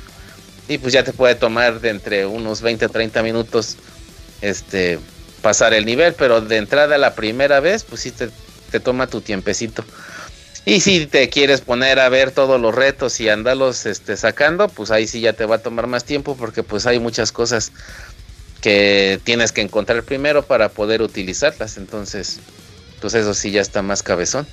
Y 0.69 0.79
pues 0.79 0.93
ya 0.93 1.03
te 1.03 1.13
puede 1.13 1.35
tomar 1.35 1.81
de 1.81 1.91
entre 1.91 2.27
unos 2.27 2.61
20 2.61 2.85
a 2.85 2.89
30 2.89 3.23
minutos 3.23 3.77
este 4.43 4.99
pasar 5.41 5.75
el 5.75 5.85
nivel, 5.85 6.15
pero 6.15 6.41
de 6.41 6.57
entrada 6.57 6.97
la 6.99 7.15
primera 7.15 7.61
vez, 7.61 7.85
pues 7.85 8.03
sí 8.03 8.11
te, 8.11 8.29
te 8.71 8.81
toma 8.81 9.09
tu 9.09 9.21
tiempecito. 9.21 9.85
Y 10.65 10.81
si 10.81 11.07
te 11.07 11.29
quieres 11.29 11.61
poner 11.61 11.99
a 11.99 12.09
ver 12.09 12.31
todos 12.31 12.61
los 12.61 12.75
retos 12.75 13.21
y 13.21 13.29
andarlos 13.29 13.85
este, 13.85 14.17
sacando, 14.17 14.69
pues 14.69 14.93
ahí 14.93 15.09
sí 15.09 15.21
ya 15.21 15.33
te 15.33 15.45
va 15.45 15.57
a 15.57 15.63
tomar 15.63 15.89
más 15.89 16.05
tiempo 16.05 16.37
porque 16.37 16.63
pues 16.63 16.87
hay 16.87 17.01
muchas 17.01 17.33
cosas 17.33 17.73
que 18.61 19.21
tienes 19.25 19.51
que 19.51 19.61
encontrar 19.61 20.05
primero 20.05 20.45
para 20.45 20.69
poder 20.69 21.03
utilizarlas. 21.03 21.79
Entonces, 21.79 22.39
pues 23.01 23.15
eso 23.15 23.35
sí 23.35 23.51
ya 23.51 23.61
está 23.61 23.83
más 23.83 24.05
cabezón. 24.05 24.47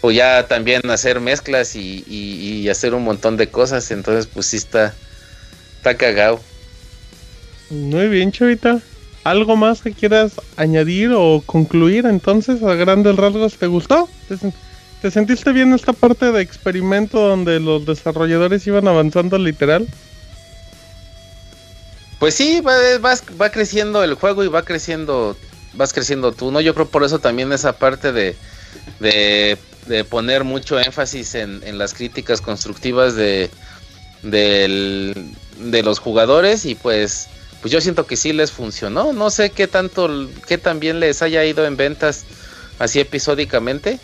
O 0.00 0.10
ya 0.10 0.48
también 0.48 0.90
hacer 0.90 1.20
mezclas 1.20 1.76
y, 1.76 2.68
hacer 2.68 2.94
un 2.94 3.04
montón 3.04 3.36
de 3.36 3.48
cosas. 3.48 3.92
Entonces, 3.92 4.26
pues 4.26 4.46
sí 4.46 4.56
está, 4.56 4.94
está 5.76 5.96
cagado. 5.96 6.40
Muy 7.70 8.08
bien, 8.08 8.32
Chavita. 8.32 8.80
¿Algo 9.22 9.56
más 9.56 9.82
que 9.82 9.92
quieras 9.92 10.32
añadir 10.56 11.12
o 11.14 11.42
concluir 11.46 12.06
entonces 12.06 12.62
a 12.64 12.74
grandes 12.74 13.16
rasgos? 13.16 13.56
¿Te 13.56 13.66
gustó? 13.66 14.08
¿Te, 14.28 14.36
sentiste 14.36 14.65
bien 15.52 15.72
esta 15.72 15.92
parte 15.92 16.32
de 16.32 16.42
experimento 16.42 17.18
donde 17.20 17.60
los 17.60 17.86
desarrolladores 17.86 18.66
iban 18.66 18.88
avanzando 18.88 19.38
literal? 19.38 19.86
Pues 22.18 22.34
sí, 22.34 22.60
va, 22.60 23.50
creciendo 23.50 24.02
el 24.02 24.14
juego 24.14 24.42
y 24.42 24.48
va 24.48 24.62
creciendo, 24.62 25.36
vas 25.74 25.92
creciendo 25.92 26.32
tú, 26.32 26.50
¿no? 26.50 26.60
Yo 26.60 26.74
creo 26.74 26.88
por 26.88 27.04
eso 27.04 27.18
también 27.18 27.52
esa 27.52 27.74
parte 27.74 28.12
de, 28.12 28.36
de, 29.00 30.04
poner 30.04 30.44
mucho 30.44 30.78
énfasis 30.78 31.34
en, 31.34 31.78
las 31.78 31.92
críticas 31.92 32.40
constructivas 32.40 33.14
de, 33.14 33.50
de 34.22 35.82
los 35.82 35.98
jugadores 35.98 36.64
y 36.64 36.74
pues 36.74 37.28
pues 37.66 37.72
yo 37.72 37.80
siento 37.80 38.06
que 38.06 38.16
sí 38.16 38.32
les 38.32 38.52
funcionó. 38.52 39.12
No 39.12 39.28
sé 39.28 39.50
qué 39.50 39.66
tanto, 39.66 40.28
qué 40.46 40.56
también 40.56 41.00
les 41.00 41.20
haya 41.22 41.44
ido 41.44 41.66
en 41.66 41.76
ventas 41.76 42.24
así 42.78 43.00
episódicamente. 43.00 43.98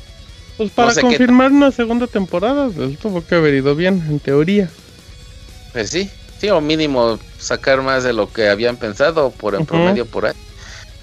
Pues 0.62 0.94
para 0.94 1.00
confirmar 1.00 1.50
una 1.50 1.70
segunda 1.70 2.06
temporada, 2.06 2.68
pues 2.68 2.98
tuvo 2.98 3.24
que 3.24 3.34
haber 3.34 3.54
ido 3.54 3.74
bien, 3.74 4.04
en 4.08 4.20
teoría. 4.20 4.70
Pues 5.72 5.90
sí, 5.90 6.08
sí, 6.38 6.50
o 6.50 6.60
mínimo 6.60 7.18
sacar 7.38 7.82
más 7.82 8.04
de 8.04 8.12
lo 8.12 8.32
que 8.32 8.48
habían 8.48 8.76
pensado 8.76 9.30
por 9.30 9.54
en 9.54 9.66
promedio 9.66 10.06
por 10.06 10.26
ahí. 10.26 10.34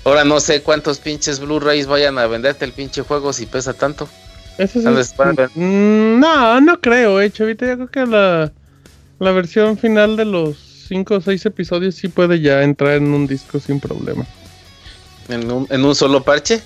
Ahora 0.05 0.23
no 0.23 0.39
sé 0.39 0.61
cuántos 0.61 0.99
pinches 0.99 1.39
Blu-rays 1.39 1.87
vayan 1.87 2.17
a 2.17 2.27
venderte 2.27 2.63
el 2.63 2.71
pinche 2.71 3.01
juego 3.01 3.33
si 3.33 3.45
pesa 3.45 3.73
tanto. 3.73 4.07
Eso 4.57 4.81
sí. 4.81 5.13
Mm, 5.55 6.19
no, 6.19 6.61
no 6.61 6.79
creo, 6.79 7.19
eh, 7.21 7.31
chavita. 7.31 7.65
Yo 7.67 7.75
creo 7.75 7.89
que 7.89 8.05
la, 8.05 8.51
la 9.19 9.31
versión 9.31 9.77
final 9.77 10.15
de 10.15 10.25
los 10.25 10.57
5 10.87 11.15
o 11.15 11.21
6 11.21 11.45
episodios 11.45 11.95
sí 11.95 12.07
puede 12.07 12.39
ya 12.39 12.63
entrar 12.63 12.93
en 12.93 13.13
un 13.13 13.27
disco 13.27 13.59
sin 13.59 13.79
problema. 13.79 14.25
¿En 15.27 15.51
un, 15.51 15.67
en 15.69 15.85
un 15.85 15.95
solo 15.95 16.23
parche? 16.23 16.61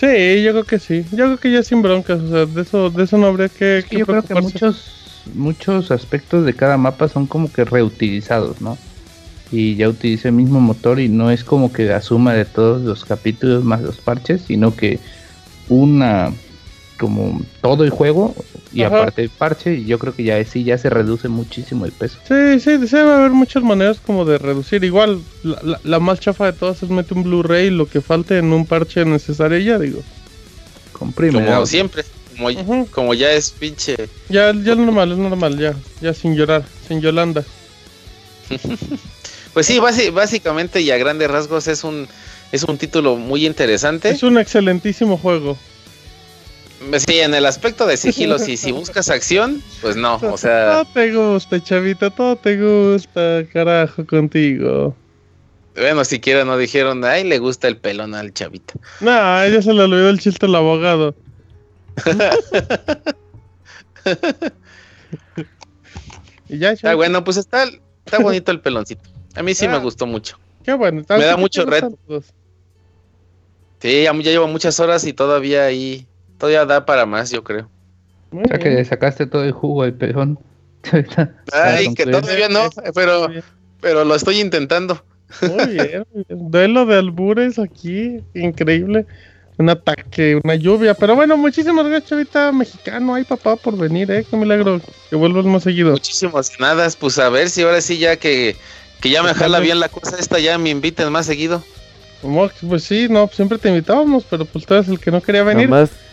Sí, 0.00 0.42
yo 0.42 0.52
creo 0.52 0.64
que 0.64 0.78
sí. 0.78 1.04
Yo 1.12 1.26
creo 1.26 1.36
que 1.36 1.52
ya 1.52 1.62
sin 1.62 1.82
broncas. 1.82 2.22
O 2.22 2.28
sea, 2.28 2.46
de 2.46 2.62
eso, 2.62 2.88
de 2.88 3.04
eso 3.04 3.18
no 3.18 3.26
habría 3.26 3.50
que, 3.50 3.84
Yo 3.90 4.06
creo 4.06 4.22
que 4.22 4.34
muchos, 4.34 5.20
muchos 5.34 5.90
aspectos 5.90 6.46
de 6.46 6.54
cada 6.54 6.78
mapa 6.78 7.06
son 7.06 7.26
como 7.26 7.52
que 7.52 7.66
reutilizados, 7.66 8.62
¿no? 8.62 8.78
Y 9.52 9.76
ya 9.76 9.90
utiliza 9.90 10.28
el 10.28 10.34
mismo 10.34 10.58
motor 10.58 11.00
y 11.00 11.10
no 11.10 11.30
es 11.30 11.44
como 11.44 11.70
que 11.70 11.84
la 11.84 12.00
suma 12.00 12.32
de 12.32 12.46
todos 12.46 12.80
los 12.80 13.04
capítulos 13.04 13.62
más 13.62 13.82
los 13.82 13.98
parches, 13.98 14.40
sino 14.46 14.74
que 14.74 14.98
una 15.68 16.32
como 17.00 17.40
todo 17.62 17.82
el 17.82 17.88
juego 17.88 18.34
y 18.74 18.82
aparte 18.82 19.22
el 19.22 19.30
parche, 19.30 19.84
yo 19.84 19.98
creo 19.98 20.14
que 20.14 20.22
ya 20.22 20.44
sí 20.44 20.64
ya 20.64 20.76
se 20.76 20.90
reduce 20.90 21.28
muchísimo 21.28 21.86
el 21.86 21.92
peso. 21.92 22.18
Sí, 22.28 22.60
sí, 22.60 22.76
debe 22.76 23.10
haber 23.10 23.30
muchas 23.30 23.62
maneras 23.62 23.98
como 24.04 24.26
de 24.26 24.36
reducir. 24.36 24.84
Igual, 24.84 25.22
la, 25.82 25.98
más 25.98 26.20
chafa 26.20 26.44
de 26.44 26.52
todas 26.52 26.82
es 26.82 26.90
meter 26.90 27.16
un 27.16 27.24
Blu-ray 27.24 27.70
lo 27.70 27.86
que 27.88 28.02
falte 28.02 28.36
en 28.36 28.52
un 28.52 28.66
parche 28.66 29.06
necesario 29.06 29.58
ya, 29.58 29.78
digo. 29.78 30.02
Comprime. 30.92 31.42
Como 31.42 31.64
siempre, 31.64 32.04
como, 32.92 33.14
ya 33.14 33.32
es 33.32 33.50
pinche. 33.50 33.96
Ya, 34.28 34.52
ya 34.52 34.72
es 34.72 34.78
normal, 34.78 35.12
es 35.12 35.18
normal, 35.18 35.58
ya, 35.58 35.74
ya 36.02 36.12
sin 36.12 36.36
llorar, 36.36 36.64
sin 36.86 37.00
Yolanda. 37.00 37.44
pues 39.54 39.66
sí, 39.66 39.78
básicamente 40.12 40.82
y 40.82 40.90
a 40.90 40.98
grandes 40.98 41.30
rasgos 41.30 41.66
es 41.66 41.82
un, 41.82 42.06
es 42.52 42.62
un 42.64 42.76
título 42.76 43.16
muy 43.16 43.46
interesante. 43.46 44.10
Es 44.10 44.22
un 44.22 44.36
excelentísimo 44.36 45.16
juego. 45.16 45.56
Sí, 46.80 47.20
en 47.20 47.34
el 47.34 47.44
aspecto 47.44 47.86
de 47.86 47.98
sigilo, 47.98 48.38
si, 48.38 48.56
si 48.56 48.72
buscas 48.72 49.10
acción, 49.10 49.62
pues 49.82 49.96
no, 49.96 50.14
o 50.16 50.38
sea... 50.38 50.82
Todo 50.82 50.94
te 50.94 51.14
gusta, 51.14 51.62
chavita, 51.62 52.08
todo 52.08 52.36
te 52.36 52.56
gusta, 52.56 53.44
carajo, 53.52 54.06
contigo. 54.06 54.96
Bueno, 55.76 56.06
siquiera 56.06 56.46
no 56.46 56.56
dijeron, 56.56 57.04
ay, 57.04 57.24
le 57.24 57.36
gusta 57.38 57.68
el 57.68 57.76
pelón 57.76 58.14
al 58.14 58.32
chavita. 58.32 58.72
No, 59.00 59.10
a 59.10 59.46
ella 59.46 59.60
se 59.60 59.74
le 59.74 59.82
olvidó 59.82 60.08
el 60.08 60.20
chiste 60.20 60.46
al 60.46 60.54
abogado. 60.54 61.14
y 66.48 66.56
ya, 66.58 66.74
ah, 66.82 66.94
bueno, 66.94 67.24
pues 67.24 67.36
está, 67.36 67.64
está 68.04 68.20
bonito 68.20 68.52
el 68.52 68.60
peloncito. 68.60 69.02
A 69.34 69.42
mí 69.42 69.54
sí 69.54 69.68
me 69.68 69.74
ah. 69.74 69.80
gustó 69.80 70.06
mucho. 70.06 70.38
Qué 70.64 70.72
bueno. 70.72 71.04
Me 71.08 71.24
da 71.24 71.36
mucho 71.36 71.66
reto. 71.66 71.92
Sí, 73.80 74.04
ya 74.04 74.12
llevo 74.12 74.48
muchas 74.48 74.80
horas 74.80 75.04
y 75.04 75.12
todavía 75.12 75.64
ahí 75.64 76.06
Todavía 76.40 76.64
da 76.64 76.86
para 76.86 77.04
más, 77.04 77.30
yo 77.30 77.44
creo. 77.44 77.68
o 78.32 78.48
sea 78.48 78.58
que 78.58 78.82
sacaste 78.86 79.26
todo 79.26 79.44
el 79.44 79.52
jugo 79.52 79.84
del 79.84 79.92
pejón. 79.92 80.38
Ay, 81.52 81.92
que 81.94 82.06
todavía 82.06 82.48
no, 82.48 82.70
pero, 82.94 83.28
pero 83.82 84.06
lo 84.06 84.14
estoy 84.14 84.40
intentando. 84.40 85.04
Muy 85.42 85.74
bien, 85.74 86.06
duelo 86.28 86.86
de 86.86 86.96
albures 86.96 87.58
aquí, 87.58 88.24
increíble. 88.34 89.06
Un 89.58 89.68
ataque, 89.68 90.40
una 90.42 90.54
lluvia. 90.54 90.94
Pero 90.94 91.14
bueno, 91.14 91.36
muchísimas 91.36 91.84
gracias, 91.84 92.08
chavita 92.08 92.50
mexicano. 92.50 93.14
Ay, 93.14 93.24
papá, 93.24 93.56
por 93.56 93.76
venir, 93.76 94.10
eh. 94.10 94.24
Qué 94.28 94.34
milagro 94.34 94.80
que 95.10 95.16
vuelvas 95.16 95.44
más 95.44 95.64
seguido. 95.64 95.90
Muchísimas 95.92 96.58
nada, 96.58 96.88
pues 96.98 97.18
a 97.18 97.28
ver 97.28 97.50
si 97.50 97.60
ahora 97.60 97.82
sí 97.82 97.98
ya 97.98 98.16
que, 98.16 98.56
que 99.02 99.10
ya 99.10 99.22
me 99.22 99.34
jala 99.34 99.60
bien 99.60 99.78
la 99.78 99.90
cosa 99.90 100.16
esta, 100.18 100.38
ya 100.38 100.56
me 100.56 100.70
inviten 100.70 101.12
más 101.12 101.26
seguido. 101.26 101.62
Pues 102.66 102.84
sí, 102.84 103.08
no, 103.10 103.28
siempre 103.28 103.58
te 103.58 103.68
invitábamos, 103.68 104.24
pero 104.28 104.46
pues 104.46 104.64
tú 104.64 104.72
eres 104.72 104.88
el 104.88 104.98
que 104.98 105.10
no 105.10 105.20
quería 105.20 105.42
venir 105.42 105.68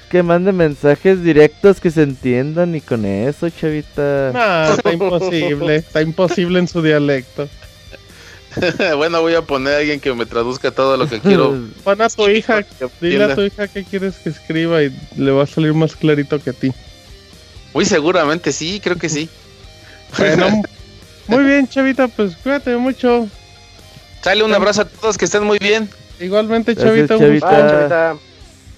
que 0.09 0.23
mande 0.23 0.51
mensajes 0.51 1.23
directos 1.23 1.79
que 1.79 1.91
se 1.91 2.03
entiendan 2.03 2.75
y 2.75 2.81
con 2.81 3.05
eso, 3.05 3.49
chavita. 3.49 4.31
No, 4.33 4.73
está 4.73 4.93
imposible, 4.93 5.75
está 5.77 6.01
imposible 6.01 6.59
en 6.59 6.67
su 6.67 6.81
dialecto. 6.81 7.49
bueno, 8.97 9.21
voy 9.21 9.35
a 9.35 9.41
poner 9.41 9.73
a 9.73 9.77
alguien 9.77 9.99
que 9.99 10.13
me 10.13 10.25
traduzca 10.25 10.71
todo 10.71 10.97
lo 10.97 11.07
que 11.07 11.19
quiero. 11.19 11.57
Pon 11.83 12.01
a 12.01 12.09
tu 12.09 12.27
hija, 12.29 12.65
dile 13.01 13.23
a 13.25 13.35
tu 13.35 13.41
hija 13.41 13.67
que 13.67 13.83
quieres 13.83 14.15
que 14.15 14.29
escriba 14.29 14.83
y 14.83 14.95
le 15.15 15.31
va 15.31 15.43
a 15.43 15.47
salir 15.47 15.73
más 15.73 15.95
clarito 15.95 16.39
que 16.41 16.51
a 16.51 16.53
ti. 16.53 16.71
Muy 17.73 17.85
seguramente 17.85 18.51
sí, 18.51 18.79
creo 18.83 18.97
que 18.97 19.09
sí. 19.09 19.29
Bueno, 20.17 20.63
muy 21.27 21.43
bien, 21.43 21.67
chavita, 21.67 22.07
pues 22.07 22.37
cuídate 22.37 22.77
mucho. 22.77 23.27
Sale 24.21 24.41
un 24.41 24.53
abrazo 24.53 24.83
a 24.83 24.85
todos, 24.85 25.17
que 25.17 25.25
estén 25.25 25.43
muy 25.43 25.59
bien. 25.59 25.89
Igualmente, 26.19 26.77
chavita. 26.77 27.17
chavita. 27.17 28.17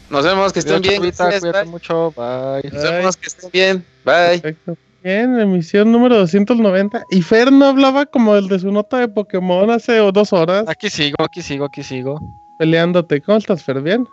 Nos 0.09 0.25
vemos, 0.25 0.53
que 0.53 0.59
estén 0.59 0.81
bien. 0.81 0.99
Cuídate 0.99 1.65
mucho, 1.65 2.11
bye. 2.15 2.69
Nos 2.71 2.83
vemos, 2.83 3.17
que 3.17 3.27
estén 3.27 3.49
bien. 3.51 3.85
Bye. 4.03 4.39
Perfecto. 4.39 4.77
Bien, 5.03 5.39
emisión 5.39 5.91
número 5.91 6.17
290. 6.17 7.03
Y 7.11 7.21
Fer 7.21 7.51
no 7.51 7.67
hablaba 7.67 8.05
como 8.05 8.35
el 8.35 8.47
de 8.47 8.59
su 8.59 8.71
nota 8.71 8.97
de 8.97 9.07
Pokémon 9.07 9.69
hace 9.69 9.97
dos 9.97 10.33
horas. 10.33 10.65
Aquí 10.67 10.89
sigo, 10.89 11.15
aquí 11.23 11.41
sigo, 11.41 11.65
aquí 11.65 11.83
sigo. 11.83 12.19
Peleándote. 12.57 13.21
¿Cómo 13.21 13.37
estás, 13.37 13.63
Fer? 13.63 13.81
¿Bien? 13.81 14.05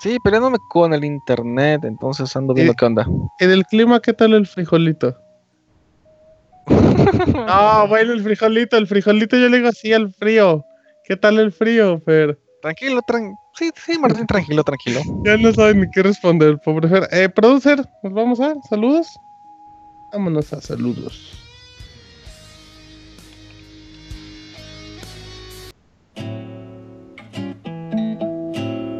Sí, 0.00 0.18
peleándome 0.24 0.58
con 0.70 0.92
el 0.92 1.04
internet, 1.04 1.84
entonces 1.84 2.34
ando 2.36 2.54
viendo 2.54 2.74
qué 2.74 2.84
onda. 2.84 3.06
¿En 3.38 3.50
el 3.50 3.64
clima 3.64 4.00
qué 4.00 4.12
tal 4.12 4.34
el 4.34 4.46
frijolito? 4.46 5.16
No, 7.46 7.88
bueno, 7.88 8.12
el 8.12 8.22
frijolito, 8.22 8.76
el 8.76 8.86
frijolito 8.86 9.36
yo 9.36 9.48
le 9.48 9.58
digo 9.58 9.68
así 9.68 9.92
al 9.92 10.12
frío. 10.12 10.64
¿Qué 11.04 11.16
tal 11.16 11.38
el 11.38 11.52
frío, 11.52 12.00
Fer? 12.00 12.38
Tranquilo, 12.64 13.02
tranquilo. 13.02 13.38
Sí, 13.52 13.70
sí, 13.76 13.98
Martín, 13.98 14.26
tranquilo, 14.26 14.64
tranquilo. 14.64 15.02
Ya 15.22 15.36
no 15.36 15.52
saben 15.52 15.82
ni 15.82 15.90
qué 15.90 16.02
responder, 16.02 16.58
pobre 16.64 16.88
Fer. 16.88 17.06
Eh, 17.12 17.28
producer, 17.28 17.86
¿nos 18.02 18.14
vamos 18.14 18.40
a 18.40 18.54
saludos? 18.70 19.20
Vámonos 20.10 20.50
a 20.50 20.62
saludos. 20.62 21.44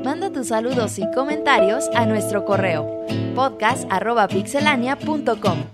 Manda 0.04 0.30
tus 0.30 0.48
saludos 0.48 0.98
y 0.98 1.10
comentarios 1.12 1.88
a 1.94 2.04
nuestro 2.04 2.44
correo 2.44 3.06
podcast.pixelania.com. 3.34 5.73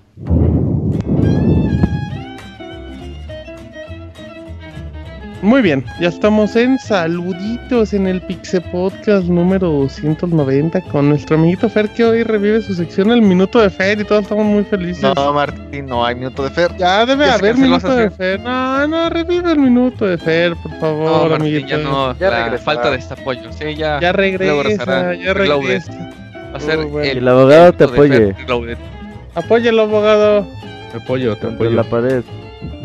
Muy 5.42 5.62
bien, 5.62 5.82
ya 5.98 6.08
estamos 6.08 6.54
en 6.54 6.78
saluditos 6.78 7.94
en 7.94 8.06
el 8.06 8.20
Pixe 8.20 8.60
Podcast 8.60 9.26
número 9.26 9.70
290 9.70 10.82
con 10.82 11.08
nuestro 11.08 11.36
amiguito 11.36 11.66
Fer 11.70 11.88
que 11.88 12.04
hoy 12.04 12.24
revive 12.24 12.60
su 12.60 12.74
sección 12.74 13.10
El 13.10 13.22
Minuto 13.22 13.58
de 13.58 13.70
Fer 13.70 13.98
y 13.98 14.04
todos 14.04 14.24
estamos 14.24 14.44
muy 14.44 14.64
felices. 14.64 15.02
No, 15.02 15.32
Martín, 15.32 15.86
no 15.86 16.04
hay 16.04 16.14
Minuto 16.16 16.44
de 16.44 16.50
Fer. 16.50 16.76
Ya 16.76 17.06
debe 17.06 17.30
haber 17.30 17.56
Minuto 17.56 17.96
de 17.96 18.10
Fer. 18.10 18.38
No, 18.40 18.86
no, 18.86 19.08
revive 19.08 19.52
el 19.52 19.58
Minuto 19.60 20.04
de 20.04 20.18
Fer, 20.18 20.54
por 20.56 20.78
favor, 20.78 21.22
no, 21.22 21.28
Martín, 21.30 21.66
Ya 21.66 21.78
no, 21.78 22.18
ya 22.18 22.58
falta 22.58 22.90
de 22.90 22.98
este 22.98 23.14
apoyo. 23.14 23.50
Sí, 23.52 23.74
ya, 23.76 23.98
ya 23.98 24.12
regresa, 24.12 25.14
ya 25.14 25.32
regresa. 25.32 25.92
Va 26.52 26.58
a 26.58 26.60
ser 26.60 26.80
el, 26.80 27.16
el, 27.16 27.28
abogado 27.28 27.72
te 27.72 27.84
apoye. 27.84 28.34
Apoya 29.34 29.70
el 29.70 29.78
abogado. 29.78 30.46
Te 30.92 30.98
apoyo, 30.98 31.34
te 31.36 31.46
apoyo. 31.46 31.70
la 31.70 31.84
pared. 31.84 32.22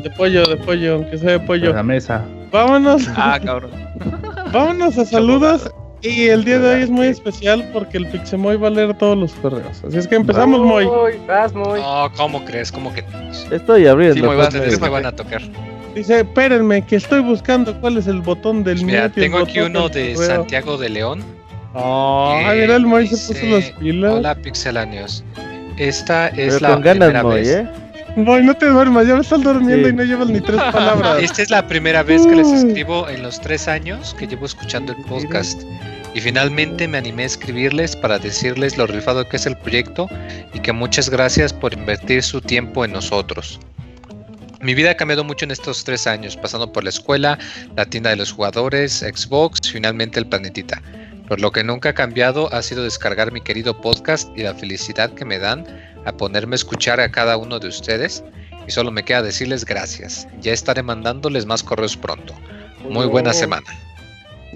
De 0.01 0.09
pollo, 0.11 0.45
de 0.45 0.55
pollo, 0.55 0.95
aunque 0.95 1.17
sea 1.17 1.31
de 1.31 1.39
pollo. 1.41 1.73
la 1.73 1.83
mesa. 1.83 2.23
Vámonos. 2.51 3.07
Ah, 3.15 3.39
cabrón. 3.43 3.71
Vámonos 4.51 4.97
a 4.97 5.05
saludos. 5.05 5.69
Y 6.01 6.27
el 6.27 6.43
día 6.45 6.59
de 6.59 6.75
hoy 6.75 6.81
es 6.83 6.89
muy 6.89 7.07
especial 7.07 7.67
porque 7.73 7.97
el 7.97 8.07
Pixemoy 8.07 8.57
va 8.57 8.67
a 8.67 8.71
leer 8.71 8.95
todos 8.95 9.17
los 9.17 9.33
correos. 9.33 9.83
Así 9.87 9.97
es 9.97 10.07
que 10.07 10.15
empezamos, 10.15 10.61
Moy. 10.61 10.87
Vas, 11.27 11.53
Moy. 11.53 11.79
No, 11.81 12.11
¿cómo 12.15 12.45
crees? 12.45 12.71
¿Cómo 12.71 12.93
que 12.93 13.03
Estoy 13.51 13.87
abriendo. 13.87 14.15
Sí, 14.15 14.21
Moy, 14.21 14.37
vas, 14.37 14.53
que 14.53 14.89
van 14.89 15.05
a 15.05 15.11
tocar. 15.11 15.41
Dice, 15.95 16.19
espérenme, 16.19 16.85
que 16.85 16.97
estoy 16.97 17.21
buscando 17.21 17.79
cuál 17.79 17.97
es 17.97 18.05
el 18.05 18.21
botón 18.21 18.63
del 18.63 18.75
pues 18.75 18.85
Mira, 18.85 19.09
tengo 19.09 19.39
aquí 19.39 19.61
uno 19.61 19.89
de 19.89 20.15
Santiago 20.15 20.77
de 20.77 20.89
León. 20.89 21.23
Oh, 21.73 22.37
mira, 22.37 22.75
el 22.75 22.85
Moy 22.85 23.07
se 23.07 23.33
puso 23.33 23.45
las 23.47 23.71
pilas. 23.71 24.13
Hola, 24.13 24.35
Pixelanios. 24.35 25.23
Esta 25.77 26.27
es 26.27 26.61
la 26.61 26.79
primera 26.79 27.23
vez. 27.23 27.47
¿eh? 27.47 27.67
Voy, 28.17 28.43
no 28.43 28.55
te 28.55 28.67
duermas, 28.67 29.07
ya 29.07 29.15
me 29.15 29.21
estás 29.21 29.41
durmiendo 29.41 29.89
y 29.89 29.93
no 29.93 30.03
llevas 30.03 30.29
ni 30.29 30.39
tres 30.39 30.61
palabras. 30.71 31.21
Esta 31.21 31.41
es 31.41 31.49
la 31.49 31.67
primera 31.67 32.01
vez 32.01 32.25
que 32.25 32.35
les 32.35 32.47
escribo 32.47 33.09
en 33.09 33.21
los 33.21 33.41
tres 33.41 33.67
años 33.67 34.15
que 34.17 34.25
llevo 34.25 34.45
escuchando 34.45 34.93
el 34.93 35.03
podcast. 35.03 35.63
Y 36.13 36.21
finalmente 36.21 36.87
me 36.87 36.97
animé 36.97 37.23
a 37.23 37.25
escribirles 37.25 37.93
para 37.93 38.17
decirles 38.17 38.77
lo 38.77 38.87
rifado 38.87 39.27
que 39.27 39.35
es 39.35 39.45
el 39.45 39.57
proyecto 39.57 40.07
y 40.53 40.59
que 40.59 40.71
muchas 40.71 41.09
gracias 41.09 41.51
por 41.51 41.73
invertir 41.73 42.23
su 42.23 42.39
tiempo 42.39 42.85
en 42.85 42.93
nosotros. 42.93 43.59
Mi 44.61 44.73
vida 44.73 44.91
ha 44.91 44.95
cambiado 44.95 45.25
mucho 45.25 45.43
en 45.43 45.51
estos 45.51 45.83
tres 45.83 46.07
años, 46.07 46.37
pasando 46.37 46.71
por 46.71 46.85
la 46.85 46.91
escuela, 46.91 47.37
la 47.75 47.85
tienda 47.85 48.11
de 48.11 48.15
los 48.15 48.31
jugadores, 48.31 48.99
Xbox, 48.99 49.69
finalmente 49.69 50.19
el 50.19 50.25
planetita. 50.25 50.81
Pero 51.27 51.41
lo 51.41 51.51
que 51.51 51.63
nunca 51.63 51.89
ha 51.89 51.93
cambiado 51.93 52.53
ha 52.53 52.61
sido 52.61 52.83
descargar 52.83 53.31
mi 53.31 53.41
querido 53.41 53.79
podcast 53.81 54.29
y 54.37 54.43
la 54.43 54.53
felicidad 54.53 55.11
que 55.11 55.25
me 55.25 55.39
dan 55.39 55.65
a 56.05 56.11
ponerme 56.11 56.53
a 56.53 56.57
escuchar 56.57 56.99
a 56.99 57.11
cada 57.11 57.37
uno 57.37 57.59
de 57.59 57.67
ustedes 57.67 58.23
y 58.67 58.71
solo 58.71 58.91
me 58.91 59.03
queda 59.03 59.21
decirles 59.21 59.65
gracias. 59.65 60.27
Ya 60.39 60.53
estaré 60.53 60.83
mandándoles 60.83 61.45
más 61.45 61.63
correos 61.63 61.97
pronto. 61.97 62.33
Muy 62.89 63.07
buena 63.07 63.33
semana. 63.33 63.67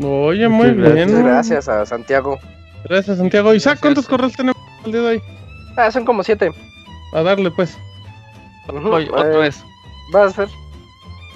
Oye, 0.02 0.48
muy 0.48 0.72
bien. 0.72 1.24
Gracias 1.24 1.68
a 1.68 1.86
Santiago. 1.86 2.40
Gracias, 2.86 3.18
Santiago. 3.18 3.54
Isaac, 3.54 3.80
¿cuántos 3.82 4.08
correos 4.08 4.34
tenemos 4.34 4.62
el 4.86 4.92
día 4.92 5.02
de 5.02 5.08
hoy? 5.08 5.22
Ah, 5.76 5.92
son 5.92 6.06
como 6.06 6.24
siete. 6.24 6.52
A 7.14 7.22
darle, 7.22 7.52
pues. 7.52 7.78
Voy, 8.68 9.10
otra 9.12 9.34
eh, 9.34 9.38
vez. 9.38 9.64
Vas, 10.14 10.36
Fer. 10.36 10.48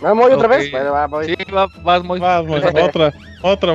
¿Vamos 0.02 0.32
otra 0.32 0.48
vez? 0.48 0.72
Bueno, 0.72 0.92
va, 0.92 1.08
voy. 1.08 1.26
Sí, 1.26 1.36
va, 1.52 1.68
vas, 1.84 2.04
muy. 2.04 2.20
Vas, 2.20 2.46
muy. 2.46 2.60
otra, 2.82 3.14
otra, 3.42 3.74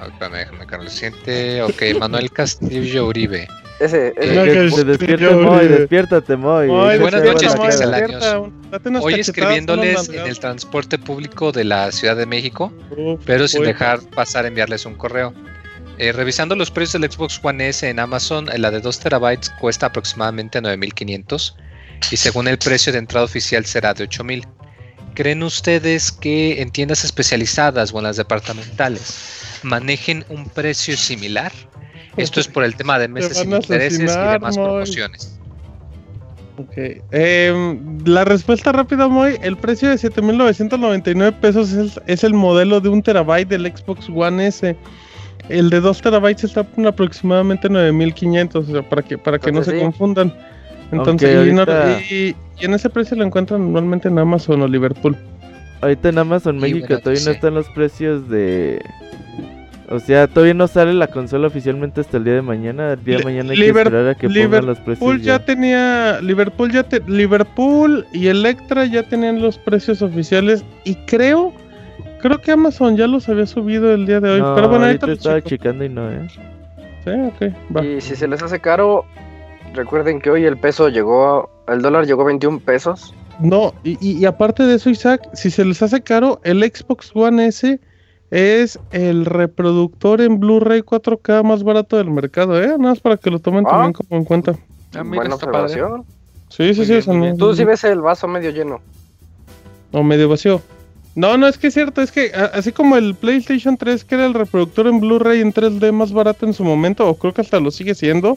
Déjame, 0.00 0.66
Carlos. 0.66 0.92
Siente. 0.92 1.62
Ok, 1.62 1.82
Manuel 1.98 2.30
Castillo 2.30 3.06
Uribe. 3.06 3.48
Ese, 3.80 4.14
ese. 4.16 4.84
despiértate, 4.84 5.34
Moy, 5.34 5.68
despiértate, 5.68 6.36
Moy. 6.36 6.68
Buenas 6.98 7.24
noches, 7.24 7.54
pixelanios. 7.56 8.24
Hoy 9.00 9.14
escribiéndoles 9.14 10.08
en 10.08 10.26
el 10.26 10.38
transporte 10.38 10.98
público 10.98 11.50
de 11.50 11.64
la 11.64 11.90
Ciudad 11.90 12.16
de 12.16 12.26
México, 12.26 12.72
pero 13.24 13.48
sin 13.48 13.64
dejar 13.64 14.00
pasar 14.10 14.44
a 14.44 14.48
enviarles 14.48 14.86
un 14.86 14.94
correo. 14.94 15.34
Eh, 15.98 16.12
revisando 16.12 16.56
los 16.56 16.72
precios 16.72 17.00
del 17.00 17.10
Xbox 17.10 17.38
One 17.42 17.68
S 17.68 17.88
en 17.88 18.00
Amazon, 18.00 18.48
la 18.56 18.70
de 18.72 18.80
2 18.80 18.98
terabytes 18.98 19.50
cuesta 19.60 19.86
aproximadamente 19.86 20.60
9.500 20.60 21.54
y 22.10 22.16
según 22.16 22.48
el 22.48 22.58
precio 22.58 22.92
de 22.92 22.98
entrada 22.98 23.24
oficial 23.24 23.64
será 23.64 23.94
de 23.94 24.08
8.000. 24.08 24.44
¿Creen 25.14 25.44
ustedes 25.44 26.10
que 26.10 26.60
en 26.60 26.72
tiendas 26.72 27.04
especializadas 27.04 27.94
o 27.94 27.98
en 27.98 28.04
las 28.04 28.16
departamentales 28.16 29.43
manejen 29.64 30.24
un 30.28 30.48
precio 30.48 30.96
similar? 30.96 31.52
Esto 32.16 32.40
es 32.40 32.48
por 32.48 32.64
el 32.64 32.74
tema 32.76 32.98
de 32.98 33.08
meses 33.08 33.38
sin 33.38 33.52
intereses 33.52 34.00
y 34.00 34.32
demás 34.32 34.56
promociones. 34.56 35.38
Ok. 36.56 37.02
Em, 37.10 37.98
la 38.04 38.24
respuesta 38.24 38.70
rápida, 38.70 39.08
Moy. 39.08 39.36
El 39.42 39.56
precio 39.56 39.88
de 39.88 39.96
7.999 39.96 41.32
pesos 41.40 41.72
es, 42.06 42.24
el 42.24 42.34
modelo 42.34 42.80
de 42.80 42.88
un 42.88 43.02
terabyte 43.02 43.48
del 43.48 43.66
Xbox 43.66 44.08
One 44.08 44.46
S. 44.46 44.76
El 45.48 45.68
de 45.68 45.80
2 45.80 46.00
terabytes 46.00 46.44
está 46.44 46.66
en 46.76 46.86
aproximadamente 46.86 47.68
9.500, 47.68 48.54
o 48.54 48.62
sea, 48.62 48.88
para 48.88 49.02
que, 49.02 49.18
para 49.18 49.38
que 49.38 49.50
no 49.50 49.62
se 49.64 49.78
confundan. 49.78 50.32
Entonces, 50.92 51.52
y, 52.10 52.36
en 52.60 52.74
ese 52.74 52.88
precio 52.88 53.16
lo 53.16 53.24
encuentran 53.24 53.60
normalmente 53.60 54.08
en 54.08 54.18
Amazon 54.18 54.62
o 54.62 54.68
Liverpool. 54.68 55.16
Ahorita 55.80 56.08
en 56.08 56.18
Amazon 56.18 56.58
México 56.58 56.98
todavía 56.98 57.24
no 57.24 57.30
están 57.32 57.54
los 57.54 57.68
precios 57.70 58.28
de 58.30 58.80
o 59.90 59.98
sea, 59.98 60.26
todavía 60.26 60.54
no 60.54 60.66
sale 60.66 60.94
la 60.94 61.08
consola 61.08 61.46
oficialmente 61.46 62.00
hasta 62.00 62.16
el 62.16 62.24
día 62.24 62.34
de 62.34 62.42
mañana. 62.42 62.92
El 62.94 63.04
día 63.04 63.18
de 63.18 63.24
mañana 63.24 63.52
hay 63.52 63.58
que 63.58 63.66
esperar 63.68 64.08
a 64.08 64.14
que 64.14 64.28
pongan 64.28 64.66
los 64.66 64.78
precios. 64.80 65.18
Ya, 65.18 65.38
ya, 65.38 65.44
tenía. 65.44 66.20
Liverpool 66.22 66.72
ya 66.72 66.82
te, 66.84 67.00
Liverpool 67.06 68.06
y 68.12 68.28
Electra 68.28 68.86
ya 68.86 69.02
tenían 69.02 69.42
los 69.42 69.58
precios 69.58 70.00
oficiales. 70.02 70.64
Y 70.84 70.94
creo. 71.06 71.52
Creo 72.20 72.40
que 72.40 72.52
Amazon 72.52 72.96
ya 72.96 73.06
los 73.06 73.28
había 73.28 73.44
subido 73.44 73.92
el 73.92 74.06
día 74.06 74.18
de 74.18 74.30
hoy. 74.30 74.42
pero 74.54 74.68
bueno, 74.68 74.86
ahorita 74.86 75.12
estaba 75.12 75.42
checando 75.42 75.84
y 75.84 75.90
no, 75.90 76.10
eh. 76.10 76.26
Sí, 77.04 77.10
ok. 77.10 77.54
Va. 77.76 77.84
Y 77.84 78.00
si 78.00 78.16
se 78.16 78.26
les 78.26 78.42
hace 78.42 78.60
caro, 78.60 79.04
recuerden 79.74 80.20
que 80.20 80.30
hoy 80.30 80.44
el 80.46 80.56
peso 80.56 80.88
llegó. 80.88 81.50
El 81.68 81.82
dólar 81.82 82.06
llegó 82.06 82.22
a 82.22 82.26
21 82.26 82.60
pesos. 82.60 83.12
No, 83.40 83.74
y, 83.84 83.98
y 84.00 84.24
aparte 84.24 84.62
de 84.62 84.76
eso, 84.76 84.88
Isaac, 84.88 85.28
si 85.34 85.50
se 85.50 85.64
les 85.64 85.82
hace 85.82 86.00
caro, 86.00 86.40
el 86.44 86.62
Xbox 86.62 87.10
One 87.14 87.46
S 87.46 87.78
es 88.34 88.80
el 88.90 89.26
reproductor 89.26 90.20
en 90.20 90.40
Blu-ray 90.40 90.82
4K 90.82 91.44
más 91.44 91.62
barato 91.62 91.96
del 91.96 92.10
mercado, 92.10 92.60
¿eh? 92.60 92.66
Nada 92.66 92.78
más 92.78 92.98
para 92.98 93.16
que 93.16 93.30
lo 93.30 93.38
tomen 93.38 93.64
también 93.64 93.92
ah. 93.94 93.96
como 93.96 94.20
en 94.20 94.24
cuenta. 94.24 94.56
Ah, 94.92 95.04
Buena 95.04 95.36
observación. 95.36 96.04
Sí, 96.48 96.74
sí, 96.74 96.84
sí. 96.84 97.08
Tú 97.38 97.54
sí 97.54 97.64
ves 97.64 97.84
el 97.84 98.00
vaso 98.00 98.26
medio 98.26 98.50
lleno. 98.50 98.80
O 99.92 100.02
medio 100.02 100.28
vacío. 100.28 100.60
No, 101.14 101.36
no, 101.36 101.46
es 101.46 101.58
que 101.58 101.68
es 101.68 101.74
cierto, 101.74 102.02
es 102.02 102.10
que 102.10 102.32
así 102.34 102.72
como 102.72 102.96
el 102.96 103.14
PlayStation 103.14 103.76
3, 103.76 104.04
que 104.04 104.16
era 104.16 104.26
el 104.26 104.34
reproductor 104.34 104.88
en 104.88 104.98
Blu-ray 104.98 105.40
en 105.40 105.54
3D 105.54 105.92
más 105.92 106.12
barato 106.12 106.44
en 106.44 106.54
su 106.54 106.64
momento, 106.64 107.08
o 107.08 107.14
creo 107.14 107.32
que 107.32 107.42
hasta 107.42 107.60
lo 107.60 107.70
sigue 107.70 107.94
siendo, 107.94 108.36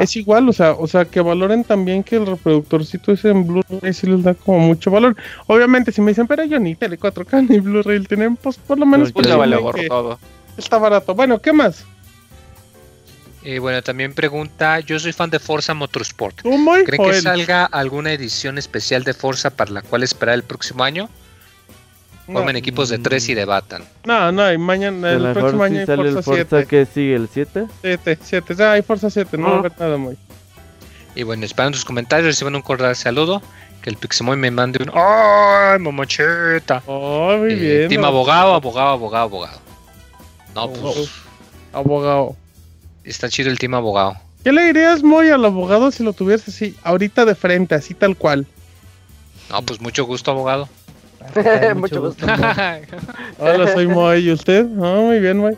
es 0.00 0.16
igual, 0.16 0.48
o 0.48 0.52
sea, 0.52 0.72
o 0.72 0.86
sea, 0.86 1.04
que 1.04 1.20
valoren 1.20 1.64
también 1.64 2.02
que 2.02 2.16
el 2.16 2.26
reproductorcito 2.26 3.12
ese 3.12 3.30
en 3.30 3.46
Blu-ray 3.46 3.92
sí 3.92 4.06
les 4.06 4.22
da 4.22 4.34
como 4.34 4.58
mucho 4.60 4.90
valor. 4.90 5.16
Obviamente, 5.46 5.92
si 5.92 6.00
me 6.00 6.10
dicen, 6.10 6.26
pero 6.26 6.44
yo 6.44 6.58
ni 6.58 6.74
tele 6.74 6.98
4K 6.98 7.46
ni 7.48 7.60
Blu-ray 7.60 8.04
tienen, 8.04 8.36
pues 8.36 8.56
por 8.56 8.78
lo 8.78 8.86
menos. 8.86 9.12
Pues 9.12 9.34
vale 9.36 9.58
todo. 9.88 10.18
Está 10.56 10.78
barato. 10.78 11.14
Bueno, 11.14 11.38
¿qué 11.40 11.52
más? 11.52 11.84
Eh, 13.44 13.60
bueno, 13.60 13.80
también 13.80 14.12
pregunta, 14.12 14.80
yo 14.80 14.98
soy 14.98 15.12
fan 15.12 15.30
de 15.30 15.38
Forza 15.38 15.72
Motorsport. 15.72 16.40
¿Creen 16.40 17.10
que 17.10 17.20
salga 17.20 17.64
alguna 17.64 18.12
edición 18.12 18.58
especial 18.58 19.04
de 19.04 19.14
Forza 19.14 19.50
para 19.50 19.70
la 19.70 19.82
cual 19.82 20.02
esperar 20.02 20.34
el 20.34 20.42
próximo 20.42 20.82
año? 20.82 21.08
Formen 22.26 22.56
equipos 22.56 22.88
de 22.88 22.98
3 22.98 23.28
y 23.28 23.34
debatan. 23.34 23.84
No, 24.04 24.32
no, 24.32 24.52
y 24.52 24.58
mañana, 24.58 25.12
el 25.12 25.32
próximo 25.32 25.62
año 25.62 25.80
hay 25.80 25.86
Forza, 25.86 26.02
el 26.02 26.22
Forza 26.22 26.46
7. 26.48 26.66
que 26.66 26.86
sigue? 26.86 27.14
¿El 27.14 27.28
7? 27.32 27.66
7, 27.82 28.18
7, 28.20 28.54
ya 28.56 28.72
hay 28.72 28.82
Forza 28.82 29.10
7, 29.10 29.38
no 29.38 29.48
va 29.48 29.54
a 29.54 29.58
haber 29.58 29.72
nada 29.78 29.96
muy. 29.96 30.16
Y 31.14 31.22
bueno, 31.22 31.44
esperan 31.46 31.72
sus 31.72 31.84
comentarios, 31.84 32.26
reciban 32.26 32.54
un 32.56 32.62
cordial 32.62 32.94
saludo. 32.96 33.42
Que 33.80 33.90
el 33.90 33.96
Pixemoy 33.96 34.36
me 34.36 34.50
mande 34.50 34.82
un 34.82 34.90
¡Ay, 34.92 35.78
mamacheta! 35.78 36.82
¡Oh, 36.86 37.36
muy 37.38 37.52
eh, 37.52 37.54
bien! 37.54 37.88
Team 37.88 38.04
abogado, 38.04 38.54
abogado, 38.54 38.88
abogado, 38.90 39.24
abogado. 39.24 39.60
No, 40.54 40.72
pues. 40.72 41.10
abogado. 41.72 42.36
Está 43.04 43.28
chido 43.28 43.50
el 43.50 43.58
team 43.58 43.74
abogado. 43.74 44.16
¿Qué 44.42 44.52
le 44.52 44.64
dirías, 44.64 45.02
Moy, 45.02 45.30
al 45.30 45.44
abogado 45.44 45.90
si 45.90 46.02
lo 46.02 46.12
tuvieras 46.12 46.48
así, 46.48 46.76
ahorita 46.82 47.24
de 47.24 47.34
frente, 47.34 47.74
así 47.74 47.94
tal 47.94 48.16
cual? 48.16 48.46
No, 49.50 49.62
pues 49.62 49.80
mucho 49.80 50.04
gusto, 50.04 50.32
abogado. 50.32 50.68
mucho, 51.76 52.00
gusto. 52.00 52.26
Hola, 53.38 53.72
soy 53.72 53.86
Moy. 53.86 54.28
¿Y 54.28 54.32
usted? 54.32 54.66
Oh, 54.78 55.02
muy 55.02 55.20
bien, 55.20 55.38
Moy. 55.38 55.56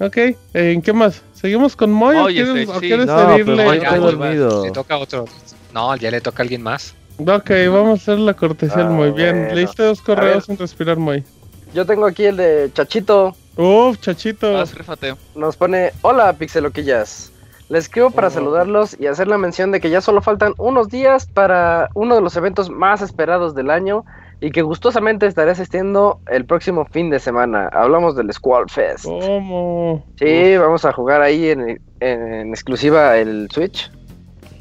Ok, 0.00 0.16
¿en 0.54 0.82
qué 0.82 0.92
más? 0.92 1.22
¿Seguimos 1.34 1.74
con 1.74 1.92
Moy 1.92 2.16
o 2.16 2.26
quieres, 2.26 2.68
sí. 2.68 2.80
quieres 2.80 3.06
no, 3.06 4.00
dormido. 4.00 4.64
Le 4.64 4.70
toca 4.70 4.96
otro. 4.96 5.24
No, 5.74 5.96
ya 5.96 6.10
le 6.10 6.20
toca 6.20 6.42
a 6.42 6.44
alguien 6.44 6.62
más. 6.62 6.94
Ok, 7.18 7.50
vamos 7.70 8.00
a 8.00 8.02
hacer 8.02 8.18
la 8.18 8.34
cortesía 8.34 8.86
ah, 8.86 8.90
muy 8.90 9.10
bien. 9.10 9.54
Leíste 9.54 9.82
dos 9.82 10.00
correos 10.00 10.44
sin 10.44 10.56
respirar, 10.56 10.98
Moy. 10.98 11.24
Yo 11.74 11.84
tengo 11.84 12.06
aquí 12.06 12.24
el 12.26 12.36
de 12.36 12.70
Chachito. 12.72 13.34
Uf, 13.56 13.98
Chachito. 14.00 14.64
Nos 15.34 15.56
pone, 15.56 15.92
hola, 16.02 16.32
pixeloquillas. 16.32 17.32
Les 17.68 17.84
escribo 17.84 18.10
para 18.10 18.30
saludarlos 18.30 18.96
y 18.98 19.08
hacer 19.08 19.28
la 19.28 19.36
mención 19.36 19.72
de 19.72 19.80
que 19.80 19.90
ya 19.90 20.00
solo 20.00 20.22
faltan 20.22 20.54
unos 20.56 20.88
días 20.88 21.26
para 21.26 21.90
uno 21.92 22.14
de 22.14 22.22
los 22.22 22.34
eventos 22.36 22.70
más 22.70 23.02
esperados 23.02 23.54
del 23.54 23.70
año 23.70 24.06
y 24.40 24.50
que 24.50 24.62
gustosamente 24.62 25.26
estaré 25.26 25.50
asistiendo 25.50 26.20
el 26.28 26.44
próximo 26.44 26.84
fin 26.86 27.10
de 27.10 27.18
semana. 27.18 27.68
Hablamos 27.72 28.14
del 28.16 28.32
Squall 28.32 28.68
Fest. 28.68 29.04
¿Cómo? 29.04 30.04
Sí, 30.16 30.56
vamos 30.56 30.84
a 30.84 30.92
jugar 30.92 31.22
ahí 31.22 31.48
en, 31.48 31.80
exclusiva 32.00 33.16
el 33.16 33.48
Switch. 33.50 33.90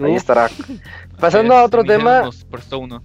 Ahí 0.04 0.16
estará. 0.16 0.50
Pasando 1.20 1.56
a 1.56 1.64
otro 1.64 1.84
tema. 1.84 2.30
uno. 2.74 3.04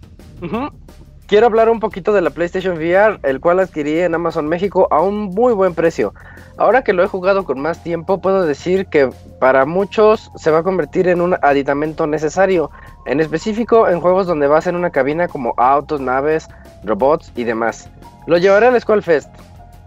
Quiero 1.33 1.47
hablar 1.47 1.71
un 1.71 1.81
poquito 1.81 2.13
de 2.13 2.21
la 2.21 2.29
PlayStation 2.29 2.77
VR, 2.77 3.19
el 3.23 3.41
cual 3.41 3.59
adquirí 3.59 4.01
en 4.01 4.15
Amazon 4.15 4.47
México 4.49 4.87
a 4.91 5.01
un 5.01 5.35
muy 5.35 5.55
buen 5.55 5.75
precio. 5.75 6.13
Ahora 6.59 6.85
que 6.85 6.93
lo 6.93 7.03
he 7.03 7.07
jugado 7.07 7.47
con 7.47 7.59
más 7.59 7.83
tiempo, 7.83 8.21
puedo 8.21 8.45
decir 8.45 8.85
que 8.85 9.09
para 9.41 9.65
muchos 9.65 10.31
se 10.37 10.51
va 10.51 10.59
a 10.59 10.63
convertir 10.63 11.09
en 11.09 11.23
un 11.23 11.35
aditamento 11.41 12.07
necesario, 12.07 12.71
en 13.07 13.19
específico 13.19 13.89
en 13.89 14.03
juegos 14.03 14.27
donde 14.27 14.47
vas 14.47 14.67
en 14.67 14.77
una 14.77 14.91
cabina 14.91 15.27
como 15.27 15.55
autos, 15.57 16.03
naves, 16.03 16.51
robots 16.85 17.33
y 17.35 17.45
demás. 17.45 17.89
Lo 18.27 18.37
llevaré 18.37 18.67
al 18.67 18.79
Skull 18.79 19.03
Fest. 19.03 19.31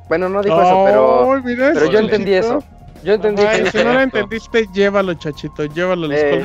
Bueno, 0.07 0.29
no 0.29 0.41
dijo 0.41 0.59
eso, 0.59 0.83
pero, 0.83 1.43
pero 1.75 1.91
yo 1.91 1.99
entendí 1.99 2.33
eso. 2.33 2.63
Yo 3.05 3.13
entendí 3.13 3.43
que 3.45 3.69
si 3.69 3.83
no 3.83 3.93
lo 3.93 4.01
entendiste, 4.01 4.67
llévalo, 4.73 5.13
chachito, 5.13 5.65
llévalo 5.65 6.07
al 6.07 6.13
eh, 6.13 6.43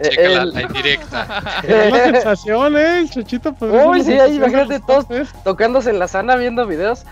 Checa 0.00 0.28
la, 0.28 0.44
la, 0.44 0.62
indirecta. 0.62 1.26
la 1.68 2.04
sensación, 2.04 2.76
eh, 2.76 3.00
el 3.00 3.10
chachito. 3.10 3.52
Pues, 3.52 3.72
Uy, 3.84 4.04
sí, 4.04 4.12
ahí 4.12 4.36
imagínate 4.36 4.78
todos 4.78 5.06
tocándose 5.42 5.90
en 5.90 5.98
la 5.98 6.06
sana 6.06 6.36
viendo 6.36 6.68
videos. 6.68 7.04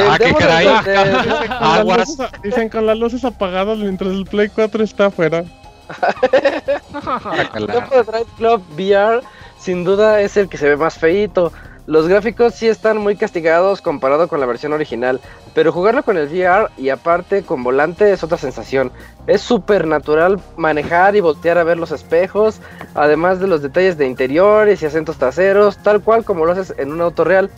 ah, 0.00 0.16
qué 0.18 0.32
caray. 0.32 0.66
Dicen, 1.98 2.26
dicen 2.42 2.68
con 2.70 2.86
las 2.86 2.96
luces 2.96 3.26
apagadas 3.26 3.76
mientras 3.76 4.10
el 4.10 4.24
Play 4.24 4.48
4 4.48 4.82
está 4.82 5.06
afuera. 5.06 5.44
el 7.54 7.66
Drive 7.66 8.26
Club 8.38 8.62
VR 8.74 9.20
sin 9.58 9.84
duda 9.84 10.22
es 10.22 10.38
el 10.38 10.48
que 10.48 10.56
se 10.56 10.70
ve 10.70 10.76
más 10.78 10.96
feito. 10.96 11.52
Los 11.86 12.08
gráficos 12.08 12.54
sí 12.54 12.66
están 12.66 12.96
muy 12.96 13.14
castigados 13.14 13.82
comparado 13.82 14.26
con 14.26 14.40
la 14.40 14.46
versión 14.46 14.72
original, 14.72 15.20
pero 15.52 15.70
jugarlo 15.70 16.02
con 16.02 16.16
el 16.16 16.28
VR 16.28 16.70
y 16.78 16.88
aparte 16.88 17.42
con 17.42 17.62
volante 17.62 18.10
es 18.10 18.24
otra 18.24 18.38
sensación. 18.38 18.90
Es 19.26 19.42
súper 19.42 19.86
natural 19.86 20.40
manejar 20.56 21.14
y 21.14 21.20
voltear 21.20 21.58
a 21.58 21.64
ver 21.64 21.76
los 21.76 21.90
espejos, 21.90 22.60
además 22.94 23.38
de 23.38 23.48
los 23.48 23.60
detalles 23.60 23.98
de 23.98 24.06
interiores 24.06 24.82
y 24.82 24.86
acentos 24.86 25.18
traseros, 25.18 25.76
tal 25.76 26.00
cual 26.00 26.24
como 26.24 26.46
lo 26.46 26.52
haces 26.52 26.72
en 26.78 26.90
un 26.90 27.02
auto 27.02 27.22
real. 27.22 27.50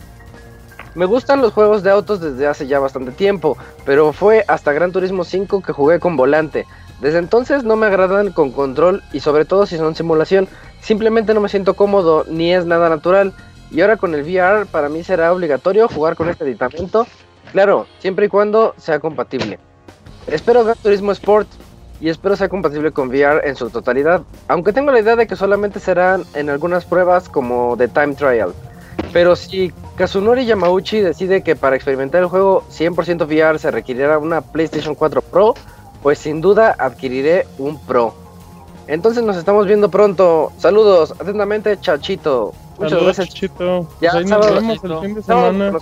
Me 0.93 1.05
gustan 1.05 1.41
los 1.41 1.53
juegos 1.53 1.81
de 1.83 1.91
autos 1.91 2.19
desde 2.19 2.47
hace 2.47 2.67
ya 2.67 2.79
bastante 2.79 3.11
tiempo, 3.11 3.57
pero 3.85 4.11
fue 4.11 4.43
hasta 4.49 4.73
Gran 4.73 4.91
Turismo 4.91 5.23
5 5.23 5.61
que 5.61 5.71
jugué 5.71 6.01
con 6.01 6.17
volante. 6.17 6.65
Desde 6.99 7.19
entonces 7.19 7.63
no 7.63 7.77
me 7.77 7.85
agradan 7.85 8.33
con 8.33 8.51
control 8.51 9.03
y 9.13 9.21
sobre 9.21 9.45
todo 9.45 9.65
si 9.65 9.77
son 9.77 9.95
simulación. 9.95 10.49
Simplemente 10.81 11.33
no 11.33 11.39
me 11.39 11.49
siento 11.49 11.75
cómodo 11.75 12.25
ni 12.27 12.53
es 12.53 12.65
nada 12.65 12.89
natural. 12.89 13.33
Y 13.71 13.81
ahora 13.81 13.97
con 13.97 14.13
el 14.15 14.23
VR 14.23 14.65
para 14.65 14.89
mí 14.89 15.03
será 15.03 15.33
obligatorio 15.33 15.87
jugar 15.87 16.15
con 16.15 16.29
este 16.29 16.43
aditamento. 16.43 17.05
Claro, 17.51 17.87
siempre 17.99 18.25
y 18.27 18.29
cuando 18.29 18.73
sea 18.77 18.99
compatible. 18.99 19.59
Espero 20.27 20.63
Gran 20.63 20.77
Turismo 20.77 21.11
Sport 21.11 21.47
y 21.99 22.09
espero 22.09 22.35
sea 22.35 22.49
compatible 22.49 22.91
con 22.91 23.09
VR 23.09 23.47
en 23.47 23.55
su 23.55 23.69
totalidad. 23.69 24.21
Aunque 24.47 24.73
tengo 24.73 24.91
la 24.91 24.99
idea 24.99 25.15
de 25.15 25.27
que 25.27 25.35
solamente 25.35 25.79
serán 25.79 26.23
en 26.33 26.49
algunas 26.49 26.85
pruebas 26.85 27.29
como 27.29 27.75
de 27.75 27.87
Time 27.87 28.15
Trial. 28.15 28.53
Pero 29.13 29.35
si 29.35 29.71
Kazunori 29.95 30.45
Yamauchi 30.45 30.99
decide 30.99 31.43
que 31.43 31.55
para 31.55 31.75
experimentar 31.75 32.21
el 32.21 32.27
juego 32.27 32.63
100% 32.69 33.25
VR 33.25 33.57
se 33.59 33.71
requerirá 33.71 34.17
una 34.17 34.41
PlayStation 34.41 34.95
4 34.95 35.21
Pro, 35.21 35.53
pues 36.03 36.19
sin 36.19 36.41
duda 36.41 36.75
adquiriré 36.77 37.47
un 37.57 37.79
Pro. 37.85 38.13
Entonces 38.87 39.23
nos 39.23 39.37
estamos 39.37 39.65
viendo 39.65 39.89
pronto. 39.89 40.51
Saludos, 40.57 41.13
atentamente, 41.19 41.79
Chachito. 41.79 42.53
Muchas 42.77 43.03
gracias. 43.03 43.29
Chachito. 43.29 43.87
Ya, 44.01 44.11
pues 44.11 44.25
nos 44.29 44.53
vemos 44.53 44.83
el 44.83 44.99
fin 44.99 45.15
de 45.15 45.23
semana. 45.23 45.73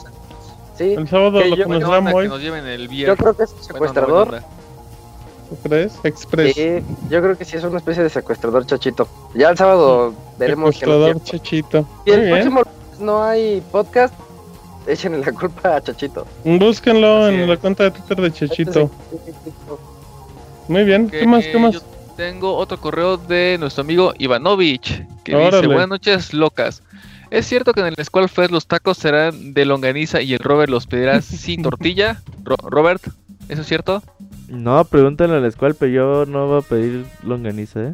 sí. 0.77 0.93
El 0.93 1.07
sábado 1.07 1.41
lo 1.43 1.55
que 1.55 1.65
nos 1.65 2.03
muy. 2.03 2.97
Yo 2.97 3.15
creo 3.15 3.35
que 3.35 3.43
es 3.43 3.55
secuestrador. 3.61 4.41
¿Tú 5.49 5.57
crees? 5.63 5.93
Express. 6.03 6.55
Sí, 6.55 6.83
yo 7.09 7.21
creo 7.21 7.37
que 7.37 7.45
sí 7.45 7.55
es 7.55 7.63
una 7.63 7.77
especie 7.77 8.01
de 8.01 8.09
secuestrador, 8.09 8.65
Chachito. 8.65 9.07
Ya 9.35 9.49
el 9.49 9.57
sábado 9.57 10.13
veremos. 10.39 10.75
Secuestrador, 10.75 11.23
Chachito. 11.23 11.87
Y 12.05 12.11
el 12.11 12.29
próximo 12.29 12.63
no 12.99 13.23
hay 13.23 13.61
podcast, 13.71 14.13
échenle 14.87 15.19
la 15.23 15.31
culpa 15.31 15.75
a 15.75 15.81
Chachito. 15.81 16.25
Búsquenlo 16.43 17.29
en 17.29 17.47
la 17.47 17.57
cuenta 17.57 17.83
de 17.83 17.91
Twitter 17.91 18.21
de 18.21 18.31
Chachito. 18.31 18.89
Muy 20.67 20.83
bien, 20.83 21.09
¿qué 21.09 21.27
más? 21.27 21.45
¿Qué 21.45 21.59
más? 21.59 21.83
tengo 22.15 22.55
otro 22.55 22.79
correo 22.79 23.17
de 23.17 23.57
nuestro 23.59 23.81
amigo 23.81 24.13
Ivanovich 24.17 25.05
que 25.23 25.35
dice: 25.35 25.67
Buenas 25.67 25.89
noches, 25.89 26.33
locas. 26.33 26.81
¿Es 27.31 27.45
cierto 27.47 27.73
que 27.73 27.81
en 27.81 27.87
el 27.87 28.05
Squall 28.05 28.29
Fest 28.29 28.51
los 28.51 28.67
tacos 28.67 28.97
serán 28.97 29.53
de 29.53 29.65
longaniza 29.65 30.21
y 30.21 30.33
el 30.33 30.39
Robert 30.39 30.69
los 30.69 30.87
pedirá 30.87 31.21
sin 31.23 31.63
tortilla? 31.63 32.21
Robert, 32.43 33.01
¿eso 33.49 33.61
es 33.61 33.67
cierto? 33.67 34.03
No, 34.47 34.83
pregúntale 34.85 35.33
al 35.33 35.51
Squall, 35.51 35.75
pero 35.75 35.91
yo 35.91 36.25
no 36.25 36.47
voy 36.47 36.59
a 36.59 36.61
pedir 36.61 37.05
longaniza, 37.23 37.83
¿eh? 37.83 37.93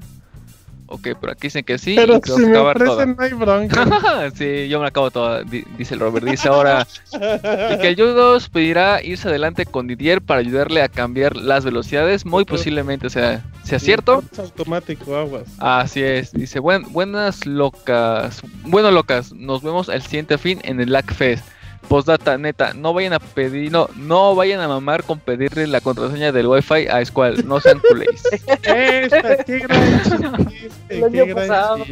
Ok, 0.93 1.07
pero 1.21 1.31
aquí 1.31 1.43
dicen 1.43 1.63
que 1.63 1.77
sí. 1.77 1.95
Pero 1.95 2.17
y 2.17 2.29
si 2.29 2.45
me 2.45 2.57
ofrecen, 2.57 3.15
no 3.17 3.23
hay 3.23 3.31
bronca. 3.31 4.31
sí, 4.35 4.67
yo 4.67 4.81
me 4.81 4.87
acabo 4.87 5.09
todo, 5.09 5.41
dice 5.45 5.93
el 5.93 6.01
Robert. 6.01 6.25
Dice 6.25 6.49
ahora 6.49 6.85
que 7.09 7.87
el 7.87 7.95
Judos 7.95 8.49
pedirá 8.49 9.01
irse 9.01 9.29
adelante 9.29 9.65
con 9.65 9.87
Didier 9.87 10.21
para 10.21 10.41
ayudarle 10.41 10.81
a 10.81 10.89
cambiar 10.89 11.37
las 11.37 11.63
velocidades. 11.63 12.25
Muy 12.25 12.43
posiblemente, 12.43 13.07
o 13.07 13.09
sea, 13.09 13.41
¿sea 13.63 13.79
cierto? 13.79 14.21
automático, 14.37 15.15
aguas. 15.15 15.45
Así 15.59 16.03
es. 16.03 16.33
Dice, 16.33 16.59
buenas 16.59 17.45
locas. 17.45 18.41
Bueno, 18.63 18.91
locas, 18.91 19.31
nos 19.31 19.63
vemos 19.63 19.87
el 19.87 20.01
siguiente 20.01 20.37
fin 20.37 20.59
en 20.63 20.81
el 20.81 20.91
Lack 20.91 21.13
Fest. 21.13 21.45
Postdata, 21.91 22.37
neta, 22.37 22.73
no 22.73 22.93
vayan 22.93 23.11
a 23.11 23.19
pedir, 23.19 23.69
no, 23.69 23.89
no 23.97 24.33
vayan 24.33 24.61
a 24.61 24.67
mamar 24.69 25.03
con 25.03 25.19
pedirle 25.19 25.67
la 25.67 25.81
contraseña 25.81 26.31
del 26.31 26.47
wifi 26.47 26.87
a 26.87 27.03
Squall, 27.03 27.45
no 27.45 27.59
sean 27.59 27.81
culés. 27.81 28.23
Esta, 28.63 29.43
qué 29.43 29.59
gran 29.59 30.01
qué 30.87 31.25
gran 31.25 31.83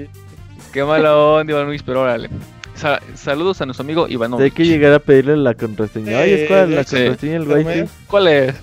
Qué 0.71 0.83
mala 0.85 1.17
onda, 1.17 1.51
Iván 1.51 1.65
Luis, 1.65 1.83
pero 1.83 2.03
órale. 2.03 2.29
saludos 3.13 3.59
a 3.59 3.65
nuestro 3.65 3.83
amigo 3.83 4.07
Iván 4.07 4.35
Hay 4.35 4.51
que 4.51 4.63
llegar 4.63 4.93
a 4.93 4.99
pedirle 4.99 5.35
la 5.35 5.53
contraseña. 5.53 6.19
Ay, 6.19 6.45
Squall, 6.45 6.75
la 6.75 6.85
contraseña 6.85 7.39
del 7.39 7.47
wifi. 7.49 7.91
¿Cuál 8.07 8.27
es? 8.29 8.55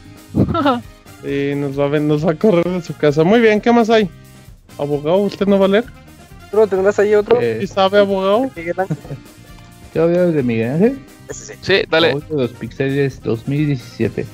sí, 1.22 1.52
nos 1.54 1.78
va, 1.78 1.94
a, 1.94 2.00
nos 2.00 2.26
va 2.26 2.30
a 2.30 2.34
correr 2.34 2.66
de 2.66 2.80
su 2.80 2.96
casa. 2.96 3.24
Muy 3.24 3.40
bien, 3.40 3.60
¿qué 3.60 3.70
más 3.70 3.90
hay? 3.90 4.08
¿Abogado? 4.78 5.18
¿Usted 5.18 5.46
no 5.46 5.58
va 5.58 5.66
a 5.66 5.68
leer? 5.68 5.84
¿Tú 6.50 6.66
tendrás 6.66 6.98
ahí 6.98 7.14
otro? 7.14 7.38
¿Y 7.42 7.66
sabe, 7.66 7.98
abogado? 7.98 8.50
¿Qué 8.54 9.98
había 10.00 10.22
de 10.24 10.42
Miguel 10.42 10.70
Ángel? 10.70 10.98
Sí, 11.30 11.82
dale. 11.90 12.14
De 12.14 12.36
los 12.36 12.52
Pixeles 12.52 13.20
2017. 13.22 14.26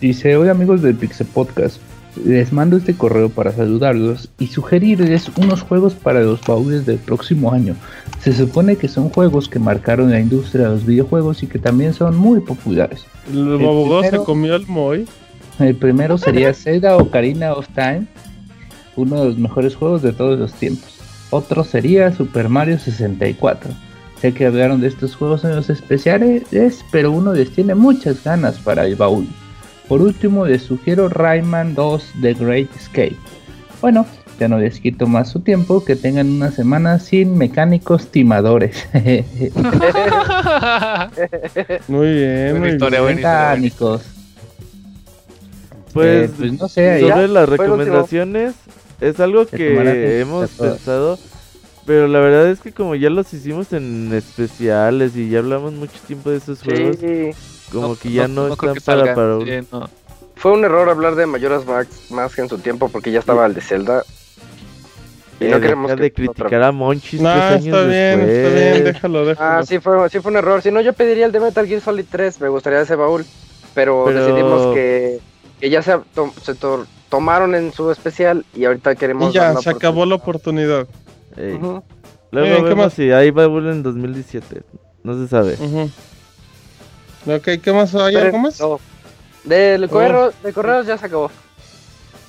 Dice, 0.00 0.36
hola 0.36 0.50
amigos 0.50 0.82
del 0.82 0.96
Pixel 0.96 1.26
Podcast. 1.26 1.80
Les 2.24 2.52
mando 2.52 2.76
este 2.76 2.94
correo 2.94 3.30
para 3.30 3.52
saludarlos 3.52 4.28
y 4.38 4.48
sugerirles 4.48 5.30
unos 5.36 5.62
juegos 5.62 5.94
para 5.94 6.20
los 6.20 6.42
baúles 6.42 6.84
del 6.84 6.98
próximo 6.98 7.52
año. 7.52 7.74
Se 8.20 8.34
supone 8.34 8.76
que 8.76 8.88
son 8.88 9.08
juegos 9.08 9.48
que 9.48 9.58
marcaron 9.58 10.10
la 10.10 10.20
industria 10.20 10.64
de 10.64 10.74
los 10.74 10.84
videojuegos 10.84 11.42
y 11.42 11.46
que 11.46 11.58
también 11.58 11.94
son 11.94 12.16
muy 12.16 12.40
populares. 12.40 13.06
El, 13.32 13.60
el 13.60 14.10
se 14.10 14.18
comió 14.18 14.56
el 14.56 14.66
Moy. 14.66 15.06
El 15.58 15.76
primero 15.76 16.18
sería 16.18 16.52
Zelda 16.52 16.96
Ocarina 16.96 17.52
of 17.52 17.68
Time, 17.74 18.06
uno 18.96 19.20
de 19.20 19.26
los 19.26 19.38
mejores 19.38 19.74
juegos 19.74 20.02
de 20.02 20.12
todos 20.12 20.38
los 20.38 20.52
tiempos. 20.52 20.98
Otro 21.30 21.64
sería 21.64 22.12
Super 22.12 22.48
Mario 22.48 22.78
64 22.78 23.70
Sé 24.22 24.32
que 24.32 24.46
hablaron 24.46 24.80
de 24.80 24.86
estos 24.86 25.16
juegos 25.16 25.42
en 25.42 25.56
los 25.56 25.68
especiales, 25.68 26.44
pero 26.92 27.10
uno 27.10 27.32
les 27.32 27.50
tiene 27.50 27.74
muchas 27.74 28.22
ganas 28.22 28.56
para 28.60 28.86
el 28.86 28.94
baúl. 28.94 29.26
Por 29.88 30.00
último, 30.00 30.46
les 30.46 30.62
sugiero 30.62 31.08
Rayman 31.08 31.74
2 31.74 32.12
The 32.20 32.34
Great 32.34 32.68
Escape. 32.76 33.16
Bueno, 33.80 34.06
ya 34.38 34.46
no 34.46 34.60
les 34.60 34.78
quito 34.78 35.08
más 35.08 35.28
su 35.28 35.40
tiempo, 35.40 35.84
que 35.84 35.96
tengan 35.96 36.30
una 36.30 36.52
semana 36.52 37.00
sin 37.00 37.36
mecánicos 37.36 38.12
timadores. 38.12 38.86
muy 41.88 42.14
bien, 42.14 42.60
muy 42.60 42.76
bien. 42.76 43.04
Mecánicos. 43.16 44.02
Pues, 45.92 46.30
eh, 46.30 46.34
pues, 46.38 46.52
no 46.60 46.68
sé, 46.68 47.00
sobre 47.00 47.26
las 47.26 47.48
recomendaciones, 47.48 48.54
es 49.00 49.18
algo 49.18 49.46
que 49.46 50.20
hemos 50.20 50.48
pensado 50.50 51.18
Pero 51.84 52.06
la 52.06 52.20
verdad 52.20 52.48
es 52.48 52.60
que 52.60 52.72
como 52.72 52.94
ya 52.94 53.10
los 53.10 53.32
hicimos 53.34 53.72
en 53.72 54.12
especiales 54.14 55.16
y 55.16 55.28
ya 55.28 55.40
hablamos 55.40 55.72
mucho 55.72 55.98
tiempo 56.06 56.30
de 56.30 56.36
esos 56.36 56.62
juegos, 56.62 56.96
como 57.72 57.96
que 57.96 58.12
ya 58.12 58.28
no, 58.28 58.48
están 58.48 58.76
para, 58.84 59.14
para 59.14 59.38
Fue 60.36 60.52
un 60.52 60.64
error 60.64 60.88
hablar 60.88 61.16
de 61.16 61.26
Mayoras 61.26 61.64
más 62.10 62.34
que 62.34 62.42
en 62.42 62.48
su 62.48 62.58
tiempo 62.58 62.88
porque 62.88 63.10
ya 63.10 63.18
estaba 63.18 63.46
el 63.46 63.54
de 63.54 63.60
Zelda. 63.60 64.04
Y 65.40 65.46
no 65.46 65.60
queremos 65.60 65.96
de 65.96 66.12
criticar 66.12 66.62
a 66.62 66.70
Monchis 66.70 67.20
no, 67.20 67.32
está 67.32 67.56
bien, 67.84 68.20
está 68.20 68.48
bien, 68.48 68.84
déjalo, 68.84 69.26
déjalo. 69.26 69.58
Ah, 69.58 69.62
sí 69.66 69.80
fue, 69.80 70.08
sí 70.08 70.20
fue 70.20 70.30
un 70.30 70.38
error. 70.38 70.62
Si 70.62 70.70
no, 70.70 70.80
yo 70.80 70.92
pediría 70.92 71.26
el 71.26 71.32
de 71.32 71.40
Metal 71.40 71.66
Gear 71.66 71.80
Solid 71.80 72.04
3, 72.08 72.40
me 72.40 72.48
gustaría 72.48 72.80
ese 72.80 72.94
baúl. 72.94 73.24
Pero, 73.74 74.06
decidimos 74.06 74.74
que, 74.74 75.18
que 75.58 75.70
ya 75.70 75.82
se, 75.82 75.98
se 76.42 76.54
tomaron 77.08 77.54
en 77.54 77.72
su 77.72 77.90
especial 77.90 78.44
y 78.54 78.66
ahorita 78.66 78.94
queremos... 78.94 79.30
Y 79.30 79.34
ya, 79.34 79.56
se 79.56 79.70
acabó 79.70 80.06
la 80.06 80.14
oportunidad. 80.14 80.86
Luego 81.36 81.84
eh, 82.32 82.64
¿qué 82.68 82.74
más? 82.74 82.94
si 82.94 83.10
hay 83.10 83.30
baúl 83.30 83.68
en 83.68 83.82
2017, 83.82 84.62
no 85.02 85.14
se 85.14 85.28
sabe. 85.28 85.56
Ok, 87.26 87.48
¿qué 87.62 87.72
más? 87.72 87.94
¿Hay 87.94 88.16
algo 88.16 88.38
más? 88.38 88.60
No. 88.60 88.80
Del 89.44 89.88
correo, 89.88 90.32
de 90.42 90.52
correos 90.52 90.86
ya 90.86 90.98
se 90.98 91.06
acabó. 91.06 91.30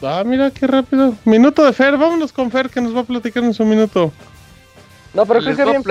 Ah, 0.02 0.24
mira 0.26 0.52
qué 0.52 0.68
rápido. 0.68 1.16
Minuto 1.24 1.66
de 1.66 1.74
Fer, 1.74 1.98
vámonos 1.98 2.34
con 2.34 2.52
Fer 2.52 2.70
que 2.70 2.82
nos 2.82 2.94
va 2.96 3.02
a 3.02 3.04
platicar 3.04 3.44
en 3.44 3.54
su 3.54 3.64
minuto. 3.64 4.12
No, 5.14 5.26
pero 5.26 5.40
creo 5.40 5.56
que 5.56 5.64
bien 5.64 5.78
un 5.78 5.84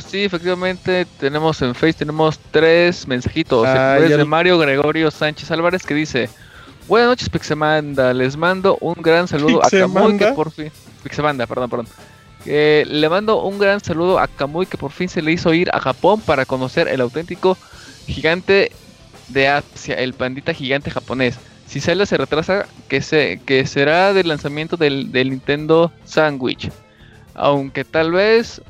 Sí, 0.00 0.24
efectivamente, 0.24 1.06
tenemos 1.18 1.60
en 1.60 1.74
Face, 1.74 1.92
tenemos 1.94 2.38
tres 2.50 3.06
mensajitos. 3.06 3.66
Ah, 3.66 3.98
el 3.98 4.08
de 4.08 4.24
Mario 4.24 4.56
Gregorio 4.58 5.10
Sánchez 5.10 5.50
Álvarez 5.50 5.84
que 5.84 5.92
dice: 5.94 6.30
Buenas 6.86 7.08
noches, 7.08 7.30
Pixemanda. 7.30 8.12
Les 8.12 8.36
mando 8.36 8.76
un 8.80 8.94
gran 8.94 9.26
saludo 9.26 9.64
a 9.64 9.70
Kamui 9.70 10.18
que 10.18 10.26
por 10.32 10.50
fin. 10.50 10.70
Pixemanda, 11.02 11.46
perdón, 11.46 11.70
perdón. 11.70 11.86
le 12.44 13.08
mando 13.08 13.42
un 13.42 13.58
gran 13.58 13.80
saludo 13.80 14.18
a 14.18 14.28
Kamui 14.28 14.66
que 14.66 14.76
por 14.76 14.92
fin 14.92 15.08
se 15.08 15.22
le 15.22 15.32
hizo 15.32 15.54
ir 15.54 15.70
a 15.72 15.80
Japón 15.80 16.20
para 16.20 16.44
conocer 16.44 16.88
el 16.88 17.00
auténtico 17.00 17.56
gigante 18.06 18.70
de 19.28 19.48
Asia, 19.48 19.94
el 19.94 20.12
pandita 20.12 20.52
gigante 20.52 20.90
japonés. 20.90 21.38
Si 21.66 21.80
Zelda 21.80 22.04
se 22.04 22.18
retrasa, 22.18 22.66
que, 22.88 23.00
se, 23.00 23.40
que 23.46 23.66
será 23.66 24.12
del 24.12 24.28
lanzamiento 24.28 24.76
del, 24.76 25.10
Nintendo 25.10 25.90
Sandwich. 26.04 26.70
Aunque 27.34 27.84
tal 27.84 28.12
vez, 28.12 28.60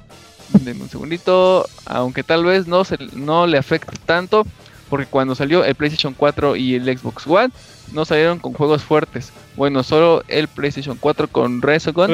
denme 0.60 0.82
un 0.82 0.88
segundito, 0.88 1.66
aunque 1.84 2.22
tal 2.22 2.44
vez 2.44 2.68
no, 2.68 2.84
se, 2.84 2.96
no 3.12 3.48
le 3.48 3.58
afecte 3.58 3.96
tanto, 4.06 4.46
porque 4.88 5.06
cuando 5.06 5.34
salió 5.34 5.64
el 5.64 5.74
PlayStation 5.74 6.14
4 6.14 6.54
y 6.54 6.76
el 6.76 6.96
Xbox 6.96 7.26
One, 7.26 7.50
no 7.92 8.04
salieron 8.04 8.38
con 8.38 8.52
juegos 8.52 8.82
fuertes. 8.82 9.32
Bueno, 9.56 9.82
solo 9.82 10.22
el 10.28 10.48
PlayStation 10.48 10.96
4 10.98 11.28
con 11.28 11.62
Resogun, 11.62 12.10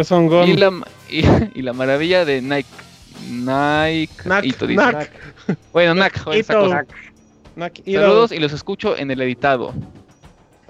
y 0.47 0.57
la, 0.57 0.73
y, 1.55 1.63
la 1.63 1.73
maravilla 1.73 2.25
de 2.25 2.43
Nike. 2.43 2.69
Nike. 3.29 4.11
Bueno, 5.73 5.95
Nike. 5.95 6.45
Saludos 7.85 8.33
y 8.33 8.39
los 8.39 8.53
escucho 8.53 8.97
en 8.97 9.11
el 9.11 9.21
editado. 9.21 9.75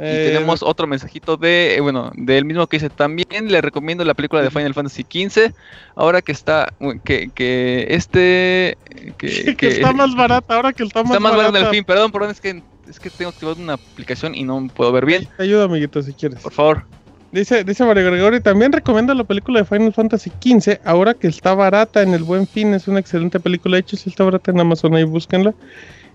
Y 0.00 0.02
eh, 0.02 0.30
tenemos 0.32 0.62
otro 0.62 0.86
mensajito 0.86 1.36
de, 1.36 1.74
eh, 1.74 1.80
bueno, 1.80 2.10
del 2.14 2.46
mismo 2.46 2.66
que 2.66 2.78
dice, 2.78 2.88
también 2.88 3.48
le 3.52 3.60
recomiendo 3.60 4.02
la 4.02 4.14
película 4.14 4.40
de 4.40 4.50
Final 4.50 4.72
Fantasy 4.72 5.02
XV, 5.02 5.52
ahora 5.94 6.22
que 6.22 6.32
está, 6.32 6.72
que, 7.04 7.30
que 7.34 7.86
este... 7.90 8.78
Que, 9.18 9.68
está 9.68 9.92
más 9.92 10.14
barata, 10.14 10.56
ahora 10.56 10.72
que 10.72 10.84
está 10.84 11.02
más 11.02 11.10
Está 11.10 11.20
más 11.20 11.36
barata 11.36 11.58
en 11.58 11.66
el 11.66 11.70
fin, 11.70 11.84
perdón, 11.84 12.10
perdón, 12.12 12.30
es 12.30 12.40
que, 12.40 12.62
es 12.90 12.98
que 12.98 13.08
tengo 13.08 13.30
activado 13.30 13.60
una 13.62 13.74
aplicación 13.74 14.34
y 14.34 14.42
no 14.42 14.66
puedo 14.74 14.92
ver 14.92 15.06
bien. 15.06 15.28
Ayuda, 15.38 15.64
amiguito, 15.64 16.02
si 16.02 16.12
quieres. 16.12 16.40
Por 16.40 16.52
favor. 16.52 16.84
Dice, 17.32 17.62
dice 17.62 17.84
Mario 17.84 18.06
Gregorio, 18.06 18.42
también 18.42 18.72
recomienda 18.72 19.14
la 19.14 19.22
película 19.22 19.60
de 19.60 19.64
Final 19.64 19.92
Fantasy 19.92 20.30
XV, 20.42 20.80
ahora 20.84 21.14
que 21.14 21.28
está 21.28 21.54
barata 21.54 22.02
en 22.02 22.12
el 22.12 22.24
Buen 22.24 22.44
Fin, 22.44 22.74
es 22.74 22.88
una 22.88 22.98
excelente 22.98 23.38
película, 23.38 23.76
de 23.76 23.82
hecho 23.82 23.96
si 23.96 24.10
está 24.10 24.24
barata 24.24 24.50
en 24.50 24.58
Amazon, 24.58 24.96
ahí 24.96 25.04
búsquenla. 25.04 25.54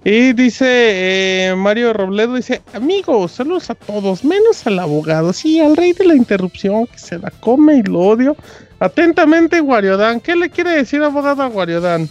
Y 0.03 0.33
dice 0.33 0.65
eh, 0.67 1.55
Mario 1.55 1.93
Robledo, 1.93 2.35
dice, 2.35 2.61
amigos, 2.73 3.31
saludos 3.31 3.69
a 3.69 3.75
todos, 3.75 4.25
menos 4.25 4.67
al 4.67 4.77
abogado, 4.77 5.31
sí, 5.31 5.61
al 5.61 5.77
rey 5.77 5.93
de 5.93 6.05
la 6.05 6.15
interrupción, 6.15 6.85
que 6.85 6.99
se 6.99 7.17
la 7.17 7.31
come 7.31 7.77
y 7.77 7.83
lo 7.83 8.01
odio. 8.01 8.35
Atentamente, 8.79 9.61
Guariodán, 9.61 10.19
¿qué 10.19 10.35
le 10.35 10.49
quiere 10.49 10.71
decir 10.71 11.01
abogado 11.01 11.43
a 11.43 11.47
Guariodán? 11.47 12.09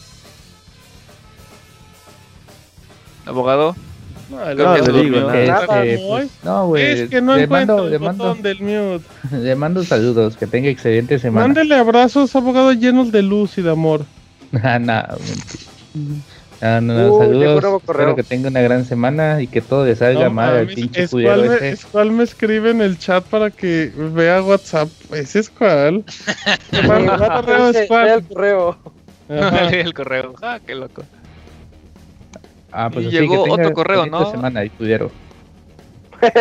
¿Abogado? 3.26 3.76
No, 4.34 4.54
no, 4.54 4.76
le 4.76 5.02
digo, 5.02 5.28
pues, 6.08 6.30
no, 6.42 6.66
güey. 6.66 6.84
Es 6.84 7.10
que 7.10 7.20
no 7.20 7.36
encuentro 7.36 7.88
el 7.88 7.98
botón 7.98 8.42
del 8.42 8.60
mute. 8.60 9.04
Le 9.32 9.54
mando 9.54 9.84
saludos, 9.84 10.36
que 10.36 10.46
tenga 10.46 10.68
excelente 10.68 11.18
semana. 11.18 11.46
Mándele 11.46 11.76
abrazos, 11.76 12.34
abogado, 12.34 12.72
llenos 12.72 13.12
de 13.12 13.22
luz 13.22 13.56
y 13.58 13.62
de 13.62 13.70
amor. 13.70 14.04
ah, 14.62 14.78
no. 14.78 15.02
Ah, 16.60 16.80
no, 16.80 16.94
no, 16.94 17.18
saludos. 17.18 17.82
Espero 17.86 18.16
que 18.16 18.22
tenga 18.22 18.48
una 18.48 18.60
gran 18.60 18.84
semana 18.84 19.40
y 19.42 19.46
que 19.46 19.60
todo 19.60 19.84
le 19.84 19.96
salga 19.96 20.30
mal 20.30 20.56
al 20.56 20.66
pinche 20.66 21.04
es 21.04 21.10
cual, 21.10 21.48
me, 21.48 21.68
es 21.68 21.84
cual 21.84 22.10
me 22.10 22.24
escribe 22.24 22.70
en 22.70 22.80
el 22.80 22.98
chat 22.98 23.24
para 23.24 23.50
que 23.50 23.92
vea 23.94 24.42
WhatsApp. 24.42 24.88
Ese 25.12 25.40
es 25.40 25.50
cual. 25.50 26.04
el 26.72 26.86
correo 26.88 27.68
es 27.68 27.86
cual. 27.86 28.08
el 28.08 28.24
correo. 28.24 28.78
el 29.28 29.94
correo. 29.94 30.34
Ah, 30.42 30.58
qué 30.64 30.74
loco. 30.74 31.04
Ah, 32.76 32.90
pues 32.92 33.06
y 33.06 33.10
llegó 33.10 33.44
otro 33.48 33.72
correo, 33.72 34.06
¿no? 34.06 34.28
semana 34.28 34.64
y 34.64 34.68
pudieron. 34.68 35.08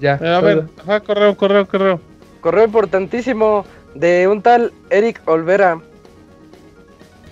ya. 0.00 0.18
Eh, 0.20 0.28
a 0.28 0.40
ver, 0.40 0.64
ajá, 0.82 1.00
correo, 1.00 1.34
correo, 1.34 1.66
correo. 1.66 2.00
Correo 2.42 2.64
importantísimo 2.64 3.64
de 3.94 4.28
un 4.28 4.42
tal 4.42 4.74
Eric 4.90 5.22
Olvera. 5.24 5.80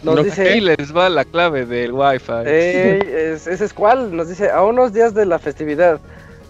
Nos 0.02 0.24
dice. 0.24 0.48
Aquí 0.48 0.60
les 0.62 0.96
va 0.96 1.10
la 1.10 1.26
clave 1.26 1.66
del 1.66 1.92
Wi-Fi. 1.92 2.44
Eh, 2.46 3.34
ese 3.34 3.62
es 3.62 3.74
cuál. 3.74 4.16
Nos 4.16 4.30
dice: 4.30 4.50
A 4.50 4.62
unos 4.62 4.94
días 4.94 5.12
de 5.12 5.26
la 5.26 5.38
festividad. 5.38 6.00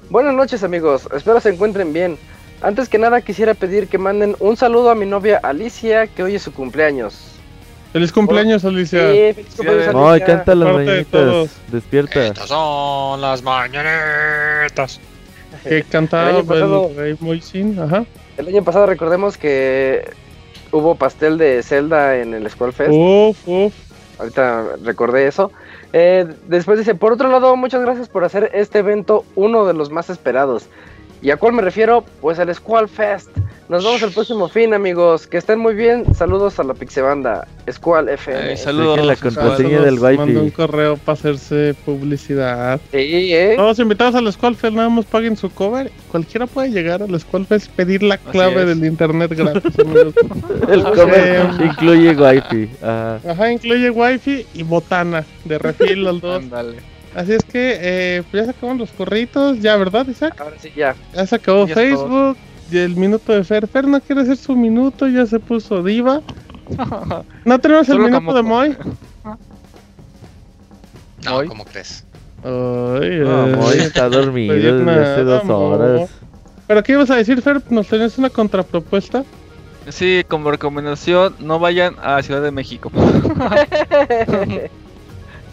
Buenas 0.09 0.35
noches, 0.35 0.63
amigos. 0.63 1.09
Espero 1.13 1.41
se 1.41 1.51
encuentren 1.51 1.93
bien. 1.93 2.17
Antes 2.63 2.89
que 2.89 2.99
nada, 2.99 3.23
quisiera 3.23 3.55
pedir 3.55 3.89
que 3.89 3.99
manden 3.99 4.37
un 4.39 4.57
saludo 4.57 4.91
a 4.91 4.95
mi 4.95 5.07
novia 5.07 5.41
Alicia, 5.43 6.07
que 6.07 6.23
hoy 6.23 6.37
es 6.37 6.43
su 6.43 6.53
cumpleaños. 6.53 7.28
Feliz 7.93 8.13
cumpleaños, 8.13 8.65
Alicia. 8.65 9.13
Sí, 9.13 9.33
feliz 9.35 9.55
cumpleaños, 9.57 9.89
Alicia. 9.89 10.13
Ay, 10.13 10.21
canta 10.21 10.55
las 10.55 10.75
mañanitas. 10.75 11.51
Despierta. 11.69 12.27
Estas 12.27 12.49
son 12.49 13.21
las 13.21 13.43
mañanitas. 13.43 15.01
Que 15.65 15.83
cantaba 15.83 16.31
el, 16.31 16.97
Rey 16.97 17.17
Moisin. 17.21 17.79
Ajá. 17.79 18.05
El 18.37 18.49
año 18.49 18.63
pasado 18.63 18.87
recordemos 18.87 19.37
que 19.37 20.09
hubo 20.71 20.95
pastel 20.95 21.39
de 21.39 21.63
Zelda 21.63 22.17
en 22.17 22.35
el 22.35 22.49
Fest. 22.51 22.91
Uf, 22.91 23.37
uf. 23.49 23.75
Ahorita 24.19 24.77
recordé 24.83 25.27
eso. 25.27 25.51
Eh, 25.93 26.27
después 26.47 26.79
dice, 26.79 26.95
por 26.95 27.13
otro 27.13 27.29
lado, 27.29 27.57
muchas 27.57 27.81
gracias 27.83 28.09
por 28.09 28.25
hacer 28.25 28.51
este 28.53 28.81
evento 28.81 29.25
uno 29.37 29.65
de 29.65 29.75
los 29.75 29.91
más 29.91 30.11
esperados. 30.11 30.69
¿Y 31.23 31.31
a 31.31 31.37
cuál 31.37 31.53
me 31.55 31.63
refiero? 31.63 32.05
Pues 32.21 32.39
al 32.39 32.55
Squall 32.55 32.89
Fest. 32.89 33.31
Nos 33.69 33.85
vemos 33.85 34.01
el 34.03 34.13
próximo 34.13 34.49
fin, 34.49 34.73
amigos. 34.73 35.27
Que 35.27 35.37
estén 35.37 35.59
muy 35.59 35.75
bien. 35.75 36.15
Saludos 36.15 36.59
a 36.59 36.65
la 36.65 36.73
Pixebanda. 36.73 37.47
Squall 37.71 38.09
FM. 38.09 38.53
Eh, 38.53 38.57
saludos 38.57 38.99
a 38.99 39.03
la 39.03 39.15
contraseña 39.15 39.83
del 39.83 39.99
Wi-Fi. 39.99 40.17
Mando 40.17 40.43
un 40.43 40.51
correo 40.51 40.97
para 40.97 41.19
hacerse 41.19 41.75
publicidad. 41.85 42.81
Sí, 42.93 43.35
¿eh? 43.35 43.55
Todos 43.57 43.79
invitados 43.79 44.15
al 44.15 44.33
Squall 44.33 44.57
Fest, 44.57 44.75
nada 44.75 44.89
más 44.89 45.05
paguen 45.05 45.37
su 45.37 45.51
cover. 45.51 45.93
Cualquiera 46.11 46.47
puede 46.47 46.71
llegar 46.71 47.03
al 47.03 47.21
Squall 47.21 47.45
Fest 47.45 47.71
pedir 47.73 48.03
la 48.03 48.17
clave 48.17 48.65
del 48.65 48.83
internet 48.83 49.33
gratis. 49.37 49.75
el 50.69 50.83
cover 50.85 51.51
incluye 51.63 52.17
Wi-Fi. 52.17 52.71
Ajá. 52.81 53.21
Ajá, 53.29 53.53
incluye 53.53 53.91
Wi-Fi 53.91 54.47
y 54.55 54.63
botana 54.63 55.27
de 55.45 55.59
refil 55.59 56.05
los 56.05 56.23
dos. 56.23 56.43
Ándale. 56.43 56.77
Así 57.15 57.33
es 57.33 57.43
que 57.45 57.79
eh, 57.81 58.23
pues 58.31 58.43
ya 58.47 58.53
se 58.53 58.57
acaban 58.57 58.79
los 58.79 58.91
corritos, 58.91 59.61
ya, 59.61 59.77
¿verdad, 59.77 60.07
Isaac? 60.09 60.41
Ahora 60.41 60.57
sí, 60.59 60.73
ya. 60.77 60.95
Ya 61.15 61.27
se 61.27 61.35
acabó 61.35 61.67
Facebook, 61.67 62.37
el 62.73 62.97
minuto 62.97 63.33
de 63.33 63.45
Fer. 63.45 63.67
Fer 63.67 63.87
no 63.87 64.01
quiere 64.01 64.23
hacer 64.23 64.37
su 64.37 64.55
minuto, 64.55 65.09
ya 65.09 65.27
se 65.27 65.39
puso 65.39 65.83
diva. 65.83 66.21
¿No 67.45 67.59
tenemos 67.59 67.89
el 67.89 67.99
minuto 67.99 68.35
de 68.35 68.43
Moy? 68.43 68.77
No, 71.25 71.45
¿cómo 71.47 71.65
crees? 71.65 72.05
Ay, 72.45 73.19
no, 73.21 73.47
Moy 73.57 73.79
está 73.79 74.09
dormido 74.11 74.55
desde 74.55 74.91
hace 74.91 75.25
dos 75.25 75.45
horas. 75.49 76.11
¿Pero 76.67 76.83
qué 76.83 76.93
ibas 76.93 77.11
a 77.11 77.17
decir, 77.17 77.41
Fer? 77.41 77.63
¿Nos 77.71 77.89
tenés 77.89 78.19
una 78.19 78.29
contrapropuesta? 78.29 79.25
Sí, 79.89 80.23
como 80.29 80.51
recomendación, 80.51 81.35
no 81.39 81.59
vayan 81.59 81.95
a 82.03 82.23
Ciudad 82.23 82.43
de 82.43 82.51
México. 82.51 82.93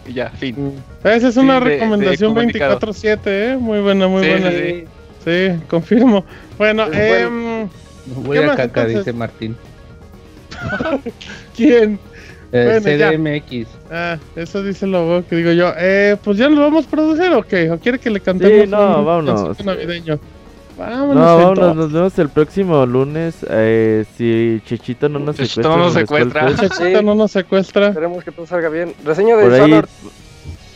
Y 0.08 0.12
ya, 0.14 0.30
fin. 0.30 0.54
Mm. 0.56 1.08
Esa 1.08 1.28
es 1.28 1.36
una 1.36 1.60
recomendación 1.60 2.34
24-7, 2.34 3.20
¿eh? 3.26 3.56
Muy 3.58 3.80
buena, 3.80 4.06
muy 4.06 4.26
buena. 4.26 4.50
Sí. 4.50 4.84
sí. 5.24 5.60
confirmo. 5.68 6.24
Bueno, 6.58 6.86
eh, 6.92 7.68
Voy 8.06 8.38
a 8.38 8.54
caca, 8.54 8.86
dice 8.86 9.12
Martín. 9.12 9.56
¿Quién? 11.56 11.98
El 12.52 12.82
CDMX. 12.82 13.66
Ah, 13.90 14.18
eso 14.36 14.62
dice 14.62 14.86
lo 14.86 15.24
que 15.28 15.36
digo 15.36 15.52
yo. 15.52 15.72
Eh, 15.76 16.16
pues 16.22 16.38
ya 16.38 16.48
lo 16.48 16.60
vamos 16.60 16.86
a 16.86 16.90
producir 16.90 17.32
o 17.32 17.42
qué? 17.42 17.70
¿O 17.70 17.78
quiere 17.78 17.98
que 17.98 18.10
le 18.10 18.20
cantemos 18.20 18.64
sí, 18.64 18.70
no, 18.70 19.04
vámonos. 19.04 19.64
navideño? 19.64 20.18
Vámonos, 20.78 21.14
no, 21.14 21.36
vámonos, 21.36 21.76
nos 21.76 21.92
vemos 21.92 22.18
el 22.18 22.28
próximo 22.28 22.86
lunes. 22.86 23.36
Eh, 23.48 24.04
si 24.16 24.62
Chechito 24.66 25.08
no 25.08 25.18
nos 25.18 25.36
secuestra. 25.36 25.62
No 25.64 25.76
nos 25.78 25.94
secuestra. 25.94 26.54
Chechito 26.54 27.02
no 27.02 27.14
nos 27.14 27.32
secuestra. 27.32 27.88
Esperemos 27.88 28.22
que 28.22 28.30
todo 28.30 28.46
salga 28.46 28.68
bien. 28.68 28.94
Reseña 29.04 29.36
de 29.36 29.42
Por 29.42 29.88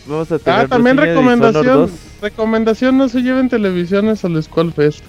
Vamos 0.06 0.32
a 0.32 0.38
tener 0.38 0.60
ah, 0.60 0.66
también 0.66 0.96
recomendación. 0.96 1.90
Recomendación: 2.20 2.98
no 2.98 3.08
se 3.08 3.20
lleven 3.20 3.48
televisiones 3.48 4.24
al 4.24 4.42
Skull 4.42 4.72
Fest. 4.72 5.04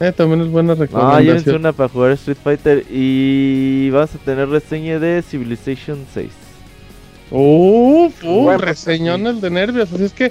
Eh, 0.00 0.12
también 0.12 0.42
es 0.42 0.48
buena 0.48 0.74
recomendación. 0.74 1.18
Ah, 1.18 1.22
llévense 1.22 1.52
una 1.52 1.72
para 1.72 1.88
jugar 1.88 2.12
Street 2.12 2.36
Fighter. 2.42 2.84
Y 2.90 3.90
vas 3.90 4.14
a 4.14 4.18
tener 4.18 4.48
reseña 4.48 4.98
de 4.98 5.22
Civilization 5.22 6.04
6. 6.12 6.30
Uf, 7.28 8.22
uh, 8.22 8.56
reseñones 8.56 9.40
de 9.40 9.50
nervios. 9.50 9.92
Así 9.92 10.04
es 10.04 10.12
que 10.12 10.30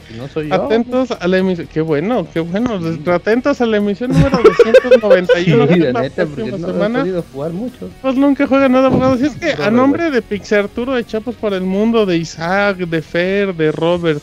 atentos 0.49 1.11
a 1.11 1.27
la 1.27 1.39
emisión. 1.39 1.67
Qué 1.73 1.81
bueno, 1.81 2.25
qué 2.33 2.39
bueno. 2.39 2.79
Atentos 3.11 3.59
a 3.59 3.65
la 3.65 3.77
emisión 3.77 4.11
número 4.11 4.37
291. 4.37 5.67
sí, 5.67 5.79
la 5.79 6.01
neta, 6.01 6.25
porque 6.25 6.51
no 6.51 6.67
semana. 6.67 6.99
he 6.99 7.01
podido 7.01 7.25
jugar 7.33 7.51
mucho. 7.51 7.89
Pues 8.01 8.15
nunca 8.15 8.47
juega 8.47 8.69
nada, 8.69 8.87
abogado. 8.87 9.13
Así 9.13 9.25
es 9.25 9.35
que 9.35 9.61
a 9.61 9.69
nombre 9.69 10.09
de 10.09 10.21
Pixar 10.21 10.59
Arturo 10.59 10.93
de 10.93 11.03
Chapas 11.03 11.35
por 11.35 11.53
el 11.53 11.63
Mundo, 11.63 12.05
de 12.05 12.17
Isaac, 12.17 12.77
de 12.77 13.01
Fer, 13.01 13.53
de 13.53 13.73
Robert 13.73 14.21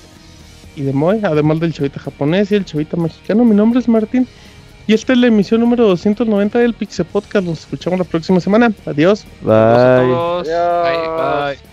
y 0.75 0.83
de 0.83 0.95
Moy, 0.95 1.21
además 1.23 1.61
del 1.61 1.75
chavita 1.75 2.01
japonés 2.01 2.51
y 2.53 2.55
el 2.55 2.65
chavita 2.65 2.97
mexicano, 2.97 3.45
mi 3.45 3.55
nombre 3.55 3.81
es 3.81 3.89
Martín. 3.89 4.27
Y 4.87 4.95
esta 4.95 5.13
es 5.13 5.19
la 5.19 5.29
emisión 5.29 5.61
número 5.61 5.87
290 5.87 6.59
del 6.59 6.75
Pixel 6.75 7.07
Podcast. 7.07 7.47
Nos 7.47 7.61
escuchamos 7.61 7.99
la 7.99 8.05
próxima 8.05 8.41
semana. 8.41 8.73
Adiós. 8.85 9.25
Bye. 9.43 10.07
Bye. 10.45 11.57
Bye. 11.57 11.73